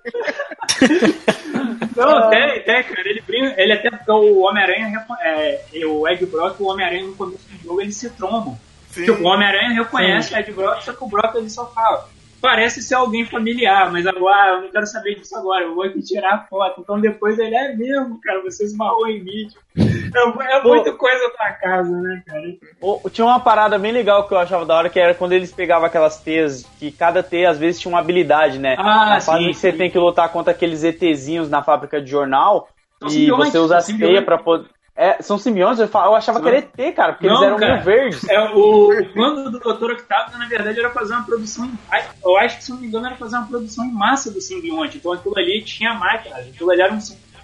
Não, 1.97 2.31
tem, 2.31 2.63
tem, 2.63 2.83
cara. 2.85 3.09
Ele, 3.09 3.23
brinca, 3.23 3.61
ele 3.61 3.73
até 3.73 3.91
o 4.13 4.41
Homem-Aranha, 4.41 5.07
é, 5.23 5.65
o 5.87 6.07
Ed 6.09 6.25
Brock 6.27 6.61
o 6.61 6.69
Homem-Aranha 6.69 7.07
no 7.07 7.17
começo 7.17 7.49
do 7.49 7.63
jogo, 7.65 7.81
eles 7.81 7.97
se 7.97 8.11
trombam. 8.11 8.59
Tipo, 8.93 9.23
o 9.23 9.27
Homem-Aranha 9.27 9.75
reconhece 9.75 10.33
o 10.33 10.39
Ed 10.39 10.53
Brock, 10.53 10.83
só 10.83 10.93
que 10.93 11.05
o 11.05 11.09
Brock 11.09 11.35
ele 11.35 11.51
só 11.51 11.67
fala 11.67 12.09
parece 12.41 12.83
ser 12.83 12.95
alguém 12.95 13.25
familiar, 13.25 13.91
mas 13.91 14.07
agora 14.07 14.57
eu 14.57 14.63
não 14.63 14.71
quero 14.71 14.87
saber 14.87 15.15
disso 15.15 15.37
agora, 15.37 15.65
eu 15.65 15.75
vou 15.75 15.85
aqui 15.85 16.03
tirar 16.03 16.35
a 16.35 16.47
foto. 16.47 16.81
Então 16.81 17.01
depois 17.01 17.39
ele 17.39 17.55
é 17.55 17.75
mesmo, 17.75 18.21
cara, 18.21 18.43
você 18.43 18.65
esmarrou 18.65 19.09
em 19.09 19.23
mim. 19.23 19.49
É, 19.77 20.57
é 20.57 20.63
muita 20.63 20.93
coisa 20.93 21.31
pra 21.37 21.53
casa, 21.53 21.91
né, 21.91 22.23
cara? 22.27 23.11
tinha 23.11 23.27
uma 23.27 23.41
parada 23.41 23.79
bem 23.79 23.93
legal 23.93 24.27
que 24.27 24.35
eu 24.35 24.39
achava 24.39 24.65
da 24.65 24.77
hora, 24.77 24.89
que 24.89 24.99
era 24.99 25.15
quando 25.15 25.33
eles 25.33 25.53
pegavam 25.53 25.87
aquelas 25.87 26.21
teias, 26.21 26.65
que 26.79 26.91
cada 26.91 27.23
teia 27.23 27.51
às 27.51 27.59
vezes 27.59 27.81
tinha 27.81 27.93
uma 27.93 28.01
habilidade, 28.01 28.59
né? 28.59 28.77
Ah, 28.79 29.11
na 29.11 29.21
fase 29.21 29.45
sim, 29.45 29.51
que 29.51 29.57
você 29.57 29.73
tem 29.73 29.91
que 29.91 29.99
lutar 29.99 30.31
contra 30.31 30.53
aqueles 30.53 30.85
ETzinhos 30.85 31.51
na 31.51 31.63
fábrica 31.63 32.01
de 32.01 32.11
jornal. 32.11 32.69
São 32.99 33.11
e 33.11 33.31
você 33.31 33.59
usa 33.59 33.77
as 33.77 33.87
teias 33.87 34.25
pra 34.25 34.39
poder. 34.39 34.76
É, 34.97 35.23
são 35.23 35.37
simbiontes? 35.37 35.79
Eu, 35.79 35.91
eu 35.93 36.15
achava 36.15 36.41
que 36.41 36.49
era 36.49 36.59
ET, 36.59 36.95
cara, 36.95 37.13
porque 37.13 37.27
não, 37.27 37.35
eles 37.35 37.47
eram 37.49 37.59
cara, 37.59 37.73
meio 37.75 37.85
verdes. 37.85 38.29
É, 38.29 38.41
o, 38.41 38.91
o 38.91 39.13
plano 39.13 39.51
do 39.51 39.59
Dr. 39.59 39.91
Octavio, 39.91 40.39
na 40.39 40.47
verdade, 40.47 40.79
era 40.81 40.91
fazer 40.91 41.13
uma 41.13 41.25
produção. 41.25 41.67
Em, 41.67 42.03
eu 42.25 42.37
acho 42.39 42.57
que, 42.57 42.65
se 42.65 42.71
não 42.71 42.79
me 42.79 42.87
engano, 42.87 43.07
era 43.07 43.17
fazer 43.17 43.37
uma 43.37 43.47
produção 43.47 43.85
em 43.85 43.93
massa 43.93 44.31
do 44.31 44.41
simbionte. 44.41 44.97
Então 44.97 45.13
aquilo 45.13 45.37
ali 45.37 45.63
tinha 45.63 45.93
máquina. 45.93 46.37
Aquilo 46.37 46.71
ali 46.71 46.81
era 46.81 46.95
um, 46.95 46.99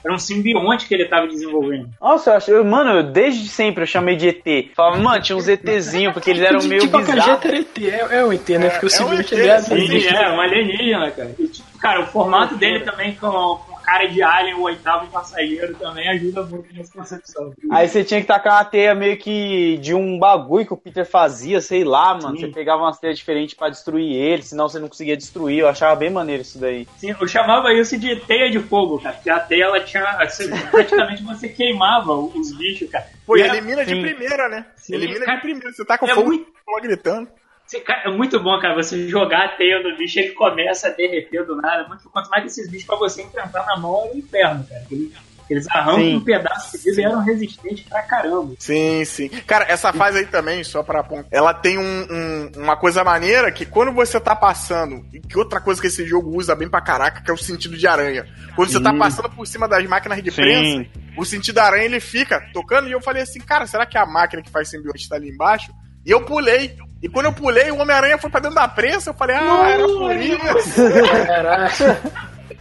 era 0.04 0.14
um 0.14 0.18
simbionte 0.18 0.86
que 0.86 0.94
ele 0.94 1.04
estava 1.04 1.26
desenvolvendo. 1.26 1.90
Nossa, 2.00 2.30
eu 2.30 2.36
acho, 2.36 2.64
mano, 2.64 2.90
eu, 2.90 3.02
desde 3.02 3.46
sempre 3.48 3.82
eu 3.82 3.86
chamei 3.86 4.16
de 4.16 4.28
ET. 4.28 4.74
Falava, 4.74 4.96
mano, 4.98 5.22
tinha 5.22 5.36
uns 5.36 5.46
ETzinhos, 5.46 6.14
porque 6.14 6.30
eles 6.30 6.42
eram 6.42 6.62
meio 6.62 6.80
tipo, 6.80 6.98
bizarros. 6.98 7.44
era 7.44 7.58
ET, 7.58 7.78
é, 7.78 8.18
é 8.18 8.24
um 8.24 8.32
ET, 8.32 8.48
né? 8.48 8.70
Porque 8.70 8.86
o 8.86 8.90
simbionte 8.90 9.34
é, 9.34 9.38
um 9.38 9.56
ET, 9.56 9.62
sim, 9.62 10.06
é, 10.08 10.30
um 10.30 10.40
alienígena, 10.40 11.10
cara. 11.10 11.34
E, 11.38 11.48
tipo, 11.48 11.78
cara, 11.78 12.00
o 12.00 12.06
formato 12.06 12.56
dele 12.56 12.80
também 12.80 13.14
com, 13.14 13.60
cara 13.92 14.06
de 14.06 14.22
Alien, 14.22 14.54
o 14.54 14.62
oitavo 14.62 15.06
passageiro, 15.08 15.74
também 15.74 16.08
ajuda 16.08 16.42
muito 16.44 16.74
nessa 16.74 16.92
concepção. 16.92 17.52
Aí 17.70 17.86
você 17.86 18.02
tinha 18.02 18.20
que 18.20 18.26
tacar 18.26 18.54
uma 18.54 18.64
teia 18.64 18.94
meio 18.94 19.18
que 19.18 19.76
de 19.78 19.94
um 19.94 20.18
bagulho 20.18 20.66
que 20.66 20.72
o 20.72 20.76
Peter 20.76 21.04
fazia, 21.04 21.60
sei 21.60 21.84
lá, 21.84 22.14
mano. 22.14 22.36
Sim. 22.36 22.46
Você 22.46 22.52
pegava 22.52 22.82
umas 22.82 22.98
teias 22.98 23.18
diferentes 23.18 23.54
para 23.54 23.68
destruir 23.68 24.10
ele, 24.10 24.42
senão 24.42 24.68
você 24.68 24.78
não 24.78 24.88
conseguia 24.88 25.16
destruir. 25.16 25.58
Eu 25.58 25.68
achava 25.68 25.94
bem 25.94 26.08
maneiro 26.08 26.42
isso 26.42 26.58
daí. 26.58 26.88
Sim, 26.96 27.14
eu 27.18 27.28
chamava 27.28 27.72
isso 27.74 27.98
de 27.98 28.16
teia 28.16 28.50
de 28.50 28.60
fogo, 28.60 28.98
cara. 28.98 29.14
Porque 29.14 29.30
a 29.30 29.40
teia, 29.40 29.64
ela 29.64 29.80
tinha. 29.80 30.02
Assim, 30.02 30.48
praticamente 30.70 31.22
você 31.22 31.48
queimava 31.48 32.14
os 32.14 32.56
bichos, 32.56 32.88
cara. 32.90 33.06
Pô, 33.26 33.36
e 33.36 33.42
elimina 33.42 33.84
de 33.84 33.94
primeira, 33.94 34.48
né? 34.48 34.66
Sim, 34.76 34.94
elimina 34.94 35.26
cara, 35.26 35.36
de 35.36 35.42
primeira. 35.42 35.72
Você 35.72 35.84
tá 35.84 35.98
com 35.98 36.06
é 36.06 36.14
fogo 36.14 36.28
muito... 36.28 36.46
gritando. 36.80 37.28
É 38.04 38.10
muito 38.10 38.40
bom, 38.40 38.58
cara, 38.60 38.74
você 38.74 39.08
jogar 39.08 39.44
a 39.44 39.48
teia 39.48 39.82
do 39.82 39.96
bicho 39.96 40.18
e 40.18 40.22
ele 40.22 40.32
começa 40.32 40.88
a 40.88 40.90
derreter 40.90 41.46
do 41.46 41.56
nada. 41.56 41.88
Muito, 41.88 42.08
quanto 42.10 42.28
mais 42.30 42.44
esses 42.44 42.70
bichos 42.70 42.86
pra 42.86 42.96
você 42.96 43.22
enfrentar 43.22 43.64
na 43.66 43.76
mão 43.76 44.06
é 44.06 44.14
o 44.14 44.18
inferno, 44.18 44.64
cara. 44.68 44.82
Eles, 44.90 45.12
eles 45.48 45.66
arrancam 45.70 46.00
sim. 46.00 46.16
um 46.16 46.20
pedaço 46.20 46.78
de 46.78 47.00
e 47.00 47.04
eram 47.04 47.20
resistentes 47.20 47.84
pra 47.88 48.02
caramba. 48.02 48.54
Sim, 48.58 49.04
sim. 49.04 49.28
Cara, 49.46 49.66
essa 49.68 49.92
fase 49.92 50.18
aí 50.18 50.26
também, 50.26 50.64
só 50.64 50.82
pra 50.82 51.04
ela 51.30 51.52
tem 51.52 51.78
um, 51.78 52.06
um, 52.10 52.52
uma 52.56 52.76
coisa 52.76 53.04
maneira 53.04 53.50
que 53.52 53.66
quando 53.66 53.92
você 53.92 54.18
tá 54.18 54.34
passando, 54.34 55.04
e 55.12 55.20
que 55.20 55.38
outra 55.38 55.60
coisa 55.60 55.80
que 55.80 55.88
esse 55.88 56.06
jogo 56.06 56.36
usa 56.36 56.54
bem 56.54 56.68
pra 56.68 56.80
caraca, 56.80 57.22
que 57.22 57.30
é 57.30 57.34
o 57.34 57.38
sentido 57.38 57.76
de 57.76 57.86
aranha. 57.86 58.26
Quando 58.56 58.68
sim. 58.68 58.78
você 58.78 58.82
tá 58.82 58.94
passando 58.94 59.28
por 59.30 59.46
cima 59.46 59.68
das 59.68 59.84
máquinas 59.86 60.22
de 60.22 60.30
sim. 60.30 60.40
prensa, 60.40 60.90
o 61.16 61.24
sentido 61.24 61.56
da 61.56 61.64
aranha 61.64 61.84
ele 61.84 62.00
fica 62.00 62.40
tocando, 62.52 62.88
e 62.88 62.92
eu 62.92 63.00
falei 63.00 63.22
assim, 63.22 63.40
cara, 63.40 63.66
será 63.66 63.84
que 63.84 63.98
a 63.98 64.06
máquina 64.06 64.42
que 64.42 64.50
faz 64.50 64.68
simbionte 64.68 65.08
tá 65.08 65.16
ali 65.16 65.28
embaixo? 65.28 65.72
E 66.04 66.10
eu 66.10 66.24
pulei. 66.24 66.76
E 67.02 67.08
quando 67.08 67.26
eu 67.26 67.32
pulei, 67.32 67.70
o 67.70 67.78
Homem-Aranha 67.78 68.16
foi 68.16 68.30
pra 68.30 68.40
dentro 68.40 68.54
da 68.54 68.68
prensa. 68.68 69.10
Eu 69.10 69.14
falei, 69.14 69.34
ah, 69.36 69.70
era 69.70 69.86
por 69.88 70.16
isso. 70.16 70.80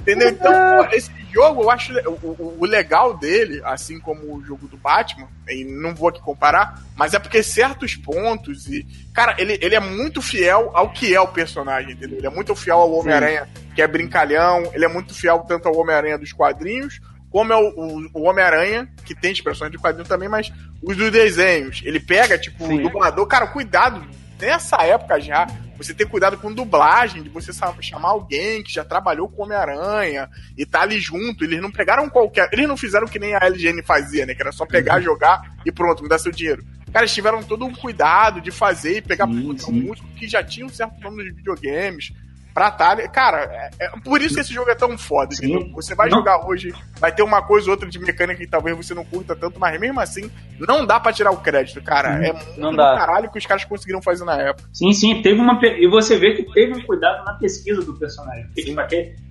Entendeu? 0.01 0.29
Então, 0.29 0.51
pô, 0.51 0.95
esse 0.95 1.11
jogo, 1.31 1.61
eu 1.61 1.69
acho 1.69 1.93
o, 1.93 2.11
o, 2.11 2.57
o, 2.59 2.65
legal 2.65 3.15
dele, 3.15 3.61
assim 3.63 3.99
como 3.99 4.35
o 4.35 4.43
jogo 4.43 4.67
do 4.67 4.75
Batman, 4.77 5.27
e 5.47 5.63
não 5.63 5.93
vou 5.93 6.09
aqui 6.09 6.19
comparar, 6.19 6.81
mas 6.95 7.13
é 7.13 7.19
porque 7.19 7.43
certos 7.43 7.95
pontos 7.95 8.67
e. 8.67 8.85
Cara, 9.13 9.35
ele, 9.37 9.59
ele 9.61 9.75
é 9.75 9.79
muito 9.79 10.21
fiel 10.21 10.71
ao 10.73 10.91
que 10.91 11.13
é 11.13 11.21
o 11.21 11.27
personagem, 11.27 11.93
entendeu? 11.93 12.17
Ele 12.17 12.27
é 12.27 12.31
muito 12.31 12.55
fiel 12.55 12.79
ao 12.79 12.91
Homem-Aranha, 12.93 13.47
que 13.75 13.81
é 13.81 13.87
brincalhão, 13.87 14.71
ele 14.73 14.85
é 14.85 14.87
muito 14.87 15.13
fiel 15.13 15.45
tanto 15.47 15.67
ao 15.67 15.77
Homem-Aranha 15.77 16.17
dos 16.17 16.33
quadrinhos, 16.33 16.99
como 17.29 17.53
é 17.53 17.55
o, 17.55 17.69
o, 17.69 18.09
o 18.13 18.21
Homem-Aranha, 18.23 18.89
que 19.05 19.13
tem 19.13 19.31
expressões 19.31 19.71
de 19.71 19.77
quadrinho 19.77 20.07
também, 20.07 20.27
mas 20.27 20.51
os 20.81 20.97
dos 20.97 21.11
desenhos. 21.11 21.81
Ele 21.85 21.99
pega, 21.99 22.37
tipo, 22.37 22.65
Sim. 22.65 22.79
o 22.79 22.83
dublador. 22.83 23.25
Cara, 23.27 23.47
cuidado, 23.47 24.03
nessa 24.41 24.77
época 24.83 25.19
já, 25.19 25.47
você 25.77 25.93
ter 25.93 26.05
cuidado 26.05 26.37
com 26.37 26.51
dublagem, 26.51 27.23
de 27.23 27.29
você 27.29 27.51
chamar 27.81 28.09
alguém 28.09 28.63
que 28.63 28.73
já 28.73 28.83
trabalhou 28.83 29.29
com 29.29 29.43
Homem-Aranha 29.43 30.29
e 30.57 30.65
tá 30.65 30.81
ali 30.81 30.99
junto. 30.99 31.43
Eles 31.43 31.61
não 31.61 31.71
pegaram 31.71 32.09
qualquer. 32.09 32.49
Eles 32.51 32.67
não 32.67 32.77
fizeram 32.77 33.07
que 33.07 33.19
nem 33.19 33.33
a 33.33 33.39
LGN 33.39 33.81
fazia, 33.83 34.25
né? 34.25 34.35
Que 34.35 34.41
era 34.41 34.51
só 34.51 34.65
pegar, 34.65 34.97
uhum. 34.97 35.03
jogar 35.03 35.55
e 35.65 35.71
pronto, 35.71 36.03
me 36.03 36.09
dá 36.09 36.19
seu 36.19 36.31
dinheiro. 36.31 36.63
Cara, 36.91 37.05
eles 37.05 37.13
tiveram 37.13 37.41
todo 37.41 37.65
um 37.65 37.73
cuidado 37.73 38.41
de 38.41 38.51
fazer 38.51 38.97
e 38.97 39.01
pegar 39.01 39.25
sim, 39.25 39.57
sim. 39.57 39.71
músico 39.71 40.07
que 40.09 40.27
já 40.27 40.43
tinha 40.43 40.65
um 40.65 40.69
certo 40.69 40.99
nome 40.99 41.23
nos 41.23 41.35
videogames 41.35 42.11
pra 42.53 42.67
Atari. 42.67 43.07
Cara, 43.09 43.71
é, 43.79 43.85
é 43.85 43.89
por 44.03 44.21
isso 44.21 44.35
que 44.35 44.41
esse 44.41 44.53
jogo 44.53 44.69
é 44.69 44.75
tão 44.75 44.97
foda. 44.97 45.35
Você 45.73 45.95
vai 45.95 46.09
não. 46.09 46.19
jogar 46.19 46.45
hoje, 46.47 46.73
vai 46.99 47.11
ter 47.11 47.23
uma 47.23 47.41
coisa 47.41 47.67
ou 47.67 47.71
outra 47.71 47.89
de 47.89 47.99
mecânica 47.99 48.39
que 48.39 48.47
talvez 48.47 48.75
você 48.75 48.93
não 48.93 49.03
curta 49.03 49.35
tanto, 49.35 49.59
mas 49.59 49.79
mesmo 49.79 49.99
assim, 49.99 50.29
não 50.59 50.85
dá 50.85 50.99
pra 50.99 51.13
tirar 51.13 51.31
o 51.31 51.37
crédito, 51.37 51.81
cara. 51.81 52.17
Sim, 52.17 52.25
é 52.25 52.61
muito 52.61 52.77
dá. 52.77 52.95
caralho 52.97 53.31
que 53.31 53.37
os 53.37 53.45
caras 53.45 53.65
conseguiram 53.65 54.01
fazer 54.01 54.25
na 54.25 54.35
época. 54.35 54.69
Sim, 54.73 54.91
sim, 54.93 55.21
teve 55.21 55.39
uma. 55.39 55.59
E 55.63 55.87
você 55.87 56.17
vê 56.17 56.33
que 56.33 56.43
teve 56.53 56.73
um 56.73 56.81
cuidado 56.81 57.25
na 57.25 57.33
pesquisa 57.33 57.81
do 57.81 57.93
personagem. 57.97 58.45
Porque, 58.45 58.63
tipo, 58.63 58.79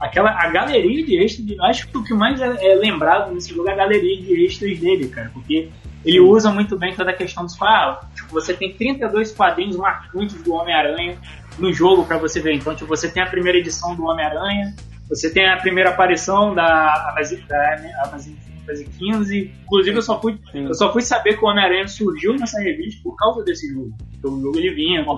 aquela, 0.00 0.30
a 0.30 0.48
galeria 0.48 1.04
de 1.04 1.22
extras, 1.22 1.58
acho 1.60 1.88
que 1.88 1.98
o 1.98 2.04
que 2.04 2.14
mais 2.14 2.40
é, 2.40 2.72
é 2.72 2.74
lembrado 2.74 3.32
nesse 3.32 3.54
jogo 3.54 3.68
é 3.68 3.72
a 3.72 3.76
galeria 3.76 4.22
de 4.22 4.44
extras 4.44 4.78
dele, 4.78 5.08
cara. 5.08 5.30
Porque 5.32 5.70
ele 6.04 6.20
usa 6.20 6.50
muito 6.50 6.78
bem 6.78 6.94
toda 6.94 7.10
a 7.10 7.14
questão 7.14 7.44
dos 7.44 7.60
ah, 7.60 8.00
tipo, 8.14 8.32
você 8.32 8.54
tem 8.54 8.72
32 8.72 9.32
quadrinhos 9.32 9.76
marcantes 9.76 10.42
do 10.42 10.52
Homem-Aranha 10.54 11.18
no 11.60 11.72
jogo 11.72 12.04
para 12.04 12.18
você 12.18 12.40
ver. 12.40 12.54
Então, 12.54 12.74
tipo, 12.74 12.88
você 12.88 13.08
tem 13.08 13.22
a 13.22 13.26
primeira 13.26 13.58
edição 13.58 13.94
do 13.94 14.04
Homem-Aranha, 14.04 14.74
você 15.08 15.30
tem 15.30 15.48
a 15.48 15.56
primeira 15.56 15.90
aparição 15.90 16.54
da 16.54 17.10
Amazing, 17.10 17.44
da 17.46 18.04
Amazing 18.04 18.36
15. 18.98 19.52
Inclusive, 19.64 19.96
eu 19.96 20.02
só 20.02 20.20
fui, 20.20 20.38
eu 20.54 20.74
só 20.74 20.92
fui 20.92 21.02
saber 21.02 21.36
que 21.36 21.44
o 21.44 21.48
Homem-Aranha 21.48 21.88
surgiu 21.88 22.34
nessa 22.34 22.60
revista 22.60 23.00
por 23.02 23.16
causa 23.16 23.42
desse 23.42 23.72
jogo. 23.72 23.92
Porque 24.12 24.26
o 24.26 24.40
jogo 24.40 24.58
ele 24.58 24.70
vinha, 24.70 25.04
uhum. 25.04 25.16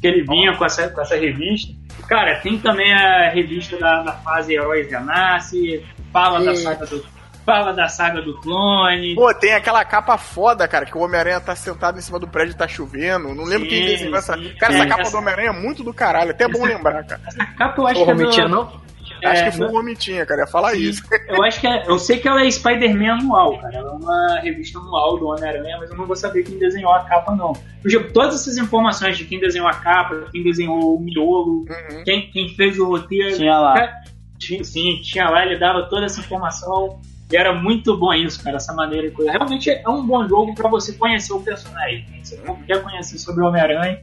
que 0.00 0.06
ele 0.06 0.22
vinha 0.22 0.56
com 0.56 0.64
essa, 0.64 0.88
com 0.88 1.00
essa 1.00 1.16
revista. 1.16 1.74
Cara, 2.08 2.40
tem 2.40 2.58
também 2.58 2.92
a 2.92 3.28
revista 3.28 3.76
da, 3.76 4.02
da 4.02 4.12
fase 4.12 4.54
Heróis 4.54 4.90
Renasce, 4.90 5.84
fala 6.12 6.42
da 6.42 6.54
saga 6.54 6.86
do 6.86 7.04
fala 7.50 7.72
da 7.72 7.88
saga 7.88 8.22
do 8.22 8.34
clone. 8.40 9.14
Pô, 9.14 9.34
tem 9.34 9.54
aquela 9.54 9.84
capa 9.84 10.16
foda, 10.16 10.68
cara, 10.68 10.86
que 10.86 10.96
o 10.96 11.00
Homem-Aranha 11.00 11.40
tá 11.40 11.56
sentado 11.56 11.98
em 11.98 12.02
cima 12.02 12.18
do 12.18 12.28
prédio 12.28 12.52
e 12.52 12.56
tá 12.56 12.68
chovendo. 12.68 13.34
Não 13.34 13.44
lembro 13.44 13.68
sim, 13.68 13.76
quem 13.76 13.86
desenhou 13.86 14.16
essa. 14.16 14.36
Cara, 14.58 14.74
essa 14.74 14.86
capa 14.86 15.02
essa... 15.02 15.10
do 15.10 15.18
Homem-Aranha 15.18 15.50
é 15.50 15.52
muito 15.52 15.82
do 15.82 15.92
caralho. 15.92 16.30
Até 16.30 16.44
é 16.44 16.48
bom 16.48 16.64
lembrar, 16.64 17.04
cara. 17.04 17.20
Essa 17.26 17.44
capa 17.46 17.80
eu 17.80 17.86
acho 17.86 18.04
que 18.04 18.40
é 18.40 18.44
do... 18.44 18.48
não? 18.48 18.90
Acho 19.24 19.42
é, 19.42 19.50
que 19.50 19.56
foi 19.58 19.66
o 19.66 19.70
Romitinha, 19.70 20.24
cara, 20.24 20.42
ia 20.42 20.46
falar 20.46 20.70
sim, 20.70 20.78
isso. 20.78 21.02
Eu 21.28 21.42
acho 21.44 21.60
que 21.60 21.66
é, 21.66 21.84
eu 21.86 21.98
sei 21.98 22.18
que 22.18 22.26
ela 22.26 22.42
é 22.42 22.50
Spider-Man 22.50 23.18
anual, 23.18 23.58
cara. 23.60 23.76
Ela 23.76 23.90
é 23.90 23.92
uma 23.92 24.40
revista 24.40 24.78
anual 24.78 25.18
do 25.18 25.26
Homem-Aranha, 25.26 25.76
mas 25.78 25.90
eu 25.90 25.96
não 25.96 26.06
vou 26.06 26.16
saber 26.16 26.42
quem 26.42 26.58
desenhou 26.58 26.92
a 26.92 27.04
capa, 27.04 27.36
não. 27.36 27.52
Porque 27.82 27.98
todas 28.12 28.34
essas 28.36 28.56
informações 28.56 29.18
de 29.18 29.24
quem 29.26 29.38
desenhou 29.38 29.68
a 29.68 29.74
capa, 29.74 30.26
quem 30.32 30.42
desenhou 30.42 30.96
o 30.96 31.00
miolo, 31.00 31.66
uhum. 31.68 32.04
quem, 32.04 32.30
quem 32.30 32.48
fez 32.48 32.78
o 32.78 32.86
roteiro. 32.86 33.36
Tinha 33.36 33.58
lá. 33.58 33.74
Cara, 33.74 33.92
tinha, 34.38 34.64
sim, 34.64 35.00
tinha 35.02 35.28
lá, 35.28 35.44
ele 35.44 35.58
dava 35.58 35.82
toda 35.88 36.06
essa 36.06 36.20
informação. 36.20 36.98
E 37.30 37.36
era 37.36 37.52
muito 37.52 37.96
bom 37.96 38.12
isso, 38.12 38.42
cara, 38.42 38.56
essa 38.56 38.72
maneira 38.72 39.08
de 39.08 39.14
coisa. 39.14 39.30
Realmente 39.30 39.70
é 39.70 39.88
um 39.88 40.04
bom 40.04 40.26
jogo 40.26 40.54
para 40.54 40.68
você 40.68 40.92
conhecer 40.92 41.32
o 41.32 41.40
personagem. 41.40 42.04
Você 42.22 42.40
quer 42.66 42.82
conhecer 42.82 43.18
sobre 43.18 43.42
o 43.42 43.46
Homem-Aranha. 43.46 44.00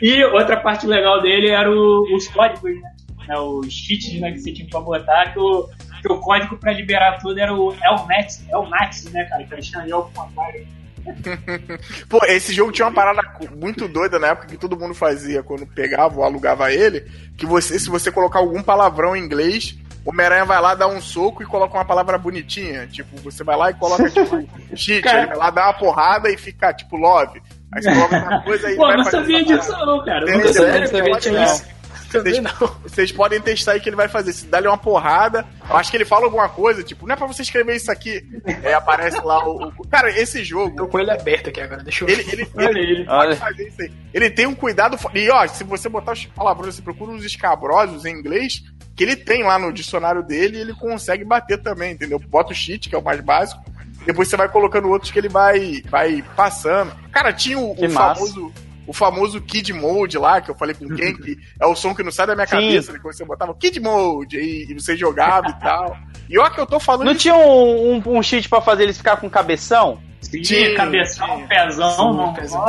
E 0.00 0.22
outra 0.24 0.56
parte 0.58 0.86
legal 0.86 1.20
dele 1.20 1.48
era 1.48 1.70
o, 1.70 2.02
os 2.14 2.28
códigos, 2.28 2.80
né? 2.80 2.92
É, 3.28 3.38
os 3.38 3.70
cheats 3.70 4.18
né, 4.20 4.30
que 4.32 4.38
você 4.38 4.52
tinha 4.52 4.68
pra 4.68 4.80
botar, 4.80 5.32
que 5.32 5.38
o, 5.38 5.68
que 6.00 6.10
o 6.10 6.18
código 6.20 6.56
para 6.56 6.72
liberar 6.72 7.18
tudo 7.18 7.38
era 7.38 7.52
o 7.52 7.74
Elmax, 7.84 8.46
Elmax, 8.48 9.04
né, 9.12 9.24
cara? 9.24 9.44
Que 9.44 9.52
era 9.52 9.60
escanear 9.60 10.00
contrário. 10.00 10.66
Pô, 12.08 12.20
esse 12.26 12.54
jogo 12.54 12.72
tinha 12.72 12.86
uma 12.86 12.94
parada 12.94 13.22
muito 13.56 13.88
doida 13.88 14.18
na 14.18 14.28
época 14.28 14.48
que 14.48 14.56
todo 14.56 14.78
mundo 14.78 14.94
fazia 14.94 15.42
quando 15.42 15.66
pegava 15.66 16.18
ou 16.18 16.24
alugava 16.24 16.72
ele, 16.72 17.06
que 17.36 17.46
você, 17.46 17.78
se 17.78 17.88
você 17.88 18.10
colocar 18.10 18.38
algum 18.38 18.62
palavrão 18.62 19.16
em 19.16 19.24
inglês, 19.24 19.76
o 20.04 20.10
Homem-Aranha 20.10 20.44
vai 20.44 20.60
lá, 20.60 20.74
dá 20.74 20.86
um 20.86 21.00
soco 21.00 21.42
e 21.42 21.46
coloca 21.46 21.76
uma 21.76 21.84
palavra 21.84 22.18
bonitinha. 22.18 22.86
Tipo, 22.86 23.16
você 23.20 23.44
vai 23.44 23.56
lá 23.56 23.70
e 23.70 23.74
coloca, 23.74 24.08
tipo, 24.08 24.48
cheat, 24.76 25.02
cara... 25.04 25.18
ele 25.18 25.26
vai 25.28 25.36
lá, 25.36 25.50
dá 25.50 25.66
uma 25.66 25.74
porrada 25.74 26.30
e 26.30 26.36
fica, 26.36 26.72
tipo, 26.72 26.96
love. 26.96 27.42
Aí 27.72 27.82
você 27.82 27.92
coloca 27.92 28.16
uma 28.16 28.42
coisa 28.42 28.68
aí. 28.68 28.76
Pô, 28.76 28.96
não 28.96 29.04
sabia 29.04 29.44
disso 29.44 29.70
não, 29.72 30.04
cara. 30.04 30.26
Não 30.26 30.52
sabia 30.86 31.18
disso. 31.18 31.77
Vocês, 32.10 32.38
vocês 32.82 33.12
podem 33.12 33.40
testar 33.40 33.72
aí 33.72 33.80
que 33.80 33.88
ele 33.88 33.96
vai 33.96 34.08
fazer. 34.08 34.32
Se 34.32 34.46
dá-lhe 34.46 34.66
uma 34.66 34.78
porrada, 34.78 35.46
eu 35.68 35.76
acho 35.76 35.90
que 35.90 35.96
ele 35.96 36.04
fala 36.04 36.24
alguma 36.24 36.48
coisa, 36.48 36.82
tipo, 36.82 37.06
não 37.06 37.14
é 37.14 37.16
pra 37.16 37.26
você 37.26 37.42
escrever 37.42 37.76
isso 37.76 37.90
aqui. 37.90 38.26
É, 38.62 38.74
aparece 38.74 39.20
lá 39.20 39.46
o, 39.46 39.68
o. 39.68 39.88
Cara, 39.88 40.10
esse 40.10 40.42
jogo. 40.42 40.76
Tô 40.76 40.88
com 40.88 40.98
ele 40.98 41.10
aberto 41.10 41.50
aqui 41.50 41.60
agora, 41.60 41.82
deixa 41.82 42.04
eu 42.04 42.08
ver. 42.08 42.20
Ele, 42.20 42.32
ele, 42.32 42.50
ele, 42.56 42.80
ele 42.80 43.04
pode 43.04 43.36
fazer 43.36 43.68
isso 43.68 43.82
aí. 43.82 43.92
Ele 44.12 44.30
tem 44.30 44.46
um 44.46 44.54
cuidado. 44.54 44.96
E 45.14 45.30
ó, 45.30 45.46
se 45.46 45.64
você 45.64 45.88
botar 45.88 46.12
os 46.12 46.24
palavrões, 46.26 46.74
você 46.74 46.82
procura 46.82 47.12
uns 47.12 47.24
escabrosos 47.24 48.04
em 48.04 48.12
inglês, 48.12 48.62
que 48.96 49.04
ele 49.04 49.14
tem 49.14 49.42
lá 49.42 49.58
no 49.58 49.72
dicionário 49.72 50.22
dele 50.22 50.58
ele 50.58 50.74
consegue 50.74 51.24
bater 51.24 51.62
também, 51.62 51.92
entendeu? 51.92 52.18
Bota 52.18 52.52
o 52.52 52.56
cheat, 52.56 52.88
que 52.88 52.94
é 52.94 52.98
o 52.98 53.04
mais 53.04 53.20
básico. 53.20 53.62
Depois 54.04 54.28
você 54.28 54.36
vai 54.36 54.48
colocando 54.48 54.88
outros 54.88 55.10
que 55.10 55.18
ele 55.18 55.28
vai, 55.28 55.82
vai 55.88 56.24
passando. 56.34 56.92
Cara, 57.12 57.32
tinha 57.32 57.58
o, 57.58 57.72
o 57.72 57.90
famoso 57.90 58.52
o 58.88 58.92
famoso 58.94 59.38
Kid 59.42 59.70
Mode 59.74 60.16
lá, 60.16 60.40
que 60.40 60.50
eu 60.50 60.54
falei 60.54 60.74
com 60.74 60.88
quem, 60.88 61.14
que 61.14 61.36
é 61.60 61.66
o 61.66 61.76
som 61.76 61.94
que 61.94 62.02
não 62.02 62.10
sai 62.10 62.26
da 62.26 62.34
minha 62.34 62.46
Sim. 62.46 62.52
cabeça, 62.52 62.90
né, 62.90 62.98
quando 63.00 63.14
você 63.14 63.24
botava 63.24 63.54
Kid 63.54 63.78
Mode 63.80 64.38
e, 64.38 64.72
e 64.72 64.74
você 64.74 64.96
jogava 64.96 65.48
e 65.50 65.60
tal. 65.60 65.94
E 66.26 66.38
ó 66.38 66.48
que 66.48 66.58
eu 66.58 66.66
tô 66.66 66.80
falando. 66.80 67.06
Não 67.06 67.14
tinha 67.14 67.36
um, 67.36 67.96
um, 67.96 68.02
um 68.06 68.22
cheat 68.22 68.48
pra 68.48 68.62
fazer 68.62 68.84
eles 68.84 68.96
ficar 68.96 69.18
com 69.18 69.28
cabeção? 69.28 70.00
Sim, 70.22 70.40
tinha 70.40 70.74
cabeção, 70.74 71.26
tinha. 71.26 71.46
pezão, 71.46 72.34
Sim, 72.34 72.40
pezão. 72.40 72.64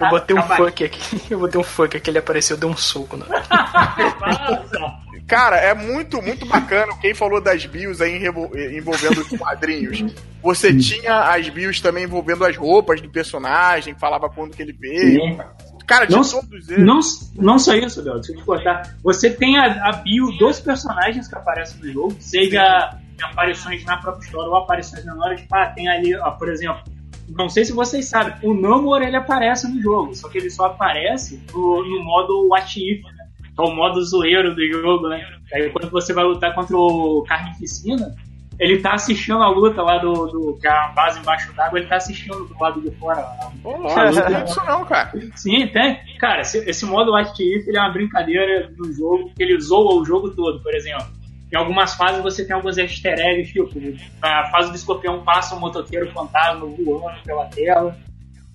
Eu 0.00 0.10
botei 0.10 0.36
um 0.36 0.42
funk 0.42 0.84
aqui. 0.84 1.22
Eu 1.30 1.38
botei 1.38 1.60
um 1.60 1.64
funk 1.64 1.96
aqui, 1.96 2.10
ele 2.10 2.18
apareceu, 2.18 2.56
deu 2.56 2.68
um 2.68 2.76
soco. 2.76 3.16
Né? 3.16 3.24
Cara, 5.26 5.56
é 5.56 5.74
muito, 5.74 6.20
muito 6.20 6.44
bacana. 6.46 6.96
Quem 7.00 7.14
falou 7.14 7.40
das 7.40 7.64
bios 7.64 8.00
aí 8.00 8.22
envolvendo 8.76 9.20
os 9.20 9.28
quadrinhos. 9.38 10.04
Você 10.42 10.76
tinha 10.76 11.30
as 11.30 11.48
bios 11.48 11.80
também 11.80 12.04
envolvendo 12.04 12.44
as 12.44 12.56
roupas 12.56 13.00
do 13.00 13.08
personagem, 13.08 13.94
falava 13.94 14.28
quando 14.28 14.54
que 14.54 14.62
ele 14.62 14.72
veio. 14.72 15.20
Sim. 15.20 15.38
Cara, 15.86 16.06
de 16.06 16.12
não, 16.12 16.22
todos 16.22 16.68
eles. 16.68 16.84
Não, 16.84 17.00
não 17.36 17.58
só 17.58 17.74
isso, 17.74 18.02
Léo, 18.02 18.14
deixa 18.14 18.32
eu 18.32 18.36
te 18.36 18.44
cortar. 18.44 18.94
Você 19.02 19.30
tem 19.30 19.58
a, 19.58 19.88
a 19.88 19.92
bio 19.92 20.30
dos 20.38 20.60
personagens 20.60 21.28
que 21.28 21.34
aparecem 21.34 21.80
no 21.80 21.92
jogo, 21.92 22.16
seja 22.20 22.90
Sim. 22.92 23.24
aparições 23.24 23.84
na 23.84 23.96
própria 23.98 24.24
história 24.24 24.48
ou 24.48 24.56
aparições 24.56 25.04
menores. 25.04 25.44
Ah, 25.52 25.66
tem 25.66 25.88
ali, 25.88 26.14
ó, 26.16 26.30
por 26.32 26.48
exemplo, 26.48 26.82
não 27.28 27.48
sei 27.48 27.64
se 27.64 27.72
vocês 27.72 28.06
sabem, 28.06 28.34
o 28.42 28.54
Namor 28.54 29.02
ele 29.02 29.16
aparece 29.16 29.68
no 29.68 29.80
jogo, 29.80 30.14
só 30.14 30.28
que 30.28 30.38
ele 30.38 30.50
só 30.50 30.66
aparece 30.66 31.42
no, 31.52 31.82
no 31.82 32.04
modo 32.04 32.48
What 32.48 32.78
If, 32.78 33.04
é 33.58 33.62
o 33.62 33.74
modo 33.74 34.02
zoeiro 34.04 34.54
do 34.54 34.66
jogo, 34.66 35.08
né? 35.08 35.24
Aí 35.52 35.70
quando 35.70 35.90
você 35.90 36.12
vai 36.12 36.24
lutar 36.24 36.54
contra 36.54 36.76
o 36.76 37.22
Carnificina, 37.28 38.14
ele 38.58 38.78
tá 38.78 38.94
assistindo 38.94 39.42
a 39.42 39.48
luta 39.48 39.82
lá 39.82 39.98
do, 39.98 40.26
do 40.26 40.58
que 40.60 40.66
é 40.66 40.70
a 40.70 40.88
base 40.88 41.18
embaixo 41.18 41.52
d'água, 41.54 41.78
ele 41.78 41.88
tá 41.88 41.96
assistindo 41.96 42.44
do 42.44 42.58
lado 42.60 42.80
de 42.80 42.90
fora. 42.92 43.22
Pô, 43.62 43.78
não 43.78 43.88
tem 43.88 44.44
isso 44.44 44.64
não, 44.64 44.84
cara. 44.84 45.12
Sim, 45.34 45.66
tem. 45.68 45.98
Cara, 46.18 46.42
esse, 46.42 46.58
esse 46.58 46.86
modo 46.86 47.12
What 47.12 47.32
If 47.42 47.66
ele 47.66 47.76
é 47.76 47.80
uma 47.80 47.92
brincadeira 47.92 48.68
do 48.68 48.92
jogo, 48.92 49.30
que 49.34 49.42
ele 49.42 49.60
zoa 49.60 50.00
o 50.00 50.04
jogo 50.04 50.30
todo, 50.30 50.60
por 50.60 50.74
exemplo. 50.74 51.06
Em 51.52 51.56
algumas 51.56 51.94
fases 51.94 52.22
você 52.22 52.44
tem 52.44 52.54
alguns 52.54 52.78
easter 52.78 53.18
eggs, 53.18 53.52
tipo, 53.52 53.70
a 54.20 54.50
fase 54.50 54.70
do 54.70 54.76
escorpião 54.76 55.22
passa 55.22 55.54
um 55.54 55.60
motoqueiro 55.60 56.10
fantasma 56.10 56.66
voando 56.66 57.22
pela 57.24 57.46
tela. 57.46 57.96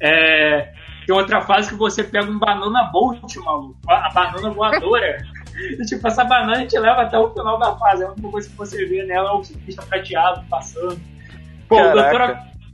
É, 0.01 0.73
tem 1.09 1.15
outra 1.15 1.41
fase 1.41 1.69
que 1.69 1.75
você 1.75 2.03
pega 2.03 2.29
um 2.29 2.37
banana 2.37 2.83
bolt, 2.91 3.35
maluco. 3.37 3.75
A 3.87 4.11
banana 4.13 4.51
voadora. 4.51 5.17
e, 5.57 5.83
tipo, 5.83 6.07
essa 6.07 6.23
banana 6.23 6.67
te 6.67 6.77
leva 6.77 7.01
até 7.01 7.17
o 7.17 7.31
final 7.31 7.57
da 7.57 7.75
fase. 7.77 8.03
A 8.03 8.11
única 8.11 8.29
coisa 8.29 8.47
que 8.47 8.55
você 8.55 8.85
vê 8.85 9.03
nela 9.03 9.31
é 9.31 9.33
o 9.33 9.43
surfista 9.43 9.81
prateado 9.81 10.45
passando. 10.47 11.01
Pô, 11.67 11.77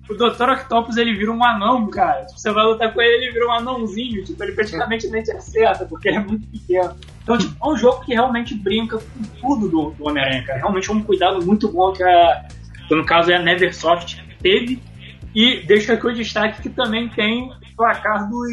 o 0.09 0.15
doutor 0.15 0.49
Octopus 0.49 0.97
ele 0.97 1.15
vira 1.15 1.31
um 1.31 1.41
anão, 1.45 1.89
cara. 1.89 2.25
Tipo, 2.25 2.37
você 2.37 2.51
vai 2.51 2.65
lutar 2.65 2.93
com 2.93 3.01
ele, 3.01 3.23
ele 3.23 3.31
vira 3.31 3.47
um 3.47 3.53
anãozinho. 3.53 4.21
Tipo, 4.25 4.43
ele 4.43 4.51
praticamente 4.51 5.07
nem 5.07 5.23
te 5.23 5.31
acerta, 5.31 5.85
porque 5.85 6.09
ele 6.09 6.17
é 6.17 6.19
muito 6.19 6.45
pequeno. 6.47 6.93
Então, 7.23 7.37
tipo, 7.37 7.55
é 7.65 7.71
um 7.71 7.77
jogo 7.77 8.03
que 8.03 8.13
realmente 8.13 8.53
brinca 8.53 8.97
com 8.97 9.23
tudo 9.39 9.69
do, 9.69 9.91
do 9.91 10.09
Homem-Aranha, 10.09 10.43
cara. 10.43 10.59
Realmente 10.59 10.89
é 10.89 10.93
um 10.93 11.01
cuidado 11.01 11.41
muito 11.45 11.71
bom 11.71 11.93
que, 11.93 12.03
a, 12.03 12.45
no 12.91 13.05
caso 13.05 13.31
é 13.31 13.35
a 13.35 13.41
Neversoft 13.41 14.21
teve. 14.41 14.83
E 15.33 15.61
deixa 15.65 15.93
aqui 15.93 16.05
o 16.05 16.13
destaque 16.13 16.61
que 16.61 16.69
também 16.69 17.07
tem 17.07 17.49
placar 17.75 18.29
dos, 18.29 18.49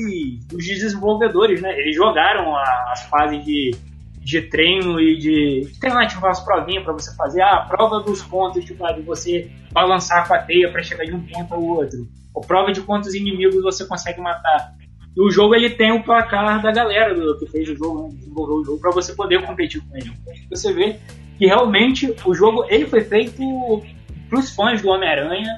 dos 0.47 0.65
desenvolvedores, 0.65 1.61
né? 1.61 1.79
Eles 1.79 1.95
jogaram 1.95 2.57
as 2.57 3.03
fases 3.05 3.45
de, 3.45 3.75
de 4.19 4.43
treino 4.43 5.01
e 5.01 5.19
de. 5.19 5.73
Tem 5.81 5.93
lá, 5.93 6.07
tipo, 6.07 6.25
umas 6.25 6.41
provinhas 6.41 6.85
pra 6.85 6.93
você 6.93 7.15
fazer. 7.17 7.43
Ah, 7.43 7.57
a 7.57 7.67
prova 7.67 8.01
dos 8.01 8.23
pontos, 8.23 8.65
tipo, 8.65 8.87
de 8.95 9.03
você 9.03 9.51
balançar 9.73 10.27
com 10.27 10.35
a 10.35 10.39
teia 10.39 10.71
pra 10.71 10.83
chegar 10.83 11.05
de 11.05 11.15
um 11.15 11.25
ponto 11.25 11.55
ao 11.55 11.63
outro. 11.63 12.07
Ou 12.35 12.43
prova 12.43 12.73
de 12.73 12.81
quantos 12.81 13.15
inimigos 13.15 13.63
você 13.63 13.87
consegue 13.87 14.21
matar. 14.21 14.75
E 15.15 15.21
o 15.21 15.31
jogo 15.31 15.55
ele 15.55 15.71
tem 15.71 15.93
o 15.93 16.03
placar 16.03 16.63
da 16.63 16.73
galera 16.73 17.15
do, 17.15 17.39
que 17.39 17.47
fez 17.47 17.69
o 17.69 17.77
jogo, 17.77 18.09
né? 18.09 18.15
desenvolveu 18.15 18.57
o 18.57 18.65
jogo, 18.65 18.81
pra 18.81 18.91
você 18.91 19.15
poder 19.15 19.45
competir 19.45 19.83
com 19.83 19.97
ele. 19.97 20.11
Então, 20.23 20.35
você 20.51 20.73
vê 20.73 20.97
que 21.37 21.47
realmente 21.47 22.15
o 22.25 22.35
jogo 22.35 22.65
ele 22.69 22.87
foi 22.87 23.03
feito 23.03 23.83
pros 24.31 24.55
fãs 24.55 24.81
do 24.81 24.89
Homem-Aranha 24.89 25.51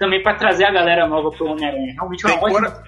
também 0.00 0.22
para 0.22 0.34
trazer 0.34 0.64
a 0.64 0.72
galera 0.72 1.06
nova 1.06 1.30
pro 1.30 1.50
Homem-Aranha. 1.50 1.92
Realmente 1.92 2.24
uma 2.24 2.34
ótima 2.36 2.70
cora... 2.70 2.84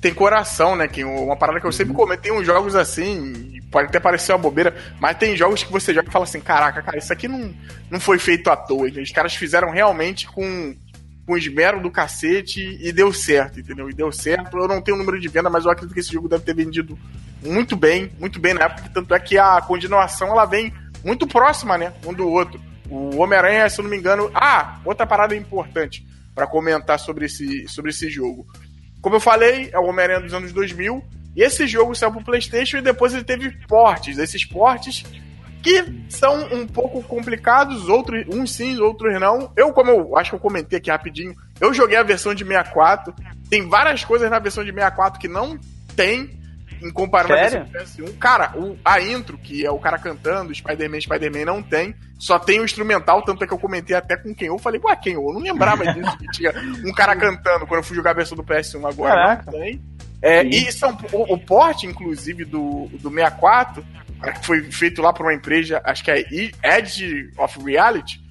Tem 0.00 0.12
coração, 0.12 0.76
né? 0.76 0.88
Que 0.88 1.02
uma 1.02 1.36
parada 1.36 1.60
que 1.60 1.66
eu 1.66 1.72
sempre 1.72 1.94
comento, 1.94 2.20
tem 2.20 2.32
uns 2.32 2.44
jogos 2.44 2.74
assim, 2.74 3.58
pode 3.70 3.88
até 3.88 3.98
parecer 3.98 4.32
uma 4.32 4.38
bobeira, 4.38 4.76
mas 5.00 5.16
tem 5.16 5.34
jogos 5.34 5.62
que 5.62 5.72
você 5.72 5.94
joga 5.94 6.08
e 6.08 6.12
fala 6.12 6.24
assim, 6.24 6.40
caraca, 6.40 6.82
cara, 6.82 6.98
isso 6.98 7.10
aqui 7.10 7.26
não, 7.26 7.54
não 7.88 7.98
foi 7.98 8.18
feito 8.18 8.50
à 8.50 8.56
toa. 8.56 8.88
Os 8.88 9.12
caras 9.12 9.34
fizeram 9.34 9.70
realmente 9.70 10.26
com, 10.26 10.74
com 11.24 11.38
esmero 11.38 11.80
do 11.80 11.90
cacete 11.90 12.78
e 12.82 12.92
deu 12.92 13.12
certo, 13.14 13.60
entendeu? 13.60 13.88
E 13.88 13.94
deu 13.94 14.12
certo. 14.12 14.58
Eu 14.58 14.68
não 14.68 14.82
tenho 14.82 14.96
o 14.96 15.00
número 15.00 15.18
de 15.18 15.28
venda, 15.28 15.48
mas 15.48 15.64
eu 15.64 15.70
acredito 15.70 15.94
que 15.94 16.00
esse 16.00 16.12
jogo 16.12 16.28
deve 16.28 16.44
ter 16.44 16.54
vendido 16.54 16.98
muito 17.42 17.76
bem, 17.76 18.10
muito 18.18 18.40
bem 18.40 18.54
na 18.54 18.64
época, 18.64 18.90
tanto 18.92 19.14
é 19.14 19.20
que 19.20 19.38
a 19.38 19.60
continuação 19.62 20.28
ela 20.28 20.44
vem 20.44 20.74
muito 21.02 21.26
próxima, 21.26 21.78
né, 21.78 21.94
um 22.04 22.12
do 22.12 22.28
outro. 22.28 22.60
O 22.90 23.22
Homem-Aranha, 23.22 23.70
se 23.70 23.80
eu 23.80 23.84
não 23.84 23.90
me 23.90 23.96
engano. 23.96 24.30
Ah, 24.34 24.80
outra 24.84 25.06
parada 25.06 25.34
importante 25.34 26.04
para 26.34 26.46
comentar 26.46 26.98
sobre 26.98 27.26
esse, 27.26 27.68
sobre 27.68 27.90
esse 27.90 28.08
jogo. 28.10 28.46
Como 29.00 29.16
eu 29.16 29.20
falei, 29.20 29.70
é 29.72 29.78
o 29.78 29.84
Homem-Aranha 29.84 30.20
dos 30.20 30.34
anos 30.34 30.52
2000. 30.52 31.02
E 31.36 31.42
esse 31.42 31.66
jogo 31.66 31.94
saiu 31.94 32.12
pro 32.12 32.24
PlayStation 32.24 32.78
e 32.78 32.82
depois 32.82 33.12
ele 33.12 33.24
teve 33.24 33.50
portes. 33.66 34.18
Esses 34.18 34.44
portes 34.44 35.04
que 35.62 35.84
são 36.10 36.44
um 36.52 36.66
pouco 36.66 37.02
complicados, 37.02 37.88
outros, 37.88 38.24
uns 38.28 38.52
sim, 38.52 38.78
outros 38.78 39.18
não. 39.18 39.50
Eu, 39.56 39.72
como 39.72 39.90
eu 39.90 40.16
acho 40.16 40.30
que 40.30 40.36
eu 40.36 40.40
comentei 40.40 40.78
aqui 40.78 40.90
rapidinho, 40.90 41.34
eu 41.58 41.72
joguei 41.72 41.96
a 41.96 42.02
versão 42.02 42.34
de 42.34 42.44
64. 42.44 43.14
Tem 43.48 43.66
várias 43.68 44.04
coisas 44.04 44.30
na 44.30 44.38
versão 44.38 44.62
de 44.62 44.70
64 44.70 45.18
que 45.18 45.26
não 45.26 45.58
tem 45.96 46.38
em 46.84 46.92
comparação 46.92 47.64
com 47.64 47.72
PS1. 47.72 48.18
Cara, 48.18 48.52
o, 48.56 48.76
a 48.84 49.00
intro, 49.00 49.38
que 49.38 49.64
é 49.64 49.70
o 49.70 49.78
cara 49.78 49.98
cantando, 49.98 50.54
Spider-Man, 50.54 51.00
Spider-Man, 51.00 51.44
não 51.44 51.62
tem. 51.62 51.94
Só 52.18 52.38
tem 52.38 52.60
o 52.60 52.64
instrumental, 52.64 53.22
tanto 53.22 53.42
é 53.42 53.46
que 53.46 53.52
eu 53.52 53.58
comentei 53.58 53.96
até 53.96 54.16
com 54.16 54.34
quem 54.34 54.48
eu 54.48 54.58
falei, 54.58 54.80
ué, 54.84 54.96
quem 54.96 55.14
eu? 55.14 55.26
Eu 55.26 55.34
não 55.34 55.40
lembrava 55.40 55.84
disso, 55.92 56.16
que 56.18 56.26
tinha 56.28 56.52
um 56.84 56.92
cara 56.92 57.16
cantando 57.16 57.66
quando 57.66 57.78
eu 57.78 57.84
fui 57.84 57.96
jogar 57.96 58.10
a 58.10 58.14
versão 58.14 58.36
do 58.36 58.44
PS1 58.44 58.88
agora. 58.88 59.14
Caraca. 59.14 59.50
Não 59.50 59.58
tem. 59.58 59.82
É, 60.22 60.42
e 60.42 60.72
são, 60.72 60.96
o, 61.12 61.34
o 61.34 61.38
porte, 61.38 61.86
inclusive, 61.86 62.44
do, 62.44 62.88
do 62.92 63.10
64, 63.10 63.84
que 64.22 64.46
foi 64.46 64.62
feito 64.70 65.02
lá 65.02 65.12
por 65.12 65.26
uma 65.26 65.34
empresa, 65.34 65.82
acho 65.84 66.02
que 66.02 66.10
é 66.10 66.24
Edge 66.62 67.30
of 67.36 67.62
Reality. 67.62 68.23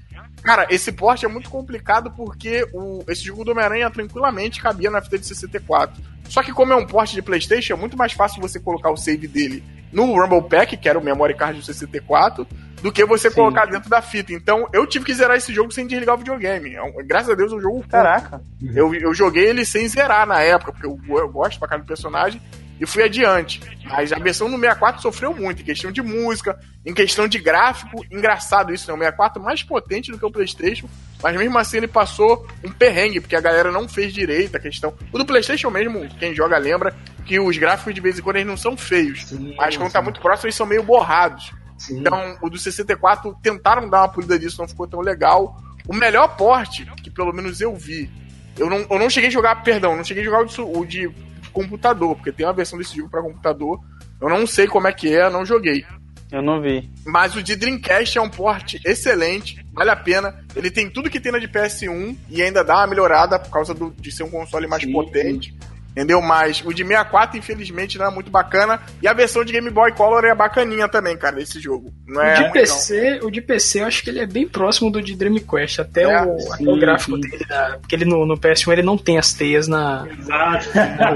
Cara, 0.44 0.68
esse 0.70 0.92
porte 0.92 1.26
é 1.26 1.30
muito 1.30 1.50
complicado 1.50 2.12
porque 2.12 2.68
o, 2.74 3.04
esse 3.08 3.24
jogo 3.24 3.46
do 3.46 3.52
Homem-Aranha 3.52 3.90
tranquilamente 3.90 4.62
cabia 4.62 4.92
na 4.92 5.02
fita 5.02 5.18
de 5.18 5.26
64. 5.26 6.02
Só 6.30 6.44
que 6.44 6.52
como 6.52 6.74
é 6.74 6.76
um 6.76 6.86
porte 6.86 7.14
de 7.14 7.22
PlayStation, 7.22 7.74
é 7.74 7.76
muito 7.78 7.98
mais 7.98 8.12
fácil 8.14 8.42
você 8.42 8.60
colocar 8.60 8.92
o 8.92 8.98
save 8.98 9.28
dele 9.28 9.64
no 9.92 10.06
Rumble 10.20 10.50
Pack, 10.50 10.76
que 10.76 10.90
era 10.90 10.98
o 10.98 11.04
memory 11.04 11.36
card 11.36 11.60
do 11.60 11.66
64, 11.66 12.48
do 12.82 12.92
que 12.92 13.06
você 13.06 13.30
Sim. 13.30 13.36
colocar 13.36 13.66
dentro 13.66 13.90
da 13.90 14.02
fita. 14.02 14.34
Então, 14.34 14.68
eu 14.74 14.86
tive 14.88 15.06
que 15.06 15.14
zerar 15.14 15.38
esse 15.38 15.54
jogo 15.54 15.72
sem 15.72 15.88
desligar 15.88 16.16
o 16.16 16.18
videogame. 16.18 16.76
É 16.76 17.04
graças 17.04 17.30
a 17.30 17.36
Deus, 17.36 17.54
é 17.54 17.56
um 17.56 17.62
jogo 17.62 17.86
Caraca. 17.88 18.42
Eu, 18.76 18.94
eu 18.94 19.14
joguei 19.14 19.46
ele 19.46 19.64
sem 19.64 19.88
zerar 19.88 20.28
na 20.28 20.42
época, 20.42 20.74
porque 20.74 20.88
eu, 20.88 21.00
eu 21.18 21.30
gosto 21.30 21.60
pra 21.60 21.68
cada 21.68 21.84
personagem 21.84 22.42
e 22.80 22.86
fui 22.86 23.04
adiante. 23.04 23.62
Mas 23.86 24.12
a 24.12 24.20
versão 24.20 24.48
no 24.48 24.58
64 24.58 25.02
sofreu 25.02 25.34
muito, 25.34 25.62
em 25.62 25.66
questão 25.66 25.92
de 25.92 26.02
música, 26.02 26.60
em 26.86 26.94
questão 26.94 27.28
de 27.28 27.40
gráfico. 27.40 28.04
Engraçado 28.12 28.74
isso, 28.74 28.88
né? 28.88 28.94
O 28.94 28.98
64 28.98 29.42
mais 29.42 29.64
potente 29.64 30.12
do 30.12 30.18
que 30.18 30.26
o 30.26 30.32
PlayStation, 30.32 30.90
mas 31.22 31.36
mesmo 31.36 31.58
assim 31.58 31.78
ele 31.78 31.88
passou 31.88 32.48
um 32.64 32.72
perrengue, 32.72 33.22
porque 33.22 33.36
a 33.36 33.42
galera 33.42 33.72
não 33.72 33.88
fez 33.88 34.14
direito 34.14 34.56
a 34.56 34.60
questão. 34.60 34.94
O 35.12 35.18
do 35.18 35.26
PlayStation 35.26 35.70
mesmo, 35.70 36.08
quem 36.20 36.34
joga 36.34 36.58
lembra, 36.58 36.96
que 37.26 37.40
os 37.40 37.58
gráficos 37.58 37.94
de 37.94 38.02
vez 38.02 38.20
em 38.20 38.22
quando 38.22 38.38
eles 38.38 38.48
não 38.48 38.58
são 38.58 38.76
feios, 38.76 39.26
sim, 39.26 39.56
mas 39.58 39.78
quando 39.78 39.88
sim. 39.88 39.94
tá 39.94 40.02
muito 40.02 40.20
próximo 40.20 40.48
eles 40.48 40.56
são 40.56 40.66
meio 40.66 40.84
borrados. 40.84 41.52
Sim. 41.78 42.00
Então, 42.00 42.38
o 42.42 42.50
do 42.50 42.58
64 42.58 43.38
tentaram 43.42 43.90
dar 43.90 44.02
uma 44.02 44.10
polida 44.10 44.38
disso, 44.38 44.60
não 44.60 44.68
ficou 44.68 44.88
tão 44.88 45.02
legal. 45.02 45.58
O 45.88 45.94
melhor 45.94 46.36
porte, 46.38 46.86
que 47.04 47.10
pelo 47.10 47.34
menos 47.34 47.60
eu 47.60 47.76
vi, 47.76 48.10
eu 48.58 48.70
não, 48.70 48.86
eu 48.90 49.00
não 49.00 49.10
cheguei 49.10 49.30
a 49.30 49.32
jogar, 49.32 49.64
perdão, 49.64 49.96
não 49.96 50.04
cheguei 50.04 50.24
a 50.24 50.26
jogar 50.26 50.46
o 50.60 50.86
de 50.86 51.12
computador, 51.54 52.16
porque 52.16 52.32
tem 52.32 52.46
uma 52.46 52.54
versão 52.54 52.78
desse 52.78 52.98
jogo 52.98 53.10
para 53.10 53.22
computador. 53.22 53.80
Eu 54.20 54.30
não 54.30 54.46
sei 54.46 54.68
como 54.68 54.88
é 54.88 54.92
que 54.92 55.14
é, 55.14 55.30
não 55.30 55.46
joguei. 55.46 55.86
Eu 56.32 56.42
não 56.42 56.60
vi. 56.60 56.90
Mas 57.06 57.36
o 57.36 57.44
de 57.44 57.56
Dreamcast 57.56 58.18
é 58.18 58.22
um 58.22 58.30
port 58.30 58.76
excelente, 58.84 59.64
vale 59.72 59.92
a 59.92 59.96
pena. 59.96 60.44
Ele 60.56 60.72
tem 60.72 60.90
tudo 60.90 61.10
que 61.10 61.20
tem 61.20 61.32
na 61.32 61.38
de 61.38 61.48
PS1 61.48 62.18
e 62.28 62.42
ainda 62.42 62.64
dá 62.64 62.78
uma 62.78 62.88
melhorada 62.88 63.38
por 63.38 63.52
causa 63.52 63.72
do, 63.74 63.92
de 63.92 64.12
ser 64.12 64.24
um 64.24 64.32
console 64.32 64.66
mais 64.66 64.82
sim, 64.82 64.92
potente. 64.92 65.56
Entendeu? 65.94 66.20
Mas 66.22 66.64
o 66.66 66.74
de 66.74 66.84
64, 66.84 67.38
infelizmente, 67.38 68.00
não 68.00 68.08
é 68.08 68.12
muito 68.12 68.32
bacana. 68.32 68.82
E 69.00 69.08
a 69.08 69.14
versão 69.14 69.46
de 69.46 69.54
Game 69.54 69.70
Boy 69.70 69.92
Color 69.92 70.26
é 70.26 70.34
bacaninha 70.34 70.90
também, 70.90 71.16
cara, 71.16 71.40
esse 71.40 71.60
jogo. 71.60 71.94
Não 72.08 72.22
é 72.22 72.40
o, 72.40 72.44
de 72.44 72.52
PC, 72.52 73.20
o 73.22 73.30
de 73.30 73.42
PC, 73.42 73.82
eu 73.82 73.86
acho 73.86 74.04
que 74.04 74.10
ele 74.10 74.20
é 74.20 74.26
bem 74.26 74.48
próximo 74.48 74.90
do 74.90 75.02
de 75.02 75.16
Dream 75.16 75.36
Quest. 75.36 75.80
Até, 75.80 76.04
é, 76.04 76.22
o, 76.24 76.40
sim, 76.40 76.54
até 76.54 76.72
o 76.72 76.80
gráfico 76.80 77.18
dele. 77.18 77.46
Da, 77.48 77.78
porque 77.80 77.96
ele 77.96 78.06
no, 78.06 78.26
no, 78.26 78.36
PS1 78.36 78.72
ele 78.74 78.82
não 78.82 78.98
tem 78.98 79.20
as 79.20 79.34
teias 79.34 79.68
na. 79.68 80.08
Exato. 80.20 80.70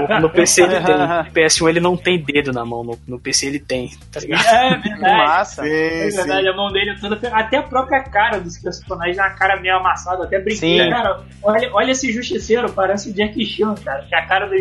No, 0.08 0.20
no 0.20 0.30
PC 0.30 0.62
ele 0.62 0.80
tem. 0.80 0.98
No 1.18 1.32
PS1 1.32 1.68
ele 1.68 1.80
não 1.80 1.96
tem 1.96 2.22
dedo 2.22 2.52
na 2.52 2.64
mão. 2.64 2.84
No, 2.84 2.98
no 3.06 3.18
PC 3.18 3.46
ele 3.46 3.58
tem, 3.58 3.90
tá 4.12 4.20
ligado? 4.20 4.44
É, 4.46 4.72
é 4.72 4.76
verdade. 4.76 5.16
Massa. 5.18 5.62
Sim, 5.62 5.68
é 5.68 6.08
verdade, 6.10 6.42
sim. 6.42 6.48
a 6.48 6.56
mão 6.56 6.72
dele 6.72 6.90
é 6.90 6.94
toda. 6.94 7.28
Até 7.32 7.56
a 7.56 7.62
própria 7.62 8.02
cara 8.02 8.38
dos 8.38 8.58
personagens 8.58 9.18
é 9.18 9.22
uma 9.22 9.30
cara 9.30 9.60
meio 9.60 9.76
amassada. 9.76 10.24
Até 10.24 10.38
brinquei, 10.38 10.88
cara. 10.88 11.20
Olha, 11.42 11.70
olha 11.72 11.90
esse 11.90 12.12
justiceiro, 12.12 12.72
parece 12.72 13.10
o 13.10 13.12
Jack 13.12 13.44
Chan, 13.44 13.74
cara. 13.84 14.04
Que 14.04 14.14
a 14.14 14.26
cara 14.26 14.46
do 14.46 14.54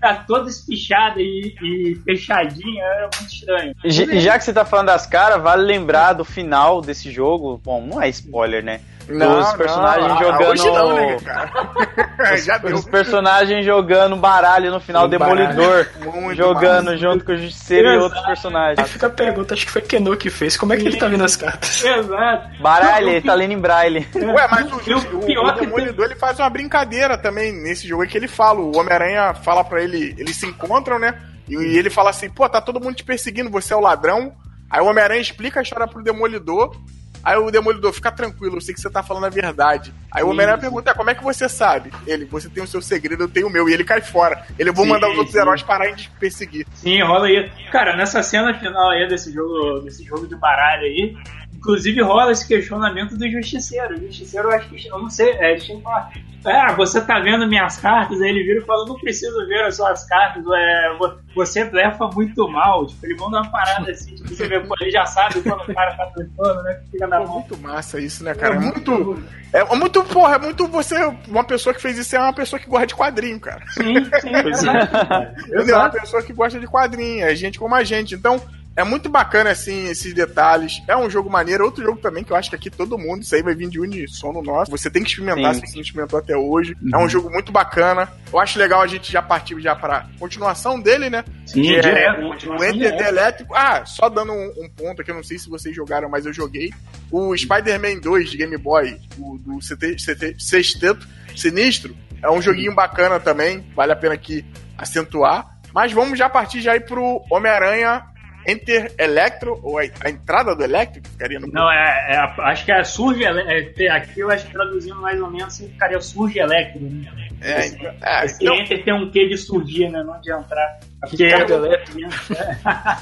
tá 0.00 0.24
toda 0.26 0.48
espichada 0.48 1.20
e, 1.20 1.54
e 1.60 1.94
fechadinha, 2.04 2.84
era 2.84 3.10
muito 3.14 3.32
estranho. 3.32 3.74
E 3.84 4.20
já 4.20 4.38
que 4.38 4.44
você 4.44 4.52
tá 4.52 4.64
falando 4.64 4.86
das 4.86 5.06
caras, 5.06 5.42
vale 5.42 5.62
lembrar 5.62 6.12
do 6.12 6.24
final 6.24 6.80
desse 6.80 7.10
jogo. 7.10 7.60
Bom, 7.64 7.84
não 7.84 8.00
é 8.00 8.08
spoiler, 8.08 8.62
né? 8.62 8.80
Não, 9.08 9.40
os 9.40 9.52
personagens 9.54 10.08
não, 10.08 10.18
jogando. 10.18 10.50
Hoje 10.50 10.70
não, 10.70 10.94
né, 10.94 11.16
cara? 11.24 11.50
os, 12.34 12.44
Já 12.44 12.58
deu. 12.58 12.74
os 12.74 12.84
personagens 12.84 13.64
jogando 13.64 14.16
baralho 14.16 14.70
no 14.70 14.80
final, 14.80 15.06
um 15.06 15.08
Demolidor 15.08 15.86
jogando 16.34 16.96
junto 16.96 17.24
com 17.24 17.32
o 17.32 17.36
Justiceiro 17.36 17.88
e 17.88 17.98
outros 17.98 18.24
personagens. 18.24 18.78
Aí 18.78 18.84
fica 18.86 19.06
a 19.06 19.10
pergunta, 19.10 19.54
acho 19.54 19.66
que 19.66 19.72
foi 19.72 19.82
Keno 19.82 20.16
que 20.16 20.30
fez. 20.30 20.56
Como 20.56 20.72
é 20.72 20.76
que 20.76 20.86
ele 20.86 20.98
tá 20.98 21.08
vendo 21.08 21.24
as 21.24 21.36
cartas? 21.36 21.82
Exato. 21.84 22.62
Baralho, 22.62 23.08
ele 23.08 23.22
tá 23.22 23.34
lendo 23.34 23.52
em 23.52 23.58
braille. 23.58 24.06
Ué, 24.14 24.48
mas 24.50 24.70
o, 24.70 24.76
o, 24.76 25.44
o, 25.44 25.48
o 25.48 25.52
Demolidor 25.52 26.06
ele 26.06 26.16
faz 26.16 26.38
uma 26.38 26.50
brincadeira 26.50 27.16
também 27.16 27.52
nesse 27.52 27.86
jogo 27.88 28.02
aí 28.02 28.08
que 28.08 28.16
ele 28.16 28.28
fala. 28.28 28.60
O 28.60 28.76
Homem-Aranha 28.76 29.34
fala 29.34 29.64
pra 29.64 29.82
ele, 29.82 30.14
eles 30.18 30.36
se 30.36 30.46
encontram, 30.46 30.98
né? 30.98 31.14
E 31.48 31.78
ele 31.78 31.88
fala 31.88 32.10
assim, 32.10 32.28
pô, 32.28 32.46
tá 32.48 32.60
todo 32.60 32.80
mundo 32.80 32.96
te 32.96 33.04
perseguindo, 33.04 33.50
você 33.50 33.72
é 33.72 33.76
o 33.76 33.80
ladrão. 33.80 34.34
Aí 34.70 34.80
o 34.82 34.86
Homem-Aranha 34.86 35.20
explica 35.20 35.60
a 35.60 35.62
história 35.62 35.86
pro 35.86 36.02
Demolidor. 36.02 36.76
Aí 37.22 37.36
o 37.36 37.50
Demolidor, 37.50 37.92
fica 37.92 38.10
tranquilo, 38.10 38.56
eu 38.56 38.60
sei 38.60 38.74
que 38.74 38.80
você 38.80 38.90
tá 38.90 39.02
falando 39.02 39.26
a 39.26 39.30
verdade. 39.30 39.92
Aí 40.10 40.22
o 40.22 40.30
Homem-Aranha 40.30 40.58
pergunta, 40.58 40.94
como 40.94 41.10
é 41.10 41.14
que 41.14 41.22
você 41.22 41.48
sabe? 41.48 41.90
Ele, 42.06 42.24
você 42.24 42.48
tem 42.48 42.62
o 42.62 42.66
seu 42.66 42.80
segredo, 42.80 43.24
eu 43.24 43.28
tenho 43.28 43.46
o 43.46 43.50
meu. 43.50 43.68
E 43.68 43.72
ele 43.72 43.84
cai 43.84 44.00
fora. 44.00 44.44
Ele, 44.58 44.72
vou 44.72 44.84
sim, 44.84 44.90
mandar 44.90 45.10
os 45.10 45.16
outros 45.16 45.32
sim. 45.32 45.40
heróis 45.40 45.62
pararem 45.62 45.94
de 45.94 46.08
perseguir. 46.18 46.66
Sim, 46.74 47.02
rola 47.02 47.26
aí. 47.26 47.50
Cara, 47.70 47.96
nessa 47.96 48.22
cena 48.22 48.54
final 48.54 48.90
aí 48.90 49.06
desse 49.08 49.32
jogo, 49.32 49.80
desse 49.80 50.04
jogo 50.04 50.26
de 50.26 50.36
baralho 50.36 50.82
aí, 50.82 51.16
inclusive 51.58 52.00
rola 52.00 52.32
esse 52.32 52.46
questionamento 52.46 53.16
do 53.16 53.30
Justiceiro. 53.30 53.96
O 53.96 54.06
Justiceiro, 54.06 54.48
eu 54.48 54.56
acho 54.56 54.68
que, 54.68 54.86
eu 54.86 54.98
não 54.98 55.10
sei, 55.10 55.32
é, 55.32 55.56
deixa 55.56 55.72
eu 55.72 55.80
falar 55.80 56.10
é, 56.46 56.72
você 56.74 57.00
tá 57.00 57.18
vendo 57.18 57.48
minhas 57.48 57.78
cartas, 57.78 58.20
aí 58.20 58.28
ele 58.28 58.44
vira 58.44 58.60
e 58.60 58.64
fala, 58.64 58.86
não 58.86 58.98
preciso 58.98 59.46
ver 59.46 59.64
as 59.64 59.76
suas 59.76 60.04
cartas, 60.06 60.44
é, 60.46 60.96
você 61.34 61.64
blefa 61.64 62.08
muito 62.08 62.48
mal. 62.48 62.86
Tipo, 62.86 63.06
ele 63.06 63.16
manda 63.16 63.40
uma 63.40 63.50
parada 63.50 63.90
assim, 63.90 64.14
tipo, 64.14 64.28
você 64.28 64.46
vê, 64.46 64.60
pô, 64.60 64.74
ele 64.80 64.90
já 64.90 65.04
sabe 65.04 65.42
quando 65.42 65.62
o 65.62 65.74
cara 65.74 65.96
tá 65.96 66.06
blefando, 66.14 66.62
né? 66.62 66.80
Fica 66.90 67.06
na 67.06 67.20
mão. 67.20 67.40
muito 67.40 67.58
massa 67.58 68.00
isso, 68.00 68.22
né, 68.22 68.34
cara? 68.34 68.54
É 68.54 68.58
muito. 68.58 69.22
É 69.52 69.64
muito, 69.74 70.04
porra, 70.04 70.36
é 70.36 70.38
muito 70.38 70.68
você. 70.68 70.96
Uma 71.26 71.42
pessoa 71.42 71.74
que 71.74 71.82
fez 71.82 71.98
isso 71.98 72.14
é 72.14 72.20
uma 72.20 72.34
pessoa 72.34 72.60
que 72.60 72.68
gosta 72.68 72.86
de 72.86 72.94
quadrinho, 72.94 73.40
cara. 73.40 73.64
Sim, 73.70 73.94
sim. 74.20 74.30
é. 75.52 75.70
é 75.70 75.76
uma 75.76 75.90
pessoa 75.90 76.22
que 76.22 76.32
gosta 76.32 76.60
de 76.60 76.66
quadrinho, 76.66 77.24
é 77.24 77.34
gente 77.34 77.58
como 77.58 77.74
a 77.74 77.82
gente. 77.82 78.14
Então, 78.14 78.40
é 78.76 78.84
muito 78.84 79.08
bacana, 79.08 79.50
assim, 79.50 79.88
esses 79.88 80.14
detalhes. 80.14 80.80
É 80.86 80.96
um 80.96 81.10
jogo 81.10 81.28
maneiro. 81.28 81.64
Outro 81.64 81.82
jogo 81.82 81.98
também 81.98 82.22
que 82.22 82.32
eu 82.32 82.36
acho 82.36 82.48
que 82.48 82.54
aqui 82.54 82.70
todo 82.70 82.96
mundo, 82.96 83.22
isso 83.22 83.34
aí 83.34 83.42
vai 83.42 83.54
vir 83.54 83.68
de 83.68 83.80
unissono 83.80 84.40
nosso. 84.40 84.70
Você 84.70 84.88
tem 84.88 85.02
que 85.02 85.10
experimentar 85.10 85.54
Sim. 85.54 85.60
se 85.60 85.66
você 85.66 85.74
não 85.74 85.82
experimentou 85.82 86.18
até 86.18 86.36
hoje. 86.36 86.76
Uhum. 86.80 86.90
É 86.94 87.04
um 87.04 87.08
jogo 87.08 87.28
muito 87.28 87.50
bacana. 87.50 88.08
Eu 88.32 88.38
acho 88.38 88.56
legal 88.56 88.80
a 88.80 88.86
gente 88.86 89.10
já 89.10 89.20
partir 89.20 89.60
já 89.60 89.74
pra 89.74 90.06
continuação 90.18 90.78
dele, 90.78 91.10
né? 91.10 91.24
Sim, 91.44 91.62
que 91.62 91.74
é, 91.74 92.12
o, 92.20 92.30
o 92.30 92.64
Enter 92.64 93.06
Elétrico. 93.06 93.52
Ah, 93.54 93.84
só 93.84 94.08
dando 94.08 94.32
um, 94.32 94.52
um, 94.58 94.68
ponto 94.68 95.02
aqui, 95.02 95.10
eu 95.10 95.16
não 95.16 95.24
sei 95.24 95.38
se 95.38 95.48
vocês 95.48 95.74
jogaram, 95.74 96.08
mas 96.08 96.24
eu 96.24 96.32
joguei. 96.32 96.72
O 97.10 97.36
Spider-Man 97.36 97.98
2 98.00 98.30
de 98.30 98.36
Game 98.36 98.56
Boy, 98.56 98.96
o, 99.18 99.38
do 99.38 99.58
Sexteto 99.60 101.08
Sinistro, 101.34 101.96
é 102.22 102.30
um 102.30 102.40
joguinho 102.40 102.74
bacana 102.74 103.18
também. 103.18 103.66
Vale 103.74 103.92
a 103.92 103.96
pena 103.96 104.14
aqui 104.14 104.46
acentuar. 104.76 105.58
Mas 105.74 105.92
vamos 105.92 106.16
já 106.18 106.28
partir 106.28 106.60
já 106.60 106.76
ir 106.76 106.86
pro 106.86 107.24
Homem-Aranha 107.30 108.04
Enter 108.46 108.94
Electro, 108.98 109.58
ou 109.62 109.78
a, 109.78 109.82
a 109.82 110.10
entrada 110.10 110.54
do 110.54 110.62
Electro, 110.62 111.02
que 111.02 111.10
ficaria 111.10 111.38
no. 111.38 111.48
Não, 111.48 111.70
é, 111.70 112.14
é 112.14 112.18
acho 112.18 112.64
que 112.64 112.72
é 112.72 112.82
Surge 112.84 113.22
Electro. 113.22 113.84
É, 113.84 113.90
aqui 113.90 114.20
eu 114.20 114.30
acho 114.30 114.46
que 114.46 114.52
traduzindo 114.52 114.96
mais 114.96 115.20
ou 115.20 115.30
menos 115.30 115.58
ficaria 115.58 116.00
Surge 116.00 116.38
Electro, 116.38 116.80
né? 116.80 117.12
É, 117.40 117.60
esse, 117.60 117.86
é, 117.86 118.24
esse 118.24 118.42
então... 118.42 118.56
Enter 118.56 118.84
tem 118.84 118.94
um 118.94 119.10
quê 119.10 119.28
de 119.28 119.36
surgir, 119.36 119.90
né? 119.90 120.02
Não 120.02 120.18
de 120.20 120.32
entrar. 120.32 120.80
Porque 121.00 121.24
Ricardo 121.24 121.66
Electro. 121.66 121.98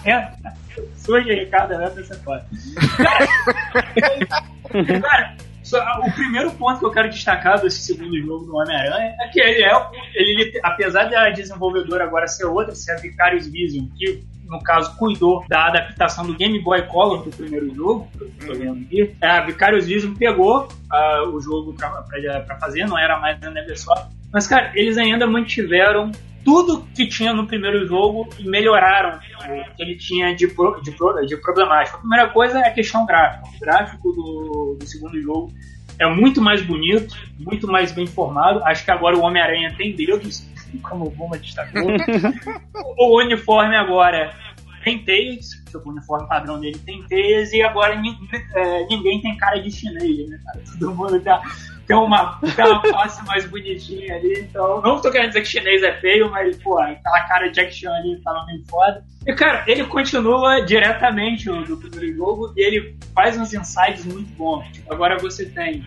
É, 0.04 0.30
surge 0.96 1.32
Ricardo 1.32 1.74
Electro, 1.74 2.04
você 2.04 2.16
pode. 2.16 2.44
Cara, 2.96 3.26
cara 5.00 5.36
só, 5.66 5.78
o 6.00 6.12
primeiro 6.12 6.50
ponto 6.52 6.78
que 6.78 6.86
eu 6.86 6.90
quero 6.90 7.10
destacar 7.10 7.60
desse 7.60 7.80
segundo 7.80 8.16
jogo 8.20 8.46
do 8.46 8.56
Homem-Aranha 8.56 9.16
é 9.20 9.28
que 9.28 9.40
ele 9.40 9.62
é, 9.62 9.72
ele, 10.14 10.60
apesar 10.62 11.10
da 11.10 11.28
desenvolvedora 11.30 12.04
agora 12.04 12.26
ser 12.26 12.44
outra, 12.44 12.74
ser 12.74 12.92
a 12.92 12.96
Vicarious 12.96 13.46
Vision, 13.48 13.86
que 13.96 14.24
no 14.48 14.62
caso, 14.62 14.96
cuidou 14.96 15.44
da 15.48 15.66
adaptação 15.66 16.24
do 16.24 16.34
Game 16.34 16.62
Boy 16.62 16.82
Color 16.82 17.24
do 17.24 17.30
primeiro 17.30 17.74
jogo, 17.74 18.08
tô 18.46 18.54
vendo 18.54 18.80
aqui. 18.84 19.14
A 19.20 19.40
Vicarious 19.40 19.86
Vision 19.86 20.14
pegou 20.14 20.68
uh, 20.92 21.28
o 21.30 21.40
jogo 21.40 21.74
pra, 21.74 22.56
fazer, 22.60 22.86
não 22.86 22.96
era 22.96 23.18
mais 23.18 23.40
na 23.40 23.50
Neversoft. 23.50 24.06
Mas, 24.32 24.46
cara, 24.46 24.70
eles 24.74 24.96
ainda 24.96 25.26
mantiveram 25.26 26.12
tudo 26.46 26.86
que 26.94 27.08
tinha 27.08 27.34
no 27.34 27.44
primeiro 27.44 27.88
jogo 27.88 28.28
e 28.38 28.48
melhoraram 28.48 29.18
o 29.18 29.74
que 29.74 29.82
ele 29.82 29.96
tinha 29.96 30.32
de, 30.32 30.46
pro, 30.46 30.80
de, 30.80 30.92
pro, 30.92 31.26
de 31.26 31.36
problemático. 31.38 31.96
A 31.96 32.00
primeira 32.00 32.28
coisa 32.28 32.60
é 32.60 32.68
a 32.68 32.70
questão 32.70 33.04
gráfica. 33.04 33.48
O 33.48 33.58
gráfico 33.58 34.12
do, 34.12 34.76
do 34.78 34.86
segundo 34.86 35.20
jogo 35.20 35.52
é 35.98 36.08
muito 36.08 36.40
mais 36.40 36.62
bonito, 36.62 37.16
muito 37.36 37.66
mais 37.66 37.90
bem 37.90 38.06
formado. 38.06 38.62
Acho 38.62 38.84
que 38.84 38.92
agora 38.92 39.16
o 39.16 39.22
Homem-Aranha 39.22 39.74
tem 39.76 39.96
dedos, 39.96 40.46
como 40.88 41.08
o 41.08 41.10
Buma 41.10 41.36
destacou. 41.36 41.82
o 42.96 43.18
uniforme 43.18 43.74
agora 43.74 44.32
tem 44.84 45.00
teias, 45.00 45.50
o 45.74 45.90
uniforme 45.90 46.28
padrão 46.28 46.60
dele 46.60 46.78
tem 46.78 47.02
teias, 47.08 47.52
e 47.52 47.60
agora 47.60 48.00
é, 48.54 48.86
ninguém 48.86 49.20
tem 49.20 49.36
cara 49.36 49.60
de 49.60 49.68
chinês, 49.68 50.28
né, 50.28 50.38
cara? 50.44 50.62
Todo 50.78 50.94
mundo 50.94 51.20
tá, 51.22 51.42
tem, 51.86 51.96
uma, 51.96 52.38
tem 52.54 52.64
uma 52.64 52.82
face 52.82 53.24
mais 53.24 53.44
bonitinha 53.46 54.16
ali, 54.16 54.40
então. 54.40 54.80
Não 54.82 55.00
tô 55.00 55.10
querendo 55.10 55.28
dizer 55.28 55.42
que 55.42 55.48
chinês 55.48 55.82
é 55.82 55.92
feio, 56.00 56.30
mas, 56.30 56.56
pô, 56.62 56.78
aquela 56.78 57.20
cara 57.22 57.48
de 57.48 57.54
Jack 57.54 57.74
Chan 57.74 57.92
ali 57.92 58.20
tava 58.22 58.44
meio 58.46 58.64
foda. 58.68 59.04
E, 59.26 59.32
cara, 59.34 59.64
ele 59.66 59.84
continua 59.84 60.60
diretamente 60.60 61.50
do 61.50 61.76
primeiro 61.76 62.16
jogo 62.16 62.52
e 62.56 62.60
ele 62.60 62.96
faz 63.14 63.36
uns 63.38 63.52
insights 63.52 64.04
muito 64.04 64.32
bons. 64.34 64.66
Tipo, 64.72 64.92
agora 64.92 65.18
você 65.18 65.46
tem. 65.46 65.84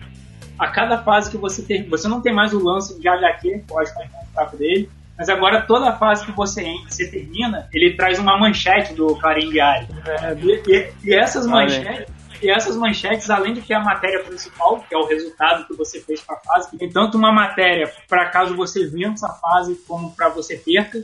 A 0.58 0.68
cada 0.68 1.02
fase 1.02 1.30
que 1.30 1.38
você 1.38 1.62
tem. 1.62 1.88
Você 1.88 2.06
não 2.06 2.20
tem 2.20 2.34
mais 2.34 2.52
o 2.52 2.62
lance 2.62 3.00
de 3.00 3.08
HQ, 3.08 3.64
que 3.66 3.72
é 3.72 3.82
o 3.82 4.34
fraco 4.34 4.56
dele 4.56 4.90
mas 5.20 5.28
agora 5.28 5.60
toda 5.60 5.92
fase 5.92 6.24
que 6.24 6.32
você 6.32 6.62
entra, 6.62 6.90
você 6.90 7.06
termina, 7.06 7.68
ele 7.74 7.94
traz 7.94 8.18
uma 8.18 8.38
manchete 8.38 8.94
do 8.94 9.14
Clarim 9.16 9.50
Diário. 9.50 9.86
É, 10.06 10.32
e, 10.32 10.92
e, 11.04 11.14
essas 11.14 11.46
manchetes. 11.46 12.10
E 12.42 12.50
essas 12.50 12.76
manchetes, 12.76 13.28
além 13.28 13.52
de 13.52 13.60
que 13.60 13.72
é 13.72 13.76
a 13.76 13.84
matéria 13.84 14.24
principal, 14.24 14.80
que 14.88 14.94
é 14.94 14.98
o 14.98 15.06
resultado 15.06 15.66
que 15.66 15.76
você 15.76 16.00
fez 16.00 16.20
para 16.20 16.36
a 16.36 16.40
fase, 16.40 16.76
tem 16.76 16.88
tanto 16.88 17.18
uma 17.18 17.32
matéria 17.32 17.92
para 18.08 18.30
caso 18.30 18.56
você 18.56 18.86
vença 18.86 19.26
a 19.26 19.34
fase, 19.34 19.74
como 19.86 20.14
para 20.14 20.30
você 20.30 20.56
perca. 20.56 21.02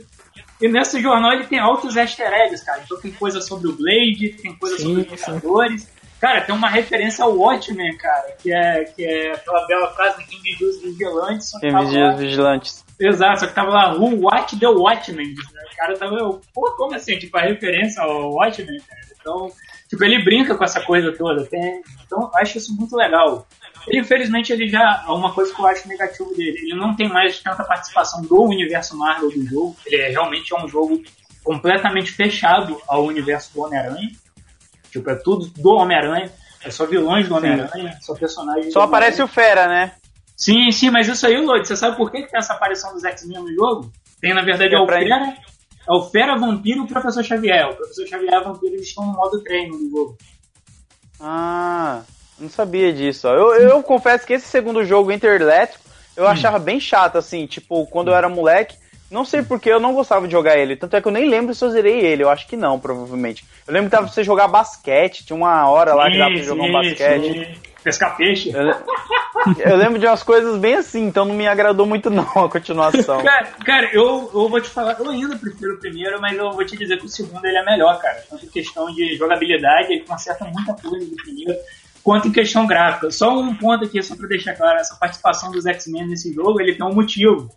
E 0.59 0.67
nesse 0.67 0.99
jornal 0.99 1.33
ele 1.33 1.45
tem 1.45 1.59
altos 1.59 1.95
easter 1.95 2.31
eggs, 2.33 2.65
cara. 2.65 2.81
Então 2.83 2.99
tem 2.99 3.11
coisa 3.11 3.39
sobre 3.39 3.67
o 3.67 3.73
Blade, 3.73 4.37
tem 4.41 4.55
coisa 4.55 4.77
sim, 4.77 4.83
sobre 4.83 5.13
os 5.13 5.25
Vingadores. 5.25 5.97
Cara, 6.19 6.41
tem 6.41 6.55
uma 6.55 6.67
referência 6.67 7.23
ao 7.23 7.37
Watchmen, 7.37 7.95
cara, 7.97 8.31
que 8.41 8.51
é, 8.51 8.85
que 8.85 9.05
é 9.05 9.33
aquela 9.33 9.67
bela 9.67 9.93
frase 9.93 10.17
de 10.17 10.25
quem 10.25 10.41
vigia 10.41 10.67
os 10.67 10.81
vigilantes. 10.81 11.51
Quem 11.59 11.77
vigia 11.77 12.09
os 12.09 12.19
vigilantes. 12.19 12.85
Exato, 12.99 13.41
só 13.41 13.47
que 13.47 13.53
tava 13.53 13.69
lá, 13.69 13.93
Who 13.93 14.21
Watch 14.23 14.57
the 14.57 14.67
Watchmen? 14.67 15.35
O 15.35 15.77
cara 15.77 15.95
tava, 15.95 16.17
pô, 16.55 16.71
como 16.75 16.95
assim? 16.95 17.19
Tipo, 17.19 17.37
a 17.37 17.41
referência 17.41 18.01
ao 18.01 18.31
Watchmen, 18.31 18.79
cara. 18.89 19.01
Então, 19.19 19.51
tipo, 19.87 20.03
ele 20.03 20.23
brinca 20.23 20.55
com 20.55 20.63
essa 20.63 20.81
coisa 20.81 21.11
toda. 21.15 21.45
Tem, 21.45 21.81
então, 22.05 22.29
acho 22.35 22.57
isso 22.57 22.75
muito 22.75 22.95
legal. 22.95 23.47
Infelizmente, 23.91 24.51
ele 24.51 24.67
já. 24.67 25.05
Uma 25.07 25.33
coisa 25.33 25.53
que 25.53 25.61
eu 25.61 25.65
acho 25.65 25.87
negativo 25.87 26.35
dele, 26.35 26.57
ele 26.61 26.75
não 26.75 26.95
tem 26.95 27.07
mais 27.07 27.39
tanta 27.39 27.63
participação 27.63 28.21
do 28.21 28.43
universo 28.43 28.97
Marvel 28.97 29.29
do 29.29 29.45
jogo. 29.45 29.75
Ele 29.85 30.01
é, 30.01 30.09
realmente 30.09 30.53
é 30.53 30.61
um 30.61 30.67
jogo 30.67 31.01
completamente 31.43 32.11
fechado 32.11 32.81
ao 32.87 33.05
universo 33.05 33.53
do 33.53 33.61
Homem-Aranha. 33.61 34.11
Tipo, 34.91 35.09
é 35.09 35.15
tudo 35.15 35.47
do 35.47 35.69
Homem-Aranha. 35.71 36.31
É 36.63 36.69
só 36.69 36.85
vilões 36.85 37.29
do 37.29 37.35
Homem-Aranha, 37.35 37.97
só 38.01 38.13
personagens. 38.13 38.73
Só 38.73 38.81
aparece 38.81 39.21
o 39.21 39.27
Fera, 39.27 39.67
né? 39.67 39.93
Sim, 40.35 40.71
sim, 40.71 40.89
mas 40.89 41.07
isso 41.07 41.25
aí, 41.25 41.37
Lodi, 41.37 41.67
você 41.67 41.75
sabe 41.75 41.95
por 41.95 42.11
que, 42.11 42.23
que 42.23 42.29
tem 42.29 42.37
essa 42.37 42.53
aparição 42.53 42.93
dos 42.93 43.03
X-Men 43.03 43.39
no 43.39 43.53
jogo? 43.55 43.91
Tem, 44.19 44.33
na 44.33 44.43
verdade, 44.43 44.75
é, 44.75 44.77
é 44.77 44.81
o 44.81 44.85
Fera, 44.85 45.33
é 45.87 45.93
o 45.93 46.01
Fera 46.03 46.37
Vampiro 46.37 46.79
e 46.79 46.81
o 46.81 46.87
Professor 46.87 47.23
Xavier. 47.23 47.69
O 47.69 47.75
Professor 47.75 48.07
Xavier 48.07 48.33
e 48.33 48.37
o 48.37 48.43
Vampiro 48.43 48.73
eles 48.75 48.87
estão 48.87 49.05
no 49.05 49.13
modo 49.13 49.41
treino 49.41 49.77
do 49.77 49.89
jogo. 49.89 50.17
Ah, 51.19 52.01
não 52.37 52.49
sabia 52.49 52.91
disso. 52.93 53.27
Eu, 53.27 53.53
eu 53.55 53.83
confesso 53.83 54.25
que 54.25 54.33
esse 54.33 54.47
segundo 54.47 54.83
jogo 54.85 55.11
Interelétrico 55.11 55.87
eu 56.15 56.25
hum. 56.25 56.27
achava 56.27 56.57
bem 56.57 56.79
chato, 56.79 57.17
assim, 57.17 57.45
tipo, 57.45 57.85
quando 57.87 58.09
eu 58.09 58.15
era 58.15 58.27
moleque. 58.27 58.75
Não 59.09 59.23
sei 59.23 59.41
porque 59.41 59.69
eu 59.69 59.79
não 59.79 59.93
gostava 59.93 60.25
de 60.25 60.33
jogar 60.33 60.57
ele. 60.57 60.75
Tanto 60.75 60.97
é 60.97 61.01
que 61.01 61.07
eu 61.07 61.11
nem 61.11 61.29
lembro 61.29 61.55
se 61.55 61.63
eu 61.63 61.69
zerei 61.69 62.01
ele. 62.01 62.23
Eu 62.23 62.29
acho 62.29 62.45
que 62.45 62.57
não, 62.57 62.77
provavelmente. 62.77 63.45
Eu 63.65 63.73
lembro 63.73 63.89
que 63.89 63.95
dava 63.95 64.05
pra 64.05 64.13
você 64.13 64.23
jogar 64.23 64.49
basquete. 64.49 65.25
Tinha 65.25 65.37
uma 65.37 65.69
hora 65.69 65.93
lá 65.93 66.11
que 66.11 66.17
dava 66.17 66.33
pra 66.33 66.43
jogar 66.43 66.63
um 66.63 66.71
basquete. 66.73 67.61
Pescar 67.87 68.17
peixe. 68.17 68.51
Eu, 68.53 68.65
eu, 69.59 69.77
lembro 69.77 69.97
de 69.97 70.05
umas 70.05 70.21
coisas 70.21 70.59
bem 70.59 70.75
assim, 70.75 71.05
então 71.05 71.23
não 71.23 71.33
me 71.33 71.47
agradou 71.47 71.85
muito 71.85 72.09
não 72.09 72.25
a 72.35 72.49
continuação. 72.49 73.23
Cara, 73.23 73.45
cara 73.63 73.89
eu, 73.93 74.29
eu 74.33 74.49
vou 74.49 74.59
te 74.59 74.69
falar, 74.69 74.97
eu 74.99 75.09
ainda 75.09 75.37
prefiro 75.37 75.75
o 75.75 75.79
primeiro, 75.79 76.19
mas 76.19 76.37
eu 76.37 76.51
vou 76.51 76.65
te 76.65 76.75
dizer 76.75 76.97
que 76.97 77.05
o 77.05 77.09
segundo 77.09 77.45
ele 77.45 77.57
é 77.57 77.63
melhor, 77.63 77.97
cara. 78.01 78.21
Tanto 78.29 78.45
em 78.45 78.49
questão 78.49 78.93
de 78.93 79.15
jogabilidade, 79.15 79.93
ele 79.93 80.03
conserta 80.03 80.43
muita 80.43 80.73
coisa 80.73 81.05
do 81.05 81.15
primeiro, 81.15 81.57
quanto 82.03 82.27
em 82.27 82.31
questão 82.33 82.67
gráfica. 82.67 83.09
Só 83.09 83.39
um 83.39 83.55
ponto 83.55 83.85
aqui, 83.85 84.03
só 84.03 84.17
pra 84.17 84.27
deixar 84.27 84.53
claro, 84.53 84.79
essa 84.79 84.97
participação 84.97 85.49
dos 85.49 85.65
X-Men 85.65 86.07
nesse 86.07 86.33
jogo, 86.33 86.59
ele 86.59 86.75
tem 86.75 86.85
um 86.85 86.93
motivo. 86.93 87.49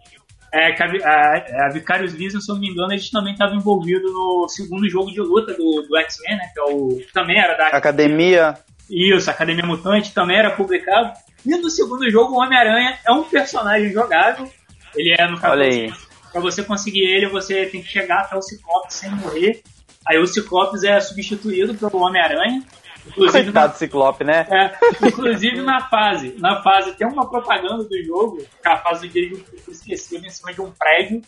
É, 0.54 0.72
a, 0.80 0.84
a, 1.08 1.66
a 1.66 1.68
Vicarious 1.72 2.12
Vision, 2.12 2.40
se 2.40 2.48
eu 2.48 2.54
não 2.54 2.62
me 2.62 2.70
engano, 2.70 2.92
eles 2.92 3.10
também 3.10 3.32
estavam 3.32 3.56
envolvidos 3.56 4.12
no 4.12 4.48
segundo 4.48 4.88
jogo 4.88 5.10
de 5.10 5.20
luta 5.20 5.54
do, 5.54 5.82
do 5.88 5.96
X-Men, 5.96 6.36
né? 6.36 6.50
Que, 6.54 6.60
é 6.60 6.64
o, 6.72 6.88
que 6.98 7.12
também 7.12 7.36
era 7.36 7.56
da 7.56 7.66
Academia. 7.66 8.56
Isso, 8.90 9.30
Academia 9.30 9.64
Mutante 9.64 10.12
também 10.12 10.36
era 10.36 10.50
publicado. 10.50 11.12
E 11.46 11.56
no 11.56 11.70
segundo 11.70 12.10
jogo, 12.10 12.34
o 12.34 12.40
Homem-Aranha 12.42 12.98
é 13.06 13.12
um 13.12 13.22
personagem 13.22 13.92
jogável. 13.92 14.50
Ele 14.96 15.14
é, 15.16 15.28
no 15.28 15.38
caso, 15.38 15.52
Olha 15.52 15.66
aí. 15.66 15.92
pra 16.32 16.40
você 16.40 16.64
conseguir 16.64 17.04
ele, 17.04 17.28
você 17.28 17.66
tem 17.66 17.80
que 17.80 17.88
chegar 17.88 18.22
até 18.22 18.36
o 18.36 18.42
Ciclope 18.42 18.92
sem 18.92 19.10
morrer. 19.12 19.62
Aí 20.06 20.18
o 20.18 20.26
Ciclopes 20.26 20.82
é 20.82 21.00
substituído 21.00 21.74
pelo 21.74 22.02
Homem-Aranha. 22.02 22.62
Inclusive 23.06 23.44
Coitado 23.44 23.68
na, 23.68 23.74
Ciclope, 23.74 24.24
né? 24.24 24.46
É, 24.50 25.06
inclusive 25.06 25.62
na 25.62 25.88
fase. 25.88 26.34
Na 26.38 26.62
fase 26.62 26.92
tem 26.96 27.06
uma 27.06 27.28
propaganda 27.28 27.84
do 27.84 28.04
jogo, 28.04 28.38
que 28.38 28.68
é 28.68 28.72
a 28.72 28.76
fase 28.76 29.06
do 29.06 29.12
Diego 29.12 29.40
esquecido 29.68 30.26
em 30.26 30.30
cima 30.30 30.52
de 30.52 30.60
um 30.60 30.70
prédio. 30.72 31.22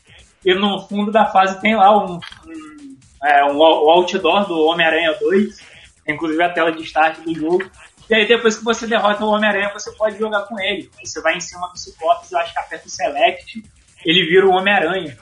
E 0.45 0.55
no 0.55 0.81
fundo 0.87 1.11
da 1.11 1.27
fase 1.27 1.61
tem 1.61 1.77
lá 1.77 1.97
um, 1.97 2.17
um, 2.17 2.97
é, 3.25 3.45
um 3.45 3.63
outdoor 3.63 4.47
do 4.47 4.59
Homem-Aranha 4.67 5.17
2 5.21 5.72
inclusive 6.07 6.43
a 6.43 6.53
tela 6.53 6.73
de 6.73 6.83
start 6.83 7.21
do 7.21 7.35
jogo. 7.35 7.71
E 8.11 8.15
aí 8.15 8.27
depois 8.27 8.57
que 8.57 8.65
você 8.65 8.87
derrota 8.87 9.25
o 9.25 9.29
Homem-Aranha, 9.29 9.73
você 9.73 9.91
pode 9.93 10.19
jogar 10.19 10.43
com 10.43 10.61
ele. 10.61 10.91
Você 11.03 11.21
vai 11.21 11.37
em 11.37 11.41
cima 11.41 11.69
do 11.69 11.79
Ciclopes, 11.79 12.31
eu 12.31 12.39
acho 12.39 12.53
que 12.53 12.59
aperta 12.59 12.87
o 12.87 12.91
Select, 12.91 13.63
ele 14.05 14.27
vira 14.27 14.47
o 14.47 14.51
Homem-Aranha. 14.51 15.17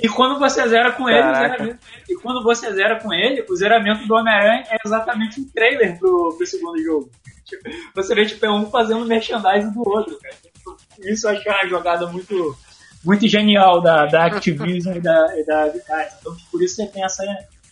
E 0.00 0.08
quando 0.08 0.38
você 0.38 0.66
zera 0.68 0.90
com 0.92 1.08
ele, 1.08 1.34
zeramento, 1.34 1.78
e 2.08 2.14
quando 2.16 2.42
você 2.42 2.72
zera 2.72 3.00
com 3.00 3.12
ele, 3.14 3.44
o 3.48 3.54
zeramento 3.54 4.06
do 4.06 4.14
Homem-Aranha 4.14 4.64
é 4.68 4.76
exatamente 4.84 5.40
um 5.40 5.48
trailer 5.48 5.98
pro, 5.98 6.34
pro 6.36 6.46
segundo 6.46 6.82
jogo. 6.82 7.10
Tipo, 7.44 7.62
você 7.94 8.14
vê 8.14 8.26
tipo, 8.26 8.44
é 8.44 8.50
um 8.50 8.68
fazendo 8.70 9.06
merchandising 9.06 9.72
do 9.72 9.88
outro, 9.88 10.18
cara. 10.18 10.34
Isso 11.00 11.26
eu 11.26 11.32
acho 11.32 11.42
que 11.42 11.48
é 11.48 11.52
uma 11.52 11.68
jogada 11.68 12.06
muito, 12.06 12.56
muito 13.04 13.28
genial 13.28 13.80
da, 13.80 14.06
da 14.06 14.26
Activision 14.26 14.96
e 14.96 15.00
da, 15.00 15.38
e 15.38 15.44
da. 15.44 15.68
Então, 15.68 16.36
por 16.50 16.62
isso 16.62 16.76
você 16.76 16.86
tem 16.86 17.04
essa, 17.04 17.22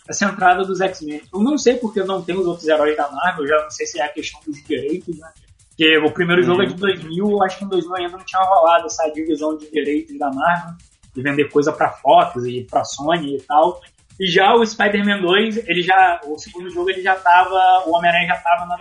essa 0.07 0.25
entrada 0.25 0.63
dos 0.63 0.81
X-Men. 0.81 1.21
Eu 1.33 1.41
não 1.41 1.57
sei 1.57 1.75
porque 1.75 2.03
não 2.03 2.21
tem 2.21 2.35
os 2.35 2.45
outros 2.45 2.67
heróis 2.67 2.95
da 2.97 3.09
Marvel, 3.09 3.47
já 3.47 3.61
não 3.61 3.71
sei 3.71 3.85
se 3.85 3.99
é 3.99 4.03
a 4.03 4.09
questão 4.09 4.39
dos 4.45 4.61
direitos, 4.63 5.17
né? 5.17 5.29
Porque 5.69 5.97
o 5.97 6.11
primeiro 6.11 6.41
uhum. 6.41 6.47
jogo 6.47 6.61
é 6.61 6.65
de 6.67 6.75
2000, 6.75 7.43
acho 7.43 7.57
que 7.57 7.65
em 7.65 7.69
2000 7.69 7.95
ainda 7.95 8.17
não 8.17 8.25
tinha 8.25 8.41
rolado 8.41 8.85
essa 8.85 9.07
divisão 9.09 9.57
de 9.57 9.71
direitos 9.71 10.17
da 10.19 10.31
Marvel, 10.31 10.75
de 11.15 11.21
vender 11.21 11.49
coisa 11.49 11.71
pra 11.71 11.89
Fox 11.89 12.45
e 12.45 12.63
pra 12.69 12.83
Sony 12.83 13.37
e 13.37 13.41
tal. 13.41 13.81
E 14.19 14.27
já 14.27 14.53
o 14.53 14.63
Spider-Man 14.63 15.21
2, 15.21 15.67
ele 15.67 15.81
já, 15.81 16.21
o 16.25 16.37
segundo 16.37 16.69
jogo 16.69 16.91
ele 16.91 17.01
já 17.01 17.15
tava, 17.15 17.83
o 17.87 17.95
Homem-Aranha 17.95 18.27
já 18.27 18.37
tava 18.37 18.65
na 18.67 18.77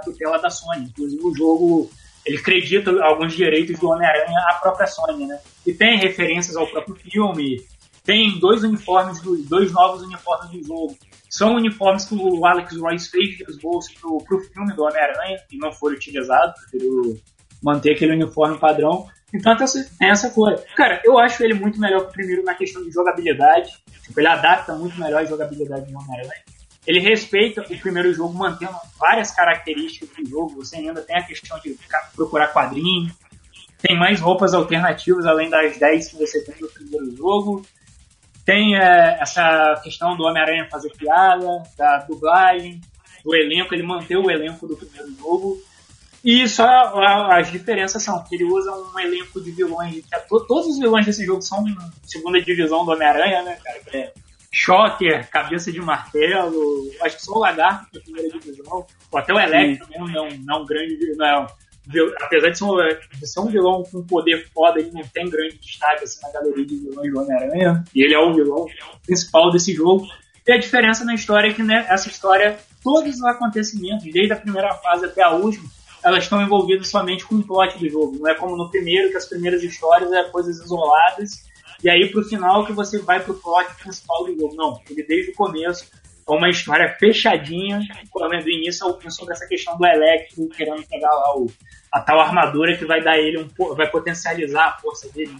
tutela 0.00 0.38
da 0.38 0.48
Sony. 0.48 0.84
Inclusive 0.84 1.24
o 1.24 1.34
jogo, 1.34 1.90
ele 2.24 2.38
acredita 2.38 2.92
alguns 3.02 3.34
direitos 3.34 3.78
do 3.80 3.88
Homem-Aranha 3.88 4.38
à 4.48 4.54
própria 4.54 4.86
Sony, 4.86 5.26
né? 5.26 5.40
E 5.66 5.72
tem 5.72 5.98
referências 5.98 6.56
ao 6.56 6.68
próprio 6.68 6.94
filme, 6.94 7.64
tem 8.06 8.38
dois 8.38 8.62
uniformes, 8.62 9.20
dois 9.48 9.72
novos 9.72 10.02
uniformes 10.02 10.50
do 10.50 10.64
jogo. 10.64 10.96
São 11.28 11.56
uniformes 11.56 12.04
que 12.04 12.14
o 12.14 12.46
Alex 12.46 12.76
Royce 12.78 13.10
fez 13.10 13.36
de 13.36 13.60
bolsos 13.60 13.92
pro, 13.94 14.18
pro 14.18 14.40
filme 14.40 14.72
do 14.74 14.84
Homem-Aranha 14.84 15.38
e 15.50 15.58
não 15.58 15.72
foram 15.72 15.96
utilizados, 15.96 16.58
preferiu 16.60 17.20
manter 17.62 17.94
aquele 17.94 18.12
uniforme 18.12 18.58
padrão. 18.58 19.08
Então 19.34 19.56
tem 19.56 20.08
essa 20.08 20.30
coisa. 20.30 20.64
Cara, 20.76 21.02
eu 21.04 21.18
acho 21.18 21.42
ele 21.42 21.54
muito 21.54 21.80
melhor 21.80 22.02
que 22.02 22.10
o 22.10 22.12
primeiro 22.12 22.44
na 22.44 22.54
questão 22.54 22.82
de 22.84 22.92
jogabilidade. 22.92 23.72
Tipo, 24.04 24.20
ele 24.20 24.28
adapta 24.28 24.72
muito 24.76 24.98
melhor 25.00 25.22
a 25.22 25.24
jogabilidade 25.24 25.90
do 25.90 25.98
Homem-Aranha. 25.98 26.44
Ele 26.86 27.00
respeita 27.00 27.62
o 27.62 27.78
primeiro 27.80 28.14
jogo, 28.14 28.32
mantendo 28.32 28.76
várias 29.00 29.32
características 29.32 30.08
do 30.16 30.30
jogo. 30.30 30.54
Você 30.54 30.76
ainda 30.76 31.02
tem 31.02 31.16
a 31.16 31.26
questão 31.26 31.58
de 31.58 31.76
procurar 32.14 32.52
quadrinho. 32.52 33.10
Tem 33.82 33.98
mais 33.98 34.20
roupas 34.20 34.54
alternativas 34.54 35.26
além 35.26 35.50
das 35.50 35.76
10 35.76 36.08
que 36.08 36.16
você 36.16 36.44
tem 36.44 36.54
no 36.60 36.68
primeiro 36.68 37.16
jogo. 37.16 37.66
Tem 38.46 38.76
é, 38.76 39.18
essa 39.20 39.78
questão 39.82 40.16
do 40.16 40.22
Homem-Aranha 40.22 40.68
fazer 40.70 40.90
piada, 40.96 41.64
da 41.76 41.98
dublagem, 41.98 42.80
do 43.24 43.34
elenco, 43.34 43.74
ele 43.74 43.82
manteve 43.82 44.16
o 44.16 44.30
elenco 44.30 44.68
do 44.68 44.76
primeiro 44.76 45.12
jogo. 45.16 45.58
E 46.24 46.48
só 46.48 46.64
as 47.30 47.50
diferenças 47.50 48.02
são 48.02 48.22
que 48.24 48.36
ele 48.36 48.44
usa 48.44 48.70
um 48.72 48.98
elenco 49.00 49.40
de 49.40 49.50
vilões. 49.50 50.04
É, 50.12 50.18
todos 50.18 50.66
os 50.68 50.78
vilões 50.78 51.04
desse 51.04 51.26
jogo 51.26 51.42
são 51.42 51.64
segunda 52.04 52.40
divisão 52.40 52.84
do 52.84 52.92
Homem-Aranha, 52.92 53.42
né, 53.42 53.58
cara? 53.62 53.80
É 53.92 54.12
Shocker, 54.52 55.28
Cabeça 55.28 55.70
de 55.70 55.80
Martelo, 55.80 56.90
acho 57.02 57.16
que 57.16 57.22
só 57.22 57.34
o 57.34 57.40
Lagarto 57.40 57.90
que 57.90 57.98
é 57.98 58.00
a 58.00 58.04
primeira 58.04 58.38
divisão. 58.38 58.86
Ou 59.10 59.18
até 59.18 59.34
o 59.34 59.38
Electro 59.38 59.86
mesmo, 59.90 60.08
não, 60.08 60.28
não 60.44 60.64
grande, 60.64 60.96
não, 61.16 61.46
apesar 62.20 62.50
de 62.50 62.58
ser, 62.58 62.64
um, 62.64 62.76
de 63.18 63.26
ser 63.26 63.40
um 63.40 63.46
vilão 63.46 63.82
com 63.84 64.02
poder 64.02 64.48
foda, 64.52 64.80
ele 64.80 64.90
não 64.92 65.02
tem 65.02 65.28
grande 65.28 65.58
destaque 65.58 66.04
assim, 66.04 66.20
na 66.22 66.30
galeria 66.30 66.66
de 66.66 66.76
vilões 66.76 67.12
do 67.12 67.20
Homem-Aranha. 67.20 67.84
E 67.94 68.04
ele 68.04 68.14
é 68.14 68.18
o 68.18 68.34
vilão 68.34 68.66
principal 69.04 69.50
desse 69.50 69.72
jogo. 69.72 70.06
E 70.46 70.52
a 70.52 70.58
diferença 70.58 71.04
na 71.04 71.14
história 71.14 71.48
é 71.48 71.52
que 71.52 71.62
né, 71.62 71.86
essa 71.88 72.08
história, 72.08 72.58
todos 72.82 73.16
os 73.16 73.24
acontecimentos, 73.24 74.04
desde 74.04 74.32
a 74.32 74.36
primeira 74.36 74.74
fase 74.74 75.06
até 75.06 75.22
a 75.22 75.30
última, 75.30 75.68
elas 76.04 76.24
estão 76.24 76.40
envolvidas 76.40 76.88
somente 76.88 77.24
com 77.24 77.36
o 77.36 77.42
plot 77.42 77.78
do 77.78 77.88
jogo. 77.88 78.18
Não 78.18 78.28
é 78.28 78.34
como 78.34 78.56
no 78.56 78.70
primeiro, 78.70 79.10
que 79.10 79.16
as 79.16 79.26
primeiras 79.26 79.62
histórias 79.62 80.12
é 80.12 80.24
coisas 80.24 80.58
isoladas, 80.58 81.44
e 81.82 81.90
aí 81.90 82.10
pro 82.10 82.24
final 82.24 82.64
que 82.64 82.72
você 82.72 82.98
vai 82.98 83.20
pro 83.20 83.34
plot 83.34 83.74
principal 83.82 84.24
do 84.24 84.36
jogo. 84.38 84.54
Não, 84.54 84.80
ele 84.88 85.02
desde 85.02 85.32
o 85.32 85.34
começo 85.34 85.90
é 86.28 86.32
uma 86.32 86.50
história 86.50 86.96
fechadinha, 86.98 87.80
do 88.12 88.50
início 88.50 88.84
sobre 89.10 89.32
essa 89.32 89.46
questão 89.46 89.76
do 89.78 89.86
Electro 89.86 90.48
querendo 90.48 90.82
pegar 90.88 91.10
lá 91.10 91.36
o, 91.36 91.46
a 91.92 92.00
tal 92.00 92.20
armadura 92.20 92.76
que 92.76 92.84
vai 92.84 93.02
dar 93.02 93.16
ele 93.16 93.38
um 93.38 93.74
vai 93.74 93.88
potencializar 93.88 94.66
a 94.66 94.72
força 94.72 95.08
dele, 95.12 95.36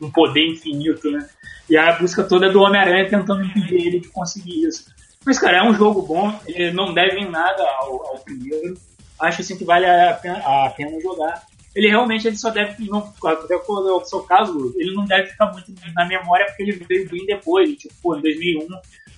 um 0.00 0.10
poder 0.10 0.46
infinito, 0.46 1.10
né? 1.10 1.28
E 1.68 1.76
a 1.76 1.92
busca 1.92 2.24
toda 2.24 2.46
é 2.46 2.50
do 2.50 2.62
Homem-Aranha 2.62 3.10
tentando 3.10 3.44
impedir 3.44 3.86
ele 3.86 4.00
de 4.00 4.08
conseguir 4.08 4.66
isso. 4.66 4.86
Mas, 5.26 5.38
cara, 5.38 5.58
é 5.58 5.62
um 5.62 5.74
jogo 5.74 6.00
bom, 6.00 6.34
ele 6.46 6.70
não 6.70 6.94
deve 6.94 7.18
em 7.18 7.28
nada 7.28 7.62
ao, 7.80 8.06
ao 8.06 8.18
primeiro. 8.20 8.74
Acho 9.20 9.42
assim 9.42 9.58
que 9.58 9.64
vale 9.64 9.84
a 9.84 10.14
pena, 10.14 10.38
a 10.38 10.70
pena 10.70 10.98
jogar. 11.02 11.42
Ele 11.74 11.88
realmente 11.88 12.26
ele 12.26 12.36
só 12.36 12.48
deve, 12.48 12.88
não, 12.88 13.12
até 13.24 13.58
quando 13.58 13.88
é 13.90 13.92
o 13.92 14.04
seu 14.04 14.20
caso, 14.20 14.74
ele 14.78 14.94
não 14.94 15.04
deve 15.04 15.28
ficar 15.28 15.52
muito 15.52 15.70
na 15.94 16.06
memória 16.06 16.46
porque 16.46 16.62
ele 16.62 16.72
veio 16.88 17.08
bem 17.10 17.26
depois, 17.26 17.76
tipo, 17.76 18.16
em 18.16 18.22
2001 18.22 18.66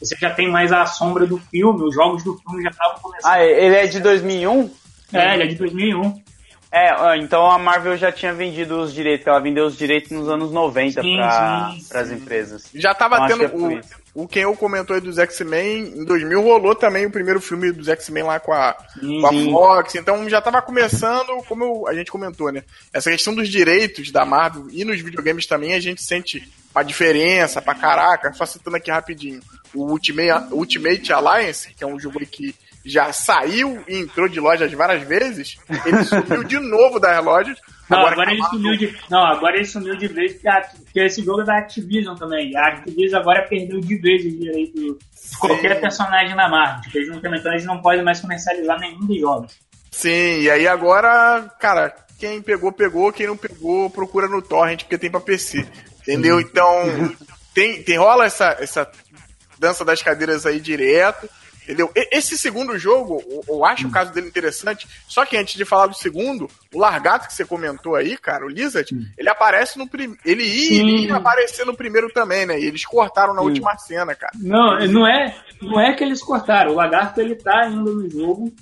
você 0.01 0.17
já 0.17 0.31
tem 0.31 0.51
mais 0.51 0.73
a 0.73 0.87
sombra 0.87 1.27
do 1.27 1.39
filme, 1.39 1.83
os 1.83 1.95
jogos 1.95 2.25
do 2.25 2.37
filme 2.39 2.63
já 2.63 2.71
estavam 2.71 2.99
começando. 3.01 3.31
Ah, 3.31 3.45
ele 3.45 3.77
é 3.77 3.87
de 3.87 4.01
2001? 4.01 4.71
É, 5.13 5.35
ele 5.35 5.43
é 5.43 5.47
de 5.47 5.55
2001. 5.57 6.23
É, 6.73 7.17
então 7.19 7.51
a 7.51 7.59
Marvel 7.59 7.97
já 7.97 8.13
tinha 8.13 8.33
vendido 8.33 8.81
os 8.81 8.95
direitos, 8.95 9.27
ela 9.27 9.41
vendeu 9.41 9.67
os 9.67 9.77
direitos 9.77 10.13
nos 10.13 10.29
anos 10.29 10.53
90 10.53 11.03
para 11.03 11.75
as 11.95 12.13
empresas. 12.13 12.71
Já 12.73 12.95
tava 12.95 13.17
então, 13.25 13.27
tendo 13.27 13.45
é 13.45 13.81
o, 14.15 14.23
o 14.23 14.29
quem 14.29 14.45
eu 14.45 14.55
comentou 14.55 14.95
aí 14.95 15.03
dos 15.03 15.19
X-Men, 15.19 16.01
em 16.01 16.05
2000 16.05 16.41
rolou 16.41 16.77
também 16.77 17.07
o 17.07 17.11
primeiro 17.11 17.41
filme 17.41 17.73
dos 17.73 17.89
X-Men 17.89 18.23
lá 18.23 18.39
com 18.39 18.53
a, 18.53 18.77
com 19.01 19.27
a 19.27 19.33
Fox, 19.51 19.97
então 19.97 20.29
já 20.29 20.41
tava 20.41 20.63
começando, 20.63 21.43
como 21.49 21.65
eu, 21.65 21.89
a 21.89 21.95
gente 21.95 22.13
comentou, 22.13 22.53
né? 22.53 22.63
Essa 22.93 23.11
questão 23.11 23.35
dos 23.35 23.49
direitos 23.49 24.13
da 24.13 24.25
Marvel 24.25 24.69
e 24.71 24.85
nos 24.85 25.01
videogames 25.01 25.47
também 25.47 25.75
a 25.75 25.81
gente 25.81 26.01
sente 26.05 26.49
a 26.75 26.83
diferença 26.83 27.61
pra 27.61 27.75
caraca, 27.75 28.33
só 28.33 28.47
citando 28.47 28.77
aqui 28.77 28.91
rapidinho. 28.91 29.41
O 29.75 29.91
Ultimate, 29.91 30.53
Ultimate 30.53 31.13
Alliance, 31.13 31.75
que 31.75 31.85
é 31.85 31.87
um 31.87 31.99
jogo 31.99 32.19
que 32.27 32.55
já 32.85 33.13
saiu 33.13 33.83
e 33.87 33.99
entrou 33.99 34.29
de 34.29 34.41
lojas 34.41 34.73
várias 34.73 35.03
vezes, 35.03 35.59
ele 35.85 36.05
sumiu 36.05 36.45
de 36.45 36.59
novo 36.59 36.99
das 36.99 37.23
lojas. 37.23 37.59
Não, 37.89 37.99
agora, 37.99 38.13
agora 38.13 38.33
ele 38.33 38.43
sumiu 38.45 38.77
de. 38.77 38.99
Não, 39.11 39.25
agora 39.25 39.57
ele 39.57 39.65
sumiu 39.65 39.97
de 39.97 40.09
vez 40.09 40.33
porque, 40.35 40.49
porque 40.85 41.01
esse 41.01 41.25
jogo 41.25 41.43
é 41.43 41.45
da 41.45 41.59
Activision 41.59 42.15
também. 42.17 42.57
A 42.57 42.69
Activision 42.69 43.21
agora 43.21 43.47
perdeu 43.49 43.81
de 43.81 43.97
vez 43.97 44.25
o 44.25 44.31
direito 44.31 44.81
de 44.81 44.97
qualquer 45.39 45.81
personagem 45.81 46.35
na 46.35 46.49
Marvel. 46.49 46.83
Tipo, 46.83 46.99
eles 46.99 47.09
não, 47.09 47.35
então 47.35 47.53
eles 47.53 47.65
não 47.65 47.83
podem 47.83 48.05
mais 48.05 48.21
comercializar 48.21 48.79
nenhum 48.79 49.07
dos 49.07 49.21
jogos. 49.21 49.59
Sim, 49.91 50.41
e 50.41 50.51
aí 50.51 50.69
agora, 50.69 51.51
cara, 51.59 51.95
quem 52.19 52.41
pegou, 52.41 52.71
pegou, 52.71 53.13
quem 53.13 53.27
não 53.27 53.37
pegou, 53.37 53.91
procura 53.91 54.29
no 54.29 54.41
Torrent, 54.41 54.83
porque 54.83 54.97
tem 54.97 55.11
pra 55.11 55.21
PC. 55.21 55.67
Entendeu? 56.11 56.41
Então, 56.41 57.15
tem, 57.55 57.83
tem 57.83 57.97
rola 57.97 58.27
essa, 58.27 58.57
essa 58.59 58.91
dança 59.59 59.85
das 59.85 60.03
cadeiras 60.03 60.45
aí 60.47 60.59
direto. 60.59 61.29
Entendeu? 61.63 61.93
Esse 61.95 62.37
segundo 62.37 62.77
jogo, 62.77 63.23
eu 63.47 63.65
acho 63.65 63.87
o 63.87 63.93
caso 63.93 64.13
dele 64.13 64.27
interessante. 64.27 64.89
Só 65.07 65.25
que 65.25 65.37
antes 65.37 65.55
de 65.55 65.65
falar 65.65 65.87
do 65.87 65.95
segundo, 65.95 66.51
o 66.75 66.81
Largato 66.81 67.29
que 67.29 67.35
você 67.35 67.45
comentou 67.45 67.95
aí, 67.95 68.17
cara, 68.17 68.45
o 68.45 68.49
Lizard, 68.49 68.89
ele 69.17 69.29
aparece 69.29 69.79
no 69.79 69.87
primeiro. 69.87 70.21
Ele 70.25 70.43
ia, 70.43 70.81
ele 70.81 71.07
ia 71.07 71.17
aparecer 71.17 71.65
no 71.65 71.77
primeiro 71.77 72.11
também, 72.13 72.45
né? 72.45 72.59
E 72.59 72.65
eles 72.65 72.85
cortaram 72.85 73.35
na 73.35 73.41
Sim. 73.43 73.47
última 73.47 73.79
cena, 73.79 74.17
cara. 74.17 74.33
Não, 74.37 74.81
não 74.89 75.07
é, 75.07 75.33
não 75.63 75.81
é 75.81 75.95
que 75.95 76.03
eles 76.03 76.21
cortaram. 76.21 76.73
O 76.73 76.75
Lagarto 76.75 77.21
ele 77.21 77.37
tá 77.37 77.61
ainda 77.61 77.89
no 77.89 78.11
jogo. 78.11 78.53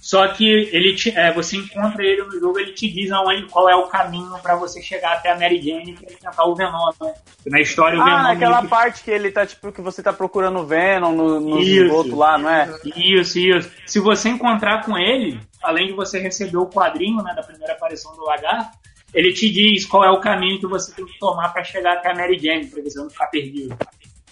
Só 0.00 0.26
que 0.28 0.48
ele 0.72 0.94
te, 0.94 1.10
é, 1.10 1.30
você 1.30 1.58
encontra 1.58 2.02
ele 2.02 2.22
no 2.22 2.40
jogo, 2.40 2.58
ele 2.58 2.72
te 2.72 2.90
diz 2.90 3.12
aonde, 3.12 3.44
qual 3.44 3.68
é 3.68 3.76
o 3.76 3.86
caminho 3.86 4.32
para 4.42 4.56
você 4.56 4.80
chegar 4.80 5.12
até 5.12 5.30
a 5.30 5.38
Mary 5.38 5.60
Jane 5.60 5.92
pra 5.92 6.08
tentar 6.08 6.44
o 6.46 6.54
Venom, 6.54 6.90
né? 7.00 7.14
Na 7.46 7.60
história 7.60 7.98
o 7.98 8.02
ah, 8.02 8.04
Venom. 8.04 8.16
Ah, 8.16 8.32
aquela 8.32 8.62
parte 8.64 9.04
que 9.04 9.10
ele 9.10 9.30
tá, 9.30 9.44
tipo, 9.44 9.70
que 9.70 9.82
você 9.82 10.02
tá 10.02 10.12
procurando 10.12 10.60
o 10.60 10.66
Venom 10.66 11.12
no, 11.12 11.38
no 11.38 11.94
outro 11.94 12.16
lá, 12.16 12.38
não 12.38 12.48
é? 12.48 12.70
Isso, 12.96 13.38
isso. 13.38 13.70
Se 13.86 14.00
você 14.00 14.30
encontrar 14.30 14.84
com 14.86 14.96
ele, 14.96 15.38
além 15.62 15.88
de 15.88 15.92
você 15.92 16.18
receber 16.18 16.56
o 16.56 16.66
quadrinho, 16.66 17.22
né, 17.22 17.34
da 17.34 17.42
primeira 17.42 17.74
aparição 17.74 18.16
do 18.16 18.24
lagarto, 18.24 18.78
ele 19.12 19.32
te 19.34 19.50
diz 19.50 19.84
qual 19.84 20.04
é 20.04 20.10
o 20.10 20.20
caminho 20.20 20.60
que 20.60 20.66
você 20.66 20.94
tem 20.94 21.04
que 21.04 21.18
tomar 21.18 21.50
para 21.50 21.62
chegar 21.62 21.94
até 21.94 22.10
a 22.10 22.14
Mary 22.14 22.38
Jane, 22.38 22.66
pra 22.66 22.82
você 22.82 22.98
não 22.98 23.10
ficar 23.10 23.26
perdido. 23.26 23.76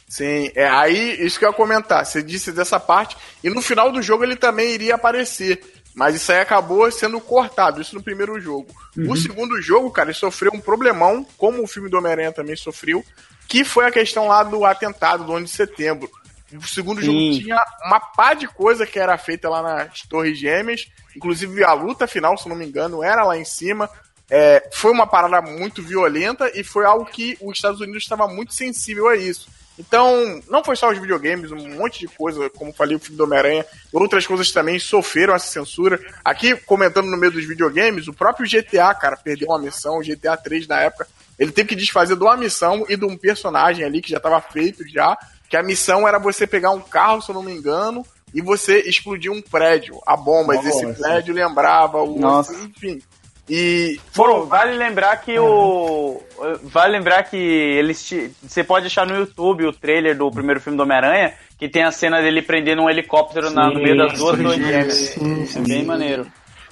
Sim, 0.09 0.51
é 0.55 0.67
aí 0.67 1.25
isso 1.25 1.39
que 1.39 1.45
eu 1.45 1.51
ia 1.51 1.55
comentar. 1.55 2.05
Você 2.05 2.23
disse 2.23 2.51
dessa 2.51 2.81
parte, 2.81 3.17
e 3.45 3.51
no 3.51 3.61
final 3.61 3.93
do 3.93 4.01
jogo 4.01 4.25
ele 4.25 4.37
também 4.37 4.71
iria 4.71 4.95
aparecer. 4.95 5.61
Mas 5.95 6.15
isso 6.15 6.31
aí 6.31 6.39
acabou 6.39 6.91
sendo 6.93 7.21
cortado, 7.21 7.81
isso 7.81 7.95
no 7.95 8.03
primeiro 8.03 8.41
jogo. 8.41 8.69
Uhum. 8.97 9.11
O 9.11 9.17
segundo 9.17 9.61
jogo, 9.61 9.91
cara, 9.91 10.11
ele 10.11 10.17
sofreu 10.17 10.53
um 10.55 10.61
problemão, 10.61 11.27
como 11.37 11.63
o 11.63 11.67
filme 11.67 11.91
do 11.91 11.99
Homem-Aranha 11.99 12.33
também 12.33 12.55
sofreu, 12.55 13.05
que 13.49 13.65
foi 13.65 13.85
a 13.85 13.91
questão 13.91 14.29
lá 14.29 14.43
do 14.43 14.65
atentado 14.65 15.25
do 15.25 15.33
11 15.33 15.45
de 15.45 15.51
setembro. 15.51 16.11
O 16.55 16.67
segundo 16.67 17.01
Sim. 17.01 17.07
jogo 17.07 17.45
tinha 17.45 17.63
uma 17.85 18.01
pá 18.01 18.33
de 18.33 18.47
coisa 18.47 18.87
que 18.87 18.99
era 18.99 19.19
feita 19.19 19.51
lá 19.51 19.61
nas 19.61 20.03
Torres 20.03 20.39
Gêmeas, 20.39 20.87
inclusive 21.15 21.63
a 21.65 21.73
luta 21.73 22.07
final, 22.07 22.39
se 22.39 22.49
não 22.49 22.57
me 22.57 22.67
engano, 22.67 23.03
era 23.03 23.25
lá 23.25 23.37
em 23.37 23.45
cima. 23.45 23.91
É, 24.31 24.69
foi 24.73 24.93
uma 24.93 25.07
parada 25.07 25.43
muito 25.43 25.83
violenta 25.83 26.51
e 26.55 26.63
foi 26.63 26.85
algo 26.85 27.07
que 27.07 27.37
os 27.41 27.57
Estados 27.57 27.81
Unidos 27.81 28.03
estava 28.03 28.29
muito 28.29 28.55
sensível 28.55 29.09
a 29.09 29.17
isso. 29.17 29.49
Então, 29.79 30.41
não 30.49 30.65
foi 30.65 30.75
só 30.75 30.91
os 30.91 30.99
videogames, 30.99 31.53
um 31.53 31.77
monte 31.77 32.01
de 32.01 32.09
coisa, 32.09 32.51
como 32.51 32.73
falei, 32.73 32.97
o 32.97 32.99
filme 32.99 33.17
do 33.17 33.25
Homem-Aranha, 33.25 33.65
outras 33.93 34.27
coisas 34.27 34.51
também 34.51 34.79
sofreram 34.79 35.35
essa 35.35 35.47
censura. 35.47 36.01
Aqui, 36.25 36.57
comentando 36.57 37.07
no 37.07 37.17
meio 37.17 37.33
dos 37.33 37.47
videogames, 37.47 38.09
o 38.09 38.13
próprio 38.13 38.49
GTA, 38.49 38.93
cara, 38.95 39.17
perdeu 39.17 39.49
uma 39.49 39.59
missão, 39.59 39.99
o 39.99 40.03
GTA 40.03 40.37
3 40.37 40.67
na 40.67 40.81
época, 40.81 41.07
ele 41.39 41.53
teve 41.53 41.69
que 41.69 41.77
desfazer 41.77 42.17
de 42.17 42.23
uma 42.23 42.37
missão 42.37 42.85
e 42.89 42.97
de 42.97 43.05
um 43.05 43.17
personagem 43.17 43.85
ali 43.85 44.03
que 44.03 44.11
já 44.11 44.17
estava 44.17 44.41
feito 44.41 44.87
já, 44.89 45.17
que 45.49 45.57
a 45.57 45.63
missão 45.63 46.07
era 46.07 46.19
você 46.19 46.47
pegar 46.47 46.73
um 46.73 46.81
carro, 46.81 47.23
se 47.23 47.31
eu 47.31 47.35
não 47.35 47.43
me 47.43 47.53
engano, 47.53 48.05
e 48.35 48.43
você 48.43 48.81
explodir 48.81 49.31
um 49.31 49.41
prédio, 49.41 50.01
a 50.05 50.17
bomba, 50.17 50.55
Nossa. 50.55 50.69
esse 50.69 51.01
prédio 51.01 51.33
lembrava 51.33 52.03
o... 52.03 52.19
Nossa. 52.19 52.53
Enfim, 52.53 53.01
e 53.49 54.01
foram... 54.13 54.41
Bom, 54.41 54.47
vale 54.47 54.77
lembrar 54.77 55.17
que 55.17 55.39
o 55.39 56.23
vale 56.63 56.93
lembrar 56.93 57.23
que 57.25 57.37
eles 57.37 58.05
te... 58.05 58.31
você 58.43 58.63
pode 58.63 58.87
achar 58.87 59.07
no 59.07 59.17
YouTube 59.17 59.67
o 59.67 59.73
trailer 59.73 60.17
do 60.17 60.31
primeiro 60.31 60.61
filme 60.61 60.77
do 60.77 60.83
Homem-Aranha, 60.83 61.35
que 61.59 61.69
tem 61.69 61.83
a 61.83 61.91
cena 61.91 62.21
dele 62.21 62.43
prendendo 62.43 62.83
um 62.83 62.91
helicóptero 62.91 63.49
sim, 63.49 63.55
na, 63.55 63.71
no 63.71 63.83
meio 63.83 63.97
das 63.97 64.19
duas 64.19 64.39
torres 64.39 64.57
gêmeas. 64.57 65.17
É 65.57 65.61
bem 65.61 65.85
maneiro. 65.85 66.27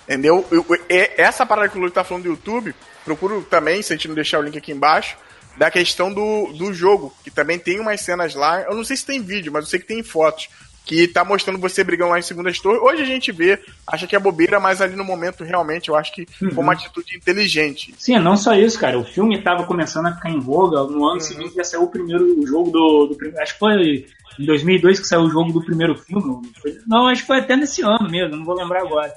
Entendeu? 0.05 0.47
Eu, 0.51 0.65
eu, 0.69 0.81
essa 1.17 1.45
parada 1.45 1.69
que 1.69 1.77
o 1.77 1.81
Luiz 1.81 1.93
tá 1.93 2.05
falando 2.05 2.25
do 2.25 2.31
YouTube, 2.31 2.75
procuro 3.05 3.43
também, 3.43 3.83
se 3.83 3.93
a 3.93 3.97
gente 3.97 4.07
não 4.07 4.15
deixar 4.15 4.39
o 4.39 4.43
link 4.43 4.57
aqui 4.57 4.71
embaixo, 4.71 5.17
da 5.57 5.71
questão 5.71 6.13
do, 6.13 6.53
do 6.53 6.73
jogo, 6.73 7.13
que 7.25 7.31
também 7.31 7.59
tem 7.59 7.81
umas 7.81 8.01
cenas 8.03 8.35
lá. 8.35 8.61
Eu 8.61 8.75
não 8.75 8.85
sei 8.85 8.97
se 8.97 9.05
tem 9.05 9.21
vídeo, 9.21 9.51
mas 9.51 9.65
eu 9.65 9.71
sei 9.71 9.81
que 9.81 9.87
tem 9.87 10.03
fotos 10.03 10.49
que 10.87 11.09
tá 11.09 11.25
mostrando 11.25 11.59
você 11.59 11.83
brigando 11.83 12.13
lá 12.13 12.19
em 12.19 12.23
segundas 12.23 12.61
torres. 12.61 12.81
Hoje 12.81 13.03
a 13.03 13.05
gente 13.05 13.33
vê, 13.33 13.59
acha 13.85 14.07
que 14.07 14.15
é 14.15 14.19
bobeira, 14.21 14.61
mas 14.61 14.81
ali 14.81 14.95
no 14.95 15.05
momento 15.05 15.43
realmente 15.43 15.89
eu 15.89 15.97
acho 15.97 16.13
que 16.15 16.27
uhum. 16.41 16.53
foi 16.53 16.63
uma 16.63 16.73
atitude 16.73 17.17
inteligente. 17.17 17.93
Sim, 17.99 18.17
não 18.21 18.37
só 18.37 18.55
isso, 18.55 18.79
cara. 18.79 18.97
O 18.97 19.05
filme 19.05 19.43
tava 19.43 19.67
começando 19.67 20.07
a 20.07 20.15
ficar 20.15 20.31
em 20.31 20.39
voga. 20.39 20.85
No 20.85 21.05
ano 21.05 21.15
uhum. 21.15 21.21
seguinte 21.21 21.57
já 21.57 21.65
saiu 21.65 21.83
o 21.83 21.91
primeiro 21.91 22.25
o 22.41 22.47
jogo 22.47 22.71
do, 22.71 23.07
do, 23.09 23.41
Acho 23.41 23.55
que 23.55 23.59
foi 23.59 24.07
em 24.39 24.47
2002 24.47 25.01
que 25.01 25.07
saiu 25.09 25.23
o 25.23 25.31
jogo 25.31 25.53
do 25.53 25.65
primeiro 25.65 25.97
filme. 25.97 26.43
Não, 26.87 27.09
acho 27.09 27.23
que 27.23 27.27
foi 27.27 27.41
até 27.41 27.57
nesse 27.57 27.83
ano 27.83 28.09
mesmo, 28.09 28.37
não 28.37 28.45
vou 28.45 28.55
lembrar 28.55 28.83
agora. 28.83 29.13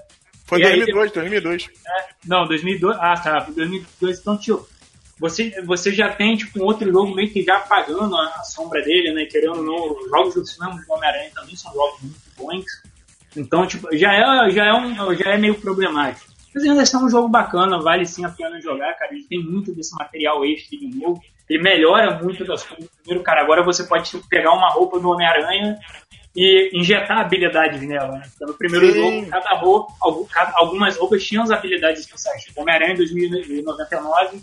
Foi 0.48 0.58
em 0.58 0.64
2002, 0.64 1.06
aí, 1.06 1.14
2002. 1.14 1.70
É, 1.86 2.06
não, 2.26 2.48
2002. 2.48 2.98
Ah, 3.00 3.14
tá. 3.16 3.48
2002. 3.56 4.20
Então, 4.20 4.36
tio, 4.36 4.66
você, 5.20 5.62
você 5.64 5.92
já 5.92 6.10
tem 6.10 6.38
tipo, 6.38 6.60
um 6.60 6.66
outro 6.66 6.90
jogo 6.90 7.14
meio 7.14 7.30
que 7.30 7.44
já 7.44 7.58
apagando 7.58 8.16
a, 8.16 8.26
a 8.26 8.44
sombra 8.44 8.82
dele, 8.82 9.12
né? 9.12 9.26
Querendo 9.26 9.58
ou 9.58 9.64
não, 9.64 9.98
os 9.98 10.10
jogos 10.10 10.34
do 10.34 10.46
cinema 10.46 10.76
do 10.76 10.94
Homem-Aranha 10.94 11.30
também 11.36 11.56
são 11.56 11.74
jogos 11.74 12.02
muito 12.02 12.20
bons. 12.38 12.66
Então, 13.36 13.68
tipo, 13.68 13.96
já 13.96 14.14
é, 14.14 14.50
já 14.52 14.66
é, 14.66 14.74
um, 14.74 15.16
já 15.16 15.32
é 15.32 15.38
meio 15.38 15.56
problemático. 15.56 16.30
Mas 16.56 16.64
ainda 16.64 16.82
assim 16.82 16.98
é 16.98 17.00
um 17.00 17.10
jogo 17.10 17.28
bacana, 17.28 17.80
vale 17.80 18.06
sim 18.06 18.24
a 18.24 18.30
pena 18.30 18.62
jogar, 18.62 18.94
cara. 18.94 19.14
Ele 19.14 19.24
tem 19.24 19.44
muito 19.44 19.74
desse 19.74 19.94
material 19.96 20.44
extra 20.46 20.78
de 20.78 20.88
novo. 20.88 21.22
Ele 21.50 21.62
melhora 21.62 22.18
muito 22.24 22.46
das 22.46 22.64
coisas. 22.64 22.90
Primeiro, 23.04 23.24
cara, 23.24 23.42
agora 23.42 23.64
você 23.64 23.84
pode 23.84 24.10
tipo, 24.10 24.28
pegar 24.28 24.54
uma 24.54 24.70
roupa 24.70 25.00
do 25.00 25.10
Homem-Aranha 25.10 25.78
e 26.36 26.72
injetar 26.74 27.20
habilidades 27.20 27.82
nela. 27.82 28.14
Né? 28.14 28.24
Então, 28.36 28.48
no 28.48 28.54
primeiro 28.54 28.92
sim. 28.92 29.20
jogo, 29.20 29.30
cada 29.30 29.56
roupa, 29.56 29.94
algumas 30.56 30.98
roupas 30.98 31.24
tinham 31.24 31.44
as 31.44 31.52
habilidades 31.52 32.02
especiais. 32.02 32.44
Tipo, 32.44 32.62
Homem-Aranha 32.62 32.94
em 32.94 32.98
2099 32.98 34.42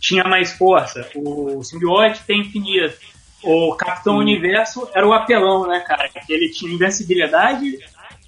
tinha 0.00 0.24
mais 0.24 0.52
força. 0.52 1.08
O 1.14 1.62
simbiote 1.62 2.22
tem 2.26 2.40
infinito. 2.40 2.96
O 3.42 3.74
Capitão 3.76 4.16
hum. 4.16 4.18
Universo 4.18 4.88
era 4.94 5.06
o 5.06 5.12
apelão, 5.12 5.66
né, 5.66 5.80
cara? 5.80 6.10
Ele 6.28 6.48
tinha 6.48 6.72
invencibilidade 6.72 7.78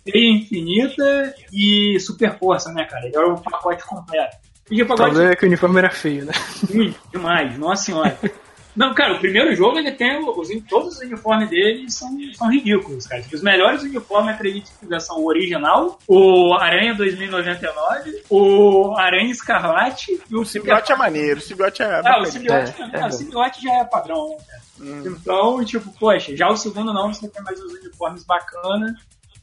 Teia 0.05 0.33
Infinita 0.33 1.35
e 1.53 1.99
Super 2.01 2.39
Força, 2.39 2.73
né, 2.73 2.85
cara? 2.85 3.07
Ele 3.07 3.17
era 3.17 3.33
o 3.33 3.41
pacote 3.41 3.85
completo. 3.85 4.37
E 4.71 4.83
o 4.83 4.87
problema 4.87 5.33
é 5.33 5.37
que 5.37 5.45
o 5.45 5.49
uniforme 5.49 5.79
era 5.79 5.91
feio, 5.91 6.25
né? 6.25 6.33
Muito, 6.73 6.99
demais, 7.13 7.59
nossa 7.59 7.85
senhora. 7.85 8.17
Não, 8.81 8.95
cara, 8.95 9.13
o 9.13 9.19
primeiro 9.19 9.55
jogo 9.55 9.79
ele 9.79 9.93
tem 9.93 10.27
os, 10.27 10.49
todos 10.67 10.95
os 10.95 11.01
uniformes 11.01 11.51
dele 11.51 11.91
são, 11.91 12.17
são 12.33 12.51
ridículos, 12.51 13.07
cara. 13.07 13.23
Os 13.31 13.43
melhores 13.43 13.83
uniformes, 13.83 14.35
acredito 14.35 14.71
que 14.81 15.01
são 15.01 15.19
o 15.19 15.27
original, 15.27 15.99
o 16.09 16.55
Aranha 16.55 16.95
2099, 16.95 18.23
o 18.31 18.95
Aranha 18.97 19.31
Escarlate 19.31 20.19
e 20.31 20.35
o, 20.35 20.41
o 20.41 20.47
Simbiote 20.47 20.93
é 20.93 20.97
maneiro, 20.97 21.41
o 21.41 21.43
Simbiote 21.43 21.83
é. 21.83 22.01
Ah, 22.03 22.23
o 22.23 22.25
Simbiote, 22.25 22.75
é, 22.81 22.97
é, 22.97 23.01
é, 23.03 23.07
o 23.07 23.13
Simbiote 23.13 23.63
já 23.63 23.75
é 23.75 23.85
padrão, 23.85 24.31
né, 24.31 24.37
cara? 24.49 24.63
Hum. 24.81 25.03
Então, 25.05 25.63
tipo, 25.63 25.93
poxa, 25.99 26.35
já 26.35 26.49
o 26.49 26.57
segundo 26.57 26.91
não, 26.95 27.13
você 27.13 27.29
tem 27.29 27.43
mais 27.43 27.61
os 27.61 27.75
uniformes 27.75 28.25
bacanas. 28.25 28.93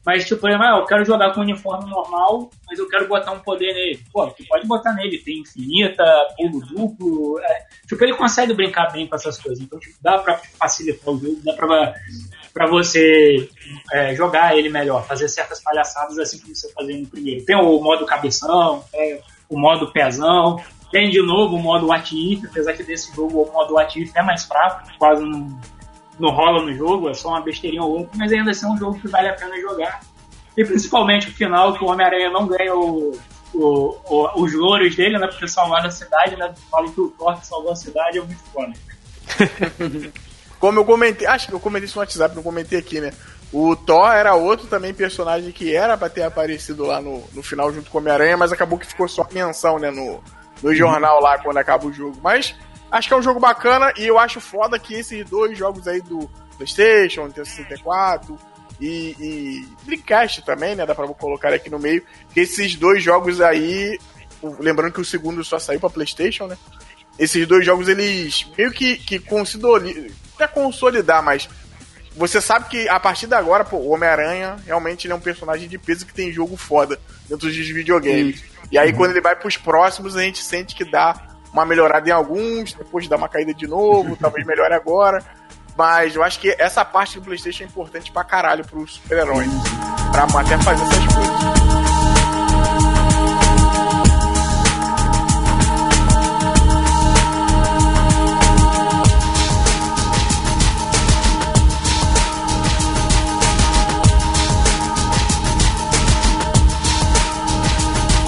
Mas, 0.07 0.23
tipo, 0.23 0.47
ah, 0.47 0.77
eu 0.79 0.85
quero 0.85 1.03
jogar 1.03 1.33
com 1.33 1.41
uniforme 1.41 1.89
normal, 1.89 2.49
mas 2.65 2.79
eu 2.79 2.87
quero 2.87 3.09
botar 3.09 3.33
um 3.33 3.39
poder 3.39 3.73
nele. 3.73 3.99
Pô, 4.09 4.25
tu 4.27 4.41
pode 4.47 4.65
botar 4.65 4.93
nele, 4.93 5.17
tem 5.17 5.41
infinita, 5.41 6.01
pulo 6.37 6.61
duplo. 6.65 7.37
É, 7.41 7.65
tipo, 7.85 8.01
ele 8.05 8.15
consegue 8.15 8.53
brincar 8.53 8.89
bem 8.93 9.05
com 9.05 9.15
essas 9.15 9.37
coisas. 9.37 9.61
Então, 9.61 9.77
tipo, 9.77 9.97
dá 10.01 10.17
pra 10.17 10.37
facilitar 10.37 11.13
o 11.13 11.19
jogo, 11.19 11.41
dá 11.43 11.51
pra, 11.51 11.93
pra 12.53 12.67
você 12.67 13.49
é, 13.91 14.15
jogar 14.15 14.57
ele 14.57 14.69
melhor, 14.69 15.05
fazer 15.05 15.27
certas 15.27 15.61
palhaçadas 15.61 16.17
assim 16.17 16.39
como 16.39 16.55
você 16.55 16.71
fazia 16.71 16.97
no 16.97 17.07
primeiro. 17.07 17.43
Tem 17.43 17.57
o 17.57 17.81
modo 17.81 18.05
cabeção, 18.05 18.85
tem 18.89 19.19
o 19.49 19.59
modo 19.59 19.91
pezão, 19.91 20.55
tem 20.89 21.09
de 21.09 21.21
novo 21.21 21.57
o 21.57 21.61
modo 21.61 21.87
what 21.87 22.15
if, 22.15 22.45
apesar 22.45 22.71
que 22.71 22.83
desse 22.83 23.13
jogo 23.13 23.41
o 23.41 23.51
modo 23.51 23.73
what 23.73 24.01
if 24.01 24.15
é 24.15 24.21
mais 24.21 24.45
fraco, 24.45 24.87
quase 24.97 25.21
não 25.21 25.59
não 26.19 26.29
rola 26.29 26.63
no 26.63 26.73
jogo, 26.73 27.09
é 27.09 27.13
só 27.13 27.29
uma 27.29 27.41
besteirinha 27.41 27.83
ou 27.83 27.99
outra, 27.99 28.11
mas 28.15 28.31
ainda 28.31 28.51
assim 28.51 28.65
é 28.65 28.69
um 28.69 28.77
jogo 28.77 28.99
que 28.99 29.07
vale 29.07 29.29
a 29.29 29.33
pena 29.33 29.59
jogar. 29.61 30.01
E 30.55 30.65
principalmente 30.65 31.29
o 31.29 31.33
final, 31.33 31.73
que 31.77 31.83
o 31.83 31.87
Homem-Aranha 31.87 32.31
não 32.31 32.47
ganha 32.47 32.73
o, 32.73 33.17
o, 33.53 33.97
o, 34.05 34.43
os 34.43 34.53
louros 34.53 34.95
dele, 34.95 35.19
né? 35.19 35.27
Porque 35.27 35.47
salvar 35.47 35.85
a 35.85 35.91
cidade, 35.91 36.35
né? 36.35 36.53
Falam 36.71 36.91
que 36.91 36.99
o 36.99 37.09
Thor 37.09 37.37
salvou 37.43 37.71
a 37.71 37.75
cidade 37.75 38.17
é 38.17 38.21
muito 38.21 38.43
foda. 38.51 38.73
Como 40.59 40.79
eu 40.79 40.85
comentei, 40.85 41.27
acho 41.27 41.47
que 41.47 41.53
eu 41.53 41.59
comentei 41.59 41.85
isso 41.85 41.97
no 41.97 42.01
WhatsApp, 42.01 42.35
não 42.35 42.41
comentei 42.41 42.79
aqui, 42.79 42.99
né? 42.99 43.11
O 43.53 43.75
Thor 43.75 44.11
era 44.11 44.33
outro 44.33 44.67
também 44.67 44.93
personagem 44.93 45.51
que 45.51 45.75
era 45.75 45.95
pra 45.95 46.09
ter 46.09 46.23
aparecido 46.23 46.85
lá 46.85 46.99
no, 46.99 47.23
no 47.33 47.43
final 47.43 47.71
junto 47.71 47.91
com 47.91 47.99
o 47.99 48.01
Homem-Aranha, 48.01 48.35
mas 48.35 48.51
acabou 48.51 48.79
que 48.79 48.87
ficou 48.87 49.07
só 49.07 49.27
menção, 49.31 49.77
né? 49.77 49.91
No, 49.91 50.21
no 50.63 50.73
jornal 50.73 51.21
lá 51.21 51.37
quando 51.37 51.57
acaba 51.57 51.85
o 51.85 51.93
jogo. 51.93 52.17
Mas 52.23 52.55
Acho 52.91 53.07
que 53.07 53.13
é 53.13 53.17
um 53.17 53.21
jogo 53.21 53.39
bacana 53.39 53.93
e 53.97 54.05
eu 54.05 54.17
acho 54.17 54.39
foda 54.39 54.79
que 54.79 54.93
esses 54.93 55.29
dois 55.29 55.57
jogos 55.57 55.87
aí 55.87 56.01
do 56.01 56.29
PlayStation, 56.57 57.25
Nintendo 57.25 57.47
64 57.47 58.39
e, 58.79 59.15
e 59.19 59.67
Dreamcast 59.83 60.43
também, 60.43 60.75
né? 60.75 60.85
Dá 60.85 60.95
pra 60.95 61.07
colocar 61.07 61.53
aqui 61.53 61.69
no 61.69 61.79
meio. 61.79 62.03
Que 62.33 62.41
esses 62.41 62.75
dois 62.75 63.03
jogos 63.03 63.41
aí, 63.41 63.99
lembrando 64.59 64.93
que 64.93 65.01
o 65.01 65.05
segundo 65.05 65.43
só 65.43 65.59
saiu 65.59 65.79
pra 65.79 65.89
PlayStation, 65.89 66.47
né? 66.47 66.57
Esses 67.19 67.47
dois 67.47 67.65
jogos 67.65 67.87
eles 67.87 68.47
meio 68.57 68.71
que, 68.71 68.97
que 68.97 69.19
consolidam, 69.19 70.07
até 70.35 70.47
consolidar, 70.47 71.23
mas 71.23 71.49
você 72.15 72.39
sabe 72.39 72.69
que 72.69 72.87
a 72.89 72.99
partir 72.99 73.27
de 73.27 73.35
agora, 73.35 73.63
pô, 73.63 73.77
o 73.77 73.89
Homem-Aranha 73.89 74.55
realmente 74.65 75.09
é 75.09 75.13
um 75.13 75.19
personagem 75.19 75.67
de 75.67 75.77
peso 75.77 76.05
que 76.05 76.13
tem 76.13 76.31
jogo 76.31 76.55
foda 76.55 76.99
dentro 77.27 77.47
dos 77.47 77.55
videogames. 77.55 78.43
E 78.71 78.77
aí, 78.77 78.91
uhum. 78.91 78.97
quando 78.97 79.11
ele 79.11 79.21
vai 79.21 79.35
pros 79.35 79.57
próximos, 79.57 80.15
a 80.15 80.21
gente 80.21 80.43
sente 80.43 80.75
que 80.75 80.83
dá 80.83 81.36
uma 81.57 81.65
melhorada 81.65 82.07
em 82.07 82.11
alguns, 82.11 82.73
depois 82.73 83.07
dá 83.07 83.15
uma 83.15 83.27
caída 83.27 83.53
de 83.53 83.67
novo, 83.67 84.15
talvez 84.21 84.45
melhore 84.45 84.73
agora. 84.73 85.23
Mas 85.75 86.15
eu 86.15 86.23
acho 86.23 86.39
que 86.39 86.55
essa 86.57 86.83
parte 86.85 87.19
do 87.19 87.25
PlayStation 87.25 87.63
é 87.63 87.67
importante 87.67 88.11
pra 88.11 88.23
caralho 88.23 88.65
pros 88.65 88.95
super-heróis. 88.95 89.49
Pra 90.11 90.23
até 90.23 90.57
fazer 90.59 90.83
essas 90.83 91.13
coisas. 91.13 91.37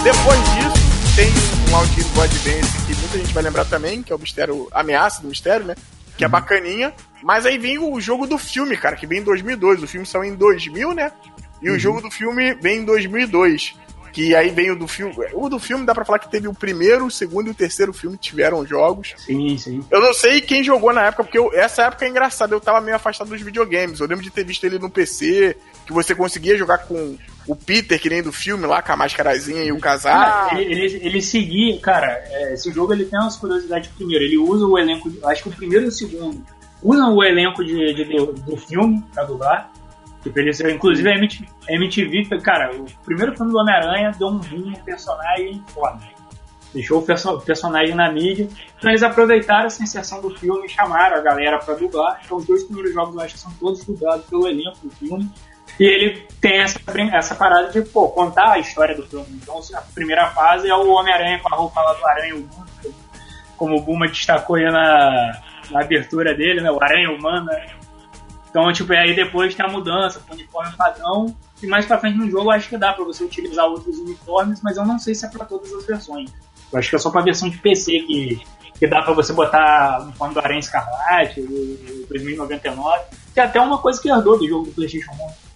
Depois 0.04 0.40
disso, 0.54 1.16
tem 1.16 1.72
um 1.72 1.76
Audino 1.76 2.10
God 2.10 2.26
Advance 2.26 2.79
muita 3.10 3.18
gente 3.18 3.34
vai 3.34 3.44
lembrar 3.44 3.66
também, 3.66 4.04
que 4.04 4.14
é 4.14 4.16
o 4.16 4.20
Mistério, 4.20 4.68
Ameaça 4.72 5.22
do 5.22 5.28
Mistério, 5.28 5.66
né? 5.66 5.76
Que 6.16 6.24
é 6.24 6.28
uhum. 6.28 6.32
bacaninha. 6.32 6.94
Mas 7.24 7.46
aí 7.46 7.58
vem 7.58 7.80
o 7.80 8.00
jogo 8.00 8.28
do 8.28 8.38
filme, 8.38 8.78
cara, 8.78 8.96
que 8.96 9.08
vem 9.08 9.20
em 9.20 9.24
2002. 9.24 9.82
O 9.82 9.88
filme 9.88 10.06
saiu 10.06 10.26
em 10.26 10.36
2000, 10.36 10.94
né? 10.94 11.12
E 11.62 11.70
uhum. 11.70 11.76
o 11.76 11.80
jogo 11.80 12.02
do 12.02 12.12
filme 12.12 12.54
vem 12.54 12.80
em 12.80 12.86
2002. 12.86 13.76
Que 14.14 14.36
aí 14.36 14.50
vem 14.50 14.72
o 14.72 14.76
do 14.76 14.88
filme. 14.88 15.16
O 15.34 15.50
do 15.50 15.60
filme 15.60 15.86
dá 15.86 15.94
pra 15.96 16.06
falar 16.06 16.20
que 16.20 16.30
teve 16.30 16.48
o 16.48 16.54
primeiro, 16.54 17.06
o 17.06 17.12
segundo 17.12 17.48
e 17.48 17.52
o 17.52 17.56
terceiro 17.56 17.94
filme 17.94 18.18
que 18.18 18.30
tiveram 18.30 18.66
jogos. 18.66 19.16
Sim, 19.18 19.58
sim. 19.58 19.84
Eu 19.90 20.02
não 20.02 20.14
sei 20.14 20.42
quem 20.42 20.64
jogou 20.64 20.94
na 20.94 21.06
época, 21.06 21.24
porque 21.24 21.38
eu, 21.38 21.52
essa 21.54 21.84
época 21.84 22.06
é 22.06 22.10
engraçada, 22.10 22.54
eu 22.54 22.62
tava 22.62 22.82
meio 22.82 22.96
afastado 22.96 23.30
dos 23.30 23.42
videogames. 23.42 24.00
Eu 24.00 24.08
lembro 24.08 24.24
de 24.24 24.32
ter 24.32 24.44
visto 24.44 24.64
ele 24.66 24.78
no 24.78 24.90
PC, 24.90 25.58
que 25.86 25.94
você 25.94 26.14
conseguia 26.14 26.58
jogar 26.58 26.80
com 26.80 27.18
o 27.50 27.56
Peter, 27.56 28.00
que 28.00 28.10
nem 28.10 28.22
do 28.22 28.32
filme 28.32 28.68
lá, 28.68 28.80
com 28.80 28.92
a 28.92 28.96
máscarazinha 28.96 29.64
e 29.64 29.72
o 29.72 29.80
casaco. 29.80 30.52
Ah, 30.52 30.62
ele, 30.62 30.72
ele, 30.72 31.00
ele 31.04 31.22
seguia, 31.22 31.80
cara, 31.80 32.22
é, 32.28 32.54
esse 32.54 32.72
jogo 32.72 32.94
ele 32.94 33.06
tem 33.06 33.20
umas 33.20 33.38
curiosidades 33.38 33.90
primeiro. 33.90 34.24
Ele 34.24 34.38
usa 34.38 34.68
o 34.68 34.78
elenco, 34.78 35.12
acho 35.26 35.42
que 35.42 35.50
o 35.50 35.52
primeiro 35.52 35.86
e 35.86 35.88
o 35.88 35.92
segundo, 35.92 36.46
usam 36.84 37.16
o 37.16 37.24
elenco 37.24 37.66
de, 37.66 37.92
de 37.96 38.04
do, 38.06 38.34
do 38.34 38.56
filme 38.56 39.04
pra 39.12 39.24
dublar. 39.24 39.72
Tipo, 40.22 40.40
inclusive 40.70 41.10
a 41.10 41.16
MTV, 41.16 41.48
a 41.68 41.74
MTV, 41.74 42.40
cara, 42.42 42.76
o 42.76 42.86
primeiro 43.04 43.36
filme 43.36 43.52
do 43.52 43.58
Homem-Aranha 43.58 44.12
deu 44.20 44.28
um 44.28 44.38
boom 44.38 44.74
personagem 44.86 45.64
foda. 45.70 46.00
Deixou 46.72 47.00
o 47.00 47.02
perso 47.02 47.40
personagem 47.40 47.96
na 47.96 48.12
mídia. 48.12 48.48
Então 48.78 48.92
eles 48.92 49.02
aproveitaram 49.02 49.66
essa 49.66 49.82
inserção 49.82 50.22
do 50.22 50.30
filme 50.38 50.68
e 50.68 50.70
chamaram 50.70 51.18
a 51.18 51.22
galera 51.22 51.58
pra 51.58 51.74
dublar. 51.74 52.22
Então 52.24 52.38
os 52.38 52.46
dois 52.46 52.64
primeiros 52.64 52.94
jogos 52.94 53.16
eu 53.16 53.22
acho 53.22 53.34
que 53.34 53.40
são 53.40 53.52
todos 53.54 53.84
dublados 53.84 54.26
pelo 54.28 54.48
elenco 54.48 54.78
do 54.84 54.92
filme. 54.92 55.28
E 55.80 55.84
ele 55.84 56.28
tem 56.42 56.60
essa, 56.60 56.80
essa 57.14 57.36
parada 57.36 57.70
de, 57.70 57.82
pô, 57.82 58.10
contar 58.10 58.52
a 58.52 58.60
história 58.60 58.96
do 58.96 59.08
filme. 59.08 59.40
Então, 59.42 59.62
a 59.74 59.82
primeira 59.94 60.28
fase 60.28 60.70
é 60.70 60.76
o 60.76 60.90
Homem-Aranha 60.90 61.40
com 61.40 61.54
a 61.54 61.58
roupa 61.58 61.82
lá 61.82 61.94
do 61.94 62.06
Aranha 62.06 62.36
Humano, 62.36 62.70
como 63.56 63.78
o 63.78 63.82
Buma 63.82 64.08
destacou 64.08 64.58
aí 64.58 64.66
na, 64.66 65.42
na 65.72 65.82
abertura 65.82 66.34
dele, 66.34 66.62
né? 66.62 66.70
O 66.70 66.84
Aranha 66.84 67.12
Humana. 67.12 67.52
Então, 68.50 68.72
tipo, 68.74 68.92
aí 68.92 69.16
depois 69.16 69.56
tem 69.56 69.66
a 69.66 69.70
mudança 69.70 70.20
com 70.20 70.34
o 70.34 70.36
uniforme 70.36 70.76
padrão. 70.76 71.36
E 71.62 71.68
mais 71.68 71.86
pra 71.86 71.98
frente 71.98 72.18
no 72.18 72.30
jogo, 72.30 72.52
acho 72.52 72.70
que 72.70 72.78
dá 72.78 72.94
pra 72.94 73.06
você 73.06 73.24
utilizar 73.24 73.66
outros 73.66 73.98
uniformes, 74.00 74.62
mas 74.62 74.78
eu 74.78 74.86
não 74.86 74.98
sei 74.98 75.16
se 75.16 75.26
é 75.26 75.30
pra 75.30 75.46
todas 75.46 75.72
as 75.74 75.86
versões. 75.86 76.32
Eu 76.72 76.80
acho 76.80 76.90
que 76.90 76.96
é 76.96 77.00
só 77.00 77.10
pra 77.10 77.22
versão 77.22 77.50
de 77.50 77.58
PC 77.58 78.00
que, 78.02 78.42
que 78.78 78.88
dá 78.88 79.02
pra 79.02 79.14
você 79.14 79.34
botar 79.34 80.00
o 80.00 80.04
uniforme 80.04 80.34
do 80.34 80.40
Aranha 80.40 80.60
Escarlate, 80.60 81.42
do 81.42 82.08
2099, 82.08 83.04
que 83.34 83.40
é 83.40 83.44
até 83.44 83.60
uma 83.60 83.78
coisa 83.78 84.02
que 84.02 84.10
herdou 84.10 84.38
do 84.38 84.48
jogo 84.48 84.66
do 84.66 84.72
PlayStation 84.72 85.12
1. 85.12 85.49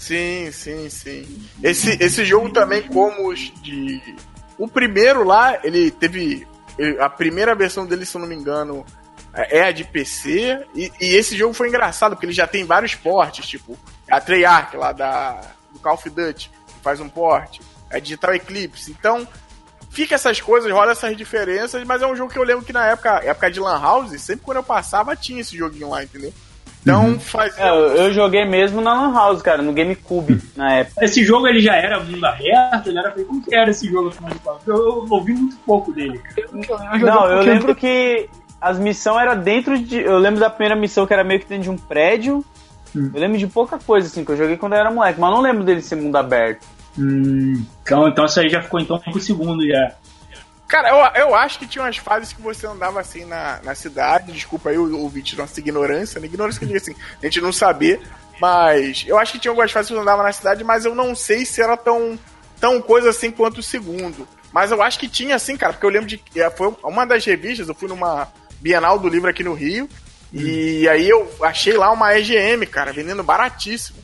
Sim, 0.00 0.50
sim, 0.50 0.88
sim. 0.88 1.46
Esse, 1.62 1.90
esse 2.02 2.24
jogo 2.24 2.48
também, 2.48 2.82
como 2.84 3.28
os 3.28 3.38
de. 3.60 4.00
O 4.56 4.66
primeiro 4.66 5.22
lá, 5.24 5.60
ele 5.62 5.90
teve. 5.90 6.48
A 6.98 7.10
primeira 7.10 7.54
versão 7.54 7.84
dele, 7.84 8.06
se 8.06 8.16
eu 8.16 8.22
não 8.22 8.26
me 8.26 8.34
engano, 8.34 8.86
é 9.34 9.64
a 9.64 9.72
de 9.72 9.84
PC. 9.84 10.66
E, 10.74 10.90
e 10.98 11.14
esse 11.16 11.36
jogo 11.36 11.52
foi 11.52 11.68
engraçado, 11.68 12.12
porque 12.12 12.24
ele 12.24 12.32
já 12.32 12.46
tem 12.46 12.64
vários 12.64 12.94
portes, 12.94 13.46
tipo, 13.46 13.78
a 14.10 14.18
Treyarch 14.18 14.74
lá 14.74 14.92
da, 14.92 15.38
do 15.70 15.78
Call 15.80 15.94
of 15.94 16.08
Duty, 16.08 16.50
que 16.66 16.82
faz 16.82 16.98
um 16.98 17.08
porte, 17.08 17.60
a 17.92 17.98
Digital 17.98 18.34
Eclipse. 18.34 18.90
Então, 18.90 19.28
fica 19.90 20.14
essas 20.14 20.40
coisas, 20.40 20.72
rola 20.72 20.92
essas 20.92 21.14
diferenças, 21.14 21.84
mas 21.84 22.00
é 22.00 22.06
um 22.06 22.16
jogo 22.16 22.32
que 22.32 22.38
eu 22.38 22.42
lembro 22.42 22.64
que 22.64 22.72
na 22.72 22.86
época, 22.86 23.20
época 23.22 23.50
de 23.50 23.60
Lan 23.60 23.78
House, 23.78 24.18
sempre 24.18 24.46
quando 24.46 24.56
eu 24.56 24.64
passava 24.64 25.14
tinha 25.14 25.42
esse 25.42 25.54
joguinho 25.54 25.90
lá, 25.90 26.02
entendeu? 26.02 26.32
Então 26.82 27.06
uhum. 27.08 27.20
faz. 27.20 27.56
É, 27.58 27.68
eu 27.70 28.12
joguei 28.12 28.44
mesmo 28.44 28.80
na 28.80 28.94
Lan 28.94 29.12
House, 29.12 29.42
cara, 29.42 29.62
no 29.62 29.72
GameCube 29.72 30.40
na 30.56 30.76
época. 30.76 31.04
Esse 31.04 31.24
jogo 31.24 31.46
ele 31.46 31.60
já 31.60 31.74
era 31.74 32.00
mundo 32.00 32.24
aberto, 32.24 32.88
ele 32.88 32.98
era. 32.98 33.10
Como 33.10 33.42
que 33.42 33.54
era 33.54 33.70
esse 33.70 33.88
jogo 33.88 34.08
afinal 34.08 34.30
de 34.30 34.38
contas? 34.38 34.66
Eu, 34.66 34.76
eu, 34.76 35.06
ouvi 35.10 35.32
muito 35.32 35.56
pouco 35.66 35.92
dele. 35.92 36.20
Eu, 36.36 36.48
não, 37.00 37.26
eu 37.26 37.42
lembro 37.42 37.74
que 37.74 38.28
as 38.60 38.78
missões 38.78 39.22
eram 39.22 39.42
dentro 39.42 39.78
de. 39.78 40.00
Eu 40.00 40.18
lembro 40.18 40.40
da 40.40 40.48
primeira 40.48 40.74
missão 40.74 41.06
que 41.06 41.12
era 41.12 41.24
meio 41.24 41.40
que 41.40 41.46
dentro 41.46 41.64
de 41.64 41.70
um 41.70 41.76
prédio. 41.76 42.44
Hum. 42.96 43.10
Eu 43.14 43.20
lembro 43.20 43.38
de 43.38 43.46
pouca 43.46 43.78
coisa, 43.78 44.08
assim, 44.08 44.24
que 44.24 44.32
eu 44.32 44.36
joguei 44.36 44.56
quando 44.56 44.72
eu 44.72 44.78
era 44.78 44.90
moleque, 44.90 45.20
mas 45.20 45.30
não 45.30 45.40
lembro 45.40 45.62
dele 45.62 45.82
ser 45.82 45.96
mundo 45.96 46.16
aberto. 46.16 46.66
Hum, 46.98 47.64
então, 47.82 48.08
então 48.08 48.24
isso 48.24 48.40
aí 48.40 48.48
já 48.48 48.60
ficou 48.62 48.80
então 48.80 48.98
pro 48.98 49.20
segundo 49.20 49.66
já. 49.66 49.94
Cara, 50.70 50.88
eu, 50.88 51.22
eu 51.22 51.34
acho 51.34 51.58
que 51.58 51.66
tinha 51.66 51.82
umas 51.82 51.96
fases 51.96 52.32
que 52.32 52.40
você 52.40 52.64
andava 52.64 53.00
assim 53.00 53.24
na, 53.24 53.58
na 53.64 53.74
cidade. 53.74 54.30
Desculpa 54.30 54.70
aí 54.70 54.78
o 54.78 54.98
ouvinte 54.98 55.36
nossa 55.36 55.58
ignorância, 55.58 56.20
né? 56.20 56.26
Ignorância 56.26 56.60
que 56.60 56.64
eu 56.64 56.68
digo 56.68 56.80
assim, 56.80 56.94
a 57.20 57.26
gente 57.26 57.40
não 57.40 57.52
saber. 57.52 58.00
Mas 58.40 59.04
eu 59.04 59.18
acho 59.18 59.32
que 59.32 59.40
tinha 59.40 59.50
algumas 59.50 59.72
fases 59.72 59.88
que 59.88 59.94
você 59.94 60.00
andava 60.00 60.22
na 60.22 60.32
cidade, 60.32 60.62
mas 60.62 60.84
eu 60.84 60.94
não 60.94 61.12
sei 61.16 61.44
se 61.44 61.60
era 61.60 61.76
tão, 61.76 62.16
tão 62.60 62.80
coisa 62.80 63.10
assim 63.10 63.32
quanto 63.32 63.58
o 63.58 63.62
segundo. 63.64 64.28
Mas 64.52 64.70
eu 64.70 64.80
acho 64.80 64.96
que 64.96 65.08
tinha 65.08 65.34
assim, 65.34 65.56
cara, 65.56 65.72
porque 65.72 65.86
eu 65.86 65.90
lembro 65.90 66.06
de. 66.06 66.22
É, 66.36 66.48
foi 66.48 66.72
uma 66.84 67.04
das 67.04 67.24
revistas, 67.24 67.68
eu 67.68 67.74
fui 67.74 67.88
numa 67.88 68.28
Bienal 68.60 68.96
do 68.96 69.08
Livro 69.08 69.28
aqui 69.28 69.42
no 69.42 69.54
Rio. 69.54 69.88
Hum. 70.32 70.40
E 70.40 70.88
aí 70.88 71.08
eu 71.08 71.28
achei 71.42 71.72
lá 71.72 71.90
uma 71.90 72.16
EGM, 72.16 72.64
cara, 72.66 72.92
vendendo 72.92 73.24
baratíssimo. 73.24 73.98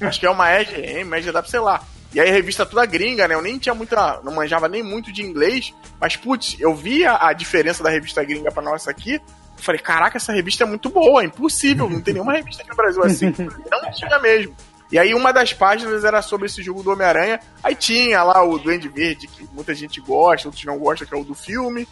Acho 0.00 0.20
que 0.20 0.26
é 0.26 0.30
uma 0.30 0.52
EGM, 0.52 1.16
EGW, 1.16 1.48
sei 1.48 1.60
lá. 1.60 1.82
E 2.14 2.20
aí 2.20 2.28
a 2.28 2.32
revista 2.32 2.66
toda 2.66 2.84
gringa, 2.84 3.26
né? 3.26 3.34
Eu 3.34 3.42
nem 3.42 3.58
tinha 3.58 3.74
muita. 3.74 4.20
Não 4.22 4.34
manjava 4.34 4.68
nem 4.68 4.82
muito 4.82 5.12
de 5.12 5.22
inglês. 5.22 5.72
Mas, 6.00 6.16
putz, 6.16 6.56
eu 6.60 6.74
via 6.74 7.16
a 7.20 7.32
diferença 7.32 7.82
da 7.82 7.90
revista 7.90 8.22
gringa 8.22 8.50
pra 8.50 8.62
nossa 8.62 8.90
aqui. 8.90 9.20
Falei, 9.56 9.80
caraca, 9.80 10.16
essa 10.16 10.32
revista 10.32 10.64
é 10.64 10.66
muito 10.66 10.90
boa, 10.90 11.22
é 11.22 11.26
impossível, 11.26 11.88
não 11.88 12.00
tem 12.00 12.14
nenhuma 12.14 12.32
revista 12.32 12.62
aqui 12.62 12.70
no 12.70 12.76
Brasil 12.76 13.02
assim. 13.04 13.26
não 13.70 13.92
tinha 13.92 14.18
mesmo. 14.18 14.56
E 14.90 14.98
aí 14.98 15.14
uma 15.14 15.32
das 15.32 15.54
páginas 15.54 16.04
era 16.04 16.20
sobre 16.20 16.46
esse 16.46 16.62
jogo 16.62 16.82
do 16.82 16.90
Homem-Aranha. 16.90 17.40
Aí 17.62 17.74
tinha 17.74 18.22
lá 18.24 18.42
o 18.44 18.58
Duende 18.58 18.88
Verde, 18.88 19.26
que 19.26 19.48
muita 19.52 19.74
gente 19.74 20.00
gosta, 20.00 20.48
outros 20.48 20.64
não 20.64 20.78
gostam, 20.78 21.06
que 21.06 21.14
é 21.14 21.16
o 21.16 21.24
do 21.24 21.34
filme. 21.34 21.88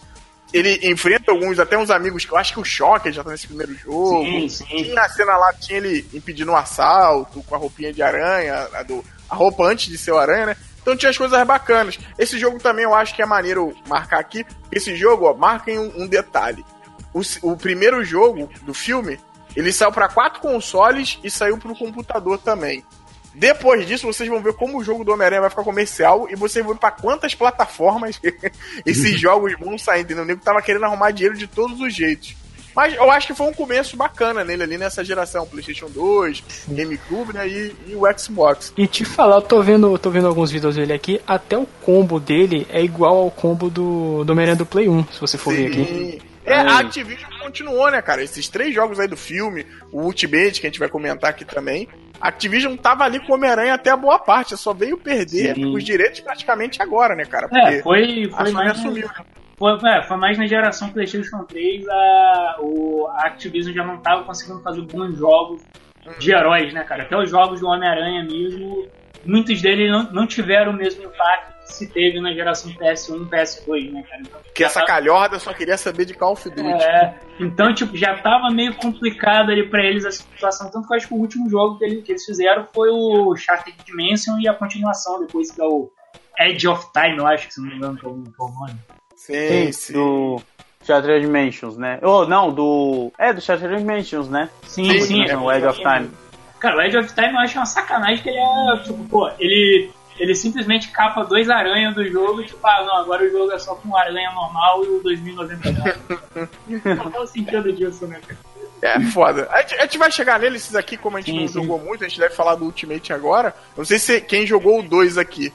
Ele 0.53 0.81
enfrenta 0.91 1.31
alguns, 1.31 1.59
até 1.59 1.79
uns 1.79 1.91
amigos 1.91 2.25
que 2.25 2.33
eu 2.33 2.37
acho 2.37 2.53
que 2.53 2.61
o 2.61 2.65
Shocker 2.65 3.13
já 3.13 3.23
tá 3.23 3.31
nesse 3.31 3.47
primeiro 3.47 3.75
jogo. 3.75 4.25
Sim, 4.25 4.49
sim. 4.49 4.65
Tinha 4.65 5.01
a 5.01 5.09
cena 5.09 5.37
lá, 5.37 5.53
tinha 5.53 5.79
ele 5.79 6.05
impedindo 6.13 6.51
um 6.51 6.57
assalto 6.57 7.43
com 7.45 7.55
a 7.55 7.59
roupinha 7.59 7.93
de 7.93 8.03
aranha, 8.03 8.69
a, 8.75 8.83
do, 8.83 9.03
a 9.31 9.35
roupa 9.35 9.65
antes 9.65 9.87
de 9.87 9.97
ser 9.97 10.13
o 10.13 10.19
aranha, 10.19 10.47
né? 10.47 10.57
Então 10.83 10.97
tinha 10.97 11.11
as 11.11 11.19
coisas 11.19 11.47
bacanas. 11.47 11.99
Esse 12.19 12.39
jogo 12.39 12.59
também 12.59 12.85
eu 12.85 12.95
acho 12.95 13.15
que 13.15 13.23
é 13.23 13.27
maneiro 13.27 13.75
marcar 13.87 14.19
aqui. 14.19 14.45
Esse 14.73 14.97
jogo, 14.97 15.27
ó, 15.27 15.35
marquem 15.35 15.79
um, 15.79 16.03
um 16.03 16.07
detalhe 16.07 16.65
o, 17.13 17.21
o 17.43 17.57
primeiro 17.57 18.05
jogo 18.05 18.49
do 18.63 18.73
filme, 18.73 19.19
ele 19.55 19.73
saiu 19.73 19.93
para 19.93 20.09
quatro 20.09 20.41
consoles 20.41 21.19
e 21.23 21.31
saiu 21.31 21.59
para 21.59 21.73
o 21.73 21.77
computador 21.77 22.39
também. 22.39 22.85
Depois 23.35 23.87
disso, 23.87 24.07
vocês 24.07 24.29
vão 24.29 24.43
ver 24.43 24.55
como 24.55 24.79
o 24.79 24.85
jogo 24.85 25.05
do 25.05 25.13
Homem-Aranha 25.13 25.43
vai 25.43 25.51
ficar 25.51 25.63
comercial 25.63 26.29
e 26.29 26.35
vocês 26.35 26.65
vão 26.65 26.75
ver 26.75 26.81
pra 26.81 26.91
quantas 26.91 27.35
plataformas 27.35 28.21
esses 28.85 29.19
jogos 29.19 29.55
vão 29.59 29.79
sair, 29.79 30.03
entendeu? 30.03 30.25
O 30.25 30.27
nego 30.27 30.41
tava 30.41 30.63
querendo 30.63 30.85
arrumar 30.85 31.13
dinheiro 31.13 31.37
de 31.37 31.47
todos 31.47 31.81
os 31.81 31.95
jeitos. 31.95 32.37
Mas 32.75 32.95
eu 32.95 33.11
acho 33.11 33.27
que 33.27 33.35
foi 33.35 33.47
um 33.47 33.53
começo 33.53 33.97
bacana 33.97 34.45
nele 34.45 34.63
ali 34.63 34.79
nessa 34.79 35.05
geração, 35.05 35.47
PlayStation 35.47 35.89
2, 35.89 36.43
GameCube, 36.69 37.33
né, 37.33 37.49
e, 37.49 37.75
e, 37.89 37.95
o 37.95 38.03
Xbox. 38.19 38.73
E 38.77 38.87
te 38.87 39.05
falar, 39.05 39.37
eu 39.37 39.43
tô 39.43 39.63
vendo, 39.63 39.99
tô 39.99 40.11
vendo 40.11 40.29
alguns 40.29 40.51
vídeos 40.51 40.77
dele 40.77 40.93
aqui, 40.93 41.21
até 41.27 41.57
o 41.57 41.67
combo 41.83 42.21
dele 42.21 42.67
é 42.71 42.83
igual 42.83 43.17
ao 43.17 43.31
combo 43.31 43.69
do, 43.69 44.25
do 44.25 44.33
Homem-Aranha 44.33 44.57
do 44.57 44.67
Play 44.67 44.89
1, 44.89 45.07
se 45.13 45.21
você 45.21 45.37
for 45.37 45.55
Sim. 45.55 45.57
ver 45.57 45.67
aqui. 45.67 46.31
É, 46.45 46.55
a 46.55 46.79
Activision 46.79 47.31
continuou, 47.41 47.91
né, 47.91 48.01
cara? 48.01 48.25
Esses 48.25 48.49
três 48.49 48.75
jogos 48.75 48.99
aí 48.99 49.07
do 49.07 49.17
filme, 49.17 49.67
o 49.93 50.03
Ultimate, 50.03 50.61
que 50.61 50.67
a 50.67 50.71
gente 50.71 50.81
vai 50.81 50.89
comentar 50.89 51.31
aqui 51.31 51.45
também. 51.45 51.87
A 52.21 52.29
Activision 52.29 52.77
tava 52.77 53.05
ali 53.05 53.21
com 53.21 53.33
o 53.33 53.35
Homem-Aranha 53.37 53.75
até 53.75 53.91
a 53.91 53.97
boa 53.97 54.19
parte, 54.19 54.57
só 54.57 54.73
veio 54.73 54.97
perder 54.97 55.55
Sim. 55.55 55.67
os 55.67 55.85
direitos 55.85 56.21
praticamente 56.21 56.83
agora, 56.83 57.15
né, 57.15 57.25
cara? 57.25 57.47
É, 57.47 57.49
Porque 57.49 57.75
é, 57.77 57.83
foi, 57.83 58.31
foi 58.37 58.51
mais. 58.53 58.71
Assumiu, 58.73 59.07
né? 59.07 59.25
Foi, 59.61 59.77
é, 59.91 60.03
foi 60.03 60.17
mais 60.17 60.39
na 60.39 60.47
geração 60.47 60.89
PlayStation 60.89 61.45
3, 61.45 61.87
a, 61.87 62.57
o, 62.61 63.07
a 63.09 63.27
Activision 63.27 63.75
já 63.75 63.85
não 63.85 63.99
tava 63.99 64.25
conseguindo 64.25 64.63
fazer 64.63 64.81
bons 64.81 65.19
jogos 65.19 65.63
de 66.19 66.33
heróis, 66.33 66.73
né, 66.73 66.83
cara? 66.83 67.03
Até 67.03 67.15
os 67.15 67.29
jogos 67.29 67.61
do 67.61 67.67
Homem-Aranha 67.67 68.25
mesmo, 68.25 68.89
muitos 69.23 69.61
deles 69.61 69.91
não, 69.91 70.11
não 70.13 70.27
tiveram 70.27 70.73
o 70.73 70.75
mesmo 70.75 71.05
impacto 71.05 71.51
se 71.67 71.87
teve 71.87 72.23
na 72.23 72.33
geração 72.33 72.73
PS1 72.73 73.27
e 73.27 73.31
PS2, 73.31 73.93
né, 73.93 74.03
cara? 74.03 74.23
Então, 74.23 74.41
que 74.55 74.65
essa 74.65 74.81
tava... 74.81 74.87
calhorda 74.87 75.39
só 75.39 75.53
queria 75.53 75.77
saber 75.77 76.07
de 76.07 76.15
Call 76.15 76.33
of 76.33 76.49
Duty. 76.49 76.63
É, 76.63 77.15
então, 77.39 77.75
tipo, 77.75 77.95
já 77.99 78.17
tava 78.17 78.49
meio 78.49 78.75
complicado 78.77 79.51
ali 79.51 79.69
pra 79.69 79.85
eles 79.85 80.07
a 80.07 80.11
situação. 80.11 80.71
Tanto 80.71 80.89
que 80.89 80.95
eu 80.95 80.97
acho 80.97 81.07
que 81.07 81.15
o 81.15 81.19
último 81.19 81.51
jogo 81.51 81.77
que, 81.77 81.85
eles, 81.85 82.03
que 82.03 82.13
eles 82.13 82.25
fizeram 82.25 82.67
foi 82.75 82.89
o 82.89 83.37
Shattered 83.37 83.77
Dimension 83.85 84.39
e 84.41 84.49
a 84.49 84.55
continuação 84.55 85.21
depois, 85.21 85.51
que 85.51 85.61
é 85.61 85.65
o 85.67 85.93
Edge 86.39 86.67
of 86.67 86.87
Time, 86.95 87.19
eu 87.19 87.27
acho 87.27 87.47
que 87.47 87.53
se 87.53 87.61
não 87.61 87.69
me 87.69 87.77
engano, 87.77 87.99
que 87.99 88.07
é 88.07 88.09
o 88.09 88.15
nome. 88.15 89.00
Sim, 89.21 89.71
sim. 89.73 89.93
Do 89.93 90.41
Shattered 90.83 91.27
Dimensions, 91.27 91.77
né? 91.77 91.99
Oh, 92.03 92.25
não, 92.25 92.51
do. 92.51 93.13
É, 93.19 93.33
do 93.33 93.41
Shattered 93.41 93.79
Dimensions, 93.79 94.29
né? 94.29 94.49
Sim, 94.67 94.91
sim. 94.93 95.01
sim 95.01 95.25
é, 95.29 95.37
o 95.37 95.53
Edge 95.53 95.67
of 95.67 95.79
Time. 95.79 96.11
Cara, 96.59 96.79
o 96.79 96.81
Edge 96.81 96.97
of 96.97 97.15
Time 97.15 97.33
eu 97.33 97.39
acho 97.39 97.59
uma 97.59 97.67
sacanagem 97.67 98.23
que 98.23 98.31
ele 98.31 98.39
é, 98.39 98.77
tipo, 98.83 99.05
pô, 99.09 99.31
ele 99.39 99.91
ele 100.19 100.35
simplesmente 100.35 100.91
capa 100.91 101.23
dois 101.25 101.49
aranhas 101.49 101.95
do 101.95 102.07
jogo 102.07 102.43
e 102.43 102.47
tipo, 102.47 102.67
ah, 102.67 102.85
não, 102.85 102.97
agora 102.97 103.25
o 103.25 103.31
jogo 103.31 103.53
é 103.53 103.59
só 103.59 103.75
com 103.75 103.89
um 103.89 103.97
aranha 103.97 104.31
normal 104.33 104.85
e 104.85 104.89
o 104.89 105.03
2099. 105.03 105.95
Qual 106.97 107.13
é 107.15 107.21
o 107.21 107.27
sentido 107.27 107.73
disso, 107.73 108.07
né, 108.07 108.21
cara? 108.27 108.39
É 108.83 109.01
foda. 109.11 109.49
A 109.51 109.61
gente, 109.61 109.75
a 109.75 109.83
gente, 109.83 109.99
vai 109.99 110.11
chegar 110.11 110.41
neles 110.41 110.75
aqui, 110.75 110.97
como 110.97 111.17
a 111.17 111.21
gente 111.21 111.33
sim, 111.33 111.41
não 111.41 111.49
sim. 111.49 111.55
jogou 111.55 111.79
muito, 111.79 112.05
a 112.05 112.09
gente 112.09 112.21
deve 112.21 112.35
falar 112.35 112.55
do 112.55 112.65
Ultimate 112.65 113.13
agora. 113.13 113.55
Não 113.77 113.85
sei 113.85 113.99
se 113.99 114.21
quem 114.21 114.47
jogou 114.47 114.81
o 114.81 114.83
2 114.83 115.19
aqui. 115.19 115.53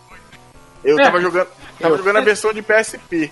Eu 0.83 0.99
é, 0.99 1.03
tava 1.03 1.19
jogando. 1.19 1.47
Tava 1.79 1.97
jogando 1.97 2.17
a 2.17 2.21
versão 2.21 2.53
de 2.53 2.61
PSP. 2.61 3.31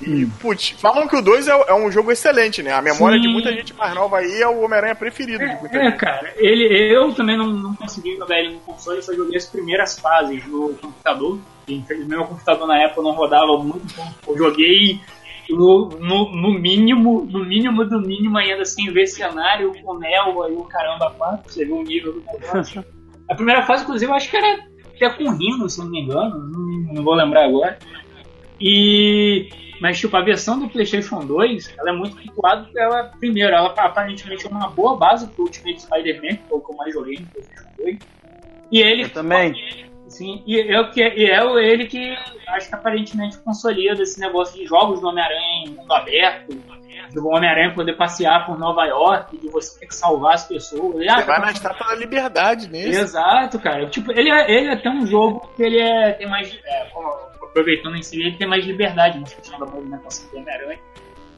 E, 0.00 0.26
putz, 0.40 0.70
falam 0.70 1.06
que 1.06 1.16
o 1.16 1.22
2 1.22 1.46
é, 1.46 1.50
é, 1.68 1.74
um 1.74 1.90
jogo 1.90 2.10
excelente, 2.10 2.62
né? 2.62 2.72
A 2.72 2.80
memória 2.80 3.16
Sim. 3.16 3.22
de 3.22 3.28
muita 3.28 3.52
gente 3.52 3.74
mais 3.74 3.94
nova 3.94 4.18
aí 4.18 4.40
é 4.40 4.48
o 4.48 4.62
Homem-Aranha 4.62 4.94
preferido 4.94 5.44
é, 5.44 5.54
de 5.54 5.60
muita 5.60 5.76
é, 5.76 5.92
cara, 5.92 6.32
ele, 6.36 6.94
eu 6.94 7.12
também 7.12 7.36
não, 7.36 7.48
não 7.48 7.74
consegui 7.74 8.16
jogar 8.16 8.38
ele 8.38 8.54
no 8.54 8.60
console, 8.60 8.98
eu 8.98 9.02
só 9.02 9.12
joguei 9.12 9.36
as 9.36 9.46
primeiras 9.46 9.98
fases 9.98 10.44
no 10.46 10.74
computador. 10.74 11.38
Infelizmente, 11.68 12.08
meu 12.08 12.24
computador 12.24 12.66
na 12.66 12.82
época 12.82 13.02
não 13.02 13.12
rodava 13.12 13.58
muito, 13.58 13.86
então 13.92 14.06
eu 14.26 14.38
joguei 14.38 14.98
no, 15.50 15.88
no, 16.00 16.32
no, 16.32 16.58
mínimo, 16.58 17.26
no 17.30 17.44
mínimo 17.44 17.84
do 17.84 18.00
mínimo 18.00 18.38
ainda 18.38 18.64
sem 18.64 18.90
ver 18.90 19.06
cenário, 19.06 19.72
com 19.82 19.98
névoa 19.98 20.48
e 20.50 20.54
o 20.54 20.64
caramba 20.64 21.10
quatro, 21.16 21.52
você 21.52 21.64
viu 21.64 21.76
o 21.76 21.82
nível 21.82 22.14
do 22.14 22.24
negócio. 22.32 22.84
A 23.28 23.34
primeira 23.34 23.62
fase, 23.62 23.84
inclusive, 23.84 24.10
eu 24.10 24.16
acho 24.16 24.30
que 24.30 24.36
era 24.36 24.64
até 24.96 25.10
com 25.10 25.30
Rino, 25.30 25.68
se 25.68 25.78
não 25.78 25.90
me 25.90 26.00
engano, 26.00 26.38
não, 26.48 26.94
não 26.94 27.02
vou 27.02 27.14
lembrar 27.14 27.46
agora. 27.46 27.78
E 28.60 29.48
mas, 29.80 29.98
tipo, 29.98 30.16
a 30.16 30.22
versão 30.22 30.58
do 30.58 30.68
PlayStation 30.68 31.24
2, 31.24 31.74
ela 31.78 31.90
é 31.90 31.92
muito 31.92 32.16
porque 32.16 32.78
ela, 32.78 33.04
primeiro, 33.18 33.54
ela 33.54 33.68
aparentemente 33.68 34.46
é 34.46 34.50
uma 34.50 34.68
boa 34.68 34.96
base 34.96 35.26
pro 35.28 35.44
Ultimate 35.44 35.80
Spider-Man, 35.80 36.36
que 36.36 36.48
foi 36.48 36.58
o 36.58 36.60
que 36.60 36.72
eu 36.72 36.76
mais 36.76 36.92
joguei 36.92 37.18
no 37.18 37.26
PlayStation 37.26 37.68
2. 37.78 37.98
E 38.70 38.80
ele. 38.80 39.04
Eu 39.04 39.10
também. 39.10 39.54
Sim, 40.08 40.42
e, 40.44 40.58
eu, 40.58 40.90
que, 40.90 41.00
e 41.00 41.30
é 41.30 41.40
ele 41.64 41.86
que 41.86 42.14
acho 42.48 42.68
que 42.68 42.74
aparentemente 42.74 43.38
consolida 43.38 44.02
esse 44.02 44.18
negócio 44.20 44.58
de 44.58 44.66
jogos 44.66 45.00
do 45.00 45.06
Homem-Aranha 45.06 45.64
em 45.64 45.70
mundo 45.70 45.92
aberto, 45.92 46.52
do 47.14 47.28
Homem-Aranha 47.28 47.74
poder 47.74 47.96
passear 47.96 48.44
por 48.44 48.58
Nova 48.58 48.84
York, 48.86 49.38
de 49.38 49.48
você 49.48 49.78
ter 49.78 49.86
que 49.86 49.94
salvar 49.94 50.34
as 50.34 50.46
pessoas. 50.46 50.96
Você 50.96 51.08
ah, 51.08 51.20
vai 51.20 51.40
na 51.40 51.52
estátua 51.52 51.86
da 51.86 51.94
liberdade 51.94 52.68
mesmo. 52.68 53.02
Exato, 53.02 53.58
cara. 53.60 53.88
Tipo, 53.88 54.12
ele 54.12 54.30
é, 54.30 54.50
ele 54.50 54.68
é 54.68 54.72
até 54.74 54.90
um 54.90 55.06
jogo 55.06 55.48
que 55.56 55.62
ele 55.62 55.80
é, 55.80 56.12
tem 56.12 56.28
mais. 56.28 56.58
É, 56.64 56.90
aproveitando 57.50 57.96
em 57.96 58.02
si, 58.02 58.20
ele 58.20 58.36
tem 58.36 58.46
mais 58.46 58.64
liberdade 58.64 59.18
na 59.18 59.26
questão 59.26 59.58
da 59.58 59.66
movimentação 59.66 60.28
do 60.30 60.38
Homem-Aranha. 60.38 60.78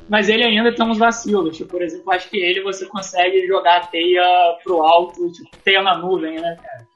Mas 0.08 0.28
ele 0.28 0.44
ainda 0.44 0.74
tem 0.74 0.84
uns 0.84 0.98
vacilos. 0.98 1.56
Tipo, 1.56 1.70
por 1.70 1.82
exemplo, 1.82 2.12
acho 2.12 2.28
que 2.28 2.36
ele 2.36 2.62
você 2.62 2.86
consegue 2.86 3.46
jogar 3.46 3.78
a 3.78 3.86
teia 3.86 4.22
pro 4.62 4.82
alto, 4.82 5.30
tipo, 5.32 5.48
teia 5.64 5.82
na 5.82 5.96
nuvem, 5.96 6.40
né, 6.40 6.56
cara? 6.62 6.86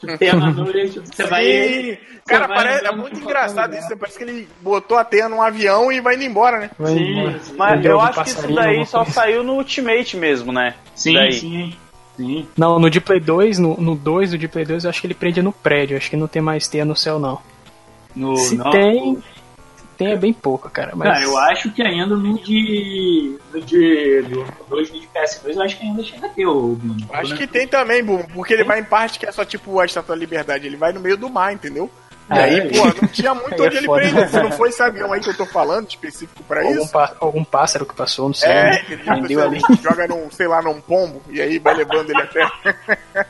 Tipo, 0.00 0.18
teia 0.18 0.34
na 0.34 0.50
nuvem, 0.50 0.88
tipo, 0.88 1.06
você 1.06 1.24
Sim. 1.24 1.28
vai. 1.28 1.98
Cara, 2.26 2.46
vai 2.46 2.56
parece, 2.56 2.86
é 2.86 2.92
muito 2.92 3.20
engraçado 3.20 3.74
isso. 3.74 3.96
Parece 3.96 4.16
que 4.16 4.24
ele 4.24 4.48
botou 4.60 4.96
a 4.96 5.04
teia 5.04 5.28
num 5.28 5.42
avião 5.42 5.92
e 5.92 6.00
vai 6.00 6.14
indo 6.14 6.24
embora, 6.24 6.60
né? 6.60 6.70
Sim, 6.86 7.38
sim. 7.40 7.54
Mas 7.56 7.84
eu 7.84 8.00
acho 8.00 8.22
que 8.22 8.28
isso 8.28 8.54
daí 8.54 8.86
só 8.86 9.04
saiu 9.04 9.42
no 9.42 9.54
Ultimate 9.54 10.16
mesmo, 10.16 10.52
né? 10.52 10.74
Sim, 10.94 11.14
daí. 11.14 11.32
sim. 11.32 11.74
Sim. 12.16 12.46
Não, 12.56 12.78
no 12.78 12.90
de 12.90 13.00
Play 13.00 13.20
2, 13.20 13.58
no, 13.58 13.76
no 13.80 13.94
2 13.96 14.32
do 14.32 14.38
de 14.38 14.46
Play 14.46 14.66
2, 14.66 14.84
eu 14.84 14.90
acho 14.90 15.00
que 15.00 15.06
ele 15.06 15.14
prende 15.14 15.40
no 15.42 15.50
prédio. 15.50 15.96
Acho 15.96 16.10
que 16.10 16.16
não 16.16 16.28
tem 16.28 16.42
mais 16.42 16.68
teia 16.68 16.84
no 16.84 16.94
céu, 16.94 17.18
não. 17.18 17.40
No, 18.14 18.36
Se 18.36 18.56
não, 18.56 18.70
tem, 18.70 19.22
tem 19.96 20.12
é 20.12 20.16
bem 20.16 20.32
pouco, 20.32 20.68
cara. 20.68 20.92
Mas... 20.94 21.08
Cara, 21.08 21.22
eu 21.22 21.38
acho 21.38 21.70
que 21.70 21.82
ainda 21.82 22.16
no 22.16 22.38
de. 22.38 23.38
No 23.52 23.60
de. 23.60 24.22
2 24.68 24.92
de 24.92 25.08
PS2, 25.08 25.54
eu 25.54 25.62
acho 25.62 25.78
que 25.78 25.86
ainda 25.86 26.02
chega 26.02 26.26
a 26.26 26.30
ter 26.30 26.46
o. 26.46 26.78
Acho 27.12 27.36
que 27.36 27.46
tem 27.46 27.66
também, 27.66 28.02
Boom, 28.02 28.24
porque 28.34 28.54
ele 28.54 28.64
vai 28.64 28.80
em 28.80 28.84
parte 28.84 29.18
que 29.18 29.26
é 29.26 29.32
só 29.32 29.44
tipo 29.44 29.78
a 29.78 29.84
Estátua 29.84 30.14
da 30.14 30.20
Liberdade, 30.20 30.66
ele 30.66 30.76
vai 30.76 30.92
no 30.92 31.00
meio 31.00 31.16
do 31.16 31.30
mar, 31.30 31.52
entendeu? 31.52 31.90
E 32.30 32.38
aí, 32.38 32.58
é. 32.60 32.68
pô, 32.68 32.84
não 32.84 33.08
tinha 33.08 33.34
muito 33.34 33.54
onde 33.62 33.76
é 33.76 33.78
ele 33.78 33.88
prender. 33.88 34.28
Se 34.28 34.40
não 34.40 34.52
foi 34.52 34.68
esse 34.68 34.82
avião 34.82 35.12
aí 35.12 35.20
que 35.20 35.30
eu 35.30 35.36
tô 35.36 35.46
falando, 35.46 35.88
específico 35.88 36.42
pra 36.44 36.62
algum 36.62 36.82
isso. 36.82 36.98
algum 37.20 37.44
pássaro 37.44 37.86
que 37.86 37.94
passou, 37.94 38.28
não 38.28 38.34
sei. 38.34 38.48
É, 38.48 38.64
né? 38.64 38.84
ele 39.24 39.40
ali. 39.40 39.60
joga 39.82 40.06
num, 40.06 40.30
sei 40.30 40.46
lá, 40.46 40.62
num 40.62 40.80
pombo, 40.80 41.22
e 41.28 41.40
aí 41.40 41.58
vai 41.58 41.74
levando 41.74 42.10
ele 42.10 42.22
até. 42.22 42.46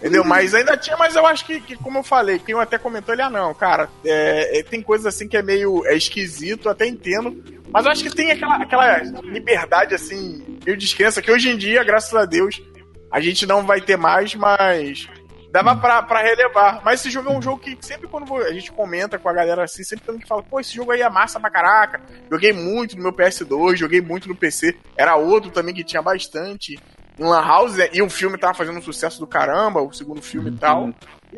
Entendeu? 0.00 0.24
Mas 0.24 0.54
ainda 0.54 0.76
tinha, 0.76 0.96
mas 0.96 1.16
eu 1.16 1.26
acho 1.26 1.44
que, 1.44 1.60
que 1.60 1.76
como 1.76 1.98
eu 1.98 2.02
falei, 2.02 2.38
quem 2.38 2.54
até 2.58 2.78
comentou 2.78 3.14
ele, 3.14 3.22
ah, 3.22 3.30
não, 3.30 3.54
cara, 3.54 3.88
é, 4.04 4.58
é, 4.58 4.62
tem 4.62 4.82
coisas 4.82 5.06
assim 5.06 5.26
que 5.28 5.36
é 5.36 5.42
meio 5.42 5.84
é 5.86 5.96
esquisito, 5.96 6.68
até 6.68 6.86
entendo. 6.86 7.42
Mas 7.70 7.86
eu 7.86 7.92
acho 7.92 8.02
que 8.02 8.10
tem 8.10 8.30
aquela, 8.30 8.56
aquela 8.56 8.98
liberdade, 9.22 9.94
assim, 9.94 10.58
meio 10.64 10.76
descrença, 10.76 11.20
que 11.20 11.30
hoje 11.30 11.50
em 11.50 11.56
dia, 11.56 11.82
graças 11.82 12.14
a 12.14 12.24
Deus, 12.24 12.62
a 13.10 13.20
gente 13.20 13.46
não 13.46 13.64
vai 13.64 13.80
ter 13.80 13.96
mais, 13.96 14.34
mas 14.34 15.08
dava 15.54 15.76
pra, 15.76 16.02
pra 16.02 16.20
relevar. 16.20 16.80
Mas 16.84 16.98
esse 16.98 17.10
jogo 17.10 17.30
é 17.30 17.32
um 17.32 17.40
jogo 17.40 17.60
que 17.60 17.78
sempre 17.80 18.08
quando 18.08 18.34
a 18.34 18.52
gente 18.52 18.72
comenta 18.72 19.20
com 19.20 19.28
a 19.28 19.32
galera 19.32 19.62
assim, 19.62 19.84
sempre 19.84 20.04
tem 20.04 20.18
que 20.18 20.26
fala, 20.26 20.42
pô, 20.42 20.58
esse 20.58 20.74
jogo 20.74 20.90
aí 20.90 21.00
é 21.00 21.08
massa 21.08 21.38
pra 21.38 21.48
caraca. 21.48 22.00
Joguei 22.28 22.52
muito 22.52 22.96
no 22.96 23.04
meu 23.04 23.12
PS2, 23.12 23.76
joguei 23.76 24.00
muito 24.00 24.28
no 24.28 24.34
PC. 24.34 24.76
Era 24.96 25.14
outro 25.14 25.52
também 25.52 25.72
que 25.72 25.84
tinha 25.84 26.02
bastante 26.02 26.76
em 27.16 27.22
Lan 27.22 27.40
House, 27.40 27.76
né? 27.76 27.88
e 27.92 28.02
o 28.02 28.10
filme 28.10 28.36
tava 28.36 28.54
fazendo 28.54 28.80
um 28.80 28.82
sucesso 28.82 29.20
do 29.20 29.28
caramba, 29.28 29.80
o 29.80 29.92
segundo 29.92 30.20
filme 30.20 30.50
e 30.50 30.56
tal. 30.56 30.92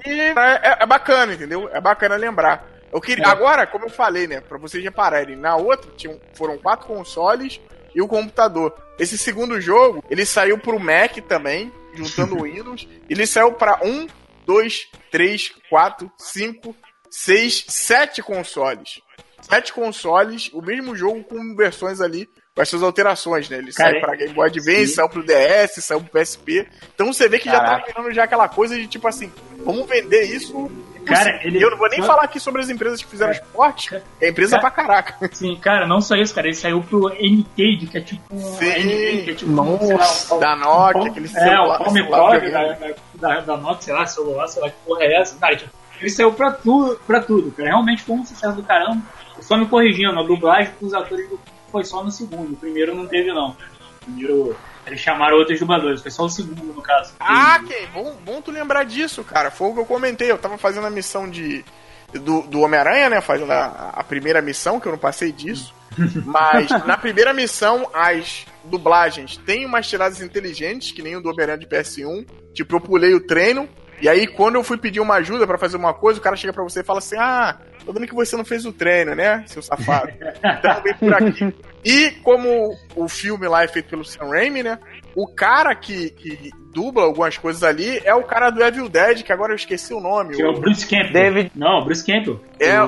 E 0.06 0.09
é, 0.09 0.30
é, 0.30 0.76
é, 0.80 0.86
bacana, 0.86 1.34
entendeu? 1.34 1.68
É 1.70 1.78
bacana 1.78 2.16
lembrar. 2.16 2.66
Eu 2.90 3.02
queria, 3.02 3.26
é. 3.26 3.28
Agora, 3.28 3.66
como 3.66 3.84
eu 3.84 3.90
falei, 3.90 4.26
né, 4.26 4.40
pra 4.40 4.56
vocês 4.56 4.82
repararem, 4.82 5.36
na 5.36 5.56
outra 5.56 5.90
tinham, 5.94 6.18
foram 6.32 6.56
quatro 6.56 6.86
consoles 6.86 7.60
e 7.94 8.01
o 8.01 8.09
computador. 8.09 8.74
Esse 8.98 9.18
segundo 9.18 9.60
jogo, 9.60 10.02
ele 10.09 10.24
saiu 10.24 10.56
pro 10.56 10.80
Mac 10.80 11.18
também, 11.28 11.70
juntando 11.97 12.36
o 12.40 12.43
Windows. 12.44 12.86
Ele 13.09 13.27
saiu 13.27 13.52
para 13.52 13.81
um, 13.85 14.06
dois, 14.44 14.89
três, 15.10 15.52
quatro, 15.68 16.10
cinco, 16.18 16.74
seis, 17.10 17.64
sete 17.68 18.23
consoles. 18.23 19.01
Sete 19.40 19.73
consoles, 19.73 20.51
o 20.52 20.60
mesmo 20.60 20.97
jogo 20.97 21.23
com 21.23 21.55
versões 21.55 22.01
ali 22.01 22.28
com 22.56 22.62
as 22.62 22.68
suas 22.70 22.82
alterações, 22.82 23.51
né? 23.51 23.59
Ele 23.59 23.70
Cara, 23.70 23.90
sai 23.90 24.01
pra 24.01 24.16
Game 24.16 24.32
Boy 24.32 24.48
Advance, 24.48 24.94
saiu 24.94 25.10
pro 25.10 25.23
DS, 25.23 25.85
saiu 25.85 26.01
pro 26.01 26.18
PSP. 26.20 26.66
Então 26.94 27.12
você 27.12 27.28
vê 27.28 27.39
que 27.39 27.51
Caraca. 27.51 27.66
já 27.66 27.78
tá 27.81 27.86
virando 27.86 28.14
já 28.14 28.24
aquela 28.24 28.48
coisa 28.48 28.74
de 28.77 28.86
tipo 28.86 29.06
assim, 29.06 29.31
vamos 29.59 29.86
vender 29.86 30.23
isso 30.24 30.70
Cara, 31.07 31.41
ele... 31.45 31.62
Eu 31.62 31.70
não 31.70 31.78
vou 31.78 31.89
nem 31.89 32.03
falar 32.03 32.23
aqui 32.23 32.41
sobre 32.41 32.61
as 32.61 32.69
empresas 32.69 33.03
que 33.03 33.09
fizeram 33.09 33.33
esporte. 33.33 33.95
É 34.20 34.28
empresa 34.28 34.59
cara, 34.59 34.70
pra 34.70 34.85
caraca. 34.85 35.31
Sim, 35.33 35.57
cara, 35.57 35.87
não 35.87 36.01
só 36.01 36.16
isso, 36.16 36.35
cara. 36.35 36.47
Ele 36.47 36.57
saiu 36.57 36.83
pro 36.83 37.09
NK, 37.09 37.87
que 37.87 37.99
é 37.99 38.01
tipo. 38.01 38.37
Sim. 38.37 38.66
NK, 38.66 39.24
que 39.24 39.31
é 39.31 39.35
tipo. 39.35 39.51
Nossa, 39.53 40.39
da 40.39 40.57
Nokia, 40.57 41.11
aquele 41.11 41.28
celular. 41.28 41.81
É, 41.81 41.85
o 41.85 41.89
Home 41.89 42.03
da, 42.51 42.95
da, 43.15 43.41
da 43.41 43.57
Nokia, 43.57 43.83
sei 43.83 43.95
lá, 43.95 44.07
celular, 44.07 44.49
sei 44.49 44.62
lá 44.62 44.70
que 44.70 44.77
porra 44.85 45.05
é 45.05 45.20
essa. 45.20 45.39
Cara, 45.39 45.57
tipo, 45.57 45.70
ele 46.01 46.11
saiu 46.11 46.33
pra 46.33 46.51
tudo, 46.51 47.01
pra 47.07 47.20
tudo, 47.20 47.51
cara. 47.53 47.69
Realmente 47.69 48.03
foi 48.03 48.16
um 48.16 48.24
sucesso 48.24 48.57
do 48.57 48.62
caramba. 48.62 49.03
Só 49.41 49.57
me 49.57 49.66
corrigindo, 49.66 50.19
a 50.19 50.23
dublagem 50.23 50.73
pros 50.78 50.93
atores 50.93 51.28
do 51.28 51.39
foi 51.70 51.85
só 51.85 52.03
no 52.03 52.11
segundo. 52.11 52.53
O 52.53 52.57
primeiro 52.57 52.95
não 52.95 53.07
teve, 53.07 53.33
não. 53.33 53.51
O 53.51 54.05
primeiro. 54.05 54.57
Eles 54.86 55.00
chamaram 55.00 55.36
outros 55.36 55.58
dubladores, 55.58 56.00
foi 56.00 56.10
só 56.10 56.24
o 56.24 56.28
segundo, 56.28 56.72
no 56.72 56.82
caso. 56.82 57.14
Ah, 57.18 57.60
ok. 57.62 57.88
Bom, 57.92 58.16
bom 58.24 58.40
tu 58.40 58.52
lembrar 58.52 58.84
disso, 58.84 59.24
cara. 59.24 59.50
Foi 59.50 59.68
o 59.68 59.74
que 59.74 59.80
eu 59.80 59.86
comentei. 59.86 60.30
Eu 60.30 60.38
tava 60.38 60.56
fazendo 60.56 60.86
a 60.86 60.90
missão 60.90 61.28
de. 61.28 61.64
Do, 62.12 62.42
do 62.42 62.60
Homem-Aranha, 62.60 63.10
né? 63.10 63.20
Fazendo 63.20 63.50
a, 63.50 63.90
a 63.94 64.04
primeira 64.04 64.40
missão, 64.40 64.78
que 64.78 64.86
eu 64.86 64.92
não 64.92 64.98
passei 64.98 65.32
disso. 65.32 65.74
Mas 66.24 66.68
na 66.86 66.96
primeira 66.96 67.32
missão, 67.32 67.90
as 67.92 68.46
dublagens 68.64 69.36
têm 69.38 69.66
umas 69.66 69.88
tiradas 69.88 70.20
inteligentes, 70.20 70.92
que 70.92 71.02
nem 71.02 71.16
o 71.16 71.20
do 71.20 71.30
Homem-Aranha 71.30 71.58
de 71.58 71.66
PS1. 71.66 72.26
Tipo, 72.54 72.76
eu 72.76 72.80
pulei 72.80 73.12
o 73.12 73.26
treino. 73.26 73.68
E 74.01 74.09
aí, 74.09 74.27
quando 74.27 74.56
eu 74.56 74.62
fui 74.62 74.77
pedir 74.77 75.01
uma 75.01 75.14
ajuda 75.16 75.47
para 75.47 75.59
fazer 75.59 75.77
uma 75.77 75.94
coisa, 75.94 76.18
o 76.18 76.23
cara 76.23 76.36
chega 76.36 76.52
para 76.52 76.62
você 76.62 76.81
e 76.81 76.85
fala 76.85 76.98
assim: 76.98 77.16
Ah, 77.18 77.59
Tô 77.86 77.93
vendo 77.93 78.09
que 78.09 78.14
você 78.14 78.36
não 78.36 78.44
fez 78.44 78.66
o 78.66 78.73
treino, 78.73 79.14
né, 79.14 79.44
seu 79.47 79.62
safado? 79.62 80.10
Então 80.18 80.82
vem 80.82 80.94
por 80.94 81.14
aqui. 81.14 81.55
E 81.85 82.10
como 82.24 82.77
o 82.97 83.09
filme 83.09 83.47
lá 83.47 83.62
é 83.62 83.68
feito 83.68 83.89
pelo 83.89 84.05
Sam 84.05 84.27
Raimi, 84.28 84.60
né? 84.60 84.77
O 85.14 85.28
cara 85.28 85.73
que, 85.73 86.10
que 86.10 86.51
dubla 86.74 87.05
algumas 87.05 87.39
coisas 87.39 87.62
ali 87.62 88.01
é 88.05 88.12
o 88.12 88.24
cara 88.24 88.51
do 88.51 88.60
Evil 88.60 88.89
Dead, 88.89 89.23
que 89.23 89.32
agora 89.32 89.52
eu 89.52 89.56
esqueci 89.56 89.94
o 89.94 90.01
nome. 90.01 90.35
Que 90.35 90.43
o... 90.43 90.47
é 90.47 90.51
o 90.51 90.60
Bruce 90.60 90.85
Campbell. 90.85 91.12
David... 91.12 91.52
Não, 91.55 91.85
Bruce 91.85 92.05
Campbell. 92.05 92.40
É, 92.59 92.82
o, 92.82 92.86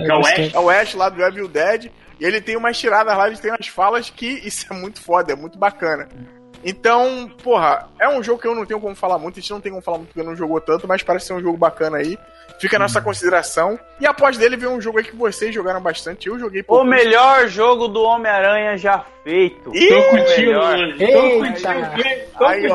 é 0.00 0.14
o 0.14 0.18
Ash. 0.18 0.54
É 0.54 0.58
o 0.58 0.68
Ash 0.68 0.94
lá 0.94 1.08
do 1.08 1.22
Evil 1.22 1.46
Dead. 1.46 1.92
E 2.18 2.24
ele 2.24 2.40
tem 2.40 2.56
umas 2.56 2.76
tiradas 2.76 3.16
lá, 3.16 3.28
ele 3.28 3.36
tem 3.36 3.52
umas 3.52 3.68
falas 3.68 4.10
que 4.10 4.26
isso 4.26 4.66
é 4.68 4.76
muito 4.76 5.00
foda, 5.00 5.32
é 5.32 5.36
muito 5.36 5.56
bacana. 5.56 6.08
Então, 6.64 7.30
porra, 7.42 7.88
é 7.98 8.08
um 8.08 8.22
jogo 8.22 8.40
que 8.40 8.46
eu 8.46 8.54
não 8.54 8.66
tenho 8.66 8.80
como 8.80 8.94
falar 8.94 9.18
muito, 9.18 9.38
a 9.38 9.40
gente 9.40 9.50
não 9.50 9.60
tem 9.60 9.72
como 9.72 9.82
falar 9.82 9.98
muito 9.98 10.08
porque 10.08 10.22
não 10.22 10.36
jogou 10.36 10.60
tanto, 10.60 10.86
mas 10.86 11.02
parece 11.02 11.26
ser 11.26 11.32
um 11.32 11.40
jogo 11.40 11.56
bacana 11.56 11.98
aí. 11.98 12.18
Fica 12.60 12.76
a 12.76 12.78
nossa 12.78 13.00
consideração. 13.00 13.80
E 13.98 14.06
após 14.06 14.36
dele 14.36 14.56
veio 14.56 14.70
um 14.70 14.80
jogo 14.80 14.98
aí 14.98 15.04
que 15.04 15.16
vocês 15.16 15.54
jogaram 15.54 15.80
bastante, 15.80 16.28
eu 16.28 16.38
joguei 16.38 16.62
pouco. 16.62 16.82
O 16.82 16.86
melhor 16.86 17.48
jogo 17.48 17.88
do 17.88 18.02
Homem-Aranha 18.02 18.76
já 18.76 19.06
feito. 19.22 19.74
Ih, 19.74 19.88
tô 19.88 20.02
contigo, 20.10 20.52
mano. 20.52 20.98
Tô 22.36 22.44
aí. 22.44 22.66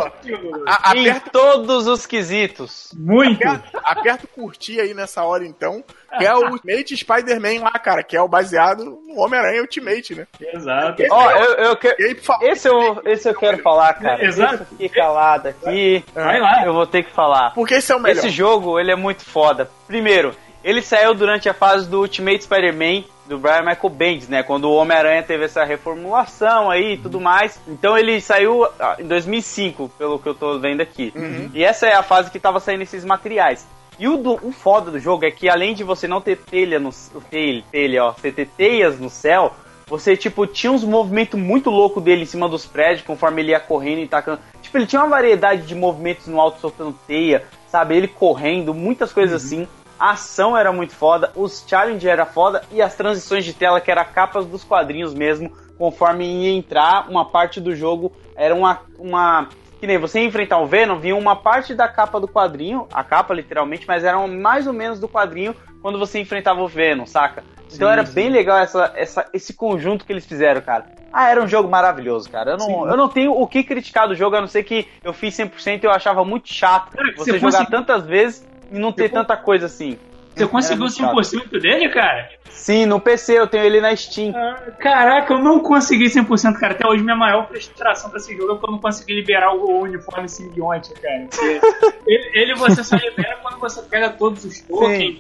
A, 0.68 0.92
aperta, 0.92 1.30
todos 1.32 1.88
os 1.88 2.06
quesitos. 2.06 2.92
Muito. 2.98 3.46
Aperta, 3.46 3.82
aperta 3.84 4.28
curtir 4.28 4.80
aí 4.80 4.94
nessa 4.94 5.24
hora, 5.24 5.46
então. 5.46 5.84
Que 6.18 6.26
é 6.26 6.34
o 6.34 6.50
Ultimate 6.52 6.98
Spider-Man 6.98 7.64
lá, 7.64 7.72
cara, 7.74 8.04
que 8.04 8.16
é 8.16 8.22
o 8.22 8.28
baseado 8.28 8.84
no 8.86 9.20
Homem-Aranha 9.20 9.62
Ultimate, 9.62 10.16
né? 10.16 10.28
Exato. 10.40 11.04
Ó, 11.10 11.32
eu, 11.32 11.54
eu 11.56 11.76
que... 11.76 11.88
aí, 11.88 12.18
esse, 12.44 12.68
eu, 12.68 13.02
esse 13.06 13.28
eu 13.28 13.36
quero 13.36 13.62
falar, 13.62 13.94
cara. 13.96 14.24
Exato. 14.24 14.66
Fique 14.66 14.90
calado 14.90 15.50
aqui. 15.50 16.04
Vai 16.14 16.40
lá. 16.40 16.66
Eu 16.66 16.74
vou 16.74 16.88
ter 16.88 17.04
que 17.04 17.12
falar. 17.12 17.54
Porque 17.54 17.76
esse 17.76 17.92
é 17.92 17.96
o 17.96 18.00
melhor. 18.00 18.18
Esse 18.18 18.30
jogo, 18.30 18.80
ele 18.80 18.92
é 18.92 18.96
muito 18.96 19.24
foda. 19.26 19.70
Primeiro, 19.88 20.36
ele 20.64 20.82
saiu 20.82 21.14
durante 21.14 21.50
a 21.50 21.54
fase 21.54 21.90
do 21.90 22.00
Ultimate 22.00 22.44
Spider-Man 22.44 23.04
do 23.28 23.40
Brian 23.40 23.62
Michael 23.62 23.90
Bendis, 23.90 24.28
né? 24.28 24.44
Quando 24.44 24.66
o 24.66 24.76
Homem-Aranha 24.76 25.24
teve 25.24 25.46
essa 25.46 25.64
reformulação 25.64 26.70
aí 26.70 26.94
e 26.94 26.98
tudo 26.98 27.20
mais. 27.20 27.60
Então 27.68 27.98
ele 27.98 28.22
saiu 28.22 28.66
ah, 28.80 28.96
em 29.00 29.08
2005, 29.08 29.90
pelo 29.98 30.20
que 30.20 30.28
eu 30.28 30.36
tô 30.36 30.60
vendo 30.60 30.82
aqui. 30.82 31.12
Uhum. 31.16 31.50
E 31.54 31.64
essa 31.64 31.88
é 31.88 31.94
a 31.94 32.04
fase 32.04 32.32
que 32.32 32.40
tava 32.40 32.60
saindo 32.60 32.84
esses 32.84 33.04
materiais. 33.04 33.68
E 33.98 34.08
o, 34.08 34.18
do, 34.18 34.34
o 34.46 34.52
foda 34.52 34.92
do 34.92 35.00
jogo 35.00 35.26
é 35.26 35.32
que 35.32 35.50
além 35.50 35.74
de 35.74 35.84
você 35.84 36.08
não 36.08 36.20
ter 36.20 36.38
telha 36.38 36.80
no 36.80 36.92
telha, 37.30 37.64
telha, 37.72 38.04
ó, 38.04 38.12
você 38.12 38.32
ter 38.32 38.48
teias 38.48 39.00
no 39.00 39.10
céu, 39.10 39.54
você 39.88 40.18
tipo 40.18 40.46
tinha 40.46 40.72
uns 40.72 40.84
movimentos 40.84 41.40
muito 41.40 41.70
loucos 41.70 42.04
dele 42.04 42.24
em 42.24 42.26
cima 42.26 42.50
dos 42.50 42.66
prédios, 42.66 43.06
conforme 43.06 43.42
ele 43.42 43.52
ia 43.52 43.60
correndo 43.60 44.00
e 44.00 44.08
tacando. 44.08 44.42
Tipo, 44.62 44.78
ele 44.78 44.88
tinha 44.88 45.02
uma 45.02 45.10
variedade 45.10 45.66
de 45.66 45.76
movimentos 45.76 46.28
no 46.28 46.42
alto 46.42 46.60
soltando 46.60 46.98
teia, 47.08 47.46
sabe? 47.68 47.96
Ele 47.96 48.08
correndo, 48.08 48.74
muitas 48.74 49.14
coisas 49.14 49.42
uhum. 49.42 49.48
assim. 49.48 49.68
A 50.00 50.12
ação 50.12 50.58
era 50.58 50.72
muito 50.72 50.94
foda, 50.94 51.32
os 51.36 51.66
challenges 51.68 52.06
era 52.06 52.26
foda 52.26 52.64
e 52.72 52.82
as 52.82 52.96
transições 52.96 53.46
de 53.46 53.54
tela 53.54 53.80
que 53.80 53.90
era 53.90 54.04
capas 54.04 54.46
dos 54.46 54.64
quadrinhos 54.64 55.14
mesmo, 55.14 55.52
conforme 55.78 56.26
ia 56.26 56.52
entrar 56.52 57.10
uma 57.10 57.26
parte 57.26 57.62
do 57.62 57.76
jogo, 57.76 58.12
era 58.36 58.54
uma, 58.54 58.82
uma 58.98 59.50
que 59.80 59.88
nem 59.88 59.98
você 59.98 60.20
enfrentar 60.20 60.60
o 60.60 60.66
Venom, 60.66 61.00
vinha 61.00 61.16
uma 61.16 61.36
parte 61.36 61.74
da 61.74 61.88
capa 61.88 62.20
do 62.20 62.28
quadrinho, 62.28 62.88
a 62.92 63.04
capa 63.04 63.34
literalmente, 63.34 63.88
mas 63.88 64.04
era 64.04 64.18
mais 64.28 64.68
ou 64.68 64.74
menos 64.74 65.00
do 65.00 65.08
quadrinho 65.08 65.56
quando 65.82 66.00
você 66.00 66.20
enfrentava 66.20 66.62
o 66.62 66.68
Venom, 66.68 67.06
saca? 67.06 67.44
Então 67.68 67.88
sim, 67.88 67.94
era 67.94 68.06
sim. 68.06 68.14
bem 68.14 68.30
legal 68.30 68.58
essa, 68.58 68.92
essa, 68.96 69.28
esse 69.34 69.54
conjunto 69.54 70.06
que 70.06 70.12
eles 70.12 70.26
fizeram, 70.26 70.62
cara. 70.62 70.86
Ah, 71.12 71.30
era 71.30 71.42
um 71.42 71.48
jogo 71.48 71.70
maravilhoso, 71.70 72.30
cara. 72.30 72.52
Eu 72.52 72.58
não, 72.58 72.90
eu 72.90 72.98
não 72.98 73.08
tenho 73.08 73.32
o 73.32 73.48
que 73.48 73.64
criticar 73.64 74.08
do 74.08 74.16
jogo, 74.16 74.36
a 74.36 74.42
não 74.42 74.48
ser 74.48 74.64
que 74.64 74.88
eu 75.04 75.14
fiz 75.14 75.36
100% 75.36 75.84
e 75.84 75.86
eu 75.86 75.92
achava 75.92 76.26
muito 76.26 76.52
chato 76.52 76.92
cara, 76.92 77.14
você, 77.16 77.32
você 77.32 77.40
jogar 77.40 77.60
fosse... 77.60 77.72
tantas 77.72 78.06
vezes 78.06 78.48
e 78.76 78.80
não 78.80 78.92
ter 78.92 79.10
tanta 79.10 79.38
coisa 79.38 79.66
assim. 79.66 79.98
Você 80.36 80.48
conseguiu 80.48 80.86
100% 80.88 81.62
dele, 81.62 81.88
cara? 81.90 82.30
Sim, 82.50 82.86
no 82.86 83.00
PC 83.00 83.40
eu 83.40 83.48
tenho 83.48 83.64
ele 83.64 83.80
na 83.80 83.96
Steam. 83.96 84.34
Ah, 84.36 84.72
caraca, 84.80 85.34
eu 85.34 85.40
não 85.40 85.60
consegui 85.60 86.06
100%, 86.06 86.60
cara. 86.60 86.74
Até 86.74 86.86
hoje 86.86 87.04
minha 87.04 87.16
maior 87.16 87.48
frustração 87.48 88.10
pra 88.10 88.20
esse 88.20 88.36
jogo 88.36 88.54
é 88.54 88.58
que 88.58 88.66
eu 88.66 88.72
não 88.72 88.80
consegui 88.80 89.14
liberar 89.14 89.54
o 89.56 89.84
uniforme 89.84 90.28
simbionte, 90.28 90.94
cara. 90.94 91.28
ele, 92.06 92.32
ele, 92.34 92.56
você 92.56 92.84
só 92.84 92.98
libera 92.98 93.38
quando 93.42 93.60
você 93.60 93.82
pega 93.84 94.10
todos 94.10 94.44
os 94.44 94.60
tokens. 94.62 95.20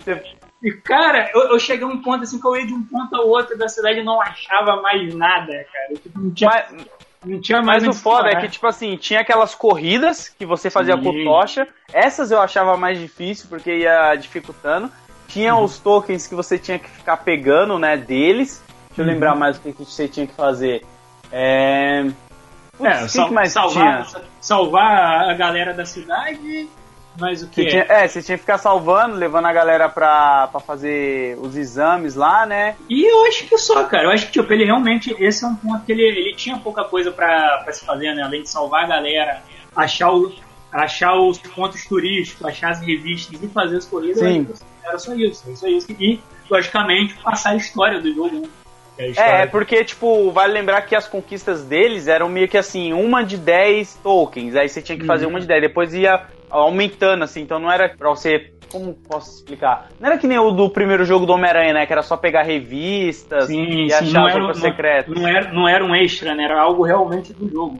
E, 0.61 0.72
cara, 0.72 1.30
eu, 1.34 1.52
eu, 1.52 1.60
cheguei 1.60 1.86
a 1.86 1.88
um 1.88 2.02
ponto 2.02 2.23
assim 2.23 2.40
que 2.40 2.48
eu 2.48 2.56
ia 2.56 2.65
de 2.65 2.73
um 2.73 2.84
ponto 2.84 3.15
ao 3.15 3.27
outro 3.27 3.57
da 3.57 3.68
cidade 3.69 3.99
e 3.99 4.03
não 4.03 4.19
achava 4.22 4.82
mais 4.82 5.14
nada, 5.14 5.53
cara. 5.72 5.88
Eu, 5.91 5.98
tipo, 5.98 6.19
não 6.19 6.34
tinha. 6.34 6.49
Mas... 6.49 6.88
Não 7.26 7.42
tinha 7.42 7.62
mais 7.62 7.84
Mas 7.84 7.98
o 7.98 8.00
foda 8.00 8.30
é 8.30 8.36
que, 8.36 8.48
tipo 8.48 8.68
assim, 8.68 8.96
tinha 8.98 9.22
aquelas 9.22 9.56
corridas 9.56 10.30
que 10.30 10.46
você 10.46 10.70
fazia 10.70 10.96
Sim. 10.96 11.04
com 11.04 11.24
tocha. 11.24 11.68
Essas 11.92 12.32
eu 12.32 12.40
achava 12.40 12.78
mais 12.78 13.00
difícil, 13.00 13.48
porque 13.50 13.80
ia 13.80 14.16
dificultando. 14.16 14.92
Tinha 15.28 15.56
uhum. 15.56 15.64
os 15.64 15.80
tokens 15.80 16.28
que 16.28 16.36
você 16.36 16.58
tinha 16.58 16.78
que 16.78 16.90
ficar 16.90 17.18
pegando, 17.18 17.80
né, 17.80 17.98
deles. 17.98 18.64
Deixa 18.88 19.02
eu 19.02 19.06
uhum. 19.06 19.12
lembrar 19.12 19.36
mais 19.36 19.58
o 19.58 19.62
que, 19.62 19.74
que 19.74 19.84
você 19.84 20.08
tinha 20.08 20.28
que 20.28 20.34
fazer. 20.34 20.86
É... 21.32 22.06
Putz, 22.78 22.90
é, 22.90 23.08
sal, 23.08 23.28
que 23.28 23.34
mais 23.34 23.52
salvar, 23.52 24.06
tinha? 24.06 24.22
salvar 24.40 25.30
a 25.30 25.34
galera 25.34 25.74
da 25.74 25.86
cidade, 25.86 26.70
mas 27.20 27.44
o 27.44 27.48
que 27.48 27.62
é? 27.62 27.66
Tinha, 27.66 27.86
é, 27.90 28.08
você 28.08 28.22
tinha 28.22 28.38
que 28.38 28.42
ficar 28.42 28.58
salvando, 28.58 29.16
levando 29.16 29.46
a 29.46 29.54
galera 29.54 29.88
pra, 29.90 30.48
pra 30.48 30.60
fazer 30.60 31.38
os 31.40 31.56
exames 31.56 32.16
lá, 32.16 32.46
né? 32.46 32.76
E 32.90 33.04
eu 33.10 33.26
acho 33.26 33.46
que 33.48 33.58
só, 33.58 33.84
cara. 33.86 34.06
Eu 34.06 34.12
acho 34.12 34.28
que, 34.28 34.34
tipo, 34.34 34.52
ele 34.52 34.66
realmente, 34.66 35.16
esse 35.20 35.44
é 35.44 35.48
um 35.48 35.56
ponto 35.56 35.86
que 35.86 35.92
ele, 35.92 36.04
ele 36.04 36.36
tinha 36.36 36.58
pouca 36.58 36.84
coisa 36.84 37.12
pra, 37.12 37.62
pra 37.64 37.74
se 37.74 37.86
fazer, 37.86 38.14
né? 38.14 38.24
Além 38.24 38.44
de 38.44 38.50
salvar 38.50 38.84
a 38.84 38.88
galera, 38.88 39.42
achar, 39.76 40.12
o, 40.12 40.34
achar 40.72 41.16
os 41.16 41.38
pontos 41.38 41.86
turísticos, 41.86 42.46
achar 42.46 42.72
as 42.72 42.82
revistas 42.82 43.42
e 43.42 43.48
fazer 43.48 43.78
as 43.78 43.86
corridas. 43.86 44.20
Sim. 44.20 44.48
Era 44.84 45.00
só 45.00 45.14
isso, 45.16 45.44
era 45.48 45.56
só 45.56 45.68
isso. 45.68 45.92
E, 45.92 46.20
logicamente, 46.50 47.14
passar 47.16 47.52
a 47.52 47.56
história 47.56 48.00
do 48.00 48.14
jogo, 48.14 48.42
né? 48.42 48.50
É, 48.98 49.42
é, 49.42 49.46
porque, 49.46 49.84
tipo, 49.84 50.32
vale 50.32 50.54
lembrar 50.54 50.82
que 50.84 50.96
as 50.96 51.06
conquistas 51.06 51.66
deles 51.66 52.08
eram 52.08 52.30
meio 52.30 52.48
que 52.48 52.58
assim, 52.58 52.94
uma 52.94 53.24
de 53.24 53.38
10 53.38 53.96
tokens. 53.96 54.56
Aí 54.56 54.70
você 54.70 54.82
tinha 54.82 54.98
que 54.98 55.06
fazer 55.06 55.26
uhum. 55.26 55.32
uma 55.32 55.42
de 55.42 55.48
10. 55.48 55.62
Depois 55.62 55.94
ia 55.94 56.26
aumentando, 56.50 57.24
assim. 57.24 57.42
Então 57.42 57.60
não 57.60 57.72
era 57.72 57.90
pra 57.90 58.10
você. 58.10 58.52
Como 58.72 58.94
posso 58.94 59.36
explicar? 59.36 59.90
Não 60.00 60.08
era 60.08 60.18
que 60.18 60.28
nem 60.28 60.40
o 60.40 60.52
do 60.52 60.70
primeiro 60.70 61.06
jogo 61.06 61.26
do 61.26 61.34
Homem-Aranha, 61.34 61.74
né? 61.74 61.86
Que 61.86 61.94
era 61.94 62.02
só 62.02 62.18
pegar 62.18 62.42
revistas 62.42 63.46
sim, 63.46 63.86
e 63.86 63.90
sim, 63.90 63.96
achar 63.96 64.22
não 64.22 64.28
era, 64.28 64.54
secreto. 64.56 65.14
Não, 65.14 65.28
era, 65.28 65.54
não 65.54 65.68
era 65.70 65.86
um 65.86 65.96
extra, 65.96 66.34
né? 66.34 66.44
Era 66.44 66.62
algo 66.62 66.84
realmente 66.84 67.32
do 67.32 67.48
jogo. 67.48 67.80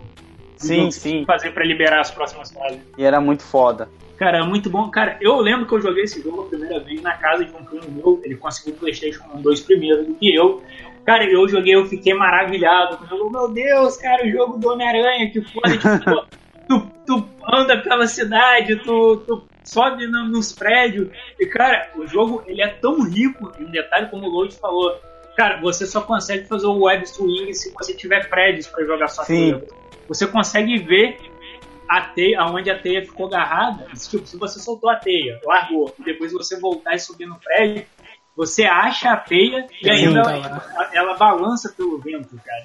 Sim, 0.58 0.92
sim. 0.92 1.26
Fazer 1.26 1.52
para 1.52 1.66
liberar 1.66 2.00
as 2.00 2.12
próximas 2.12 2.52
fases. 2.52 2.80
E 2.98 3.04
era 3.04 3.20
muito 3.20 3.44
foda. 3.44 3.90
Cara, 4.18 4.46
muito 4.46 4.70
bom. 4.70 4.90
Cara, 4.90 5.18
eu 5.20 5.38
lembro 5.42 5.66
que 5.66 5.74
eu 5.74 5.82
joguei 5.82 6.04
esse 6.04 6.22
jogo 6.22 6.44
a 6.44 6.46
primeira 6.46 6.80
vez 6.80 7.02
na 7.02 7.14
casa 7.14 7.44
de 7.44 7.54
um 7.54 7.66
primo 7.66 7.92
meu. 7.92 8.22
Ele 8.24 8.36
conseguiu 8.36 8.74
o 8.74 8.78
PlayStation 8.78 9.24
2 9.36 9.62
primeiro 9.62 10.06
do 10.06 10.14
que 10.16 10.34
eu. 10.34 10.64
Cara, 11.06 11.26
eu 11.26 11.48
joguei, 11.48 11.76
eu 11.76 11.86
fiquei 11.86 12.14
maravilhado. 12.14 12.98
Eu, 13.12 13.30
meu 13.30 13.50
Deus, 13.50 13.98
cara, 13.98 14.26
o 14.26 14.32
jogo 14.32 14.58
do 14.58 14.70
Homem-Aranha, 14.70 15.30
que 15.30 15.42
foda. 15.42 15.78
Tipo, 15.78 16.26
tu, 16.68 16.92
tu 17.06 17.28
anda 17.52 17.78
pela 17.82 18.08
cidade, 18.08 18.76
tu, 18.78 19.18
tu 19.18 19.44
sobe 19.64 20.08
no, 20.08 20.28
nos 20.28 20.52
prédios. 20.54 21.10
E, 21.40 21.46
cara, 21.48 21.92
o 21.96 22.08
jogo 22.08 22.44
ele 22.48 22.62
é 22.62 22.68
tão 22.68 23.04
rico 23.04 23.52
em 23.60 23.66
detalhe, 23.66 24.10
como 24.10 24.28
o 24.28 24.30
Load 24.30 24.56
falou. 24.56 25.00
Cara, 25.36 25.60
você 25.60 25.86
só 25.86 26.02
consegue 26.02 26.48
fazer 26.48 26.68
o 26.68 26.84
web 26.84 27.06
swing 27.06 27.54
se 27.54 27.74
você 27.74 27.94
tiver 27.94 28.30
prédios 28.30 28.68
para 28.68 28.86
jogar 28.86 29.08
sua 29.10 29.26
Sim. 29.26 29.62
Você 30.08 30.26
consegue 30.28 30.78
ver 30.78 31.18
a 31.90 32.02
teia, 32.02 32.44
onde 32.46 32.70
a 32.70 32.80
teia 32.80 33.02
ficou 33.04 33.28
agarrada, 33.28 33.86
tipo, 33.94 34.26
se 34.26 34.38
você 34.38 34.60
soltou 34.60 34.90
a 34.90 34.96
teia, 34.96 35.40
largou, 35.46 35.94
e 36.00 36.04
depois 36.04 36.32
você 36.32 36.60
voltar 36.60 36.96
e 36.96 37.00
subir 37.00 37.28
no 37.28 37.38
prédio, 37.40 37.86
você 38.36 38.64
acha 38.64 39.12
a 39.12 39.18
teia 39.18 39.68
e 39.82 39.90
ainda 39.90 40.22
ela, 40.22 40.90
ela, 40.94 41.14
balança 41.16 41.74
pelo 41.76 41.98
vento, 42.00 42.40
cara. 42.44 42.64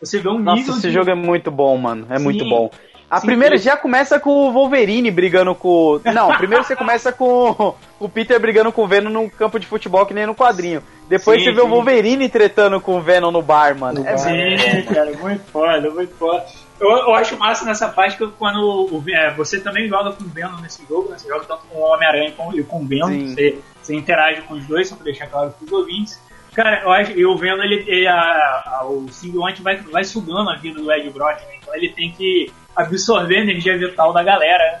Você 0.00 0.18
vê 0.18 0.28
um 0.28 0.38
Nossa, 0.38 0.58
nível. 0.58 0.74
esse 0.74 0.88
de... 0.88 0.94
jogo 0.94 1.10
é 1.10 1.14
muito 1.14 1.50
bom, 1.50 1.76
mano. 1.76 2.06
É 2.10 2.18
Sim. 2.18 2.24
muito 2.24 2.44
bom. 2.44 2.70
A 3.12 3.20
Sim, 3.20 3.26
primeira 3.26 3.58
sim. 3.58 3.64
já 3.64 3.76
começa 3.76 4.18
com 4.18 4.30
o 4.30 4.52
Wolverine 4.52 5.10
brigando 5.10 5.54
com. 5.54 6.00
Não, 6.14 6.28
primeiro 6.38 6.64
você 6.64 6.74
começa 6.74 7.12
com 7.12 7.74
o 8.00 8.08
Peter 8.08 8.40
brigando 8.40 8.72
com 8.72 8.84
o 8.84 8.86
Venom 8.88 9.10
num 9.10 9.28
campo 9.28 9.58
de 9.60 9.66
futebol 9.66 10.06
que 10.06 10.14
nem 10.14 10.24
no 10.26 10.34
quadrinho. 10.34 10.82
Depois 11.10 11.38
Sim, 11.40 11.44
você 11.50 11.52
vê 11.52 11.60
o 11.60 11.64
sim. 11.64 11.70
Wolverine 11.70 12.26
tretando 12.30 12.80
com 12.80 12.96
o 12.96 13.02
Venom 13.02 13.30
no 13.30 13.42
bar, 13.42 13.76
mano. 13.78 14.02
É 14.06 14.16
Sim, 14.16 14.82
cara, 14.94 15.12
muito 15.20 15.44
foda, 15.50 15.90
muito 15.90 16.14
foda. 16.14 16.42
Eu, 16.80 16.88
eu 16.88 17.14
acho 17.14 17.36
massa 17.36 17.66
nessa 17.66 17.86
parte 17.88 18.16
que 18.16 18.26
quando 18.38 18.56
o, 18.90 19.04
é, 19.10 19.30
você 19.34 19.60
também 19.60 19.86
joga 19.88 20.12
com 20.12 20.24
o 20.24 20.28
Venom 20.28 20.58
nesse 20.62 20.82
jogo, 20.88 21.10
né? 21.10 21.18
Você 21.18 21.28
joga 21.28 21.44
tanto 21.44 21.64
com 21.70 21.78
o 21.78 21.82
Homem-Aranha 21.82 22.30
e 22.54 22.62
com- 22.64 22.78
o 22.80 22.86
Venom, 22.86 23.08
você, 23.28 23.58
você 23.82 23.94
interage 23.94 24.40
com 24.42 24.54
os 24.54 24.64
dois, 24.64 24.88
só 24.88 24.96
pra 24.96 25.04
deixar 25.04 25.26
claro 25.26 25.50
pros 25.58 25.70
ouvintes. 25.70 26.18
Cara, 26.54 26.82
eu 26.82 26.92
acho 26.92 27.12
e 27.12 27.24
o 27.24 27.36
Venom, 27.36 27.62
ele, 27.62 27.84
ele- 27.86 28.06
a- 28.06 28.62
a- 28.80 28.84
o 28.86 29.08
simbionte 29.10 29.62
vai, 29.62 29.76
vai 29.76 30.04
sugando 30.04 30.50
a 30.50 30.56
vida 30.56 30.80
do 30.80 30.92
Ed 30.92 31.08
Brock, 31.10 31.40
né? 31.40 31.54
Então 31.60 31.74
ele 31.74 31.88
tem 31.90 32.12
que 32.12 32.52
absorver 32.76 33.38
a 33.38 33.40
energia 33.40 33.76
vital 33.78 34.12
da 34.12 34.22
galera. 34.22 34.62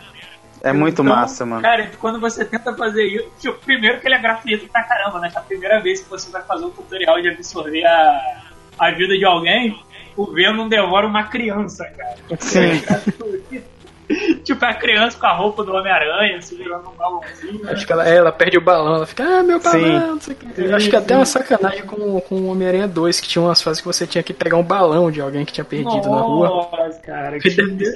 É 0.64 0.72
muito 0.72 1.02
Então, 1.02 1.14
massa, 1.16 1.44
mano. 1.44 1.60
Cara, 1.62 1.90
quando 1.98 2.20
você 2.20 2.44
tenta 2.44 2.72
fazer 2.76 3.04
isso, 3.04 3.28
tipo, 3.40 3.58
primeiro 3.64 4.00
que 4.00 4.06
ele 4.06 4.14
é 4.14 4.18
gratuito 4.18 4.68
pra 4.68 4.84
caramba, 4.84 5.18
né? 5.18 5.30
É 5.34 5.38
a 5.38 5.42
primeira 5.42 5.80
vez 5.80 6.00
que 6.02 6.08
você 6.10 6.30
vai 6.30 6.42
fazer 6.42 6.64
um 6.66 6.70
tutorial 6.70 7.20
de 7.20 7.30
absorver 7.30 7.84
a, 7.84 8.42
a 8.78 8.90
vida 8.92 9.16
de 9.18 9.24
alguém, 9.24 9.76
o 10.16 10.26
Venom 10.26 10.68
devora 10.68 11.06
uma 11.06 11.24
criança, 11.24 11.84
cara. 11.96 12.16
Sim. 12.38 12.80
tipo, 14.44 14.64
a 14.64 14.74
criança 14.74 15.18
com 15.18 15.26
a 15.26 15.32
roupa 15.32 15.64
do 15.64 15.72
Homem-Aranha, 15.72 16.40
segurando 16.40 16.88
um 16.88 16.94
balãozinho. 16.94 17.70
Acho 17.70 17.86
que 17.86 17.92
ela, 17.92 18.08
é, 18.08 18.16
ela 18.16 18.32
perde 18.32 18.58
o 18.58 18.60
balão, 18.60 18.96
ela 18.96 19.06
fica, 19.06 19.24
ah, 19.24 19.42
meu 19.42 19.60
balão, 19.60 19.80
Sim. 19.80 20.06
não 20.06 20.20
sei 20.20 20.34
o 20.34 20.36
que. 20.36 20.60
Eu 20.60 20.76
acho 20.76 20.90
que 20.90 20.96
até 20.96 21.16
uma 21.16 21.26
sacanagem 21.26 21.84
com, 21.84 22.20
com 22.20 22.34
o 22.36 22.46
Homem-Aranha 22.48 22.88
2, 22.88 23.20
que 23.20 23.28
tinha 23.28 23.42
umas 23.42 23.62
fases 23.62 23.80
que 23.80 23.86
você 23.86 24.06
tinha 24.06 24.22
que 24.22 24.32
pegar 24.32 24.56
um 24.56 24.62
balão 24.62 25.10
de 25.10 25.20
alguém 25.20 25.44
que 25.44 25.52
tinha 25.52 25.64
perdido 25.64 26.10
na 26.10 26.20
rua. 26.20 26.48
Nossa, 26.48 27.00
cara. 27.00 27.38
Que... 27.38 27.48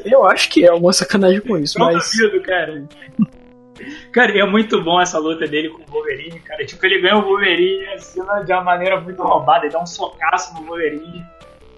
Eu 0.05 0.27
acho 0.27 0.49
que 0.51 0.65
é 0.65 0.69
alguma 0.69 0.93
sacanagem 0.93 1.41
com 1.41 1.57
isso, 1.59 1.79
Não 1.79 1.93
mas. 1.93 2.11
duvido, 2.13 2.43
cara. 2.43 2.85
Cara, 4.11 4.33
é 4.39 4.45
muito 4.47 4.83
bom 4.83 5.01
essa 5.01 5.19
luta 5.19 5.47
dele 5.47 5.69
com 5.69 5.83
o 5.83 5.85
Wolverine, 5.87 6.41
cara. 6.41 6.65
Tipo, 6.65 6.87
ele 6.87 7.01
ganha 7.01 7.19
o 7.19 7.23
Wolverine 7.23 7.87
assim, 7.89 8.21
de 8.45 8.53
uma 8.53 8.63
maneira 8.63 9.01
muito 9.01 9.23
roubada. 9.23 9.67
Ele 9.67 9.73
dá 9.73 9.81
um 9.83 9.87
socaço 9.87 10.55
no 10.55 10.67
Wolverine. 10.67 11.25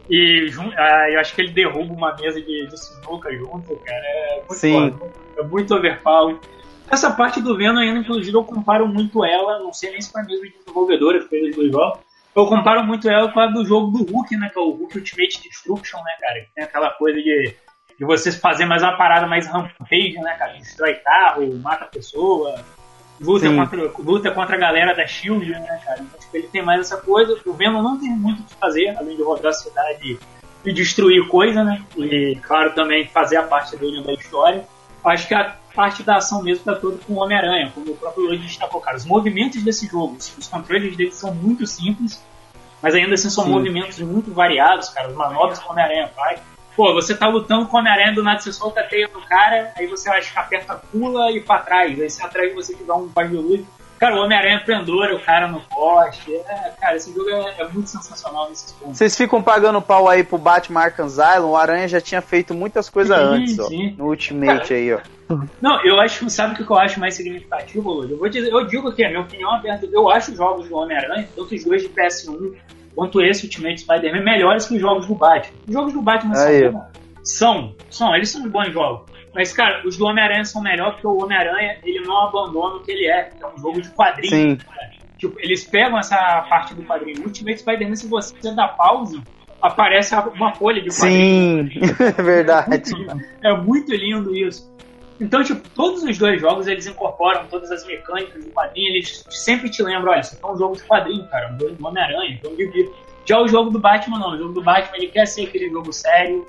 E 0.09 0.51
ah, 0.77 1.11
eu 1.11 1.21
acho 1.21 1.35
que 1.35 1.43
ele 1.43 1.53
derruba 1.53 1.93
uma 1.93 2.17
mesa 2.17 2.41
de, 2.41 2.67
de 2.67 2.79
sinuca 2.79 3.31
junto, 3.37 3.77
cara. 3.77 4.03
É 4.05 4.37
muito 4.37 4.55
Sim. 4.55 4.91
foda. 4.91 5.13
É 5.37 5.43
muito 5.43 5.75
overpower. 5.75 6.39
Essa 6.91 7.11
parte 7.11 7.41
do 7.43 7.57
Venom 7.57 7.79
ainda, 7.79 8.01
inclusive, 8.01 8.35
eu 8.35 8.45
comparo 8.45 8.89
muito 8.89 9.25
ela, 9.25 9.59
não 9.59 9.73
sei 9.73 9.91
nem 9.91 10.01
se 10.01 10.11
foi 10.11 10.23
a 10.23 10.25
mesma 10.25 10.47
desenvolvedora 10.47 11.21
que 11.21 11.29
fez 11.29 11.51
os 11.51 11.57
dois 11.57 11.71
jogos. 11.71 12.01
Eu 12.35 12.47
comparo 12.47 12.85
muito 12.85 13.09
ela 13.09 13.31
com 13.31 13.41
a 13.41 13.47
do 13.47 13.65
jogo 13.65 13.99
do 13.99 14.11
Hulk, 14.11 14.37
né? 14.37 14.49
Que 14.49 14.59
é 14.59 14.63
o 14.63 14.71
Hulk 14.71 14.99
Ultimate 14.99 15.43
Destruction, 15.43 15.99
né, 15.99 16.17
cara? 16.21 16.41
Que 16.41 16.55
tem 16.55 16.65
aquela 16.65 16.91
coisa 16.91 17.21
de, 17.21 17.55
de 17.99 18.05
você 18.05 18.33
fazer 18.33 18.65
mais 18.65 18.83
uma 18.83 18.97
parada 18.97 19.27
mais 19.27 19.47
rampage, 19.47 20.19
né, 20.19 20.35
cara? 20.39 20.53
Destrói 20.55 20.95
carro, 20.95 21.55
mata 21.59 21.85
a 21.85 21.89
pessoa, 21.89 22.65
luta 23.21 23.49
Sim. 23.49 23.57
contra, 23.57 23.93
luta 23.99 24.31
contra 24.31 24.57
a 24.57 24.59
galera 24.59 24.95
da 24.95 25.07
Shield, 25.07 25.51
né, 25.51 25.81
cara? 25.85 26.01
Então, 26.01 26.19
tipo, 26.19 26.37
ele 26.37 26.49
tem 26.49 26.63
mais 26.63 26.81
essa 26.81 26.97
coisa. 26.97 27.39
O 27.45 27.53
Venom 27.53 27.83
não 27.83 27.99
tem 27.99 28.11
muito 28.11 28.41
o 28.41 28.45
que 28.45 28.55
fazer, 28.55 28.97
além 28.97 29.17
de 29.17 29.23
rodar 29.23 29.51
a 29.51 29.53
cidade 29.53 30.19
e 30.65 30.73
destruir 30.73 31.27
coisa, 31.29 31.65
né? 31.65 31.83
E, 31.97 32.39
claro, 32.43 32.75
também 32.75 33.07
fazer 33.07 33.37
a 33.37 33.43
parte 33.43 33.77
dele 33.77 34.03
da 34.03 34.13
história. 34.13 34.65
Acho 35.05 35.27
que 35.29 35.35
a 35.35 35.57
parte 35.75 36.03
da 36.03 36.17
ação 36.17 36.43
mesmo 36.43 36.65
tá 36.65 36.75
toda 36.75 36.99
com 36.99 37.15
o 37.15 37.19
Homem-Aranha, 37.19 37.71
como 37.75 37.93
o 37.93 37.97
próprio 37.97 38.25
Lloyd 38.25 38.43
destacou, 38.43 38.81
cara. 38.81 38.97
Os 38.97 39.05
movimentos 39.05 39.63
desse 39.63 39.87
jogo, 39.87 40.17
os 40.17 40.49
controles 40.49 40.97
dele 40.97 41.13
são 41.13 41.35
muito 41.35 41.67
simples, 41.67 42.23
mas 42.83 42.95
ainda 42.95 43.15
assim 43.15 43.31
são 43.31 43.45
Sim. 43.45 43.51
movimentos 43.51 43.99
muito 44.01 44.33
variados, 44.33 44.89
cara. 44.89 45.09
As 45.09 45.15
manobras 45.15 45.59
que 45.59 45.67
o 45.67 45.71
Homem-Aranha 45.71 46.09
faz. 46.09 46.41
Pô, 46.79 46.95
você 46.95 47.13
tá 47.13 47.27
lutando 47.27 47.67
com 47.67 47.77
o 47.77 47.81
Homem-Aranha, 47.81 48.15
do 48.15 48.23
nada 48.23 48.39
você 48.39 48.53
solta 48.53 48.79
a 48.79 48.85
teia 48.85 49.11
no 49.13 49.21
cara, 49.23 49.73
aí 49.77 49.89
você 49.89 50.09
acha 50.09 50.33
que 50.33 50.39
aperta 50.39 50.81
pula 50.93 51.29
e 51.33 51.41
pra 51.41 51.59
trás. 51.59 52.01
Aí 52.01 52.09
se 52.09 52.25
atrás 52.25 52.55
você 52.55 52.73
tiver 52.73 52.93
um 52.93 53.09
par 53.09 53.27
de 53.27 53.35
luz. 53.35 53.63
Cara, 53.99 54.15
o 54.15 54.21
Homem-Aranha 54.23 54.63
pendura 54.65 55.13
o 55.13 55.19
cara 55.19 55.49
no 55.49 55.61
poste. 55.63 56.33
É, 56.33 56.73
cara, 56.81 56.95
esse 56.95 57.13
jogo 57.13 57.29
é, 57.31 57.63
é 57.63 57.69
muito 57.69 57.91
sensacional 57.91 58.49
nesses 58.49 58.71
pontos. 58.71 58.97
Vocês 58.97 59.17
ficam 59.17 59.43
pagando 59.43 59.83
pau 59.83 60.09
aí 60.09 60.23
pro 60.23 60.39
Batman 60.39 60.83
Arkham 60.83 61.07
Asylum, 61.07 61.49
o 61.49 61.57
Aranha 61.57 61.89
já 61.89 62.01
tinha 62.01 62.23
feito 62.23 62.55
muitas 62.55 62.89
coisas 62.89 63.17
Sim, 63.17 63.25
antes, 63.25 63.59
ó. 63.59 63.65
sim. 63.65 63.97
No 63.99 64.05
Ultimate 64.05 64.73
aí, 64.73 64.95
ó. 64.95 65.01
Não, 65.61 65.85
eu 65.85 66.01
acho, 66.01 66.31
sabe 66.31 66.55
o 66.55 66.65
que 66.65 66.73
eu 66.73 66.79
acho 66.79 67.01
mais 67.01 67.17
significativo, 67.17 67.91
Lula? 67.91 68.09
Eu 68.09 68.19
vou 68.19 68.29
dizer, 68.29 68.53
eu 68.53 68.65
digo 68.69 68.93
que 68.93 69.03
a 69.03 69.09
minha 69.09 69.23
opinião 69.23 69.53
aberta, 69.53 69.85
eu 69.91 70.09
acho 70.09 70.31
os 70.31 70.37
jogos 70.37 70.69
do 70.69 70.77
Homem-Aranha, 70.77 71.29
tanto 71.35 71.53
os 71.53 71.65
dois 71.65 71.83
de 71.83 71.89
PS1 71.89 72.55
quanto 72.99 73.23
esse 73.23 73.45
Ultimate 73.45 73.81
Spider-Man, 73.81 74.25
melhores 74.25 74.67
que 74.67 74.75
os 74.75 74.81
jogos 74.81 75.07
do 75.07 75.15
Batman. 75.15 75.57
Os 75.69 75.73
jogos 75.73 75.93
do 75.93 76.03
Batman 76.03 76.35
são, 76.35 76.49
Aí. 76.49 76.73
são, 77.23 77.75
são, 77.89 78.17
eles 78.17 78.29
são 78.29 78.49
bons 78.49 78.73
jogos. 78.73 79.09
Mas, 79.33 79.53
cara, 79.53 79.87
os 79.87 79.97
do 79.97 80.05
Homem-Aranha 80.05 80.45
são 80.45 80.61
melhores 80.61 80.95
porque 80.95 81.07
o 81.07 81.23
Homem-Aranha, 81.23 81.79
ele 81.85 82.01
não 82.01 82.27
abandona 82.27 82.75
o 82.75 82.81
que 82.81 82.91
ele 82.91 83.07
é, 83.07 83.31
é 83.41 83.47
um 83.47 83.57
jogo 83.57 83.81
de 83.81 83.89
quadrinhos. 83.91 84.31
Sim. 84.35 84.59
Tipo, 85.17 85.37
eles 85.39 85.63
pegam 85.63 85.97
essa 85.97 86.17
parte 86.51 86.75
do 86.75 86.83
quadrinho. 86.83 87.23
Ultimate 87.23 87.61
Spider-Man, 87.61 87.95
se 87.95 88.09
você 88.09 88.53
dá 88.53 88.67
pause, 88.67 89.23
aparece 89.63 90.17
uma 90.35 90.53
folha 90.57 90.83
de 90.83 90.89
quadrinho. 90.89 91.71
Sim, 91.71 91.81
é 92.19 92.21
verdade. 92.21 92.83
É 93.45 93.57
muito 93.57 93.95
lindo 93.95 94.35
isso. 94.35 94.69
Então, 95.21 95.43
tipo, 95.43 95.69
todos 95.71 96.03
os 96.05 96.17
dois 96.17 96.41
jogos 96.41 96.67
eles 96.69 96.87
incorporam 96.87 97.47
todas 97.49 97.71
as 97.71 97.85
mecânicas 97.87 98.45
do 98.45 98.51
quadrinho, 98.53 98.89
eles 98.89 99.25
sempre 99.29 99.69
te 99.69 99.83
lembram, 99.83 100.13
olha, 100.13 100.21
isso 100.21 100.35
aqui 100.37 100.45
é 100.45 100.49
um 100.49 100.57
jogo 100.57 100.77
de 100.77 100.85
quadrinho, 100.85 101.27
cara, 101.29 101.53
um 101.53 101.59
jogo 101.59 101.75
do 101.75 101.87
Homem-Aranha, 101.87 102.39
um 102.39 102.45
jogo 102.45 102.57
de 102.57 102.67
vida. 102.67 102.91
Já 103.27 103.41
o 103.41 103.49
jogo 103.49 103.71
do 103.71 103.79
Batman 103.79 104.19
não, 104.19 104.31
o 104.35 104.39
jogo 104.39 104.53
do 104.55 104.63
Batman 104.63 104.97
ele 104.97 105.09
quer 105.09 105.27
ser 105.27 105.47
aquele 105.47 105.69
jogo 105.71 105.93
sério, 105.93 106.47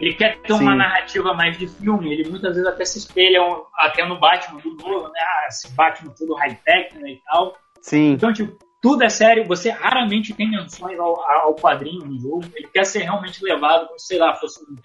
ele 0.00 0.14
quer 0.14 0.38
ter 0.40 0.52
uma 0.52 0.72
Sim. 0.72 0.78
narrativa 0.78 1.32
mais 1.34 1.56
de 1.56 1.66
filme, 1.68 2.12
ele 2.12 2.28
muitas 2.28 2.54
vezes 2.54 2.66
até 2.66 2.84
se 2.84 2.98
espelha 2.98 3.42
um- 3.42 3.62
até 3.76 4.04
no 4.04 4.18
Batman 4.18 4.60
do 4.60 4.74
novo, 4.74 5.08
né? 5.08 5.20
Ah, 5.20 5.46
esse 5.48 5.70
Batman 5.72 6.12
todo 6.18 6.34
high-tech, 6.34 6.98
né, 6.98 7.10
e 7.12 7.22
tal. 7.24 7.56
Sim. 7.80 8.12
Então, 8.12 8.32
tipo, 8.32 8.58
tudo 8.80 9.02
é 9.02 9.08
sério, 9.08 9.44
você 9.44 9.70
raramente 9.70 10.34
tem 10.34 10.48
menções 10.50 10.98
ao, 11.00 11.20
ao 11.28 11.54
quadrinho 11.54 12.04
no 12.04 12.18
jogo. 12.20 12.44
Ele 12.54 12.68
quer 12.68 12.84
ser 12.84 13.00
realmente 13.00 13.42
levado 13.42 13.86
como, 13.86 13.98
sei 13.98 14.18
lá, 14.18 14.34
fosse 14.36 14.62
um, 14.64 14.76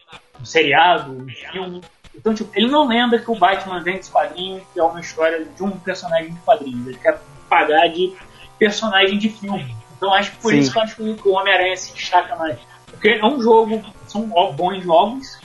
um 0.41 0.45
seriado, 0.45 1.11
um 1.11 1.27
filme. 1.27 1.81
Então, 2.15 2.33
tipo, 2.33 2.49
ele 2.55 2.67
não 2.67 2.87
lembra 2.87 3.19
que 3.19 3.29
o 3.29 3.35
Batman 3.35 3.81
vem 3.81 3.97
desse 3.97 4.11
quadrinho, 4.11 4.61
que 4.73 4.79
é 4.79 4.83
uma 4.83 4.99
história 4.99 5.45
de 5.45 5.63
um 5.63 5.71
personagem 5.71 6.33
de 6.33 6.39
quadrinhos. 6.41 6.87
Ele 6.87 6.97
quer 6.97 7.19
pagar 7.49 7.87
de 7.87 8.13
personagem 8.59 9.17
de 9.17 9.29
filme. 9.29 9.75
Então, 9.97 10.13
acho 10.13 10.31
que 10.31 10.37
por 10.37 10.51
Sim. 10.51 10.59
isso 10.59 10.71
que 10.71 10.77
eu 10.77 10.81
acho 10.83 10.95
que 10.95 11.29
o 11.29 11.31
Homem-Aranha 11.33 11.75
se 11.77 11.93
destaca 11.93 12.35
mais. 12.35 12.57
Porque 12.87 13.09
é 13.09 13.25
um 13.25 13.41
jogo, 13.41 13.81
são 14.07 14.27
bons 14.55 14.83
jogos, 14.83 15.39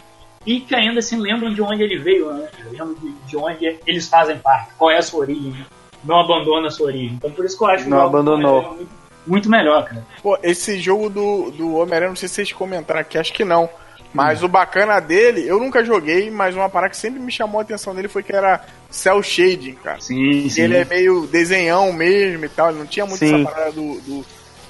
e 0.46 0.60
que 0.60 0.74
ainda 0.74 0.98
assim 1.00 1.18
lembram 1.18 1.52
de 1.52 1.60
onde 1.62 1.82
ele 1.82 1.98
veio, 1.98 2.32
né? 2.32 2.48
Lembram 2.70 2.94
de, 2.94 3.10
de 3.26 3.36
onde 3.36 3.78
eles 3.86 4.06
fazem 4.08 4.38
parte, 4.38 4.70
qual 4.78 4.90
é 4.90 4.98
a 4.98 5.02
sua 5.02 5.20
origem. 5.20 5.52
né? 5.52 5.66
Não 6.04 6.20
abandona 6.20 6.68
a 6.68 6.70
sua 6.70 6.86
origem. 6.86 7.14
Então 7.16 7.30
por 7.30 7.44
isso 7.44 7.56
que 7.58 7.64
eu 7.64 7.68
acho 7.68 7.84
que 7.84 7.90
Não 7.90 7.98
o 7.98 8.02
jogo 8.02 8.16
abandonou. 8.16 8.62
é 8.62 8.68
muito, 8.68 8.88
muito 9.26 9.50
melhor, 9.50 9.84
cara. 9.84 10.06
Pô, 10.22 10.38
esse 10.42 10.78
jogo 10.78 11.10
do, 11.10 11.50
do 11.50 11.74
Homem-Aranha, 11.76 12.10
não 12.10 12.16
sei 12.16 12.28
se 12.28 12.36
vocês 12.36 12.52
comentaram 12.52 13.00
aqui, 13.00 13.18
acho 13.18 13.32
que 13.32 13.44
não. 13.44 13.68
Hum. 14.08 14.10
Mas 14.14 14.42
o 14.42 14.48
bacana 14.48 15.00
dele, 15.00 15.46
eu 15.46 15.58
nunca 15.58 15.84
joguei, 15.84 16.30
mas 16.30 16.54
uma 16.56 16.68
parada 16.68 16.90
que 16.90 16.96
sempre 16.96 17.20
me 17.20 17.30
chamou 17.30 17.58
a 17.58 17.62
atenção 17.62 17.94
dele 17.94 18.08
foi 18.08 18.22
que 18.22 18.34
era 18.34 18.64
cel 18.90 19.22
shading, 19.22 19.74
cara. 19.74 20.00
Sim, 20.00 20.48
E 20.48 20.60
ele 20.60 20.76
é 20.76 20.84
meio 20.84 21.26
desenhão 21.26 21.92
mesmo 21.92 22.44
e 22.44 22.48
tal, 22.48 22.70
ele 22.70 22.78
não 22.78 22.86
tinha 22.86 23.04
muito 23.04 23.18
Sim. 23.18 23.42
essa 23.42 23.50
parada 23.52 23.72
do, 23.72 24.00
do, 24.00 24.26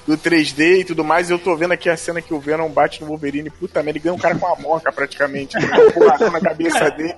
do 0.07 0.17
3D 0.17 0.79
e 0.81 0.83
tudo 0.83 1.03
mais. 1.05 1.29
Eu 1.29 1.39
tô 1.39 1.55
vendo 1.55 1.71
aqui 1.71 1.89
a 1.89 1.95
cena 1.95 2.21
que 2.21 2.33
o 2.33 2.39
Venom 2.39 2.69
bate 2.69 3.01
no 3.01 3.07
Wolverine, 3.07 3.49
puta 3.49 3.81
merda, 3.81 3.91
ele 3.97 4.03
ganha 4.03 4.13
um 4.15 4.19
cara 4.19 4.35
com 4.35 4.45
a 4.47 4.55
moca 4.57 4.91
praticamente, 4.91 5.55
porradão 5.93 6.29
na 6.31 6.41
cabeça 6.41 6.89
dele. 6.91 7.15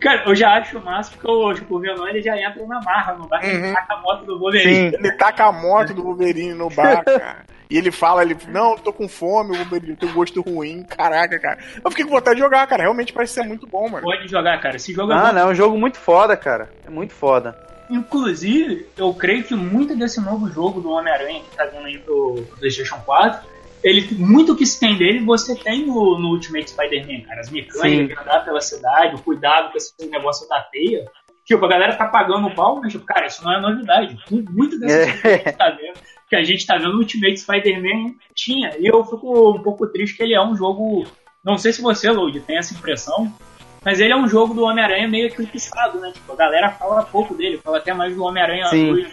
Cara, 0.00 0.22
eu 0.28 0.34
já 0.34 0.50
acho 0.56 0.80
massa 0.80 1.10
porque 1.10 1.28
o, 1.28 1.52
tipo, 1.52 1.76
o 1.76 1.80
Venom 1.80 2.06
ele 2.06 2.22
já 2.22 2.36
entra 2.38 2.64
na 2.66 2.80
marra, 2.80 3.14
não 3.18 3.26
vai 3.26 3.44
Uhum. 3.52 3.72
taca 3.74 3.94
a 3.94 4.00
moto 4.00 4.24
do 4.24 4.38
Wolverine. 4.38 4.90
Sim. 4.90 4.96
Ele 4.96 5.12
taca 5.12 5.44
a 5.44 5.52
moto 5.52 5.92
do 5.92 6.04
Wolverine 6.04 6.54
no 6.54 6.70
bar, 6.70 7.04
cara. 7.04 7.44
E 7.70 7.76
ele 7.76 7.90
fala, 7.92 8.22
ele, 8.22 8.36
não, 8.48 8.72
eu 8.72 8.78
tô 8.78 8.92
com 8.92 9.06
fome, 9.08 9.50
o 9.52 9.58
Wolverine 9.58 9.94
tem 9.96 10.08
um 10.08 10.14
gosto 10.14 10.40
ruim, 10.40 10.82
caraca, 10.84 11.38
cara. 11.38 11.58
Eu 11.84 11.90
fiquei 11.90 12.04
com 12.06 12.12
vontade 12.12 12.36
de 12.36 12.42
jogar, 12.42 12.66
cara. 12.66 12.82
Realmente 12.82 13.12
parece 13.12 13.34
ser 13.34 13.42
muito 13.42 13.66
bom, 13.66 13.88
mano. 13.90 14.02
Pode 14.04 14.26
jogar, 14.26 14.58
cara. 14.60 14.76
Esse 14.76 14.92
jogo 14.94 15.12
é 15.12 15.16
Ah, 15.16 15.26
bom. 15.26 15.32
não, 15.34 15.40
é 15.42 15.46
um 15.46 15.54
jogo 15.54 15.76
muito 15.78 15.98
foda, 15.98 16.34
cara. 16.36 16.70
É 16.86 16.90
muito 16.90 17.12
foda. 17.12 17.54
Inclusive, 17.90 18.86
eu 18.96 19.12
creio 19.12 19.44
que 19.44 19.54
muito 19.54 19.94
desse 19.96 20.20
novo 20.20 20.48
jogo 20.50 20.80
do 20.80 20.90
Homem-Aranha 20.90 21.40
que 21.42 21.56
tá 21.56 21.64
vindo 21.66 21.84
aí 21.84 21.98
pro, 21.98 22.42
PlayStation 22.58 22.96
4, 23.04 23.46
ele, 23.84 24.08
muito 24.14 24.56
que 24.56 24.64
se 24.66 24.80
tem 24.80 24.96
dele 24.96 25.20
você 25.24 25.54
tem 25.54 25.86
no, 25.86 26.18
no 26.18 26.28
Ultimate 26.28 26.70
Spider-Man, 26.70 27.20
cara. 27.26 27.40
As 27.40 27.50
mecânicas 27.50 28.08
de 28.16 28.22
andar 28.22 28.44
pela 28.44 28.60
cidade, 28.60 29.14
o 29.14 29.22
cuidado 29.22 29.70
com 29.72 29.76
esse 29.76 29.92
negócio 30.08 30.48
da 30.48 30.60
teia. 30.62 31.04
Tipo, 31.44 31.64
a 31.64 31.68
galera 31.68 31.96
tá 31.96 32.06
pagando 32.06 32.46
o 32.48 32.54
pau, 32.54 32.80
mas, 32.80 32.92
tipo, 32.92 33.04
cara, 33.06 33.26
isso 33.26 33.42
não 33.44 33.52
é 33.52 33.60
novidade. 33.60 34.18
Muito 34.30 34.78
dessas 34.78 35.24
É. 35.24 35.38
que 35.38 35.52
tá 35.52 35.70
vendo, 35.70 35.98
que 36.28 36.36
a 36.36 36.42
gente 36.42 36.66
tá 36.66 36.76
vendo 36.76 36.92
no 36.92 36.98
Ultimate 36.98 37.38
Spider-Man 37.38 38.14
tinha. 38.34 38.76
E 38.78 38.86
eu 38.86 39.02
fico 39.04 39.56
um 39.56 39.62
pouco 39.62 39.86
triste 39.86 40.16
que 40.16 40.22
ele 40.22 40.34
é 40.34 40.44
um 40.44 40.54
jogo. 40.54 41.06
Não 41.44 41.56
sei 41.56 41.72
se 41.72 41.80
você, 41.80 42.10
Load, 42.10 42.40
tem 42.40 42.58
essa 42.58 42.74
impressão, 42.74 43.32
Mas 43.84 44.00
ele 44.00 44.12
é 44.12 44.16
um 44.16 44.28
jogo 44.28 44.54
do 44.54 44.64
Homem-Aranha 44.64 45.08
meio 45.08 45.26
eclipsado, 45.26 45.98
né? 46.00 46.10
Tipo, 46.12 46.32
a 46.32 46.36
galera 46.36 46.70
fala 46.72 47.02
pouco 47.04 47.34
dele, 47.34 47.58
fala 47.58 47.78
até 47.78 47.94
mais 47.94 48.14
do 48.14 48.22
Homem-Aranha 48.24 48.68
2 48.70 49.06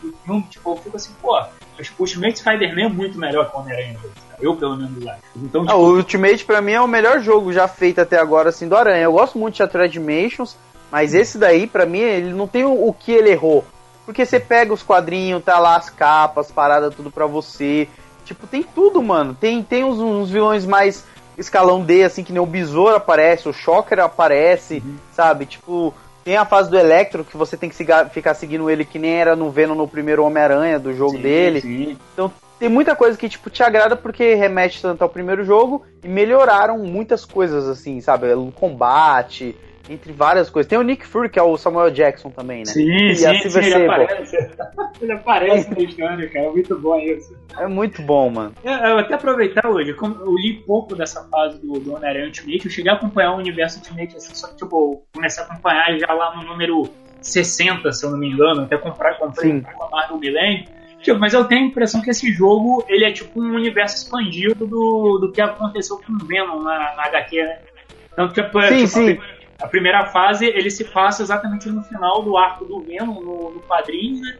do 0.00 0.12
filme. 0.24 0.42
Tipo, 0.48 0.70
eu 0.70 0.76
fico 0.76 0.96
assim, 0.96 1.12
pô, 1.20 1.36
acho 1.36 1.94
que 1.94 2.00
o 2.00 2.04
Ultimate 2.04 2.38
Spider-Man 2.38 2.84
é 2.84 2.88
muito 2.88 3.18
melhor 3.18 3.50
que 3.50 3.56
o 3.56 3.60
Homem-Aranha 3.60 3.98
2. 4.00 4.14
Eu, 4.40 4.56
pelo 4.56 4.76
menos, 4.76 5.06
acho. 5.06 5.20
Então, 5.36 5.62
tipo... 5.62 5.72
ah, 5.72 5.76
o 5.76 5.96
Ultimate, 5.96 6.44
pra 6.44 6.62
mim, 6.62 6.72
é 6.72 6.80
o 6.80 6.88
melhor 6.88 7.20
jogo 7.20 7.52
já 7.52 7.68
feito 7.68 8.00
até 8.00 8.18
agora, 8.18 8.48
assim, 8.48 8.68
do 8.68 8.76
Aranha. 8.76 9.02
Eu 9.02 9.12
gosto 9.12 9.38
muito 9.38 9.54
de 9.54 9.58
Shattered 9.58 9.92
Dimensions, 9.92 10.56
mas 10.90 11.12
esse 11.12 11.36
daí, 11.36 11.66
pra 11.66 11.84
mim, 11.84 11.98
ele 11.98 12.32
não 12.32 12.46
tem 12.46 12.64
o, 12.64 12.88
o 12.88 12.92
que 12.92 13.12
ele 13.12 13.30
errou. 13.30 13.64
Porque 14.04 14.24
você 14.26 14.38
pega 14.38 14.72
os 14.72 14.82
quadrinhos, 14.82 15.42
tá 15.42 15.58
lá 15.58 15.76
as 15.76 15.88
capas, 15.88 16.50
parada 16.50 16.90
tudo 16.90 17.10
pra 17.10 17.26
você. 17.26 17.88
Tipo, 18.24 18.46
tem 18.46 18.62
tudo, 18.62 19.02
mano. 19.02 19.34
Tem, 19.34 19.62
tem 19.62 19.84
uns, 19.84 19.98
uns 19.98 20.30
vilões 20.30 20.66
mais 20.66 21.04
escalão 21.36 21.82
D, 21.82 22.04
assim, 22.04 22.22
que 22.22 22.32
nem 22.32 22.40
o 22.40 22.46
Besouro 22.46 22.96
aparece, 22.96 23.48
o 23.48 23.52
Shocker 23.52 23.98
aparece, 24.00 24.82
uhum. 24.84 24.96
sabe? 25.12 25.46
Tipo, 25.46 25.92
tem 26.24 26.36
a 26.36 26.44
fase 26.44 26.70
do 26.70 26.78
Electro, 26.78 27.24
que 27.24 27.36
você 27.36 27.56
tem 27.56 27.68
que 27.68 27.76
ficar 27.76 28.34
seguindo 28.34 28.70
ele, 28.70 28.84
que 28.84 28.98
nem 28.98 29.14
era 29.14 29.36
no 29.36 29.50
Venom 29.50 29.74
no 29.74 29.88
primeiro 29.88 30.24
Homem-Aranha 30.24 30.78
do 30.78 30.94
jogo 30.94 31.16
sim, 31.16 31.22
dele. 31.22 31.60
Sim. 31.60 31.98
Então 32.12 32.32
tem 32.58 32.68
muita 32.68 32.96
coisa 32.96 33.18
que, 33.18 33.28
tipo, 33.28 33.50
te 33.50 33.62
agrada 33.62 33.96
porque 33.96 34.34
remete 34.34 34.80
tanto 34.80 35.02
ao 35.02 35.08
primeiro 35.08 35.44
jogo 35.44 35.82
e 36.02 36.08
melhoraram 36.08 36.78
muitas 36.78 37.24
coisas, 37.24 37.68
assim, 37.68 38.00
sabe? 38.00 38.32
O 38.32 38.52
combate, 38.52 39.56
entre 39.88 40.12
várias 40.12 40.48
coisas. 40.50 40.68
Tem 40.68 40.78
o 40.78 40.82
Nick 40.82 41.06
Fury, 41.06 41.28
que 41.28 41.38
é 41.38 41.42
o 41.42 41.56
Samuel 41.56 41.90
Jackson 41.90 42.30
também, 42.30 42.60
né? 42.60 42.66
Sim, 42.66 43.06
e 43.06 43.16
sim, 43.16 43.50
sim 43.50 43.58
ele 43.58 43.86
aparece. 43.86 44.36
ele 45.00 45.12
aparece 45.12 45.70
na 45.70 45.78
história, 45.78 46.28
cara. 46.28 46.46
É 46.46 46.50
muito 46.50 46.78
bom 46.78 46.98
isso. 46.98 47.36
É 47.58 47.66
muito 47.66 48.02
bom, 48.02 48.30
mano. 48.30 48.52
Eu, 48.64 48.72
eu 48.72 48.98
até 48.98 49.14
aproveitar 49.14 49.66
hoje, 49.66 49.94
eu 50.00 50.36
li 50.36 50.54
pouco 50.66 50.94
dessa 50.94 51.24
fase 51.28 51.60
do, 51.60 51.78
do 51.78 51.94
Homem-Aranha 51.94 52.26
Ultimate, 52.26 52.64
eu 52.64 52.70
cheguei 52.70 52.90
a 52.90 52.94
acompanhar 52.94 53.32
o 53.32 53.38
universo 53.38 53.78
Ultimate, 53.78 54.16
assim, 54.16 54.34
só 54.34 54.48
que, 54.48 54.56
tipo, 54.56 55.04
comecei 55.12 55.42
a 55.42 55.46
acompanhar 55.46 55.98
já 55.98 56.12
lá 56.12 56.36
no 56.36 56.42
número 56.44 56.88
60, 57.20 57.92
se 57.92 58.04
eu 58.04 58.10
não 58.10 58.18
me 58.18 58.28
engano, 58.30 58.62
até 58.62 58.76
comprar, 58.76 59.18
comprei 59.18 59.60
com 59.60 59.84
a 59.84 59.90
Marvel 59.90 60.18
Millennium. 60.18 60.64
Tipo, 61.04 61.20
mas 61.20 61.34
eu 61.34 61.44
tenho 61.44 61.64
a 61.64 61.66
impressão 61.66 62.00
que 62.00 62.08
esse 62.08 62.32
jogo 62.32 62.82
ele 62.88 63.04
é 63.04 63.12
tipo 63.12 63.38
um 63.38 63.54
universo 63.54 63.96
expandido 63.96 64.66
do, 64.66 65.18
do 65.18 65.30
que 65.30 65.40
aconteceu 65.40 65.98
com 65.98 66.14
o 66.14 66.26
Venom 66.26 66.62
na, 66.62 66.96
na 66.96 67.04
HQ, 67.04 67.42
né? 67.42 67.58
Então, 68.10 68.28
tipo, 68.28 68.62
sim, 68.62 68.76
tipo, 68.76 68.88
sim. 68.88 69.18
A 69.60 69.68
primeira 69.68 70.06
fase 70.06 70.46
ele 70.46 70.70
se 70.70 70.84
passa 70.84 71.22
exatamente 71.22 71.68
no 71.68 71.82
final 71.82 72.22
do 72.22 72.36
arco 72.36 72.64
do 72.64 72.80
Venom, 72.80 73.20
no, 73.20 73.50
no 73.50 73.60
quadrinho, 73.62 74.20
né? 74.20 74.38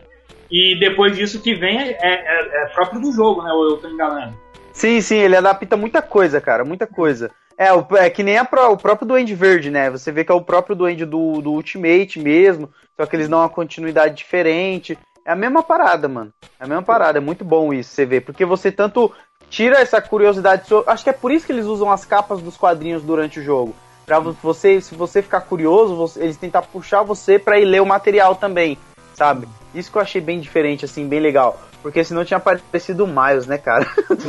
E 0.51 0.79
depois 0.79 1.17
disso 1.17 1.41
que 1.41 1.55
vem 1.55 1.81
é, 1.81 1.97
é, 2.01 2.63
é 2.63 2.67
próprio 2.75 3.01
do 3.01 3.13
jogo, 3.13 3.43
né? 3.43 3.53
Ou 3.53 3.71
eu 3.71 3.77
tô 3.79 3.89
enganando? 3.89 4.37
Sim, 4.73 5.01
sim, 5.01 5.17
ele 5.17 5.37
adapta 5.37 5.77
muita 5.77 6.03
coisa, 6.03 6.41
cara, 6.41 6.65
muita 6.65 6.87
coisa. 6.87 7.31
É, 7.57 7.69
é 8.05 8.11
que 8.11 8.23
nem 8.23 8.37
a, 8.37 8.47
o 8.71 8.77
próprio 8.77 9.07
Duende 9.07 9.35
Verde, 9.35 9.71
né? 9.71 9.89
Você 9.89 10.11
vê 10.11 10.25
que 10.25 10.33
é 10.33 10.35
o 10.35 10.43
próprio 10.43 10.75
Duende 10.75 11.05
do, 11.05 11.41
do 11.41 11.53
Ultimate 11.53 12.19
mesmo, 12.19 12.69
só 12.97 13.07
que 13.07 13.15
eles 13.15 13.29
dão 13.29 13.39
uma 13.39 13.49
continuidade 13.49 14.17
diferente. 14.17 14.99
É 15.25 15.33
a 15.33 15.37
mesma 15.37 15.63
parada, 15.63 16.09
mano. 16.09 16.33
É 16.61 16.65
a 16.65 16.67
mesma 16.67 16.83
parada, 16.83 17.19
é 17.19 17.21
muito 17.21 17.45
bom 17.45 17.73
isso, 17.73 17.91
você 17.91 18.05
vê. 18.05 18.21
Porque 18.21 18.45
você 18.45 18.71
tanto 18.71 19.13
tira 19.49 19.81
essa 19.81 20.03
curiosidade. 20.03 20.65
Acho 20.87 21.05
que 21.05 21.11
é 21.11 21.15
por 21.15 21.31
isso 21.31 21.47
que 21.47 21.53
eles 21.53 21.67
usam 21.67 21.91
as 21.91 22.05
capas 22.05 22.43
dos 22.43 22.57
quadrinhos 22.57 23.03
durante 23.03 23.39
o 23.39 23.43
jogo. 23.43 23.75
Pra 24.07 24.19
você, 24.19 24.81
se 24.81 24.95
você 24.95 25.23
ficar 25.23 25.41
curioso, 25.43 25.97
você, 25.97 26.23
eles 26.23 26.37
tentar 26.37 26.63
puxar 26.63 27.03
você 27.03 27.39
pra 27.39 27.59
ir 27.59 27.65
ler 27.65 27.81
o 27.81 27.87
material 27.87 28.35
também, 28.35 28.77
sabe? 29.15 29.49
Isso 29.75 29.91
que 29.91 29.97
eu 29.97 30.03
achei 30.03 30.21
bem 30.21 30.41
diferente, 30.41 30.85
assim, 30.85 31.09
bem 31.09 31.21
legal. 31.21 31.61
Porque 31.83 32.05
senão 32.05 32.25
tinha 32.25 32.39
aparecido 32.39 33.05
o 33.05 33.07
Miles, 33.07 33.47
né, 33.47 33.59
cara? 33.59 33.87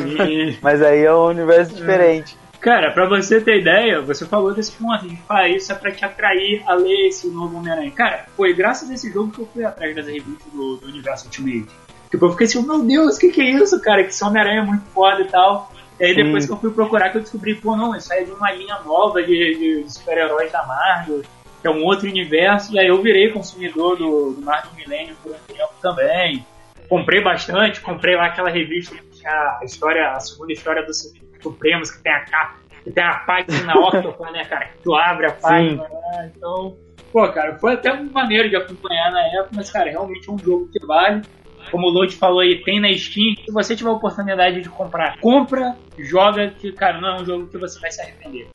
Mas 0.62 0.82
aí 0.82 1.04
é 1.04 1.14
um 1.14 1.28
universo 1.28 1.74
é. 1.74 1.76
diferente. 1.76 2.38
Cara, 2.60 2.92
pra 2.92 3.08
você 3.08 3.40
ter 3.40 3.60
ideia, 3.60 4.02
você 4.02 4.26
falou 4.26 4.54
desse 4.54 4.72
ponto 4.72 5.08
de 5.08 5.16
falar 5.18 5.50
isso 5.50 5.72
é 5.72 5.76
pra 5.76 5.92
te 5.92 6.04
atrair 6.04 6.64
a 6.66 6.74
ler 6.74 7.10
esse 7.10 7.28
novo 7.30 7.58
Homem-Aranha. 7.58 7.92
Cara, 7.92 8.26
foi 8.36 8.54
graças 8.54 8.90
a 8.90 8.94
esse 8.96 9.12
jogo 9.14 9.32
que 9.32 9.40
eu 9.40 9.48
fui 9.54 9.64
atrás 9.64 9.96
das 9.96 10.08
revistas 10.08 10.52
do, 10.52 10.78
do 10.78 10.88
Universo 10.88 11.26
Ultimate. 11.26 11.68
Tipo, 12.10 12.26
eu 12.26 12.32
fiquei 12.32 12.48
assim, 12.48 12.66
meu 12.66 12.82
Deus, 12.82 13.18
o 13.18 13.20
que, 13.20 13.30
que 13.30 13.42
é 13.42 13.52
isso, 13.52 13.80
cara? 13.82 14.04
Que 14.04 14.10
esse 14.10 14.24
Homem-Aranha 14.24 14.62
é 14.62 14.66
muito 14.66 14.84
foda 14.88 15.22
e 15.22 15.28
tal. 15.28 15.72
E 16.00 16.06
aí 16.06 16.16
depois 16.16 16.46
que 16.46 16.52
eu 16.52 16.58
fui 16.58 16.72
procurar 16.72 17.10
que 17.10 17.18
eu 17.18 17.22
descobri, 17.22 17.56
pô, 17.56 17.76
não, 17.76 17.96
isso 17.96 18.12
aí 18.12 18.24
é 18.24 18.26
de 18.26 18.32
uma 18.32 18.52
linha 18.52 18.80
nova 18.86 19.24
de, 19.24 19.84
de 19.84 19.94
super-heróis 19.94 20.52
da 20.52 20.66
Marvel, 20.66 21.24
que 21.62 21.68
é 21.68 21.72
um 21.72 21.84
outro 21.84 22.08
universo, 22.08 22.74
e 22.74 22.80
aí 22.80 22.88
eu 22.88 23.02
virei 23.02 23.32
consumidor 23.32 23.98
do, 23.98 24.34
do 24.34 24.42
Marvel 24.42 24.72
Millennium 24.76 25.16
por 25.24 25.32
um 25.32 25.54
tempo 25.54 25.74
também. 25.82 26.46
Comprei 26.90 27.24
bastante, 27.24 27.82
comprei 27.82 28.16
lá 28.16 28.28
aquela 28.28 28.50
revista 28.50 28.96
que 28.96 29.20
tinha 29.20 29.58
a 29.60 29.64
história, 29.64 30.12
a 30.12 30.20
segunda 30.20 30.54
história 30.54 30.86
dos 30.86 31.14
Supremos, 31.42 31.92
que 31.92 32.02
tem 32.02 32.12
a 32.12 32.26
capa, 32.26 32.56
que 32.84 32.92
tem 32.92 33.04
a 33.04 33.20
página 33.20 33.74
Octopus, 33.78 34.32
né, 34.32 34.44
cara? 34.46 34.66
Que 34.66 34.78
tu 34.84 34.96
abre 34.96 35.28
a 35.28 35.32
página, 35.32 35.84
né? 35.84 36.32
Então, 36.36 36.76
pô, 37.12 37.28
cara, 37.32 37.58
foi 37.58 37.74
até 37.74 37.94
maneiro 38.02 38.50
de 38.50 38.56
acompanhar 38.56 39.12
na 39.12 39.22
época, 39.28 39.50
mas, 39.54 39.72
cara, 39.72 39.90
realmente 39.90 40.28
é 40.28 40.32
um 40.32 40.40
jogo 40.40 40.68
que 40.72 40.84
vale 40.86 41.22
como 41.70 41.88
o 41.88 41.90
Lodi 41.90 42.16
falou 42.16 42.40
aí, 42.40 42.64
tem 42.64 42.80
na 42.80 42.92
Steam. 42.94 43.36
Se 43.46 43.52
você 43.52 43.76
tiver 43.76 43.90
a 43.90 43.94
oportunidade 43.94 44.62
de 44.62 44.70
comprar, 44.70 45.20
compra, 45.20 45.76
joga, 45.98 46.50
que, 46.50 46.72
cara, 46.72 47.00
não 47.00 47.10
é 47.10 47.22
um 47.22 47.26
jogo 47.26 47.48
que 47.48 47.58
você 47.58 47.80
vai 47.80 47.92
se 47.92 48.02
arrepender. 48.02 48.48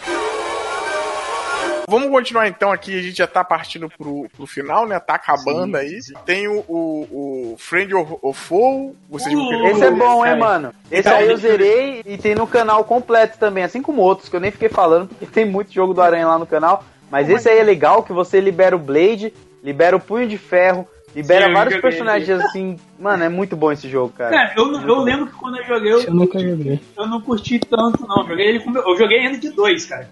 Vamos 1.91 2.09
continuar 2.09 2.47
então 2.47 2.71
aqui, 2.71 2.97
a 2.97 3.03
gente 3.03 3.19
já 3.19 3.27
tá 3.27 3.43
partindo 3.43 3.89
pro, 3.89 4.29
pro 4.37 4.47
final, 4.47 4.87
né? 4.87 5.01
Tá 5.01 5.15
acabando 5.15 5.77
sim, 5.77 5.85
aí. 5.85 6.03
Sim. 6.03 6.15
Tem 6.25 6.47
o, 6.47 6.65
o, 6.69 7.53
o 7.53 7.57
Friend 7.59 7.93
of 7.93 8.41
Foe. 8.41 8.93
Vocês 9.09 9.35
uh, 9.35 9.67
Esse 9.67 9.85
é 9.87 9.91
bom, 9.91 10.25
hein, 10.25 10.39
mano? 10.39 10.73
Esse 10.89 11.09
então, 11.09 11.19
aí 11.19 11.29
eu 11.29 11.37
zerei 11.37 12.03
e 12.07 12.17
tem 12.17 12.37
no 12.37 12.47
canal 12.47 12.85
completo 12.85 13.39
também, 13.39 13.65
assim 13.65 13.83
como 13.83 14.03
outros, 14.03 14.29
que 14.29 14.37
eu 14.37 14.41
nem 14.41 14.53
fiquei 14.53 14.69
falando, 14.69 15.09
porque 15.09 15.27
tem 15.27 15.45
muito 15.45 15.73
jogo 15.73 15.93
do 15.93 16.01
Aranha 16.01 16.29
lá 16.29 16.39
no 16.39 16.47
canal. 16.47 16.85
Mas 17.11 17.29
esse 17.29 17.49
aí 17.49 17.59
é 17.59 17.65
legal, 17.65 18.05
que 18.05 18.13
você 18.13 18.41
libera 18.41 18.77
o 18.77 18.79
Blade, 18.79 19.35
libera 19.61 19.97
o 19.97 20.01
Punho 20.01 20.29
de 20.29 20.39
Ferro, 20.39 20.87
Libera 21.15 21.47
Sim, 21.47 21.53
vários 21.53 21.81
personagens 21.81 22.41
assim. 22.41 22.79
Mano, 22.99 23.25
é 23.25 23.29
muito 23.29 23.57
bom 23.57 23.73
esse 23.73 23.89
jogo, 23.89 24.13
cara. 24.13 24.31
Cara, 24.31 24.53
eu, 24.57 24.73
eu 24.81 25.01
lembro 25.01 25.27
que 25.27 25.33
quando 25.33 25.59
eu 25.59 25.65
joguei. 25.65 25.93
Eu, 25.93 26.03
eu 26.03 26.15
nunca 26.15 26.39
joguei. 26.39 26.81
Eu 26.97 27.07
não 27.07 27.21
curti 27.21 27.59
tanto, 27.59 28.07
não. 28.07 28.23
Eu 28.23 28.29
joguei 28.29 28.47
ele 28.47 28.61
com, 28.61 28.77
Eu 28.77 28.97
joguei 28.97 29.19
ainda 29.19 29.39
de 29.39 29.51
dois, 29.51 29.87
cara. 29.87 30.09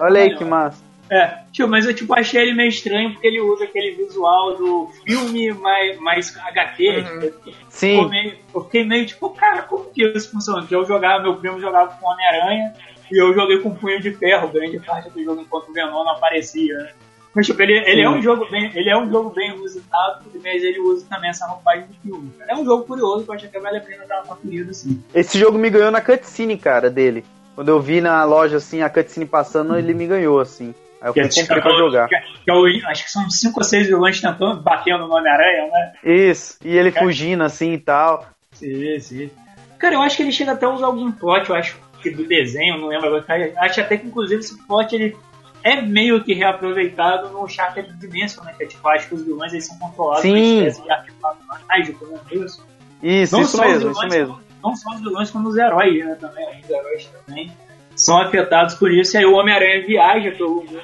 Olha 0.00 0.22
aí 0.22 0.36
que 0.36 0.44
massa. 0.44 0.90
É, 1.10 1.38
tio, 1.50 1.66
mas 1.66 1.84
eu 1.86 1.92
tipo, 1.92 2.14
achei 2.14 2.40
ele 2.40 2.54
meio 2.54 2.68
estranho 2.68 3.12
porque 3.12 3.26
ele 3.26 3.40
usa 3.40 3.64
aquele 3.64 3.96
visual 3.96 4.56
do 4.56 4.88
filme 5.04 5.52
mais, 5.54 5.98
mais 5.98 6.30
HT. 6.30 6.88
Uhum. 6.88 7.52
Sim. 7.68 8.08
Meio, 8.08 8.36
eu 8.54 8.62
fiquei 8.62 8.84
meio 8.84 9.04
tipo, 9.04 9.28
cara, 9.30 9.62
como 9.62 9.86
que 9.86 10.04
isso 10.04 10.30
funciona? 10.30 10.60
Porque 10.60 10.74
eu 10.74 10.84
jogava, 10.84 11.24
meu 11.24 11.34
primo 11.34 11.60
jogava 11.60 11.96
com 11.96 12.06
Homem-Aranha 12.06 12.74
e 13.10 13.20
eu 13.20 13.34
joguei 13.34 13.58
com 13.58 13.74
Punho 13.74 14.00
de 14.00 14.12
Ferro 14.12 14.52
grande 14.52 14.78
parte 14.78 15.10
do 15.10 15.24
jogo 15.24 15.40
enquanto 15.40 15.70
o 15.70 15.72
Venom 15.72 16.04
não 16.04 16.12
aparecia, 16.12 16.78
né? 16.78 16.92
Mas, 17.34 17.46
tipo, 17.46 17.62
ele, 17.62 17.78
ele, 17.88 18.02
é 18.02 18.10
um 18.10 18.20
jogo 18.20 18.48
bem, 18.50 18.70
ele 18.74 18.90
é 18.90 18.96
um 18.96 19.08
jogo 19.08 19.30
bem 19.30 19.54
inusitado, 19.54 20.24
mas 20.42 20.62
ele 20.62 20.80
usa 20.80 21.06
também 21.08 21.30
essa 21.30 21.46
roupagem 21.46 21.86
do 21.86 21.94
filme. 22.02 22.32
É 22.48 22.56
um 22.56 22.64
jogo 22.64 22.84
curioso 22.84 23.24
que 23.24 23.30
eu 23.30 23.34
acho 23.34 23.48
que 23.48 23.58
vale 23.60 23.78
a 23.78 23.80
pena 23.80 24.04
dar 24.06 24.22
uma 24.22 24.34
conferida, 24.34 24.72
assim. 24.72 25.02
Esse 25.14 25.38
jogo 25.38 25.56
me 25.56 25.70
ganhou 25.70 25.92
na 25.92 26.00
cutscene, 26.00 26.58
cara, 26.58 26.90
dele. 26.90 27.24
Quando 27.54 27.68
eu 27.68 27.80
vi 27.80 28.00
na 28.00 28.24
loja, 28.24 28.56
assim, 28.56 28.82
a 28.82 28.90
cutscene 28.90 29.26
passando, 29.26 29.76
ele 29.76 29.94
me 29.94 30.06
ganhou, 30.06 30.40
assim. 30.40 30.74
Aí 31.00 31.08
eu 31.08 31.12
fui 31.12 31.22
é, 31.22 31.28
comprei 31.28 31.62
pra 31.62 31.78
jogar. 31.78 32.08
Que, 32.08 32.16
que 32.16 32.50
eu, 32.50 32.64
acho 32.88 33.04
que 33.04 33.10
são 33.10 33.30
5 33.30 33.60
ou 33.60 33.64
6 33.64 33.86
vilões 33.86 34.20
tentando, 34.20 34.60
batendo 34.60 35.06
no 35.06 35.14
Homem-Aranha, 35.14 35.70
né? 35.70 35.92
Isso, 36.04 36.58
e 36.64 36.76
ele 36.76 36.88
é. 36.88 36.92
fugindo, 36.92 37.44
assim, 37.44 37.72
e 37.74 37.78
tal. 37.78 38.26
Sim, 38.52 38.98
sim. 38.98 39.30
Cara, 39.78 39.94
eu 39.94 40.02
acho 40.02 40.16
que 40.16 40.22
ele 40.22 40.32
chega 40.32 40.52
até 40.52 40.66
a 40.66 40.70
usar 40.70 40.86
algum 40.86 41.10
plot, 41.12 41.48
eu 41.48 41.56
acho 41.56 41.78
que 42.02 42.10
do 42.10 42.26
desenho, 42.26 42.78
não 42.78 42.88
lembro 42.88 43.06
agora. 43.06 43.52
Acho 43.58 43.80
até 43.80 43.96
que, 43.96 44.06
inclusive, 44.06 44.40
esse 44.40 44.66
plot, 44.66 44.94
ele 44.94 45.16
é 45.62 45.80
meio 45.82 46.22
que 46.22 46.32
reaproveitado 46.34 47.30
no 47.30 47.48
Shattered 47.48 47.92
Dimension, 47.98 48.44
né? 48.44 48.54
Que 48.56 48.64
é 48.64 48.66
tipo, 48.66 48.86
acho 48.88 49.08
que 49.08 49.14
os 49.14 49.24
vilões 49.24 49.52
eles 49.52 49.66
são 49.66 49.78
controlados 49.78 50.22
Sim. 50.22 50.30
por 50.30 50.38
uma 50.38 50.48
espécie 50.48 50.82
de 50.82 50.90
artefato 50.90 51.38
mágico, 51.68 52.06
né? 52.06 52.18
Isso, 52.32 52.66
isso, 53.02 53.36
não 53.36 53.42
isso 53.42 53.60
mesmo, 53.60 53.78
vilões, 53.78 53.96
isso 53.96 54.08
mesmo. 54.08 54.40
Não 54.62 54.76
só 54.76 54.90
os 54.90 55.00
vilões, 55.00 55.30
como 55.30 55.48
os 55.48 55.56
heróis, 55.56 56.04
né? 56.04 56.14
Também, 56.20 56.60
os 56.60 56.70
heróis 56.70 57.10
também 57.26 57.52
são 57.94 58.20
afetados 58.20 58.74
por 58.74 58.90
isso. 58.90 59.16
E 59.16 59.18
aí 59.18 59.24
o 59.24 59.34
Homem-Aranha 59.34 59.86
viaja 59.86 60.32
pelo 60.32 60.56
mundo 60.56 60.80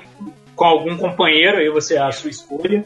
com 0.55 0.65
algum 0.65 0.97
companheiro, 0.97 1.59
aí 1.59 1.69
você 1.69 1.99
a 1.99 2.11
sua 2.11 2.31
escolha, 2.31 2.85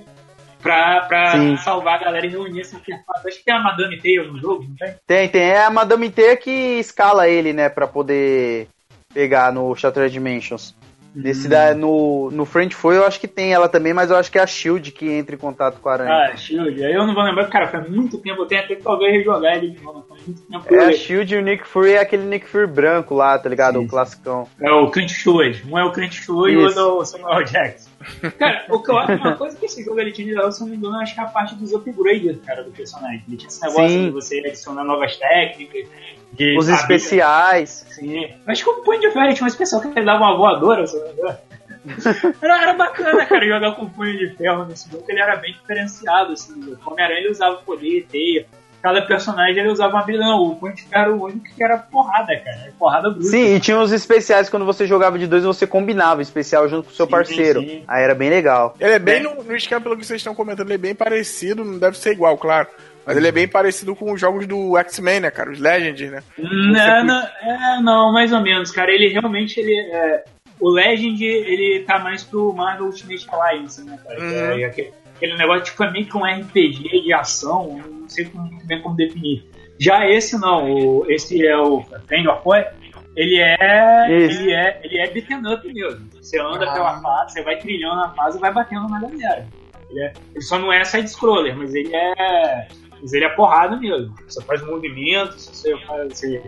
pra, 0.60 1.02
pra 1.02 1.56
salvar 1.58 2.00
a 2.00 2.04
galera 2.04 2.26
e 2.26 2.30
reunir 2.30 2.60
esse 2.60 2.74
artefato. 2.74 3.26
Acho 3.26 3.38
que 3.38 3.44
tem 3.44 3.54
a 3.54 3.62
Madame 3.62 4.00
Teia 4.00 4.24
no 4.24 4.38
jogo, 4.38 4.64
não 4.64 4.76
tem? 4.76 4.94
Tem, 5.06 5.28
tem. 5.28 5.42
É 5.42 5.64
a 5.64 5.70
Madame 5.70 6.10
Teia 6.10 6.36
que 6.36 6.50
escala 6.50 7.28
ele, 7.28 7.52
né? 7.52 7.68
Pra 7.68 7.86
poder 7.86 8.68
pegar 9.12 9.52
no 9.52 9.74
Shattered 9.74 10.12
Dimensions. 10.12 10.74
Nesse 11.14 11.46
hum. 11.46 11.50
da, 11.50 11.74
no, 11.74 12.30
no 12.30 12.44
French 12.44 12.74
foi, 12.74 12.96
eu 12.96 13.04
acho 13.04 13.18
que 13.18 13.26
tem 13.26 13.52
ela 13.52 13.68
também, 13.68 13.92
mas 13.92 14.10
eu 14.10 14.16
acho 14.16 14.30
que 14.30 14.38
é 14.38 14.42
a 14.42 14.46
Shield 14.46 14.92
que 14.92 15.10
entra 15.10 15.34
em 15.34 15.38
contato 15.38 15.80
com 15.80 15.88
a 15.88 15.92
aranha. 15.92 16.30
Ah, 16.32 16.36
Shield. 16.36 16.84
Aí 16.84 16.92
eu 16.92 17.06
não 17.06 17.14
vou 17.14 17.24
lembrar, 17.24 17.48
cara, 17.48 17.66
faz 17.66 17.88
muito 17.88 18.18
tempo, 18.18 18.42
eu 18.42 18.46
tenho 18.46 18.62
até 18.62 18.76
que 18.76 18.82
talvez 18.82 19.12
rejogar 19.12 19.56
ele 19.56 19.70
de 19.70 19.82
novo. 19.82 20.06
muito 20.24 20.42
tempo. 20.42 20.74
É, 20.74 20.84
a 20.86 20.92
Shield 20.92 21.34
e 21.34 21.38
o 21.38 21.42
Nick 21.42 21.66
Fury 21.66 21.92
é 21.92 22.00
aquele 22.00 22.24
Nick 22.24 22.46
Fury 22.46 22.66
branco 22.66 23.14
lá, 23.14 23.38
tá 23.38 23.48
ligado? 23.48 23.78
Sim. 23.78 23.84
O 23.84 23.88
classicão. 23.88 24.48
É 24.60 24.70
o 24.70 24.90
Clint 24.90 25.10
Eastwood. 25.10 25.64
Um 25.68 25.78
é 25.78 25.84
o 25.84 25.92
Clint 25.92 26.14
Eastwood 26.14 26.52
e 26.52 26.56
o 26.56 26.62
outro 26.62 26.80
é 26.80 26.84
o 26.84 27.04
Samuel 27.04 27.44
Jackson. 27.44 27.90
Cara, 28.38 28.64
o 28.70 28.82
que 28.82 28.90
eu 28.90 28.98
acho, 28.98 29.12
uma 29.14 29.36
coisa 29.36 29.56
que 29.58 29.66
esse 29.66 29.84
jogo 29.84 30.00
ele 30.00 30.12
tinha, 30.12 30.50
se 30.50 30.60
não 30.60 30.68
me 30.68 30.76
engano, 30.76 30.96
acho 30.96 31.14
que 31.14 31.20
é 31.20 31.24
a 31.24 31.26
parte 31.26 31.54
dos 31.54 31.72
upgrades, 31.72 32.38
cara, 32.46 32.62
do 32.62 32.70
personagem. 32.70 33.22
Ele 33.28 33.36
tinha 33.36 33.48
esse 33.48 33.60
negócio 33.60 33.88
Sim. 33.88 34.04
de 34.06 34.10
você 34.10 34.38
adicionar 34.38 34.84
novas 34.84 35.16
técnicas. 35.16 35.86
De, 36.32 36.56
Os 36.58 36.68
especiais. 36.68 37.86
Sim. 37.90 38.28
Acho 38.46 38.64
que 38.64 38.70
o 38.70 38.82
Punho 38.82 39.00
de 39.00 39.10
Ferro 39.10 39.34
tinha 39.34 39.44
um 39.44 39.48
especial 39.48 39.80
que 39.80 39.88
ele 39.88 40.04
dava 40.04 40.24
uma 40.24 40.36
voadora, 40.36 40.86
se 40.86 40.98
não 40.98 41.12
engano. 41.12 41.38
Era, 42.42 42.62
era 42.62 42.74
bacana, 42.74 43.24
cara, 43.24 43.46
jogar 43.46 43.72
com 43.72 43.88
punho 43.88 44.18
de 44.18 44.36
ferro 44.36 44.66
nesse 44.66 44.90
jogo, 44.90 45.02
ele 45.08 45.18
era 45.18 45.36
bem 45.36 45.52
diferenciado, 45.52 46.34
assim, 46.34 46.52
o 46.52 46.90
Homem-Aranha 46.90 47.20
ele 47.20 47.30
usava 47.30 47.56
poder, 47.56 48.06
teia, 48.10 48.46
cada 48.82 49.02
personagem 49.02 49.58
ele 49.58 49.70
usava 49.70 49.94
uma 49.94 50.02
habilidade. 50.02 50.30
O 50.30 50.54
Punch 50.56 50.86
era 50.90 51.12
o 51.12 51.24
único 51.24 51.44
que 51.54 51.62
era 51.62 51.78
porrada, 51.78 52.36
cara. 52.38 52.72
Porrada 52.78 53.10
bruta. 53.10 53.26
Sim, 53.26 53.54
e 53.54 53.60
tinha 53.60 53.78
os 53.78 53.92
especiais 53.92 54.48
quando 54.48 54.64
você 54.64 54.86
jogava 54.86 55.18
de 55.18 55.26
dois 55.26 55.44
você 55.44 55.66
combinava 55.66 56.18
o 56.18 56.22
especial 56.22 56.68
junto 56.68 56.86
com 56.86 56.92
o 56.92 56.94
seu 56.94 57.06
sim, 57.06 57.10
parceiro. 57.10 57.60
Sim. 57.60 57.84
Aí 57.86 58.02
era 58.02 58.14
bem 58.14 58.30
legal. 58.30 58.74
Ele 58.80 58.92
é 58.92 58.98
bem, 58.98 59.22
no, 59.22 59.42
no 59.42 59.56
esquema, 59.56 59.80
pelo 59.80 59.96
que 59.96 60.04
vocês 60.04 60.20
estão 60.20 60.34
comentando, 60.34 60.68
ele 60.68 60.74
é 60.74 60.78
bem 60.78 60.94
parecido, 60.94 61.64
não 61.64 61.78
deve 61.78 61.98
ser 61.98 62.12
igual, 62.12 62.36
claro. 62.36 62.68
Mas 63.10 63.16
ele 63.16 63.26
é 63.26 63.32
bem 63.32 63.48
parecido 63.48 63.96
com 63.96 64.12
os 64.12 64.20
jogos 64.20 64.46
do 64.46 64.78
X-Men, 64.78 65.18
né, 65.18 65.32
cara? 65.32 65.50
Os 65.50 65.58
Legends, 65.58 66.12
né? 66.12 66.22
Não, 66.38 67.04
não, 67.04 67.22
é, 67.42 67.82
não, 67.82 68.12
mais 68.12 68.32
ou 68.32 68.40
menos, 68.40 68.70
cara. 68.70 68.92
Ele 68.92 69.08
realmente, 69.08 69.58
ele, 69.58 69.74
é, 69.74 70.22
o 70.60 70.70
Legend, 70.70 71.24
ele 71.24 71.80
tá 71.80 71.98
mais 71.98 72.22
pro 72.22 72.52
Marvel 72.52 72.86
Ultimate 72.86 73.26
Alliance, 73.28 73.84
né, 73.84 73.98
cara? 74.04 74.20
Uhum. 74.20 74.60
É, 74.60 74.64
aquele, 74.64 74.92
aquele 75.16 75.36
negócio, 75.36 75.64
tipo, 75.64 75.82
é 75.82 75.90
meio 75.90 76.06
que 76.06 76.16
um 76.16 76.24
RPG 76.24 77.02
de 77.02 77.12
ação, 77.12 77.82
não 77.84 78.08
sei 78.08 78.30
muito 78.32 78.64
bem 78.64 78.80
como 78.80 78.94
definir. 78.94 79.44
Já 79.80 80.08
esse 80.08 80.38
não, 80.38 80.70
o, 80.70 81.10
esse 81.10 81.44
é 81.44 81.58
o 81.58 81.82
Friend 82.06 82.28
of 82.28 82.42
War, 82.44 82.72
ele 83.16 83.40
é, 83.40 84.06
ele 84.08 84.52
é, 84.52 84.80
ele 84.84 84.98
é 84.98 85.10
beaten 85.10 85.52
up 85.52 85.66
mesmo. 85.66 86.08
Você 86.14 86.38
anda 86.38 86.64
ah. 86.64 86.72
pela 86.72 87.00
fase, 87.00 87.32
você 87.32 87.42
vai 87.42 87.56
trilhando 87.58 88.02
a 88.02 88.10
fase 88.10 88.38
e 88.38 88.40
vai 88.40 88.52
batendo 88.52 88.88
na 88.88 89.00
galera. 89.00 89.48
Ele, 89.90 90.00
é, 90.00 90.12
ele 90.32 90.42
só 90.42 90.60
não 90.60 90.72
é 90.72 90.84
side-scroller, 90.84 91.56
mas 91.56 91.74
ele 91.74 91.92
é 91.92 92.68
mas 93.00 93.12
ele 93.12 93.24
é 93.24 93.28
porrada 93.30 93.76
mesmo. 93.76 94.14
Você 94.26 94.42
faz 94.42 94.62
movimentos, 94.62 95.46
você 95.46 95.76
faz. 95.86 96.18
Você, 96.18 96.42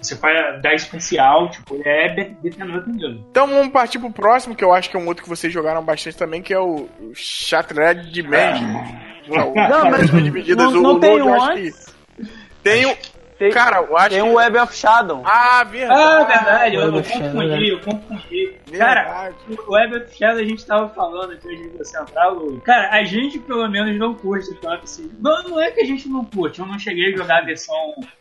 você 0.00 0.16
faz 0.16 0.60
dar 0.60 0.74
especial, 0.74 1.48
tipo, 1.50 1.76
ele 1.76 1.88
é 1.88 2.22
up 2.76 2.90
mesmo. 2.90 3.24
Então 3.30 3.46
vamos 3.46 3.68
partir 3.68 4.00
pro 4.00 4.10
próximo, 4.10 4.54
que 4.54 4.64
eu 4.64 4.72
acho 4.72 4.90
que 4.90 4.96
é 4.96 5.00
um 5.00 5.06
outro 5.06 5.22
que 5.22 5.28
vocês 5.28 5.52
jogaram 5.52 5.84
bastante 5.84 6.16
também, 6.16 6.42
que 6.42 6.52
é 6.52 6.58
o 6.58 6.88
Shattered 7.14 8.10
Dimension. 8.10 8.66
Não, 9.28 9.54
não, 9.54 9.90
mas 9.90 10.10
não, 10.56 10.70
não, 10.72 11.00
tem 11.00 11.22
um 11.22 11.42
antes? 11.42 11.94
Tem 12.62 12.86
o... 12.86 12.96
Tem, 13.42 13.50
cara, 13.50 13.78
eu 13.78 13.96
acho 13.96 14.10
tem 14.10 14.22
que... 14.22 14.28
um 14.28 14.34
Web 14.34 14.56
of 14.56 14.72
Shadow. 14.72 15.20
Ah, 15.24 15.64
verdade. 15.64 16.00
Ah, 16.00 16.22
verdade. 16.22 16.76
Eu, 16.76 16.82
eu 16.82 16.92
confundi, 16.92 17.68
eu 17.70 17.80
confundi. 17.80 18.54
Cara, 18.78 19.32
o 19.66 19.72
Web 19.72 19.96
of 19.96 20.16
Shadow 20.16 20.38
a 20.38 20.44
gente 20.44 20.64
tava 20.64 20.88
falando 20.90 21.32
aqui 21.32 21.48
hoje 21.48 21.72
no 21.76 21.84
Central. 21.84 22.40
Cara, 22.64 22.92
a 22.92 23.02
gente 23.02 23.40
pelo 23.40 23.68
menos 23.68 23.98
não 23.98 24.14
curte 24.14 24.54
tanto 24.60 24.84
assim. 24.84 25.10
Não, 25.18 25.42
não 25.42 25.60
é 25.60 25.72
que 25.72 25.80
a 25.80 25.84
gente 25.84 26.08
não 26.08 26.24
curte. 26.24 26.60
Eu 26.60 26.66
não 26.66 26.78
cheguei 26.78 27.12
a 27.12 27.16
jogar 27.16 27.38
a 27.38 27.44
versão, 27.44 27.74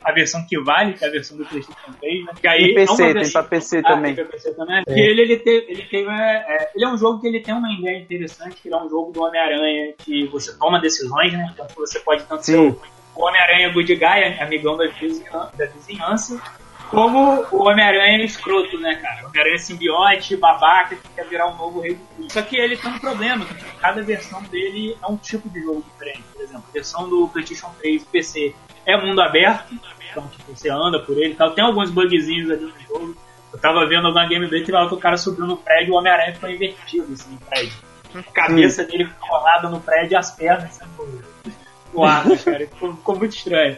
a 0.03 0.11
versão 0.11 0.43
que 0.47 0.59
vale, 0.59 0.93
que 0.93 1.05
é 1.05 1.07
a 1.07 1.11
versão 1.11 1.37
do 1.37 1.45
PlayStation 1.45 1.91
3, 1.99 2.25
né? 2.25 2.33
Aí 2.47 2.63
e 2.63 2.73
PC, 2.73 3.03
é 3.03 3.13
tem 3.13 3.31
pra 3.31 3.43
PC 3.43 3.77
ah, 3.77 3.83
também. 3.83 4.15
Tem 4.15 4.25
pra 4.25 4.33
PC 4.33 4.55
também. 4.55 4.79
É. 4.79 4.83
Porque 4.83 4.99
ele, 4.99 5.21
ele, 5.21 5.37
teve, 5.37 5.71
ele, 5.71 5.83
teve, 5.83 6.09
é, 6.09 6.45
é, 6.47 6.71
ele 6.75 6.83
é 6.83 6.87
um 6.87 6.97
jogo 6.97 7.21
que 7.21 7.27
ele 7.27 7.41
tem 7.41 7.53
uma 7.53 7.71
ideia 7.71 7.99
interessante, 7.99 8.55
que 8.59 8.67
ele 8.67 8.73
é 8.73 8.79
um 8.79 8.89
jogo 8.89 9.11
do 9.11 9.21
Homem-Aranha 9.21 9.93
que 9.99 10.25
você 10.29 10.57
toma 10.57 10.81
decisões, 10.81 11.31
né? 11.31 11.47
Então 11.53 11.67
você 11.77 11.99
pode 11.99 12.23
tanto 12.23 12.43
Sim. 12.43 12.71
ser 12.71 13.00
o 13.21 13.27
Homem-Aranha 13.27 13.69
Good 13.71 13.95
Guy, 13.95 14.39
amigão 14.39 14.75
da 14.77 14.87
vizinhança, 14.87 15.51
da 15.55 15.65
vizinhança 15.67 16.41
como 16.89 17.45
o 17.51 17.69
Homem-Aranha 17.69 18.25
escroto, 18.25 18.77
né, 18.77 18.95
cara? 18.95 19.23
O 19.23 19.27
Homem-Aranha 19.27 19.57
simbiote, 19.59 20.35
babaca, 20.35 20.95
que 20.95 21.07
quer 21.15 21.25
virar 21.25 21.47
um 21.47 21.55
novo 21.55 21.79
rei 21.79 21.95
do 21.95 22.01
mundo. 22.17 22.33
Só 22.33 22.41
que 22.41 22.57
ele 22.57 22.75
tem 22.75 22.91
um 22.91 22.99
problema, 22.99 23.45
que 23.45 23.53
cada 23.79 24.01
versão 24.01 24.43
dele 24.43 24.97
é 25.01 25.07
um 25.07 25.15
tipo 25.15 25.47
de 25.49 25.61
jogo 25.61 25.85
diferente. 25.89 26.23
Por 26.33 26.41
exemplo, 26.41 26.65
a 26.67 26.73
versão 26.73 27.07
do 27.07 27.29
PlayStation 27.29 27.71
3 27.79 28.03
PC 28.03 28.53
é 28.85 28.97
mundo 28.97 29.21
aberto, 29.21 29.73
então 30.11 30.27
tipo, 30.27 30.53
você 30.53 30.69
anda 30.69 30.99
por 30.99 31.17
ele 31.17 31.31
e 31.31 31.35
tal. 31.35 31.51
Tem 31.51 31.63
alguns 31.63 31.89
bugzinhos 31.89 32.51
ali 32.51 32.65
no 32.65 32.79
jogo. 32.81 33.15
Eu 33.53 33.59
tava 33.59 33.87
vendo 33.87 34.07
alguma 34.07 34.27
gameplay 34.27 34.63
que 34.63 34.71
lá 34.71 34.85
o 34.85 34.97
cara 34.97 35.15
subiu 35.15 35.45
no 35.45 35.55
prédio 35.55 35.89
e 35.89 35.91
o 35.91 35.95
Homem-Aranha 35.95 36.33
ficou 36.33 36.49
invertido 36.49 37.13
assim, 37.13 37.31
no 37.31 37.39
prédio. 37.39 37.73
A 38.13 38.23
cabeça 38.33 38.83
dele 38.83 39.09
colada 39.21 39.69
no 39.69 39.79
prédio 39.79 40.13
e 40.13 40.15
as 40.17 40.31
pernas 40.31 40.73
sendo 40.73 41.30
no 41.93 42.03
ar, 42.03 42.23
cara. 42.43 42.67
Ficou, 42.67 42.95
ficou, 42.95 43.15
muito 43.15 43.35
estranho. 43.35 43.77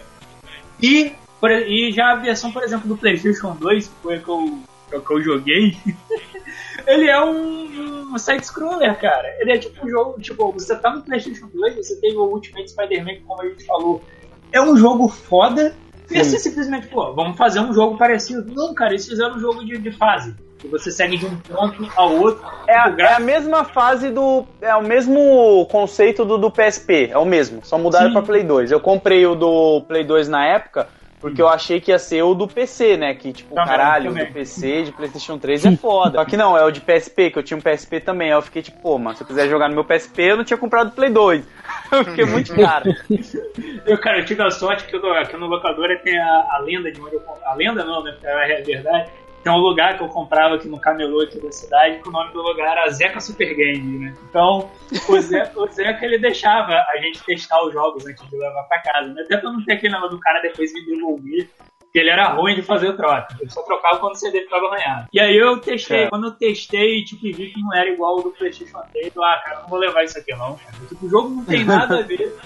E, 0.82 1.14
por, 1.40 1.52
e 1.52 1.92
já 1.92 2.12
a 2.12 2.16
versão, 2.16 2.52
por 2.52 2.64
exemplo, 2.64 2.88
do 2.88 2.98
PlayStation 2.98 3.56
2, 3.56 3.88
que 3.88 3.94
foi 4.02 4.16
a 4.16 4.20
que 4.20 4.30
eu, 4.30 4.60
a 4.94 5.00
que 5.00 5.12
eu 5.12 5.22
joguei, 5.22 5.78
ele 6.88 7.10
é 7.10 7.24
um, 7.24 8.14
um 8.14 8.18
side-scroller, 8.18 9.00
cara. 9.00 9.28
Ele 9.40 9.54
é 9.54 9.58
tipo 9.58 9.86
um 9.86 9.90
jogo, 9.90 10.22
tipo, 10.22 10.52
você 10.52 10.76
tá 10.76 10.94
no 10.94 11.02
PlayStation 11.02 11.48
2, 11.54 11.76
você 11.76 11.96
tem 12.00 12.16
o 12.16 12.24
Ultimate 12.24 12.70
Spider-Man, 12.70 13.22
como 13.26 13.42
a 13.42 13.48
gente 13.48 13.66
falou. 13.66 14.04
É 14.52 14.62
um 14.62 14.78
jogo 14.78 15.08
foda, 15.08 15.76
e 16.10 16.24
você 16.24 16.38
simplesmente, 16.38 16.88
pô, 16.88 17.14
vamos 17.14 17.38
fazer 17.38 17.60
um 17.60 17.74
jogo 17.74 17.98
parecido. 17.98 18.46
Não, 18.54 18.74
cara, 18.74 18.92
eles 18.92 19.08
fizeram 19.08 19.36
um 19.36 19.40
jogo 19.40 19.66
de, 19.66 19.78
de 19.78 19.92
fase 19.92 20.36
que 20.64 20.70
você 20.70 20.90
segue 20.92 21.18
de 21.18 21.26
um 21.26 21.36
ponto 21.36 21.92
ao 21.96 22.16
outro. 22.16 22.42
É 22.68 22.78
a, 22.78 22.96
é 22.98 23.14
a 23.16 23.20
mesma 23.20 23.66
fase 23.66 24.10
do. 24.10 24.46
É 24.62 24.74
o 24.76 24.82
mesmo 24.82 25.68
conceito 25.70 26.24
do, 26.24 26.38
do 26.38 26.50
PSP, 26.50 27.10
é 27.12 27.18
o 27.18 27.26
mesmo, 27.26 27.60
só 27.64 27.78
mudaram 27.78 28.14
para 28.14 28.22
Play 28.22 28.44
2. 28.44 28.72
Eu 28.72 28.80
comprei 28.80 29.26
o 29.26 29.36
do 29.36 29.82
Play 29.82 30.04
2 30.04 30.30
na 30.30 30.46
época. 30.46 30.88
Porque 31.20 31.42
eu 31.42 31.48
achei 31.48 31.80
que 31.80 31.90
ia 31.90 31.98
ser 31.98 32.22
o 32.22 32.34
do 32.34 32.50
PC, 32.50 32.98
né? 32.98 33.14
Que, 33.16 33.32
tipo, 33.32 33.56
também, 33.56 33.70
caralho, 33.70 34.10
também. 34.10 34.26
o 34.26 34.28
do 34.28 34.34
PC 34.34 34.84
de 34.84 34.92
PlayStation 34.92 35.38
3 35.38 35.66
é 35.68 35.78
foda. 35.78 36.20
Só 36.20 36.26
que 36.26 36.36
não, 36.36 36.58
é 36.58 36.66
o 36.66 36.70
de 36.70 36.82
PSP, 36.82 37.32
que 37.32 37.40
eu 37.40 37.44
tinha 37.44 37.58
um 37.58 37.62
PSP 37.62 38.02
também. 38.02 38.28
Aí 38.28 38.38
eu 38.38 38.42
fiquei 38.42 38.62
tipo, 38.62 38.82
pô, 38.82 38.98
mano, 38.98 39.16
se 39.16 39.24
eu 39.24 39.28
quiser 39.28 39.48
jogar 39.48 39.70
no 39.70 39.74
meu 39.74 39.86
PSP, 39.86 40.22
eu 40.22 40.36
não 40.36 40.44
tinha 40.44 40.58
comprado 40.58 40.90
o 40.90 40.92
Play 40.92 41.10
2. 41.10 41.48
Eu 41.94 42.04
fiquei 42.06 42.26
muito 42.26 42.56
caro. 42.56 42.92
eu, 43.86 43.98
cara, 44.00 44.18
eu 44.18 44.26
tive 44.26 44.42
a 44.42 44.50
sorte 44.50 44.84
que, 44.86 44.96
eu, 44.96 45.14
aqui 45.14 45.38
no 45.38 45.46
locadora 45.46 45.96
tem 46.00 46.18
a, 46.18 46.48
a 46.50 46.60
lenda 46.60 46.92
de 46.92 47.00
onde 47.00 47.16
eu 47.16 47.22
A 47.46 47.54
lenda 47.54 47.86
não, 47.86 48.04
né? 48.04 48.16
É 48.24 48.62
verdade 48.64 49.08
tem 49.44 49.52
um 49.52 49.58
lugar 49.58 49.98
que 49.98 50.04
eu 50.04 50.08
comprava 50.08 50.56
aqui 50.56 50.70
no 50.70 50.80
camelô 50.80 51.22
aqui 51.22 51.38
da 51.40 51.52
cidade, 51.52 52.00
que 52.00 52.08
o 52.08 52.12
nome 52.12 52.32
do 52.32 52.42
lugar 52.42 52.78
era 52.78 52.90
Zeca 52.90 53.20
Super 53.20 53.54
Game, 53.54 54.00
né? 54.00 54.16
Então, 54.30 54.72
o 55.10 55.20
Zeca, 55.20 55.52
o 55.60 55.68
Zeca 55.68 56.06
ele 56.06 56.18
deixava 56.18 56.74
a 56.74 56.98
gente 57.02 57.22
testar 57.24 57.62
os 57.66 57.74
jogos 57.74 58.06
antes 58.08 58.28
de 58.30 58.38
levar 58.38 58.64
pra 58.64 58.82
casa, 58.82 59.14
né? 59.14 59.22
Até 59.24 59.38
pra 59.38 59.52
não 59.52 59.64
ter 59.66 59.74
aquele 59.74 59.94
negócio 59.94 60.16
do 60.16 60.22
cara 60.22 60.42
depois 60.42 60.74
me 60.74 60.86
devolver, 60.86 61.50
que 61.92 62.00
ele 62.00 62.10
era 62.10 62.30
ruim 62.30 62.56
de 62.56 62.62
fazer 62.62 62.88
o 62.88 62.96
troca. 62.96 63.36
Ele 63.40 63.50
só 63.50 63.62
trocava 63.64 64.00
quando 64.00 64.14
o 64.14 64.18
CD 64.18 64.42
ficava 64.42 64.66
arranhado. 64.68 65.08
E 65.12 65.20
aí 65.20 65.38
eu 65.38 65.60
testei, 65.60 66.04
é. 66.04 66.10
quando 66.10 66.28
eu 66.28 66.32
testei, 66.32 67.04
tipo, 67.04 67.22
vi 67.22 67.52
que 67.52 67.62
não 67.62 67.74
era 67.74 67.90
igual 67.90 68.18
ao 68.18 68.24
do 68.24 68.32
PlayStation 68.32 68.80
3, 68.94 69.14
eu, 69.14 69.24
ah, 69.24 69.42
cara, 69.46 69.62
não 69.62 69.68
vou 69.68 69.78
levar 69.78 70.04
isso 70.04 70.18
aqui 70.18 70.32
não, 70.32 70.56
cara. 70.56 70.74
Tipo, 70.88 71.06
o 71.06 71.10
jogo 71.10 71.30
não 71.30 71.44
tem 71.44 71.66
nada 71.66 72.00
a 72.00 72.02
ver. 72.02 72.34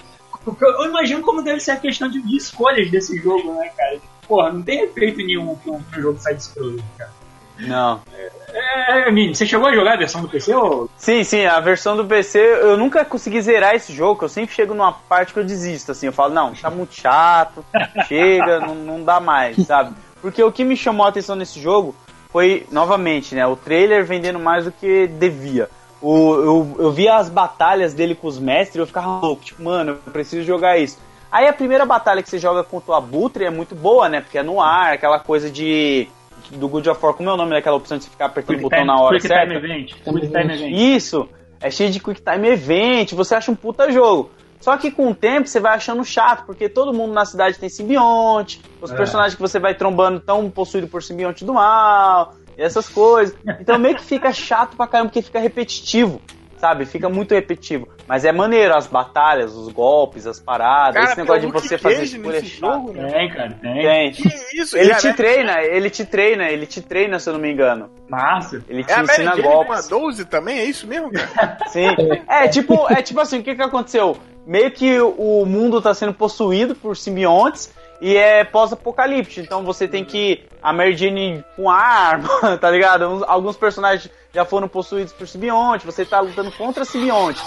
Eu 0.60 0.86
imagino 0.86 1.20
como 1.20 1.42
deve 1.42 1.60
ser 1.60 1.72
a 1.72 1.76
questão 1.76 2.08
de, 2.08 2.22
de 2.22 2.36
escolhas 2.36 2.90
desse 2.90 3.18
jogo, 3.18 3.52
né, 3.54 3.68
cara? 3.76 4.00
Porra, 4.28 4.52
não 4.52 4.62
tem 4.62 4.82
efeito 4.82 5.18
nenhum 5.18 5.56
que 5.56 5.70
um, 5.70 5.82
jogo 5.96 6.18
sai 6.20 6.38
scroller, 6.38 6.84
cara. 6.96 7.10
Não. 7.58 8.00
É, 8.12 9.08
é, 9.08 9.10
Mini, 9.10 9.34
você 9.34 9.44
chegou 9.44 9.66
a 9.66 9.74
jogar 9.74 9.94
a 9.94 9.96
versão 9.96 10.22
do 10.22 10.28
PC 10.28 10.54
ou? 10.54 10.88
Sim, 10.96 11.24
sim, 11.24 11.44
a 11.44 11.58
versão 11.58 11.96
do 11.96 12.04
PC, 12.04 12.38
eu 12.38 12.76
nunca 12.76 13.04
consegui 13.04 13.42
zerar 13.42 13.74
esse 13.74 13.92
jogo, 13.92 14.24
eu 14.24 14.28
sempre 14.28 14.54
chego 14.54 14.74
numa 14.74 14.92
parte 14.92 15.32
que 15.32 15.40
eu 15.40 15.44
desisto, 15.44 15.90
assim, 15.90 16.06
eu 16.06 16.12
falo, 16.12 16.32
não, 16.32 16.54
tá 16.54 16.70
muito 16.70 16.94
chato, 16.94 17.64
chega, 18.06 18.60
não, 18.60 18.74
não 18.74 19.02
dá 19.02 19.18
mais, 19.18 19.56
sabe? 19.66 19.94
Porque 20.22 20.42
o 20.42 20.52
que 20.52 20.64
me 20.64 20.76
chamou 20.76 21.04
a 21.04 21.08
atenção 21.08 21.34
nesse 21.34 21.60
jogo 21.60 21.96
foi, 22.30 22.66
novamente, 22.70 23.34
né, 23.34 23.46
o 23.46 23.56
trailer 23.56 24.04
vendendo 24.04 24.38
mais 24.38 24.64
do 24.64 24.72
que 24.72 25.06
devia. 25.06 25.68
O, 26.00 26.34
eu, 26.34 26.76
eu 26.78 26.92
via 26.92 27.16
as 27.16 27.28
batalhas 27.28 27.92
dele 27.92 28.14
com 28.14 28.28
os 28.28 28.38
mestres 28.38 28.76
e 28.76 28.78
eu 28.78 28.86
ficava 28.86 29.18
louco, 29.18 29.42
tipo, 29.42 29.62
mano, 29.62 29.98
eu 30.06 30.12
preciso 30.12 30.46
jogar 30.46 30.78
isso. 30.78 30.96
Aí 31.30 31.46
a 31.46 31.52
primeira 31.52 31.84
batalha 31.84 32.22
que 32.22 32.28
você 32.28 32.38
joga 32.38 32.64
contra 32.64 32.92
o 32.92 32.94
Abutre 32.94 33.44
é 33.44 33.50
muito 33.50 33.74
boa, 33.74 34.08
né? 34.08 34.20
Porque 34.20 34.38
é 34.38 34.42
no 34.42 34.60
ar, 34.60 34.94
aquela 34.94 35.18
coisa 35.18 35.50
de. 35.50 36.08
Do 36.52 36.68
Good 36.68 36.88
of 36.88 37.04
War, 37.04 37.12
como 37.12 37.28
é 37.28 37.32
o 37.32 37.36
nome 37.36 37.50
daquela 37.50 37.76
opção 37.76 37.98
de 37.98 38.04
você 38.04 38.10
ficar 38.10 38.26
apertando 38.26 38.56
quick 38.56 38.60
o 38.60 38.70
botão 38.70 38.78
time, 38.78 38.86
na 38.86 39.02
hora? 39.02 39.18
Time 39.18 39.54
event. 39.54 39.92
Quick 39.92 40.28
time 40.28 40.54
event. 40.54 40.72
Isso! 40.72 41.28
É 41.60 41.70
cheio 41.70 41.90
de 41.90 41.98
Quick 42.00 42.22
Time 42.22 42.48
Event, 42.48 43.12
você 43.12 43.34
acha 43.34 43.50
um 43.50 43.54
puta 43.54 43.90
jogo. 43.90 44.30
Só 44.60 44.76
que 44.76 44.90
com 44.90 45.10
o 45.10 45.14
tempo 45.14 45.48
você 45.48 45.60
vai 45.60 45.74
achando 45.74 46.04
chato, 46.04 46.46
porque 46.46 46.68
todo 46.68 46.92
mundo 46.92 47.12
na 47.12 47.24
cidade 47.24 47.58
tem 47.58 47.68
simbionte, 47.68 48.60
os 48.80 48.90
é. 48.90 48.96
personagens 48.96 49.34
que 49.34 49.40
você 49.40 49.58
vai 49.58 49.74
trombando 49.74 50.18
estão 50.18 50.48
possuídos 50.50 50.90
por 50.90 51.02
simbionte 51.02 51.44
do 51.44 51.54
mal, 51.54 52.34
essas 52.56 52.88
coisas. 52.88 53.36
Então 53.60 53.78
meio 53.78 53.96
que 53.96 54.02
fica 54.02 54.32
chato 54.32 54.76
pra 54.76 54.86
caramba, 54.86 55.10
porque 55.10 55.22
fica 55.22 55.38
repetitivo 55.38 56.20
sabe? 56.58 56.84
Fica 56.84 57.08
muito 57.08 57.34
repetitivo. 57.34 57.88
Mas 58.06 58.24
é 58.24 58.32
maneiro, 58.32 58.74
as 58.74 58.86
batalhas, 58.86 59.54
os 59.54 59.68
golpes, 59.68 60.26
as 60.26 60.40
paradas, 60.40 60.94
cara, 60.94 61.06
esse 61.06 61.16
negócio 61.18 61.46
de 61.46 61.52
você 61.52 61.78
fazer 61.78 62.02
escolha 62.02 62.44
jogo, 62.44 62.92
né? 62.92 63.10
Tem, 63.10 63.28
cara, 63.30 63.50
tem. 63.60 63.82
tem. 63.82 64.12
Que 64.12 64.28
isso, 64.54 64.76
ele 64.76 64.94
te 64.94 65.12
treina, 65.12 65.62
ele 65.62 65.90
te 65.90 66.04
treina, 66.04 66.50
ele 66.50 66.66
te 66.66 66.80
treina, 66.80 67.18
se 67.18 67.28
eu 67.28 67.34
não 67.34 67.40
me 67.40 67.52
engano. 67.52 67.90
Massa. 68.08 68.64
Ele 68.68 68.82
te 68.84 68.92
é 68.92 69.02
ensina 69.02 69.36
golpes. 69.36 69.88
Com 69.88 69.96
a 69.96 70.00
12 70.00 70.24
também, 70.24 70.58
é 70.58 70.64
isso 70.64 70.86
mesmo, 70.86 71.10
cara? 71.12 71.58
Sim. 71.68 71.88
É 72.28 72.48
tipo, 72.48 72.90
é 72.90 73.02
tipo 73.02 73.20
assim, 73.20 73.40
o 73.40 73.42
que 73.42 73.54
que 73.54 73.62
aconteceu? 73.62 74.16
Meio 74.46 74.70
que 74.70 74.98
o 75.00 75.44
mundo 75.44 75.80
tá 75.82 75.92
sendo 75.92 76.14
possuído 76.14 76.74
por 76.74 76.96
simbiontes 76.96 77.70
e 78.00 78.16
é 78.16 78.44
pós-apocalíptico, 78.44 79.40
então 79.40 79.64
você 79.64 79.88
tem 79.88 80.04
que 80.04 80.44
a 80.62 80.72
Mary 80.72 80.96
Jane 80.96 81.44
com 81.56 81.68
arma, 81.68 82.28
tá 82.58 82.70
ligado? 82.70 83.24
Alguns 83.26 83.56
personagens 83.56 84.10
já 84.32 84.44
foram 84.44 84.68
possuídos 84.68 85.12
por 85.12 85.26
simbionte, 85.26 85.86
você 85.86 86.04
tá 86.04 86.20
lutando 86.20 86.52
contra 86.52 86.84
simbionte. 86.84 87.40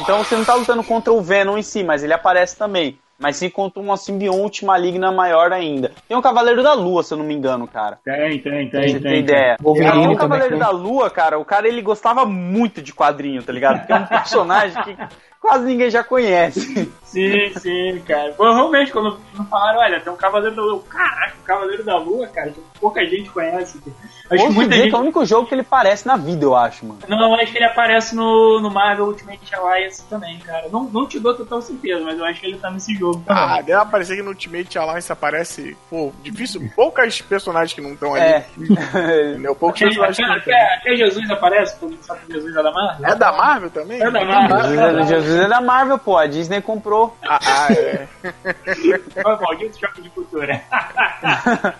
Então 0.00 0.22
você 0.22 0.36
não 0.36 0.44
tá 0.44 0.54
lutando 0.54 0.84
contra 0.84 1.12
o 1.12 1.20
Venom 1.20 1.58
em 1.58 1.62
si, 1.62 1.82
mas 1.82 2.04
ele 2.04 2.12
aparece 2.12 2.56
também. 2.56 2.98
mas 3.18 3.36
se 3.36 3.46
encontra 3.46 3.80
uma 3.80 3.96
simbionte 3.96 4.64
maligna 4.64 5.10
maior 5.10 5.52
ainda. 5.52 5.90
Tem 6.06 6.16
um 6.16 6.22
Cavaleiro 6.22 6.62
da 6.62 6.74
Lua, 6.74 7.02
se 7.02 7.14
eu 7.14 7.18
não 7.18 7.24
me 7.24 7.34
engano, 7.34 7.66
cara. 7.66 7.98
Tem, 8.04 8.38
tem, 8.40 8.68
tem. 8.68 8.88
Você 8.88 9.00
tem, 9.00 9.20
ideia. 9.20 9.56
O, 9.62 9.72
o 9.72 10.16
Cavaleiro 10.16 10.58
da 10.58 10.70
Lua, 10.70 11.10
cara, 11.10 11.38
o 11.38 11.44
cara 11.44 11.66
ele 11.66 11.80
gostava 11.80 12.24
muito 12.26 12.82
de 12.82 12.92
quadrinho, 12.92 13.42
tá 13.42 13.52
ligado? 13.52 13.78
Porque 13.78 13.92
é 13.92 13.96
um 13.96 14.06
personagem 14.06 14.82
que 14.82 14.96
quase 15.46 15.64
ninguém 15.64 15.90
já 15.90 16.02
conhece. 16.02 16.90
Sim, 17.04 17.52
sim, 17.60 18.02
cara. 18.06 18.32
Pô, 18.32 18.52
realmente, 18.52 18.92
quando 18.92 19.18
falaram, 19.48 19.78
olha, 19.78 20.00
tem 20.00 20.12
um 20.12 20.16
Cavaleiro 20.16 20.54
da 20.56 20.62
Lua. 20.62 20.82
Caraca, 20.88 21.34
o 21.40 21.44
Cavaleiro 21.44 21.84
da 21.84 21.96
Lua, 21.96 22.26
cara, 22.26 22.52
pouca 22.80 23.06
gente 23.06 23.30
conhece. 23.30 23.80
Acho 24.30 24.44
Hoje 24.44 24.54
muita 24.54 24.74
gente... 24.74 24.92
é 24.92 24.96
o 24.96 25.00
único 25.00 25.24
jogo 25.24 25.46
que 25.46 25.54
ele 25.54 25.62
aparece 25.62 26.06
na 26.06 26.16
vida, 26.16 26.44
eu 26.44 26.56
acho, 26.56 26.84
mano. 26.84 26.98
Não, 27.08 27.20
eu 27.20 27.34
acho 27.34 27.52
que 27.52 27.58
ele 27.58 27.64
aparece 27.64 28.14
no, 28.14 28.60
no 28.60 28.70
Marvel 28.70 29.06
Ultimate 29.06 29.54
Alliance 29.54 30.02
também, 30.08 30.38
cara. 30.38 30.68
Não, 30.70 30.84
não 30.84 31.06
te 31.06 31.20
dou 31.20 31.34
total 31.34 31.62
certeza, 31.62 32.04
mas 32.04 32.18
eu 32.18 32.24
acho 32.24 32.40
que 32.40 32.46
ele 32.46 32.58
tá 32.58 32.70
nesse 32.70 32.94
jogo 32.94 33.22
também. 33.24 33.42
Ah, 33.42 33.60
deve 33.60 33.80
aparecer 33.80 34.16
que 34.16 34.22
no 34.22 34.30
Ultimate 34.30 34.78
Alliance 34.78 35.12
aparece, 35.12 35.76
pô, 35.88 36.12
difícil, 36.22 36.70
poucas 36.74 37.20
personagens 37.22 37.72
que 37.72 37.80
não 37.80 37.92
estão 37.92 38.14
ali. 38.14 38.24
É. 38.24 38.46
Entendeu? 39.30 39.54
Poucos 39.54 39.80
até, 39.80 39.94
personagens 39.94 40.42
até, 40.42 40.54
até, 40.54 40.74
até, 40.74 40.96
Jesus 40.96 41.30
aparece, 41.30 41.78
todo 41.78 41.90
mundo 41.90 42.02
sabe 42.02 42.20
que 42.26 42.32
Jesus 42.32 42.56
é 42.56 42.62
da 42.62 42.72
Marvel. 42.72 43.06
É 43.06 43.14
da 43.14 43.32
Marvel 43.32 43.70
também? 43.70 44.02
É 44.02 44.10
da 44.10 44.24
Marvel. 44.24 44.68
Jesus, 44.68 45.08
Jesus 45.08 45.40
é 45.40 45.48
da 45.48 45.60
Marvel, 45.60 45.98
pô. 45.98 46.16
A 46.16 46.26
Disney 46.26 46.60
comprou. 46.60 47.16
Ah, 47.22 47.38
ah 47.42 47.72
é. 47.72 48.08
Foi 49.22 49.36
maldito 49.40 49.78
choque 49.78 50.02
de 50.02 50.10
cultura. 50.10 50.60
ah, 50.72 51.74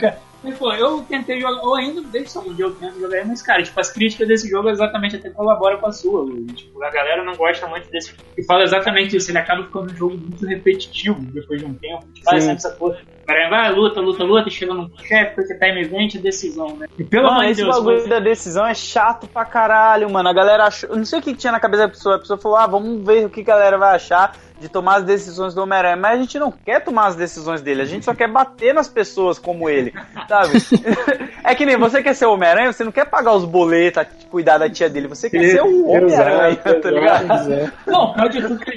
cara. 0.00 0.25
Mas, 0.46 0.58
pô, 0.58 0.72
eu 0.72 1.02
tentei 1.02 1.40
jogar, 1.40 1.60
ou 1.60 1.74
ainda 1.74 2.00
desde 2.02 2.38
um 2.38 2.54
dia 2.54 2.66
eu 2.66 2.74
tento 2.76 3.00
jogar, 3.00 3.26
mas, 3.26 3.42
cara, 3.42 3.64
tipo, 3.64 3.80
as 3.80 3.90
críticas 3.90 4.28
desse 4.28 4.48
jogo 4.48 4.70
exatamente 4.70 5.16
até 5.16 5.28
colaboram 5.28 5.78
com 5.78 5.88
a 5.88 5.92
sua. 5.92 6.24
Tipo, 6.54 6.84
a 6.84 6.90
galera 6.90 7.24
não 7.24 7.34
gosta 7.34 7.66
muito 7.66 7.90
desse 7.90 8.14
e 8.38 8.44
fala 8.44 8.62
exatamente 8.62 9.16
isso. 9.16 9.28
Ele 9.28 9.38
acaba 9.38 9.64
ficando 9.64 9.92
um 9.92 9.96
jogo 9.96 10.16
muito 10.16 10.46
repetitivo 10.46 11.20
depois 11.20 11.60
de 11.60 11.66
um 11.66 11.74
tempo. 11.74 12.06
Tipo, 12.14 12.30
faz 12.30 12.46
essa 12.46 12.70
coisa. 12.76 13.00
Vai, 13.26 13.72
luta, 13.72 14.00
luta, 14.00 14.22
luta, 14.22 14.48
chega 14.48 14.72
num 14.72 14.88
chefe, 14.98 15.34
porque 15.34 15.54
time 15.54 15.80
event 15.80 16.14
é 16.14 16.18
decisão, 16.18 16.76
né? 16.76 16.86
E 16.96 17.02
pelo 17.02 17.26
amor 17.26 17.46
de 17.46 17.54
Deus. 17.54 17.68
Esse 17.68 17.78
bagulho 17.78 17.98
mas... 17.98 18.08
da 18.08 18.20
decisão 18.20 18.64
é 18.64 18.74
chato 18.74 19.26
pra 19.26 19.44
caralho, 19.44 20.08
mano. 20.08 20.28
A 20.28 20.32
galera 20.32 20.66
achou. 20.66 20.90
Eu 20.90 20.96
não 20.96 21.04
sei 21.04 21.18
o 21.18 21.22
que 21.22 21.34
tinha 21.34 21.50
na 21.50 21.58
cabeça 21.58 21.82
da 21.82 21.88
pessoa. 21.88 22.14
A 22.14 22.18
pessoa 22.20 22.38
falou, 22.38 22.56
ah, 22.56 22.68
vamos 22.68 23.04
ver 23.04 23.26
o 23.26 23.30
que 23.30 23.40
a 23.40 23.44
galera 23.44 23.76
vai 23.76 23.96
achar 23.96 24.36
de 24.58 24.68
tomar 24.68 24.96
as 24.96 25.04
decisões 25.04 25.54
do 25.54 25.62
Homem-Aranha, 25.62 25.96
mas 25.96 26.18
a 26.18 26.22
gente 26.22 26.38
não 26.38 26.50
quer 26.50 26.82
tomar 26.82 27.08
as 27.08 27.16
decisões 27.16 27.60
dele, 27.60 27.82
a 27.82 27.86
gente 27.86 28.04
só 28.04 28.14
quer 28.14 28.30
bater 28.30 28.72
nas 28.72 28.88
pessoas 28.88 29.38
como 29.38 29.68
ele, 29.68 29.92
sabe? 30.28 30.52
é 31.44 31.54
que 31.54 31.66
nem 31.66 31.76
você 31.76 32.02
quer 32.02 32.14
ser 32.14 32.26
o 32.26 32.32
Homem-Aranha, 32.32 32.72
você 32.72 32.84
não 32.84 32.92
quer 32.92 33.06
pagar 33.06 33.34
os 33.34 33.44
boletos, 33.44 34.06
cuidar 34.30 34.58
da 34.58 34.68
tia 34.68 34.88
dele, 34.88 35.08
você 35.08 35.28
quer 35.28 35.50
ser 35.50 35.62
o 35.62 35.88
Homem-Aranha, 35.88 36.56
tá 36.56 36.90
ligado? 36.90 37.72
Não, 37.86 38.12
pode 38.14 38.40
tudo 38.40 38.58
que 38.58 38.76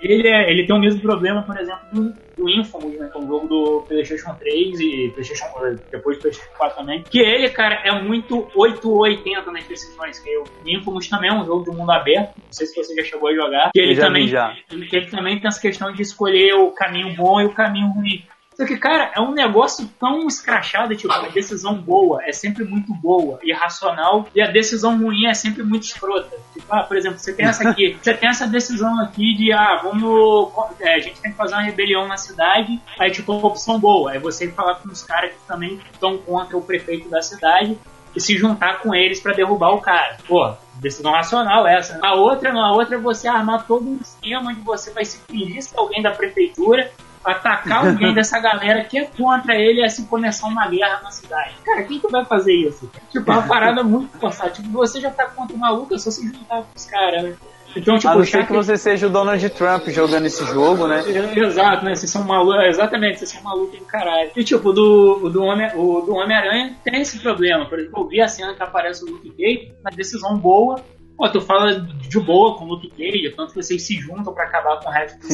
ele 0.00 0.28
é, 0.28 0.50
ele 0.50 0.66
tem 0.66 0.76
o 0.76 0.78
mesmo 0.78 1.00
problema, 1.00 1.42
por 1.42 1.58
exemplo, 1.58 1.80
do, 1.92 2.14
do 2.36 2.48
Infamous, 2.48 2.98
né? 2.98 3.08
Com 3.12 3.24
o 3.24 3.26
jogo 3.26 3.48
do 3.48 3.84
PlayStation 3.88 4.34
3 4.34 4.80
e 4.80 5.10
PlayStation, 5.12 5.46
depois 5.90 6.16
do 6.16 6.22
PlayStation 6.22 6.50
4 6.56 6.78
também. 6.78 7.02
Que 7.02 7.20
ele, 7.20 7.48
cara, 7.50 7.76
é 7.84 8.00
muito 8.00 8.48
880 8.54 9.50
nas 9.50 9.64
decisões. 9.66 10.18
Que 10.18 10.36
o 10.38 10.44
Infamous 10.66 11.08
também 11.08 11.30
é 11.30 11.34
um 11.34 11.44
jogo 11.44 11.70
de 11.70 11.76
mundo 11.76 11.90
aberto. 11.90 12.34
Não 12.36 12.52
sei 12.52 12.66
se 12.66 12.76
você 12.76 12.94
já 12.94 13.04
chegou 13.04 13.28
a 13.28 13.34
jogar. 13.34 13.70
Que 13.72 13.80
ele, 13.80 13.96
também. 13.96 14.28
Ele, 14.70 14.88
ele 14.92 15.06
também 15.06 15.38
tem 15.38 15.48
essa 15.48 15.60
questão 15.60 15.92
de 15.92 16.02
escolher 16.02 16.54
o 16.54 16.70
caminho 16.70 17.14
bom 17.14 17.40
e 17.40 17.46
o 17.46 17.52
caminho 17.52 17.88
ruim. 17.88 18.24
Só 18.58 18.66
que, 18.66 18.76
cara, 18.76 19.12
é 19.14 19.20
um 19.20 19.30
negócio 19.30 19.88
tão 20.00 20.26
escrachado, 20.26 20.96
tipo, 20.96 21.12
a 21.12 21.28
decisão 21.28 21.80
boa 21.80 22.24
é 22.24 22.32
sempre 22.32 22.64
muito 22.64 22.92
boa 22.92 23.38
e 23.40 23.52
racional, 23.52 24.26
e 24.34 24.42
a 24.42 24.50
decisão 24.50 24.98
ruim 24.98 25.26
é 25.26 25.34
sempre 25.34 25.62
muito 25.62 25.84
escrota. 25.84 26.36
Tipo, 26.52 26.66
ah, 26.68 26.82
por 26.82 26.96
exemplo, 26.96 27.20
você 27.20 27.32
tem 27.32 27.46
essa 27.46 27.68
aqui, 27.68 27.96
você 28.02 28.12
tem 28.14 28.28
essa 28.28 28.48
decisão 28.48 29.00
aqui 29.00 29.32
de, 29.36 29.52
ah, 29.52 29.80
vamos. 29.80 30.50
É, 30.80 30.96
a 30.96 30.98
gente 30.98 31.20
tem 31.20 31.30
que 31.30 31.36
fazer 31.36 31.54
uma 31.54 31.62
rebelião 31.62 32.08
na 32.08 32.16
cidade, 32.16 32.80
aí, 32.98 33.12
tipo, 33.12 33.30
a 33.32 33.36
opção 33.36 33.78
boa 33.78 34.16
é 34.16 34.18
você 34.18 34.50
falar 34.50 34.74
com 34.74 34.88
os 34.88 35.04
caras 35.04 35.30
que 35.30 35.38
também 35.46 35.80
estão 35.92 36.18
contra 36.18 36.56
o 36.56 36.62
prefeito 36.62 37.08
da 37.08 37.22
cidade 37.22 37.78
e 38.16 38.20
se 38.20 38.36
juntar 38.36 38.80
com 38.80 38.92
eles 38.92 39.20
para 39.20 39.34
derrubar 39.34 39.72
o 39.72 39.80
cara. 39.80 40.16
Pô, 40.26 40.52
decisão 40.80 41.12
racional 41.12 41.64
essa. 41.64 42.00
A 42.02 42.14
outra 42.14 42.52
não, 42.52 42.64
a 42.64 42.72
outra 42.72 42.96
é 42.96 42.98
você 42.98 43.28
armar 43.28 43.68
todo 43.68 43.88
um 43.88 44.00
esquema 44.00 44.50
onde 44.50 44.62
você 44.62 44.90
vai 44.90 45.04
se 45.04 45.20
fingir 45.28 45.62
ser 45.62 45.78
alguém 45.78 46.02
da 46.02 46.10
prefeitura 46.10 46.90
atacar 47.32 47.86
alguém 47.86 48.14
dessa 48.14 48.38
galera 48.38 48.84
que 48.84 48.98
é 48.98 49.04
contra 49.04 49.54
ele 49.54 49.84
assim 49.84 50.04
começar 50.06 50.46
uma 50.46 50.68
guerra 50.68 51.00
na 51.02 51.10
cidade. 51.10 51.54
Cara, 51.64 51.82
quem 51.84 52.00
que 52.00 52.08
vai 52.08 52.24
fazer 52.24 52.54
isso? 52.54 52.90
Tipo, 53.10 53.30
é 53.30 53.34
uma 53.34 53.46
parada 53.46 53.82
muito 53.82 54.16
forçada. 54.18 54.50
Tipo, 54.50 54.70
você 54.70 55.00
já 55.00 55.10
tá 55.10 55.26
contra 55.26 55.54
o 55.54 55.58
maluco, 55.58 55.94
é 55.94 55.98
só 55.98 56.10
se 56.10 56.26
juntar 56.26 56.62
com 56.62 56.68
os 56.74 56.84
caras, 56.86 57.22
né? 57.22 57.36
Então, 57.76 57.98
tipo, 57.98 58.08
a 58.08 58.16
não 58.16 58.24
ser 58.24 58.46
que 58.46 58.52
você 58.52 58.76
seja 58.76 59.06
o 59.06 59.10
Donald 59.10 59.50
Trump 59.50 59.88
jogando 59.88 60.26
esse 60.26 60.44
jogo, 60.46 60.86
né? 60.86 61.02
Exato, 61.36 61.84
né? 61.84 61.94
Vocês 61.94 62.10
são 62.10 62.24
malucos, 62.24 62.64
exatamente, 62.64 63.18
vocês 63.18 63.30
são 63.30 63.42
malucos 63.42 63.78
do 63.78 63.84
caralho. 63.84 64.30
E 64.34 64.42
tipo, 64.42 64.72
do, 64.72 65.20
o 65.22 65.28
do 65.28 65.42
Homem-Aranha 65.42 66.64
Homem 66.64 66.76
tem 66.82 67.00
esse 67.00 67.18
problema. 67.20 67.66
Por 67.68 67.78
exemplo, 67.78 68.02
eu 68.02 68.08
vi 68.08 68.20
a 68.20 68.28
cena 68.28 68.54
que 68.54 68.62
aparece 68.62 69.04
o 69.04 69.10
Luke 69.10 69.30
Cage, 69.30 69.72
uma 69.80 69.90
decisão 69.90 70.36
boa. 70.36 70.82
Pô, 71.16 71.28
tu 71.28 71.40
fala 71.40 71.80
de 71.80 72.20
boa 72.20 72.56
com 72.56 72.64
o 72.64 72.68
Luke 72.68 72.90
Cage, 72.90 73.34
tanto 73.36 73.52
que 73.52 73.62
vocês 73.62 73.82
se 73.82 73.94
juntam 73.94 74.32
pra 74.32 74.44
acabar 74.44 74.78
com 74.80 74.88
o 74.88 74.92
resto 74.92 75.18
dos. 75.18 75.28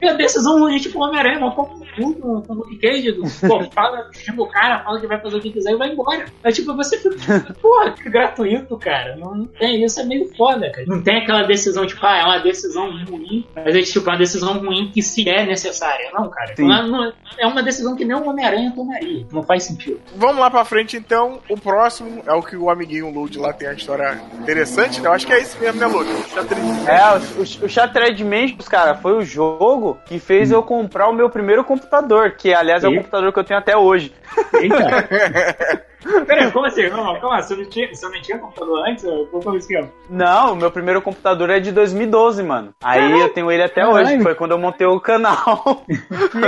E 0.00 0.08
a 0.08 0.12
decisão 0.12 0.60
ruim, 0.60 0.78
tipo, 0.78 1.02
Homem-Aranha, 1.02 1.44
um 1.44 1.50
pouco 1.50 1.78
com, 1.96 2.42
com 2.42 2.52
o 2.52 2.54
Luke 2.54 2.78
Cage, 2.78 3.12
pô, 3.46 3.64
fala, 3.72 4.08
chama 4.12 4.42
o 4.42 4.46
cara, 4.46 4.82
fala 4.84 5.00
que 5.00 5.06
vai 5.06 5.20
fazer 5.20 5.36
o 5.36 5.40
que 5.40 5.50
quiser 5.50 5.72
e 5.72 5.76
vai 5.76 5.90
embora. 5.90 6.26
Aí, 6.44 6.52
tipo, 6.52 6.74
você 6.76 6.98
fica, 6.98 7.40
tipo, 7.40 7.54
porra, 7.54 7.90
que 7.92 8.08
gratuito, 8.08 8.76
cara. 8.78 9.16
Não, 9.16 9.34
não, 9.34 9.46
tem, 9.46 9.84
isso 9.84 10.00
é 10.00 10.04
meio 10.04 10.32
foda, 10.36 10.70
cara. 10.70 10.86
Não 10.86 11.02
tem 11.02 11.18
aquela 11.18 11.42
decisão, 11.42 11.86
tipo, 11.86 12.04
ah, 12.06 12.18
é 12.18 12.24
uma 12.24 12.38
decisão 12.38 12.90
ruim, 13.06 13.44
mas 13.54 13.74
é, 13.74 13.82
tipo, 13.82 14.08
uma 14.08 14.16
decisão 14.16 14.58
ruim 14.58 14.90
que 14.92 15.02
se 15.02 15.28
é 15.28 15.44
necessária. 15.44 16.10
Não, 16.12 16.30
cara. 16.30 16.54
Não, 16.58 16.86
não, 16.86 17.12
é 17.36 17.46
uma 17.46 17.62
decisão 17.62 17.96
que 17.96 18.04
nem 18.04 18.16
o 18.16 18.28
Homem-Aranha 18.28 18.72
tomaria. 18.74 19.26
Não 19.32 19.42
faz 19.42 19.64
sentido. 19.64 20.00
Vamos 20.14 20.38
lá 20.38 20.50
pra 20.50 20.64
frente, 20.64 20.96
então. 20.96 21.40
O 21.48 21.58
próximo 21.58 22.22
é 22.26 22.32
o 22.32 22.42
que 22.42 22.56
o 22.56 22.70
amiguinho 22.70 23.10
Load 23.10 23.38
lá 23.38 23.52
tem 23.52 23.68
a 23.68 23.72
história 23.72 24.20
interessante, 24.40 25.00
né? 25.00 25.08
Eu 25.08 25.12
acho 25.12 25.26
que 25.26 25.32
é 25.32 25.40
esse 25.40 25.58
mesmo, 25.58 25.80
né, 25.80 25.86
Load? 25.86 26.08
O 26.08 26.88
É, 26.88 27.16
o, 27.16 27.40
o, 27.40 27.66
o 27.66 27.68
Shattered 27.68 28.22
Mansions, 28.24 28.68
cara, 28.68 28.94
foi 28.94 29.14
o 29.14 29.22
jogo 29.22 29.87
que 29.94 30.18
fez 30.18 30.50
eu 30.50 30.62
comprar 30.62 31.08
o 31.08 31.12
meu 31.12 31.30
primeiro 31.30 31.64
computador, 31.64 32.32
que 32.32 32.52
aliás 32.54 32.84
é 32.84 32.88
o 32.88 32.94
computador 32.94 33.32
que 33.32 33.38
eu 33.38 33.44
tenho 33.44 33.60
até 33.60 33.76
hoje. 33.76 34.12
Eita! 34.54 35.08
Peraí, 36.26 36.50
como 36.52 36.64
assim? 36.64 36.88
Não, 36.88 37.18
calma, 37.20 37.42
você 37.42 37.56
não 37.56 37.64
tinha, 37.64 37.88
você 37.92 38.06
não 38.06 38.22
tinha 38.22 38.38
computador 38.38 38.88
antes? 38.88 39.04
Como 39.30 39.56
esquema? 39.56 39.88
Não, 40.08 40.52
o 40.52 40.56
meu 40.56 40.70
primeiro 40.70 41.02
computador 41.02 41.50
é 41.50 41.58
de 41.58 41.72
2012, 41.72 42.42
mano. 42.42 42.72
Aí 42.82 43.00
Caramba. 43.00 43.18
eu 43.18 43.28
tenho 43.30 43.50
ele 43.50 43.62
até 43.62 43.82
Caramba. 43.82 44.00
hoje, 44.00 44.22
foi 44.22 44.34
quando 44.34 44.52
eu 44.52 44.58
montei 44.58 44.86
o 44.86 45.00
canal. 45.00 45.82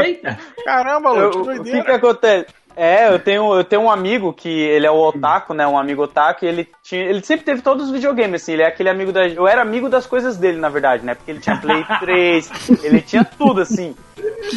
Eita! 0.03 0.39
Caramba, 0.65 1.11
Lu, 1.11 1.31
que 1.31 1.43
doideira. 1.43 1.79
O 1.79 1.83
que 1.83 1.85
que 1.85 1.91
acontece? 1.91 2.47
É, 2.83 3.13
eu 3.13 3.19
tenho, 3.19 3.55
eu 3.55 3.63
tenho 3.63 3.83
um 3.83 3.91
amigo 3.91 4.33
que 4.33 4.49
ele 4.49 4.87
é 4.87 4.91
o 4.91 4.97
otaku, 4.97 5.53
né? 5.53 5.67
Um 5.67 5.77
amigo 5.79 6.05
otaku, 6.05 6.47
e 6.47 6.49
ele 6.49 6.69
tinha. 6.83 7.03
Ele 7.03 7.23
sempre 7.23 7.45
teve 7.45 7.61
todos 7.61 7.85
os 7.85 7.93
videogames, 7.93 8.41
assim, 8.41 8.55
ele 8.55 8.63
é 8.63 8.67
aquele 8.67 8.89
amigo 8.89 9.13
da. 9.13 9.29
Eu 9.29 9.47
era 9.47 9.61
amigo 9.61 9.87
das 9.87 10.07
coisas 10.07 10.39
dele, 10.39 10.59
na 10.59 10.71
verdade, 10.71 11.05
né? 11.05 11.15
Porque 11.15 11.31
ele 11.31 11.41
tinha 11.41 11.59
Play 11.59 11.85
3, 12.01 12.51
ele 12.83 13.03
tinha 13.03 13.23
tudo, 13.23 13.61
assim. 13.61 13.95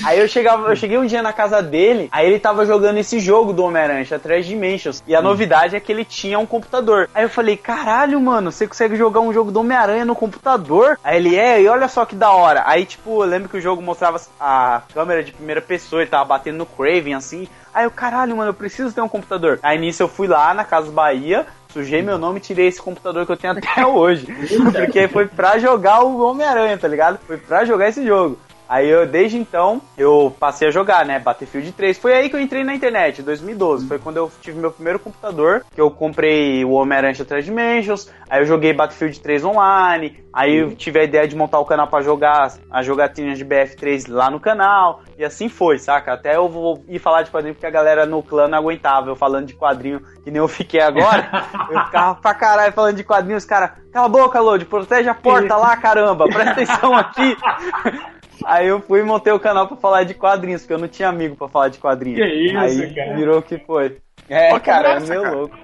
Aí 0.05 0.19
eu 0.19 0.27
chegava, 0.27 0.69
eu 0.69 0.75
cheguei 0.75 0.97
um 0.97 1.05
dia 1.05 1.21
na 1.21 1.33
casa 1.33 1.61
dele, 1.61 2.09
aí 2.11 2.27
ele 2.27 2.39
tava 2.39 2.65
jogando 2.65 2.97
esse 2.97 3.19
jogo 3.19 3.53
do 3.53 3.63
Homem-Aranha, 3.63 4.19
Três 4.19 4.45
Dimensions. 4.45 5.03
E 5.07 5.15
a 5.15 5.21
novidade 5.21 5.75
é 5.75 5.79
que 5.79 5.91
ele 5.91 6.05
tinha 6.05 6.39
um 6.39 6.45
computador. 6.45 7.09
Aí 7.13 7.23
eu 7.23 7.29
falei, 7.29 7.57
caralho, 7.57 8.19
mano, 8.19 8.51
você 8.51 8.67
consegue 8.67 8.95
jogar 8.95 9.19
um 9.19 9.33
jogo 9.33 9.51
do 9.51 9.59
Homem-Aranha 9.59 10.05
no 10.05 10.15
computador? 10.15 10.99
Aí 11.03 11.17
ele 11.17 11.35
é, 11.35 11.61
e 11.61 11.67
olha 11.67 11.87
só 11.87 12.05
que 12.05 12.15
da 12.15 12.31
hora. 12.31 12.63
Aí, 12.65 12.85
tipo, 12.85 13.23
eu 13.23 13.27
lembro 13.27 13.49
que 13.49 13.57
o 13.57 13.61
jogo 13.61 13.81
mostrava 13.81 14.19
a 14.39 14.81
câmera 14.93 15.23
de 15.23 15.31
primeira 15.31 15.61
pessoa, 15.61 16.01
ele 16.01 16.11
tava 16.11 16.25
batendo 16.25 16.57
no 16.57 16.65
Craven, 16.65 17.15
assim. 17.15 17.47
Aí 17.73 17.85
eu, 17.85 17.91
caralho, 17.91 18.37
mano, 18.37 18.51
eu 18.51 18.53
preciso 18.53 18.93
ter 18.93 19.01
um 19.01 19.09
computador. 19.09 19.59
Aí 19.63 19.79
nisso 19.79 20.03
eu 20.03 20.07
fui 20.07 20.27
lá 20.27 20.53
na 20.53 20.63
Casa 20.63 20.91
Bahia, 20.91 21.45
sujei 21.69 22.01
meu 22.01 22.17
nome 22.17 22.37
e 22.37 22.41
tirei 22.41 22.67
esse 22.67 22.81
computador 22.81 23.25
que 23.25 23.31
eu 23.31 23.37
tenho 23.37 23.53
até 23.53 23.83
hoje. 23.87 24.27
Porque 24.71 25.07
foi 25.07 25.27
pra 25.27 25.57
jogar 25.57 26.03
o 26.03 26.21
Homem-Aranha, 26.21 26.77
tá 26.77 26.87
ligado? 26.87 27.19
Foi 27.25 27.37
pra 27.37 27.65
jogar 27.65 27.89
esse 27.89 28.05
jogo. 28.05 28.37
Aí 28.67 28.89
eu, 28.89 29.05
desde 29.05 29.37
então, 29.37 29.81
eu 29.97 30.35
passei 30.39 30.67
a 30.67 30.71
jogar, 30.71 31.05
né? 31.05 31.19
Battlefield 31.19 31.71
3. 31.71 31.97
Foi 31.97 32.13
aí 32.13 32.29
que 32.29 32.35
eu 32.35 32.39
entrei 32.39 32.63
na 32.63 32.73
internet, 32.73 33.21
2012. 33.21 33.87
Foi 33.87 33.99
quando 33.99 34.17
eu 34.17 34.31
tive 34.41 34.59
meu 34.59 34.71
primeiro 34.71 34.99
computador, 34.99 35.65
que 35.73 35.81
eu 35.81 35.91
comprei 35.91 36.63
o 36.63 36.71
Homem-Aranha 36.71 37.13
3 37.13 37.45
Dimensions, 37.45 38.11
aí 38.29 38.41
eu 38.41 38.45
joguei 38.45 38.73
Battlefield 38.73 39.19
3 39.19 39.45
online, 39.45 40.23
aí 40.33 40.57
eu 40.57 40.75
tive 40.75 40.99
a 40.99 41.03
ideia 41.03 41.27
de 41.27 41.35
montar 41.35 41.59
o 41.59 41.65
canal 41.65 41.87
para 41.87 42.03
jogar 42.03 42.53
as 42.71 42.85
jogatinhas 42.85 43.37
de 43.37 43.45
BF3 43.45 44.05
lá 44.09 44.29
no 44.29 44.39
canal, 44.39 45.01
e 45.17 45.23
assim 45.23 45.49
foi, 45.49 45.77
saca? 45.77 46.13
Até 46.13 46.35
eu 46.35 46.49
vou 46.49 46.83
ir 46.87 46.99
falar 46.99 47.21
de 47.21 47.31
quadrinho 47.31 47.53
porque 47.53 47.67
a 47.67 47.71
galera 47.71 48.05
no 48.05 48.23
clã 48.23 48.47
não 48.47 48.57
aguentava 48.57 49.09
eu 49.09 49.15
falando 49.15 49.47
de 49.47 49.53
quadrinho, 49.53 50.01
que 50.23 50.31
nem 50.31 50.39
eu 50.39 50.47
fiquei 50.47 50.81
agora. 50.81 51.29
eu 51.69 51.79
ficava 51.85 52.15
pra 52.15 52.33
caralho 52.33 52.73
falando 52.73 52.95
de 52.95 53.03
quadrinhos, 53.03 53.45
cara, 53.45 53.75
cala 53.91 54.07
a 54.07 54.09
boca, 54.09 54.39
Lodi, 54.39 54.65
protege 54.65 55.09
a 55.09 55.13
porta 55.13 55.55
lá, 55.55 55.75
caramba, 55.77 56.25
presta 56.27 56.51
atenção 56.51 56.95
aqui. 56.95 57.37
Aí 58.45 58.67
eu 58.67 58.81
fui 58.81 58.99
e 58.99 59.03
montei 59.03 59.31
o 59.33 59.39
canal 59.39 59.67
pra 59.67 59.77
falar 59.77 60.03
de 60.03 60.13
quadrinhos, 60.13 60.61
porque 60.61 60.73
eu 60.73 60.77
não 60.79 60.87
tinha 60.87 61.09
amigo 61.09 61.35
pra 61.35 61.47
falar 61.47 61.69
de 61.69 61.79
quadrinhos. 61.79 62.19
Que 62.19 62.25
isso, 62.27 62.57
Aí 62.57 62.93
cara. 62.93 63.15
virou 63.15 63.39
o 63.39 63.41
que 63.41 63.57
foi. 63.59 63.97
É, 64.29 64.49
Pô, 64.49 64.59
cara, 64.59 64.93
é 64.93 64.99
meio 64.99 65.21
cara. 65.21 65.35
louco. 65.35 65.57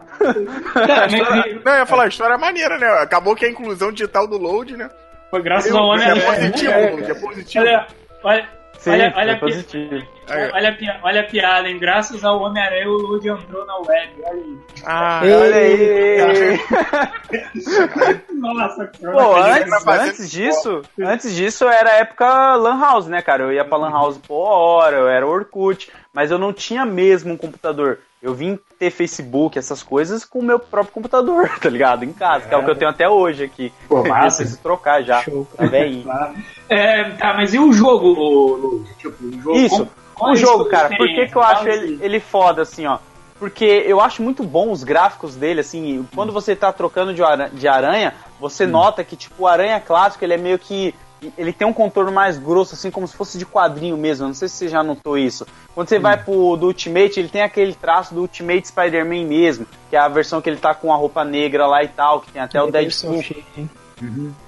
Não, 1.66 1.74
eu 1.74 1.80
ia 1.80 1.86
falar, 1.86 2.04
a 2.04 2.08
história 2.08 2.34
é 2.34 2.38
maneira, 2.38 2.78
né? 2.78 2.88
Acabou 3.02 3.36
que 3.36 3.46
a 3.46 3.50
inclusão 3.50 3.92
digital 3.92 4.28
do 4.28 4.38
load, 4.38 4.76
né? 4.76 4.90
Foi 5.32 5.42
graças 5.42 5.72
ao 5.74 5.86
homem 5.86 6.08
É 6.08 6.20
positivo, 6.20 6.72
é, 6.72 6.94
é 7.12 7.14
positivo. 7.14 7.64
Olha, 7.64 7.88
Olha, 8.24 8.50
Sim, 8.80 8.92
olha, 8.92 9.14
olha, 9.16 9.34
a 9.34 9.36
pi- 9.36 9.42
positivo. 9.42 10.08
olha, 10.54 10.70
a 10.70 11.06
olha 11.06 11.22
a 11.22 11.24
piada, 11.26 11.68
hein? 11.70 11.78
Graças 11.78 12.24
ao 12.24 12.40
Homem-Aranha, 12.42 12.88
o 12.90 12.94
Lude 12.94 13.28
entrou 13.28 13.66
na 13.66 13.78
web. 13.78 14.12
Olha 14.24 14.32
aí. 14.32 14.58
Ah, 14.86 15.22
Olha 15.22 15.56
aí. 15.58 16.60
Nossa, 18.34 18.88
cara. 18.88 19.12
Pô, 19.14 19.36
antes, 19.36 19.84
tá 19.84 20.04
antes 20.04 20.32
disso, 20.32 20.82
antes 21.00 21.36
disso 21.36 21.66
era 21.68 21.90
a 21.92 21.96
época 21.96 22.56
Lan 22.56 22.80
House, 22.80 23.08
né, 23.08 23.22
cara? 23.22 23.44
Eu 23.44 23.52
ia 23.52 23.66
pra 23.66 23.78
Lan 23.78 23.92
House 23.92 24.18
por 24.18 24.36
hora, 24.48 24.98
eu 24.98 25.08
era 25.08 25.28
Orkut, 25.28 25.92
mas 26.14 26.32
eu 26.32 26.38
não 26.38 26.54
tinha 26.54 26.86
mesmo 26.86 27.34
um 27.34 27.38
computador. 27.38 28.00
Eu 28.22 28.34
vim 28.34 28.60
ter 28.78 28.92
Facebook, 28.92 29.58
essas 29.58 29.82
coisas, 29.82 30.26
com 30.26 30.40
o 30.40 30.44
meu 30.44 30.60
próprio 30.60 30.94
computador, 30.94 31.50
tá 31.60 31.70
ligado? 31.70 32.04
Em 32.04 32.12
casa, 32.12 32.48
que 32.48 32.54
é 32.54 32.58
o 32.58 32.66
que 32.66 32.72
eu 32.72 32.76
tenho 32.76 32.92
até 32.92 33.08
hoje 33.08 33.44
aqui. 33.44 33.72
Pô, 33.88 34.04
massa. 34.04 34.38
preciso 34.38 34.62
trocar 34.62 35.02
já. 35.04 35.22
Show, 35.22 35.48
Tá 35.56 35.68
bem. 35.68 36.06
É, 36.68 37.12
tá, 37.12 37.34
mas 37.34 37.54
e 37.54 37.60
o 37.60 37.72
jogo, 37.72 38.08
Lude? 38.10 38.94
Tipo, 38.98 39.26
o 39.26 39.42
jogo. 39.42 39.58
Isso, 39.58 39.88
o 40.20 40.32
é 40.32 40.36
jogo, 40.36 40.66
cara, 40.66 40.90
por 40.90 41.08
que, 41.08 41.28
que 41.28 41.36
eu 41.36 41.42
acho 41.42 41.68
ele, 41.68 42.00
ele 42.02 42.20
foda, 42.20 42.62
assim, 42.62 42.86
ó? 42.86 43.00
Porque 43.40 43.64
eu 43.64 44.02
acho 44.02 44.22
muito 44.22 44.44
bom 44.44 44.70
os 44.70 44.84
gráficos 44.84 45.38
dele, 45.38 45.62
assim, 45.62 46.06
quando 46.14 46.34
você 46.34 46.54
tá 46.58 46.74
trocando 46.74 47.14
de 47.14 47.24
aranha, 47.24 47.50
de 47.54 47.68
aranha 47.70 48.14
você 48.40 48.66
nota 48.66 49.04
que, 49.04 49.16
tipo, 49.16 49.44
o 49.44 49.48
aranha 49.48 49.80
clássico, 49.80 50.24
ele 50.24 50.34
é 50.34 50.38
meio 50.38 50.58
que. 50.58 50.94
Ele 51.38 51.52
tem 51.52 51.68
um 51.68 51.74
contorno 51.74 52.12
mais 52.12 52.38
grosso, 52.38 52.76
assim, 52.76 52.90
como 52.90 53.08
se 53.08 53.16
fosse 53.16 53.38
de 53.38 53.46
quadrinho 53.46 53.98
mesmo. 53.98 54.28
Não 54.28 54.34
sei 54.34 54.48
se 54.48 54.56
você 54.56 54.68
já 54.70 54.82
notou 54.82 55.18
isso. 55.18 55.46
Quando 55.76 55.90
você 55.90 56.00
vai 56.00 56.18
pro 56.18 56.56
do 56.56 56.68
Ultimate, 56.68 57.20
ele 57.20 57.30
tem 57.30 57.42
aquele 57.42 57.74
traço 57.74 58.14
do 58.14 58.22
Ultimate 58.22 58.68
Spider-Man 58.68 59.26
mesmo, 59.26 59.66
que 59.90 59.96
é 59.96 60.00
a 60.00 60.08
versão 60.08 60.42
que 60.42 60.50
ele 60.50 60.58
tá 60.58 60.74
com 60.74 60.94
a 60.94 60.96
roupa 60.96 61.24
negra 61.26 61.68
lá 61.68 61.84
e 61.84 61.88
tal, 61.88 62.22
que 62.22 62.32
tem 62.32 62.42
até 62.42 62.62
o 62.62 62.72
Deadpool. 62.72 63.22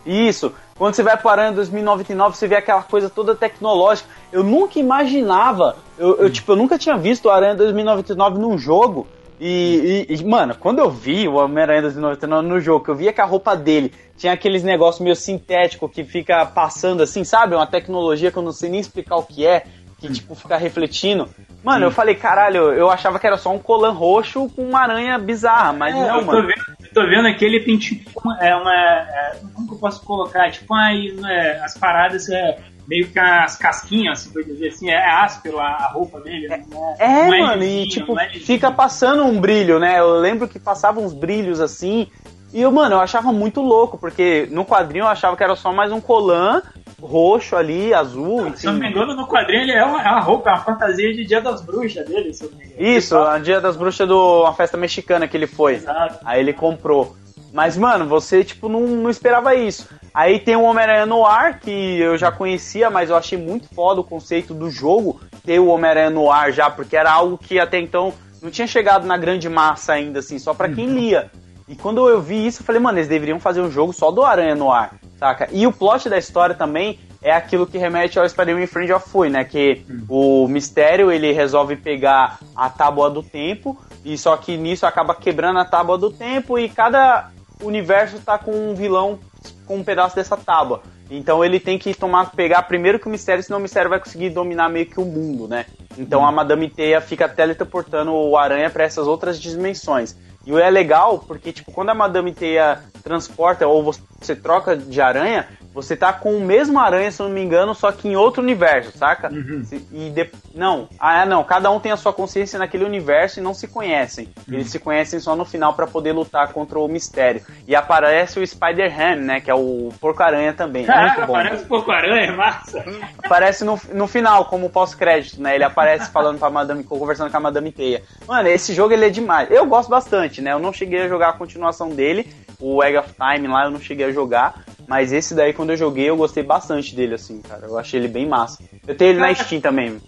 Isso. 0.06 0.54
Quando 0.78 0.96
você 0.96 1.04
vai 1.04 1.18
pro 1.18 1.30
Aranha 1.30 1.52
2099, 1.52 2.38
você 2.38 2.48
vê 2.48 2.56
aquela 2.56 2.82
coisa 2.84 3.10
toda 3.10 3.36
tecnológica. 3.36 4.10
Eu 4.32 4.44
nunca 4.44 4.80
imaginava, 4.80 5.76
eu, 5.98 6.18
eu, 6.18 6.30
tipo, 6.30 6.54
eu 6.54 6.56
nunca 6.56 6.78
tinha 6.78 6.98
visto 6.98 7.26
o 7.26 7.30
Aranha 7.30 7.56
2099 7.56 8.40
num 8.40 8.58
jogo. 8.58 9.06
E, 9.44 10.06
e- 10.08 10.14
e, 10.16 10.24
mano, 10.24 10.54
quando 10.54 10.78
eu 10.78 10.92
vi 10.92 11.28
o 11.28 11.34
Homem-Aranha 11.34 11.82
2099 11.82 12.48
no 12.48 12.60
jogo, 12.60 12.86
que 12.86 12.92
eu 12.92 12.96
via 12.96 13.12
que 13.12 13.20
a 13.22 13.26
roupa 13.26 13.56
dele 13.56 13.92
tinha 14.16 14.34
aqueles 14.34 14.62
negócios 14.64 15.02
meio 15.04 15.16
sintético 15.16 15.90
que 15.90 16.04
fica 16.04 16.46
passando 16.46 17.02
assim, 17.02 17.24
sabe? 17.24 17.56
Uma 17.56 17.66
tecnologia 17.66 18.32
que 18.32 18.38
eu 18.38 18.44
não 18.44 18.52
sei 18.52 18.70
nem 18.70 18.80
explicar 18.80 19.16
o 19.16 19.24
que 19.24 19.44
é, 19.48 19.64
que 20.00 20.12
tipo 20.12 20.36
fica 20.36 20.58
refletindo. 20.58 21.28
Mano, 21.64 21.86
eu 21.86 21.92
falei, 21.92 22.14
caralho, 22.16 22.72
eu 22.74 22.90
achava 22.92 23.18
que 23.20 23.26
era 23.26 23.38
só 23.38 23.52
um 23.52 23.60
colan 23.60 23.92
roxo 23.92 24.48
com 24.56 24.64
uma 24.64 24.82
aranha 24.82 25.18
bizarra, 25.18 25.74
mas 25.74 25.96
É, 25.96 26.00
não, 26.08 26.20
eu 26.20 26.26
tô 26.26 26.32
mano. 26.34 26.48
Vendo, 26.48 26.64
eu 26.84 26.94
tô 26.94 27.08
vendo 27.08 27.28
aqui, 27.28 27.46
ele 27.46 27.60
tem 27.62 27.78
tipo 27.78 28.10
uma. 28.24 28.38
É 28.40 28.56
uma 28.56 28.74
é, 28.76 29.38
como 29.56 29.68
que 29.68 29.74
eu 29.74 29.80
posso 29.80 30.04
colocar? 30.04 30.52
Tipo, 30.52 30.74
aí, 30.76 31.14
né, 31.14 31.62
as 31.64 31.76
paradas 31.78 32.30
é 32.30 32.58
meio 32.88 33.08
que 33.08 33.20
as 33.20 33.58
casquinhas, 33.58 34.20
assim, 34.20 34.32
por 34.32 34.44
dizer 34.44 34.70
assim, 34.70 34.90
é 34.90 35.10
áspero 35.10 35.60
a, 35.60 35.92
roupa 35.94 36.20
dele. 36.20 36.48
né? 36.48 36.66
É, 37.00 37.28
Não 37.30 37.40
mano, 37.40 37.64
e 37.64 37.88
tipo, 37.88 38.14
não 38.14 38.22
é 38.22 38.30
fica 38.30 38.72
passando 38.72 39.24
um 39.24 39.40
brilho, 39.40 39.80
né? 39.80 40.00
Eu 40.00 40.20
lembro 40.20 40.48
que 40.48 40.60
passava 40.60 41.00
uns 41.00 41.14
brilhos 41.14 41.60
assim. 41.60 42.08
E 42.54 42.62
eu, 42.62 42.72
mano, 42.72 42.96
eu 42.96 43.00
achava 43.00 43.32
muito 43.32 43.62
louco, 43.62 43.98
porque 43.98 44.48
no 44.52 44.66
quadrinho 44.66 45.04
eu 45.04 45.08
achava 45.08 45.38
que 45.38 45.44
era 45.44 45.56
só 45.56 45.72
mais 45.72 45.92
um 45.92 46.02
colan 46.02 46.62
roxo 47.02 47.56
ali, 47.56 47.94
azul, 47.94 48.56
Se 48.56 48.68
eu 48.68 48.74
não 48.74 48.80
me 48.80 48.90
engano, 48.90 49.16
no 49.16 49.28
quadrinho 49.28 49.64
ele 49.64 49.72
é 49.72 49.84
uma, 49.84 50.02
é 50.02 50.08
uma 50.08 50.20
roupa, 50.20 50.50
é 50.50 50.54
uma 50.54 50.64
fantasia 50.64 51.12
de 51.14 51.26
Dia 51.26 51.42
das 51.42 51.62
Bruxas 51.62 52.06
dele, 52.08 52.34
se 52.34 52.44
eu 52.44 52.52
não 52.52 52.58
me 52.58 52.66
engano. 52.66 52.82
Isso, 52.82 53.18
a 53.18 53.40
dia 53.40 53.60
das 53.60 53.76
bruxas 53.76 54.08
do 54.08 54.42
uma 54.42 54.54
festa 54.54 54.78
mexicana 54.78 55.28
que 55.28 55.36
ele 55.36 55.48
foi. 55.48 55.76
Exato. 55.76 56.20
Aí 56.24 56.40
ele 56.40 56.54
comprou. 56.54 57.16
Mas, 57.54 57.78
mano, 57.78 58.08
você, 58.08 58.44
tipo, 58.44 58.70
não, 58.70 58.82
não 58.82 59.10
esperava 59.10 59.54
isso. 59.56 59.88
Aí 60.14 60.40
tem 60.40 60.56
o 60.56 60.64
Homem-Aranha 60.64 61.06
no 61.06 61.26
ar, 61.26 61.60
que 61.60 62.00
eu 62.00 62.18
já 62.18 62.32
conhecia, 62.32 62.90
mas 62.90 63.10
eu 63.10 63.16
achei 63.16 63.38
muito 63.38 63.68
foda 63.74 64.02
o 64.02 64.06
conceito 64.06 64.54
do 64.54 64.70
jogo 64.70 65.20
ter 65.46 65.60
o 65.60 65.68
Homem-Aranha 65.68 66.10
no 66.10 66.32
ar 66.32 66.52
já, 66.52 66.70
porque 66.70 66.96
era 66.96 67.12
algo 67.12 67.38
que 67.38 67.60
até 67.60 67.80
então 67.80 68.14
não 68.42 68.50
tinha 68.50 68.68
chegado 68.68 69.06
na 69.06 69.18
grande 69.18 69.48
massa 69.50 69.94
ainda, 69.94 70.20
assim, 70.20 70.40
só 70.40 70.54
pra 70.54 70.70
quem 70.70 70.88
lia. 70.88 71.30
E 71.68 71.76
quando 71.76 72.08
eu 72.10 72.22
vi 72.22 72.46
isso, 72.46 72.62
eu 72.62 72.66
falei, 72.66 72.82
mano, 72.82 72.98
eles 72.98 73.08
deveriam 73.08 73.40
fazer 73.40 73.62
um 73.62 73.72
jogo 73.72 73.94
só 73.94 74.12
do 74.12 74.24
Aranha 74.24 74.56
no 74.56 74.72
ar, 74.72 74.96
saca? 75.18 75.48
E 75.52 75.66
o 75.66 75.72
plot 75.72 76.10
da 76.10 76.18
história 76.18 76.56
também 76.56 77.00
é 77.22 77.32
aquilo 77.32 77.68
que 77.68 77.78
remete 77.78 78.18
ao 78.18 78.28
Spider-Man 78.28 78.68
Friend 78.68 78.92
of 78.92 79.08
Fui, 79.10 79.30
né? 79.30 79.46
Que 79.46 79.86
o 80.10 80.48
Mistério, 80.48 81.12
ele 81.12 81.32
resolve 81.32 81.76
pegar 81.76 82.40
a 82.56 82.70
tábua 82.70 83.10
do 83.10 83.22
tempo, 83.22 83.80
e 84.04 84.18
só 84.18 84.36
que 84.36 84.58
nisso 84.58 84.86
acaba 84.86 85.14
quebrando 85.14 85.60
a 85.60 85.66
tábua 85.66 85.98
do 85.98 86.12
tempo, 86.12 86.58
e 86.58 86.68
cada 86.68 87.30
universo 87.62 88.20
tá 88.20 88.38
com 88.38 88.52
um 88.52 88.76
vilão 88.76 89.20
com 89.66 89.78
um 89.78 89.84
pedaço 89.84 90.16
dessa 90.16 90.36
tábua. 90.38 90.82
Então 91.10 91.44
ele 91.44 91.60
tem 91.60 91.78
que 91.78 91.94
tomar, 91.94 92.32
pegar 92.32 92.62
primeiro 92.64 93.00
que 93.00 93.08
o 93.08 93.10
mistério, 93.10 93.44
senão 93.44 93.60
o 93.60 93.62
mistério 93.62 93.90
vai 93.90 94.00
conseguir 94.00 94.30
dominar 94.30 94.70
meio 94.70 94.86
que 94.86 95.00
o 95.00 95.06
mundo, 95.06 95.48
né? 95.48 95.66
Então 95.98 96.26
a 96.26 96.32
Madame 96.32 96.70
Teia 96.70 97.02
fica 97.02 97.28
teletransportando 97.28 98.14
o 98.14 98.38
aranha 98.38 98.70
para 98.70 98.86
essas 98.86 99.08
outras 99.08 99.40
dimensões. 99.40 100.16
E 100.46 100.52
é 100.60 100.70
legal 100.70 101.20
porque, 101.28 101.52
tipo, 101.54 101.72
quando 101.72 101.90
a 101.90 101.94
Madame 101.94 102.34
Teia 102.34 102.80
transporta 103.04 103.68
ou 103.68 103.84
você 104.20 104.36
troca 104.36 104.76
de 104.76 105.02
aranha, 105.02 105.48
você 105.74 105.96
tá 105.96 106.12
com 106.12 106.36
o 106.36 106.42
mesmo 106.42 106.78
aranha, 106.80 107.10
se 107.12 107.22
eu 107.22 107.28
não 107.28 107.34
me 107.34 107.42
engano, 107.42 107.74
só 107.74 107.92
que 107.94 108.08
em 108.10 108.16
outro 108.18 108.42
universo, 108.42 108.98
saca? 108.98 109.30
Se- 109.64 109.88
E 109.92 110.10
de... 110.10 110.30
Não, 110.54 110.90
ah, 111.00 111.26
não, 111.26 111.46
cada 111.46 111.72
um 111.72 111.80
tem 111.80 111.94
a 111.94 111.98
sua 111.98 112.12
consciência 112.12 112.60
naquele 112.60 112.84
universo 112.84 113.40
e 113.40 113.42
não 113.42 113.54
se 113.54 113.70
conhecem. 113.70 114.28
Eles 114.50 114.70
se 114.70 114.78
conhecem 114.80 115.18
só 115.22 115.34
no 115.34 115.46
final 115.46 115.74
para 115.74 115.88
poder 115.88 116.12
lutar 116.12 116.50
contra 116.52 116.78
o 116.78 116.88
mistério. 116.90 117.42
E 117.66 117.74
aparece 117.74 118.38
o 118.38 118.46
Spider-Ham, 118.46 119.16
né? 119.16 119.40
Que 119.40 119.50
é 119.50 119.56
o 119.56 119.90
Porco-Aranha 120.02 120.52
também. 120.52 120.84
É 120.84 120.88
Caraca, 120.88 121.16
muito 121.20 121.28
bom. 121.28 121.34
parece 121.34 121.64
um 121.64 121.68
pouco 121.68 121.90
aranha, 121.92 122.34
massa. 122.34 122.84
Aparece 123.24 123.64
no, 123.64 123.80
no 123.94 124.08
final, 124.08 124.44
como 124.46 124.70
pós-crédito, 124.70 125.42
né? 125.42 125.56
Ele 125.56 125.64
aparece 125.64 126.12
falando 126.12 126.38
pra 126.38 126.50
Madame, 126.50 126.84
conversando 126.84 127.32
com 127.32 127.38
a 127.38 127.40
Madame 127.40 127.72
Teia. 127.72 128.04
Mano, 128.28 128.50
esse 128.50 128.74
jogo 128.74 128.94
ele 128.94 129.06
é 129.06 129.10
demais. 129.10 129.50
Eu 129.50 129.66
gosto 129.66 129.90
bastante, 129.90 130.31
né? 130.40 130.54
Eu 130.54 130.60
não 130.60 130.72
cheguei 130.72 131.02
a 131.02 131.08
jogar 131.08 131.30
a 131.30 131.34
continuação 131.34 131.90
dele, 131.90 132.32
o 132.60 132.84
Egg 132.84 132.96
of 132.98 133.10
Time 133.14 133.48
lá 133.48 133.66
eu 133.66 133.72
não 133.72 133.80
cheguei 133.82 134.06
a 134.06 134.12
jogar, 134.12 134.64
mas 134.88 135.12
esse 135.12 135.34
daí 135.34 135.52
quando 135.52 135.72
eu 135.72 135.78
joguei 135.78 136.08
eu 136.08 136.16
gostei 136.16 136.44
bastante 136.44 136.96
dele, 136.96 137.16
assim, 137.16 137.42
cara. 137.42 137.66
Eu 137.66 137.78
achei 137.80 138.00
ele 138.00 138.08
bem 138.08 138.28
massa. 138.28 138.60
Eu 138.88 138.96
tenho 138.96 139.12
ele 139.14 139.20
na 139.20 139.34
Steam 139.34 139.60
também. 139.60 140.00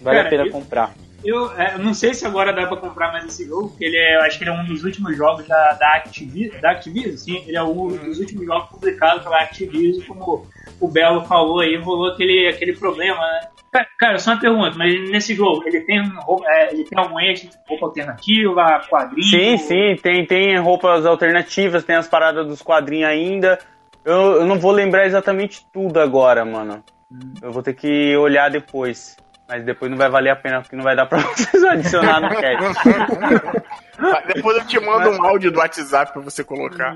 Vale 0.00 0.16
Cara, 0.16 0.26
a 0.26 0.30
pena 0.30 0.46
eu- 0.46 0.50
comprar. 0.52 0.94
Eu 1.24 1.50
é, 1.58 1.74
eu 1.74 1.78
não 1.80 1.92
sei 1.94 2.14
se 2.14 2.24
agora 2.26 2.52
dá 2.52 2.66
pra 2.66 2.76
comprar 2.76 3.10
mais 3.12 3.24
esse 3.24 3.44
jogo, 3.46 3.70
porque 3.70 3.84
ele 3.84 3.96
é, 3.96 4.16
eu 4.16 4.20
acho 4.22 4.38
que 4.38 4.44
ele 4.44 4.50
é 4.50 4.52
um 4.52 4.64
dos 4.64 4.84
últimos 4.84 5.16
jogos 5.16 5.46
da, 5.48 5.72
da 5.72 5.94
Activision, 5.96 6.60
da 6.60 6.70
Activision, 6.70 7.16
sim, 7.16 7.42
ele 7.46 7.56
é 7.56 7.62
um 7.62 7.88
dos 7.88 8.18
últimos 8.20 8.46
jogos 8.46 8.70
publicados 8.70 9.22
pela 9.24 9.38
Activision, 9.38 10.06
como 10.06 10.46
o 10.80 10.88
Belo 10.88 11.24
falou 11.26 11.60
aí, 11.60 11.76
rolou 11.76 12.12
aquele, 12.12 12.48
aquele 12.48 12.72
problema, 12.74 13.18
né? 13.20 13.48
Ca- 13.72 13.86
Cara, 13.98 14.18
só 14.18 14.30
uma 14.30 14.40
pergunta, 14.40 14.72
mas 14.78 15.10
nesse 15.10 15.34
jogo, 15.34 15.62
ele 15.66 15.80
tem, 15.80 16.00
roupa- 16.08 16.44
é, 16.48 16.72
ele 16.72 16.84
tem 16.84 16.98
algum 16.98 17.18
eixo, 17.20 17.48
roupa 17.68 17.86
alternativa, 17.86 18.80
quadrinho? 18.88 19.24
Sim, 19.28 19.56
sim, 19.58 19.96
tem, 20.00 20.24
tem 20.24 20.56
roupas 20.58 21.04
alternativas, 21.04 21.84
tem 21.84 21.96
as 21.96 22.06
paradas 22.08 22.46
dos 22.46 22.62
quadrinhos 22.62 23.08
ainda. 23.10 23.58
Eu, 24.04 24.36
eu 24.36 24.46
não 24.46 24.58
vou 24.58 24.70
lembrar 24.70 25.04
exatamente 25.04 25.66
tudo 25.72 26.00
agora, 26.00 26.44
mano. 26.44 26.82
Eu 27.42 27.50
vou 27.52 27.62
ter 27.62 27.74
que 27.74 28.16
olhar 28.16 28.50
depois. 28.50 29.16
Mas 29.48 29.64
depois 29.64 29.90
não 29.90 29.96
vai 29.96 30.10
valer 30.10 30.30
a 30.30 30.36
pena, 30.36 30.60
porque 30.60 30.76
não 30.76 30.84
vai 30.84 30.94
dar 30.94 31.06
pra 31.06 31.18
vocês 31.34 31.64
adicionar 31.64 32.20
no 32.20 32.28
cast. 32.28 32.78
Depois 34.34 34.58
eu 34.58 34.66
te 34.66 34.78
mando 34.78 35.10
um 35.10 35.24
áudio 35.24 35.50
do 35.50 35.58
WhatsApp 35.58 36.12
pra 36.12 36.20
você 36.20 36.44
colocar. 36.44 36.94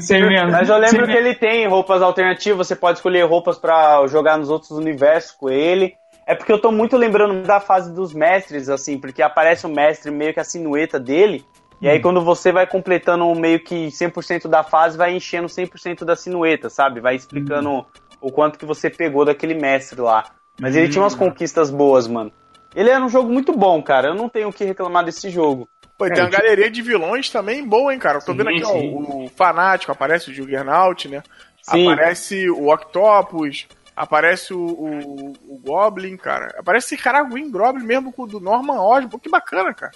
Sem 0.00 0.26
menos. 0.26 0.50
Mas 0.50 0.68
eu 0.68 0.78
lembro 0.78 1.04
Sem 1.04 1.14
que 1.14 1.20
ele 1.20 1.34
tem 1.34 1.68
roupas 1.68 2.00
alternativas, 2.00 2.66
você 2.66 2.74
pode 2.74 2.98
escolher 2.98 3.22
roupas 3.26 3.58
pra 3.58 4.06
jogar 4.06 4.38
nos 4.38 4.48
outros 4.48 4.70
universos 4.70 5.32
com 5.32 5.50
ele. 5.50 5.94
É 6.26 6.34
porque 6.34 6.52
eu 6.52 6.60
tô 6.60 6.72
muito 6.72 6.96
lembrando 6.96 7.42
da 7.46 7.60
fase 7.60 7.92
dos 7.92 8.14
mestres, 8.14 8.68
assim, 8.68 8.98
porque 8.98 9.20
aparece 9.20 9.66
o 9.66 9.68
mestre 9.68 10.10
meio 10.10 10.32
que 10.32 10.40
a 10.40 10.44
sinueta 10.44 10.98
dele, 10.98 11.44
e 11.80 11.88
aí 11.88 11.98
quando 11.98 12.22
você 12.22 12.52
vai 12.52 12.66
completando 12.66 13.34
meio 13.34 13.58
que 13.58 13.88
100% 13.88 14.46
da 14.46 14.62
fase, 14.62 14.96
vai 14.96 15.14
enchendo 15.14 15.48
100% 15.48 16.04
da 16.04 16.14
sinueta, 16.14 16.70
sabe? 16.70 17.00
Vai 17.00 17.16
explicando 17.16 17.84
o 18.20 18.30
quanto 18.30 18.58
que 18.58 18.66
você 18.66 18.88
pegou 18.88 19.24
daquele 19.24 19.54
mestre 19.54 20.00
lá. 20.00 20.24
Mas 20.60 20.76
ele 20.76 20.88
tinha 20.88 21.02
umas 21.02 21.14
conquistas 21.14 21.70
boas, 21.70 22.06
mano. 22.06 22.30
Ele 22.74 22.90
era 22.90 23.04
um 23.04 23.08
jogo 23.08 23.32
muito 23.32 23.52
bom, 23.52 23.82
cara. 23.82 24.08
Eu 24.08 24.14
não 24.14 24.28
tenho 24.28 24.48
o 24.48 24.52
que 24.52 24.64
reclamar 24.64 25.04
desse 25.04 25.28
jogo. 25.30 25.68
Pô, 25.98 26.06
e 26.06 26.12
tem 26.12 26.22
uma 26.22 26.30
galeria 26.30 26.70
de 26.70 26.80
vilões 26.82 27.28
também 27.30 27.66
boa, 27.66 27.92
hein, 27.92 27.98
cara. 27.98 28.18
Eu 28.18 28.24
tô 28.24 28.32
Sim, 28.32 28.38
vendo 28.38 28.50
aqui, 28.50 28.64
ó, 28.64 28.72
sim. 28.72 28.94
o 28.94 29.30
Fanático, 29.34 29.90
aparece 29.92 30.30
o 30.30 30.34
Juggernaut, 30.34 31.08
né? 31.08 31.22
Sim. 31.62 31.90
Aparece 31.90 32.48
o 32.50 32.72
Octopus, 32.72 33.66
aparece 33.96 34.54
o, 34.54 34.60
o, 34.60 35.32
o 35.48 35.58
Goblin, 35.64 36.16
cara. 36.16 36.54
Aparece 36.58 36.94
esse 36.94 37.02
cara 37.02 37.22
Green 37.24 37.50
Goblin 37.50 37.84
mesmo 37.84 38.12
com 38.12 38.22
o 38.22 38.26
do 38.26 38.40
Norman 38.40 38.80
Osborn. 38.80 39.08
Pô, 39.08 39.18
que 39.18 39.28
bacana, 39.28 39.74
cara. 39.74 39.92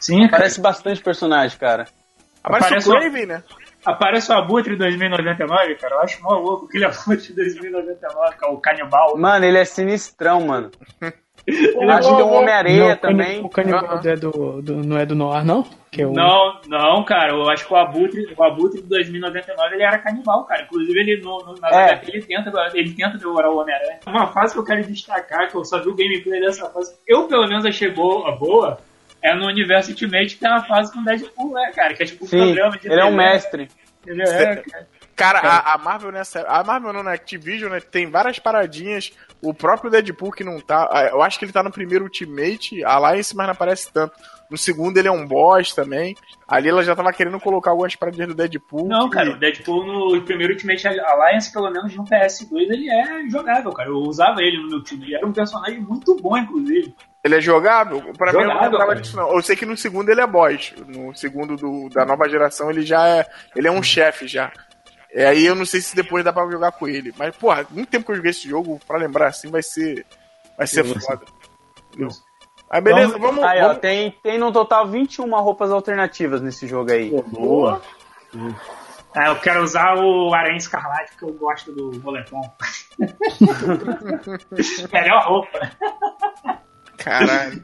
Sim, 0.00 0.20
cara. 0.26 0.38
Parece 0.38 0.60
bastante 0.60 1.00
personagem, 1.02 1.58
cara. 1.58 1.86
Aparece, 2.42 2.66
Aparece 2.68 2.88
o 2.88 2.92
o- 2.92 2.98
Craven, 2.98 3.26
né? 3.26 3.42
Aparece 3.84 4.30
o 4.32 4.36
Abutre 4.36 4.76
2099, 4.76 5.74
cara. 5.76 5.94
Eu 5.94 6.00
acho 6.00 6.22
mó 6.22 6.34
louco 6.38 6.66
aquele 6.66 6.84
Abutre 6.84 7.32
2099, 7.32 8.36
que 8.38 8.44
é 8.44 8.48
o 8.48 8.58
canibal. 8.58 9.16
Mano, 9.16 9.44
ele 9.44 9.58
é 9.58 9.64
sinistrão, 9.64 10.46
mano. 10.46 10.70
Acho 11.48 12.10
que 12.10 12.16
tem 12.16 12.24
o 12.24 12.32
Homem-Areia 12.32 12.96
também. 12.96 13.44
O 13.44 13.48
Canibal 13.48 14.00
é 14.04 14.14
do, 14.14 14.62
do, 14.62 14.76
não 14.84 14.98
é 14.98 15.06
do 15.06 15.14
Noir, 15.14 15.44
não? 15.44 15.64
Que 15.90 16.02
é 16.02 16.06
o... 16.06 16.12
Não, 16.12 16.60
não, 16.68 17.02
cara. 17.02 17.32
Eu 17.32 17.48
acho 17.48 17.66
que 17.66 17.72
o 17.72 17.76
Abutre, 17.76 18.34
o 18.36 18.44
Abutre 18.44 18.82
de 18.82 18.88
2099 18.88 19.74
ele 19.74 19.82
era 19.82 19.98
canibal, 19.98 20.44
cara. 20.44 20.62
Inclusive, 20.62 21.00
ele 21.00 21.22
no, 21.22 21.38
no, 21.38 21.54
na 21.54 21.68
é. 21.70 22.00
ele 22.06 22.22
tenta, 22.22 22.52
ele 22.74 22.92
tenta 22.92 23.18
devorar 23.18 23.50
o 23.50 23.58
Homem-Aranha. 23.58 24.00
Uma 24.06 24.28
fase 24.28 24.52
que 24.52 24.60
eu 24.60 24.64
quero 24.64 24.84
destacar, 24.84 25.48
que 25.48 25.56
eu 25.56 25.64
só 25.64 25.80
vi 25.80 25.88
o 25.88 25.96
gameplay 25.96 26.40
dessa 26.40 26.68
fase, 26.70 26.94
eu 27.06 27.26
pelo 27.26 27.48
menos 27.48 27.64
achei 27.64 27.90
boa, 27.90 28.32
boa 28.36 28.78
é 29.22 29.34
no 29.34 29.46
universo 29.46 29.90
Ultimate 29.90 30.34
que 30.34 30.40
tem 30.40 30.50
uma 30.50 30.64
fase 30.64 30.92
com 30.92 31.02
Deadpool, 31.02 31.52
né, 31.52 31.72
cara? 31.74 31.94
Que 31.94 32.02
é 32.02 32.06
tipo 32.06 32.24
um 32.24 32.28
Sim, 32.28 32.38
programa 32.38 32.78
de. 32.78 32.86
Ele 32.86 32.88
TV. 32.88 33.00
é 33.00 33.04
um 33.04 33.14
mestre. 33.14 33.68
Ele 34.06 34.22
é, 34.22 34.56
cara. 34.56 34.88
Cara, 35.14 35.38
a, 35.40 35.74
a, 35.74 35.78
Marvel 35.78 36.10
nessa. 36.10 36.40
A 36.48 36.64
Marvel 36.64 36.94
não, 36.94 37.02
na 37.02 37.12
Activision, 37.12 37.70
né? 37.70 37.80
Tem 37.80 38.10
várias 38.10 38.38
paradinhas. 38.38 39.12
O 39.42 39.52
próprio 39.52 39.90
Deadpool 39.90 40.32
que 40.32 40.42
não 40.42 40.58
tá. 40.60 41.10
Eu 41.10 41.22
acho 41.22 41.38
que 41.38 41.44
ele 41.44 41.52
tá 41.52 41.62
no 41.62 41.70
primeiro 41.70 42.04
Ultimate, 42.04 42.82
Alliance, 42.82 43.36
mas 43.36 43.46
não 43.46 43.52
aparece 43.52 43.92
tanto. 43.92 44.14
No 44.50 44.58
segundo 44.58 44.98
ele 44.98 45.06
é 45.06 45.12
um 45.12 45.26
boss 45.26 45.72
também. 45.72 46.16
Ali 46.48 46.68
ela 46.68 46.82
já 46.82 46.96
tava 46.96 47.12
querendo 47.12 47.38
colocar 47.38 47.70
algumas 47.70 47.94
paradinhas 47.94 48.28
do 48.28 48.34
Deadpool. 48.34 48.88
Não, 48.88 49.08
que... 49.08 49.16
cara, 49.16 49.30
o 49.30 49.38
Deadpool 49.38 49.86
no 49.86 50.22
primeiro 50.22 50.54
Ultimate 50.54 50.88
Alliance, 50.88 51.52
pelo 51.52 51.70
menos 51.70 51.94
no 51.94 52.04
PS2, 52.04 52.50
ele 52.52 52.90
é 52.90 53.28
jogável, 53.28 53.72
cara. 53.72 53.88
Eu 53.88 53.98
usava 53.98 54.42
ele 54.42 54.58
no 54.58 54.68
meu 54.68 54.82
time. 54.82 55.04
Ele 55.04 55.14
era 55.14 55.26
um 55.26 55.32
personagem 55.32 55.80
muito 55.80 56.16
bom, 56.16 56.36
inclusive. 56.36 56.92
Ele 57.22 57.36
é 57.36 57.40
jogável? 57.40 58.00
Pra 58.16 58.32
jogável, 58.32 58.40
mim 58.40 58.54
eu 58.54 58.54
não 58.54 58.62
lembrava 58.62 58.96
disso, 58.96 59.16
não. 59.16 59.32
Eu 59.32 59.42
sei 59.42 59.54
que 59.54 59.66
no 59.66 59.76
segundo 59.76 60.08
ele 60.10 60.20
é 60.20 60.26
boss. 60.26 60.74
No 60.88 61.14
segundo 61.14 61.56
do, 61.56 61.88
da 61.90 62.04
nova 62.04 62.28
geração 62.28 62.70
ele 62.70 62.82
já 62.82 63.06
é. 63.06 63.26
Ele 63.54 63.68
é 63.68 63.70
um 63.72 63.82
chefe 63.82 64.26
já. 64.26 64.52
É, 65.12 65.26
aí 65.26 65.44
eu 65.44 65.54
não 65.54 65.64
sei 65.64 65.80
se 65.80 65.94
depois 65.94 66.24
dá 66.24 66.32
pra 66.32 66.50
jogar 66.50 66.72
com 66.72 66.88
ele. 66.88 67.12
Mas, 67.16 67.36
porra, 67.36 67.66
muito 67.70 67.88
tempo 67.88 68.06
que 68.06 68.12
eu 68.12 68.16
joguei 68.16 68.30
esse 68.30 68.48
jogo, 68.48 68.80
pra 68.86 68.98
lembrar 68.98 69.28
assim, 69.28 69.50
vai 69.50 69.62
ser. 69.62 70.06
Vai 70.56 70.66
ser 70.66 70.84
foda. 70.84 71.24
Entendeu? 71.88 72.10
Aí 72.70 72.80
beleza, 72.80 73.16
então, 73.16 73.20
vamos. 73.20 73.42
Aí, 73.44 73.60
vamos... 73.60 73.76
Ó, 73.76 73.80
tem, 73.80 74.12
tem 74.22 74.38
no 74.38 74.52
total 74.52 74.86
21 74.86 75.28
roupas 75.40 75.72
alternativas 75.72 76.40
nesse 76.40 76.68
jogo 76.68 76.92
aí. 76.92 77.10
Pô, 77.10 77.22
boa. 77.22 77.82
Ah, 79.14 79.28
eu 79.28 79.36
quero 79.40 79.64
usar 79.64 79.96
o 79.96 80.32
Aranha 80.32 80.56
Escarlate 80.56 81.10
porque 81.10 81.24
eu 81.24 81.32
gosto 81.32 81.72
do 81.72 81.90
moletom. 82.00 82.40
Melhor 84.92 85.24
roupa. 85.24 85.70
Caralho. 86.96 87.60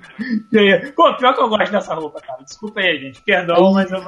Pô, 0.96 1.14
pior 1.14 1.34
que 1.34 1.40
eu 1.40 1.48
gosto 1.48 1.70
dessa 1.70 1.94
roupa, 1.94 2.20
cara. 2.20 2.42
Desculpa 2.42 2.80
aí, 2.80 2.98
gente. 2.98 3.22
Perdão, 3.22 3.72
mas 3.72 3.90
eu. 3.92 3.98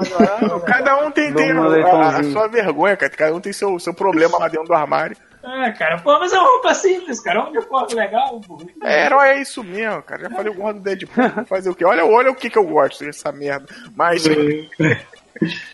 Eu... 0.50 0.60
Cada 0.60 0.96
um 1.06 1.12
tem, 1.12 1.32
tem 1.32 1.52
a, 1.52 2.18
a, 2.18 2.24
sua 2.24 2.48
vergonha, 2.48 2.96
cara. 2.96 3.12
Cada 3.12 3.34
um 3.36 3.40
tem 3.40 3.52
seu, 3.52 3.78
seu 3.78 3.94
problema 3.94 4.36
lá 4.38 4.48
dentro 4.48 4.66
do 4.66 4.74
armário. 4.74 5.16
É, 5.48 5.72
cara, 5.72 5.98
pô, 5.98 6.18
mas 6.18 6.32
é 6.32 6.38
uma 6.38 6.48
roupa 6.48 6.74
simples, 6.74 7.20
cara. 7.20 7.40
Uma 7.40 7.60
roupa 7.60 7.94
legal. 7.94 8.40
Pô. 8.46 8.58
É, 8.82 9.06
herói 9.06 9.28
é 9.28 9.40
isso 9.40 9.64
mesmo, 9.64 10.02
cara. 10.02 10.22
Já 10.22 10.30
falei 10.30 10.52
o 10.52 10.56
gosto 10.56 10.78
do 10.78 10.82
Deadpool. 10.82 11.46
fazer 11.46 11.70
o 11.70 11.74
quê? 11.74 11.84
Olha, 11.84 12.04
olha 12.04 12.30
o 12.30 12.34
que, 12.34 12.50
que 12.50 12.58
eu 12.58 12.64
gosto 12.64 13.04
dessa 13.04 13.32
merda. 13.32 13.66
Mas. 13.96 14.24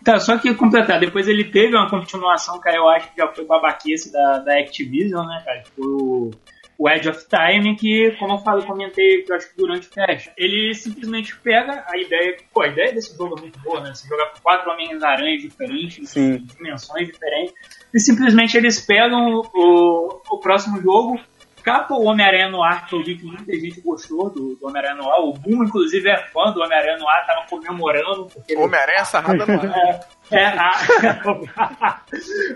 Tá, 0.05 0.19
só 0.19 0.37
que 0.37 0.53
completar, 0.55 1.01
depois 1.01 1.27
ele 1.27 1.45
teve 1.45 1.75
uma 1.75 1.89
continuação, 1.89 2.61
cara, 2.61 2.77
eu 2.77 2.89
acho 2.89 3.11
que 3.11 3.17
já 3.17 3.29
foi 3.33 3.47
babaquice 3.47 4.13
da, 4.13 4.41
da 4.41 4.59
Activision, 4.59 5.27
né, 5.27 5.43
cara? 5.43 5.63
Tipo, 5.63 6.31
o 6.79 6.89
Edge 6.89 7.09
of 7.09 7.25
Time, 7.29 7.77
que, 7.77 8.11
como 8.19 8.35
eu 8.35 8.39
falei, 8.39 8.67
comentei 8.67 9.25
eu 9.29 9.37
acho 9.37 9.51
que 9.51 9.57
durante 9.57 9.87
o 9.87 9.91
teste, 9.91 10.31
ele 10.37 10.75
simplesmente 10.75 11.37
pega 11.39 11.85
a 11.89 11.97
ideia, 11.97 12.37
pô, 12.53 12.63
a 12.63 12.69
ideia 12.69 12.93
desse 12.93 13.17
jogo 13.17 13.39
é 13.39 13.41
muito 13.43 13.59
boa, 13.61 13.81
né? 13.81 13.95
Você 13.95 14.09
jogar 14.09 14.33
com 14.33 14.41
quatro 14.41 14.71
Homens-Aranhas 14.71 15.43
diferentes, 15.43 16.11
Sim. 16.11 16.39
dimensões 16.57 17.07
diferentes, 17.07 17.55
e 17.93 18.01
simplesmente 18.01 18.57
eles 18.57 18.81
pegam 18.81 19.43
o, 19.55 20.23
o 20.31 20.41
próximo 20.41 20.81
jogo, 20.81 21.19
capa 21.65 21.95
o 21.95 22.05
Homem-Aranha 22.05 22.51
no 22.51 22.63
ar, 22.63 22.87
que 22.87 22.95
eu 22.95 23.03
vi 23.03 23.17
que 23.17 23.25
muita 23.25 23.53
gente 23.55 23.81
gostou 23.81 24.29
do, 24.31 24.55
do 24.55 24.67
Homem-Aranha 24.67 24.97
no 24.97 25.11
ar. 25.11 25.21
O 25.21 25.33
Boom, 25.33 25.65
inclusive, 25.65 26.09
é 26.09 26.19
fã 26.27 26.53
do 26.53 26.61
Homem-Aranha 26.61 26.99
no 26.99 27.09
ar, 27.09 27.27
tava 27.27 27.47
comemorando. 27.49 28.29
Homem-Aranha 28.57 29.05
sarrada 29.05 29.47
no 29.47 29.61
ar. 29.61 30.01
É, 30.31 30.37
é 30.37 30.47
a... 30.47 30.73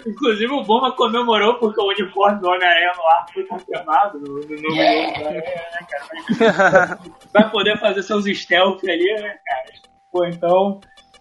inclusive, 0.06 0.52
o 0.52 0.62
Buma 0.62 0.92
comemorou 0.92 1.54
porque 1.54 1.80
o 1.80 1.88
uniforme 1.88 2.38
do 2.40 2.48
Homem-Aranha 2.48 2.92
no 2.96 3.06
ar 3.06 3.26
foi 3.32 3.44
confirmado 3.44 4.18
no, 4.20 4.40
no 4.40 4.74
yeah. 4.74 5.30
né, 5.30 6.98
Vai 7.32 7.50
poder 7.50 7.78
fazer 7.78 8.02
seus 8.02 8.26
stealth 8.26 8.84
ali, 8.84 9.14
né, 9.22 9.38
cara? 9.44 9.88
Pô, 10.12 10.24
então 10.26 10.80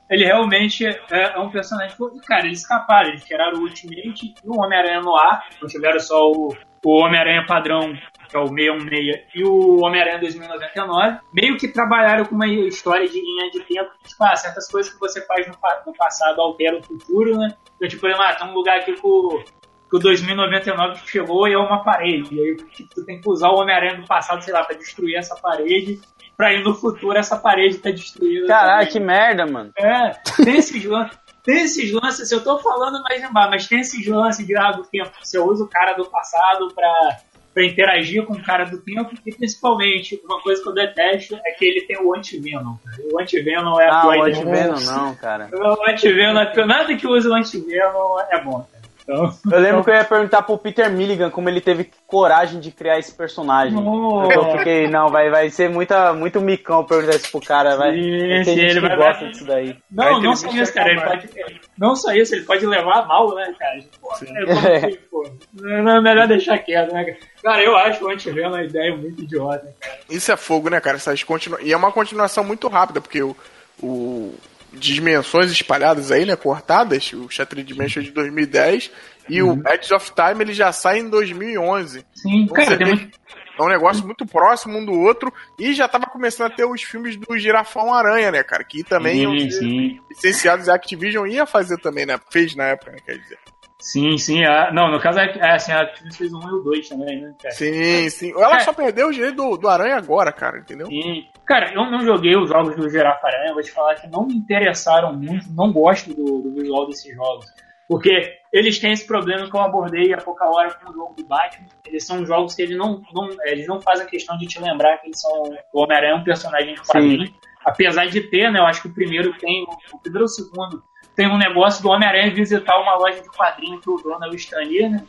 ele 0.09 0.25
realmente 0.25 0.85
é, 0.85 0.98
é 1.11 1.40
um 1.40 1.49
personagem. 1.49 1.95
Cara, 2.27 2.45
eles 2.45 2.59
escaparam, 2.61 3.09
eles 3.09 3.24
tiraram 3.24 3.59
o 3.59 3.61
Ultimate 3.61 4.35
e 4.43 4.48
o 4.48 4.61
Homem-Aranha 4.61 5.01
no 5.01 5.16
ar, 5.16 5.45
não 5.61 5.67
tiveram 5.67 5.99
só 5.99 6.32
o, 6.32 6.56
o 6.84 7.04
Homem-Aranha 7.04 7.46
padrão, 7.46 7.94
que 8.30 8.36
é 8.36 8.40
o 8.40 8.48
616, 8.48 9.24
e 9.36 9.44
o 9.44 9.84
Homem-Aranha 9.84 10.20
2099, 10.20 11.20
meio 11.34 11.58
que 11.58 11.68
trabalharam 11.68 12.26
com 12.26 12.36
uma 12.36 12.48
história 12.48 13.08
de 13.08 13.20
linha 13.20 13.52
de 13.52 13.60
tempo, 13.62 13.92
tipo, 14.06 14.24
ah, 14.24 14.36
certas 14.36 14.70
coisas 14.70 14.94
que 14.94 15.00
você 15.00 15.26
faz 15.26 15.48
no, 15.48 15.54
no 15.86 15.94
passado 15.94 16.42
alteram 16.42 16.80
o 16.80 16.84
futuro, 16.84 17.38
né? 17.38 17.56
Então, 17.76 17.88
tipo, 17.88 18.08
ah, 18.08 18.36
tem 18.36 18.48
um 18.48 18.54
lugar 18.54 18.80
aqui 18.80 18.94
que 18.94 19.08
o, 19.08 19.44
que 19.90 19.96
o 19.96 20.00
2099 20.00 21.00
chegou 21.06 21.48
e 21.48 21.54
é 21.54 21.58
uma 21.58 21.84
parede. 21.84 22.36
E 22.36 22.42
aí 22.42 22.56
tipo, 22.56 22.90
tu 22.94 23.06
tem 23.06 23.22
que 23.22 23.30
usar 23.30 23.50
o 23.50 23.60
Homem-Aranha 23.60 23.96
do 23.96 24.08
passado, 24.08 24.44
sei 24.44 24.54
lá, 24.54 24.64
pra 24.64 24.76
destruir 24.76 25.16
essa 25.16 25.36
parede, 25.36 26.00
pra 26.36 26.54
ir 26.54 26.64
no 26.64 26.74
futuro 26.74 27.18
essa 27.18 27.38
parede 27.38 27.80
tá 27.80 27.90
destruída. 27.90 28.48
Caralho, 28.48 28.90
que 28.90 29.00
merda, 29.00 29.46
mano. 29.46 29.72
É, 29.78 30.12
tem 30.44 30.58
esses 30.58 30.84
lances. 30.84 31.27
Tem 31.48 31.64
esses 31.64 31.93
lances, 31.93 32.30
eu 32.30 32.43
tô 32.43 32.59
falando 32.59 33.01
mais 33.03 33.24
embaixo, 33.24 33.50
mas 33.50 33.67
tem 33.67 33.80
esses 33.80 34.06
lances 34.06 34.45
de 34.45 34.53
ah, 34.58 34.74
do 34.74 34.84
tempo. 34.84 35.11
Você 35.24 35.40
usa 35.40 35.64
o 35.64 35.67
cara 35.67 35.93
do 35.93 36.03
passado 36.03 36.67
pra, 36.76 37.19
pra 37.53 37.64
interagir 37.64 38.26
com 38.26 38.34
o 38.34 38.43
cara 38.43 38.66
do 38.66 38.77
tempo, 38.80 39.16
e 39.26 39.34
principalmente, 39.34 40.22
uma 40.26 40.42
coisa 40.42 40.61
que 40.61 40.67
eu 40.67 40.74
detesto 40.74 41.40
é 41.45 41.51
que 41.51 41.64
ele 41.64 41.88
tem 41.88 42.03
o 42.03 42.14
anti-venom. 42.14 42.76
O 43.14 43.17
anti-venom 43.17 43.80
é 43.80 43.88
ah, 43.88 44.01
a 44.01 44.08
o 44.08 44.24
anti-venom 44.24 44.80
não, 44.82 45.16
cara. 45.16 45.50
O 45.53 45.90
anti-venom, 45.90 46.38
é 46.38 46.66
nada 46.66 46.93
que 46.98 47.08
use 47.08 47.30
o 47.30 47.34
anti-venom 47.34 48.19
é 48.30 48.43
bom. 48.43 48.67
Então, 49.08 49.34
eu 49.50 49.60
lembro 49.61 49.86
que 49.86 49.90
eu 49.90 49.95
ia 49.95 50.03
perguntar 50.03 50.42
pro 50.42 50.58
Peter 50.58 50.92
Milligan 50.92 51.30
como 51.30 51.48
ele 51.48 51.61
teve 51.61 51.90
coragem 52.06 52.60
de 52.60 52.72
criar 52.72 53.00
esse 53.00 53.14
personagem. 53.14 53.77
Oh. 53.77 54.30
Eu 54.30 54.58
fiquei, 54.58 54.90
não, 54.90 55.08
vai, 55.08 55.30
vai 55.30 55.50
ser 55.50 55.69
muita, 55.69 56.14
muito 56.14 56.42
micão 56.42 56.84
perguntar 56.84 57.16
isso 57.16 57.32
pro 57.32 57.40
cara, 57.40 57.77
vai. 57.77 57.94
Sim, 57.94 58.44
sim, 58.44 58.60
ele 58.60 58.82
vai 58.82 58.98
gosta 58.98 59.22
vai... 59.22 59.32
disso 59.32 59.45
daí. 59.45 59.77
Não, 59.90 60.19
não 60.19 60.36
só 60.36 60.50
isso, 60.50 60.74
cara. 60.74 60.92
Ele 60.92 61.00
pode, 61.00 61.30
não 61.77 61.95
só 61.95 62.11
isso, 62.11 62.36
ele 62.36 62.44
pode 62.44 62.66
levar 62.66 63.08
mal, 63.08 63.34
né, 63.34 63.56
cara? 63.58 63.80
Pô, 64.02 64.11
é, 64.11 64.76
assim, 64.77 64.98
pô, 65.10 65.26
é 65.66 66.02
melhor 66.02 66.27
deixar 66.27 66.58
quieto, 66.58 66.94
né, 66.94 67.06
cara? 67.06 67.18
Cara, 67.42 67.64
eu 67.64 67.77
acho 67.77 68.03
o 68.03 68.10
Antiveno 68.10 68.50
uma 68.50 68.64
ideia 68.64 68.94
muito 68.95 69.22
idiota, 69.22 69.74
cara. 69.80 70.00
Isso 70.10 70.32
é 70.34 70.36
fogo, 70.36 70.69
né, 70.69 70.82
cara? 70.82 70.98
Essas 70.98 71.24
continu... 71.24 71.58
E 71.61 71.72
é 71.72 71.77
uma 71.77 71.94
continuação 71.94 72.44
muito 72.44 72.68
rápida, 72.68 73.00
porque 73.00 73.24
o, 73.24 73.36
o 73.82 74.34
dimensões 74.74 75.52
espalhadas 75.52 76.12
aí, 76.12 76.26
né, 76.26 76.36
cortadas, 76.36 77.12
o 77.14 77.30
Shattered 77.30 77.68
Dimension 77.68 78.04
de 78.04 78.12
2010 78.12 78.92
e 79.30 79.42
uhum. 79.42 79.62
o 79.62 79.70
Edge 79.70 79.94
of 79.94 80.12
Time 80.14 80.44
ele 80.44 80.54
já 80.54 80.72
sai 80.72 81.00
em 81.00 81.10
2011. 81.10 82.06
Sim, 82.14 82.44
então, 82.44 82.56
cara, 82.56 82.78
tem 82.78 82.88
muito... 82.88 83.18
É 83.60 83.64
um 83.64 83.70
negócio 83.70 84.06
muito 84.06 84.24
próximo 84.24 84.78
um 84.78 84.86
do 84.86 84.94
outro 84.94 85.34
e 85.58 85.74
já 85.74 85.88
tava 85.88 86.06
começando 86.06 86.52
a 86.52 86.56
ter 86.56 86.64
os 86.64 86.84
filmes 86.84 87.18
do 87.18 87.36
Girafão 87.40 87.92
Aranha, 87.92 88.32
né, 88.32 88.44
cara? 88.44 88.64
Que 88.64 88.84
também 88.84 89.50
sim, 89.50 90.00
licenciados 90.12 90.70
a 90.70 90.76
Activision 90.76 91.26
ia 91.26 91.44
fazer 91.44 91.80
também, 91.80 92.06
né? 92.06 92.20
Fez 92.30 92.56
na 92.56 92.66
época, 92.66 92.92
né, 92.92 93.00
quer 93.04 93.18
dizer. 93.18 93.40
Sim, 93.80 94.18
sim. 94.18 94.44
A, 94.44 94.72
não, 94.72 94.90
no 94.90 95.00
caso, 95.00 95.20
é, 95.20 95.52
assim, 95.52 95.72
a 95.72 95.82
Activision 95.82 96.18
fez 96.18 96.34
um 96.34 96.50
e 96.50 96.60
o 96.60 96.64
dois 96.64 96.90
também, 96.90 97.22
né, 97.22 97.34
cara? 97.40 97.54
Sim, 97.54 98.10
sim. 98.10 98.32
Ela 98.32 98.58
é. 98.58 98.60
só 98.62 98.74
perdeu 98.74 99.08
o 99.08 99.14
direito 99.14 99.36
do, 99.36 99.58
do 99.58 99.70
Aranha 99.70 99.98
agora, 99.98 100.32
cara, 100.32 100.60
entendeu? 100.60 100.88
Sim. 100.88 101.26
Cara, 101.46 101.72
eu 101.74 101.90
não 101.90 102.04
joguei 102.04 102.36
os 102.36 102.50
jogos 102.50 102.76
do 102.76 102.90
Girafa 102.90 103.28
Aranha, 103.28 103.54
vou 103.54 103.62
te 103.62 103.72
falar 103.72 103.96
que 103.96 104.08
não 104.08 104.26
me 104.26 104.36
interessaram 104.36 105.14
muito, 105.14 105.48
não 105.54 105.72
gosto 105.72 106.14
do, 106.14 106.42
do 106.42 106.54
visual 106.54 106.88
desses 106.88 107.16
jogos. 107.16 107.46
Porque 107.88 108.38
eles 108.52 108.80
têm 108.80 108.92
esse 108.92 109.08
problema 109.08 109.50
que 109.50 109.56
eu 109.56 109.62
abordei 109.62 110.14
há 110.14 110.18
pouca 110.18 110.46
hora 110.46 110.74
com 110.74 110.90
o 110.90 110.94
jogo 110.94 111.14
do 111.14 111.26
Batman. 111.26 111.68
Eles 111.86 112.06
são 112.06 112.26
jogos 112.26 112.54
que 112.54 112.64
eles 112.64 112.78
não, 112.78 113.02
não, 113.14 113.30
eles 113.46 113.66
não 113.66 113.80
fazem 113.80 114.06
questão 114.08 114.38
de 114.38 114.46
te 114.46 114.60
lembrar 114.60 114.98
que 114.98 115.08
eles 115.08 115.22
são. 115.22 115.32
O 115.72 115.84
Homem-Aranha 115.84 116.14
é 116.14 116.16
um 116.16 116.24
personagem 116.24 116.74
de 116.74 116.82
quadrinho. 116.82 117.34
Apesar 117.64 118.08
de 118.08 118.22
ter, 118.30 118.52
né? 118.52 118.60
Eu 118.60 118.66
acho 118.66 118.82
que 118.82 118.88
o 118.90 118.94
primeiro 118.94 119.38
tem. 119.38 119.64
O 119.94 120.00
primeiro 120.00 120.24
ou 120.24 120.26
o 120.26 120.28
segundo 120.28 120.84
tem 121.18 121.28
um 121.28 121.38
negócio 121.38 121.82
do 121.82 121.90
Homem-Aranha 121.90 122.32
visitar 122.32 122.80
uma 122.80 122.96
loja 122.96 123.20
de 123.20 123.30
quadrinho 123.30 123.82
que 123.82 123.90
o 123.90 123.98
dono 123.98 124.24
é 124.24 124.30
o 124.30 124.90
né? 124.92 125.04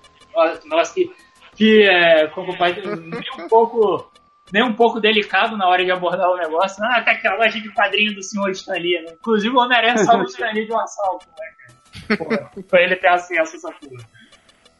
Nossa, 0.64 0.94
que, 0.94 1.12
que 1.54 1.82
é, 1.82 2.26
como 2.28 2.56
pai, 2.56 2.74
nem 2.82 3.44
um 3.44 3.46
pouco 3.46 4.10
nem 4.50 4.64
um 4.64 4.72
pouco 4.72 4.98
delicado 4.98 5.58
na 5.58 5.68
hora 5.68 5.84
de 5.84 5.90
abordar 5.90 6.30
o 6.30 6.38
negócio. 6.38 6.82
Ah, 6.82 7.02
tá 7.02 7.10
aquela 7.10 7.36
loja 7.36 7.60
de 7.60 7.70
quadrinho 7.74 8.14
do 8.14 8.22
senhor 8.22 8.48
Stan 8.50 8.72
Lee, 8.72 9.02
né? 9.02 9.12
Inclusive 9.12 9.54
o 9.54 9.58
Homem-Aranha 9.58 9.98
salva 9.98 10.22
o 10.22 10.26
Stan 10.26 10.50
Lee 10.52 10.64
de 10.64 10.72
um 10.72 10.80
assalto, 10.80 11.26
né, 11.28 12.16
cara? 12.16 12.50
Pra 12.66 12.82
ele 12.82 12.96
ter 12.96 13.08
acesso 13.08 13.40
a 13.42 13.42
essa 13.42 13.72
porra. 13.72 14.08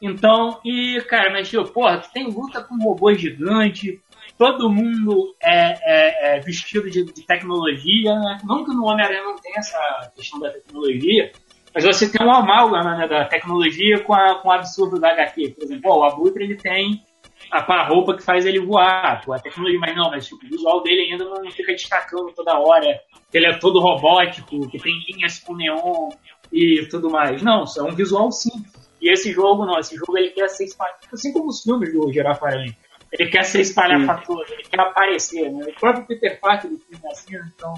Então, 0.01 0.59
e, 0.65 0.99
cara, 1.03 1.31
mas, 1.31 1.51
tipo, 1.51 1.67
porra, 1.67 1.99
tu 1.99 2.11
tem 2.11 2.31
luta 2.31 2.65
com 2.65 2.83
robô 2.83 3.13
gigante, 3.13 4.01
todo 4.39 4.71
mundo 4.71 5.35
é, 5.43 5.75
é, 5.83 6.37
é 6.37 6.41
vestido 6.41 6.89
de, 6.89 7.05
de, 7.05 7.27
tecnologia, 7.27 8.15
né? 8.15 8.39
Não 8.45 8.65
que 8.65 8.73
no 8.73 8.87
Homem-Aranha 8.87 9.25
não 9.25 9.37
tenha 9.37 9.59
essa 9.59 10.13
questão 10.15 10.39
da 10.39 10.51
tecnologia, 10.51 11.33
mas 11.75 11.85
você 11.85 12.09
tem 12.09 12.25
um 12.25 12.31
amálgama 12.31 12.97
né, 12.97 13.09
da 13.09 13.25
tecnologia 13.25 14.03
com, 14.05 14.15
a, 14.15 14.37
com 14.37 14.49
o 14.49 14.53
absurdo 14.53 15.01
da 15.01 15.11
HQ. 15.11 15.51
Por 15.51 15.65
exemplo, 15.65 15.91
ó, 15.91 15.99
o 15.99 16.05
Abutre 16.05 16.45
ele 16.45 16.57
tem 16.57 17.05
a, 17.51 17.59
a 17.59 17.89
roupa 17.89 18.17
que 18.17 18.23
faz 18.23 18.47
ele 18.47 18.61
voar, 18.61 19.23
a 19.29 19.39
tecnologia, 19.39 19.79
mas 19.81 19.97
não, 19.97 20.11
mas 20.11 20.27
tipo, 20.27 20.45
o 20.45 20.49
visual 20.49 20.83
dele 20.83 21.13
ainda 21.13 21.25
não 21.25 21.51
fica 21.51 21.73
destacando 21.73 22.33
toda 22.33 22.59
hora. 22.59 23.01
Ele 23.33 23.47
é 23.47 23.59
todo 23.59 23.81
robótico, 23.81 24.69
que 24.69 24.79
tem 24.79 24.95
linhas 25.11 25.41
com 25.41 25.55
neon 25.55 26.11
e 26.53 26.87
tudo 26.89 27.11
mais. 27.11 27.43
Não, 27.43 27.65
é 27.77 27.83
um 27.83 27.95
visual 27.95 28.31
simples. 28.31 28.89
E 29.01 29.13
esse 29.13 29.33
jogo, 29.33 29.65
não, 29.65 29.79
esse 29.79 29.97
jogo 29.97 30.17
ele 30.17 30.31
quer 30.31 30.49
ser 30.49 30.65
espalhado, 30.65 30.99
assim 31.13 31.33
como 31.33 31.49
os 31.49 31.63
filmes 31.63 31.93
do 31.93 32.13
Girafa 32.13 32.47
Aranha. 32.47 32.77
Ele 33.13 33.31
quer 33.31 33.45
ser 33.45 33.61
espalhafatoso, 33.61 34.53
ele 34.53 34.65
quer 34.65 34.81
aparecer, 34.81 35.51
né? 35.51 35.67
O 35.67 35.81
próprio 35.81 36.07
Peter 36.07 36.39
Parker 36.39 36.71
do 36.71 36.79
filme 36.79 37.01
é 37.05 37.11
assim, 37.11 37.37
então, 37.55 37.75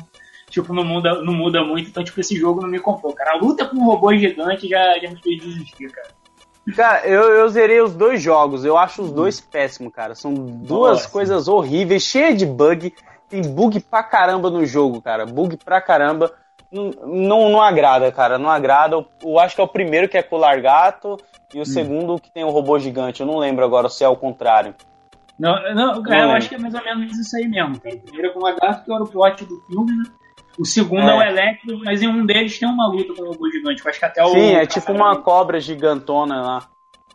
tipo, 0.49 0.73
não 0.73 0.85
muda, 0.85 1.23
não 1.23 1.33
muda 1.33 1.65
muito. 1.65 1.89
Então, 1.89 2.03
tipo, 2.03 2.21
esse 2.21 2.37
jogo 2.37 2.61
não 2.61 2.69
me 2.69 2.81
comprou, 2.81 3.13
cara. 3.13 3.33
A 3.33 3.37
luta 3.37 3.65
com 3.65 3.77
um 3.77 3.85
robô 3.85 4.13
gigante 4.15 4.69
já, 4.69 4.99
já 4.99 5.09
me 5.09 5.23
fez 5.23 5.41
desistir, 5.41 5.89
cara. 5.91 6.09
Cara, 6.75 7.07
eu, 7.07 7.23
eu 7.23 7.49
zerei 7.49 7.81
os 7.81 7.95
dois 7.95 8.23
jogos, 8.23 8.65
eu 8.65 8.77
acho 8.77 9.03
os 9.03 9.13
dois 9.13 9.41
péssimos, 9.41 9.93
cara. 9.93 10.15
São 10.15 10.35
duas 10.35 10.99
Nossa. 10.99 11.09
coisas 11.09 11.49
horríveis, 11.49 12.03
cheias 12.03 12.37
de 12.37 12.47
bug. 12.47 12.93
Tem 13.29 13.43
bug 13.43 13.81
pra 13.81 14.03
caramba 14.03 14.51
no 14.51 14.67
jogo, 14.67 15.01
cara. 15.01 15.25
Bug 15.25 15.57
pra 15.57 15.81
caramba. 15.81 16.33
Não, 16.71 16.91
não, 17.07 17.49
não 17.49 17.63
agrada, 17.63 18.11
cara. 18.13 18.39
Não 18.39 18.51
agrada. 18.51 18.97
Eu, 18.97 19.07
eu 19.23 19.39
acho 19.39 19.55
que 19.55 19.61
é 19.61 19.65
o 19.65 19.69
primeiro 19.69 20.09
que 20.09 20.19
é 20.19 20.23
com 20.23 20.37
o 20.37 20.39
Largato 20.39 21.17
e 21.55 21.61
o 21.61 21.67
segundo 21.67 22.21
que 22.21 22.31
tem 22.31 22.45
o 22.45 22.51
robô 22.51 22.79
gigante. 22.79 23.21
Eu 23.21 23.27
não 23.27 23.39
lembro 23.39 23.65
agora 23.65 23.89
se 23.89 24.05
é 24.05 24.09
o 24.09 24.17
contrário. 24.17 24.75
Não, 25.41 25.75
não, 25.75 26.03
cara, 26.03 26.17
eu 26.17 26.21
lembro. 26.23 26.37
acho 26.37 26.49
que 26.49 26.55
é 26.55 26.59
mais 26.59 26.75
ou 26.75 26.85
menos 26.85 27.19
isso 27.19 27.37
aí 27.37 27.49
mesmo, 27.49 27.81
cara. 27.81 27.95
O 27.97 28.01
primeiro 28.01 28.29
é 28.29 28.31
com 28.33 28.39
o 28.39 28.43
Lagarto, 28.43 28.85
que 28.85 28.93
era 28.93 29.03
o 29.03 29.09
plot 29.09 29.45
do 29.47 29.61
filme, 29.63 29.93
né? 29.97 30.05
O 30.59 30.65
segundo 30.67 31.09
é, 31.09 31.13
É. 31.13 31.17
o 31.17 31.23
Electro, 31.23 31.81
mas 31.85 32.03
em 32.03 32.09
um 32.09 32.27
deles 32.27 32.59
tem 32.59 32.69
uma 32.69 32.87
luta 32.89 33.15
com 33.15 33.23
o 33.23 33.33
robô 33.33 33.51
gigante. 33.51 33.83
Eu 33.83 33.91
acho 33.91 33.99
que 33.99 34.05
até 34.05 34.23
o. 34.23 34.29
Sim, 34.29 34.55
é 34.55 34.67
tipo 34.67 34.93
uma 34.93 35.17
cobra 35.17 35.59
gigantona 35.59 36.43
lá. 36.43 36.63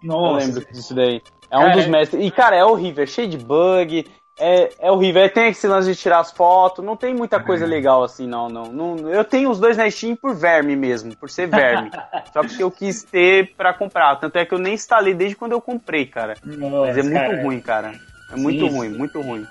Eu 0.02 0.08
Nossa, 0.10 0.46
lembro 0.48 0.66
disso 0.72 0.96
daí. 0.96 1.22
É 1.52 1.58
um 1.58 1.62
Cara, 1.62 1.74
dos 1.76 1.86
é- 1.86 1.88
mestres. 1.88 2.26
E, 2.26 2.32
cara, 2.32 2.56
é 2.56 2.66
horrível, 2.66 3.04
é 3.04 3.08
cheio 3.08 3.28
de 3.28 3.38
bug. 3.38 4.06
É, 4.38 4.70
é 4.88 4.92
horrível. 4.92 5.22
Aí 5.22 5.30
tem 5.30 5.50
esse 5.50 5.66
lance 5.68 5.90
de 5.94 5.96
tirar 5.98 6.20
as 6.20 6.32
fotos. 6.32 6.84
Não 6.84 6.98
tem 6.98 7.14
muita 7.14 7.40
coisa 7.40 7.66
legal 7.66 8.04
assim, 8.04 8.28
não, 8.28 8.50
não. 8.50 8.64
não 8.66 9.10
eu 9.10 9.24
tenho 9.24 9.50
os 9.50 9.60
dois 9.60 9.78
na 9.78 9.90
Steam 9.90 10.16
por 10.16 10.36
verme 10.36 10.76
mesmo, 10.76 11.16
por 11.16 11.30
ser 11.30 11.48
verme. 11.48 11.90
Só 12.34 12.42
porque 12.42 12.62
eu 12.64 12.72
quis 12.72 13.04
ter 13.04 13.54
pra 13.56 13.74
comprar. 13.74 14.16
Tanto 14.18 14.36
é 14.38 14.46
que 14.46 14.54
eu 14.54 14.60
nem 14.60 14.74
instalei 14.74 15.14
desde 15.14 15.36
quando 15.38 15.52
eu 15.54 15.62
comprei, 15.62 16.06
cara. 16.06 16.34
Nossa, 16.44 16.88
Mas 16.88 16.98
é 16.98 17.04
muito 17.04 17.14
cara. 17.14 17.42
ruim, 17.44 17.60
cara. 17.62 17.94
É 18.32 18.36
muito 18.36 18.68
Sim, 18.68 18.72
ruim, 18.76 18.90
muito 18.90 19.22
ruim. 19.22 19.46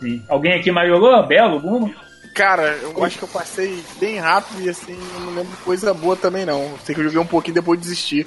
Sim. 0.00 0.22
Alguém 0.28 0.54
aqui 0.54 0.70
mais 0.70 0.88
jogou? 0.88 1.26
Belo? 1.26 1.60
Bruno? 1.60 1.94
Cara, 2.34 2.78
eu 2.82 3.02
acho 3.02 3.16
que 3.16 3.24
eu 3.24 3.28
passei 3.28 3.82
bem 3.98 4.18
rápido 4.18 4.60
e 4.62 4.68
assim, 4.68 4.96
eu 5.14 5.20
não 5.20 5.34
lembro 5.34 5.56
coisa 5.64 5.94
boa 5.94 6.14
também 6.14 6.44
não. 6.44 6.74
Sei 6.84 6.94
que 6.94 7.00
eu 7.00 7.04
joguei 7.04 7.18
um 7.18 7.26
pouquinho 7.26 7.54
depois 7.54 7.80
de 7.80 7.84
desistir. 7.84 8.26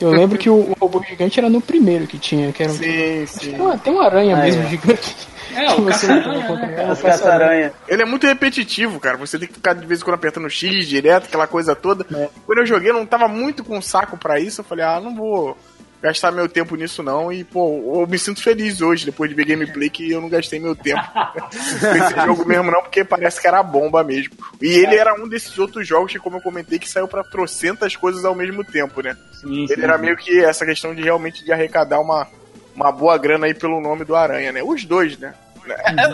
Eu 0.00 0.10
lembro 0.10 0.38
que 0.38 0.48
o, 0.48 0.54
o 0.70 0.76
robô 0.80 1.02
gigante 1.02 1.40
era 1.40 1.50
no 1.50 1.60
primeiro 1.60 2.06
que 2.06 2.18
tinha, 2.18 2.52
que 2.52 2.62
era 2.62 2.70
um. 2.70 2.76
Sim, 2.76 3.26
sim. 3.26 3.50
Tem 3.50 3.60
uma, 3.60 3.78
tem 3.78 3.92
uma 3.92 4.04
aranha 4.04 4.36
Ah, 4.36 4.42
mesmo 4.44 4.62
é. 4.62 4.68
gigante. 4.68 5.16
É, 5.56 5.66
que 5.66 5.80
o 6.92 6.96
Caça-Aranha, 7.02 7.66
né. 7.68 7.72
Ele 7.88 8.02
é 8.02 8.04
muito 8.04 8.26
repetitivo, 8.26 9.00
cara. 9.00 9.16
Você 9.16 9.38
tem 9.38 9.48
que 9.48 9.54
ficar 9.54 9.72
de 9.72 9.84
vez 9.86 10.00
em 10.00 10.04
quando 10.04 10.14
apertando 10.14 10.48
X 10.48 10.86
direto, 10.86 11.24
aquela 11.24 11.48
coisa 11.48 11.74
toda. 11.74 12.04
Quando 12.04 12.58
eu 12.58 12.66
joguei, 12.66 12.90
eu 12.90 12.94
não 12.94 13.06
tava 13.06 13.26
muito 13.26 13.64
com 13.64 13.82
saco 13.82 14.16
pra 14.16 14.38
isso. 14.38 14.60
Eu 14.60 14.64
falei, 14.64 14.84
ah, 14.84 15.00
não 15.00 15.16
vou 15.16 15.56
gastar 16.02 16.30
meu 16.32 16.48
tempo 16.48 16.76
nisso 16.76 17.02
não. 17.02 17.32
E, 17.32 17.44
pô, 17.44 18.00
eu 18.00 18.06
me 18.06 18.18
sinto 18.18 18.42
feliz 18.42 18.80
hoje, 18.80 19.04
depois 19.04 19.28
de 19.28 19.36
ver 19.36 19.46
gameplay, 19.46 19.90
que 19.90 20.10
eu 20.10 20.20
não 20.20 20.28
gastei 20.28 20.58
meu 20.58 20.74
tempo 20.74 21.02
com 21.12 21.96
esse 21.96 22.14
jogo 22.26 22.46
mesmo 22.46 22.70
não, 22.70 22.82
porque 22.82 23.04
parece 23.04 23.40
que 23.40 23.46
era 23.46 23.62
bomba 23.62 24.02
mesmo. 24.04 24.34
E 24.60 24.68
ele 24.68 24.96
era 24.96 25.14
um 25.14 25.28
desses 25.28 25.58
outros 25.58 25.86
jogos 25.86 26.12
que, 26.12 26.18
como 26.18 26.36
eu 26.36 26.42
comentei, 26.42 26.78
que 26.78 26.88
saiu 26.88 27.08
pra 27.08 27.24
trocentas 27.24 27.96
coisas 27.96 28.24
ao 28.24 28.34
mesmo 28.34 28.64
tempo, 28.64 29.02
né? 29.02 29.16
Sim, 29.32 29.66
Ele 29.70 29.82
era 29.82 29.98
meio 29.98 30.16
que 30.16 30.40
essa 30.44 30.64
questão 30.64 30.94
de 30.94 31.02
realmente 31.02 31.44
de 31.44 31.52
arrecadar 31.52 32.00
uma, 32.00 32.26
uma 32.74 32.90
boa 32.90 33.16
grana 33.18 33.46
aí 33.46 33.54
pelo 33.54 33.80
nome 33.80 34.04
do 34.04 34.16
Aranha, 34.16 34.52
né? 34.52 34.62
Os 34.62 34.84
dois, 34.84 35.18
né? 35.18 35.34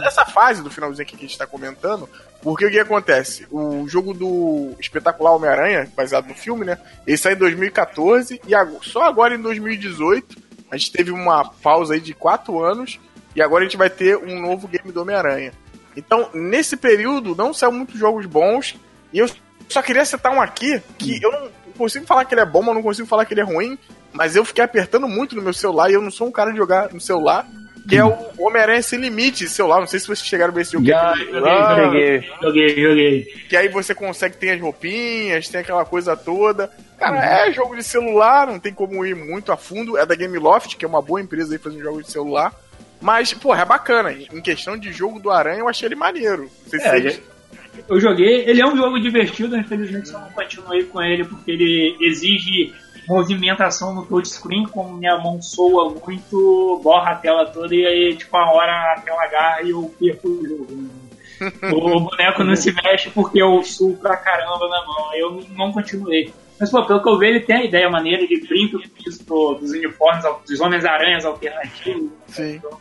Essa 0.04 0.24
fase 0.24 0.62
do 0.62 0.70
finalzinho 0.70 1.06
que 1.06 1.16
a 1.16 1.18
gente 1.18 1.38
tá 1.38 1.46
comentando, 1.46 2.08
porque 2.42 2.66
o 2.66 2.70
que 2.70 2.78
acontece? 2.78 3.46
O 3.50 3.86
jogo 3.88 4.12
do 4.12 4.74
espetacular 4.78 5.32
Homem-Aranha, 5.32 5.90
baseado 5.96 6.26
no 6.26 6.34
filme, 6.34 6.64
né? 6.64 6.78
Ele 7.06 7.16
saiu 7.16 7.36
em 7.36 7.38
2014 7.38 8.40
e 8.46 8.52
só 8.82 9.02
agora 9.02 9.34
em 9.34 9.40
2018 9.40 10.42
a 10.70 10.76
gente 10.76 10.92
teve 10.92 11.10
uma 11.10 11.44
pausa 11.44 11.94
aí 11.94 12.00
de 12.00 12.14
quatro 12.14 12.62
anos 12.62 12.98
e 13.34 13.42
agora 13.42 13.62
a 13.62 13.66
gente 13.66 13.76
vai 13.76 13.90
ter 13.90 14.16
um 14.16 14.40
novo 14.40 14.68
game 14.68 14.92
do 14.92 15.02
Homem-Aranha. 15.02 15.52
Então, 15.96 16.28
nesse 16.34 16.76
período, 16.76 17.34
não 17.36 17.54
saiu 17.54 17.72
muitos 17.72 17.98
jogos 17.98 18.26
bons 18.26 18.76
e 19.12 19.18
eu 19.18 19.30
só 19.68 19.80
queria 19.80 20.04
citar 20.04 20.32
um 20.32 20.40
aqui 20.40 20.82
que 20.98 21.22
eu 21.22 21.30
não 21.30 21.50
consigo 21.76 22.06
falar 22.06 22.24
que 22.24 22.34
ele 22.34 22.40
é 22.40 22.46
bom, 22.46 22.62
mas 22.62 22.74
não 22.74 22.82
consigo 22.82 23.08
falar 23.08 23.24
que 23.24 23.34
ele 23.34 23.40
é 23.40 23.44
ruim, 23.44 23.78
mas 24.12 24.36
eu 24.36 24.44
fiquei 24.44 24.64
apertando 24.64 25.08
muito 25.08 25.34
no 25.34 25.42
meu 25.42 25.52
celular 25.52 25.90
e 25.90 25.94
eu 25.94 26.02
não 26.02 26.10
sou 26.10 26.28
um 26.28 26.32
cara 26.32 26.50
de 26.50 26.56
jogar 26.56 26.92
no 26.92 27.00
celular, 27.00 27.46
que 27.88 27.96
é 27.96 28.04
o 28.04 28.16
Homem-Aranha 28.38 28.82
Sem 28.82 28.98
Limite 29.00 29.48
celular. 29.48 29.80
Não 29.80 29.86
sei 29.86 30.00
se 30.00 30.06
vocês 30.06 30.26
chegaram 30.26 30.52
a 30.52 30.54
ver 30.54 30.62
esse 30.62 30.72
jogo. 30.72 30.86
Já, 30.86 31.14
joguei, 31.16 31.40
Ah, 31.50 31.74
Peguei. 31.76 32.30
Joguei, 32.42 32.82
joguei. 32.82 33.22
que 33.48 33.56
aí 33.56 33.68
você 33.68 33.94
consegue 33.94 34.36
ter 34.36 34.50
as 34.50 34.60
roupinhas, 34.60 35.48
tem 35.48 35.60
aquela 35.60 35.84
coisa 35.84 36.16
toda. 36.16 36.70
Cara, 36.98 37.46
é 37.48 37.52
jogo 37.52 37.76
de 37.76 37.82
celular, 37.82 38.46
não 38.46 38.58
tem 38.58 38.72
como 38.72 39.04
ir 39.04 39.14
muito 39.14 39.52
a 39.52 39.56
fundo. 39.56 39.98
É 39.98 40.06
da 40.06 40.14
Gameloft, 40.14 40.76
que 40.76 40.84
é 40.84 40.88
uma 40.88 41.02
boa 41.02 41.20
empresa 41.20 41.54
aí 41.54 41.58
fazendo 41.58 41.82
jogos 41.82 42.06
de 42.06 42.12
celular. 42.12 42.52
Mas, 43.00 43.34
porra, 43.34 43.62
é 43.62 43.64
bacana. 43.66 44.12
Em 44.12 44.40
questão 44.40 44.78
de 44.78 44.90
jogo 44.92 45.18
do 45.20 45.30
Aranha, 45.30 45.58
eu 45.58 45.68
achei 45.68 45.86
ele 45.86 45.94
maneiro. 45.96 46.42
Não 46.62 46.70
sei 46.70 46.80
se 46.80 46.86
É, 46.86 46.90
vocês... 47.00 47.22
Eu 47.88 48.00
joguei, 48.00 48.48
ele 48.48 48.62
é 48.62 48.66
um 48.66 48.76
jogo 48.76 49.00
divertido, 49.00 49.56
infelizmente 49.56 50.08
eu 50.12 50.20
não 50.20 50.30
continuei 50.30 50.84
com 50.84 51.02
ele 51.02 51.24
porque 51.24 51.50
ele 51.50 51.96
exige 52.00 52.72
movimentação 53.08 53.94
no 53.94 54.04
touchscreen, 54.06 54.66
como 54.66 54.96
minha 54.96 55.18
mão 55.18 55.40
soa 55.42 55.90
muito, 56.04 56.80
borra 56.82 57.12
a 57.12 57.14
tela 57.16 57.46
toda 57.46 57.74
e 57.74 57.86
aí, 57.86 58.16
tipo, 58.16 58.36
a 58.36 58.50
hora 58.52 58.94
a 58.94 59.00
tela 59.00 59.22
agarra 59.22 59.62
e 59.62 59.70
eu 59.70 59.94
perco 59.98 60.28
o 60.28 60.46
jogo. 60.46 60.66
o 61.74 62.00
boneco 62.00 62.44
não 62.44 62.54
se 62.56 62.72
mexe 62.72 63.10
porque 63.10 63.42
eu 63.42 63.62
suo 63.64 63.96
pra 63.96 64.16
caramba 64.16 64.68
na 64.68 64.84
mão, 64.86 65.14
eu 65.14 65.44
não 65.56 65.72
continuei. 65.72 66.32
Mas, 66.58 66.70
pô, 66.70 66.84
pelo 66.84 67.02
que 67.02 67.08
eu 67.08 67.18
vejo, 67.18 67.32
ele 67.36 67.44
tem 67.44 67.56
a 67.56 67.64
ideia 67.64 67.90
maneira, 67.90 68.24
com 68.26 68.54
isso 69.10 69.24
do- 69.24 69.54
dos 69.54 69.72
uniformes, 69.72 70.24
dos 70.48 70.60
Homens-Aranhas 70.60 71.24
alternativos. 71.24 72.04
né? 72.04 72.10
Sim. 72.28 72.54
Então, 72.54 72.78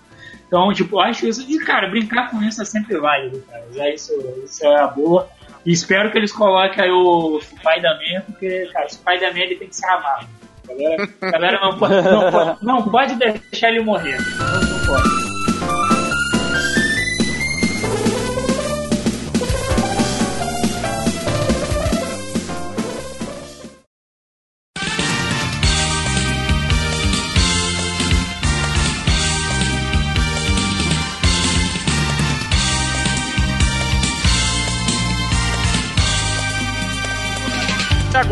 então, 0.47 0.71
tipo, 0.73 0.99
acho 0.99 1.27
isso. 1.27 1.43
E, 1.49 1.57
cara, 1.57 1.89
brincar 1.89 2.29
com 2.29 2.39
isso 2.43 2.61
é 2.61 2.65
sempre 2.65 2.95
válido, 2.99 3.41
cara. 3.49 3.65
É 3.75 3.95
isso, 3.95 4.13
isso 4.45 4.63
é 4.63 4.79
a 4.79 4.85
boa. 4.87 5.27
E 5.65 5.71
espero 5.71 6.11
que 6.11 6.17
eles 6.17 6.31
coloquem 6.31 6.83
aí 6.83 6.91
o 6.91 7.39
Spider-Man, 7.41 8.21
porque, 8.27 8.69
cara, 8.73 8.89
Spider-Man 8.89 9.39
ele 9.39 9.55
tem 9.55 9.67
que 9.69 9.75
ser 9.75 9.87
amado. 9.87 10.27
Galera, 10.67 11.09
galera 11.21 11.59
não, 11.59 11.77
pode, 11.77 12.01
não, 12.01 12.31
pode, 12.31 12.65
não 12.65 12.89
pode 12.89 13.15
deixar 13.15 13.69
ele 13.69 13.81
morrer. 13.81 14.17
Não, 14.37 14.61
não 14.61 14.85
pode. 14.85 15.12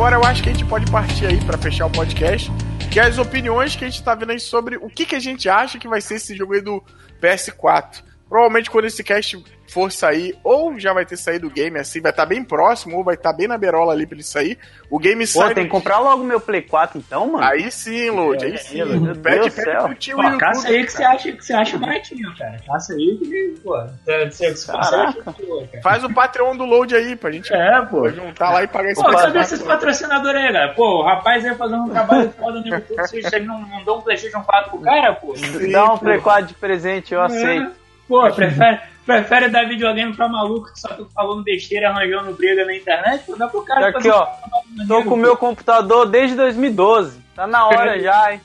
Agora 0.01 0.15
eu 0.15 0.25
acho 0.25 0.41
que 0.41 0.49
a 0.49 0.51
gente 0.51 0.65
pode 0.65 0.89
partir 0.89 1.27
aí 1.27 1.39
pra 1.45 1.59
fechar 1.59 1.85
o 1.85 1.89
podcast, 1.91 2.51
que 2.91 2.99
é 2.99 3.03
as 3.03 3.19
opiniões 3.19 3.75
que 3.75 3.85
a 3.85 3.87
gente 3.87 4.01
tá 4.01 4.15
vendo 4.15 4.31
aí 4.31 4.39
sobre 4.39 4.75
o 4.77 4.89
que, 4.89 5.05
que 5.05 5.15
a 5.15 5.19
gente 5.19 5.47
acha 5.47 5.77
que 5.77 5.87
vai 5.87 6.01
ser 6.01 6.15
esse 6.15 6.35
jogo 6.35 6.55
aí 6.55 6.61
do 6.61 6.83
PS4. 7.21 8.01
Provavelmente 8.31 8.71
quando 8.71 8.85
esse 8.85 9.03
cast 9.03 9.43
for 9.67 9.91
sair, 9.91 10.33
ou 10.41 10.79
já 10.79 10.93
vai 10.93 11.05
ter 11.05 11.17
saído 11.17 11.47
o 11.47 11.49
game 11.49 11.77
assim, 11.77 11.99
vai 11.99 12.11
estar 12.11 12.25
bem 12.25 12.41
próximo, 12.45 12.95
ou 12.97 13.03
vai 13.03 13.15
estar 13.15 13.33
bem 13.33 13.45
na 13.45 13.57
berola 13.57 13.91
ali 13.91 14.05
pra 14.07 14.15
ele 14.15 14.23
sair. 14.23 14.57
O 14.89 14.97
game 14.97 15.25
Pô, 15.27 15.41
sai. 15.41 15.53
tem 15.53 15.65
que 15.65 15.69
comprar 15.69 15.99
logo 15.99 16.23
meu 16.23 16.39
Play 16.39 16.61
4 16.61 16.97
então, 16.97 17.29
mano? 17.29 17.43
Aí 17.43 17.69
sim, 17.69 18.09
Load, 18.09 18.45
aí 18.45 18.57
sim. 18.57 18.77
Meu 18.85 19.15
pede, 19.17 19.39
Deus 19.41 19.53
pede 19.53 19.65
céu. 19.71 19.83
pro 19.83 19.95
tio 19.95 20.15
Pô, 20.15 20.23
YouTube. 20.23 20.39
caça 20.39 20.67
aí 20.69 20.85
que 20.85 20.91
você 20.93 21.03
acha, 21.03 21.31
que 21.33 21.45
você 21.45 21.53
acha 21.53 21.77
baratinho, 21.77 22.33
cara. 22.37 22.57
Caça 22.65 22.93
aí 22.93 23.17
que, 23.21 23.59
pô, 23.61 23.77
você, 24.05 24.25
você, 24.29 24.55
você 24.55 24.71
Caraca. 24.71 24.97
acha 25.09 25.33
que, 25.33 25.45
pô, 25.45 25.67
cara. 25.69 25.83
Faz 25.83 26.03
o 26.05 26.13
Patreon 26.13 26.55
do 26.55 26.63
Load 26.65 26.95
aí, 26.95 27.15
pra 27.17 27.31
gente 27.31 27.53
É, 27.53 27.81
pô. 27.81 28.07
juntar 28.09 28.51
lá 28.51 28.63
e 28.63 28.67
pagar 28.67 28.91
esse 28.91 29.01
Pô, 29.03 29.09
PS4. 29.09 29.21
cadê 29.23 29.39
esses 29.39 29.61
patrocinadores 29.61 30.41
aí, 30.41 30.53
cara? 30.53 30.73
Pô, 30.73 31.01
o 31.01 31.03
rapaz 31.03 31.45
aí 31.45 31.53
fazendo 31.55 31.83
um 31.83 31.89
trabalho 31.89 32.31
foda 32.39 32.61
no 32.61 32.65
YouTube, 32.67 32.95
vocês 32.97 33.33
aí 33.33 33.43
não, 33.45 33.59
não 33.59 33.83
dão 33.83 33.97
um 33.97 34.01
PlayStation 34.01 34.41
4 34.41 34.69
pro 34.71 34.79
cara, 34.79 35.15
pô? 35.15 35.33
Dá 35.69 35.93
um 35.93 35.97
Play 35.97 36.21
4 36.21 36.45
de 36.47 36.53
presente, 36.53 37.13
eu 37.13 37.21
aceito. 37.21 37.80
Pô, 38.11 38.29
prefere, 38.29 38.81
prefere 39.05 39.47
dar 39.47 39.69
videogame 39.69 40.13
pra 40.13 40.27
maluco 40.27 40.73
que 40.73 40.81
só 40.81 40.89
fica 40.89 41.05
falando 41.15 41.45
besteira, 41.45 41.91
arranjando 41.91 42.33
briga 42.33 42.65
na 42.65 42.75
internet? 42.75 43.23
Pô, 43.25 43.37
dá 43.37 43.47
pro 43.47 43.61
cara 43.61 43.87
Aqui, 43.87 43.93
fazer 43.93 44.11
um 44.11 44.15
ó. 44.15 44.25
trabalho 44.25 44.87
Tô 44.89 45.03
com 45.05 45.13
o 45.13 45.17
meu 45.17 45.37
computador 45.37 46.05
desde 46.05 46.35
2012. 46.35 47.21
Tá 47.33 47.47
na 47.47 47.65
hora 47.67 47.97
já, 47.97 48.33
hein? 48.33 48.41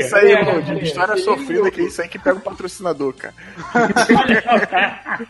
Isso 0.00 0.16
aí, 0.16 0.32
É, 0.32 0.40
é, 0.40 0.82
História 0.82 1.12
é, 1.12 1.16
sofrida 1.16 1.70
que 1.70 1.80
é 1.80 1.84
isso 1.84 2.02
aí 2.02 2.08
que 2.08 2.18
pega 2.18 2.38
o 2.38 2.40
patrocinador, 2.40 3.14
cara. 3.14 3.34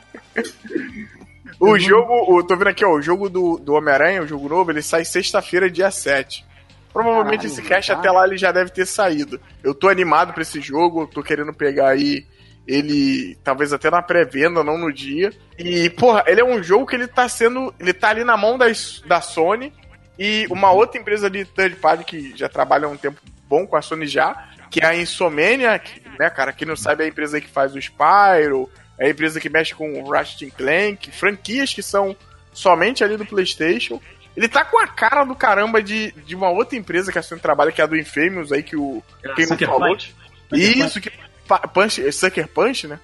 O 1.61 1.77
jogo, 1.77 2.13
o, 2.33 2.41
tô 2.45 2.57
vendo 2.57 2.69
aqui, 2.69 2.85
ó, 2.85 2.93
o 2.93 3.03
jogo 3.03 3.29
do, 3.29 3.59
do 3.59 3.75
Homem-Aranha, 3.75 4.23
o 4.23 4.27
jogo 4.29 4.49
novo, 4.49 4.71
ele 4.71 4.81
sai 4.81 5.05
sexta-feira, 5.05 5.69
dia 5.69 5.91
7. 5.91 6.47
Provavelmente 6.93 7.49
Caralho, 7.49 7.53
esse 7.53 7.63
cast 7.63 7.91
até 7.91 8.13
lá 8.13 8.25
ele 8.25 8.37
já 8.37 8.53
deve 8.53 8.71
ter 8.71 8.87
saído. 8.87 9.41
Eu 9.61 9.75
tô 9.75 9.89
animado 9.89 10.33
pra 10.33 10.43
esse 10.43 10.61
jogo, 10.61 11.09
tô 11.09 11.21
querendo 11.21 11.53
pegar 11.53 11.89
aí 11.89 12.25
ele 12.69 13.35
talvez 13.43 13.73
até 13.73 13.91
na 13.91 14.03
pré-venda, 14.03 14.63
não 14.63 14.77
no 14.77 14.93
dia. 14.93 15.33
E, 15.59 15.89
porra, 15.89 16.23
ele 16.27 16.43
é 16.43 16.45
um 16.45 16.63
jogo 16.63 16.87
que 16.87 16.95
ele 16.95 17.09
tá 17.09 17.27
sendo. 17.27 17.75
Ele 17.81 17.95
tá 17.95 18.11
ali 18.11 18.23
na 18.25 18.37
mão 18.37 18.59
da, 18.59 18.67
da 19.07 19.23
Sony 19.23 19.73
e 20.19 20.47
uma 20.51 20.71
outra 20.71 21.01
empresa 21.01 21.31
de 21.31 21.47
third 21.47 21.77
party 21.77 22.05
que 22.05 22.37
já 22.37 22.47
trabalha 22.47 22.85
há 22.85 22.91
um 22.91 22.97
tempo 22.97 23.19
bom 23.49 23.67
com 23.67 23.75
a 23.75 23.81
Sony 23.81 24.07
já, 24.07 24.51
que 24.71 24.81
é 24.85 24.87
a 24.87 24.95
Insomnia, 24.95 25.81
né, 26.19 26.29
cara? 26.29 26.53
Quem 26.53 26.69
não 26.69 26.77
sabe 26.77 27.03
é 27.03 27.07
a 27.07 27.09
empresa 27.09 27.41
que 27.41 27.49
faz 27.49 27.75
o 27.75 27.81
Spyro, 27.81 28.71
é 28.99 29.07
a 29.07 29.11
empresa 29.11 29.41
que 29.41 29.49
mexe 29.49 29.75
com 29.75 30.03
o 30.03 30.11
Ratchet 30.11 30.51
Clank, 30.51 31.11
franquias 31.11 31.73
que 31.73 31.83
são 31.83 32.15
somente 32.53 33.03
ali 33.03 33.17
do 33.17 33.25
PlayStation. 33.25 33.99
Ele 34.37 34.47
tá 34.47 34.63
com 34.63 34.79
a 34.79 34.87
cara 34.87 35.25
do 35.25 35.35
caramba 35.35 35.83
de, 35.83 36.13
de 36.13 36.37
uma 36.37 36.51
outra 36.51 36.77
empresa 36.77 37.11
que 37.11 37.19
a 37.19 37.23
Sony 37.23 37.41
trabalha, 37.41 37.73
que 37.73 37.81
é 37.81 37.85
a 37.85 37.87
do 37.87 37.97
Infamous 37.97 38.53
aí, 38.53 38.63
que 38.63 38.77
o. 38.77 39.03
Quem 39.35 39.47
não 39.47 39.57
falou. 39.57 39.97
Isso, 40.53 41.01
que 41.01 41.11
Punch, 41.49 42.13
Sucker 42.13 42.49
Punch, 42.49 42.87
né? 42.87 42.99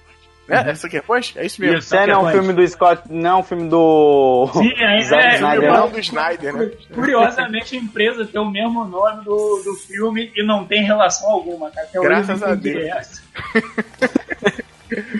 É, 0.47 0.59
uhum. 0.59 0.69
é 0.69 0.75
Sucker 0.75 1.03
Punch? 1.03 1.37
É 1.37 1.45
isso 1.45 1.59
mesmo. 1.59 1.79
Isso, 1.79 1.95
é, 1.95 2.05
não 2.05 2.29
é 2.29 2.29
um 2.29 2.31
filme 2.31 2.53
do 2.53 2.67
Scott, 2.67 3.01
não 3.09 3.29
é 3.29 3.35
um 3.37 3.43
filme 3.43 3.67
do. 3.67 4.47
Sim, 4.53 4.73
é, 4.77 5.01
Zack 5.01 5.25
é, 5.25 5.35
Snyder, 5.35 5.73
não. 5.73 5.89
do 5.89 5.99
Snyder, 5.99 6.53
né? 6.53 6.71
Curiosamente, 6.93 7.75
a 7.75 7.79
empresa 7.79 8.25
tem 8.25 8.39
o 8.39 8.45
mesmo 8.45 8.85
nome 8.85 9.23
do, 9.23 9.61
do 9.63 9.73
filme 9.73 10.31
e 10.35 10.45
não 10.45 10.63
tem 10.65 10.83
relação 10.83 11.29
alguma, 11.29 11.71
cara. 11.71 11.87
Graças 11.93 12.43
a 12.43 12.53
Deus. 12.53 13.23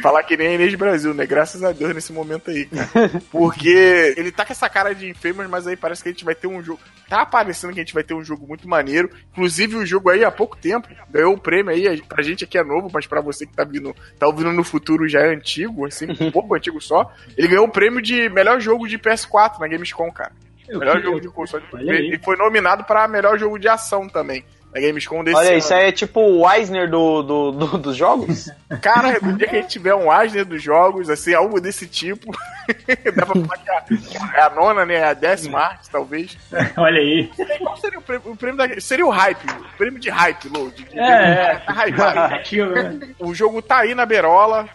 Falar 0.02 0.24
que 0.24 0.38
nem 0.38 0.48
a 0.48 0.54
Inês 0.54 0.76
Brasil, 0.76 1.14
né? 1.14 1.26
Graças 1.26 1.64
a 1.64 1.72
Deus 1.72 1.94
nesse 1.94 2.14
momento 2.14 2.52
aí, 2.52 2.66
cara. 2.66 3.22
Porque 3.32 4.14
ele 4.18 4.32
tá 4.32 4.46
com 4.46 4.52
essa 4.52 4.70
cara 4.70 4.94
de 4.94 5.10
Infamous, 5.10 5.50
mas 5.50 5.68
aí 5.68 5.76
parece 5.76 6.04
que 6.04 6.10
a 6.10 6.12
gente 6.12 6.26
vai 6.26 6.36
ter 6.36 6.48
um 6.48 6.62
jogo. 6.64 6.80
Tá 7.10 7.22
aparecendo 7.22 7.74
que 7.74 7.80
a 7.80 7.84
gente 7.84 7.94
vai 7.94 8.04
ter 8.04 8.14
um 8.14 8.24
jogo 8.24 8.48
muito 8.48 8.68
maneiro. 8.68 9.10
Inclusive, 9.32 9.76
o 9.76 9.86
jogo 9.86 10.10
aí 10.10 10.24
há 10.24 10.32
pouco 10.32 10.56
tempo 10.58 10.88
ganhou 11.10 11.34
o 11.34 11.40
prêmio 11.40 11.74
aí. 11.74 12.02
Pra 12.04 12.24
gente 12.24 12.44
aqui 12.44 12.58
é 12.58 12.64
novo, 12.64 12.90
mas 12.94 13.08
pra 13.08 13.22
você 13.22 13.46
que 13.46 13.54
tá 13.54 13.64
vindo, 13.64 13.96
tá 14.20 14.28
ouvindo 14.28 14.52
no 14.52 14.64
futuro 14.64 15.08
já 15.08 15.22
é 15.22 15.34
antigo, 15.34 15.86
assim, 15.86 16.08
um 16.20 16.32
pouco 16.32 16.54
antigo 16.56 16.80
só. 16.80 17.12
Ele 17.38 17.48
ganhou 17.48 17.66
o 17.66 17.72
prêmio 17.72 18.02
de 18.02 18.30
melhor 18.30 18.60
jogo 18.60 18.88
de 18.88 19.00
PS4 19.00 19.60
na 19.60 19.68
Gamescom, 19.68 20.12
cara. 20.12 20.32
Eu 20.68 20.80
melhor 20.80 21.02
jogo 21.02 21.22
de 21.22 21.28
console. 21.28 21.64
Ele 21.74 22.20
foi 22.20 22.36
nominado 22.36 22.84
para 22.84 23.08
melhor 23.08 23.38
jogo 23.38 23.60
de 23.60 23.68
ação 23.68 24.08
também 24.10 24.44
na 24.76 24.82
Gamescom 24.82 25.24
desse 25.24 25.38
Olha, 25.38 25.50
ano. 25.52 25.58
isso 25.58 25.74
aí 25.74 25.88
é 25.88 25.92
tipo 25.94 26.20
o 26.20 26.52
Eisner 26.52 26.90
do, 26.90 27.24
do, 27.24 27.52
do, 27.54 27.78
dos 27.78 27.96
jogos? 27.96 28.52
Cara, 28.82 29.18
no 29.22 29.38
dia 29.38 29.48
que 29.48 29.56
a 29.56 29.62
gente 29.62 29.72
tiver 29.72 29.96
um 29.96 30.12
Eisner 30.12 30.44
dos 30.44 30.62
jogos, 30.62 31.10
assim, 31.10 31.34
algo 31.34 31.62
desse 31.62 31.88
tipo, 31.88 32.30
dá 33.16 33.26
pra 33.26 33.42
falar 33.42 33.84
que 33.86 34.36
é 34.36 34.42
a 34.42 34.50
nona, 34.50 34.86
né? 34.86 35.02
A 35.02 35.14
décima 35.14 35.60
arte, 35.60 35.90
talvez. 35.90 36.38
Olha 36.76 37.00
aí. 37.00 37.32
Qual 37.58 37.78
seria 37.78 38.00
o 38.00 38.02
prêmio, 38.02 38.32
o 38.32 38.36
prêmio 38.36 38.58
da, 38.58 38.82
Seria 38.82 39.06
o 39.06 39.10
hype, 39.10 39.46
o 39.46 39.78
prêmio 39.78 40.00
de 40.00 40.10
hype, 40.10 40.50
Load. 40.50 40.84
De, 40.84 41.00
é, 41.00 41.04
é. 41.04 41.56
Tá 41.56 41.88
hypado. 41.88 42.36
Né? 42.36 43.14
o 43.18 43.34
jogo 43.34 43.62
tá 43.62 43.78
aí 43.78 43.96
na 43.96 44.06
berola, 44.06 44.68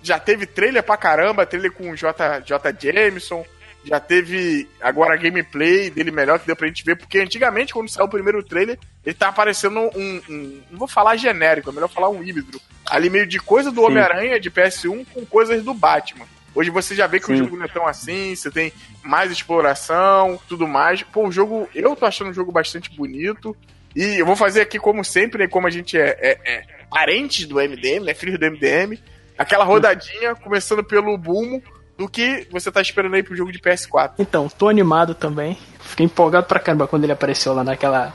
já 0.00 0.20
teve 0.20 0.46
trailer 0.46 0.84
pra 0.84 0.96
caramba, 0.96 1.44
trailer 1.44 1.72
com 1.72 1.90
o 1.90 1.96
J, 1.96 2.42
J. 2.44 2.76
Jameson, 2.78 3.44
já 3.84 4.00
teve 4.00 4.68
agora 4.80 5.14
a 5.14 5.16
gameplay 5.16 5.90
dele 5.90 6.10
melhor 6.10 6.38
que 6.38 6.46
deu 6.46 6.56
pra 6.56 6.66
gente 6.66 6.84
ver, 6.84 6.96
porque 6.96 7.18
antigamente, 7.18 7.72
quando 7.72 7.88
saiu 7.88 8.06
o 8.06 8.10
primeiro 8.10 8.42
trailer, 8.42 8.78
ele 9.04 9.14
tá 9.14 9.28
aparecendo 9.28 9.78
um, 9.78 10.20
um 10.28 10.60
não 10.70 10.78
vou 10.78 10.88
falar 10.88 11.16
genérico, 11.16 11.70
é 11.70 11.72
melhor 11.72 11.88
falar 11.88 12.08
um 12.08 12.22
híbrido. 12.22 12.60
Ali 12.86 13.08
meio 13.08 13.26
de 13.26 13.38
coisa 13.38 13.70
do 13.70 13.82
Homem-Aranha 13.82 14.40
de 14.40 14.50
PS1 14.50 15.06
com 15.12 15.24
coisas 15.24 15.62
do 15.62 15.72
Batman. 15.72 16.26
Hoje 16.54 16.70
você 16.70 16.94
já 16.94 17.06
vê 17.06 17.20
que 17.20 17.26
Sim. 17.26 17.34
o 17.34 17.36
jogo 17.36 17.56
não 17.56 17.64
é 17.64 17.68
tão 17.68 17.86
assim, 17.86 18.34
você 18.34 18.50
tem 18.50 18.72
mais 19.02 19.30
exploração, 19.30 20.40
tudo 20.48 20.66
mais. 20.66 21.02
Pô, 21.02 21.28
o 21.28 21.32
jogo, 21.32 21.68
eu 21.74 21.94
tô 21.94 22.04
achando 22.04 22.30
um 22.30 22.34
jogo 22.34 22.50
bastante 22.50 22.90
bonito. 22.90 23.56
E 23.94 24.20
eu 24.20 24.26
vou 24.26 24.36
fazer 24.36 24.60
aqui, 24.60 24.78
como 24.78 25.04
sempre, 25.04 25.44
né, 25.44 25.48
como 25.48 25.66
a 25.66 25.70
gente 25.70 25.96
é, 25.96 26.16
é, 26.20 26.38
é 26.44 26.64
parentes 26.90 27.46
do 27.46 27.56
MDM, 27.56 28.04
né, 28.04 28.14
filho 28.14 28.38
do 28.38 28.50
MDM, 28.50 28.98
aquela 29.36 29.64
rodadinha, 29.64 30.34
começando 30.34 30.82
pelo 30.82 31.16
Bumo, 31.16 31.62
do 31.98 32.08
que 32.08 32.46
você 32.50 32.70
tá 32.70 32.80
esperando 32.80 33.14
aí 33.14 33.22
pro 33.24 33.34
jogo 33.36 33.50
de 33.50 33.58
PS4. 33.58 34.12
Então, 34.20 34.48
tô 34.48 34.68
animado 34.68 35.16
também. 35.16 35.58
Fiquei 35.80 36.06
empolgado 36.06 36.46
pra 36.46 36.60
caramba 36.60 36.86
quando 36.86 37.02
ele 37.02 37.12
apareceu 37.12 37.52
lá 37.52 37.64
naquela. 37.64 38.14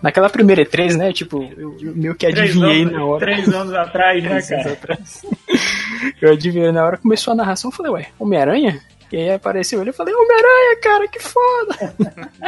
Naquela 0.00 0.30
primeira 0.30 0.64
E3, 0.64 0.94
né? 0.94 1.12
Tipo, 1.12 1.42
eu, 1.56 1.76
eu 1.80 1.96
meio 1.96 2.14
que 2.14 2.24
adivinhei 2.24 2.82
anos, 2.82 2.92
na 2.92 3.04
hora. 3.04 3.18
Três 3.18 3.48
anos 3.48 3.74
atrás, 3.74 4.22
né, 4.22 4.40
cara? 4.46 4.72
Atrás. 4.72 5.26
eu 6.22 6.32
adivinhei 6.32 6.70
na 6.70 6.84
hora, 6.84 6.98
começou 6.98 7.32
a 7.32 7.34
narração, 7.34 7.72
eu 7.72 7.76
falei, 7.76 7.90
ué, 7.90 8.06
Homem-Aranha? 8.16 8.80
E 9.10 9.16
aí 9.16 9.30
apareceu 9.32 9.80
ele, 9.80 9.90
eu 9.90 9.94
falei, 9.94 10.14
Homem-Aranha, 10.14 10.76
cara, 10.82 11.08
que 11.08 11.18
foda! 11.18 11.94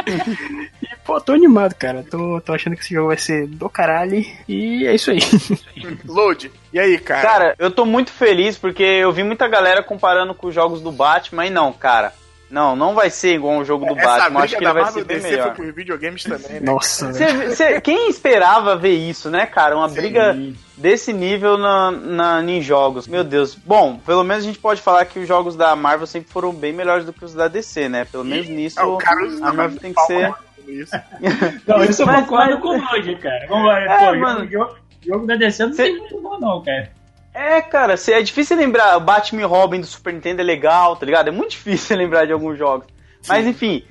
e, 0.81 0.95
pô, 1.03 1.19
tô 1.19 1.33
animado, 1.33 1.73
cara. 1.73 2.05
Tô, 2.09 2.39
tô 2.41 2.53
achando 2.53 2.75
que 2.75 2.83
esse 2.83 2.93
jogo 2.93 3.07
vai 3.07 3.17
ser 3.17 3.47
do 3.47 3.67
caralho. 3.67 4.23
E 4.47 4.85
é 4.85 4.93
isso 4.93 5.09
aí. 5.09 5.19
Load, 6.05 6.51
e 6.71 6.79
aí, 6.79 6.99
cara? 6.99 7.21
Cara, 7.21 7.55
eu 7.57 7.71
tô 7.71 7.85
muito 7.85 8.11
feliz 8.11 8.57
porque 8.57 8.83
eu 8.83 9.11
vi 9.11 9.23
muita 9.23 9.47
galera 9.47 9.81
comparando 9.81 10.35
com 10.35 10.47
os 10.47 10.55
jogos 10.55 10.81
do 10.81 10.91
Batman, 10.91 11.47
e 11.47 11.49
não, 11.49 11.73
cara. 11.73 12.13
Não, 12.51 12.75
não 12.75 12.93
vai 12.93 13.09
ser 13.09 13.35
igual 13.35 13.55
um 13.55 13.63
jogo 13.63 13.85
do 13.85 13.97
Essa 13.97 14.07
Batman. 14.07 14.39
Acho 14.41 14.57
que 14.57 14.63
ele 14.63 14.73
vai 14.73 14.91
ser 14.91 15.05
bem 15.05 15.17
DC 15.17 15.29
melhor. 15.29 15.55
Foi 15.55 15.71
videogames 15.71 16.23
também, 16.23 16.59
né? 16.59 16.59
Nossa. 16.61 17.13
Cê, 17.13 17.55
cê, 17.55 17.81
quem 17.81 18.09
esperava 18.09 18.75
ver 18.75 18.93
isso, 18.93 19.29
né, 19.29 19.45
cara? 19.45 19.77
Uma 19.77 19.87
Sim. 19.87 19.95
briga 19.95 20.37
desse 20.75 21.13
nível 21.13 21.57
na, 21.57 21.91
na, 21.91 22.43
em 22.43 22.61
jogos. 22.61 23.07
Meu 23.07 23.23
Deus. 23.23 23.55
Bom, 23.55 23.97
pelo 23.97 24.23
menos 24.23 24.43
a 24.43 24.47
gente 24.47 24.59
pode 24.59 24.81
falar 24.81 25.05
que 25.05 25.17
os 25.17 25.27
jogos 25.27 25.55
da 25.55 25.75
Marvel 25.75 26.05
sempre 26.05 26.29
foram 26.29 26.51
bem 26.53 26.73
melhores 26.73 27.05
do 27.05 27.13
que 27.13 27.23
os 27.23 27.33
da 27.33 27.47
DC, 27.47 27.87
né? 27.87 28.03
Pelo 28.03 28.25
menos 28.25 28.49
nisso 28.49 28.79
é, 28.79 28.83
a 28.83 29.53
Marvel 29.53 29.79
tem 29.79 29.93
que 29.93 30.01
ser. 30.01 30.33
Isso. 30.67 30.95
não, 31.65 31.83
isso 31.83 32.01
eu 32.01 32.07
concordo 32.07 32.59
com 32.59 32.77
o 32.77 32.79
Roger, 32.79 33.19
cara. 33.19 33.45
Vamos 33.47 33.67
lá, 33.67 33.79
é, 33.79 33.97
pô, 33.97 34.15
mano. 34.17 34.49
Jogo, 34.49 34.75
jogo 35.05 35.25
da 35.25 35.35
DC 35.35 35.65
não 35.65 35.73
Cê... 35.73 35.83
tem 35.83 35.97
muito 35.97 36.21
bom, 36.21 36.37
não, 36.39 36.61
cara. 36.61 36.91
É, 37.33 37.61
cara, 37.61 37.95
é 38.09 38.21
difícil 38.21 38.57
lembrar. 38.57 38.99
Batman 38.99 39.45
Robin 39.45 39.79
do 39.79 39.85
Super 39.85 40.13
Nintendo 40.13 40.41
é 40.41 40.43
legal, 40.43 40.95
tá 40.95 41.05
ligado? 41.05 41.29
É 41.29 41.31
muito 41.31 41.51
difícil 41.57 41.97
lembrar 41.97 42.25
de 42.25 42.33
alguns 42.33 42.57
jogos. 42.57 42.87
Sim. 43.21 43.27
Mas 43.29 43.47
enfim, 43.47 43.83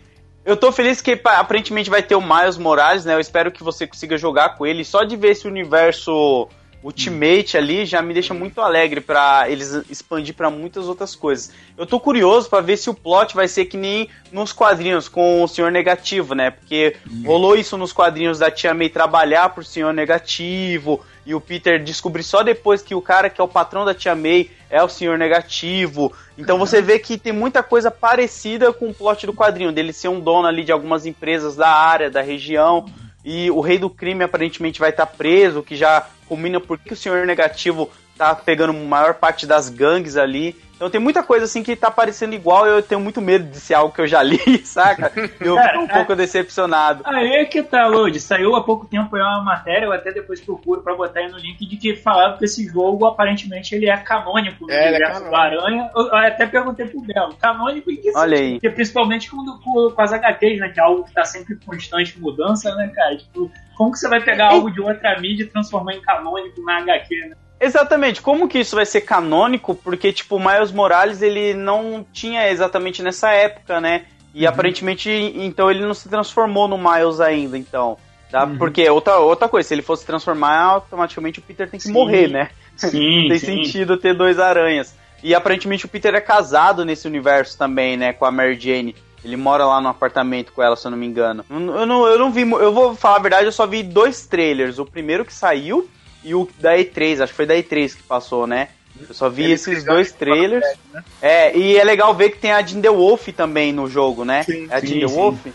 eu 0.44 0.56
tô 0.56 0.70
feliz 0.72 1.00
que 1.00 1.18
aparentemente 1.24 1.90
vai 1.90 2.02
ter 2.02 2.14
o 2.14 2.20
Miles 2.20 2.58
Morales, 2.58 3.04
né? 3.04 3.14
Eu 3.14 3.20
espero 3.20 3.50
que 3.50 3.62
você 3.62 3.86
consiga 3.86 4.18
jogar 4.18 4.56
com 4.56 4.66
ele. 4.66 4.84
Só 4.84 5.04
de 5.04 5.16
ver 5.16 5.30
esse 5.30 5.46
universo 5.46 6.48
Ultimate 6.82 7.58
ali 7.58 7.84
já 7.84 8.00
me 8.00 8.14
deixa 8.14 8.32
muito 8.32 8.60
alegre 8.60 9.02
para 9.02 9.50
eles 9.50 9.70
expandir 9.90 10.34
para 10.34 10.48
muitas 10.48 10.88
outras 10.88 11.14
coisas. 11.14 11.52
Eu 11.76 11.86
tô 11.86 12.00
curioso 12.00 12.48
para 12.48 12.62
ver 12.62 12.78
se 12.78 12.88
o 12.88 12.94
plot 12.94 13.34
vai 13.34 13.46
ser 13.46 13.66
que 13.66 13.76
nem 13.76 14.08
nos 14.32 14.50
quadrinhos 14.52 15.06
com 15.06 15.42
o 15.42 15.48
Senhor 15.48 15.70
Negativo, 15.70 16.34
né? 16.34 16.50
Porque 16.50 16.96
rolou 17.24 17.54
isso 17.54 17.76
nos 17.76 17.92
quadrinhos 17.92 18.38
da 18.38 18.50
Tia 18.50 18.72
May 18.72 18.88
trabalhar 18.88 19.50
pro 19.50 19.62
Senhor 19.62 19.92
Negativo 19.92 21.04
e 21.24 21.34
o 21.34 21.40
Peter 21.40 21.82
descobrir 21.82 22.22
só 22.22 22.42
depois 22.42 22.82
que 22.82 22.94
o 22.94 23.02
cara 23.02 23.28
que 23.28 23.40
é 23.40 23.44
o 23.44 23.48
patrão 23.48 23.84
da 23.84 23.94
Tia 23.94 24.14
May 24.14 24.50
é 24.68 24.82
o 24.82 24.88
Senhor 24.88 25.18
Negativo. 25.18 26.12
Então 26.38 26.58
você 26.58 26.80
vê 26.80 26.98
que 26.98 27.18
tem 27.18 27.32
muita 27.32 27.62
coisa 27.62 27.90
parecida 27.90 28.72
com 28.72 28.88
o 28.88 28.94
plot 28.94 29.26
do 29.26 29.34
quadrinho, 29.34 29.72
dele 29.72 29.92
ser 29.92 30.08
um 30.08 30.20
dono 30.20 30.46
ali 30.46 30.64
de 30.64 30.72
algumas 30.72 31.06
empresas 31.06 31.56
da 31.56 31.68
área, 31.68 32.10
da 32.10 32.22
região. 32.22 32.86
E 33.24 33.50
o 33.50 33.60
rei 33.60 33.78
do 33.78 33.90
crime 33.90 34.24
aparentemente 34.24 34.80
vai 34.80 34.90
estar 34.90 35.04
tá 35.04 35.12
preso, 35.14 35.62
que 35.62 35.76
já 35.76 36.06
combina 36.26 36.58
porque 36.58 36.94
o 36.94 36.96
senhor 36.96 37.26
negativo 37.26 37.90
tá 38.20 38.34
pegando 38.34 38.70
a 38.70 38.84
maior 38.84 39.14
parte 39.14 39.46
das 39.46 39.70
gangues 39.70 40.18
ali. 40.18 40.54
Então 40.76 40.88
tem 40.88 41.00
muita 41.00 41.22
coisa 41.22 41.44
assim 41.44 41.62
que 41.62 41.76
tá 41.76 41.90
parecendo 41.90 42.34
igual 42.34 42.66
eu 42.66 42.82
tenho 42.82 43.00
muito 43.00 43.20
medo 43.20 43.50
de 43.50 43.60
ser 43.60 43.74
algo 43.74 43.94
que 43.94 44.00
eu 44.00 44.06
já 44.06 44.22
li, 44.22 44.38
saca? 44.64 45.12
Eu 45.38 45.56
fico 45.56 45.78
um 45.78 45.88
pouco 45.88 46.16
decepcionado. 46.16 47.02
Aí 47.04 47.32
é 47.32 47.44
que 47.44 47.62
tá, 47.62 47.86
Lodi. 47.86 48.18
Saiu 48.18 48.56
há 48.56 48.64
pouco 48.64 48.86
tempo 48.86 49.14
uma 49.14 49.42
matéria, 49.42 49.84
eu 49.84 49.92
até 49.92 50.10
depois 50.10 50.40
procuro 50.40 50.82
pra 50.82 50.94
botar 50.94 51.20
aí 51.20 51.30
no 51.30 51.36
link, 51.36 51.66
de 51.66 51.76
que 51.76 51.96
falava 51.96 52.38
que 52.38 52.46
esse 52.46 52.66
jogo 52.66 53.06
aparentemente 53.06 53.74
ele 53.74 53.90
é 53.90 53.96
canônico 53.98 54.66
no 54.66 54.72
é, 54.72 54.86
é 54.86 54.88
universo 54.90 55.24
é 55.24 55.28
do 55.28 55.36
Aranha. 55.36 55.90
Eu 55.94 56.14
até 56.14 56.46
perguntei 56.46 56.86
pro 56.86 57.00
Belo, 57.02 57.34
canônico 57.36 57.90
em 57.90 57.96
que 57.96 58.12
Olha 58.16 58.38
aí. 58.38 58.52
Porque 58.52 58.70
principalmente 58.70 59.30
com, 59.30 59.44
com, 59.62 59.90
com 59.90 60.02
as 60.02 60.12
HQs, 60.12 60.60
né? 60.60 60.68
Que 60.70 60.80
é 60.80 60.82
algo 60.82 61.04
que 61.04 61.12
tá 61.12 61.24
sempre 61.24 61.54
em 61.54 61.58
constante 61.58 62.18
mudança, 62.18 62.74
né, 62.74 62.90
cara? 62.94 63.16
Tipo, 63.16 63.50
como 63.76 63.92
que 63.92 63.98
você 63.98 64.08
vai 64.08 64.22
pegar 64.22 64.50
algo 64.52 64.70
de 64.70 64.80
outra 64.80 65.18
mídia 65.20 65.44
e 65.44 65.46
transformar 65.46 65.94
em 65.94 66.00
canônico 66.00 66.62
na 66.62 66.78
HQ, 66.78 67.16
né? 67.28 67.36
Exatamente, 67.60 68.22
como 68.22 68.48
que 68.48 68.58
isso 68.58 68.74
vai 68.74 68.86
ser 68.86 69.02
canônico? 69.02 69.74
Porque, 69.74 70.12
tipo, 70.12 70.36
o 70.36 70.40
Miles 70.40 70.72
Morales, 70.72 71.20
ele 71.20 71.52
não 71.52 72.04
tinha 72.10 72.50
exatamente 72.50 73.02
nessa 73.02 73.30
época, 73.32 73.78
né? 73.80 74.06
E 74.34 74.44
uhum. 74.44 74.48
aparentemente, 74.48 75.10
então 75.10 75.70
ele 75.70 75.84
não 75.84 75.92
se 75.92 76.08
transformou 76.08 76.66
no 76.66 76.78
Miles 76.78 77.20
ainda, 77.20 77.58
então. 77.58 77.98
Tá? 78.30 78.44
Uhum. 78.44 78.56
Porque 78.56 78.88
outra, 78.88 79.18
outra 79.18 79.48
coisa, 79.48 79.68
se 79.68 79.74
ele 79.74 79.82
fosse 79.82 80.06
transformar, 80.06 80.56
automaticamente 80.62 81.40
o 81.40 81.42
Peter 81.42 81.68
tem 81.68 81.78
que 81.78 81.86
sim. 81.86 81.92
morrer, 81.92 82.28
né? 82.28 82.48
Sim, 82.76 83.26
tem 83.28 83.38
sim. 83.38 83.64
sentido 83.64 83.98
ter 83.98 84.14
dois 84.14 84.38
aranhas. 84.38 84.94
E 85.22 85.34
aparentemente 85.34 85.84
o 85.84 85.88
Peter 85.88 86.14
é 86.14 86.20
casado 86.20 86.82
nesse 86.84 87.06
universo 87.06 87.58
também, 87.58 87.96
né? 87.96 88.14
Com 88.14 88.24
a 88.24 88.30
Mary 88.30 88.58
Jane. 88.58 88.96
Ele 89.22 89.36
mora 89.36 89.66
lá 89.66 89.82
no 89.82 89.88
apartamento 89.88 90.50
com 90.52 90.62
ela, 90.62 90.76
se 90.76 90.86
eu 90.86 90.90
não 90.90 90.96
me 90.96 91.06
engano. 91.06 91.44
Eu 91.50 91.84
não, 91.84 92.06
eu 92.06 92.18
não 92.18 92.30
vi. 92.30 92.40
Eu 92.40 92.72
vou 92.72 92.94
falar 92.94 93.16
a 93.16 93.20
verdade, 93.20 93.44
eu 93.44 93.52
só 93.52 93.66
vi 93.66 93.82
dois 93.82 94.26
trailers. 94.26 94.78
O 94.78 94.86
primeiro 94.86 95.26
que 95.26 95.34
saiu 95.34 95.86
e 96.22 96.34
o 96.34 96.48
da 96.58 96.76
E3, 96.76 97.22
acho 97.22 97.32
que 97.32 97.36
foi 97.36 97.46
da 97.46 97.54
E3 97.54 97.96
que 97.96 98.02
passou, 98.02 98.46
né? 98.46 98.68
Eu 99.08 99.14
só 99.14 99.28
vi 99.28 99.44
Ele 99.44 99.52
esses 99.54 99.84
dois 99.84 100.12
trailers. 100.12 100.66
Né? 100.92 101.04
É, 101.22 101.56
e 101.56 101.76
é 101.76 101.84
legal 101.84 102.14
ver 102.14 102.30
que 102.30 102.38
tem 102.38 102.52
a 102.52 102.62
Jinder 102.62 102.92
Wolf 102.92 103.28
também 103.28 103.72
no 103.72 103.88
jogo, 103.88 104.24
né? 104.24 104.42
Sim, 104.42 104.68
é 104.70 104.74
a 104.74 104.80
Jinder 104.80 105.08
Wolf. 105.08 105.46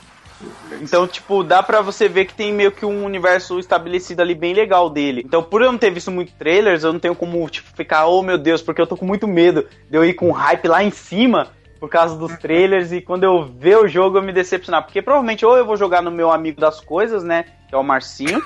Então, 0.82 1.08
tipo, 1.08 1.44
dá 1.44 1.64
pra 1.64 1.82
você 1.82 2.10
ver 2.10 2.26
que 2.26 2.34
tem 2.34 2.52
meio 2.52 2.72
que 2.72 2.86
um 2.86 3.06
universo 3.06 3.58
estabelecido 3.60 4.22
ali 4.22 4.36
bem 4.36 4.54
legal 4.54 4.90
dele. 4.90 5.22
Então, 5.26 5.42
por 5.42 5.62
eu 5.62 5.72
não 5.72 5.80
ter 5.80 5.92
visto 5.92 6.12
muito 6.12 6.34
trailers, 6.34 6.84
eu 6.84 6.92
não 6.92 7.00
tenho 7.00 7.16
como, 7.16 7.48
tipo, 7.50 7.70
ficar, 7.76 8.08
oh 8.08 8.22
meu 8.22 8.38
Deus, 8.38 8.62
porque 8.62 8.82
eu 8.82 8.88
tô 8.88 8.98
com 8.98 9.06
muito 9.06 9.28
medo 9.28 9.68
de 9.90 9.98
eu 9.98 10.04
ir 10.04 10.14
com 10.14 10.32
hype 10.32 10.68
lá 10.68 10.84
em 10.84 10.92
cima 10.92 11.52
por 11.80 11.90
causa 11.90 12.18
dos 12.18 12.36
trailers 12.38 12.92
e 12.92 13.02
quando 13.02 13.24
eu 13.24 13.44
ver 13.44 13.78
o 13.78 13.88
jogo 13.88 14.18
eu 14.18 14.24
me 14.24 14.32
decepcionar. 14.32 14.84
Porque 14.84 15.02
provavelmente 15.02 15.46
ou 15.46 15.58
eu 15.58 15.66
vou 15.66 15.78
jogar 15.78 16.02
no 16.02 16.12
meu 16.12 16.32
amigo 16.32 16.60
das 16.60 16.80
coisas, 16.80 17.24
né? 17.24 17.46
Que 17.68 17.76
é 17.76 17.78
o 17.78 17.84
Marcinho. 17.84 18.42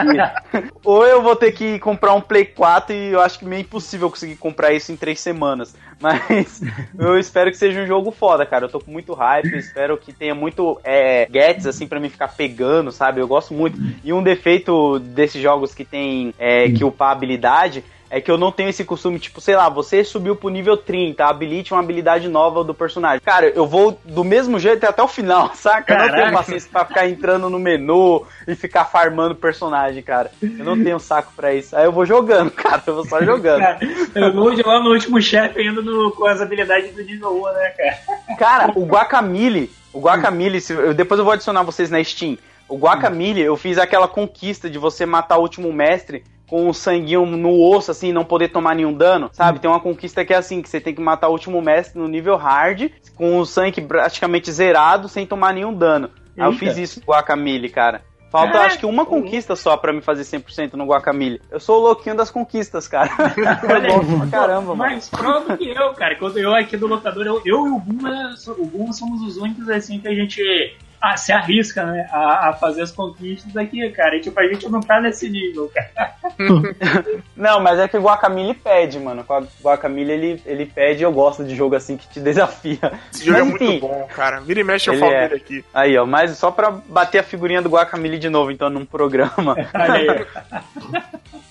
ou 0.84 1.04
eu 1.06 1.22
vou 1.22 1.34
ter 1.34 1.52
que 1.52 1.78
comprar 1.78 2.14
um 2.14 2.20
Play 2.20 2.44
4 2.44 2.94
e 2.94 3.12
eu 3.12 3.20
acho 3.20 3.38
que 3.38 3.44
meio 3.44 3.62
impossível 3.62 4.10
conseguir 4.10 4.36
comprar 4.36 4.72
isso 4.72 4.92
em 4.92 4.96
três 4.96 5.20
semanas. 5.20 5.74
Mas 6.00 6.60
eu 6.98 7.18
espero 7.18 7.50
que 7.50 7.56
seja 7.56 7.82
um 7.82 7.86
jogo 7.86 8.10
foda, 8.10 8.44
cara. 8.44 8.66
Eu 8.66 8.70
tô 8.70 8.80
com 8.80 8.90
muito 8.90 9.14
hype, 9.14 9.56
espero 9.56 9.96
que 9.96 10.12
tenha 10.12 10.34
muito 10.34 10.78
é, 10.84 11.28
gets, 11.32 11.66
assim, 11.66 11.86
para 11.86 12.00
mim 12.00 12.08
ficar 12.08 12.28
pegando, 12.28 12.92
sabe? 12.92 13.20
Eu 13.20 13.28
gosto 13.28 13.54
muito. 13.54 13.78
E 14.04 14.12
um 14.12 14.22
defeito 14.22 14.98
desses 14.98 15.42
jogos 15.42 15.74
que 15.74 15.84
tem 15.84 16.34
é, 16.38 16.70
que 16.70 16.84
upar 16.84 17.10
habilidade 17.10 17.82
é 18.10 18.20
que 18.20 18.30
eu 18.30 18.38
não 18.38 18.52
tenho 18.52 18.68
esse 18.68 18.84
costume, 18.84 19.18
tipo, 19.18 19.40
sei 19.40 19.56
lá, 19.56 19.68
você 19.68 20.04
subiu 20.04 20.36
pro 20.36 20.48
nível 20.48 20.76
30, 20.76 21.24
habilite 21.24 21.72
uma 21.72 21.80
habilidade 21.80 22.28
nova 22.28 22.62
do 22.62 22.74
personagem. 22.74 23.20
Cara, 23.20 23.48
eu 23.48 23.66
vou 23.66 23.98
do 24.04 24.22
mesmo 24.22 24.58
jeito 24.58 24.84
até 24.84 25.02
o 25.02 25.08
final, 25.08 25.52
saca? 25.56 25.94
Eu 25.94 25.98
não 25.98 26.14
tenho 26.14 26.32
paciência 26.32 26.68
pra 26.70 26.84
ficar 26.84 27.08
entrando 27.08 27.50
no 27.50 27.58
menu 27.58 28.24
e 28.46 28.54
ficar 28.54 28.84
farmando 28.84 29.34
personagem, 29.34 30.02
cara. 30.02 30.30
Eu 30.40 30.64
não 30.64 30.82
tenho 30.82 30.98
saco 31.00 31.32
pra 31.34 31.54
isso. 31.54 31.76
Aí 31.76 31.84
eu 31.84 31.92
vou 31.92 32.06
jogando, 32.06 32.50
cara, 32.52 32.82
eu 32.86 32.94
vou 32.94 33.06
só 33.06 33.22
jogando. 33.22 33.60
Cara, 33.60 33.78
eu 34.14 34.32
vou 34.32 34.54
jogar 34.54 34.80
no 34.80 34.90
último 34.90 35.20
chefe 35.20 35.60
ainda 35.60 35.82
no, 35.82 36.10
com 36.12 36.26
as 36.26 36.40
habilidades 36.40 36.94
do 36.94 37.02
nível 37.02 37.42
1, 37.42 37.52
né, 37.52 37.68
cara? 37.70 38.36
Cara, 38.38 38.72
o 38.76 38.84
Guacamole, 38.84 39.70
o 39.92 40.00
Guacamole, 40.00 40.60
depois 40.94 41.18
eu 41.18 41.24
vou 41.24 41.32
adicionar 41.32 41.62
vocês 41.62 41.90
na 41.90 42.02
Steam. 42.02 42.38
O 42.68 42.76
Guacamole, 42.76 43.40
eu 43.40 43.56
fiz 43.56 43.76
aquela 43.76 44.08
conquista 44.08 44.70
de 44.70 44.78
você 44.78 45.04
matar 45.04 45.36
o 45.36 45.42
último 45.42 45.72
mestre 45.72 46.24
com 46.54 46.68
o 46.68 46.72
sanguinho 46.72 47.26
no 47.26 47.60
osso, 47.60 47.90
assim, 47.90 48.12
não 48.12 48.24
poder 48.24 48.46
tomar 48.46 48.76
nenhum 48.76 48.92
dano, 48.92 49.28
sabe? 49.32 49.58
Tem 49.58 49.68
uma 49.68 49.80
conquista 49.80 50.24
que 50.24 50.32
é 50.32 50.36
assim, 50.36 50.62
que 50.62 50.68
você 50.68 50.80
tem 50.80 50.94
que 50.94 51.00
matar 51.00 51.26
o 51.26 51.32
último 51.32 51.60
mestre 51.60 52.00
no 52.00 52.06
nível 52.06 52.36
hard, 52.36 52.92
com 53.16 53.40
o 53.40 53.44
sangue 53.44 53.80
praticamente 53.80 54.52
zerado, 54.52 55.08
sem 55.08 55.26
tomar 55.26 55.52
nenhum 55.52 55.74
dano. 55.74 56.10
Aí 56.38 56.44
eu 56.44 56.52
fiz 56.52 56.78
isso 56.78 57.00
no 57.00 57.06
Guacamole, 57.06 57.68
cara. 57.68 58.02
Falta, 58.30 58.60
acho 58.60 58.78
que 58.78 58.86
uma 58.86 59.04
conquista 59.04 59.56
só 59.56 59.76
pra 59.76 59.92
me 59.92 60.00
fazer 60.00 60.22
100% 60.22 60.74
no 60.74 60.86
Guacamole. 60.86 61.40
Eu 61.50 61.58
sou 61.58 61.80
o 61.80 61.82
louquinho 61.82 62.16
das 62.16 62.30
conquistas, 62.30 62.86
cara. 62.86 63.10
eu 63.34 63.96
gosto 63.96 64.18
pra 64.18 64.26
caramba, 64.28 64.76
mano. 64.76 64.76
Mais 64.76 65.08
prova 65.08 65.56
que 65.56 65.68
eu, 65.68 65.92
cara. 65.94 66.14
Quando 66.14 66.38
eu 66.38 66.54
aqui 66.54 66.76
do 66.76 66.86
locador, 66.86 67.26
eu, 67.26 67.42
eu 67.44 67.66
e 67.66 67.70
o 67.70 67.80
Buma, 67.80 68.32
o 68.56 68.66
Buma 68.66 68.92
somos 68.92 69.22
os 69.22 69.38
únicos, 69.38 69.68
assim, 69.68 69.98
que 69.98 70.06
a 70.06 70.14
gente 70.14 70.76
ah, 71.04 71.18
se 71.18 71.32
arrisca, 71.32 71.84
né, 71.84 72.08
a, 72.10 72.48
a, 72.48 72.52
fazer 72.54 72.80
as 72.80 72.90
conquistas 72.90 73.54
aqui, 73.54 73.86
cara. 73.90 74.16
E 74.16 74.20
tipo, 74.20 74.40
a 74.40 74.46
gente 74.46 74.66
não 74.70 74.80
tá 74.80 75.02
nesse 75.02 75.28
nível, 75.28 75.70
cara. 75.74 76.14
não, 77.36 77.60
mas 77.60 77.78
é 77.78 77.86
que 77.86 77.98
o 77.98 78.02
Guacamole 78.02 78.54
pede, 78.54 78.98
mano. 78.98 79.22
O 79.28 79.62
Guacamole, 79.62 80.10
ele, 80.10 80.42
ele 80.46 80.64
pede 80.64 81.02
eu 81.02 81.12
gosto 81.12 81.44
de 81.44 81.54
jogo 81.54 81.76
assim 81.76 81.98
que 81.98 82.08
te 82.08 82.20
desafia. 82.24 82.92
Esse 83.12 83.26
jogo 83.26 83.38
mas, 83.38 83.46
é 83.46 83.50
muito 83.50 83.64
enfim, 83.64 83.80
bom, 83.80 84.08
cara. 84.14 84.40
Vira 84.40 84.60
e 84.60 84.64
mexe 84.64 84.88
eu 84.88 84.98
falo 84.98 85.12
é. 85.12 85.28
dele 85.28 85.42
aqui. 85.42 85.64
Aí, 85.74 85.94
ó, 85.98 86.06
mas 86.06 86.38
só 86.38 86.50
pra 86.50 86.70
bater 86.70 87.18
a 87.18 87.22
figurinha 87.22 87.60
do 87.60 87.68
Guacamole 87.68 88.18
de 88.18 88.30
novo, 88.30 88.50
então, 88.50 88.70
num 88.70 88.86
programa. 88.86 89.54
Aí. 89.74 90.26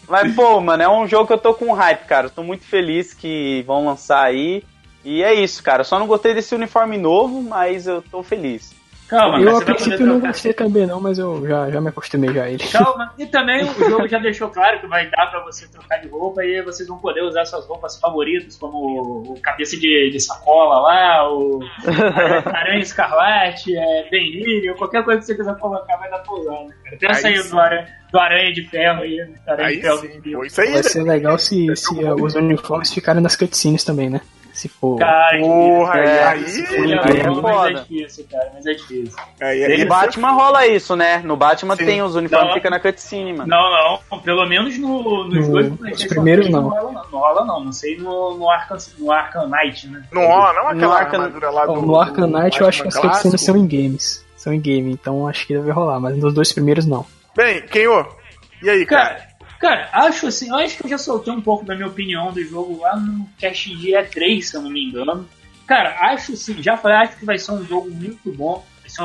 mas, 0.10 0.34
pô, 0.34 0.60
mano, 0.62 0.82
é 0.82 0.90
um 0.90 1.08
jogo 1.08 1.28
que 1.28 1.34
eu 1.34 1.38
tô 1.38 1.54
com 1.54 1.74
hype, 1.74 2.06
cara. 2.06 2.26
Eu 2.26 2.32
tô 2.32 2.42
muito 2.42 2.66
feliz 2.66 3.14
que 3.14 3.64
vão 3.68 3.86
lançar 3.86 4.24
aí. 4.24 4.64
E 5.06 5.22
é 5.22 5.32
isso, 5.32 5.62
cara. 5.62 5.82
Eu 5.82 5.86
só 5.86 6.00
não 6.00 6.08
gostei 6.08 6.34
desse 6.34 6.56
uniforme 6.56 6.98
novo, 6.98 7.44
mas 7.44 7.86
eu 7.86 8.02
tô 8.02 8.24
feliz. 8.24 8.74
Calma, 9.08 9.40
eu 9.40 9.58
a 9.58 9.62
princípio 9.62 10.06
não 10.06 10.20
gostei 10.20 10.54
também 10.54 10.86
não, 10.86 11.00
mas 11.00 11.20
eu 11.20 11.46
já, 11.48 11.70
já 11.70 11.82
me 11.82 11.90
acostumei 11.90 12.34
já 12.34 12.44
a 12.44 12.50
ele. 12.50 12.64
Calma, 12.70 13.14
e 13.20 13.26
também 13.26 13.64
o 13.64 13.90
jogo 13.90 14.08
já 14.08 14.18
deixou 14.20 14.50
claro 14.50 14.80
que 14.80 14.88
vai 14.88 15.10
dar 15.10 15.28
pra 15.28 15.44
você 15.44 15.68
trocar 15.68 15.98
de 15.98 16.08
roupa 16.08 16.44
e 16.44 16.62
vocês 16.64 16.88
vão 16.88 16.98
poder 16.98 17.22
usar 17.22 17.46
suas 17.46 17.66
roupas 17.66 18.00
favoritas, 18.00 18.56
como 18.56 19.34
o 19.34 19.40
cabeça 19.42 19.78
de, 19.78 20.10
de 20.12 20.20
sacola 20.20 20.80
lá, 20.80 21.30
o 21.30 21.60
aranha 22.46 22.82
escarlate, 22.82 23.76
é, 23.76 24.10
Ben 24.10 24.70
ou 24.70 24.76
qualquer 24.76 25.04
coisa 25.04 25.20
que 25.20 25.26
você 25.26 25.36
quiser 25.36 25.56
colocar 25.58 25.98
vai 25.98 26.10
dar 26.10 26.20
pra 26.20 26.34
usar, 26.34 26.64
né, 26.64 26.74
cara? 26.84 26.96
Até 26.96 27.08
essa 27.08 27.28
aí 27.28 27.44
do 27.44 27.60
aranha, 27.60 27.88
do 28.12 28.20
aranha 28.20 28.54
de 28.54 28.64
ferro 28.64 29.02
aí, 29.02 29.20
aranha 29.48 29.68
aí 29.68 29.76
de 29.76 29.82
ferro 29.82 29.98
sim, 30.00 30.46
isso 30.46 30.62
aí, 30.62 30.72
vai 30.72 30.84
ser 30.84 31.04
legal 31.04 31.38
se, 31.38 31.76
se 31.76 31.94
os 32.20 32.36
uniformes 32.36 32.94
ficarem 32.94 33.22
nas 33.22 33.36
cutscenes 33.36 33.84
também, 33.84 34.10
né? 34.10 34.22
Se 34.54 34.70
for. 34.70 35.00
Cara, 35.00 35.40
Porra, 35.40 36.00
é, 36.00 36.24
aí, 36.26 36.46
aí, 36.46 36.94
aí 36.94 37.20
é 37.20 37.24
foda. 37.24 37.70
é 37.70 37.74
difícil, 37.74 38.26
cara, 38.30 38.52
mas 38.54 38.66
é 38.68 38.74
difícil. 38.74 39.16
Aí, 39.42 39.66
aí, 39.66 39.84
no 39.84 39.90
Batman 39.90 40.32
rola 40.32 40.68
isso, 40.68 40.96
né? 40.96 41.18
No 41.26 41.36
Batman 41.36 41.76
Sim. 41.76 41.86
tem 41.86 42.04
os 42.04 42.16
uniformes 42.16 42.50
que 42.50 42.54
fica 42.56 42.70
na 42.70 42.80
cutscene, 42.80 43.34
mano. 43.34 43.50
Não, 43.50 44.00
não. 44.12 44.20
Pelo 44.20 44.46
menos 44.46 44.78
no, 44.78 45.24
nos 45.24 45.48
no, 45.48 45.70
dois 45.72 46.00
Os 46.00 46.06
primeiros 46.06 46.50
não. 46.50 46.62
Não 46.62 46.70
rola, 46.70 46.92
não. 46.92 47.04
Não 47.12 47.20
rola, 47.20 47.46
não. 47.46 47.64
Não 47.66 47.72
sei 47.72 47.98
no, 47.98 48.38
no, 48.38 48.48
Arkham, 48.48 48.78
no 49.00 49.12
Arkham 49.12 49.50
Knight, 49.50 49.88
né? 49.88 50.04
Não 50.12 50.28
rola, 50.28 50.54
não? 50.54 50.68
Aquela 50.68 51.00
armadura 51.00 51.50
lá 51.50 51.66
do. 51.66 51.82
No 51.82 52.00
Arkham 52.00 52.28
Knight 52.28 52.62
eu 52.62 52.68
acho 52.68 52.84
que 52.84 52.88
as 52.90 52.96
cutscenes 52.96 53.42
são 53.42 53.58
em 53.58 53.66
games. 53.66 54.24
São 54.38 54.54
em 54.54 54.60
game, 54.60 54.92
então 54.92 55.28
acho 55.28 55.48
que 55.48 55.54
deve 55.56 55.72
rolar, 55.72 56.00
mas 56.00 56.16
nos 56.18 56.34
dois 56.34 56.52
primeiros 56.54 56.86
não. 56.86 57.06
Bem, 57.36 57.62
Kenho, 57.66 58.06
e 58.62 58.70
aí, 58.70 58.86
cara? 58.86 59.16
cara 59.16 59.33
Cara, 59.64 59.88
acho 59.94 60.28
assim, 60.28 60.50
eu 60.50 60.56
acho 60.56 60.76
que 60.76 60.84
eu 60.84 60.90
já 60.90 60.98
soltei 60.98 61.32
um 61.32 61.40
pouco 61.40 61.64
da 61.64 61.74
minha 61.74 61.88
opinião 61.88 62.34
do 62.34 62.44
jogo 62.44 62.82
lá 62.82 62.98
no 62.98 63.26
cast 63.38 63.74
de 63.78 63.92
E3, 63.92 64.42
se 64.42 64.58
eu 64.58 64.62
não 64.62 64.70
me 64.70 64.84
engano. 64.84 65.26
Cara, 65.66 65.96
acho 66.02 66.36
sim, 66.36 66.62
já 66.62 66.76
falei, 66.76 66.98
acho 66.98 67.18
que 67.18 67.24
vai 67.24 67.38
ser 67.38 67.54
um 67.54 67.64
jogo 67.64 67.90
muito 67.90 68.30
bom. 68.34 68.62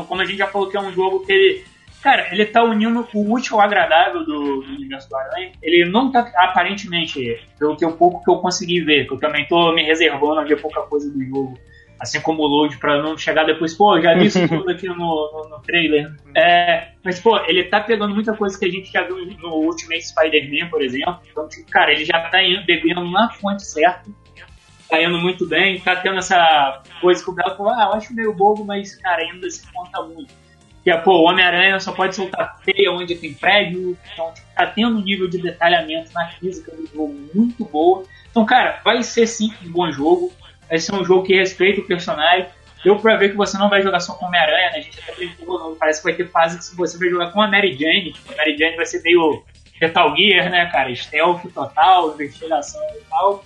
Como 0.09 0.21
a 0.21 0.25
gente 0.25 0.39
já 0.39 0.49
falou 0.49 0.69
que 0.69 0.77
é 0.77 0.81
um 0.81 0.93
jogo 0.93 1.25
que 1.25 1.31
ele. 1.31 1.65
Cara, 2.03 2.35
ele 2.35 2.45
tá 2.45 2.65
unindo 2.65 3.07
o 3.15 3.33
útil 3.33 3.55
ao 3.55 3.63
agradável 3.63 4.25
do, 4.25 4.63
do 4.63 4.75
universo 4.75 5.09
do 5.09 5.15
Aranha. 5.15 5.53
Ele 5.63 5.89
não 5.89 6.11
tá, 6.11 6.29
aparentemente, 6.35 7.41
pelo 7.57 7.77
que 7.77 7.85
eu 7.85 7.93
pouco 7.93 8.25
que 8.25 8.29
eu 8.29 8.39
consegui 8.39 8.81
ver, 8.81 9.07
que 9.07 9.15
eu 9.15 9.19
também 9.21 9.47
tô 9.47 9.73
me 9.73 9.85
reservando 9.85 10.41
a 10.41 10.45
ver 10.45 10.61
pouca 10.61 10.83
coisa 10.83 11.09
do 11.09 11.25
jogo 11.25 11.57
assim 12.01 12.21
como 12.21 12.43
o 12.43 12.47
load, 12.47 12.77
pra 12.79 13.03
não 13.03 13.17
chegar 13.17 13.45
depois, 13.45 13.75
pô, 13.75 14.01
já 14.01 14.15
vi 14.15 14.27
isso 14.27 14.47
tudo 14.49 14.71
aqui 14.71 14.87
no, 14.87 14.95
no, 14.95 15.49
no, 15.51 15.61
trailer. 15.63 16.15
É, 16.37 16.93
mas, 17.05 17.21
pô, 17.21 17.39
ele 17.47 17.65
tá 17.65 17.81
pegando 17.81 18.15
muita 18.15 18.35
coisa 18.35 18.59
que 18.59 18.65
a 18.65 18.71
gente 18.71 18.91
já 18.91 19.03
viu 19.03 19.17
no 19.39 19.55
Ultimate 19.55 20.07
Spider-Man, 20.07 20.69
por 20.71 20.83
exemplo. 20.83 21.19
Então, 21.31 21.49
tipo, 21.49 21.71
cara, 21.71 21.93
ele 21.93 22.05
já 22.05 22.21
tá 22.29 22.43
indo, 22.43 22.65
bebendo 22.65 23.05
na 23.11 23.31
fonte 23.31 23.65
certa. 23.65 24.09
Tá 24.89 25.03
indo 25.03 25.19
muito 25.19 25.47
bem, 25.47 25.81
tá 25.81 25.97
tendo 25.97 26.19
essa 26.19 26.83
coisa 27.01 27.23
que 27.23 27.31
o 27.31 27.35
Belo 27.35 27.57
falou, 27.57 27.73
ah, 27.73 27.91
eu 27.91 27.93
acho 27.95 28.15
meio 28.15 28.33
bobo, 28.33 28.65
mas, 28.65 28.95
cara, 28.97 29.23
ainda 29.23 29.51
se 29.51 29.71
conta 29.71 30.03
muito. 30.03 30.33
Que 30.83 30.91
é, 30.91 30.97
pô, 30.97 31.13
o 31.13 31.25
Homem-Aranha 31.25 31.79
só 31.79 31.93
pode 31.93 32.17
soltar 32.17 32.57
teia 32.65 32.91
onde 32.91 33.15
tem 33.15 33.35
prédio, 33.35 33.99
então 34.11 34.33
tipo, 34.33 34.47
tá 34.55 34.67
tendo 34.67 34.97
um 34.97 35.03
nível 35.03 35.29
de 35.29 35.43
detalhamento 35.43 36.11
na 36.15 36.29
física 36.29 36.75
do 36.75 36.87
jogo 36.87 37.15
muito 37.35 37.65
boa. 37.67 38.05
Então, 38.31 38.47
cara, 38.47 38.81
vai 38.83 39.03
ser 39.03 39.27
sim 39.27 39.53
um 39.67 39.71
bom 39.71 39.91
jogo 39.93 40.33
vai 40.69 40.79
ser 40.79 40.95
um 40.95 41.05
jogo 41.05 41.25
que 41.25 41.35
respeita 41.35 41.81
o 41.81 41.87
personagem. 41.87 42.47
Deu 42.85 42.97
pra 42.97 43.17
ver 43.17 43.31
que 43.31 43.37
você 43.37 43.59
não 43.59 43.69
vai 43.69 43.83
jogar 43.83 44.01
só 44.01 44.15
com 44.15 44.27
Homem-Aranha, 44.27 44.71
né? 44.71 44.79
A 44.79 44.81
gente 44.81 45.01
até 45.01 45.13
brincou, 45.13 45.77
parece 45.77 46.01
que 46.01 46.05
vai 46.05 46.15
ter 46.15 46.29
fase 46.29 46.59
que 46.71 46.77
você 46.77 46.97
vai 46.97 47.09
jogar 47.09 47.33
com 47.33 47.43
a 47.43 47.49
Mary 47.49 47.73
Jane. 47.73 48.15
A 48.33 48.37
Mary 48.37 48.57
Jane 48.57 48.77
vai 48.77 48.87
ser 48.87 49.03
meio 49.03 49.43
Metal 49.81 50.17
Gear, 50.17 50.51
né, 50.51 50.67
cara? 50.67 50.95
Stealth 50.95 51.43
total, 51.53 52.15
investigação 52.15 52.81
e 52.97 53.01
tal. 53.11 53.45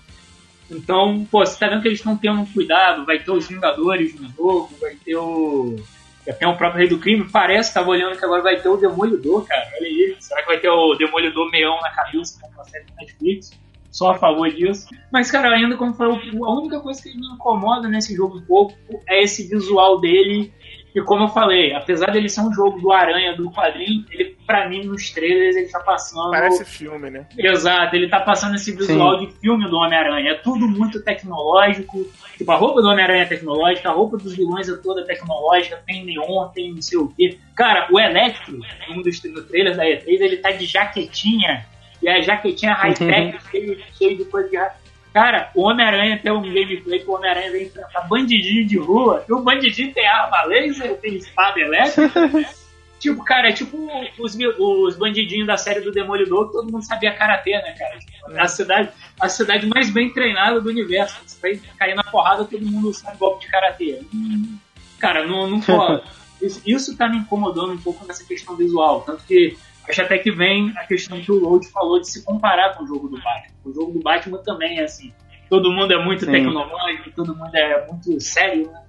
Então, 0.71 1.27
pô, 1.31 1.45
você 1.45 1.59
tá 1.59 1.69
vendo 1.69 1.83
que 1.83 1.89
eles 1.89 1.99
estão 1.99 2.17
tendo 2.17 2.47
cuidado, 2.53 3.05
vai 3.05 3.19
ter 3.19 3.31
os 3.31 3.47
Vingadores 3.47 4.19
no 4.19 4.29
jogo, 4.31 4.71
vai 4.81 4.95
ter 4.97 5.17
o. 5.17 5.77
Tem 6.39 6.47
o 6.47 6.57
próprio 6.57 6.79
Rei 6.79 6.89
do 6.89 6.99
Crime, 6.99 7.29
parece, 7.29 7.75
tava 7.75 7.91
olhando 7.91 8.17
que 8.17 8.25
agora 8.25 8.43
vai 8.43 8.61
ter 8.61 8.69
o 8.69 8.77
Demolidor, 8.77 9.45
cara. 9.45 9.69
Olha 9.77 9.87
aí. 9.87 10.17
Será 10.21 10.41
que 10.41 10.47
vai 10.47 10.59
ter 10.59 10.69
o 10.69 10.95
Demolidor 10.95 11.51
meião 11.51 11.81
na 11.81 11.91
cabeça, 11.91 12.39
como 12.41 12.61
a 12.61 12.65
série 12.65 12.87
Netflix? 12.97 13.51
Só 13.93 14.13
a 14.13 14.15
favor 14.15 14.51
disso. 14.51 14.89
Mas, 15.13 15.31
cara, 15.31 15.55
ainda 15.55 15.77
como 15.77 15.93
foi 15.93 16.07
a 16.07 16.51
única 16.51 16.81
coisa 16.81 17.01
que 17.01 17.15
me 17.15 17.27
incomoda 17.35 17.87
nesse 17.89 18.17
jogo 18.17 18.39
um 18.39 18.43
pouco 18.43 18.75
é 19.07 19.23
esse 19.23 19.47
visual 19.47 20.01
dele. 20.01 20.53
E 20.95 21.01
como 21.01 21.25
eu 21.25 21.29
falei, 21.29 21.73
apesar 21.73 22.11
dele 22.11 22.29
ser 22.29 22.43
um 22.43 22.53
jogo 22.53 22.79
do 22.79 22.93
Aranha, 22.93 23.35
do 23.35 23.51
quadrinho, 23.51 24.05
ele, 24.11 24.37
pra 24.47 24.69
mim, 24.69 24.85
nos 24.85 25.11
trailers, 25.11 25.57
ele 25.57 25.69
tá 25.69 25.81
passando. 25.81 26.31
Parece 26.31 26.65
filme, 26.67 27.09
né? 27.09 27.27
Exato, 27.39 27.97
ele 27.97 28.09
tá 28.09 28.21
passando 28.21 28.57
esse 28.57 28.73
visual 28.73 29.19
Sim. 29.19 29.27
de 29.27 29.33
filme 29.41 29.69
do 29.71 29.77
Homem-Aranha. 29.77 30.33
É 30.33 30.35
tudo 30.35 30.69
muito 30.69 31.03
tecnológico. 31.03 32.07
Tipo, 32.37 32.53
a 32.53 32.57
roupa 32.57 32.83
do 32.83 32.89
Homem-Aranha 32.89 33.23
é 33.23 33.27
tecnológica, 33.27 33.89
a 33.89 33.93
roupa 33.93 34.19
dos 34.19 34.37
vilões 34.37 34.69
é 34.69 34.77
toda 34.77 35.05
tecnológica, 35.05 35.83
tem 35.87 36.05
neon, 36.05 36.49
tem 36.49 36.75
não 36.75 36.83
sei 36.83 36.99
o 36.99 37.09
quê. 37.09 37.39
Cara, 37.55 37.89
o 37.91 37.99
Electro, 37.99 38.59
um 38.91 39.01
dos 39.01 39.23
no 39.25 39.43
trailers 39.45 39.77
da 39.79 39.85
E3, 39.85 40.05
ele 40.07 40.37
tá 40.39 40.51
de 40.51 40.67
jaquetinha 40.67 41.65
e 42.03 42.09
a 42.09 42.21
jaquetinha 42.21 42.75
high-tech, 42.75 43.39
cheio, 43.51 43.79
cheio 43.97 44.17
de 44.17 44.25
coisa 44.25 44.49
de 44.49 44.57
Cara, 45.13 45.51
o 45.55 45.63
Homem-Aranha 45.63 46.19
tem 46.19 46.33
um 46.33 46.41
gameplay 46.41 47.01
que 47.01 47.07
o 47.07 47.13
Homem-Aranha 47.13 47.53
vem 47.53 47.67
enfrentar 47.67 48.09
bandidinho 48.09 48.67
de 48.67 48.79
rua, 48.79 49.25
e 49.29 49.33
o 49.33 49.41
bandidinho 49.41 49.93
tem 49.93 50.07
arma 50.07 50.43
laser, 50.45 50.97
tem 50.97 51.17
espada 51.17 51.61
elétrica. 51.61 52.49
tipo, 52.99 53.23
cara, 53.23 53.51
é 53.51 53.53
tipo 53.53 53.77
os, 54.19 54.35
os 54.59 54.97
bandidinhos 54.97 55.47
da 55.47 55.59
série 55.59 55.81
do 55.81 55.93
Demolidor, 55.93 56.47
que 56.47 56.53
todo 56.53 56.73
mundo 56.73 56.83
sabia 56.83 57.13
karatê, 57.13 57.51
né, 57.51 57.75
cara? 57.79 57.99
Tipo, 57.99 58.41
a, 58.41 58.49
cidade, 58.49 58.89
a 59.21 59.29
cidade 59.29 59.67
mais 59.67 59.91
bem 59.91 60.11
treinada 60.11 60.61
do 60.61 60.71
universo. 60.71 61.21
Você 61.27 61.39
vai 61.43 61.61
cair 61.79 61.95
na 61.95 62.05
porrada, 62.05 62.47
todo 62.47 62.65
mundo 62.65 62.95
sabe 62.95 63.19
golpe 63.19 63.45
de 63.45 63.51
karatê. 63.51 64.01
Hum, 64.15 64.57
cara, 64.99 65.27
não, 65.27 65.47
não 65.47 65.61
pode. 65.61 66.03
Isso, 66.41 66.61
isso 66.67 66.97
tá 66.97 67.09
me 67.09 67.19
incomodando 67.19 67.73
um 67.73 67.79
pouco 67.79 68.05
nessa 68.05 68.25
questão 68.25 68.57
visual. 68.57 69.03
Tanto 69.03 69.23
que 69.23 69.57
acho 69.89 70.03
até 70.03 70.19
que 70.19 70.31
vem 70.31 70.73
a 70.77 70.87
questão 70.87 71.21
que 71.21 71.31
o 71.31 71.39
Load 71.39 71.67
falou 71.69 72.01
de 72.01 72.09
se 72.09 72.25
comparar 72.25 72.77
com 72.77 72.85
o 72.85 72.87
jogo 72.87 73.09
do 73.09 73.21
Batman. 73.21 73.55
O 73.65 73.73
jogo 73.73 73.93
do 73.93 74.01
Batman 74.01 74.39
também 74.39 74.79
é 74.79 74.85
assim. 74.85 75.13
Todo 75.49 75.71
mundo 75.71 75.93
é 75.93 76.03
muito 76.03 76.25
Sim. 76.25 76.33
tecnológico, 76.33 77.11
todo 77.11 77.37
mundo 77.37 77.55
é 77.55 77.87
muito 77.87 78.21
sério, 78.21 78.71
né? 78.71 78.83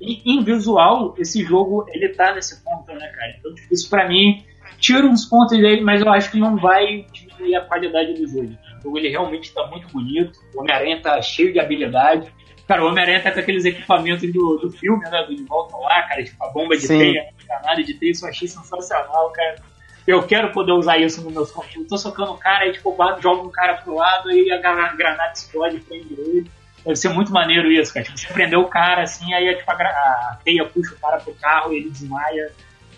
E 0.00 0.22
em 0.32 0.42
visual, 0.42 1.14
esse 1.18 1.44
jogo, 1.44 1.86
ele 1.90 2.08
tá 2.08 2.34
nesse 2.34 2.64
ponto, 2.64 2.90
né, 2.92 3.06
cara? 3.08 3.36
Então, 3.38 3.54
tipo, 3.54 3.72
isso 3.72 3.88
pra 3.88 4.08
mim, 4.08 4.42
tira 4.78 5.06
uns 5.06 5.26
pontos 5.26 5.56
dele, 5.58 5.82
mas 5.82 6.00
eu 6.00 6.10
acho 6.10 6.30
que 6.30 6.38
não 6.38 6.56
vai 6.56 7.04
diminuir 7.12 7.54
a 7.54 7.60
qualidade 7.60 8.14
do 8.14 8.26
jogo. 8.26 8.56
O 8.78 8.82
jogo, 8.82 8.98
ele 8.98 9.10
realmente 9.10 9.52
tá 9.52 9.66
muito 9.66 9.88
bonito. 9.88 10.38
O 10.54 10.60
Homem-Aranha 10.60 11.02
tá 11.02 11.20
cheio 11.20 11.52
de 11.52 11.60
habilidade. 11.60 12.32
Cara, 12.66 12.82
o 12.82 12.88
Homem-Aranha 12.88 13.22
tá 13.22 13.30
com 13.30 13.40
aqueles 13.40 13.64
equipamentos 13.64 14.32
do, 14.32 14.56
do 14.56 14.70
filme, 14.70 15.02
né? 15.10 15.22
Do 15.24 15.36
De 15.36 15.42
Volta 15.44 15.76
lá, 15.76 16.02
cara, 16.02 16.24
tipo 16.24 16.42
a 16.42 16.48
bomba 16.50 16.76
de 16.76 16.86
Sim. 16.86 16.98
teia, 16.98 17.22
a 17.22 17.44
granada 17.44 17.82
de 17.82 17.94
teia, 17.94 18.12
isso 18.12 18.24
eu 18.24 18.30
achei 18.30 18.48
sensacional, 18.48 19.30
cara. 19.30 19.56
Eu 20.06 20.22
quero 20.22 20.52
poder 20.52 20.72
usar 20.72 20.98
isso 20.98 21.22
nos 21.22 21.32
meus 21.32 21.50
conflitos. 21.50 21.88
Tô 21.88 21.98
socando 21.98 22.32
um 22.32 22.36
cara 22.36 22.66
e, 22.66 22.72
tipo, 22.72 22.96
jogo 23.20 23.46
um 23.46 23.50
cara 23.50 23.74
pro 23.74 23.94
lado 23.94 24.30
e 24.30 24.50
a 24.50 24.58
granada 24.58 25.32
explode 25.32 25.76
e 25.76 25.80
prende 25.80 26.14
ele. 26.14 26.50
Deve 26.84 26.96
ser 26.96 27.10
muito 27.10 27.32
maneiro 27.32 27.70
isso, 27.70 27.92
cara. 27.92 28.04
Tipo, 28.04 28.18
você 28.18 28.32
prendeu 28.32 28.60
o 28.60 28.68
cara 28.68 29.02
assim, 29.02 29.32
aí 29.34 29.54
tipo, 29.54 29.70
a, 29.70 29.74
a 29.74 30.38
teia 30.42 30.64
puxa 30.64 30.94
o 30.94 30.98
cara 30.98 31.18
pro 31.18 31.34
carro 31.34 31.72
e 31.72 31.76
ele 31.76 31.90
desmaia. 31.90 32.52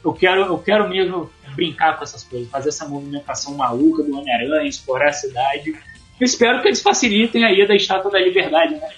Eu 0.04 0.12
quero, 0.12 0.42
eu 0.42 0.58
quero 0.58 0.88
mesmo 0.88 1.30
brincar 1.54 1.96
com 1.96 2.04
essas 2.04 2.24
coisas, 2.24 2.48
fazer 2.50 2.70
essa 2.70 2.88
movimentação 2.88 3.54
maluca 3.54 4.02
do 4.02 4.16
Homem-Aranha, 4.16 4.68
explorar 4.68 5.08
a 5.08 5.12
cidade. 5.12 5.70
Eu 5.70 6.24
espero 6.24 6.60
que 6.60 6.68
eles 6.68 6.82
facilitem 6.82 7.44
aí 7.44 7.66
da 7.66 7.74
Estátua 7.74 8.10
da 8.10 8.20
Liberdade, 8.20 8.74
né? 8.74 8.88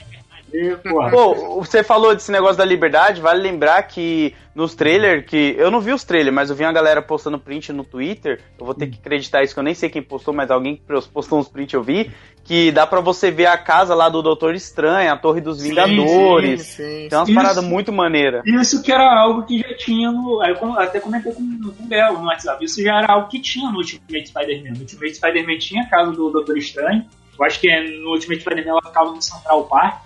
Pô, 1.10 1.60
você 1.60 1.82
falou 1.82 2.14
desse 2.14 2.30
negócio 2.30 2.56
da 2.56 2.64
liberdade, 2.64 3.20
vale 3.20 3.42
lembrar 3.42 3.82
que 3.82 4.34
nos 4.54 4.74
trailers, 4.74 5.26
que 5.26 5.56
eu 5.58 5.70
não 5.70 5.80
vi 5.80 5.92
os 5.92 6.04
trailers, 6.04 6.34
mas 6.34 6.48
eu 6.48 6.54
vi 6.54 6.62
uma 6.62 6.72
galera 6.72 7.02
postando 7.02 7.38
print 7.40 7.72
no 7.72 7.82
Twitter, 7.82 8.40
eu 8.58 8.64
vou 8.64 8.74
ter 8.74 8.86
que 8.86 8.98
acreditar 8.98 9.42
isso, 9.42 9.52
que 9.52 9.58
eu 9.58 9.64
nem 9.64 9.74
sei 9.74 9.90
quem 9.90 10.02
postou, 10.02 10.32
mas 10.32 10.50
alguém 10.50 10.80
postou 11.12 11.40
uns 11.40 11.48
print 11.48 11.74
eu 11.74 11.82
vi, 11.82 12.12
que 12.44 12.70
dá 12.70 12.86
para 12.86 13.00
você 13.00 13.30
ver 13.30 13.46
a 13.46 13.58
casa 13.58 13.94
lá 13.94 14.08
do 14.08 14.22
Doutor 14.22 14.54
Estranho, 14.54 15.12
a 15.12 15.16
Torre 15.16 15.40
dos 15.40 15.60
Vingadores. 15.60 16.62
Sim, 16.62 16.84
sim, 16.84 17.02
sim. 17.02 17.08
Tem 17.08 17.18
umas 17.18 17.30
paradas 17.32 17.64
muito 17.64 17.90
maneiras. 17.90 18.42
Isso 18.46 18.82
que 18.82 18.92
era 18.92 19.18
algo 19.18 19.44
que 19.44 19.58
já 19.58 19.74
tinha 19.76 20.12
no. 20.12 20.44
Eu 20.44 20.78
até 20.78 21.00
comentei 21.00 21.32
com, 21.32 21.40
com 21.40 21.82
o 21.82 21.86
Bel 21.86 22.18
no 22.18 22.26
WhatsApp. 22.26 22.62
Isso 22.64 22.82
já 22.82 22.98
era 22.98 23.12
algo 23.12 23.28
que 23.28 23.40
tinha 23.40 23.70
no 23.70 23.78
Ultimate 23.78 24.28
Spider-Man. 24.28 24.74
No 24.74 24.80
Ultimate 24.80 25.14
Spider-Man 25.14 25.58
tinha 25.58 25.82
a 25.82 25.88
casa 25.88 26.12
do 26.12 26.30
Doutor 26.30 26.58
Estranho. 26.58 27.06
Eu 27.36 27.44
acho 27.44 27.58
que 27.58 27.68
no 28.00 28.10
Ultimate 28.10 28.40
Spider-Man 28.42 28.70
ela 28.70 28.82
ficava 28.82 29.10
no 29.10 29.22
Central 29.22 29.64
Park. 29.64 30.02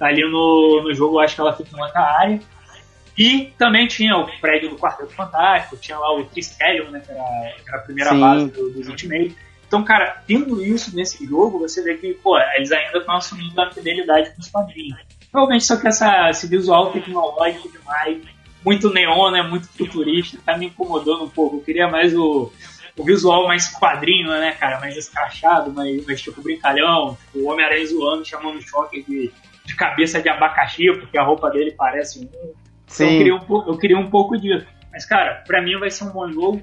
Ali 0.00 0.22
no, 0.22 0.82
no 0.82 0.94
jogo, 0.94 1.20
acho 1.20 1.34
que 1.34 1.40
ela 1.40 1.52
fica 1.52 1.76
em 1.76 1.80
outra 1.80 2.00
área. 2.00 2.40
E 3.16 3.52
também 3.58 3.86
tinha 3.86 4.16
o 4.16 4.26
prédio 4.40 4.70
do 4.70 4.76
Quarteto 4.76 5.12
Fantástico, 5.12 5.76
tinha 5.76 5.98
lá 5.98 6.16
o 6.16 6.24
Triskelion, 6.24 6.90
né, 6.90 7.00
que 7.00 7.12
era, 7.12 7.22
que 7.62 7.68
era 7.68 7.78
a 7.78 7.82
primeira 7.82 8.10
Sim. 8.10 8.20
base 8.20 8.50
do, 8.50 8.70
dos 8.70 8.88
Ultimate. 8.88 9.36
Então, 9.66 9.84
cara, 9.84 10.22
tendo 10.26 10.62
isso 10.62 10.94
nesse 10.94 11.24
jogo, 11.26 11.58
você 11.58 11.82
vê 11.82 11.96
que, 11.96 12.14
pô, 12.14 12.38
eles 12.56 12.72
ainda 12.72 12.98
estão 12.98 13.16
assumindo 13.16 13.58
a 13.60 13.70
fidelidade 13.70 14.30
com 14.34 14.40
os 14.40 14.48
quadrinhos. 14.48 14.98
Provavelmente 15.30 15.64
só 15.64 15.76
que 15.76 15.88
essa, 15.88 16.28
esse 16.30 16.46
visual 16.46 16.90
tecnológico 16.92 17.70
demais, 17.70 18.18
muito 18.64 18.92
neon, 18.92 19.30
né, 19.30 19.42
muito 19.42 19.66
futurista, 19.68 20.38
tá 20.44 20.56
me 20.56 20.66
incomodando 20.66 21.24
um 21.24 21.28
pouco. 21.28 21.56
Eu 21.56 21.62
queria 21.62 21.88
mais 21.88 22.14
o, 22.14 22.52
o 22.96 23.04
visual 23.04 23.46
mais 23.46 23.68
quadrinho, 23.72 24.28
né, 24.30 24.52
cara, 24.52 24.78
mais 24.78 24.96
escrachado, 24.96 25.72
mais, 25.72 26.04
mais 26.04 26.20
tipo 26.20 26.42
brincalhão, 26.42 27.16
tipo, 27.16 27.38
o 27.38 27.50
Homem-Aranha 27.50 27.86
zoando, 27.86 28.24
chamando 28.24 28.58
o 28.58 28.62
choque 28.62 29.02
de 29.02 29.32
de 29.64 29.76
cabeça 29.76 30.20
de 30.20 30.28
abacaxi, 30.28 30.86
porque 30.92 31.18
a 31.18 31.22
roupa 31.22 31.50
dele 31.50 31.72
parece 31.76 32.20
um. 32.24 32.28
Sim. 32.86 33.04
Então 33.04 33.06
eu 33.06 33.18
queria, 33.18 33.34
um, 33.34 33.68
eu 33.68 33.78
queria 33.78 33.98
um 33.98 34.10
pouco 34.10 34.36
disso. 34.36 34.66
Mas, 34.90 35.06
cara, 35.06 35.42
pra 35.46 35.62
mim 35.62 35.78
vai 35.78 35.90
ser 35.90 36.04
um 36.04 36.10
bom 36.10 36.30
jogo. 36.30 36.62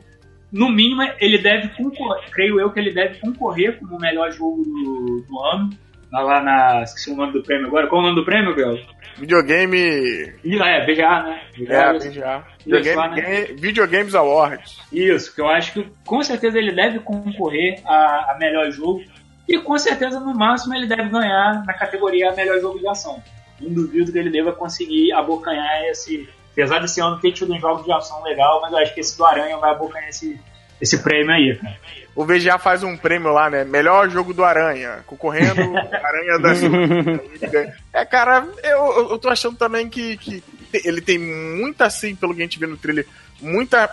No 0.51 0.69
mínimo, 0.69 1.03
ele 1.19 1.37
deve 1.37 1.69
concorrer, 1.69 2.29
creio 2.31 2.59
eu 2.59 2.71
que 2.71 2.79
ele 2.79 2.91
deve 2.91 3.19
concorrer 3.19 3.77
como 3.77 3.97
o 3.97 3.99
melhor 3.99 4.31
jogo 4.31 4.63
do, 4.63 5.25
do 5.27 5.39
ano. 5.39 5.69
Lá 6.11 6.41
na. 6.41 6.81
Esqueci 6.81 7.11
o 7.11 7.15
nome 7.15 7.33
do 7.33 7.43
prêmio 7.43 7.67
agora. 7.67 7.87
Qual 7.87 8.01
é 8.01 8.03
o 8.03 8.07
nome 8.07 8.19
do 8.19 8.25
prêmio, 8.25 8.55
Bel? 8.55 8.79
Videogame. 9.19 10.33
É, 10.43 10.85
VGA, 10.85 11.23
né? 11.23 11.41
VGA, 11.55 11.73
é, 11.73 11.93
VGA. 11.93 12.43
Videogame, 12.65 12.95
lá, 12.95 13.07
né? 13.09 13.41
Videogames 13.57 14.15
Awards. 14.15 14.81
Isso, 14.91 15.35
que 15.35 15.41
eu 15.41 15.47
acho 15.47 15.73
que 15.73 15.87
com 16.05 16.23
certeza 16.23 16.57
ele 16.57 16.71
deve 16.71 16.99
concorrer 16.99 17.79
a, 17.85 18.31
a 18.31 18.37
melhor 18.39 18.71
jogo. 18.71 19.03
E 19.49 19.57
com 19.57 19.75
certeza, 19.79 20.19
no 20.19 20.35
máximo, 20.35 20.75
ele 20.75 20.85
deve 20.85 21.09
ganhar 21.09 21.63
na 21.65 21.73
categoria 21.73 22.31
melhor 22.33 22.61
jogo 22.61 22.77
de 22.77 22.87
ação. 22.87 23.21
Não 23.59 23.73
duvido 23.73 24.11
que 24.11 24.17
ele 24.19 24.29
deva 24.29 24.51
conseguir 24.53 25.11
abocanhar 25.11 25.85
esse. 25.85 26.29
Apesar 26.51 26.79
desse 26.79 27.01
ano 27.01 27.19
ter 27.19 27.31
tido 27.31 27.51
um 27.51 27.59
jogo 27.59 27.83
de 27.83 27.91
ação 27.91 28.21
legal, 28.21 28.61
mas 28.61 28.71
eu 28.71 28.77
acho 28.77 28.93
que 28.93 28.99
esse 28.99 29.17
do 29.17 29.25
Aranha 29.25 29.57
vai 29.57 29.71
abocanhar 29.71 30.07
esse, 30.09 30.39
esse 30.79 31.01
prêmio 31.01 31.31
aí, 31.31 31.57
cara. 31.57 31.75
O 32.15 32.25
VGA 32.25 32.59
faz 32.59 32.83
um 32.83 32.95
prêmio 32.95 33.31
lá, 33.31 33.49
né? 33.49 33.63
Melhor 33.63 34.07
jogo 34.09 34.33
do 34.33 34.43
Aranha, 34.43 35.03
concorrendo 35.07 35.61
Aranha 36.03 36.37
da 36.39 37.71
É, 37.93 38.05
cara, 38.05 38.47
eu, 38.63 39.09
eu 39.11 39.17
tô 39.17 39.29
achando 39.29 39.57
também 39.57 39.89
que, 39.89 40.17
que 40.17 40.43
ele 40.85 41.01
tem 41.01 41.17
muita, 41.17 41.85
assim, 41.85 42.13
pelo 42.15 42.35
que 42.35 42.41
a 42.41 42.43
gente 42.43 42.59
vê 42.59 42.67
no 42.67 42.77
trailer, 42.77 43.07
muita 43.41 43.89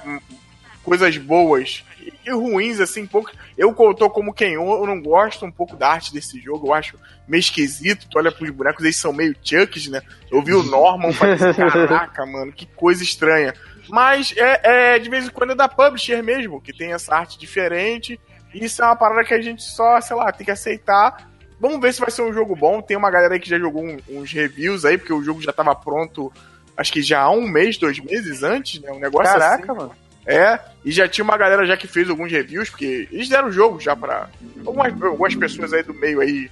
coisas 0.83 1.17
boas 1.17 1.85
e 2.25 2.31
ruins, 2.31 2.81
assim, 2.81 3.07
pouco. 3.07 3.31
Eu 3.57 3.75
tô 3.95 4.09
como 4.11 4.33
quem 4.33 4.55
eu 4.55 4.87
não 4.87 5.01
gosto 5.01 5.45
um 5.45 5.51
pouco 5.51 5.77
da 5.77 5.89
arte 5.89 6.13
desse 6.13 6.41
jogo, 6.41 6.69
eu 6.69 6.75
acho 6.75 6.99
meio 7.27 7.41
esquisito. 7.41 8.09
Tu 8.09 8.19
olha 8.19 8.33
pros 8.33 8.51
bonecos, 8.51 8.85
eles 8.85 8.97
são 8.97 9.13
meio 9.13 9.35
chucks, 9.43 9.89
né? 9.89 10.03
Eu 10.31 10.43
vi 10.43 10.55
o 10.55 10.63
Norman 10.63 11.13
falei 11.13 11.37
caraca, 11.55 12.25
mano, 12.27 12.53
que 12.53 12.67
coisa 12.67 13.03
estranha. 13.03 13.55
Mas 13.89 14.35
é, 14.37 14.95
é, 14.95 14.99
de 14.99 15.09
vez 15.09 15.27
em 15.27 15.31
quando 15.31 15.53
é 15.53 15.55
da 15.55 15.69
publisher 15.69 16.23
mesmo, 16.23 16.61
que 16.61 16.73
tem 16.73 16.93
essa 16.93 17.15
arte 17.15 17.39
diferente. 17.39 18.21
E 18.53 18.65
isso 18.65 18.83
é 18.83 18.87
uma 18.87 18.97
parada 18.97 19.25
que 19.25 19.35
a 19.35 19.41
gente 19.41 19.63
só, 19.63 20.01
sei 20.01 20.17
lá, 20.17 20.33
tem 20.33 20.45
que 20.45 20.51
aceitar. 20.51 21.31
Vamos 21.61 21.81
ver 21.81 21.93
se 21.93 22.01
vai 22.01 22.11
ser 22.11 22.23
um 22.23 22.33
jogo 22.33 22.55
bom. 22.55 22.83
Tem 22.83 22.97
uma 22.97 23.11
galera 23.11 23.35
aí 23.35 23.41
que 23.41 23.49
já 23.49 23.59
jogou 23.59 23.85
um, 23.85 23.99
uns 24.09 24.33
reviews 24.33 24.85
aí, 24.85 24.99
porque 24.99 25.13
o 25.13 25.23
jogo 25.23 25.41
já 25.41 25.53
tava 25.53 25.75
pronto, 25.75 26.33
acho 26.77 26.93
que 26.93 27.03
já 27.03 27.23
há 27.23 27.31
um 27.31 27.49
mês, 27.49 27.79
dois 27.79 27.99
meses 27.99 28.43
antes, 28.43 28.81
né? 28.81 28.91
Um 28.91 28.99
negócio 28.99 29.33
Caraca, 29.33 29.73
assim. 29.73 29.81
mano. 29.81 30.06
É, 30.27 30.59
e 30.85 30.91
já 30.91 31.09
tinha 31.09 31.25
uma 31.25 31.37
galera 31.37 31.65
já 31.65 31.77
que 31.77 31.87
fez 31.87 32.11
alguns 32.11 32.33
reviews, 32.33 32.69
porque 32.69 33.09
eles 33.13 33.29
deram 33.29 33.49
o 33.49 33.53
jogo 33.53 33.79
já 33.79 33.95
pra 33.95 34.29
algumas, 34.65 34.93
algumas 35.03 35.37
pessoas 35.37 35.73
aí 35.73 35.85
do 35.85 35.95
meio 35.95 36.21
aí 36.21 36.51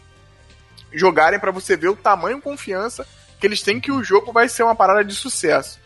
jogarem 0.92 1.40
para 1.40 1.50
você 1.50 1.76
ver 1.76 1.88
o 1.88 1.96
tamanho 1.96 2.40
confiança 2.40 3.04
que 3.40 3.46
eles 3.46 3.62
têm 3.62 3.80
que 3.80 3.90
o 3.90 4.02
jogo 4.02 4.32
vai 4.32 4.48
ser 4.48 4.62
uma 4.62 4.76
parada 4.76 5.04
de 5.04 5.14
sucesso. 5.14 5.80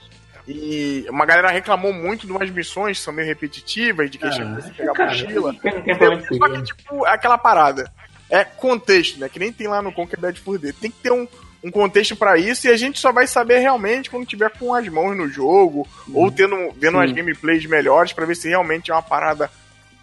E 0.46 1.04
uma 1.10 1.26
galera 1.26 1.50
reclamou 1.50 1.92
muito 1.92 2.26
de 2.26 2.32
umas 2.32 2.48
missões 2.50 2.98
que 2.98 3.04
são 3.04 3.12
meio 3.12 3.26
repetitivas, 3.26 4.10
de 4.10 4.16
que 4.16 4.26
ah, 4.26 4.30
você 4.30 4.70
pegar 4.70 4.92
cara, 4.92 5.10
mochila. 5.10 5.54
Só 6.38 6.48
que, 6.48 6.62
tipo, 6.62 7.04
aquela 7.04 7.36
parada. 7.36 7.92
É 8.30 8.44
contexto, 8.44 9.18
né? 9.18 9.28
Que 9.28 9.38
nem 9.38 9.52
tem 9.52 9.66
lá 9.66 9.82
no 9.82 9.92
Conquer 9.92 10.18
Bad 10.18 10.40
for 10.40 10.58
D. 10.58 10.72
Tem 10.72 10.90
que 10.90 10.98
ter 10.98 11.10
um, 11.10 11.26
um 11.62 11.70
contexto 11.70 12.14
para 12.14 12.38
isso 12.38 12.66
e 12.66 12.70
a 12.70 12.76
gente 12.76 12.98
só 12.98 13.12
vai 13.12 13.26
saber 13.26 13.58
realmente 13.58 14.10
quando 14.10 14.26
tiver 14.26 14.50
com 14.50 14.74
as 14.74 14.86
mãos 14.88 15.16
no 15.16 15.28
jogo 15.28 15.86
uhum. 16.06 16.16
ou 16.16 16.30
tendo 16.30 16.56
vendo 16.76 16.92
Sim. 16.92 16.98
umas 16.98 17.12
gameplays 17.12 17.66
melhores 17.66 18.12
para 18.12 18.26
ver 18.26 18.36
se 18.36 18.48
realmente 18.48 18.90
é 18.90 18.94
uma 18.94 19.02
parada 19.02 19.50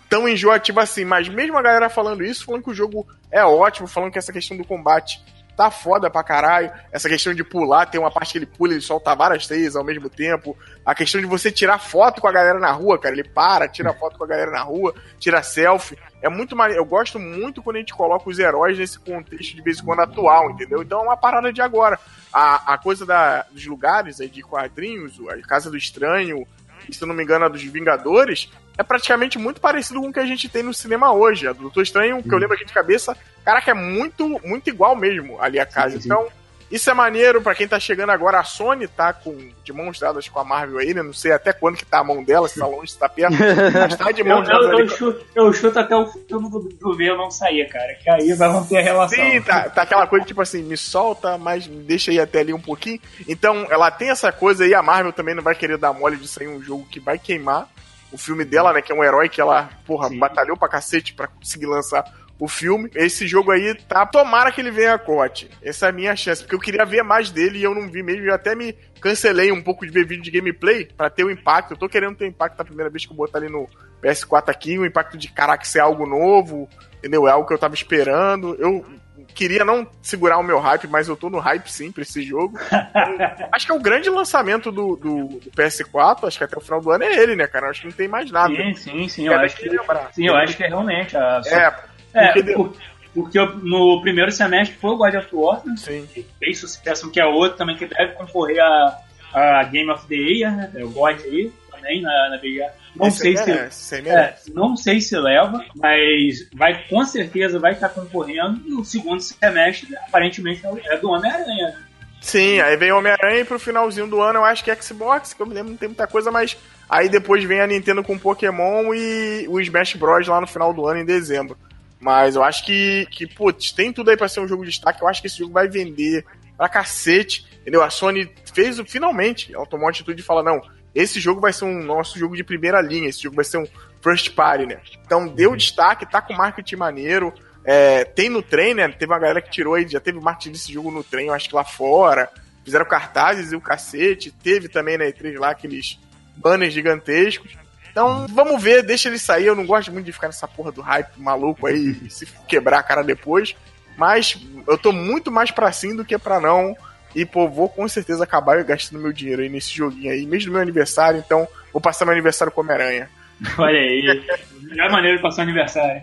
tão 0.10 0.28
enjoativa 0.28 0.82
assim. 0.82 1.06
Mas 1.06 1.28
mesmo 1.30 1.58
a 1.58 1.62
galera 1.62 1.90
falando 1.90 2.24
isso, 2.24 2.46
falando 2.46 2.64
que 2.64 2.72
o 2.72 2.76
jogo 2.76 3.08
é 3.32 3.44
ótimo, 3.44 3.88
falando 3.88 4.12
que 4.12 4.20
essa 4.20 4.34
questão 4.34 4.58
do 4.58 4.66
combate 4.66 5.22
tá 5.56 5.72
foda 5.72 6.10
pra 6.10 6.24
caralho. 6.24 6.72
Essa 6.92 7.08
questão 7.08 7.34
de 7.34 7.44
pular, 7.44 7.86
tem 7.86 8.00
uma 8.00 8.12
parte 8.12 8.34
que 8.34 8.38
ele 8.38 8.46
pula 8.46 8.74
e 8.74 8.76
ele 8.76 8.82
solta 8.82 9.16
várias 9.16 9.48
teias 9.48 9.76
ao 9.76 9.84
mesmo 9.84 10.10
tempo. 10.10 10.58
A 10.86 10.94
questão 10.94 11.22
de 11.22 11.28
você 11.28 11.52
tirar 11.52 11.80
foto 11.80 12.22
com 12.22 12.28
a 12.28 12.32
galera 12.32 12.60
na 12.60 12.72
rua, 12.72 13.00
cara. 13.00 13.16
Ele 13.16 13.24
para, 13.24 13.68
tira 13.68 13.94
foto 13.94 14.18
com 14.18 14.24
a 14.24 14.28
galera 14.28 14.52
na 14.52 14.62
rua, 14.62 14.94
tira 15.20 15.42
selfie. 15.42 15.98
É 16.22 16.30
muito 16.30 16.56
mais. 16.56 16.76
Eu 16.76 16.86
gosto 16.86 17.20
muito 17.20 17.62
quando 17.62 17.78
a 17.78 17.80
gente 17.80 17.94
coloca 17.94 18.30
os 18.30 18.40
heróis 18.40 18.78
nesse 18.78 19.00
contexto 19.00 19.56
de 19.56 19.62
vez 19.62 19.80
em 19.80 19.86
quando 19.86 20.02
atual, 20.02 20.52
entendeu? 20.52 20.82
Então 20.82 21.00
é 21.00 21.04
uma 21.04 21.18
parada 21.18 21.52
de 21.54 21.62
agora. 21.62 22.00
A, 22.34 22.74
a 22.74 22.78
coisa 22.78 23.06
da, 23.06 23.44
dos 23.52 23.66
lugares 23.66 24.20
aí 24.20 24.28
de 24.28 24.42
quadrinhos, 24.42 25.20
a 25.30 25.48
Casa 25.48 25.70
do 25.70 25.78
Estranho, 25.78 26.46
se 26.94 27.06
não 27.06 27.16
me 27.16 27.24
engano, 27.24 27.46
a 27.46 27.50
dos 27.50 27.64
Vingadores, 27.64 28.50
é 28.78 28.84
praticamente 28.84 29.38
muito 29.38 29.62
parecido 29.62 30.02
com 30.02 30.10
o 30.10 30.14
que 30.14 30.20
a 30.20 30.26
gente 30.26 30.50
tem 30.50 30.64
no 30.64 30.74
cinema 30.74 31.14
hoje. 31.14 31.48
A 31.48 31.54
do 31.54 31.62
Doutor 31.62 31.84
Estranho, 31.84 32.22
que 32.22 32.34
eu 32.34 32.38
lembro 32.38 32.56
aqui 32.56 32.66
de 32.66 32.74
cabeça, 32.74 33.16
caraca, 33.44 33.72
é 33.72 33.74
muito, 33.74 34.40
muito 34.44 34.70
igual 34.70 34.96
mesmo 34.96 35.42
ali 35.42 35.60
a 35.60 35.66
casa. 35.66 35.96
Sim, 35.96 36.02
sim. 36.02 36.08
Então, 36.08 36.28
isso 36.70 36.90
é 36.90 36.94
maneiro 36.94 37.42
para 37.42 37.54
quem 37.54 37.68
tá 37.68 37.80
chegando 37.80 38.10
agora. 38.10 38.40
A 38.40 38.44
Sony 38.44 38.88
tá 38.88 39.14
com 39.14 39.52
de 39.64 39.72
mãos 39.72 40.00
dadas 40.00 40.28
com 40.28 40.40
a 40.40 40.44
Marvel 40.44 40.80
aí, 40.80 40.94
né? 40.94 41.04
Não 41.04 41.14
sei 41.14 41.32
até 41.32 41.54
quando 41.54 41.78
que 41.78 41.86
tá 41.86 42.00
a 42.00 42.04
mão 42.04 42.24
dela, 42.24 42.48
se 42.48 42.60
tá 42.60 42.66
longe, 42.66 42.92
se 42.92 42.98
tá 42.98 43.08
perto. 43.08 43.36
Mas 43.74 43.96
tá 43.96 44.12
de 44.12 44.24
mãos 44.26 44.48
dadas. 44.48 44.72
Eu, 44.72 44.80
eu, 44.80 44.90
chuto, 44.90 45.26
eu, 45.36 45.54
chuto, 45.54 45.80
até 45.80 45.96
o 45.96 46.08
filme 46.08 46.50
do, 46.50 46.60
do 46.60 46.98
V 46.98 47.16
não 47.16 47.30
sair, 47.30 47.68
cara. 47.70 47.94
Que 47.96 48.10
aí 48.10 48.34
vai 48.34 48.50
manter 48.50 48.78
a 48.78 48.82
relação. 48.82 49.18
Sim, 49.18 49.42
tá, 49.42 49.70
tá 49.70 49.84
aquela 49.84 50.08
coisa 50.08 50.26
tipo 50.26 50.42
assim, 50.42 50.64
me 50.64 50.76
solta, 50.76 51.38
mas 51.38 51.68
me 51.68 51.84
deixa 51.84 52.10
aí 52.10 52.20
até 52.20 52.40
ali 52.40 52.54
um 52.54 52.60
pouquinho. 52.60 53.00
Então, 53.28 53.68
ela 53.70 53.92
tem 53.92 54.10
essa 54.10 54.32
coisa 54.32 54.64
aí. 54.64 54.74
A 54.74 54.82
Marvel 54.82 55.14
também 55.14 55.36
não 55.36 55.44
vai 55.44 55.56
querer 55.56 55.78
dar 55.78 55.94
mole 55.94 56.18
de 56.18 56.28
sair 56.28 56.48
um 56.48 56.62
jogo 56.62 56.88
que 56.90 57.00
vai 57.00 57.20
queimar 57.20 57.70
o 58.12 58.18
filme 58.18 58.44
dela, 58.44 58.74
né? 58.74 58.82
Que 58.82 58.92
é 58.92 58.96
um 58.96 59.04
herói 59.04 59.30
que 59.30 59.40
ela, 59.40 59.70
porra, 59.86 60.10
Sim. 60.10 60.18
batalhou 60.18 60.58
pra 60.58 60.70
cacete 60.70 61.14
pra 61.14 61.28
conseguir 61.28 61.68
lançar 61.68 62.06
o 62.40 62.48
filme. 62.48 62.90
Esse 62.96 63.28
jogo 63.28 63.52
aí 63.52 63.74
tá. 63.74 64.06
Tomara 64.06 64.52
que 64.52 64.62
ele 64.62 64.72
venha 64.72 64.94
a 64.94 65.00
corte. 65.00 65.50
Essa 65.62 65.88
é 65.88 65.90
a 65.90 65.94
minha 65.94 66.16
chance, 66.16 66.42
porque 66.42 66.56
eu 66.56 66.60
queria 66.60 66.86
ver 66.86 67.04
mais 67.04 67.30
dele 67.30 67.60
e 67.60 67.64
eu 67.64 67.74
não 67.74 67.88
vi 67.88 68.04
mesmo. 68.04 68.26
Eu 68.26 68.34
até 68.34 68.56
me 68.56 68.74
cancelei 69.00 69.52
um 69.52 69.62
pouco 69.62 69.86
de 69.86 69.92
ver 69.92 70.06
vídeo 70.06 70.24
de 70.24 70.32
gameplay 70.32 70.86
para 70.86 71.10
ter 71.10 71.24
o 71.24 71.28
um 71.28 71.32
impacto. 71.32 71.72
Eu 71.72 71.78
tô 71.78 71.88
querendo 71.88 72.16
ter 72.16 72.28
impacto 72.28 72.58
da 72.58 72.66
primeira 72.66 72.90
vez 72.90 73.06
que 73.06 73.12
eu 73.12 73.18
botar 73.18 73.40
ali 73.40 73.50
no 73.50 73.68
PS4 74.02 74.50
aqui, 74.50 74.78
o 74.78 74.86
impacto 74.86 75.18
de 75.18 75.32
caraca, 75.32 75.66
ser 75.66 75.80
algo 75.80 76.06
novo, 76.06 76.70
entendeu? 76.98 77.28
É 77.28 77.32
algo 77.32 77.48
que 77.48 77.54
eu 77.54 77.58
tava 77.58 77.74
esperando. 77.74 78.56
Eu 78.60 78.86
queria 79.34 79.66
não 79.66 79.88
segurar 80.02 80.38
o 80.38 80.44
meu 80.44 80.60
hype, 80.60 80.88
mas 80.88 81.08
eu 81.08 81.16
tô 81.16 81.30
no 81.30 81.40
hype 81.40 81.68
sim 81.68 81.92
pra 81.92 82.04
esse 82.04 82.22
jogo. 82.22 82.58
acho 83.52 83.66
que 83.66 83.72
é 83.72 83.76
o 83.76 83.80
grande 83.80 84.10
lançamento 84.10 84.72
do, 84.72 84.96
do, 84.96 85.28
do, 85.40 85.52
PS4, 85.52 86.28
acho 86.28 86.38
que 86.38 86.44
até 86.44 86.58
o 86.58 86.62
final 86.62 86.82
do 86.82 86.92
ano 86.92 87.04
é 87.04 87.14
ele, 87.16 87.36
né, 87.36 87.48
cara? 87.48 87.70
Acho 87.70 87.82
que 87.82 87.88
não 87.88 87.94
tem 87.94 88.08
mais 88.08 88.32
nada. 88.32 88.54
Sim, 88.56 88.74
sim, 88.74 89.08
sim. 89.08 89.28
Eu 89.28 89.40
acho 89.40 89.56
que, 89.58 89.70
sim, 90.14 90.28
eu 90.28 90.36
acho 90.36 90.58
que 90.58 90.64
é 90.64 90.68
realmente. 90.68 91.18
A... 91.18 91.42
É, 91.46 91.95
porque, 92.34 92.52
é, 92.52 92.70
porque 93.14 93.40
no 93.64 94.02
primeiro 94.02 94.32
semestre 94.32 94.78
foi 94.78 94.92
o 94.92 94.98
God 94.98 95.16
of 95.16 95.28
War, 95.34 95.62
né? 95.66 95.76
Sim. 95.78 96.08
que 96.14 96.26
fez 96.40 96.60
sucesso, 96.60 97.12
que 97.12 97.20
é 97.20 97.26
outro 97.26 97.58
também 97.58 97.76
que 97.76 97.86
deve 97.86 98.14
concorrer 98.14 98.60
a, 98.60 99.00
a 99.34 99.64
Game 99.64 99.90
of 99.92 100.08
the 100.08 100.16
Year, 100.16 100.56
né? 100.56 100.72
É 100.76 100.84
o 100.84 100.90
God 100.90 101.20
aí 101.24 101.52
também 101.72 102.02
na, 102.02 102.30
na 102.30 102.38
BGA. 102.38 102.72
Não 102.96 103.08
Esse 103.08 103.18
sei 103.20 103.38
se, 103.38 104.10
é, 104.10 104.36
não 104.54 104.76
sei 104.76 105.02
se 105.02 105.18
leva, 105.18 105.64
mas 105.76 106.50
vai 106.56 106.88
com 106.88 107.04
certeza 107.04 107.60
vai 107.60 107.74
estar 107.74 107.90
concorrendo. 107.90 108.62
E 108.66 108.74
o 108.74 108.84
segundo 108.84 109.22
semestre 109.22 109.96
aparentemente 110.08 110.62
é 110.86 110.98
do 110.98 111.10
Homem-Aranha. 111.10 111.68
Né? 111.68 111.86
Sim, 112.22 112.60
aí 112.60 112.76
vem 112.78 112.92
Homem-Aranha 112.92 113.42
e 113.42 113.46
pro 113.46 113.60
finalzinho 113.60 114.08
do 114.08 114.20
ano 114.22 114.40
eu 114.40 114.46
acho 114.46 114.64
que 114.64 114.72
é 114.72 114.76
Xbox, 114.76 115.34
que 115.34 115.42
eu 115.42 115.46
me 115.46 115.54
lembro 115.54 115.72
não 115.72 115.78
tem 115.78 115.90
muita 115.90 116.08
coisa, 116.08 116.32
mas 116.32 116.58
aí 116.90 117.08
depois 117.08 117.44
vem 117.44 117.62
a 117.62 117.68
Nintendo 117.68 118.02
com 118.02 118.18
Pokémon 118.18 118.94
e 118.94 119.46
o 119.48 119.60
Smash 119.60 119.96
Bros 119.96 120.28
lá 120.28 120.42
no 120.42 120.48
final 120.48 120.74
do 120.74 120.88
ano 120.88 121.02
em 121.02 121.06
dezembro. 121.06 121.58
Mas 122.00 122.36
eu 122.36 122.44
acho 122.44 122.66
que, 122.66 123.08
que 123.12 123.26
putz, 123.26 123.72
tem 123.72 123.92
tudo 123.92 124.10
aí 124.10 124.18
pra 124.18 124.28
ser 124.28 124.40
um 124.40 124.48
jogo 124.48 124.64
de 124.64 124.70
destaque. 124.70 125.02
Eu 125.02 125.08
acho 125.08 125.22
que 125.22 125.28
esse 125.28 125.40
jogo 125.40 125.54
vai 125.54 125.68
vender 125.68 126.26
pra 126.58 126.70
cacete. 126.70 127.46
Entendeu? 127.62 127.84
A 127.84 127.90
Sony 127.90 128.30
fez 128.54 128.80
finalmente, 128.88 129.54
ela 129.54 129.66
tomou 129.66 129.88
a 129.88 129.90
atitude 129.90 130.18
de 130.18 130.24
falar: 130.24 130.44
não, 130.44 130.62
esse 130.94 131.20
jogo 131.20 131.42
vai 131.42 131.52
ser 131.52 131.66
um 131.66 131.84
nosso 131.84 132.18
jogo 132.18 132.36
de 132.36 132.44
primeira 132.44 132.80
linha, 132.82 133.10
esse 133.10 133.24
jogo 133.24 133.36
vai 133.36 133.46
ser 133.46 133.58
um 133.58 133.68
first 134.02 134.34
party, 134.36 134.66
né? 134.66 134.80
Então 135.06 135.28
deu 135.28 135.52
uhum. 135.52 135.58
destaque, 135.58 136.10
tá 136.10 136.22
com 136.22 136.34
marketing 136.34 136.76
maneiro. 136.76 137.34
É, 137.66 138.06
tem 138.06 138.30
no 138.30 138.44
trem, 138.44 138.76
né? 138.76 138.88
Teve 138.90 139.12
uma 139.12 139.20
galera 139.20 139.42
que 139.42 139.50
tirou 139.50 139.74
aí, 139.74 139.88
já 139.88 140.00
teve 140.00 140.20
marketing 140.20 140.52
desse 140.52 140.72
jogo 140.72 140.92
no 140.92 141.04
trem, 141.04 141.28
eu 141.28 141.34
acho 141.34 141.50
que 141.50 141.56
lá 141.56 141.64
fora. 141.64 142.30
Fizeram 142.64 142.86
cartazes 142.86 143.52
e 143.52 143.56
o 143.56 143.62
cacete. 143.62 144.32
Teve 144.32 144.70
também 144.70 144.98
na 144.98 145.06
E3 145.06 145.40
lá 145.40 145.50
aqueles 145.50 146.00
banners 146.36 146.74
gigantescos. 146.74 147.58
Então, 147.96 148.28
vamos 148.28 148.62
ver, 148.62 148.84
deixa 148.84 149.08
ele 149.08 149.18
sair. 149.18 149.46
Eu 149.46 149.56
não 149.56 149.66
gosto 149.66 149.90
muito 149.90 150.06
de 150.06 150.12
ficar 150.12 150.28
nessa 150.28 150.46
porra 150.46 150.70
do 150.70 150.82
hype 150.82 151.16
maluco 151.16 151.66
aí 151.66 151.98
e 152.04 152.10
se 152.12 152.28
quebrar 152.46 152.80
a 152.80 152.84
cara 152.84 153.02
depois. 153.02 153.56
Mas 153.98 154.38
eu 154.68 154.78
tô 154.78 154.92
muito 154.92 155.32
mais 155.32 155.50
pra 155.50 155.72
sim 155.72 155.96
do 155.96 156.04
que 156.04 156.18
pra 156.18 156.42
não. 156.42 156.76
E, 157.16 157.26
pô, 157.26 157.48
vou 157.48 157.70
com 157.70 157.88
certeza 157.88 158.26
acabar 158.26 158.62
gastando 158.66 159.02
meu 159.02 159.14
dinheiro 159.14 159.42
aí 159.42 159.48
nesse 159.48 159.74
joguinho 159.74 160.12
aí, 160.12 160.26
mesmo 160.26 160.48
no 160.48 160.54
meu 160.56 160.62
aniversário, 160.62 161.24
então 161.26 161.48
vou 161.72 161.82
passar 161.82 162.04
meu 162.04 162.12
aniversário 162.12 162.52
com 162.52 162.60
Homem-Aranha. 162.60 163.10
Olha 163.58 163.80
aí, 163.80 164.26
melhor 164.64 164.92
maneira 164.92 165.16
de 165.16 165.24
passar 165.24 165.44
o 165.44 165.44
aniversário. 165.44 166.02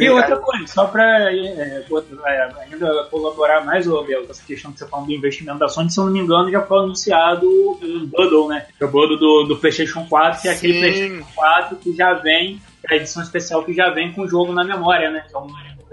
E 0.00 0.10
outra 0.10 0.36
coisa, 0.36 0.66
só 0.66 0.86
para 0.86 1.32
é, 1.32 1.84
é, 2.26 2.48
ainda 2.62 3.04
colaborar 3.10 3.64
mais, 3.64 3.86
Abel, 3.86 4.24
com 4.24 4.30
essa 4.30 4.42
questão 4.44 4.72
que 4.72 4.78
você 4.78 4.86
falou 4.86 5.06
do 5.06 5.12
investimento 5.12 5.58
da 5.58 5.68
Sony, 5.68 5.90
se 5.90 5.98
eu 5.98 6.04
não 6.04 6.12
me 6.12 6.20
engano, 6.20 6.50
já 6.50 6.62
foi 6.62 6.78
anunciado 6.78 7.46
um 7.48 8.06
bundle, 8.06 8.48
né? 8.48 8.66
O 8.80 8.86
bundle 8.86 9.18
do, 9.18 9.44
do 9.44 9.56
PlayStation 9.56 10.06
4, 10.06 10.42
que 10.42 10.48
é 10.48 10.52
aquele 10.52 10.78
PlayStation 10.78 11.26
4 11.34 11.76
que 11.76 11.94
já 11.94 12.14
vem, 12.14 12.60
a 12.88 12.96
edição 12.96 13.22
especial 13.22 13.64
que 13.64 13.74
já 13.74 13.90
vem 13.90 14.12
com 14.12 14.22
o 14.22 14.28
jogo 14.28 14.52
na 14.52 14.64
memória, 14.64 15.10
né? 15.10 15.24
Então, 15.28 15.46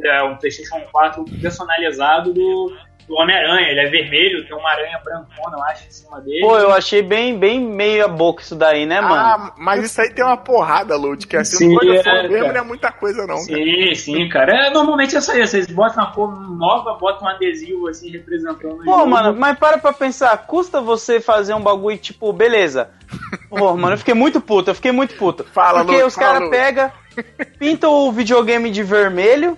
é 0.04 0.24
um 0.24 0.36
PlayStation 0.36 0.80
4 0.92 1.26
personalizado 1.42 2.34
do, 2.34 2.74
do 3.08 3.16
Homem-Aranha. 3.16 3.70
Ele 3.70 3.80
é 3.80 3.90
vermelho, 3.90 4.46
tem 4.46 4.56
uma 4.56 4.70
aranha 4.70 5.00
brancona, 5.04 5.58
eu 5.58 5.64
acho, 5.64 5.88
em 5.88 5.92
cima 5.92 6.20
dele. 6.22 6.42
Pô, 6.42 6.58
eu 6.58 6.72
achei 6.74 7.02
bem, 7.02 7.38
bem 7.38 7.60
meia 7.60 8.08
boca 8.08 8.42
isso 8.42 8.56
daí, 8.56 8.86
né, 8.86 9.00
mano? 9.00 9.16
Ah, 9.16 9.54
mas 9.58 9.86
isso 9.86 10.02
aí 10.02 10.14
tem 10.14 10.24
uma 10.24 10.38
porrada, 10.38 10.98
Lud, 10.98 11.26
que 11.26 11.38
assim, 11.38 11.70
sim, 11.70 11.74
não 11.74 11.82
é, 11.82 12.28
mesmo 12.28 12.48
não 12.48 12.60
é 12.60 12.64
muita 12.64 12.92
coisa, 12.92 13.26
não. 13.26 13.38
Sim, 13.38 13.54
cara. 13.54 13.96
sim, 13.96 14.30
cara. 14.30 14.68
É, 14.68 14.70
normalmente 14.70 15.16
é 15.16 15.20
isso 15.20 15.32
aí, 15.32 15.48
vocês 15.48 15.68
botam 15.68 16.04
uma 16.04 16.12
cor 16.12 16.40
nova, 16.58 16.94
botam 16.96 17.28
um 17.28 17.30
adesivo 17.30 17.88
assim, 17.88 18.12
representando 18.12 18.84
Pô, 18.84 19.06
mano, 19.06 19.34
mas 19.38 19.58
para 19.58 19.78
pra 19.78 19.94
pensar, 19.94 20.38
custa 20.46 20.82
você 20.82 21.22
fazer 21.22 21.54
um 21.54 21.62
bagulho 21.62 21.98
tipo, 21.98 22.32
beleza. 22.34 22.90
Pô, 23.50 23.76
mano, 23.78 23.94
eu 23.94 23.98
fiquei 23.98 24.14
muito 24.14 24.42
puto, 24.42 24.72
eu 24.72 24.76
fiquei 24.76 24.92
muito 24.92 25.16
puto. 25.16 25.46
Fala, 25.46 25.86
Porque 25.86 26.04
os 26.04 26.16
caras 26.16 26.50
pegam, 26.50 26.92
pintam 27.58 27.92
o 27.92 28.12
videogame 28.12 28.70
de 28.70 28.84
vermelho, 28.84 29.58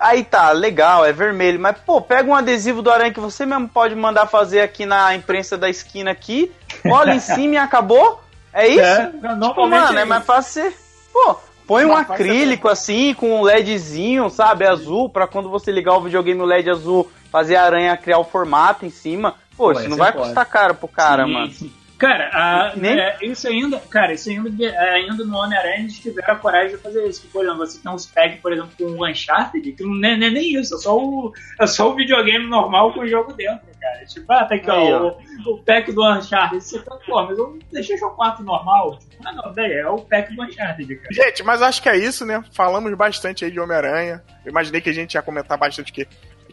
Aí 0.00 0.24
tá, 0.24 0.52
legal, 0.52 1.04
é 1.04 1.12
vermelho, 1.12 1.58
mas 1.58 1.76
pô, 1.78 2.00
pega 2.00 2.28
um 2.28 2.34
adesivo 2.34 2.82
do 2.82 2.90
aranha 2.90 3.12
que 3.12 3.20
você 3.20 3.44
mesmo 3.44 3.68
pode 3.68 3.94
mandar 3.94 4.26
fazer 4.26 4.60
aqui 4.60 4.86
na 4.86 5.14
imprensa 5.14 5.58
da 5.58 5.68
esquina 5.68 6.10
aqui, 6.10 6.52
olha 6.86 7.14
em 7.14 7.20
cima 7.20 7.54
e 7.54 7.58
acabou. 7.58 8.22
É 8.52 8.66
isso? 8.68 8.80
É, 8.80 9.06
tipo, 9.06 9.66
mano, 9.66 9.98
é, 9.98 10.02
é 10.02 10.04
mais 10.04 10.24
fácil 10.24 10.62
ser. 10.62 10.76
Pô, 11.12 11.36
põe 11.66 11.84
um 11.84 11.96
acrílico 11.96 12.68
assim, 12.68 13.12
com 13.14 13.40
um 13.40 13.42
LEDzinho, 13.42 14.30
sabe, 14.30 14.66
azul, 14.66 15.08
pra 15.08 15.26
quando 15.26 15.50
você 15.50 15.70
ligar 15.70 15.96
o 15.96 16.00
videogame 16.00 16.40
o 16.40 16.44
LED 16.44 16.70
azul, 16.70 17.10
fazer 17.30 17.56
a 17.56 17.64
aranha 17.64 17.96
criar 17.96 18.18
o 18.18 18.24
formato 18.24 18.86
em 18.86 18.90
cima. 18.90 19.34
Pô, 19.56 19.72
Pô 19.72 19.72
isso 19.72 19.88
não 19.88 19.96
vai 19.96 20.12
pode. 20.12 20.26
custar 20.26 20.46
caro 20.46 20.74
pro 20.74 20.88
cara, 20.88 21.24
sim, 21.24 21.32
mano. 21.32 21.52
Sim. 21.52 21.72
Cara, 21.98 22.30
a, 22.32 22.74
é, 22.80 23.26
isso 23.26 23.48
ainda, 23.48 23.80
cara, 23.90 24.12
isso 24.12 24.30
ainda, 24.30 24.48
ainda 24.80 25.24
no 25.24 25.36
Homem-Aranha 25.36 25.80
eles 25.80 25.98
tiveram 25.98 26.32
a 26.32 26.36
coragem 26.36 26.76
de 26.76 26.82
fazer 26.82 27.04
isso. 27.08 27.26
Por 27.32 27.44
exemplo, 27.44 27.66
você 27.66 27.80
tem 27.80 27.90
uns 27.90 28.06
packs, 28.06 28.40
por 28.40 28.52
exemplo, 28.52 28.70
com 28.78 28.84
o 28.84 29.04
Uncharted, 29.04 29.72
que 29.72 29.82
não 29.82 30.08
é, 30.08 30.16
não 30.16 30.26
é, 30.28 30.30
nem 30.30 30.54
isso, 30.54 30.76
é 30.76 30.78
só, 30.78 30.96
o, 30.96 31.32
é 31.60 31.66
só 31.66 31.90
o 31.90 31.96
videogame 31.96 32.46
normal 32.46 32.92
com 32.94 33.00
o 33.00 33.08
jogo 33.08 33.32
dentro, 33.32 33.66
cara. 33.80 34.06
Tipo, 34.06 34.32
ah, 34.32 34.44
tá 34.44 34.54
aqui, 34.54 34.70
Aí, 34.70 34.92
ó, 34.92 35.08
O, 35.44 35.54
o, 35.54 35.58
pack 35.64 35.90
do 35.90 36.08
Uncharted. 36.08 36.62
Você 36.62 36.78
tá, 36.78 36.96
pô, 37.04 37.20
mas 37.24 37.36
eu 37.36 37.58
deixei 37.72 37.96
o 37.96 38.10
4 38.10 38.44
normal. 38.44 38.96
Tipo, 38.98 39.16
ah, 39.26 39.32
não, 39.32 39.52
velho, 39.52 39.74
é 39.74 39.88
o 39.88 39.98
pack 39.98 40.32
do 40.32 40.42
Uncharted, 40.44 40.94
cara. 40.94 41.12
Gente, 41.12 41.42
mas 41.42 41.62
acho 41.62 41.82
que 41.82 41.88
é 41.88 41.96
isso, 41.96 42.24
né? 42.24 42.44
Falamos 42.52 42.94
bastante 42.94 43.44
aí 43.44 43.50
de 43.50 43.58
Homem-Aranha. 43.58 44.22
Imaginei 44.46 44.80
que 44.80 44.90
a 44.90 44.94
gente 44.94 45.14
ia 45.14 45.22
comentar 45.22 45.58
bastante 45.58 45.92
que 45.92 46.06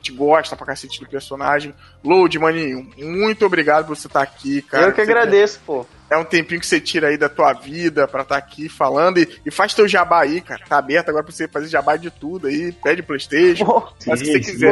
gente 0.05 0.11
gosta 0.11 0.55
pra 0.55 0.67
cacete 0.67 0.99
do 0.99 1.07
personagem. 1.09 1.73
Load, 2.03 2.37
maninho, 2.37 2.87
muito 2.97 3.45
obrigado 3.45 3.87
por 3.87 3.97
você 3.97 4.07
estar 4.07 4.19
tá 4.19 4.23
aqui, 4.23 4.61
cara. 4.61 4.87
Eu 4.87 4.93
que 4.93 5.01
agradeço, 5.01 5.59
pô. 5.65 5.85
É 6.07 6.15
um 6.15 6.23
tempinho 6.23 6.59
que 6.59 6.67
você 6.67 6.79
tira 6.79 7.07
aí 7.07 7.17
da 7.17 7.27
tua 7.27 7.51
vida 7.53 8.07
pra 8.07 8.21
estar 8.21 8.35
tá 8.35 8.39
aqui 8.39 8.69
falando 8.69 9.17
e, 9.17 9.27
e, 9.43 9.49
faz 9.49 9.73
teu 9.73 9.87
jabá 9.87 10.21
aí, 10.21 10.39
cara. 10.39 10.61
Tá 10.69 10.77
aberto 10.77 11.09
agora 11.09 11.23
pra 11.23 11.33
você 11.33 11.47
fazer 11.47 11.67
jabá 11.67 11.97
de 11.97 12.11
tudo 12.11 12.45
aí. 12.45 12.71
Pede 12.71 13.01
Playstation, 13.01 13.65
oh, 13.65 13.81
faz 14.03 14.21
o 14.21 14.23
que 14.23 14.31
você 14.33 14.39
quiser. 14.39 14.71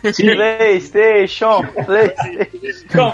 Playstation, 0.00 1.62
Playstation. 1.84 3.12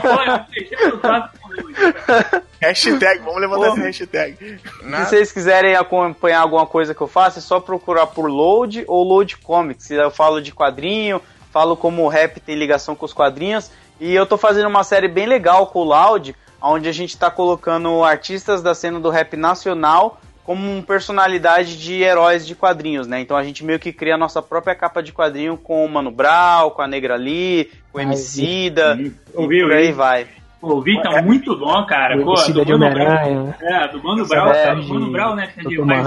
hashtag, 2.61 3.21
vamos 3.21 3.41
levantar 3.41 3.69
essa 3.69 3.81
hashtag. 3.81 4.61
Nada. 4.83 5.05
Se 5.05 5.11
vocês 5.11 5.33
quiserem 5.33 5.77
acompanhar 5.77 6.41
alguma 6.41 6.67
coisa 6.67 6.95
que 6.95 7.01
eu 7.01 7.07
faço, 7.07 7.39
é 7.39 7.43
só 7.43 7.61
procurar 7.61 8.07
por 8.07 8.31
Load 8.31 8.85
ou 8.87 9.05
Load 9.05 9.37
Comics. 9.39 9.91
Eu 9.91 10.11
falo 10.11 10.41
de 10.41 10.53
quadrinho, 10.53 11.21
falo 11.53 11.77
como 11.77 12.05
o 12.05 12.09
rap 12.09 12.41
tem 12.41 12.55
ligação 12.55 12.95
com 12.95 13.05
os 13.05 13.13
quadrinhos. 13.13 13.71
E 14.01 14.15
eu 14.15 14.27
tô 14.27 14.37
fazendo 14.37 14.69
uma 14.69 14.85
série 14.85 15.09
bem 15.09 15.27
legal 15.27 15.69
com 15.69 15.81
o 15.81 15.85
Loud, 15.85 16.35
onde 16.61 16.89
a 16.89 16.93
gente 16.93 17.11
está 17.11 17.31
colocando 17.31 18.05
artistas 18.05 18.63
da 18.63 18.75
cena 18.75 19.01
do 19.01 19.11
rap 19.11 19.37
nacional 19.37 20.21
como 20.47 20.81
personalidade 20.85 21.77
de 21.77 22.03
heróis 22.03 22.47
de 22.47 22.55
quadrinhos, 22.55 23.09
né? 23.09 23.21
Então 23.21 23.37
a 23.37 23.43
gente 23.43 23.65
meio 23.65 23.81
que 23.81 23.93
cria 23.93 24.15
a 24.15 24.19
nossa 24.19 24.41
própria 24.41 24.77
capa 24.77 25.03
de 25.03 25.13
quadrinho 25.13 25.57
com 25.57 25.85
o 25.85 25.89
Mano 25.89 26.13
Brown, 26.13 26.71
com 26.71 26.81
a 26.81 26.87
Negra 26.87 27.17
Lee, 27.17 27.69
com 27.91 27.99
o 27.99 28.01
Emicida, 28.01 28.97
e 28.97 29.11
por 29.11 29.73
aí 29.73 29.91
vai. 29.91 30.29
O 30.61 30.81
Vitor 30.81 31.13
tá 31.13 31.19
é 31.19 31.23
muito 31.23 31.57
bom, 31.57 31.85
cara. 31.85 32.17
Pô, 32.19 32.35
do 32.35 32.65
de 32.65 32.73
Homem-Aranha. 32.73 33.57
É, 33.61 33.89
do 33.89 34.03
Mano 34.03 34.27
Brown, 34.27 34.51
é, 34.51 34.75
do 34.75 34.89
Mano 34.89 35.13
Brown, 35.13 35.35
né? 35.35 35.47
Que 35.49 35.61
é 35.61 35.63
de, 35.65 35.83
Miles, 35.83 36.07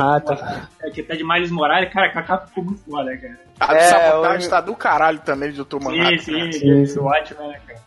é, 0.81 0.89
que 0.89 1.03
tá 1.03 1.15
de 1.15 1.23
Miles 1.23 1.51
Morales. 1.51 1.93
Cara, 1.93 2.09
capa 2.09 2.47
ficou 2.47 2.63
muito 2.63 2.81
foda, 2.89 3.15
cara. 3.15 3.39
A 3.59 3.75
é, 3.75 3.79
sabotagem 3.79 4.45
eu... 4.45 4.49
tá 4.49 4.61
do 4.61 4.75
caralho 4.75 5.19
também 5.19 5.51
de 5.51 5.63
Dr. 5.63 5.83
Manhattan. 5.83 6.17
Sim, 6.17 6.51
sim, 6.51 6.85
sim. 6.85 6.99
Ótimo, 6.99 7.47
né, 7.47 7.59
cara? 7.65 7.79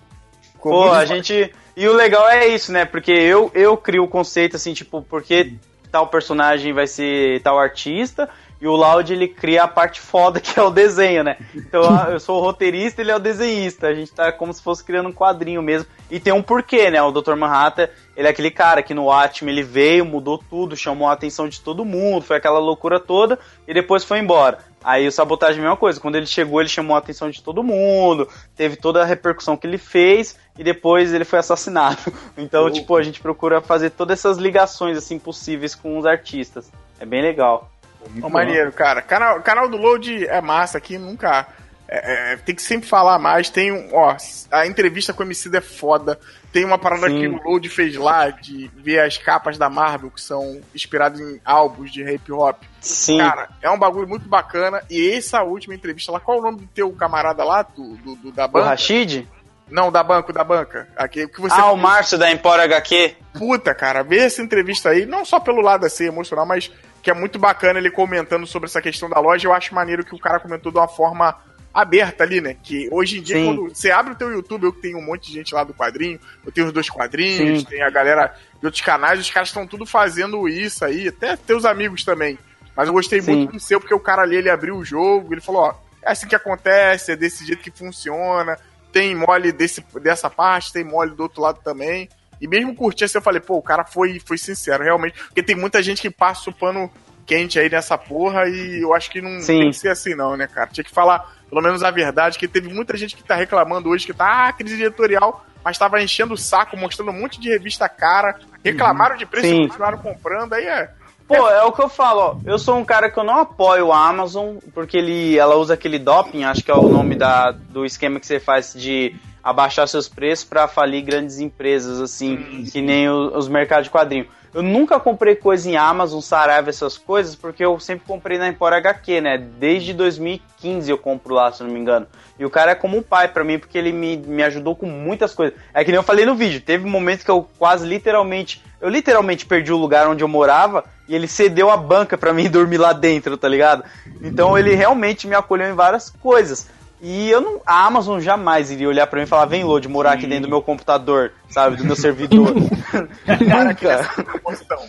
Pô, 0.62 0.92
a 0.92 1.04
gente. 1.04 1.52
E 1.76 1.88
o 1.88 1.92
legal 1.92 2.28
é 2.28 2.46
isso, 2.46 2.70
né? 2.70 2.84
Porque 2.84 3.10
eu, 3.10 3.50
eu 3.54 3.76
crio 3.76 4.04
o 4.04 4.08
conceito 4.08 4.56
assim, 4.56 4.72
tipo, 4.72 5.02
porque 5.02 5.54
tal 5.90 6.06
personagem 6.06 6.72
vai 6.72 6.86
ser 6.86 7.42
tal 7.42 7.58
artista, 7.58 8.28
e 8.62 8.68
o 8.68 8.76
Loud 8.76 9.12
ele 9.12 9.26
cria 9.26 9.64
a 9.64 9.68
parte 9.68 10.00
foda 10.00 10.38
que 10.40 10.56
é 10.56 10.62
o 10.62 10.70
desenho, 10.70 11.24
né? 11.24 11.36
Então 11.52 11.82
eu 12.08 12.20
sou 12.20 12.38
o 12.38 12.40
roteirista, 12.40 13.02
ele 13.02 13.10
é 13.10 13.16
o 13.16 13.18
desenhista. 13.18 13.88
A 13.88 13.94
gente 13.94 14.12
tá 14.12 14.30
como 14.30 14.54
se 14.54 14.62
fosse 14.62 14.84
criando 14.84 15.08
um 15.08 15.12
quadrinho 15.12 15.60
mesmo. 15.60 15.88
E 16.08 16.20
tem 16.20 16.32
um 16.32 16.42
porquê, 16.42 16.88
né? 16.88 17.02
O 17.02 17.10
Dr. 17.10 17.34
Manhattan, 17.34 17.88
ele 18.16 18.28
é 18.28 18.30
aquele 18.30 18.52
cara 18.52 18.80
que 18.80 18.94
no 18.94 19.06
Watchmen 19.06 19.52
ele 19.52 19.64
veio, 19.64 20.04
mudou 20.04 20.38
tudo, 20.38 20.76
chamou 20.76 21.08
a 21.08 21.12
atenção 21.12 21.48
de 21.48 21.60
todo 21.60 21.84
mundo, 21.84 22.24
foi 22.24 22.36
aquela 22.36 22.60
loucura 22.60 23.00
toda 23.00 23.36
e 23.66 23.74
depois 23.74 24.04
foi 24.04 24.20
embora. 24.20 24.58
Aí 24.84 25.08
o 25.08 25.12
Sabotagem 25.12 25.56
é 25.56 25.58
a 25.58 25.62
mesma 25.62 25.76
coisa. 25.76 25.98
Quando 25.98 26.14
ele 26.14 26.26
chegou, 26.26 26.60
ele 26.60 26.68
chamou 26.68 26.94
a 26.94 27.00
atenção 27.00 27.30
de 27.30 27.42
todo 27.42 27.64
mundo, 27.64 28.28
teve 28.54 28.76
toda 28.76 29.02
a 29.02 29.04
repercussão 29.04 29.56
que 29.56 29.66
ele 29.66 29.78
fez 29.78 30.38
e 30.56 30.62
depois 30.62 31.12
ele 31.12 31.24
foi 31.24 31.40
assassinado. 31.40 31.98
Então, 32.38 32.70
tipo, 32.70 32.96
a 32.96 33.02
gente 33.02 33.20
procura 33.20 33.60
fazer 33.60 33.90
todas 33.90 34.18
essas 34.18 34.38
ligações 34.38 34.96
assim 34.96 35.18
possíveis 35.18 35.74
com 35.74 35.98
os 35.98 36.06
artistas. 36.06 36.70
É 37.00 37.04
bem 37.04 37.22
legal. 37.22 37.71
Muito 38.10 38.30
maneiro, 38.30 38.72
cara. 38.72 39.00
Canal, 39.02 39.40
canal 39.42 39.68
do 39.68 39.76
Load 39.76 40.26
é 40.26 40.40
massa 40.40 40.78
aqui, 40.78 40.98
nunca. 40.98 41.46
É, 41.88 42.32
é, 42.32 42.36
tem 42.36 42.54
que 42.54 42.62
sempre 42.62 42.88
falar 42.88 43.18
mais. 43.18 43.50
Tem 43.50 43.70
um. 43.70 43.88
Ó, 43.92 44.16
a 44.50 44.66
entrevista 44.66 45.12
com 45.12 45.22
o 45.22 45.26
MC 45.26 45.54
é 45.56 45.60
foda. 45.60 46.18
Tem 46.52 46.64
uma 46.64 46.78
parada 46.78 47.08
Sim. 47.08 47.20
que 47.20 47.28
o 47.28 47.42
Load 47.42 47.68
fez 47.68 47.96
lá 47.96 48.30
de 48.30 48.70
ver 48.76 49.00
as 49.00 49.16
capas 49.16 49.56
da 49.56 49.70
Marvel 49.70 50.10
que 50.10 50.20
são 50.20 50.60
inspiradas 50.74 51.20
em 51.20 51.40
álbuns 51.44 51.90
de 51.90 52.02
hip 52.02 52.30
hop. 52.32 52.62
Sim. 52.80 53.18
Cara, 53.18 53.48
é 53.60 53.70
um 53.70 53.78
bagulho 53.78 54.08
muito 54.08 54.28
bacana. 54.28 54.82
E 54.90 55.10
essa 55.10 55.42
última 55.42 55.74
entrevista 55.74 56.12
lá, 56.12 56.20
qual 56.20 56.38
é 56.38 56.40
o 56.40 56.44
nome 56.44 56.58
do 56.58 56.66
teu 56.66 56.90
camarada 56.92 57.42
lá, 57.44 57.62
do, 57.62 57.96
do, 57.96 58.16
do 58.16 58.32
da 58.32 58.46
banda? 58.46 58.66
O 58.66 58.68
Rashid? 58.68 59.28
Não, 59.72 59.90
da 59.90 60.02
banco, 60.02 60.34
da 60.34 60.44
banca. 60.44 60.86
Aqui, 60.94 61.26
que 61.26 61.40
você 61.40 61.58
ah, 61.58 61.72
o 61.72 61.76
Márcio 61.76 62.18
da 62.18 62.30
Empora 62.30 62.64
HQ. 62.64 63.16
Puta, 63.32 63.74
cara, 63.74 64.02
ver 64.02 64.26
essa 64.26 64.42
entrevista 64.42 64.90
aí, 64.90 65.06
não 65.06 65.24
só 65.24 65.40
pelo 65.40 65.62
lado 65.62 65.86
assim 65.86 66.04
emocional, 66.04 66.44
mas 66.44 66.70
que 67.02 67.10
é 67.10 67.14
muito 67.14 67.38
bacana 67.38 67.78
ele 67.78 67.90
comentando 67.90 68.46
sobre 68.46 68.68
essa 68.68 68.80
questão 68.80 69.10
da 69.10 69.18
loja. 69.18 69.48
Eu 69.48 69.52
acho 69.52 69.74
maneiro 69.74 70.04
que 70.04 70.14
o 70.14 70.18
cara 70.18 70.38
comentou 70.38 70.70
de 70.70 70.78
uma 70.78 70.88
forma 70.88 71.36
aberta 71.74 72.22
ali, 72.22 72.40
né? 72.40 72.56
Que 72.62 72.88
hoje 72.92 73.18
em 73.18 73.22
dia, 73.22 73.36
Sim. 73.36 73.46
quando 73.46 73.74
você 73.74 73.90
abre 73.90 74.12
o 74.12 74.16
teu 74.16 74.30
YouTube, 74.30 74.64
eu 74.64 74.72
que 74.72 74.82
tenho 74.82 74.98
um 74.98 75.04
monte 75.04 75.28
de 75.28 75.32
gente 75.32 75.54
lá 75.54 75.64
do 75.64 75.74
quadrinho, 75.74 76.20
eu 76.44 76.52
tenho 76.52 76.66
os 76.66 76.72
dois 76.72 76.88
quadrinhos, 76.88 77.60
Sim. 77.60 77.66
tem 77.66 77.82
a 77.82 77.90
galera 77.90 78.34
de 78.60 78.66
outros 78.66 78.82
canais, 78.82 79.18
os 79.18 79.30
caras 79.30 79.48
estão 79.48 79.66
tudo 79.66 79.84
fazendo 79.84 80.48
isso 80.48 80.84
aí, 80.84 81.08
até 81.08 81.36
teus 81.36 81.64
amigos 81.64 82.04
também. 82.04 82.38
Mas 82.76 82.86
eu 82.86 82.94
gostei 82.94 83.20
Sim. 83.20 83.34
muito 83.34 83.52
do 83.52 83.60
seu, 83.60 83.80
porque 83.80 83.94
o 83.94 84.00
cara 84.00 84.22
ali, 84.22 84.36
ele 84.36 84.50
abriu 84.50 84.76
o 84.76 84.84
jogo, 84.84 85.34
ele 85.34 85.40
falou, 85.40 85.62
ó, 85.62 85.74
é 86.02 86.12
assim 86.12 86.28
que 86.28 86.36
acontece, 86.36 87.12
é 87.12 87.16
desse 87.16 87.44
jeito 87.44 87.62
que 87.62 87.70
funciona, 87.70 88.58
tem 88.92 89.14
mole 89.14 89.50
desse, 89.50 89.84
dessa 90.00 90.28
parte, 90.28 90.72
tem 90.72 90.84
mole 90.84 91.14
do 91.14 91.22
outro 91.22 91.40
lado 91.40 91.60
também. 91.64 92.08
E 92.42 92.48
mesmo 92.48 92.74
curtir 92.74 93.04
assim, 93.04 93.18
eu 93.18 93.22
falei, 93.22 93.40
pô, 93.40 93.56
o 93.56 93.62
cara 93.62 93.84
foi, 93.84 94.18
foi 94.18 94.36
sincero, 94.36 94.82
realmente. 94.82 95.16
Porque 95.26 95.44
tem 95.44 95.54
muita 95.54 95.80
gente 95.80 96.02
que 96.02 96.10
passa 96.10 96.50
o 96.50 96.52
pano 96.52 96.90
quente 97.24 97.56
aí 97.56 97.70
nessa 97.70 97.96
porra 97.96 98.48
e 98.48 98.82
eu 98.82 98.92
acho 98.92 99.08
que 99.08 99.22
não 99.22 99.40
Sim. 99.40 99.60
tem 99.60 99.70
que 99.70 99.76
ser 99.76 99.90
assim, 99.90 100.16
não, 100.16 100.36
né, 100.36 100.48
cara? 100.48 100.68
Tinha 100.72 100.82
que 100.82 100.90
falar 100.90 101.32
pelo 101.48 101.62
menos 101.62 101.84
a 101.84 101.90
verdade, 101.90 102.38
que 102.38 102.48
teve 102.48 102.72
muita 102.72 102.96
gente 102.96 103.14
que 103.14 103.22
tá 103.22 103.36
reclamando 103.36 103.90
hoje 103.90 104.06
que 104.06 104.14
tá, 104.14 104.48
ah, 104.48 104.52
crise 104.54 104.82
editorial, 104.82 105.46
mas 105.62 105.76
tava 105.76 106.02
enchendo 106.02 106.34
o 106.34 106.36
saco, 106.36 106.78
mostrando 106.78 107.12
um 107.12 107.20
monte 107.20 107.38
de 107.38 107.48
revista 107.50 107.88
cara, 107.88 108.40
reclamaram 108.64 109.16
de 109.16 109.26
preço 109.26 109.46
e 109.46 109.68
continuaram 109.68 109.98
comprando, 109.98 110.54
aí 110.54 110.64
é. 110.64 110.90
Pô, 111.26 111.48
é 111.48 111.64
o 111.64 111.72
que 111.72 111.82
eu 111.82 111.88
falo, 111.88 112.20
ó. 112.20 112.36
Eu 112.44 112.58
sou 112.58 112.76
um 112.76 112.84
cara 112.84 113.10
que 113.10 113.18
eu 113.18 113.24
não 113.24 113.38
apoio 113.38 113.92
a 113.92 114.08
Amazon, 114.08 114.56
porque 114.74 114.96
ele, 114.96 115.38
ela 115.38 115.56
usa 115.56 115.74
aquele 115.74 115.98
doping, 115.98 116.44
acho 116.44 116.62
que 116.62 116.70
é 116.70 116.74
o 116.74 116.88
nome 116.88 117.14
da, 117.14 117.50
do 117.50 117.84
esquema 117.86 118.20
que 118.20 118.26
você 118.26 118.38
faz 118.38 118.74
de 118.74 119.14
abaixar 119.42 119.88
seus 119.88 120.08
preços 120.08 120.44
para 120.44 120.68
falir 120.68 121.02
grandes 121.02 121.38
empresas, 121.38 122.00
assim, 122.00 122.64
que 122.70 122.80
nem 122.80 123.08
os, 123.08 123.34
os 123.34 123.48
mercados 123.48 123.84
de 123.84 123.90
quadrinho. 123.90 124.26
Eu 124.54 124.62
nunca 124.62 125.00
comprei 125.00 125.34
coisa 125.34 125.70
em 125.70 125.76
Amazon, 125.76 126.20
Saraiva, 126.20 126.68
essas 126.68 126.98
coisas, 126.98 127.34
porque 127.34 127.64
eu 127.64 127.80
sempre 127.80 128.06
comprei 128.06 128.36
na 128.36 128.48
Empora 128.48 128.76
HQ, 128.76 129.20
né? 129.22 129.38
Desde 129.38 129.94
2015 129.94 130.90
eu 130.90 130.98
compro 130.98 131.32
lá, 131.32 131.50
se 131.50 131.62
não 131.62 131.70
me 131.70 131.80
engano. 131.80 132.06
E 132.38 132.44
o 132.44 132.50
cara 132.50 132.72
é 132.72 132.74
como 132.74 132.98
um 132.98 133.02
pai 133.02 133.28
para 133.28 133.44
mim, 133.44 133.58
porque 133.58 133.78
ele 133.78 133.92
me, 133.92 134.18
me 134.18 134.42
ajudou 134.42 134.76
com 134.76 134.84
muitas 134.84 135.32
coisas. 135.32 135.58
É 135.72 135.82
que 135.82 135.90
nem 135.90 135.96
eu 135.96 136.02
falei 136.02 136.26
no 136.26 136.34
vídeo, 136.34 136.60
teve 136.60 136.84
momentos 136.84 137.24
que 137.24 137.30
eu 137.30 137.48
quase 137.58 137.86
literalmente. 137.86 138.62
Eu 138.78 138.90
literalmente 138.90 139.46
perdi 139.46 139.72
o 139.72 139.78
lugar 139.78 140.06
onde 140.06 140.22
eu 140.22 140.28
morava 140.28 140.84
e 141.08 141.14
ele 141.14 141.26
cedeu 141.26 141.70
a 141.70 141.76
banca 141.76 142.18
para 142.18 142.34
mim 142.34 142.48
dormir 142.50 142.76
lá 142.76 142.92
dentro, 142.92 143.38
tá 143.38 143.48
ligado? 143.48 143.84
Então 144.20 144.58
ele 144.58 144.74
realmente 144.74 145.26
me 145.26 145.34
acolheu 145.34 145.70
em 145.70 145.74
várias 145.74 146.10
coisas. 146.10 146.68
E 147.04 147.28
eu 147.28 147.40
não, 147.40 147.60
a 147.66 147.84
Amazon 147.84 148.20
jamais 148.20 148.70
iria 148.70 148.88
olhar 148.88 149.08
para 149.08 149.18
mim 149.18 149.24
e 149.24 149.28
falar: 149.28 149.46
vem, 149.46 149.64
Load, 149.64 149.88
morar 149.88 150.12
aqui 150.12 150.24
dentro 150.24 150.44
do 150.44 150.48
meu 150.48 150.62
computador, 150.62 151.32
sabe? 151.50 151.74
Do 151.74 151.84
meu 151.84 151.96
servidor. 151.96 152.54
Nunca. 152.54 152.78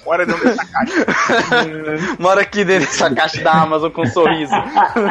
Mora 0.06 0.24
dentro 0.24 0.44
dessa 0.44 0.64
caixa. 0.64 1.06
Mora 2.22 2.42
aqui 2.42 2.64
dentro 2.64 2.88
dessa 2.88 3.10
caixa 3.10 3.42
da 3.42 3.54
Amazon 3.54 3.90
com 3.92 4.04
um 4.04 4.06
sorriso. 4.06 4.54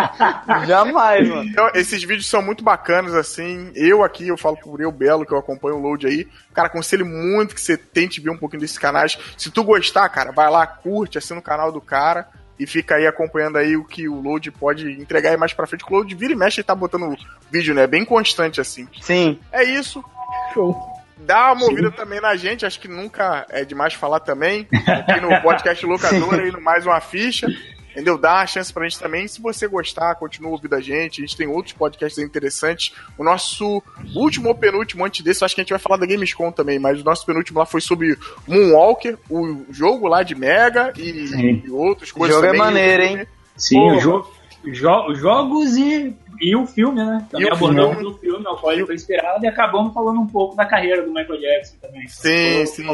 jamais, 0.65 1.29
mano. 1.29 1.43
Então, 1.43 1.71
esses 1.75 2.05
vídeos 2.05 2.29
são 2.29 2.41
muito 2.41 2.63
bacanas, 2.63 3.17
assim. 3.17 3.73
Eu 3.75 4.05
aqui, 4.05 4.29
eu 4.29 4.39
falo 4.39 4.57
por 4.57 4.81
eu, 4.81 4.93
Belo, 4.93 5.27
que 5.27 5.35
eu 5.35 5.39
acompanho 5.39 5.79
o 5.79 5.83
Load 5.83 6.07
aí. 6.07 6.29
Cara, 6.55 6.69
aconselho 6.69 7.05
muito 7.05 7.53
que 7.53 7.61
você 7.61 7.77
tente 7.77 8.21
ver 8.21 8.31
um 8.31 8.39
pouquinho 8.39 8.61
desses 8.61 8.79
canais. 8.79 9.19
Se 9.37 9.51
tu 9.51 9.65
gostar, 9.65 10.09
cara, 10.09 10.31
vai 10.31 10.49
lá, 10.49 10.65
curte, 10.65 11.19
assina 11.19 11.41
o 11.41 11.43
canal 11.43 11.73
do 11.73 11.81
cara 11.81 12.29
e 12.63 12.67
fica 12.67 12.95
aí 12.95 13.07
acompanhando 13.07 13.59
aí 13.59 13.77
o 13.77 13.85
que 13.85 14.09
o 14.09 14.21
Load 14.21 14.51
pode 14.53 14.91
entregar 14.93 15.31
aí 15.31 15.37
mais 15.37 15.53
pra 15.53 15.67
frente. 15.67 15.85
O 15.89 15.93
Load 15.93 16.15
vira 16.15 16.33
e 16.33 16.37
mexe 16.37 16.61
e 16.61 16.65
tá 16.65 16.75
botando 16.75 17.17
vídeo, 17.51 17.75
né? 17.75 17.87
Bem 17.87 18.05
constante 18.05 18.61
assim. 18.61 18.87
Sim. 19.01 19.39
É 19.51 19.65
isso. 19.65 20.05
Show. 20.55 20.93
Dá 21.17 21.53
uma 21.53 21.65
ouvida 21.65 21.91
também 21.91 22.21
na 22.21 22.35
gente, 22.37 22.67
acho 22.67 22.81
que 22.81 22.89
nunca 22.89 23.47
é 23.51 23.65
demais 23.65 23.95
falar 23.95 24.21
também. 24.21 24.67
Aqui 24.87 25.21
no 25.21 25.41
podcast 25.41 25.85
Locadora 25.87 26.43
aí 26.43 26.51
no 26.51 26.61
Mais 26.61 26.85
Uma 26.87 27.01
Ficha. 27.01 27.47
Entendeu? 27.93 28.19
Dá 28.19 28.37
uma 28.37 28.47
chance 28.47 28.73
pra 28.73 28.89
gente 28.89 28.99
também. 28.99 29.29
Se 29.29 29.41
você 29.41 29.69
gostar, 29.69 30.15
continua 30.15 30.51
ouvindo 30.51 30.75
a 30.75 30.81
gente. 30.81 31.21
A 31.21 31.27
gente 31.27 31.37
tem 31.37 31.47
outros 31.47 31.75
podcasts 31.75 32.23
interessantes. 32.23 32.95
O 33.19 33.23
nosso 33.23 33.83
último 34.17 34.49
ou 34.49 34.55
penúltimo, 34.55 35.05
antes 35.05 35.23
desse, 35.23 35.45
acho 35.45 35.55
que 35.55 35.61
a 35.61 35.65
gente 35.65 35.71
vai 35.71 35.79
falar 35.79 35.99
da 35.99 36.07
Gamescom 36.07 36.51
também, 36.51 36.79
mas 36.79 37.01
o 37.01 37.05
nosso 37.05 37.25
penúltimo 37.27 37.59
lá 37.59 37.67
foi 37.67 37.81
sobre 37.81 38.19
Moonwalker, 38.49 39.19
o 39.31 39.65
jogo 39.71 40.09
lá 40.09 40.23
de 40.23 40.35
Mega 40.35 40.93
e, 40.97 41.65
e 41.67 41.71
outras 41.71 42.11
coisas. 42.11 42.37
O 42.37 42.41
jogo 42.41 42.55
é 42.55 42.59
também. 42.59 42.61
é 42.61 42.65
maneiro, 42.65 43.03
hein? 43.03 43.27
Sim, 43.57 43.79
o 43.79 44.01
jogo, 44.01 44.33
jo 44.65 45.15
jogos 45.15 45.77
e 45.77 46.15
e 46.43 46.57
o 46.57 46.67
filme, 46.67 47.05
né? 47.05 47.25
Também 47.31 47.47
e 47.47 47.51
abordamos 47.51 48.05
o 48.05 48.19
filme, 48.19 48.45
ao 48.45 48.57
qual 48.59 48.73
ele 48.73 48.85
foi 48.85 48.97
inspirado, 48.97 49.45
e 49.45 49.49
acabamos 49.49 49.95
falando 49.95 50.21
um 50.21 50.27
pouco 50.27 50.57
da 50.57 50.67
carreira 50.67 51.03
do 51.03 51.13
Michael 51.13 51.41
Jackson 51.41 51.77
também. 51.81 52.09
Sim, 52.09 52.67
sim. 52.67 52.87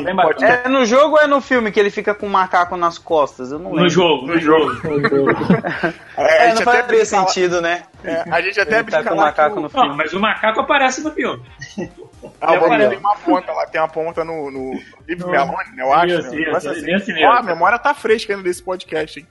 É 0.42 0.68
no 0.68 0.84
jogo 0.84 1.16
ou 1.16 1.20
é 1.22 1.26
no 1.26 1.40
filme 1.40 1.72
que 1.72 1.80
ele 1.80 1.90
fica 1.90 2.14
com 2.14 2.26
um 2.26 2.30
macaco 2.30 2.76
nas 2.76 2.98
costas? 2.98 3.50
Eu 3.50 3.58
não 3.58 3.70
lembro. 3.70 3.84
No 3.84 3.88
jogo, 3.88 4.26
no 4.26 4.38
jogo. 4.38 4.70
é, 6.18 6.52
não 6.52 6.62
faz 6.62 7.08
sentido, 7.08 7.62
né? 7.62 7.84
É, 8.04 8.22
a 8.30 8.42
gente 8.42 8.60
até 8.60 8.80
ele 8.80 8.90
tá 8.90 9.02
com 9.02 9.14
o 9.14 9.16
macaco 9.16 9.60
no 9.60 9.70
filme. 9.70 9.88
Não, 9.88 9.96
mas 9.96 10.12
o 10.12 10.20
macaco 10.20 10.60
aparece 10.60 11.02
no 11.02 11.10
filme. 11.12 11.42
Ah, 12.40 12.58
tem 12.58 12.98
uma 12.98 13.16
ponta 13.16 13.52
lá, 13.52 13.66
tem 13.66 13.80
uma 13.80 13.88
ponta 13.88 14.24
no, 14.24 14.50
no 14.50 14.72
Live 15.08 15.24
Melone, 15.24 15.70
né, 15.74 15.82
eu 15.82 15.92
acho. 15.92 16.14
Isso, 16.18 16.30
né? 16.32 16.92
isso, 16.96 17.10
assim. 17.10 17.24
Ó, 17.24 17.32
a 17.32 17.42
memória 17.42 17.78
tá 17.78 17.94
fresca 17.94 18.32
ainda 18.32 18.42
desse 18.42 18.62
podcast, 18.62 19.20
hein? 19.20 19.26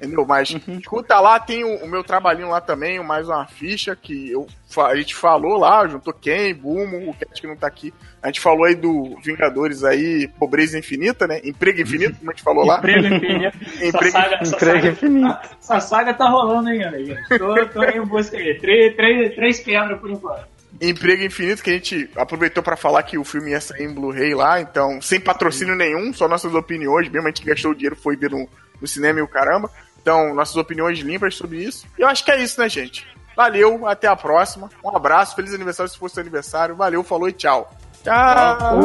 Entendeu? 0.00 0.24
Mas 0.24 0.48
uhum. 0.50 0.78
escuta 0.78 1.20
lá, 1.20 1.38
tem 1.38 1.62
o, 1.62 1.84
o, 1.84 1.88
meu 1.88 2.02
trabalhinho 2.02 2.48
lá 2.48 2.58
também, 2.58 2.98
mais 3.04 3.28
uma 3.28 3.46
ficha 3.46 3.94
que 3.94 4.30
eu, 4.30 4.46
a 4.78 4.96
gente 4.96 5.14
falou 5.14 5.58
lá, 5.58 5.86
juntou 5.86 6.14
quem, 6.14 6.54
Bumo, 6.54 7.10
o 7.10 7.14
Cat 7.14 7.38
que 7.38 7.46
não 7.46 7.54
tá 7.54 7.66
aqui. 7.66 7.92
A 8.22 8.28
gente 8.28 8.40
falou 8.40 8.64
aí 8.64 8.74
do 8.74 9.18
Vingadores 9.22 9.84
aí, 9.84 10.26
Pobreza 10.38 10.78
Infinita, 10.78 11.26
né? 11.26 11.40
Emprego 11.44 11.82
Infinito, 11.82 12.16
como 12.18 12.30
a 12.30 12.34
gente 12.34 12.42
falou 12.42 12.64
lá. 12.64 12.78
Emprego 12.78 13.14
Infinito. 13.14 13.58
Emprego, 13.84 14.10
saga, 14.10 14.40
Emprego 14.42 14.86
Infinito. 14.86 15.38
Essa 15.60 15.80
saga 15.80 16.14
tá 16.14 16.30
rolando 16.30 16.70
aí, 16.70 16.78
galera. 16.78 17.22
Tô, 17.38 17.66
tô 17.66 17.84
em 17.84 18.06
busca 18.06 18.38
aí. 18.38 18.58
Três, 18.58 18.96
três, 18.96 19.34
três 19.34 19.60
quebras 19.60 20.00
por 20.00 20.10
enquanto. 20.10 20.48
Emprego 20.80 21.24
Infinito, 21.24 21.62
que 21.62 21.70
a 21.70 21.74
gente 21.74 22.08
aproveitou 22.16 22.62
para 22.62 22.76
falar 22.76 23.02
que 23.02 23.18
o 23.18 23.24
filme 23.24 23.50
ia 23.50 23.60
sair 23.60 23.84
em 23.84 23.92
Blu-ray 23.92 24.34
lá, 24.34 24.60
então, 24.62 25.00
sem 25.02 25.20
patrocínio 25.20 25.76
nenhum, 25.76 26.10
só 26.12 26.26
nossas 26.26 26.54
opiniões, 26.54 27.08
mesmo 27.10 27.26
a 27.26 27.30
gente 27.30 27.44
gastou 27.44 27.72
o 27.72 27.74
dinheiro, 27.74 27.96
foi 27.96 28.16
ver 28.16 28.30
no, 28.30 28.48
no 28.80 28.86
cinema 28.86 29.18
e 29.18 29.22
o 29.22 29.28
caramba. 29.28 29.70
Então, 30.00 30.34
nossas 30.34 30.56
opiniões 30.56 30.98
limpas 30.98 31.34
sobre 31.34 31.58
isso. 31.62 31.86
E 31.98 32.02
eu 32.02 32.08
acho 32.08 32.24
que 32.24 32.30
é 32.30 32.42
isso, 32.42 32.60
né, 32.60 32.68
gente? 32.68 33.06
Valeu, 33.36 33.86
até 33.86 34.06
a 34.06 34.16
próxima. 34.16 34.68
Um 34.84 34.94
abraço, 34.94 35.34
feliz 35.36 35.54
aniversário 35.54 35.90
se 35.90 35.98
fosse 35.98 36.14
seu 36.14 36.20
aniversário. 36.20 36.74
Valeu, 36.76 37.02
falou 37.02 37.28
e 37.28 37.32
tchau. 37.32 37.70
Tchau. 38.02 38.80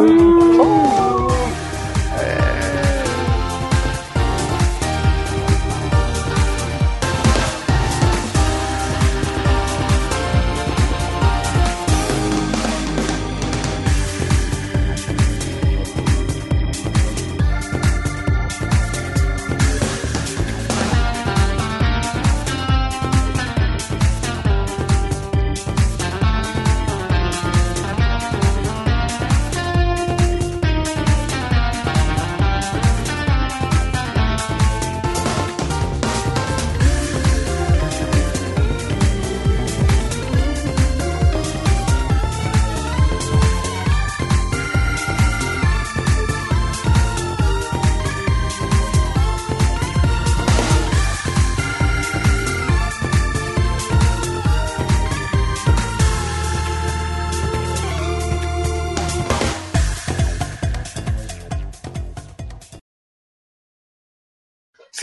É... 2.18 2.65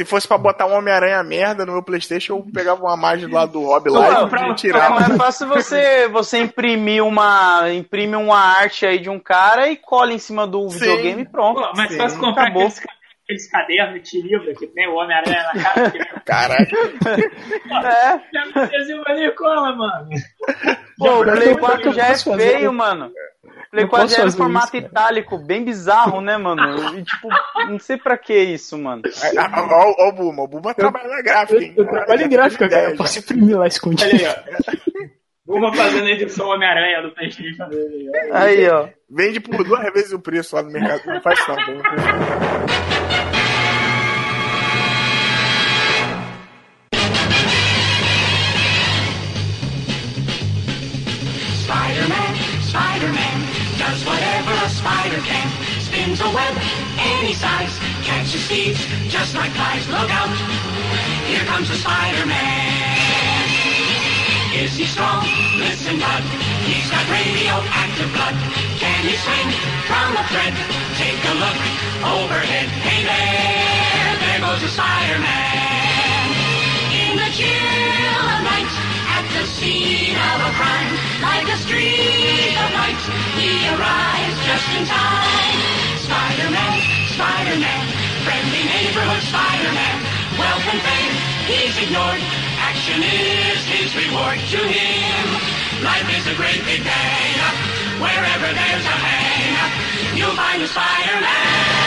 se 0.04 0.10
fosse 0.10 0.28
pra 0.28 0.38
botar 0.38 0.66
um 0.66 0.74
Homem-Aranha 0.74 1.22
merda 1.22 1.66
no 1.66 1.72
meu 1.72 1.82
Playstation, 1.82 2.36
eu 2.36 2.46
pegava 2.52 2.82
uma 2.82 2.96
imagem 2.96 3.30
lá 3.30 3.46
do 3.46 3.60
Rob 3.60 3.90
lá 3.90 4.28
e 4.50 4.54
tirava. 4.54 5.00
Não, 5.00 5.14
é 5.14 5.18
fácil 5.18 5.48
você, 5.48 6.08
você 6.08 6.38
imprimir 6.38 7.04
uma. 7.04 7.72
imprime 7.72 8.16
uma 8.16 8.38
arte 8.38 8.86
aí 8.86 8.98
de 8.98 9.10
um 9.10 9.18
cara 9.18 9.68
e 9.68 9.76
cola 9.76 10.12
em 10.12 10.18
cima 10.18 10.46
do 10.46 10.68
Sim. 10.70 10.78
videogame 10.78 11.22
e 11.22 11.28
pronto. 11.28 11.60
Pô, 11.60 11.72
mas 11.76 11.96
fácil 11.96 12.20
comprar 12.20 12.44
Acabou. 12.44 12.62
aqueles 12.62 12.82
aqueles 13.24 13.50
cadernos 13.50 14.02
de 14.02 14.20
livro 14.20 14.54
que 14.54 14.66
tem 14.66 14.88
o 14.88 14.94
Homem-Aranha 14.94 15.42
na 15.54 15.62
cara. 15.62 15.92
Caralho. 16.24 16.68
é. 17.86 18.68
Desenho 18.68 19.02
ali 19.06 19.30
cola, 19.34 19.74
mano. 19.74 20.10
Pô, 20.98 21.20
o 21.20 21.24
Play 21.24 21.56
4 21.56 21.92
já 21.92 22.08
é 22.08 22.16
feio, 22.16 22.72
mano. 22.72 23.10
Play 23.72 23.88
4 23.88 24.08
já 24.08 24.22
é 24.22 24.24
no 24.26 24.32
formato 24.32 24.76
isso, 24.76 24.86
itálico, 24.86 25.38
bem 25.38 25.64
bizarro, 25.64 26.20
né, 26.20 26.36
mano? 26.36 26.98
E, 26.98 27.02
tipo, 27.02 27.26
não 27.66 27.78
sei 27.78 27.96
pra 27.96 28.18
que 28.18 28.38
isso, 28.38 28.76
mano. 28.76 29.00
Ó, 29.70 30.08
o 30.08 30.12
Buma, 30.12 30.42
o 30.42 30.46
Buma 30.46 30.74
trabalha 30.74 31.08
na 31.08 31.22
gráfica, 31.22 31.58
hein? 31.58 31.72
Eu, 31.74 31.84
eu 31.84 31.90
trabalho 31.90 32.22
em 32.22 32.28
gráfica, 32.28 32.68
cara. 32.68 32.90
Eu 32.90 32.96
posso 32.96 33.18
imprimir 33.20 33.58
lá 33.58 33.66
escondido. 33.66 34.10
Olha 34.14 34.28
aí, 34.28 34.44
ó. 35.48 35.56
Uma 35.56 35.74
fazendo 35.74 36.06
edição 36.06 36.48
Homem-Aranha 36.48 37.00
do 37.02 37.14
Playstation 37.14 37.66
dele. 37.70 38.10
Aí, 38.30 38.68
ó. 38.68 38.88
Vende 39.08 39.40
por 39.40 39.64
duas 39.64 39.90
vezes 39.94 40.12
o 40.12 40.20
preço 40.20 40.54
lá 40.54 40.62
no 40.62 40.70
mercado. 40.70 41.06
Não 41.06 41.22
faz 41.22 41.42
tanto. 41.46 41.72
Spider 54.82 55.22
can. 55.22 55.46
Spins 55.78 56.18
a 56.20 56.28
web 56.34 56.54
any 56.98 57.34
size, 57.34 57.78
catches 58.02 58.42
thieves 58.50 58.82
just 59.06 59.34
like 59.38 59.52
flies. 59.54 59.86
Look 59.86 60.10
out, 60.10 60.34
here 61.30 61.46
comes 61.46 61.68
the 61.70 61.78
Spider-Man. 61.78 63.46
Is 64.58 64.74
he 64.74 64.84
strong? 64.84 65.22
Listen, 65.56 66.02
bud. 66.02 66.22
He's 66.66 66.90
got 66.90 67.06
radioactive 67.08 68.10
blood. 68.10 68.36
Can 68.82 69.00
he 69.06 69.14
swing 69.22 69.50
from 69.86 70.18
a 70.18 70.24
thread? 70.34 70.54
Take 70.98 71.22
a 71.30 71.34
look 71.38 71.58
overhead. 72.02 72.68
Hey 72.82 73.06
there, 73.06 74.12
there 74.18 74.40
goes 74.42 74.60
the 74.66 74.68
Spider-Man. 74.68 76.26
In 76.90 77.14
the 77.22 77.30
chill 77.30 78.26
of 78.34 78.42
night, 78.50 78.81
the 79.32 79.46
scene 79.46 80.16
of 80.16 80.38
a 80.44 80.52
crime, 80.56 80.92
like 81.24 81.48
a 81.48 81.56
streak 81.56 82.52
of 82.58 82.70
light, 82.76 83.02
he 83.40 83.64
arrives 83.72 84.36
just 84.44 84.68
in 84.76 84.84
time. 84.84 85.58
Spider-Man, 86.04 86.76
Spider-Man, 87.16 87.84
friendly 88.24 88.62
neighborhood 88.68 89.22
Spider-Man. 89.24 89.98
Wealth 90.38 90.66
and 90.68 90.80
fame, 90.80 91.14
he's 91.48 91.76
ignored 91.80 92.22
action 92.72 93.02
is 93.02 93.60
his 93.66 93.90
reward 93.96 94.38
to 94.38 94.56
him. 94.56 95.24
Life 95.84 96.08
is 96.16 96.26
a 96.26 96.34
great 96.34 96.64
big 96.64 96.82
day. 96.82 97.24
Wherever 98.00 98.48
there's 98.48 98.86
a 98.86 98.96
hang, 99.06 100.16
you'll 100.16 100.36
find 100.36 100.62
a 100.62 100.66
Spider-Man. 100.66 101.81